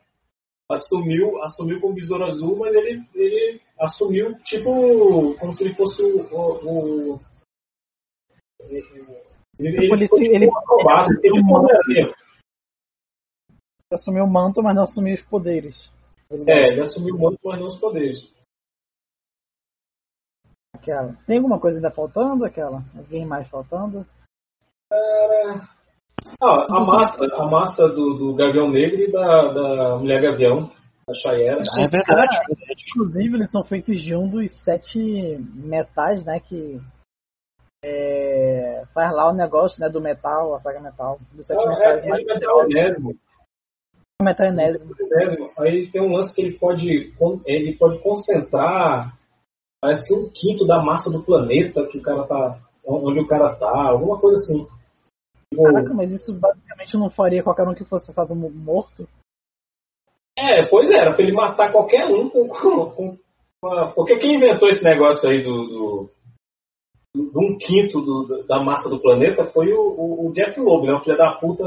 Assumiu, 0.70 1.42
assumiu 1.42 1.80
com 1.80 1.88
o 1.90 1.94
besouro 1.94 2.24
azul, 2.26 2.56
mas 2.58 2.74
ele, 2.74 3.02
ele 3.14 3.60
assumiu 3.80 4.38
tipo 4.42 5.34
como 5.38 5.52
se 5.52 5.64
ele 5.64 5.74
fosse 5.74 6.02
o. 6.02 6.20
o, 6.30 7.14
o- 7.14 7.20
ele, 8.60 8.78
ele, 9.58 9.76
Ele- 9.76 9.88
foi 10.08 10.20
tipo 10.20 10.34
ele- 10.36 10.50
acrobata, 10.50 11.08
ele, 11.22 11.40
uma 11.40 11.58
Homem-Aranha. 11.60 12.14
Ele 13.90 13.94
assumiu 13.94 14.24
o 14.24 14.30
manto, 14.30 14.62
mas 14.62 14.74
não 14.76 14.82
assumiu 14.82 15.14
os 15.14 15.22
poderes. 15.22 15.90
Ele- 16.30 16.50
É, 16.50 16.68
ele 16.72 16.80
assumiu 16.82 17.14
o 17.14 17.18
manto, 17.18 17.38
mas 17.42 17.58
não 17.58 17.66
os 17.66 17.80
poderes. 17.80 18.30
Aquela. 20.74 21.14
Tem 21.26 21.38
alguma 21.38 21.58
coisa 21.58 21.78
ainda 21.78 21.90
faltando? 21.90 22.44
Aquela? 22.44 22.82
Alguém 22.96 23.24
mais 23.24 23.48
faltando? 23.48 24.06
Ah, 26.40 26.66
a 26.68 26.80
massa, 26.84 27.24
a 27.34 27.46
massa 27.46 27.88
do, 27.88 28.14
do 28.14 28.34
Gavião 28.34 28.70
Negro 28.70 29.00
e 29.00 29.10
da, 29.10 29.52
da 29.52 29.98
Mulher 29.98 30.22
Gavião, 30.22 30.70
da 31.06 31.14
Chayera. 31.14 31.60
Ah, 31.72 31.80
é 31.80 31.88
verdade, 31.88 32.36
é 32.36 32.46
verdade. 32.46 32.84
Inclusive, 32.90 33.36
eles 33.36 33.50
são 33.50 33.64
feitos 33.64 34.00
de 34.00 34.14
um 34.14 34.28
dos 34.28 34.56
sete 34.62 35.36
metais, 35.52 36.24
né? 36.24 36.38
Que 36.38 36.80
é, 37.84 38.84
faz 38.94 39.12
lá 39.12 39.30
o 39.30 39.34
negócio 39.34 39.80
né, 39.80 39.88
do 39.88 40.00
metal, 40.00 40.54
a 40.54 40.60
saga 40.60 40.80
metal. 40.80 41.18
Dos 41.32 41.44
sete 41.44 41.60
É, 41.60 41.68
metais 41.68 42.04
é, 42.04 42.08
mais 42.08 42.26
é 42.26 42.34
metal 42.34 42.70
enésimo. 42.70 43.14
metal 44.22 44.46
enésimo. 44.46 44.94
enésimo. 45.00 45.50
Aí 45.58 45.90
tem 45.90 46.00
um 46.00 46.12
lance 46.12 46.32
que 46.34 46.42
ele 46.42 46.56
pode, 46.56 47.12
ele 47.46 47.76
pode 47.76 47.98
concentrar, 47.98 49.12
parece 49.80 50.06
que 50.06 50.14
um 50.14 50.30
quinto 50.32 50.64
da 50.64 50.80
massa 50.80 51.10
do 51.10 51.24
planeta 51.24 51.84
que 51.86 51.98
o 51.98 52.02
cara 52.02 52.24
tá, 52.28 52.60
onde 52.86 53.18
o 53.18 53.26
cara 53.26 53.56
tá, 53.56 53.88
alguma 53.88 54.20
coisa 54.20 54.36
assim. 54.36 54.77
Caraca, 55.54 55.94
mas 55.94 56.10
isso 56.10 56.32
basicamente 56.38 56.96
não 56.96 57.10
faria 57.10 57.42
qualquer 57.42 57.66
um 57.66 57.74
que 57.74 57.84
fosse 57.84 58.12
um 58.30 58.50
morto. 58.50 59.08
É, 60.38 60.64
pois 60.66 60.90
é, 60.90 60.98
era 60.98 61.14
pra 61.14 61.22
ele 61.24 61.32
matar 61.32 61.72
qualquer 61.72 62.06
um 62.06 62.28
com, 62.28 62.48
com, 62.48 62.90
com 62.90 63.18
Porque 63.94 64.18
quem 64.18 64.36
inventou 64.36 64.68
esse 64.68 64.84
negócio 64.84 65.28
aí 65.28 65.42
do, 65.42 65.50
do, 65.66 66.10
de 67.14 67.38
um 67.38 67.56
quinto 67.58 68.00
do- 68.00 68.46
da 68.46 68.62
massa 68.62 68.88
do 68.88 69.00
planeta 69.00 69.46
foi 69.46 69.72
o, 69.72 69.80
o- 69.80 70.28
o 70.28 70.32
Jeff 70.32 70.60
Loeb, 70.60 70.86
né? 70.86 70.94
O 70.94 71.00
filho 71.00 71.16
da 71.16 71.32
puta. 71.40 71.64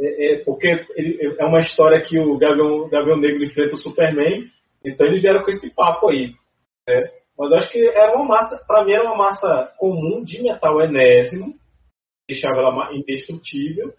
É, 0.00 0.34
é, 0.34 0.44
porque 0.44 0.68
ele- 0.94 1.36
é 1.40 1.44
uma 1.44 1.58
história 1.60 2.00
que 2.02 2.18
o 2.20 2.38
Gavião, 2.38 2.88
Gavião 2.88 3.16
Negro 3.16 3.44
enfrenta 3.44 3.74
o 3.74 3.78
Superman, 3.78 4.44
então 4.84 5.06
eles 5.08 5.20
vieram 5.22 5.42
com 5.42 5.50
esse 5.50 5.74
papo 5.74 6.08
aí. 6.10 6.34
né? 6.88 7.10
Mas 7.36 7.50
eu 7.50 7.58
acho 7.58 7.70
que 7.72 7.88
era 7.88 8.14
uma 8.16 8.24
massa, 8.26 8.64
pra 8.66 8.84
mim 8.84 8.92
era 8.92 9.04
uma 9.04 9.16
massa 9.16 9.72
comum 9.76 10.22
de 10.22 10.40
metal 10.40 10.80
enésimo, 10.82 11.54
deixava 12.28 12.58
ela 12.58 12.94
indestrutível, 12.94 13.94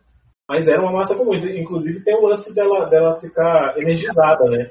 mas 0.48 0.68
era 0.68 0.82
uma 0.82 0.92
massa 0.92 1.16
comum. 1.16 1.34
Inclusive 1.36 2.04
tem 2.04 2.16
o 2.16 2.28
lance 2.28 2.54
dela, 2.54 2.86
dela 2.90 3.20
ficar 3.20 3.76
energizada, 3.78 4.46
né? 4.46 4.70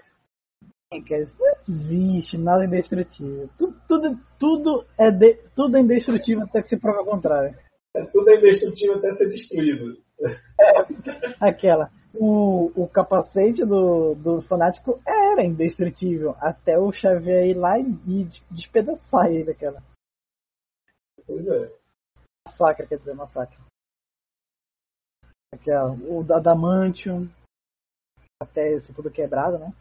Cara, 0.90 1.22
Isso 1.22 1.36
não 1.38 1.46
existe, 1.68 2.38
nada 2.38 2.64
indestrutível. 2.64 3.50
Tudo, 3.58 3.76
tudo, 3.86 4.18
tudo, 4.38 4.86
é 4.98 5.10
de, 5.10 5.34
tudo 5.54 5.76
é 5.76 5.80
indestrutível 5.80 6.44
até 6.44 6.62
que 6.62 6.68
se 6.68 6.78
prova 6.78 7.02
o 7.02 7.04
contrário. 7.04 7.54
É 7.94 8.04
tudo 8.06 8.30
é 8.30 8.36
indestrutível 8.36 8.96
até 8.96 9.10
ser 9.12 9.28
destruído. 9.28 9.98
Aquela. 11.40 11.90
O, 12.14 12.72
o 12.74 12.88
capacete 12.88 13.66
do, 13.66 14.14
do 14.14 14.40
fanático 14.42 14.98
era 15.06 15.44
indestrutível. 15.44 16.34
Até 16.40 16.78
o 16.78 16.90
Xavier 16.90 17.46
ir 17.46 17.54
lá 17.54 17.78
e, 17.78 17.84
e 18.06 18.28
despedaçar 18.50 19.26
ele, 19.26 19.50
aquela. 19.50 19.82
Pois 21.26 21.46
é. 21.46 21.77
Massacre, 22.58 22.88
quer 22.88 22.98
dizer, 22.98 23.14
massacre. 23.14 23.56
Aquela. 25.54 25.92
O 25.92 26.24
da 26.24 26.38
Adamantium. 26.38 27.28
Até 28.42 28.72
esse 28.72 28.92
tudo 28.92 29.10
quebrado, 29.10 29.58
né? 29.58 29.72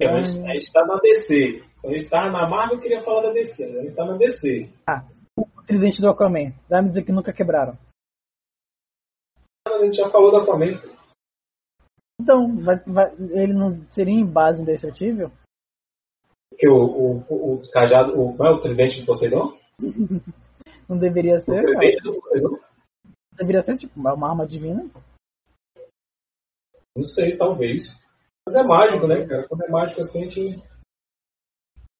É, 0.00 0.06
a 0.08 0.22
gente 0.22 0.72
tá 0.72 0.84
na 0.86 0.96
DC. 0.98 1.62
A 1.84 1.88
gente 1.88 2.08
tava 2.08 2.30
na 2.30 2.48
Marvel, 2.48 2.76
eu 2.76 2.82
queria 2.82 3.02
falar 3.02 3.22
da 3.22 3.32
DC. 3.32 3.64
A 3.64 3.82
gente 3.82 3.94
tá 3.94 4.04
na 4.06 4.16
DC. 4.16 4.72
O 5.36 5.62
tridente 5.66 6.00
do 6.00 6.08
Aquaman. 6.08 6.52
Vai 6.68 6.82
me 6.82 6.88
dizer 6.88 7.04
que 7.04 7.12
nunca 7.12 7.32
quebraram. 7.32 7.76
A 9.66 9.84
gente 9.84 9.96
já 9.96 10.10
falou 10.10 10.32
da 10.32 10.42
Aquaman. 10.42 10.80
Então, 12.20 12.56
vai, 12.62 12.76
vai- 12.84 13.14
ele 13.32 13.52
não 13.52 13.84
seria 13.90 14.14
em 14.14 14.26
base 14.26 14.62
indestrutível? 14.62 15.30
Que 16.58 16.68
o, 16.68 16.76
o, 16.76 17.54
o 17.54 17.70
cajado, 17.70 18.18
o, 18.18 18.36
não 18.36 18.46
é 18.46 18.50
o 18.50 18.60
tridente 18.60 19.00
do 19.00 19.06
Poseidon? 19.06 19.58
Não 20.88 20.98
deveria 20.98 21.40
ser, 21.40 21.64
Poseidon? 22.20 22.58
Deveria 23.36 23.62
ser 23.62 23.78
tipo 23.78 23.98
uma 23.98 24.28
arma 24.28 24.46
divina. 24.46 24.88
Não 26.96 27.04
sei, 27.04 27.36
talvez. 27.36 27.84
Mas 28.46 28.56
é 28.56 28.62
mágico, 28.62 29.06
né, 29.06 29.26
cara? 29.26 29.48
Quando 29.48 29.64
é 29.64 29.68
mágico 29.68 30.00
assim, 30.00 30.24
a 30.24 30.28
gente 30.28 30.62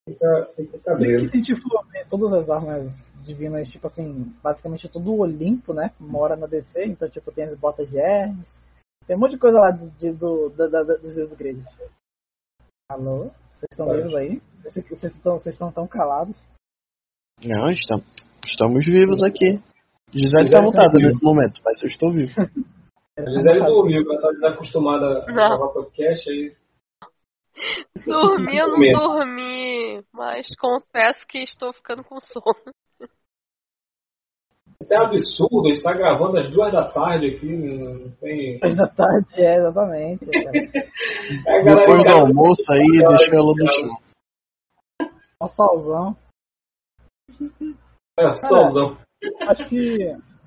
fica, 0.07 0.45
fica 0.55 0.79
cabreiro. 0.79 1.27
Se 1.27 1.35
a 1.35 1.39
gente 1.39 1.55
for 1.61 1.85
ver 1.87 2.07
todas 2.07 2.33
as 2.33 2.49
armas 2.49 2.91
divinas, 3.23 3.69
tipo 3.69 3.87
assim, 3.87 4.25
basicamente 4.43 4.89
todo 4.89 5.11
o 5.11 5.19
Olimpo, 5.19 5.73
né? 5.73 5.93
Mora 5.99 6.35
na 6.35 6.45
DC, 6.45 6.85
então 6.85 7.09
tipo 7.09 7.31
tem 7.31 7.45
as 7.45 7.55
botas 7.57 7.89
de 7.89 7.97
Hermes, 7.97 8.53
tem 9.07 9.15
um 9.15 9.19
monte 9.19 9.31
de 9.31 9.39
coisa 9.39 9.59
lá 9.59 9.71
de, 9.71 9.89
de- 9.91 10.11
do, 10.11 10.49
da, 10.49 10.67
da, 10.67 10.83
dos 10.83 11.15
deuses 11.15 11.35
gregos. 11.37 11.65
Alô? 12.91 13.31
Vocês 13.55 13.71
estão 13.71 13.89
vivos 13.95 14.13
aí? 14.15 14.41
Vocês 14.61 14.85
estão, 15.15 15.39
vocês 15.39 15.55
estão 15.55 15.71
tão 15.71 15.87
calados? 15.87 16.37
Não, 17.43 17.69
estamos, 17.69 18.05
estamos 18.45 18.85
vivos 18.85 19.23
aqui. 19.23 19.59
Gisele 20.11 20.51
tá 20.51 20.61
mutada 20.61 20.97
nesse 20.97 21.23
momento, 21.23 21.59
mas 21.65 21.81
eu 21.81 21.87
estou 21.87 22.11
vivo. 22.11 22.33
A 23.17 23.29
Gisele 23.29 23.65
dormiu, 23.65 24.01
ela 24.01 24.21
tá 24.21 24.29
desacostumada 24.31 25.23
a 25.27 25.31
gravar 25.31 25.67
podcast 25.69 26.29
aí. 26.29 26.55
Dormi, 28.05 28.57
eu 28.57 28.67
não 28.67 28.91
dormi, 28.91 30.03
mas 30.11 30.47
confesso 30.55 31.25
que 31.27 31.39
estou 31.39 31.71
ficando 31.71 32.03
com 32.03 32.19
sono. 32.19 32.73
Isso 34.81 34.93
é 34.93 34.99
um 34.99 35.05
absurdo, 35.05 35.67
a 35.67 35.69
gente 35.69 35.83
tá 35.83 35.93
gravando 35.93 36.39
às 36.39 36.51
duas 36.51 36.71
da 36.71 36.91
tarde 36.91 37.27
aqui, 37.27 37.55
não 37.55 38.11
tem. 38.19 38.59
Três 38.59 38.75
da 38.75 38.87
tarde, 38.87 39.41
é, 39.41 39.55
exatamente. 39.55 40.25
É, 41.47 41.63
galera 41.63 41.85
Depois 41.85 42.03
do 42.03 42.13
almoço 42.13 42.71
aí, 42.71 42.99
deixou 43.07 43.33
ela 43.33 43.53
no 43.55 43.73
chão. 43.73 43.97
Um 45.41 45.47
solzão. 45.47 46.17
É, 48.19 48.33
solzão. 48.47 48.97
Acho 49.47 49.65
que. 49.67 49.97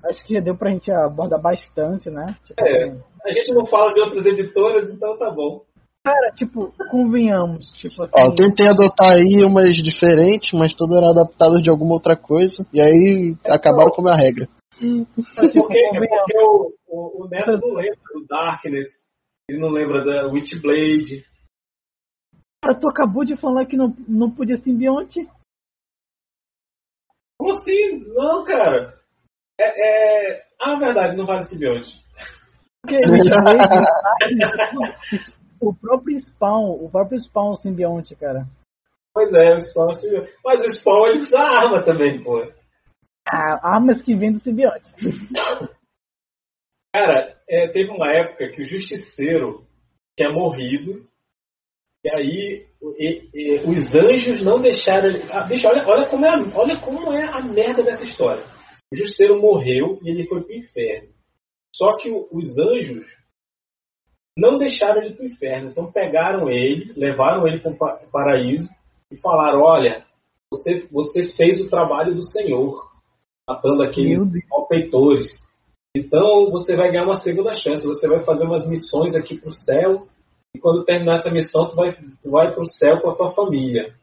Acho 0.05 0.25
que 0.25 0.33
já 0.35 0.39
deu 0.39 0.55
pra 0.55 0.71
gente 0.71 0.91
abordar 0.91 1.41
bastante, 1.41 2.09
né? 2.09 2.37
Tipo 2.45 2.61
É. 2.63 2.83
assim, 2.83 3.01
A 3.25 3.31
gente 3.31 3.53
não 3.53 3.65
fala 3.65 3.93
de 3.93 4.01
outras 4.01 4.25
editoras, 4.25 4.89
então 4.89 5.17
tá 5.17 5.29
bom. 5.31 5.65
cara, 6.05 6.31
tipo, 6.31 6.71
convenhamos, 6.89 7.69
tipo 7.73 8.01
assim. 8.03 8.13
Ó, 8.15 8.25
eu 8.27 8.35
tentei 8.35 8.67
adotar 8.67 9.13
aí 9.13 9.43
umas 9.43 9.75
diferentes, 9.75 10.57
mas 10.57 10.73
todas 10.73 10.95
eram 10.95 11.09
adaptadas 11.09 11.61
de 11.61 11.69
alguma 11.69 11.93
outra 11.95 12.15
coisa. 12.15 12.65
E 12.73 12.79
aí 12.79 13.35
acabaram 13.45 13.91
com 13.91 14.01
a 14.01 14.03
minha 14.05 14.15
regra. 14.15 14.47
tipo, 14.79 15.07
Porque, 15.53 15.77
é 15.77 15.99
porque 15.99 16.37
o, 16.37 16.73
o, 16.87 17.25
o 17.25 17.27
Neto 17.27 17.57
não 17.57 17.73
lembra 17.73 17.99
do 18.13 18.25
Darkness, 18.29 18.87
ele 19.49 19.59
não 19.59 19.69
lembra 19.69 20.05
da 20.05 20.27
Witchblade. 20.31 21.25
Cara, 22.63 22.79
tu 22.79 22.87
acabou 22.87 23.25
de 23.25 23.35
falar 23.35 23.65
que 23.65 23.75
não, 23.75 23.93
não 24.07 24.31
podia 24.31 24.57
simbionte. 24.57 25.27
Como 27.39 27.53
assim? 27.53 28.03
Não, 28.13 28.43
cara. 28.43 28.97
É, 29.59 30.33
é... 30.33 30.45
Ah, 30.59 30.75
verdade, 30.79 31.15
não 31.15 31.25
vale 31.25 31.43
simbionte. 31.43 32.01
Porque 32.81 33.01
o 35.59 35.73
próprio 35.73 36.19
spawn, 36.19 36.71
o 36.83 36.89
próprio 36.89 37.19
spawn 37.19 37.55
simbionte, 37.55 38.15
cara. 38.15 38.47
Pois 39.17 39.33
é, 39.33 39.55
o 39.55 39.59
Spawn 39.59 39.89
é 39.89 39.93
simbionte. 39.93 40.33
Mas 40.45 40.61
o 40.61 40.75
Spawn 40.75 41.07
ele 41.07 41.17
usa 41.17 41.39
arma 41.39 41.83
também, 41.83 42.23
pô. 42.23 42.39
Ah, 43.27 43.75
armas 43.75 43.99
que 44.03 44.15
vêm 44.15 44.33
do 44.33 44.39
simbionte. 44.39 44.87
Cara, 46.93 47.35
é, 47.49 47.67
teve 47.69 47.89
uma 47.89 48.11
época 48.11 48.49
que 48.49 48.61
o 48.61 48.65
Justiceiro 48.65 49.65
tinha 50.15 50.31
morrido. 50.31 51.07
E 52.05 52.09
aí 52.09 52.65
e- 52.99 53.29
e- 53.33 53.59
os 53.67 53.95
anjos 53.95 54.45
não 54.45 54.61
deixaram 54.61 55.09
ele. 55.09 55.23
Ah, 55.31 55.45
bicho, 55.45 55.67
olha, 55.67 55.83
olha, 55.87 56.07
como 56.09 56.25
é 56.25 56.29
a, 56.29 56.57
olha 56.59 56.79
como 56.79 57.11
é 57.13 57.23
a 57.23 57.41
merda 57.41 57.83
dessa 57.83 58.05
história. 58.05 58.43
O 58.93 58.95
Justiceiro 58.95 59.41
morreu 59.41 59.99
e 60.03 60.09
ele 60.09 60.27
foi 60.27 60.41
pro 60.43 60.53
inferno. 60.55 61.09
Só 61.75 61.97
que 61.97 62.09
o- 62.09 62.27
os 62.31 62.57
anjos 62.57 63.05
não 64.37 64.57
deixaram 64.57 65.01
ele 65.01 65.15
pro 65.15 65.25
inferno. 65.25 65.69
Então 65.71 65.91
pegaram 65.91 66.49
ele, 66.49 66.93
levaram 66.95 67.47
ele 67.47 67.59
pro 67.59 67.75
pa- 67.75 67.99
paraíso 68.11 68.69
e 69.11 69.17
falaram: 69.19 69.61
Olha, 69.61 70.05
você, 70.51 70.87
você 70.91 71.27
fez 71.35 71.59
o 71.59 71.69
trabalho 71.69 72.13
do 72.15 72.21
Senhor, 72.23 72.79
matando 73.49 73.83
aqueles 73.83 74.19
malfeitores. 74.49 75.27
Então 75.95 76.49
você 76.51 76.75
vai 76.75 76.91
ganhar 76.91 77.03
uma 77.05 77.19
segunda 77.19 77.53
chance. 77.53 77.85
Você 77.85 78.07
vai 78.07 78.23
fazer 78.23 78.45
umas 78.45 78.67
missões 78.69 79.15
aqui 79.15 79.39
pro 79.39 79.51
céu. 79.51 80.07
E 80.57 80.59
quando 80.59 80.83
terminar 80.83 81.19
essa 81.19 81.29
missão, 81.29 81.69
tu 81.69 81.75
vai, 81.75 81.93
tu 81.93 82.31
vai 82.31 82.51
pro 82.51 82.65
céu 82.65 82.99
com 82.99 83.11
a 83.11 83.15
tua 83.15 83.31
família. 83.31 83.93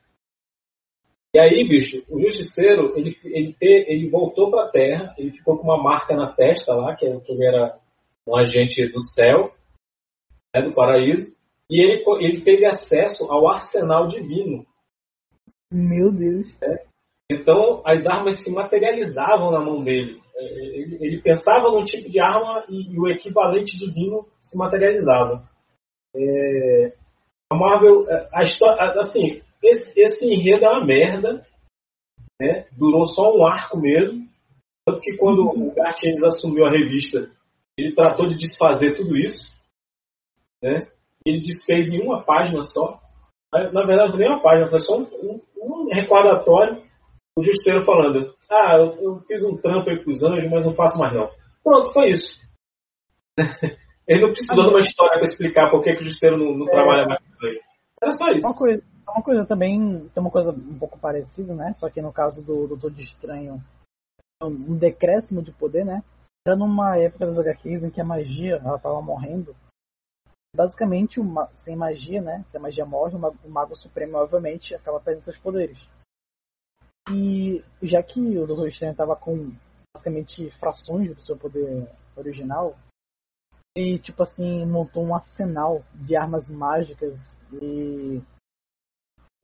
E 1.35 1.41
aí, 1.41 1.67
bicho, 1.69 2.05
o 2.09 2.21
justiceiro, 2.21 2.97
ele, 2.97 3.11
ele, 3.25 3.53
te- 3.55 3.87
ele 3.89 4.09
voltou 4.09 4.53
pra 4.53 4.69
terra, 4.69 5.13
ele 5.19 5.33
ficou 5.33 5.59
com 5.59 5.65
uma 5.65 5.83
marca 5.83 6.15
na 6.15 6.33
testa 6.33 6.73
lá, 6.73 6.95
que, 6.95 7.05
é- 7.05 7.19
que 7.21 7.33
ele 7.33 7.45
era 7.45 7.77
um 8.25 8.37
agente 8.37 8.87
do 8.87 9.01
céu, 9.01 9.53
né, 10.55 10.63
do 10.63 10.73
paraíso, 10.73 11.35
e 11.69 11.83
ele, 11.83 12.05
ele 12.21 12.41
teve 12.43 12.65
acesso 12.65 13.25
ao 13.29 13.49
arsenal 13.49 14.07
divino. 14.07 14.65
Meu 15.73 16.13
Deus. 16.17 16.57
Então, 17.29 17.83
as 17.85 18.07
armas 18.07 18.45
se 18.45 18.53
materializavam 18.53 19.51
na 19.51 19.59
mão 19.59 19.83
dele. 19.83 20.21
É, 20.37 20.45
Ele, 20.45 20.99
ele 21.01 21.21
pensava 21.21 21.69
num 21.71 21.83
tipo 21.85 22.09
de 22.09 22.21
arma 22.21 22.65
e, 22.69 22.93
e 22.95 22.99
o 23.01 23.09
equivalente 23.09 23.77
divino 23.77 24.25
se 24.41 24.57
materializava. 24.57 25.49
É, 26.17 26.93
a 27.51 27.57
Marvel, 27.57 28.09
é, 28.09 28.29
a 28.33 28.43
história, 28.43 28.93
assim, 28.99 29.43
esse, 29.63 30.01
esse 30.01 30.27
enredo 30.27 30.65
é 30.65 30.69
uma 30.71 30.85
merda. 30.85 31.47
Né? 32.41 32.67
Durou 32.73 33.07
só 33.07 33.37
um 33.37 33.47
arco 33.47 33.79
mesmo. 33.79 34.27
Tanto 34.87 35.01
que 35.01 35.17
quando 35.17 35.41
o 35.49 35.75
Gartienes 35.75 36.23
assumiu 36.23 36.67
a 36.67 36.71
revista, 36.71 37.29
ele 37.79 37.95
tratou 37.95 38.27
de 38.29 38.37
desfazer 38.37 38.95
tudo 38.97 39.17
isso. 39.17 39.53
Né? 40.63 40.89
Ele 41.25 41.41
desfez 41.41 41.91
em 41.91 42.03
uma 42.03 42.23
página 42.23 42.63
só. 42.63 43.01
Na 43.53 43.87
verdade, 43.87 44.11
foi 44.11 44.21
nem 44.21 44.29
uma 44.31 44.43
página, 44.43 44.69
foi 44.69 44.81
só 44.81 44.99
um, 44.99 45.07
um- 45.23 45.41
um 45.63 45.89
recordatório. 45.95 46.83
O 47.39 47.43
justiceiro 47.43 47.85
falando: 47.85 48.35
Ah, 48.51 48.77
eu, 48.79 49.01
eu 49.01 49.21
fiz 49.21 49.45
um 49.45 49.57
trampo 49.57 49.89
aí 49.91 50.03
pros 50.03 50.23
anjos, 50.23 50.51
mas 50.51 50.67
não 50.67 50.75
faço 50.75 50.99
mais 50.99 51.15
não. 51.15 51.31
Pronto, 51.63 51.93
foi 51.93 52.11
isso. 52.11 52.41
Ele 54.07 54.23
não 54.23 54.33
precisou 54.33 54.65
de 54.65 54.71
uma 54.71 54.81
história 54.81 55.19
para 55.19 55.25
explicar 55.25 55.71
por 55.71 55.83
que, 55.83 55.95
que 55.95 56.03
o 56.03 56.05
justiceiro 56.05 56.37
não, 56.37 56.57
não 56.57 56.67
trabalha 56.67 57.07
mais 57.07 57.21
com 57.21 57.35
isso 57.35 57.47
aí. 57.47 57.61
Era 58.03 58.13
só 58.13 58.29
isso. 58.29 58.47
Uma 58.47 58.57
coisa, 58.57 58.83
uma 59.09 59.23
coisa 59.23 59.47
também, 59.47 60.09
tem 60.09 60.21
uma 60.21 60.31
coisa 60.31 60.51
um 60.51 60.79
pouco 60.79 60.99
parecida, 60.99 61.55
né? 61.55 61.73
Só 61.75 61.89
que 61.89 62.03
no 62.03 62.13
caso 62.13 62.45
do 62.45 62.67
Doutor 62.67 62.91
de 62.91 63.03
Estranho, 63.03 63.63
um 64.43 64.77
decréscimo 64.77 65.43
de 65.43 65.53
poder, 65.53 65.85
né? 65.85 66.03
Era 66.47 66.57
numa 66.57 66.99
época 66.99 67.27
das 67.27 67.39
HQs 67.39 67.85
em 67.85 67.91
que 67.91 68.01
a 68.01 68.05
magia, 68.05 68.57
ela 68.57 68.79
tava 68.79 69.01
morrendo. 69.01 69.57
Basicamente, 70.55 71.19
o 71.19 71.25
ma- 71.25 71.49
sem 71.57 71.75
magia, 71.75 72.21
né? 72.21 72.45
Se 72.51 72.57
a 72.57 72.61
magia 72.61 72.85
morre, 72.85 73.17
o 73.17 73.49
mago, 73.49 73.75
supremo, 73.75 74.19
obviamente, 74.19 74.75
acaba 74.75 75.01
perdendo 75.01 75.25
seus 75.25 75.39
poderes. 75.39 75.79
E 77.11 77.65
já 77.83 78.03
que 78.03 78.21
o 78.21 78.47
Doutor 78.47 78.69
Estranho 78.69 78.95
tava 78.95 79.17
com 79.17 79.53
basicamente 79.97 80.51
frações 80.59 81.15
do 81.15 81.21
seu 81.23 81.37
poder 81.37 81.89
original, 82.17 82.77
e 83.77 83.99
tipo 83.99 84.23
assim, 84.23 84.65
montou 84.65 85.05
um 85.05 85.15
arsenal 85.15 85.85
de 85.95 86.15
armas 86.15 86.49
mágicas 86.49 87.19
e. 87.53 88.23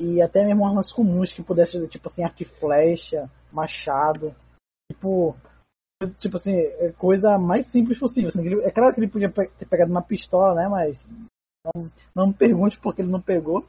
E 0.01 0.23
até 0.23 0.45
mesmo 0.47 0.65
armas 0.65 0.91
comuns 0.91 1.33
que 1.33 1.43
pudessem, 1.43 1.87
tipo 1.89 2.09
assim, 2.09 2.23
arco 2.23 2.43
e 2.43 2.47
flecha, 2.47 3.29
machado. 3.53 4.35
Tipo. 4.91 5.37
Tipo 6.19 6.37
assim, 6.39 6.53
é 6.53 6.93
coisa 6.93 7.37
mais 7.39 7.67
simples 7.71 7.99
possível. 7.99 8.29
assim, 8.29 8.49
é 8.63 8.71
claro 8.71 8.95
que 8.95 9.01
ele 9.01 9.11
podia 9.11 9.31
ter 9.31 9.67
pegado 9.67 9.91
uma 9.91 10.03
pistola, 10.03 10.55
né? 10.55 10.69
Mas. 10.69 11.05
Não, 11.67 11.91
não 12.15 12.27
me 12.29 12.35
pergunte 12.35 12.81
por 12.81 12.95
que 12.95 13.03
ele 13.03 13.11
não 13.11 13.21
pegou. 13.21 13.67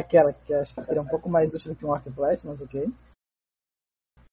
Aquela 0.00 0.32
que 0.32 0.54
acho 0.54 0.74
que 0.74 0.82
seria 0.82 1.02
um 1.02 1.06
pouco 1.06 1.28
mais 1.28 1.52
útil 1.52 1.72
do 1.72 1.78
que 1.78 1.84
um 1.84 1.92
arco 1.92 2.08
e 2.08 2.12
flecha, 2.12 2.48
mas 2.48 2.62
ok. 2.62 2.88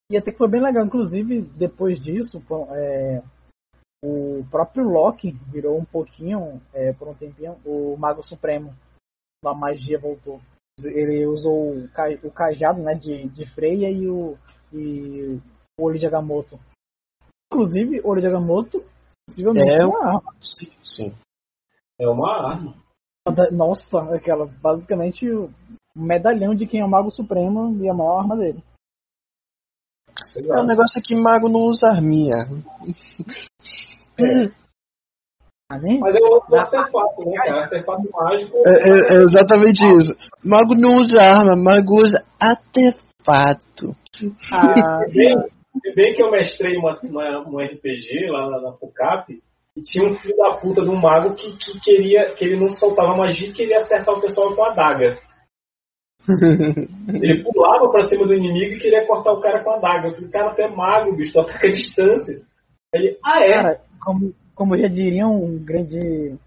E 0.10 0.18
até 0.18 0.32
que 0.32 0.38
foi 0.38 0.48
bem 0.48 0.62
legal. 0.62 0.86
Inclusive, 0.86 1.42
depois 1.42 2.00
disso, 2.00 2.42
é, 2.72 3.22
o 4.04 4.44
próprio 4.50 4.84
Loki 4.90 5.32
virou 5.52 5.78
um 5.78 5.86
pouquinho, 5.86 6.62
é, 6.74 6.92
por 6.94 7.08
um 7.08 7.14
tempinho, 7.14 7.58
o 7.66 7.96
Mago 7.98 8.24
Supremo. 8.24 8.74
A 9.46 9.54
magia 9.54 10.00
voltou. 10.00 10.40
Ele 10.84 11.26
usou 11.26 11.76
o, 11.78 11.90
ca- 11.90 12.20
o 12.24 12.32
cajado 12.32 12.82
né, 12.82 12.96
de, 12.96 13.28
de 13.30 13.46
Freya 13.54 13.90
e 13.90 14.08
o, 14.08 14.38
e 14.74 15.40
o 15.80 15.84
olho 15.84 16.00
de 16.00 16.06
Agamotto. 16.06 16.60
Inclusive, 17.52 18.00
o 18.02 18.08
olho 18.08 18.22
de 18.22 18.28
Agamotto 18.28 18.84
possivelmente 19.28 19.82
É, 19.82 19.86
uma 19.86 20.08
arma. 20.08 20.36
Sim, 20.42 20.72
sim. 20.84 21.16
É 22.00 22.08
uma 22.08 22.52
arma. 22.52 22.76
Nossa, 23.52 24.16
aquela, 24.16 24.46
basicamente 24.46 25.30
o 25.30 25.52
medalhão 25.96 26.56
de 26.56 26.66
quem 26.66 26.80
é 26.80 26.86
o 26.86 26.90
Mago 26.90 27.12
Supremo 27.12 27.76
e 27.84 27.90
a 27.90 27.94
maior 27.94 28.20
arma 28.22 28.36
dele. 28.36 28.64
É, 30.36 30.62
o 30.62 30.66
negócio 30.66 31.00
é 31.00 31.02
que 31.02 31.16
mago 31.16 31.50
não 31.50 31.62
usa 31.62 31.88
arminha. 31.88 32.36
Ah, 35.70 35.78
nem? 35.80 36.00
Mas 36.00 36.16
é 36.16 36.20
outro 36.24 36.54
artefato, 36.56 37.26
né, 37.26 37.38
cara? 37.38 37.64
Artefato 37.64 38.10
mágico. 38.14 38.58
É, 38.66 38.72
é- 38.72 39.20
é 39.20 39.24
exatamente 39.24 39.82
isso. 39.98 40.14
Mago 40.44 40.76
não 40.76 40.98
usa 40.98 41.22
arma, 41.22 41.56
mago 41.56 42.02
usa 42.02 42.24
artefato. 42.40 43.96
Ah, 44.52 45.00
Se 45.06 45.14
bem, 45.14 45.38
se 45.82 45.96
bem 45.96 46.14
que 46.14 46.22
eu 46.22 46.30
mestrei 46.30 46.76
uma, 46.76 47.00
uma, 47.04 47.48
um 47.48 47.60
RPG 47.60 48.30
lá 48.30 48.50
na, 48.50 48.62
na 48.62 48.74
FUCAP 48.74 49.42
e 49.78 49.82
tinha 49.82 50.06
um 50.06 50.14
filho 50.16 50.36
da 50.36 50.52
puta 50.58 50.82
de 50.82 50.90
um 50.90 51.00
mago 51.00 51.34
que, 51.36 51.56
que 51.56 51.80
queria 51.80 52.32
que 52.36 52.44
ele 52.44 52.60
não 52.60 52.70
soltava 52.70 53.16
magia 53.16 53.48
e 53.48 53.54
queria 53.54 53.78
acertar 53.78 54.14
o 54.14 54.22
pessoal 54.22 54.54
com 54.54 54.64
a 54.66 54.72
adaga. 54.72 55.18
Ele 56.30 57.44
pulava 57.44 57.90
pra 57.90 58.08
cima 58.08 58.28
do 58.28 58.34
inimigo 58.34 58.74
e 58.74 58.80
queria 58.80 59.08
cortar 59.08 59.34
o 59.34 59.42
cara 59.42 59.64
com 59.64 59.72
a. 59.72 59.76
Eu 59.76 60.14
falei, 60.14 60.30
cara, 60.30 60.54
tu 60.54 60.62
é 60.62 60.68
mago, 60.68 61.16
bicho, 61.16 61.34
tu 61.34 61.40
ataca 61.40 61.68
a 61.68 61.72
distância. 61.72 62.46
Ele, 62.94 63.18
ah, 63.26 63.44
é? 63.44 63.54
Cara, 63.54 63.82
como, 64.04 64.34
como 64.54 64.78
já 64.78 64.88
diriam 64.88 65.32
um 65.32 65.58
grande, 65.64 66.38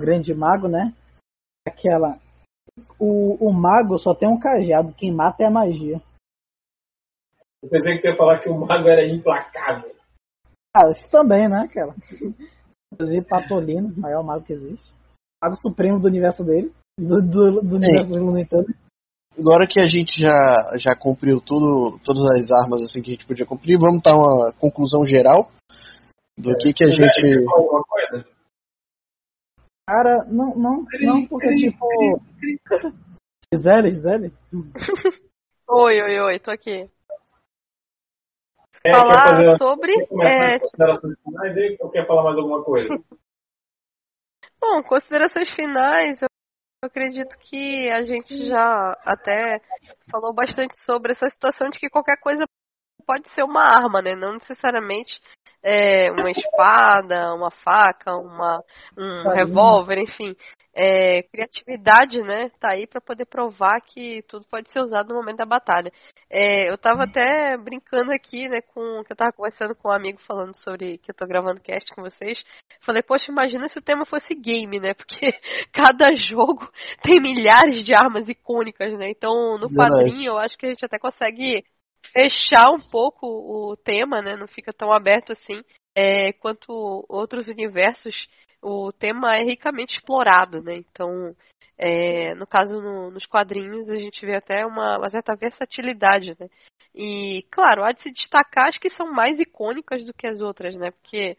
grande 0.00 0.34
mago, 0.34 0.68
né? 0.68 0.94
Aquela. 1.66 2.18
O, 2.98 3.48
o 3.48 3.52
mago 3.52 3.98
só 3.98 4.14
tem 4.14 4.28
um 4.28 4.38
cajado, 4.38 4.94
quem 4.94 5.12
mata 5.12 5.42
é 5.42 5.46
a 5.46 5.50
magia. 5.50 6.00
Eu 7.62 7.68
pensei 7.68 7.96
que 7.96 8.02
tu 8.02 8.08
ia 8.08 8.16
falar 8.16 8.38
que 8.38 8.48
o 8.48 8.56
mago 8.56 8.88
era 8.88 9.06
implacável. 9.06 9.94
Ah, 10.74 10.90
isso 10.90 11.10
também, 11.10 11.48
né, 11.48 11.68
cara? 11.74 11.94
Inclusive 12.92 13.26
Patolino, 13.26 13.88
o 13.88 14.00
maior 14.00 14.22
mago 14.22 14.44
que 14.44 14.52
existe. 14.52 14.94
Mago 15.42 15.56
supremo 15.56 15.98
do 15.98 16.06
universo 16.06 16.44
dele. 16.44 16.72
Do, 16.98 17.22
do, 17.22 17.60
do 17.62 17.76
universo. 17.76 18.66
Agora 19.38 19.68
que 19.68 19.78
a 19.78 19.86
gente 19.86 20.20
já, 20.20 20.76
já 20.76 20.96
cumpriu 20.96 21.40
tudo, 21.40 21.96
todas 22.04 22.24
as 22.32 22.50
armas 22.50 22.82
assim 22.82 23.00
que 23.00 23.10
a 23.10 23.14
gente 23.14 23.26
podia 23.26 23.46
cumprir, 23.46 23.78
vamos 23.78 24.02
dar 24.02 24.16
uma 24.16 24.52
conclusão 24.54 25.04
geral 25.06 25.48
do 26.36 26.56
que, 26.56 26.72
que 26.72 26.84
a 26.84 26.90
gente. 26.90 27.46
Cara, 29.88 30.24
não, 30.24 30.56
não, 30.56 30.84
não, 31.00 31.26
porque 31.26 31.54
tipo. 31.54 32.20
Gisele, 33.54 33.92
Gisele? 33.92 34.32
Oi, 35.70 36.00
oi, 36.02 36.20
oi, 36.20 36.38
tô 36.40 36.50
aqui. 36.50 36.90
É, 38.84 38.92
Falar 38.92 39.18
fazer- 39.18 39.56
sobre. 39.58 39.92
é, 40.22 40.54
as 40.54 40.60
considerações 40.62 41.14
finais 41.22 41.56
aí, 41.56 41.76
ou 41.80 41.90
quer 41.90 42.06
falar 42.06 42.22
mais 42.24 42.38
alguma 42.38 42.64
coisa? 42.64 42.88
Bom, 44.60 44.82
considerações 44.82 45.50
finais, 45.54 46.20
eu 46.22 46.27
eu 46.82 46.86
acredito 46.86 47.36
que 47.38 47.90
a 47.90 48.02
gente 48.02 48.48
já 48.48 48.96
até 49.04 49.60
falou 50.10 50.32
bastante 50.32 50.78
sobre 50.84 51.12
essa 51.12 51.28
situação 51.28 51.70
de 51.70 51.78
que 51.78 51.90
qualquer 51.90 52.18
coisa 52.20 52.44
pode 53.04 53.28
ser 53.32 53.42
uma 53.42 53.62
arma, 53.62 54.00
né? 54.00 54.14
Não 54.14 54.34
necessariamente 54.34 55.20
é, 55.60 56.10
uma 56.12 56.30
espada, 56.30 57.34
uma 57.34 57.50
faca, 57.50 58.14
uma, 58.14 58.62
um 58.96 59.28
revólver, 59.30 59.98
enfim. 59.98 60.36
É, 60.80 61.24
criatividade, 61.24 62.22
né? 62.22 62.50
Tá 62.60 62.70
aí 62.70 62.86
para 62.86 63.00
poder 63.00 63.24
provar 63.24 63.80
que 63.80 64.22
tudo 64.28 64.46
pode 64.48 64.70
ser 64.70 64.78
usado 64.78 65.08
no 65.08 65.16
momento 65.16 65.38
da 65.38 65.44
batalha. 65.44 65.90
É, 66.30 66.70
eu 66.70 66.78
tava 66.78 67.02
até 67.02 67.56
brincando 67.56 68.12
aqui, 68.12 68.48
né, 68.48 68.60
com 68.60 69.02
que 69.02 69.12
eu 69.12 69.16
tava 69.16 69.32
conversando 69.32 69.74
com 69.74 69.88
um 69.88 69.92
amigo 69.92 70.20
falando 70.20 70.54
sobre 70.54 70.98
que 70.98 71.10
eu 71.10 71.14
tô 71.16 71.26
gravando 71.26 71.60
cast 71.60 71.92
com 71.96 72.02
vocês. 72.02 72.44
Falei, 72.80 73.02
poxa, 73.02 73.32
imagina 73.32 73.66
se 73.66 73.76
o 73.76 73.82
tema 73.82 74.06
fosse 74.06 74.36
game, 74.36 74.78
né? 74.78 74.94
Porque 74.94 75.18
cada 75.74 76.14
jogo 76.14 76.70
tem 77.02 77.20
milhares 77.20 77.82
de 77.82 77.92
armas 77.92 78.28
icônicas, 78.28 78.96
né? 78.96 79.10
Então, 79.10 79.58
no 79.58 79.68
quadrinho, 79.68 80.28
eu 80.28 80.38
acho 80.38 80.56
que 80.56 80.66
a 80.66 80.68
gente 80.68 80.84
até 80.84 80.96
consegue 80.96 81.64
fechar 82.12 82.70
um 82.70 82.80
pouco 82.80 83.26
o 83.26 83.76
tema, 83.76 84.22
né? 84.22 84.36
Não 84.36 84.46
fica 84.46 84.72
tão 84.72 84.92
aberto 84.92 85.32
assim. 85.32 85.60
É, 85.92 86.32
quanto 86.34 87.04
outros 87.08 87.48
universos, 87.48 88.14
o 88.62 88.92
tema 88.92 89.36
é 89.36 89.42
ricamente 89.44 89.94
explorado, 89.94 90.62
né? 90.62 90.76
Então, 90.76 91.34
é, 91.76 92.34
no 92.34 92.46
caso, 92.46 92.80
no- 92.80 93.10
nos 93.10 93.26
quadrinhos, 93.26 93.88
a 93.90 93.96
gente 93.98 94.24
vê 94.26 94.34
até 94.36 94.66
uma, 94.66 94.98
uma 94.98 95.10
certa 95.10 95.34
versatilidade, 95.36 96.36
né? 96.38 96.48
E, 96.94 97.42
claro, 97.50 97.84
há 97.84 97.92
de 97.92 98.02
se 98.02 98.10
destacar 98.12 98.68
as 98.68 98.78
que 98.78 98.90
são 98.90 99.12
mais 99.12 99.38
icônicas 99.38 100.04
do 100.04 100.12
que 100.12 100.26
as 100.26 100.40
outras, 100.40 100.76
né? 100.76 100.90
Porque 100.90 101.36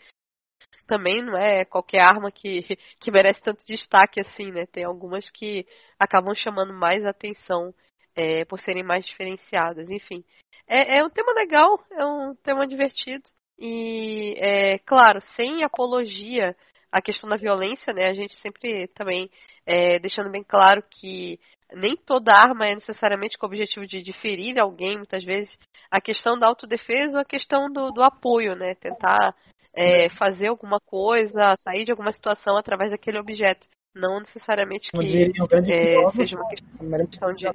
também 0.88 1.22
não 1.24 1.38
é 1.38 1.66
qualquer 1.66 2.00
arma 2.02 2.32
que, 2.32 2.62
que 3.00 3.12
merece 3.12 3.42
tanto 3.42 3.66
destaque 3.66 4.20
assim, 4.20 4.52
né? 4.52 4.66
Tem 4.66 4.84
algumas 4.84 5.30
que 5.30 5.66
acabam 6.00 6.34
chamando 6.34 6.74
mais 6.74 7.06
atenção 7.06 7.74
é, 8.16 8.46
por 8.46 8.60
serem 8.60 8.84
mais 8.84 9.06
diferenciadas, 9.06 9.90
enfim. 9.90 10.24
É, 10.68 10.98
é 11.00 11.04
um 11.06 11.10
tema 11.10 11.34
legal, 11.34 11.84
é 11.92 12.06
um 12.06 12.36
tema 12.36 12.68
divertido. 12.68 13.24
E, 13.58 14.36
é, 14.38 14.80
claro, 14.80 15.20
sem 15.36 15.64
apologia 15.64 16.56
à 16.92 17.02
questão 17.02 17.30
da 17.30 17.36
violência, 17.36 17.94
né? 17.94 18.08
A 18.08 18.14
gente 18.14 18.36
sempre 18.38 18.88
também 18.90 19.30
é, 19.66 20.00
deixando 20.00 20.30
bem 20.30 20.44
claro 20.44 20.84
que 20.90 21.40
nem 21.74 21.96
toda 21.96 22.34
arma 22.34 22.68
é 22.68 22.74
necessariamente 22.74 23.38
com 23.38 23.46
o 23.46 23.50
objetivo 23.50 23.86
de, 23.86 24.02
de 24.02 24.14
ferir 24.14 24.60
alguém, 24.60 24.98
muitas 24.98 25.24
vezes 25.24 25.58
a 25.92 26.02
questão 26.02 26.38
da 26.38 26.48
autodefesa 26.48 27.18
ou 27.18 27.22
a 27.22 27.26
questão 27.26 27.72
do, 27.72 27.92
do 27.92 28.02
apoio, 28.02 28.56
né? 28.56 28.76
Tentar 28.76 29.36
é, 29.74 30.10
fazer 30.10 30.48
alguma 30.48 30.80
coisa, 30.80 31.56
sair 31.60 31.86
de 31.86 31.92
alguma 31.92 32.12
situação 32.12 32.58
através 32.58 32.92
daquele 32.92 33.20
objeto. 33.20 33.68
Não 33.96 34.20
necessariamente 34.20 34.92
que 34.92 34.98
um 34.98 35.02
é, 35.02 36.12
seja 36.12 36.36
uma 36.80 36.98
a 36.98 37.08
questão 37.08 37.34
de, 37.34 37.46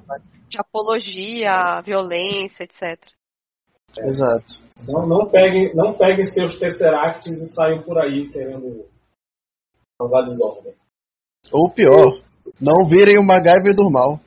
de 0.49 0.57
apologia, 0.59 1.81
violência, 1.81 2.63
etc. 2.63 2.99
Exato. 3.97 4.65
Não, 4.87 5.07
não, 5.07 5.29
peguem, 5.29 5.73
não 5.73 5.93
peguem 5.93 6.23
seus 6.25 6.59
tesseracts 6.59 7.27
e 7.27 7.55
saiam 7.55 7.81
por 7.83 7.97
aí 7.97 8.29
querendo 8.29 8.85
causar 9.99 10.23
desordem. 10.23 10.73
Ou 11.51 11.71
pior, 11.71 12.21
não 12.59 12.87
virem 12.89 13.17
o 13.17 13.23
MacGyver 13.23 13.75
do 13.75 13.89
mal. 13.89 14.19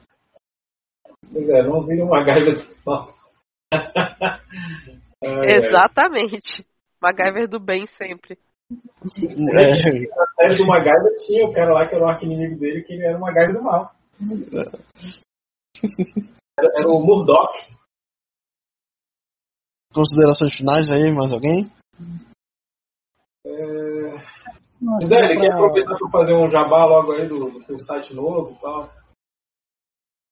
Pois 1.32 1.48
é, 1.48 1.62
não 1.62 1.84
virem 1.84 2.08
gaiva 2.08 2.54
de. 2.54 2.76
Nossa. 2.86 3.18
Ai, 5.20 5.30
ai. 5.30 5.56
Exatamente. 5.56 6.64
MacGyver 7.02 7.48
do 7.48 7.58
bem 7.58 7.86
sempre. 7.86 8.38
É, 8.70 10.06
Na 10.06 10.26
série 10.36 10.56
do 10.58 10.66
MacGyver 10.66 11.18
tinha 11.26 11.44
o 11.44 11.52
cara 11.52 11.72
lá 11.72 11.88
que 11.88 11.94
era 11.94 12.04
o 12.04 12.08
arqui-inimigo 12.08 12.58
dele, 12.60 12.82
que 12.84 12.92
ele 12.92 13.04
era 13.04 13.16
o 13.16 13.20
MacGyver 13.20 13.54
do 13.54 13.62
mal. 13.62 13.92
Era, 16.58 16.68
era 16.76 16.88
o 16.88 17.04
Murdoch. 17.04 17.52
considerações 19.92 20.54
finais 20.54 20.88
aí, 20.90 21.10
mais 21.12 21.32
alguém? 21.32 21.70
É... 23.44 24.37
Zé, 25.04 25.18
ele 25.18 25.34
pra- 25.34 25.40
quer 25.40 25.52
aproveitar 25.52 25.96
para 25.98 26.10
fazer 26.10 26.34
um 26.34 26.50
jabá 26.50 26.84
logo 26.84 27.12
aí 27.12 27.26
do, 27.26 27.50
do 27.50 27.64
teu 27.64 27.80
site 27.80 28.14
novo 28.14 28.52
e 28.52 28.60
tal. 28.60 28.90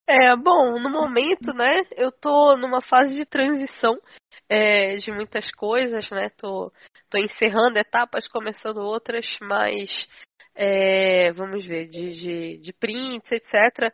É, 0.09 0.35
bom, 0.37 0.79
no 0.79 0.89
momento, 0.89 1.53
né, 1.53 1.81
eu 1.97 2.11
tô 2.13 2.55
numa 2.55 2.79
fase 2.79 3.13
de 3.13 3.25
transição 3.25 3.99
é, 4.47 4.95
de 4.97 5.11
muitas 5.11 5.51
coisas, 5.51 6.09
né? 6.09 6.29
Tô, 6.29 6.71
tô 7.09 7.17
encerrando 7.17 7.77
etapas, 7.77 8.25
começando 8.27 8.77
outras, 8.77 9.25
mas 9.41 10.07
é, 10.55 11.33
vamos 11.33 11.65
ver, 11.65 11.87
de, 11.87 12.13
de, 12.13 12.57
de 12.59 12.73
prints, 12.73 13.29
etc. 13.33 13.93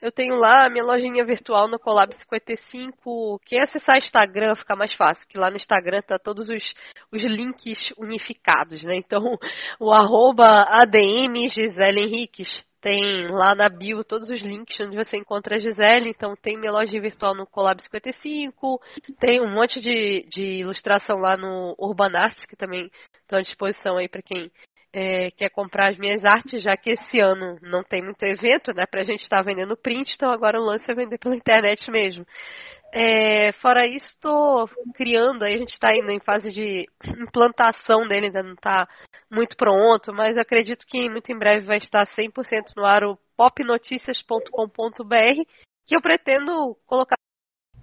eu 0.00 0.10
tenho 0.10 0.34
lá 0.34 0.66
a 0.66 0.70
minha 0.70 0.84
lojinha 0.84 1.24
virtual 1.24 1.68
no 1.68 1.78
Colab 1.78 2.14
55. 2.14 3.40
Quem 3.44 3.60
acessar 3.60 3.98
Instagram 3.98 4.54
fica 4.54 4.74
mais 4.74 4.94
fácil, 4.94 5.26
que 5.28 5.38
lá 5.38 5.50
no 5.50 5.56
Instagram 5.56 6.02
tá 6.02 6.18
todos 6.18 6.48
os, 6.48 6.74
os 7.12 7.22
links 7.22 7.92
unificados, 7.98 8.82
né? 8.82 8.96
Então, 8.96 9.38
o 9.78 9.92
arroba 9.92 10.64
ADM 10.68 11.48
Gisele 11.50 12.00
Henriques 12.00 12.64
tem 12.80 13.28
lá 13.28 13.54
na 13.54 13.68
bio 13.68 14.02
todos 14.02 14.30
os 14.30 14.40
links 14.40 14.80
onde 14.80 14.96
você 14.96 15.18
encontra 15.18 15.56
a 15.56 15.58
Gisele. 15.58 16.08
Então, 16.08 16.34
tem 16.34 16.58
minha 16.58 16.72
loja 16.72 16.98
virtual 16.98 17.34
no 17.34 17.46
Colab 17.46 17.82
55, 17.82 18.80
tem 19.18 19.40
um 19.40 19.52
monte 19.52 19.80
de, 19.80 20.26
de 20.30 20.60
ilustração 20.60 21.18
lá 21.18 21.36
no 21.36 21.74
Urban 21.78 22.16
Art, 22.16 22.46
que 22.48 22.56
também 22.56 22.90
estão 23.20 23.38
à 23.38 23.42
disposição 23.42 23.98
aí 23.98 24.08
para 24.08 24.22
quem 24.22 24.50
é, 24.92 25.30
quer 25.30 25.50
comprar 25.50 25.90
as 25.90 25.98
minhas 25.98 26.24
artes, 26.24 26.62
já 26.62 26.76
que 26.76 26.90
esse 26.90 27.20
ano 27.20 27.58
não 27.62 27.82
tem 27.82 28.02
muito 28.02 28.22
evento, 28.22 28.74
né, 28.74 28.84
pra 28.86 29.04
gente 29.04 29.22
estar 29.22 29.38
tá 29.38 29.42
vendendo 29.42 29.76
print, 29.76 30.14
então 30.14 30.30
agora 30.30 30.60
o 30.60 30.64
lance 30.64 30.90
é 30.90 30.94
vender 30.94 31.18
pela 31.18 31.34
internet 31.36 31.90
mesmo. 31.90 32.26
É, 32.92 33.52
fora 33.52 33.86
isso, 33.86 34.08
estou 34.08 34.68
criando, 34.94 35.44
aí 35.44 35.54
a 35.54 35.58
gente 35.58 35.72
está 35.72 35.90
ainda 35.90 36.12
em 36.12 36.18
fase 36.18 36.52
de 36.52 36.88
implantação 37.22 38.08
dele, 38.08 38.26
ainda 38.26 38.42
não 38.42 38.54
está 38.54 38.88
muito 39.30 39.56
pronto, 39.56 40.12
mas 40.12 40.36
acredito 40.36 40.84
que 40.86 41.08
muito 41.08 41.30
em 41.30 41.38
breve 41.38 41.66
vai 41.66 41.78
estar 41.78 42.04
100% 42.04 42.72
no 42.76 42.84
ar 42.84 43.04
o 43.04 43.16
popnoticias.com.br, 43.36 45.44
que 45.86 45.96
eu 45.96 46.02
pretendo 46.02 46.76
colocar 46.84 47.16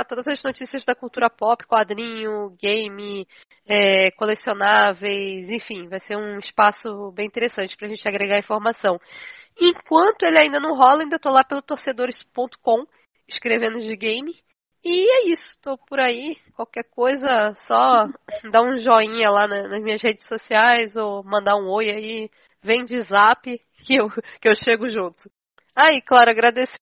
todas 0.03 0.27
as 0.27 0.43
notícias 0.43 0.85
da 0.85 0.95
cultura 0.95 1.29
pop, 1.29 1.65
quadrinho, 1.65 2.55
game, 2.61 3.27
é, 3.65 4.11
colecionáveis, 4.11 5.49
enfim, 5.49 5.87
vai 5.87 5.99
ser 5.99 6.15
um 6.15 6.39
espaço 6.39 7.11
bem 7.13 7.27
interessante 7.27 7.75
para 7.75 7.87
a 7.87 7.89
gente 7.89 8.07
agregar 8.07 8.37
informação. 8.37 8.99
Enquanto 9.59 10.23
ele 10.23 10.39
ainda 10.39 10.59
não 10.59 10.75
rola, 10.75 11.01
ainda 11.01 11.15
estou 11.15 11.31
lá 11.31 11.43
pelo 11.43 11.61
torcedores.com, 11.61 12.85
escrevendo 13.27 13.79
de 13.79 13.95
game. 13.95 14.35
E 14.83 15.09
é 15.09 15.29
isso, 15.29 15.49
estou 15.49 15.77
por 15.77 15.99
aí. 15.99 16.37
Qualquer 16.55 16.83
coisa, 16.83 17.53
só 17.55 18.07
dar 18.51 18.61
um 18.61 18.77
joinha 18.77 19.29
lá 19.29 19.47
nas 19.47 19.81
minhas 19.81 20.01
redes 20.01 20.27
sociais 20.27 20.95
ou 20.95 21.23
mandar 21.23 21.55
um 21.57 21.69
oi 21.69 21.89
aí, 21.89 22.29
vem 22.61 22.85
de 22.85 23.01
zap 23.01 23.41
que 23.83 23.95
eu, 23.95 24.09
que 24.39 24.47
eu 24.47 24.55
chego 24.55 24.87
junto. 24.89 25.29
Ah, 25.75 25.91
e 25.91 26.01
claro, 26.01 26.29
agradecer 26.29 26.77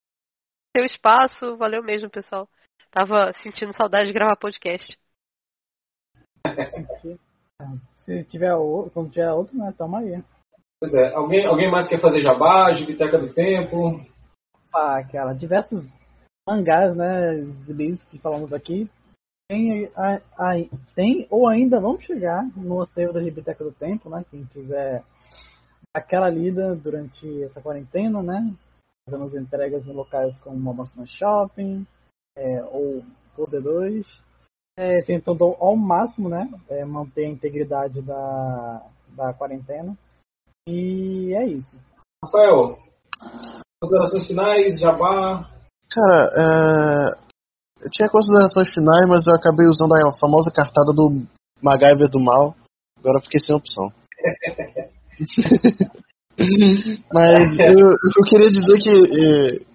o 0.77 0.83
espaço, 0.83 1.55
valeu 1.57 1.81
mesmo, 1.81 2.09
pessoal. 2.09 2.49
Tava 2.95 3.33
sentindo 3.43 3.75
saudade 3.75 4.07
de 4.07 4.13
gravar 4.13 4.37
podcast. 4.37 4.97
Se 7.93 8.23
tiver 8.23 8.53
outro, 8.53 8.91
quando 8.91 9.11
tiver 9.11 9.29
outro, 9.33 9.57
né, 9.57 9.73
tamo 9.77 9.97
aí. 9.97 10.23
Pois 10.79 10.93
é, 10.93 11.13
alguém, 11.13 11.45
alguém 11.45 11.69
mais 11.69 11.89
quer 11.89 11.99
fazer 11.99 12.21
jabá, 12.21 12.71
Biblioteca 12.71 13.17
do 13.17 13.33
Tempo? 13.33 13.99
Ah, 14.73 15.03
cara, 15.11 15.33
diversos 15.33 15.85
mangás, 16.47 16.95
né, 16.95 17.33
livros 17.67 18.01
que 18.05 18.17
falamos 18.17 18.53
aqui, 18.53 18.89
tem, 19.49 19.91
a, 19.93 20.21
a, 20.37 20.53
tem 20.95 21.27
ou 21.29 21.49
ainda 21.49 21.81
vão 21.81 21.99
chegar 21.99 22.47
no 22.55 22.81
acervo 22.81 23.11
da 23.11 23.19
Biblioteca 23.19 23.61
do 23.61 23.73
Tempo, 23.73 24.09
né, 24.09 24.23
quem 24.31 24.45
quiser 24.45 25.03
aquela 25.93 26.29
lida 26.29 26.73
durante 26.75 27.43
essa 27.43 27.59
quarentena, 27.59 28.23
né, 28.23 28.55
fazendo 29.03 29.25
as 29.25 29.33
entregas 29.33 29.85
em 29.85 29.91
locais 29.91 30.39
como 30.39 30.69
Amazonas 30.71 31.09
Shopping, 31.09 31.85
é, 32.37 32.63
ou 32.65 33.03
o 33.37 33.47
D2, 33.47 34.05
é, 34.77 35.01
tentando 35.03 35.55
ao 35.59 35.75
máximo 35.75 36.29
né, 36.29 36.49
é, 36.69 36.83
manter 36.85 37.25
a 37.25 37.29
integridade 37.29 38.01
da, 38.01 38.81
da 39.09 39.33
quarentena. 39.33 39.97
E 40.67 41.33
é 41.33 41.45
isso. 41.47 41.77
Rafael, 42.23 42.79
considerações 43.81 44.27
finais, 44.27 44.79
jabá? 44.79 45.49
Cara, 45.91 46.29
é... 46.35 47.85
eu 47.85 47.89
tinha 47.91 48.09
considerações 48.09 48.73
finais, 48.73 49.07
mas 49.07 49.27
eu 49.27 49.35
acabei 49.35 49.67
usando 49.67 49.93
a 49.93 50.13
famosa 50.19 50.51
cartada 50.51 50.91
do 50.93 51.25
MacGyver 51.61 52.09
do 52.09 52.19
mal. 52.19 52.55
Agora 52.97 53.19
eu 53.19 53.21
fiquei 53.21 53.39
sem 53.39 53.55
opção. 53.55 53.91
mas 57.13 57.59
eu, 57.59 57.87
eu 57.87 58.23
queria 58.27 58.51
dizer 58.51 58.77
que 58.79 58.89
é, 58.89 59.74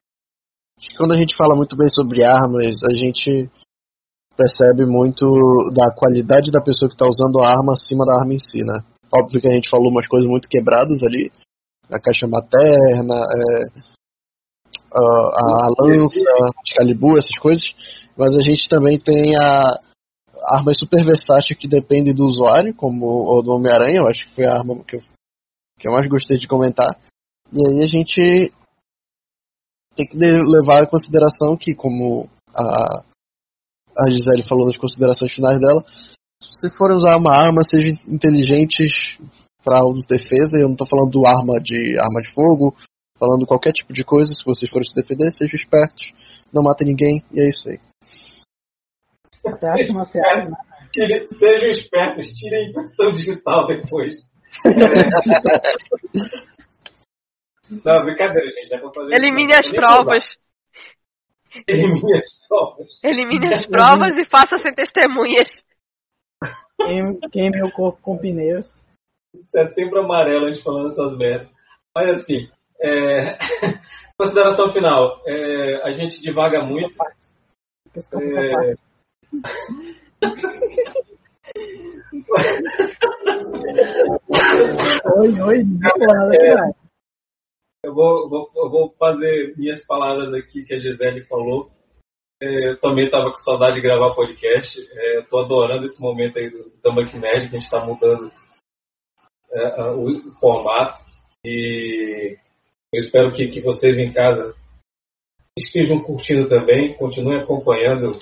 Acho 0.81 0.89
que 0.89 0.97
quando 0.97 1.13
a 1.13 1.19
gente 1.19 1.37
fala 1.37 1.55
muito 1.55 1.77
bem 1.77 1.91
sobre 1.91 2.25
armas, 2.25 2.83
a 2.91 2.97
gente 2.97 3.51
percebe 4.35 4.87
muito 4.87 5.27
da 5.75 5.95
qualidade 5.95 6.51
da 6.51 6.63
pessoa 6.63 6.89
que 6.89 6.95
está 6.95 7.07
usando 7.07 7.39
a 7.43 7.49
arma 7.49 7.75
acima 7.75 8.07
da 8.07 8.19
arma 8.19 8.33
em 8.33 8.39
si, 8.39 8.65
né? 8.65 8.83
Óbvio 9.13 9.43
que 9.43 9.49
a 9.49 9.53
gente 9.53 9.69
falou 9.69 9.91
umas 9.91 10.09
coisas 10.09 10.27
muito 10.27 10.49
quebradas 10.49 11.03
ali, 11.03 11.31
a 11.93 12.01
caixa 12.01 12.27
materna, 12.27 13.15
é, 13.15 13.91
a, 14.95 15.03
a, 15.03 15.69
lança, 15.81 16.19
Excalibur, 16.67 17.19
essas 17.19 17.39
coisas, 17.39 17.75
mas 18.17 18.35
a 18.35 18.41
gente 18.41 18.67
também 18.67 18.99
tem 18.99 19.37
a 19.37 19.79
armas 20.57 20.79
super 20.79 21.05
versátil 21.05 21.59
que 21.59 21.69
depende 21.69 22.15
do 22.15 22.25
usuário, 22.25 22.75
como 22.75 23.05
o 23.07 23.43
do 23.43 23.53
Homem-Aranha, 23.53 23.99
eu 23.99 24.07
acho 24.07 24.27
que 24.27 24.35
foi 24.35 24.47
a 24.47 24.55
arma 24.55 24.83
que 24.85 24.97
eu, 24.97 25.01
que 25.79 25.87
eu 25.87 25.93
mais 25.93 26.09
gostei 26.09 26.39
de 26.39 26.49
comentar. 26.49 26.89
E 27.53 27.59
aí 27.69 27.85
a 27.85 27.87
gente 27.87 28.51
tem 30.01 30.09
que 30.09 30.17
levar 30.17 30.83
em 30.83 30.91
consideração 30.91 31.57
que, 31.57 31.75
como 31.75 32.29
a, 32.55 33.03
a 33.99 34.11
Gisele 34.11 34.43
falou 34.43 34.67
nas 34.67 34.77
considerações 34.77 35.33
finais 35.33 35.59
dela, 35.61 35.83
se 36.43 36.71
forem 36.77 36.97
usar 36.97 37.17
uma 37.17 37.37
arma, 37.37 37.63
sejam 37.63 37.93
inteligentes 38.09 39.19
para 39.63 39.81
autodefesa. 39.81 40.57
Eu 40.57 40.67
não 40.67 40.73
estou 40.73 40.87
falando 40.87 41.11
do 41.11 41.27
arma 41.27 41.61
de 41.61 41.99
arma 41.99 42.23
de 42.23 42.33
fogo, 42.33 42.75
falando 43.19 43.47
qualquer 43.47 43.73
tipo 43.73 43.93
de 43.93 44.05
coisa. 44.05 44.33
Se 44.33 44.45
vocês 44.45 44.71
forem 44.71 44.89
se 44.89 44.95
defender, 44.95 45.31
sejam 45.33 45.57
espertos, 45.57 46.13
não 46.53 46.63
matem 46.63 46.89
ninguém 46.89 47.23
e 47.33 47.41
é 47.41 47.49
isso 47.49 47.69
aí. 47.69 47.79
Você 49.43 49.67
acha 49.67 49.93
uma 49.93 50.05
né? 50.05 50.57
Sejam 50.95 51.71
espertos, 51.71 52.29
tirem 52.33 52.71
impressão 52.71 53.13
digital 53.13 53.67
depois. 53.67 54.17
Não, 57.71 58.05
brincadeira, 58.05 58.51
gente. 58.51 58.69
Dá 58.69 58.79
pra 58.79 58.91
fazer 58.91 59.15
Elimine 59.15 59.55
as 59.55 59.71
provas. 59.71 60.25
Elimine 61.67 62.19
as 62.19 62.49
provas. 62.49 63.01
Elimine 63.03 63.53
as 63.53 63.67
provas 63.67 64.17
e 64.17 64.25
faça 64.25 64.59
sem 64.59 64.73
testemunhas. 64.73 65.65
Queime, 67.31 67.63
o 67.63 67.71
corpo 67.71 68.01
com 68.03 68.19
pneus. 68.19 68.69
Setembro 69.43 70.01
amarelo, 70.01 70.47
a 70.47 70.53
gente 70.53 70.65
falando 70.65 70.89
essas 70.91 71.17
merdas. 71.17 71.49
Mas 71.95 72.11
assim, 72.11 72.51
é... 72.81 73.39
consideração 74.19 74.71
final. 74.73 75.23
É... 75.27 75.83
A 75.85 75.93
gente 75.93 76.21
divaga 76.21 76.63
muito. 76.63 76.97
É... 77.95 78.75
oi, 85.17 85.41
oi, 85.41 85.65
não 85.65 85.97
nada, 85.99 86.39
cara. 86.39 86.80
Eu 87.83 87.95
vou, 87.95 88.29
vou, 88.29 88.51
vou 88.71 88.95
fazer 88.99 89.57
minhas 89.57 89.83
palavras 89.87 90.35
aqui 90.35 90.65
que 90.65 90.75
a 90.75 90.79
Gisele 90.79 91.25
falou. 91.25 91.71
É, 92.43 92.73
eu 92.73 92.81
também 92.81 93.07
estava 93.07 93.31
com 93.31 93.37
saudade 93.37 93.77
de 93.77 93.81
gravar 93.81 94.15
podcast. 94.15 94.79
Estou 94.79 95.41
é, 95.41 95.45
adorando 95.45 95.87
esse 95.87 95.99
momento 96.01 96.39
aí 96.39 96.51
do 96.51 96.71
Tambaq 96.83 97.19
Nerd, 97.19 97.49
que 97.49 97.57
a 97.57 97.59
gente 97.59 97.65
está 97.65 97.83
mudando 97.85 98.31
é, 99.51 99.83
o, 99.93 100.31
formato. 100.39 101.03
E 101.45 102.37
eu 102.93 102.99
espero 102.99 103.33
que, 103.33 103.49
que 103.49 103.63
vocês 103.63 103.99
em 103.99 104.13
casa 104.13 104.55
estejam 105.59 106.03
curtindo 106.03 106.47
também, 106.49 106.95
continuem 106.97 107.41
acompanhando 107.41 108.13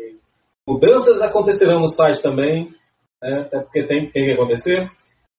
Mudanças 0.67 1.21
acontecerão 1.21 1.81
no 1.81 1.89
site 1.89 2.23
também, 2.23 2.75
né, 3.23 3.41
até 3.41 3.61
porque 3.61 3.87
tem, 3.87 4.11
tem 4.11 4.25
que 4.25 4.33
acontecer. 4.33 4.91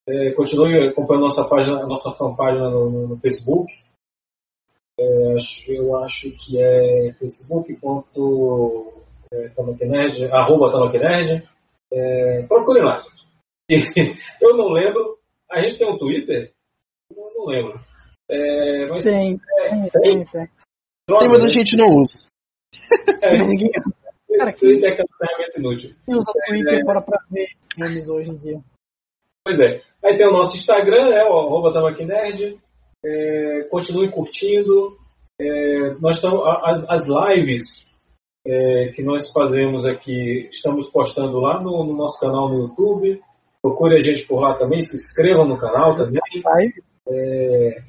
É, 0.07 0.31
continue 0.33 0.87
acompanhando 0.87 1.23
nossa 1.23 1.47
página, 1.49 1.85
nossa 1.87 2.11
fanpágina 2.11 2.69
no, 2.69 3.07
no 3.07 3.17
Facebook. 3.17 3.71
É, 4.99 5.35
eu 5.67 5.97
acho 6.03 6.31
que 6.31 6.61
é 6.61 7.13
facebook.com 7.19 9.03
é, 9.33 9.51
arroba 10.31 10.71
Tamaquinerd. 10.71 11.49
É, 11.91 12.43
procure 12.47 12.81
lá. 12.81 13.03
eu 14.41 14.55
não 14.55 14.69
lembro. 14.69 15.17
A 15.51 15.61
gente 15.61 15.77
tem 15.77 15.89
um 15.89 15.97
Twitter? 15.97 16.51
Eu 17.09 17.31
não 17.35 17.45
lembro. 17.45 17.79
É, 18.29 18.87
mas, 18.87 19.03
tem, 19.03 19.39
é, 19.59 19.69
tem, 19.69 19.89
tem, 19.89 20.25
tem. 20.25 20.47
Tem, 21.07 21.29
mas 21.29 21.45
a 21.45 21.49
gente 21.49 21.77
não 21.77 21.87
usa. 21.89 22.25
É, 23.21 23.37
Cara, 24.37 24.53
Twitter 24.53 24.89
é 24.89 24.93
aquela 24.93 25.09
ferramenta 25.17 25.59
inútil. 25.59 25.91
Quem 26.05 26.15
usa 26.15 26.31
Twitter 26.47 26.79
é. 26.79 26.83
para 26.83 27.01
pra 27.01 27.19
ver 27.31 27.47
memes 27.77 28.09
hoje 28.09 28.31
em 28.31 28.37
dia? 28.37 28.59
Pois 29.43 29.59
é. 29.59 29.81
Aí 30.03 30.17
tem 30.17 30.27
o 30.27 30.31
nosso 30.31 30.55
Instagram, 30.55 31.09
né, 31.09 31.23
o 31.23 31.39
arroba 31.39 31.71
Nerd. 31.91 32.57
É, 33.05 33.67
continue 33.69 34.11
curtindo. 34.11 34.97
É, 35.39 35.93
nós 35.99 36.15
estamos, 36.15 36.41
as, 36.63 36.89
as 36.89 37.05
lives 37.07 37.85
é, 38.45 38.91
que 38.95 39.03
nós 39.03 39.31
fazemos 39.31 39.85
aqui, 39.85 40.49
estamos 40.51 40.89
postando 40.89 41.39
lá 41.39 41.61
no, 41.61 41.83
no, 41.83 41.95
nosso 41.95 42.19
canal 42.19 42.49
no 42.49 42.61
YouTube. 42.61 43.21
procure 43.61 43.97
a 43.97 44.01
gente 44.01 44.25
por 44.27 44.39
lá 44.39 44.55
também, 44.57 44.81
se 44.81 44.95
inscrevam 44.95 45.45
no 45.45 45.57
canal 45.57 45.95
também. 45.95 46.21
É, 47.07 47.81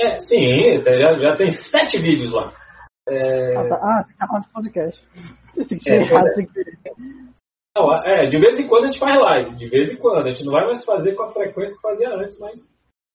é, 0.00 0.18
sim, 0.18 0.82
já, 0.84 1.18
já 1.18 1.36
tem 1.36 1.48
sete 1.48 1.98
vídeos 2.00 2.32
lá. 2.32 2.52
É, 3.08 3.56
Ah, 3.56 3.68
tá. 3.68 3.76
Ah, 3.82 4.04
tem 4.04 4.16
canal 4.16 4.40
de 4.42 4.48
podcast. 4.50 5.08
Esse 5.56 5.76
que 5.76 5.90
É, 5.90 5.98
tinha 5.98 6.06
errado, 6.06 6.28
é. 6.28 6.34
que- 6.34 6.92
não, 7.76 7.94
é, 8.04 8.26
de 8.26 8.38
vez 8.38 8.60
em 8.60 8.68
quando 8.68 8.84
a 8.84 8.86
gente 8.90 8.98
faz 8.98 9.18
live, 9.18 9.56
de 9.56 9.68
vez 9.68 9.90
em 9.92 9.96
quando. 9.96 10.26
A 10.26 10.28
gente 10.28 10.44
não 10.44 10.52
vai 10.52 10.66
mais 10.66 10.84
fazer 10.84 11.14
com 11.14 11.22
a 11.24 11.30
frequência 11.30 11.74
que 11.74 11.82
fazia 11.82 12.10
antes, 12.14 12.38
mas 12.38 12.60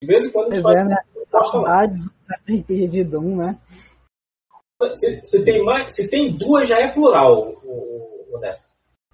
de 0.02 0.08
vez 0.08 0.28
em 0.28 0.32
quando 0.32 0.52
a 0.52 0.56
gente 0.56 0.64
Pois 0.64 0.76
faz. 0.76 0.88
é, 0.88 0.90
né? 0.90 0.98
Saudades 1.30 2.06
RPG 2.48 2.88
de 2.88 3.04
Doom, 3.04 3.36
né? 3.38 3.60
Se, 4.94 5.22
se 5.26 5.44
tem 5.46 5.64
mais, 5.64 5.94
se 5.96 6.10
tem 6.10 6.36
duas 6.38 6.68
já 6.70 6.78
é 6.80 6.92
plural, 6.92 7.54
o, 7.64 8.26
o 8.36 8.40
Neto. 8.40 8.62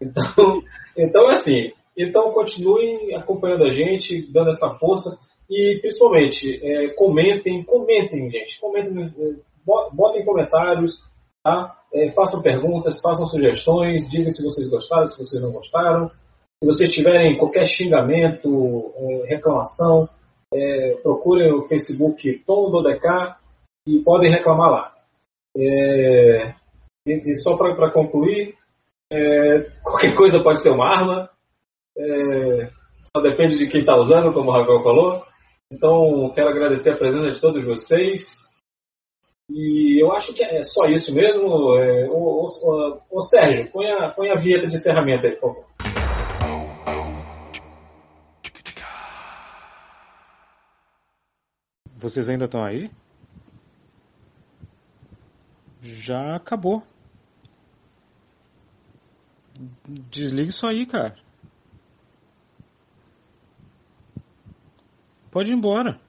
Então, 0.01 0.23
então 0.97 1.29
assim, 1.29 1.71
então 1.97 2.31
continuem 2.33 3.15
acompanhando 3.15 3.63
a 3.65 3.71
gente, 3.73 4.29
dando 4.31 4.49
essa 4.51 4.69
força 4.79 5.17
e 5.49 5.77
principalmente 5.81 6.59
é, 6.65 6.89
comentem, 6.95 7.63
comentem, 7.63 8.29
gente, 8.29 8.59
comentem, 8.59 9.03
é, 9.05 9.35
botem 9.65 10.25
comentários, 10.25 10.99
tá? 11.43 11.75
É, 11.93 12.11
façam 12.13 12.41
perguntas, 12.41 12.99
façam 13.01 13.27
sugestões, 13.27 14.09
digam 14.09 14.31
se 14.31 14.43
vocês 14.43 14.69
gostaram, 14.69 15.07
se 15.07 15.17
vocês 15.17 15.41
não 15.41 15.51
gostaram. 15.51 16.09
Se 16.63 16.67
vocês 16.67 16.93
tiverem 16.93 17.37
qualquer 17.37 17.65
xingamento, 17.65 18.93
é, 18.95 19.35
reclamação, 19.35 20.07
é, 20.53 20.97
procurem 21.03 21.51
o 21.51 21.67
Facebook 21.67 22.39
Tom 22.45 22.71
do 22.71 22.81
DK 22.81 23.35
e 23.87 23.99
podem 23.99 24.31
reclamar 24.31 24.71
lá. 24.71 24.93
É, 25.57 26.53
e, 27.05 27.31
e 27.31 27.35
só 27.37 27.57
para 27.57 27.91
concluir, 27.91 28.55
é, 29.11 29.59
qualquer 29.83 30.15
coisa 30.15 30.41
pode 30.41 30.61
ser 30.61 30.69
uma 30.69 30.87
arma, 30.87 31.29
é, 31.97 32.69
só 33.15 33.21
depende 33.21 33.57
de 33.57 33.67
quem 33.67 33.81
está 33.81 33.95
usando, 33.95 34.33
como 34.33 34.49
o 34.49 34.53
Rafael 34.53 34.81
falou. 34.81 35.23
Então, 35.71 36.31
quero 36.33 36.49
agradecer 36.49 36.91
a 36.91 36.97
presença 36.97 37.31
de 37.31 37.39
todos 37.39 37.65
vocês. 37.65 38.21
E 39.49 40.01
eu 40.01 40.11
acho 40.13 40.33
que 40.33 40.43
é 40.43 40.61
só 40.63 40.85
isso 40.85 41.13
mesmo. 41.13 41.77
É, 41.77 42.09
ô, 42.09 43.21
Sérgio, 43.21 43.71
põe 43.71 43.91
a, 43.91 44.09
põe 44.09 44.29
a 44.29 44.39
vinheta 44.39 44.67
de 44.67 44.75
encerramento 44.75 45.25
aí, 45.25 45.35
por 45.35 45.53
favor. 45.53 45.73
Vocês 51.97 52.27
ainda 52.27 52.45
estão 52.45 52.63
aí? 52.63 52.91
Já 55.81 56.35
acabou. 56.35 56.83
Desliga 59.87 60.49
isso 60.49 60.67
aí, 60.67 60.85
cara. 60.85 61.15
Pode 65.31 65.51
ir 65.51 65.55
embora. 65.55 65.99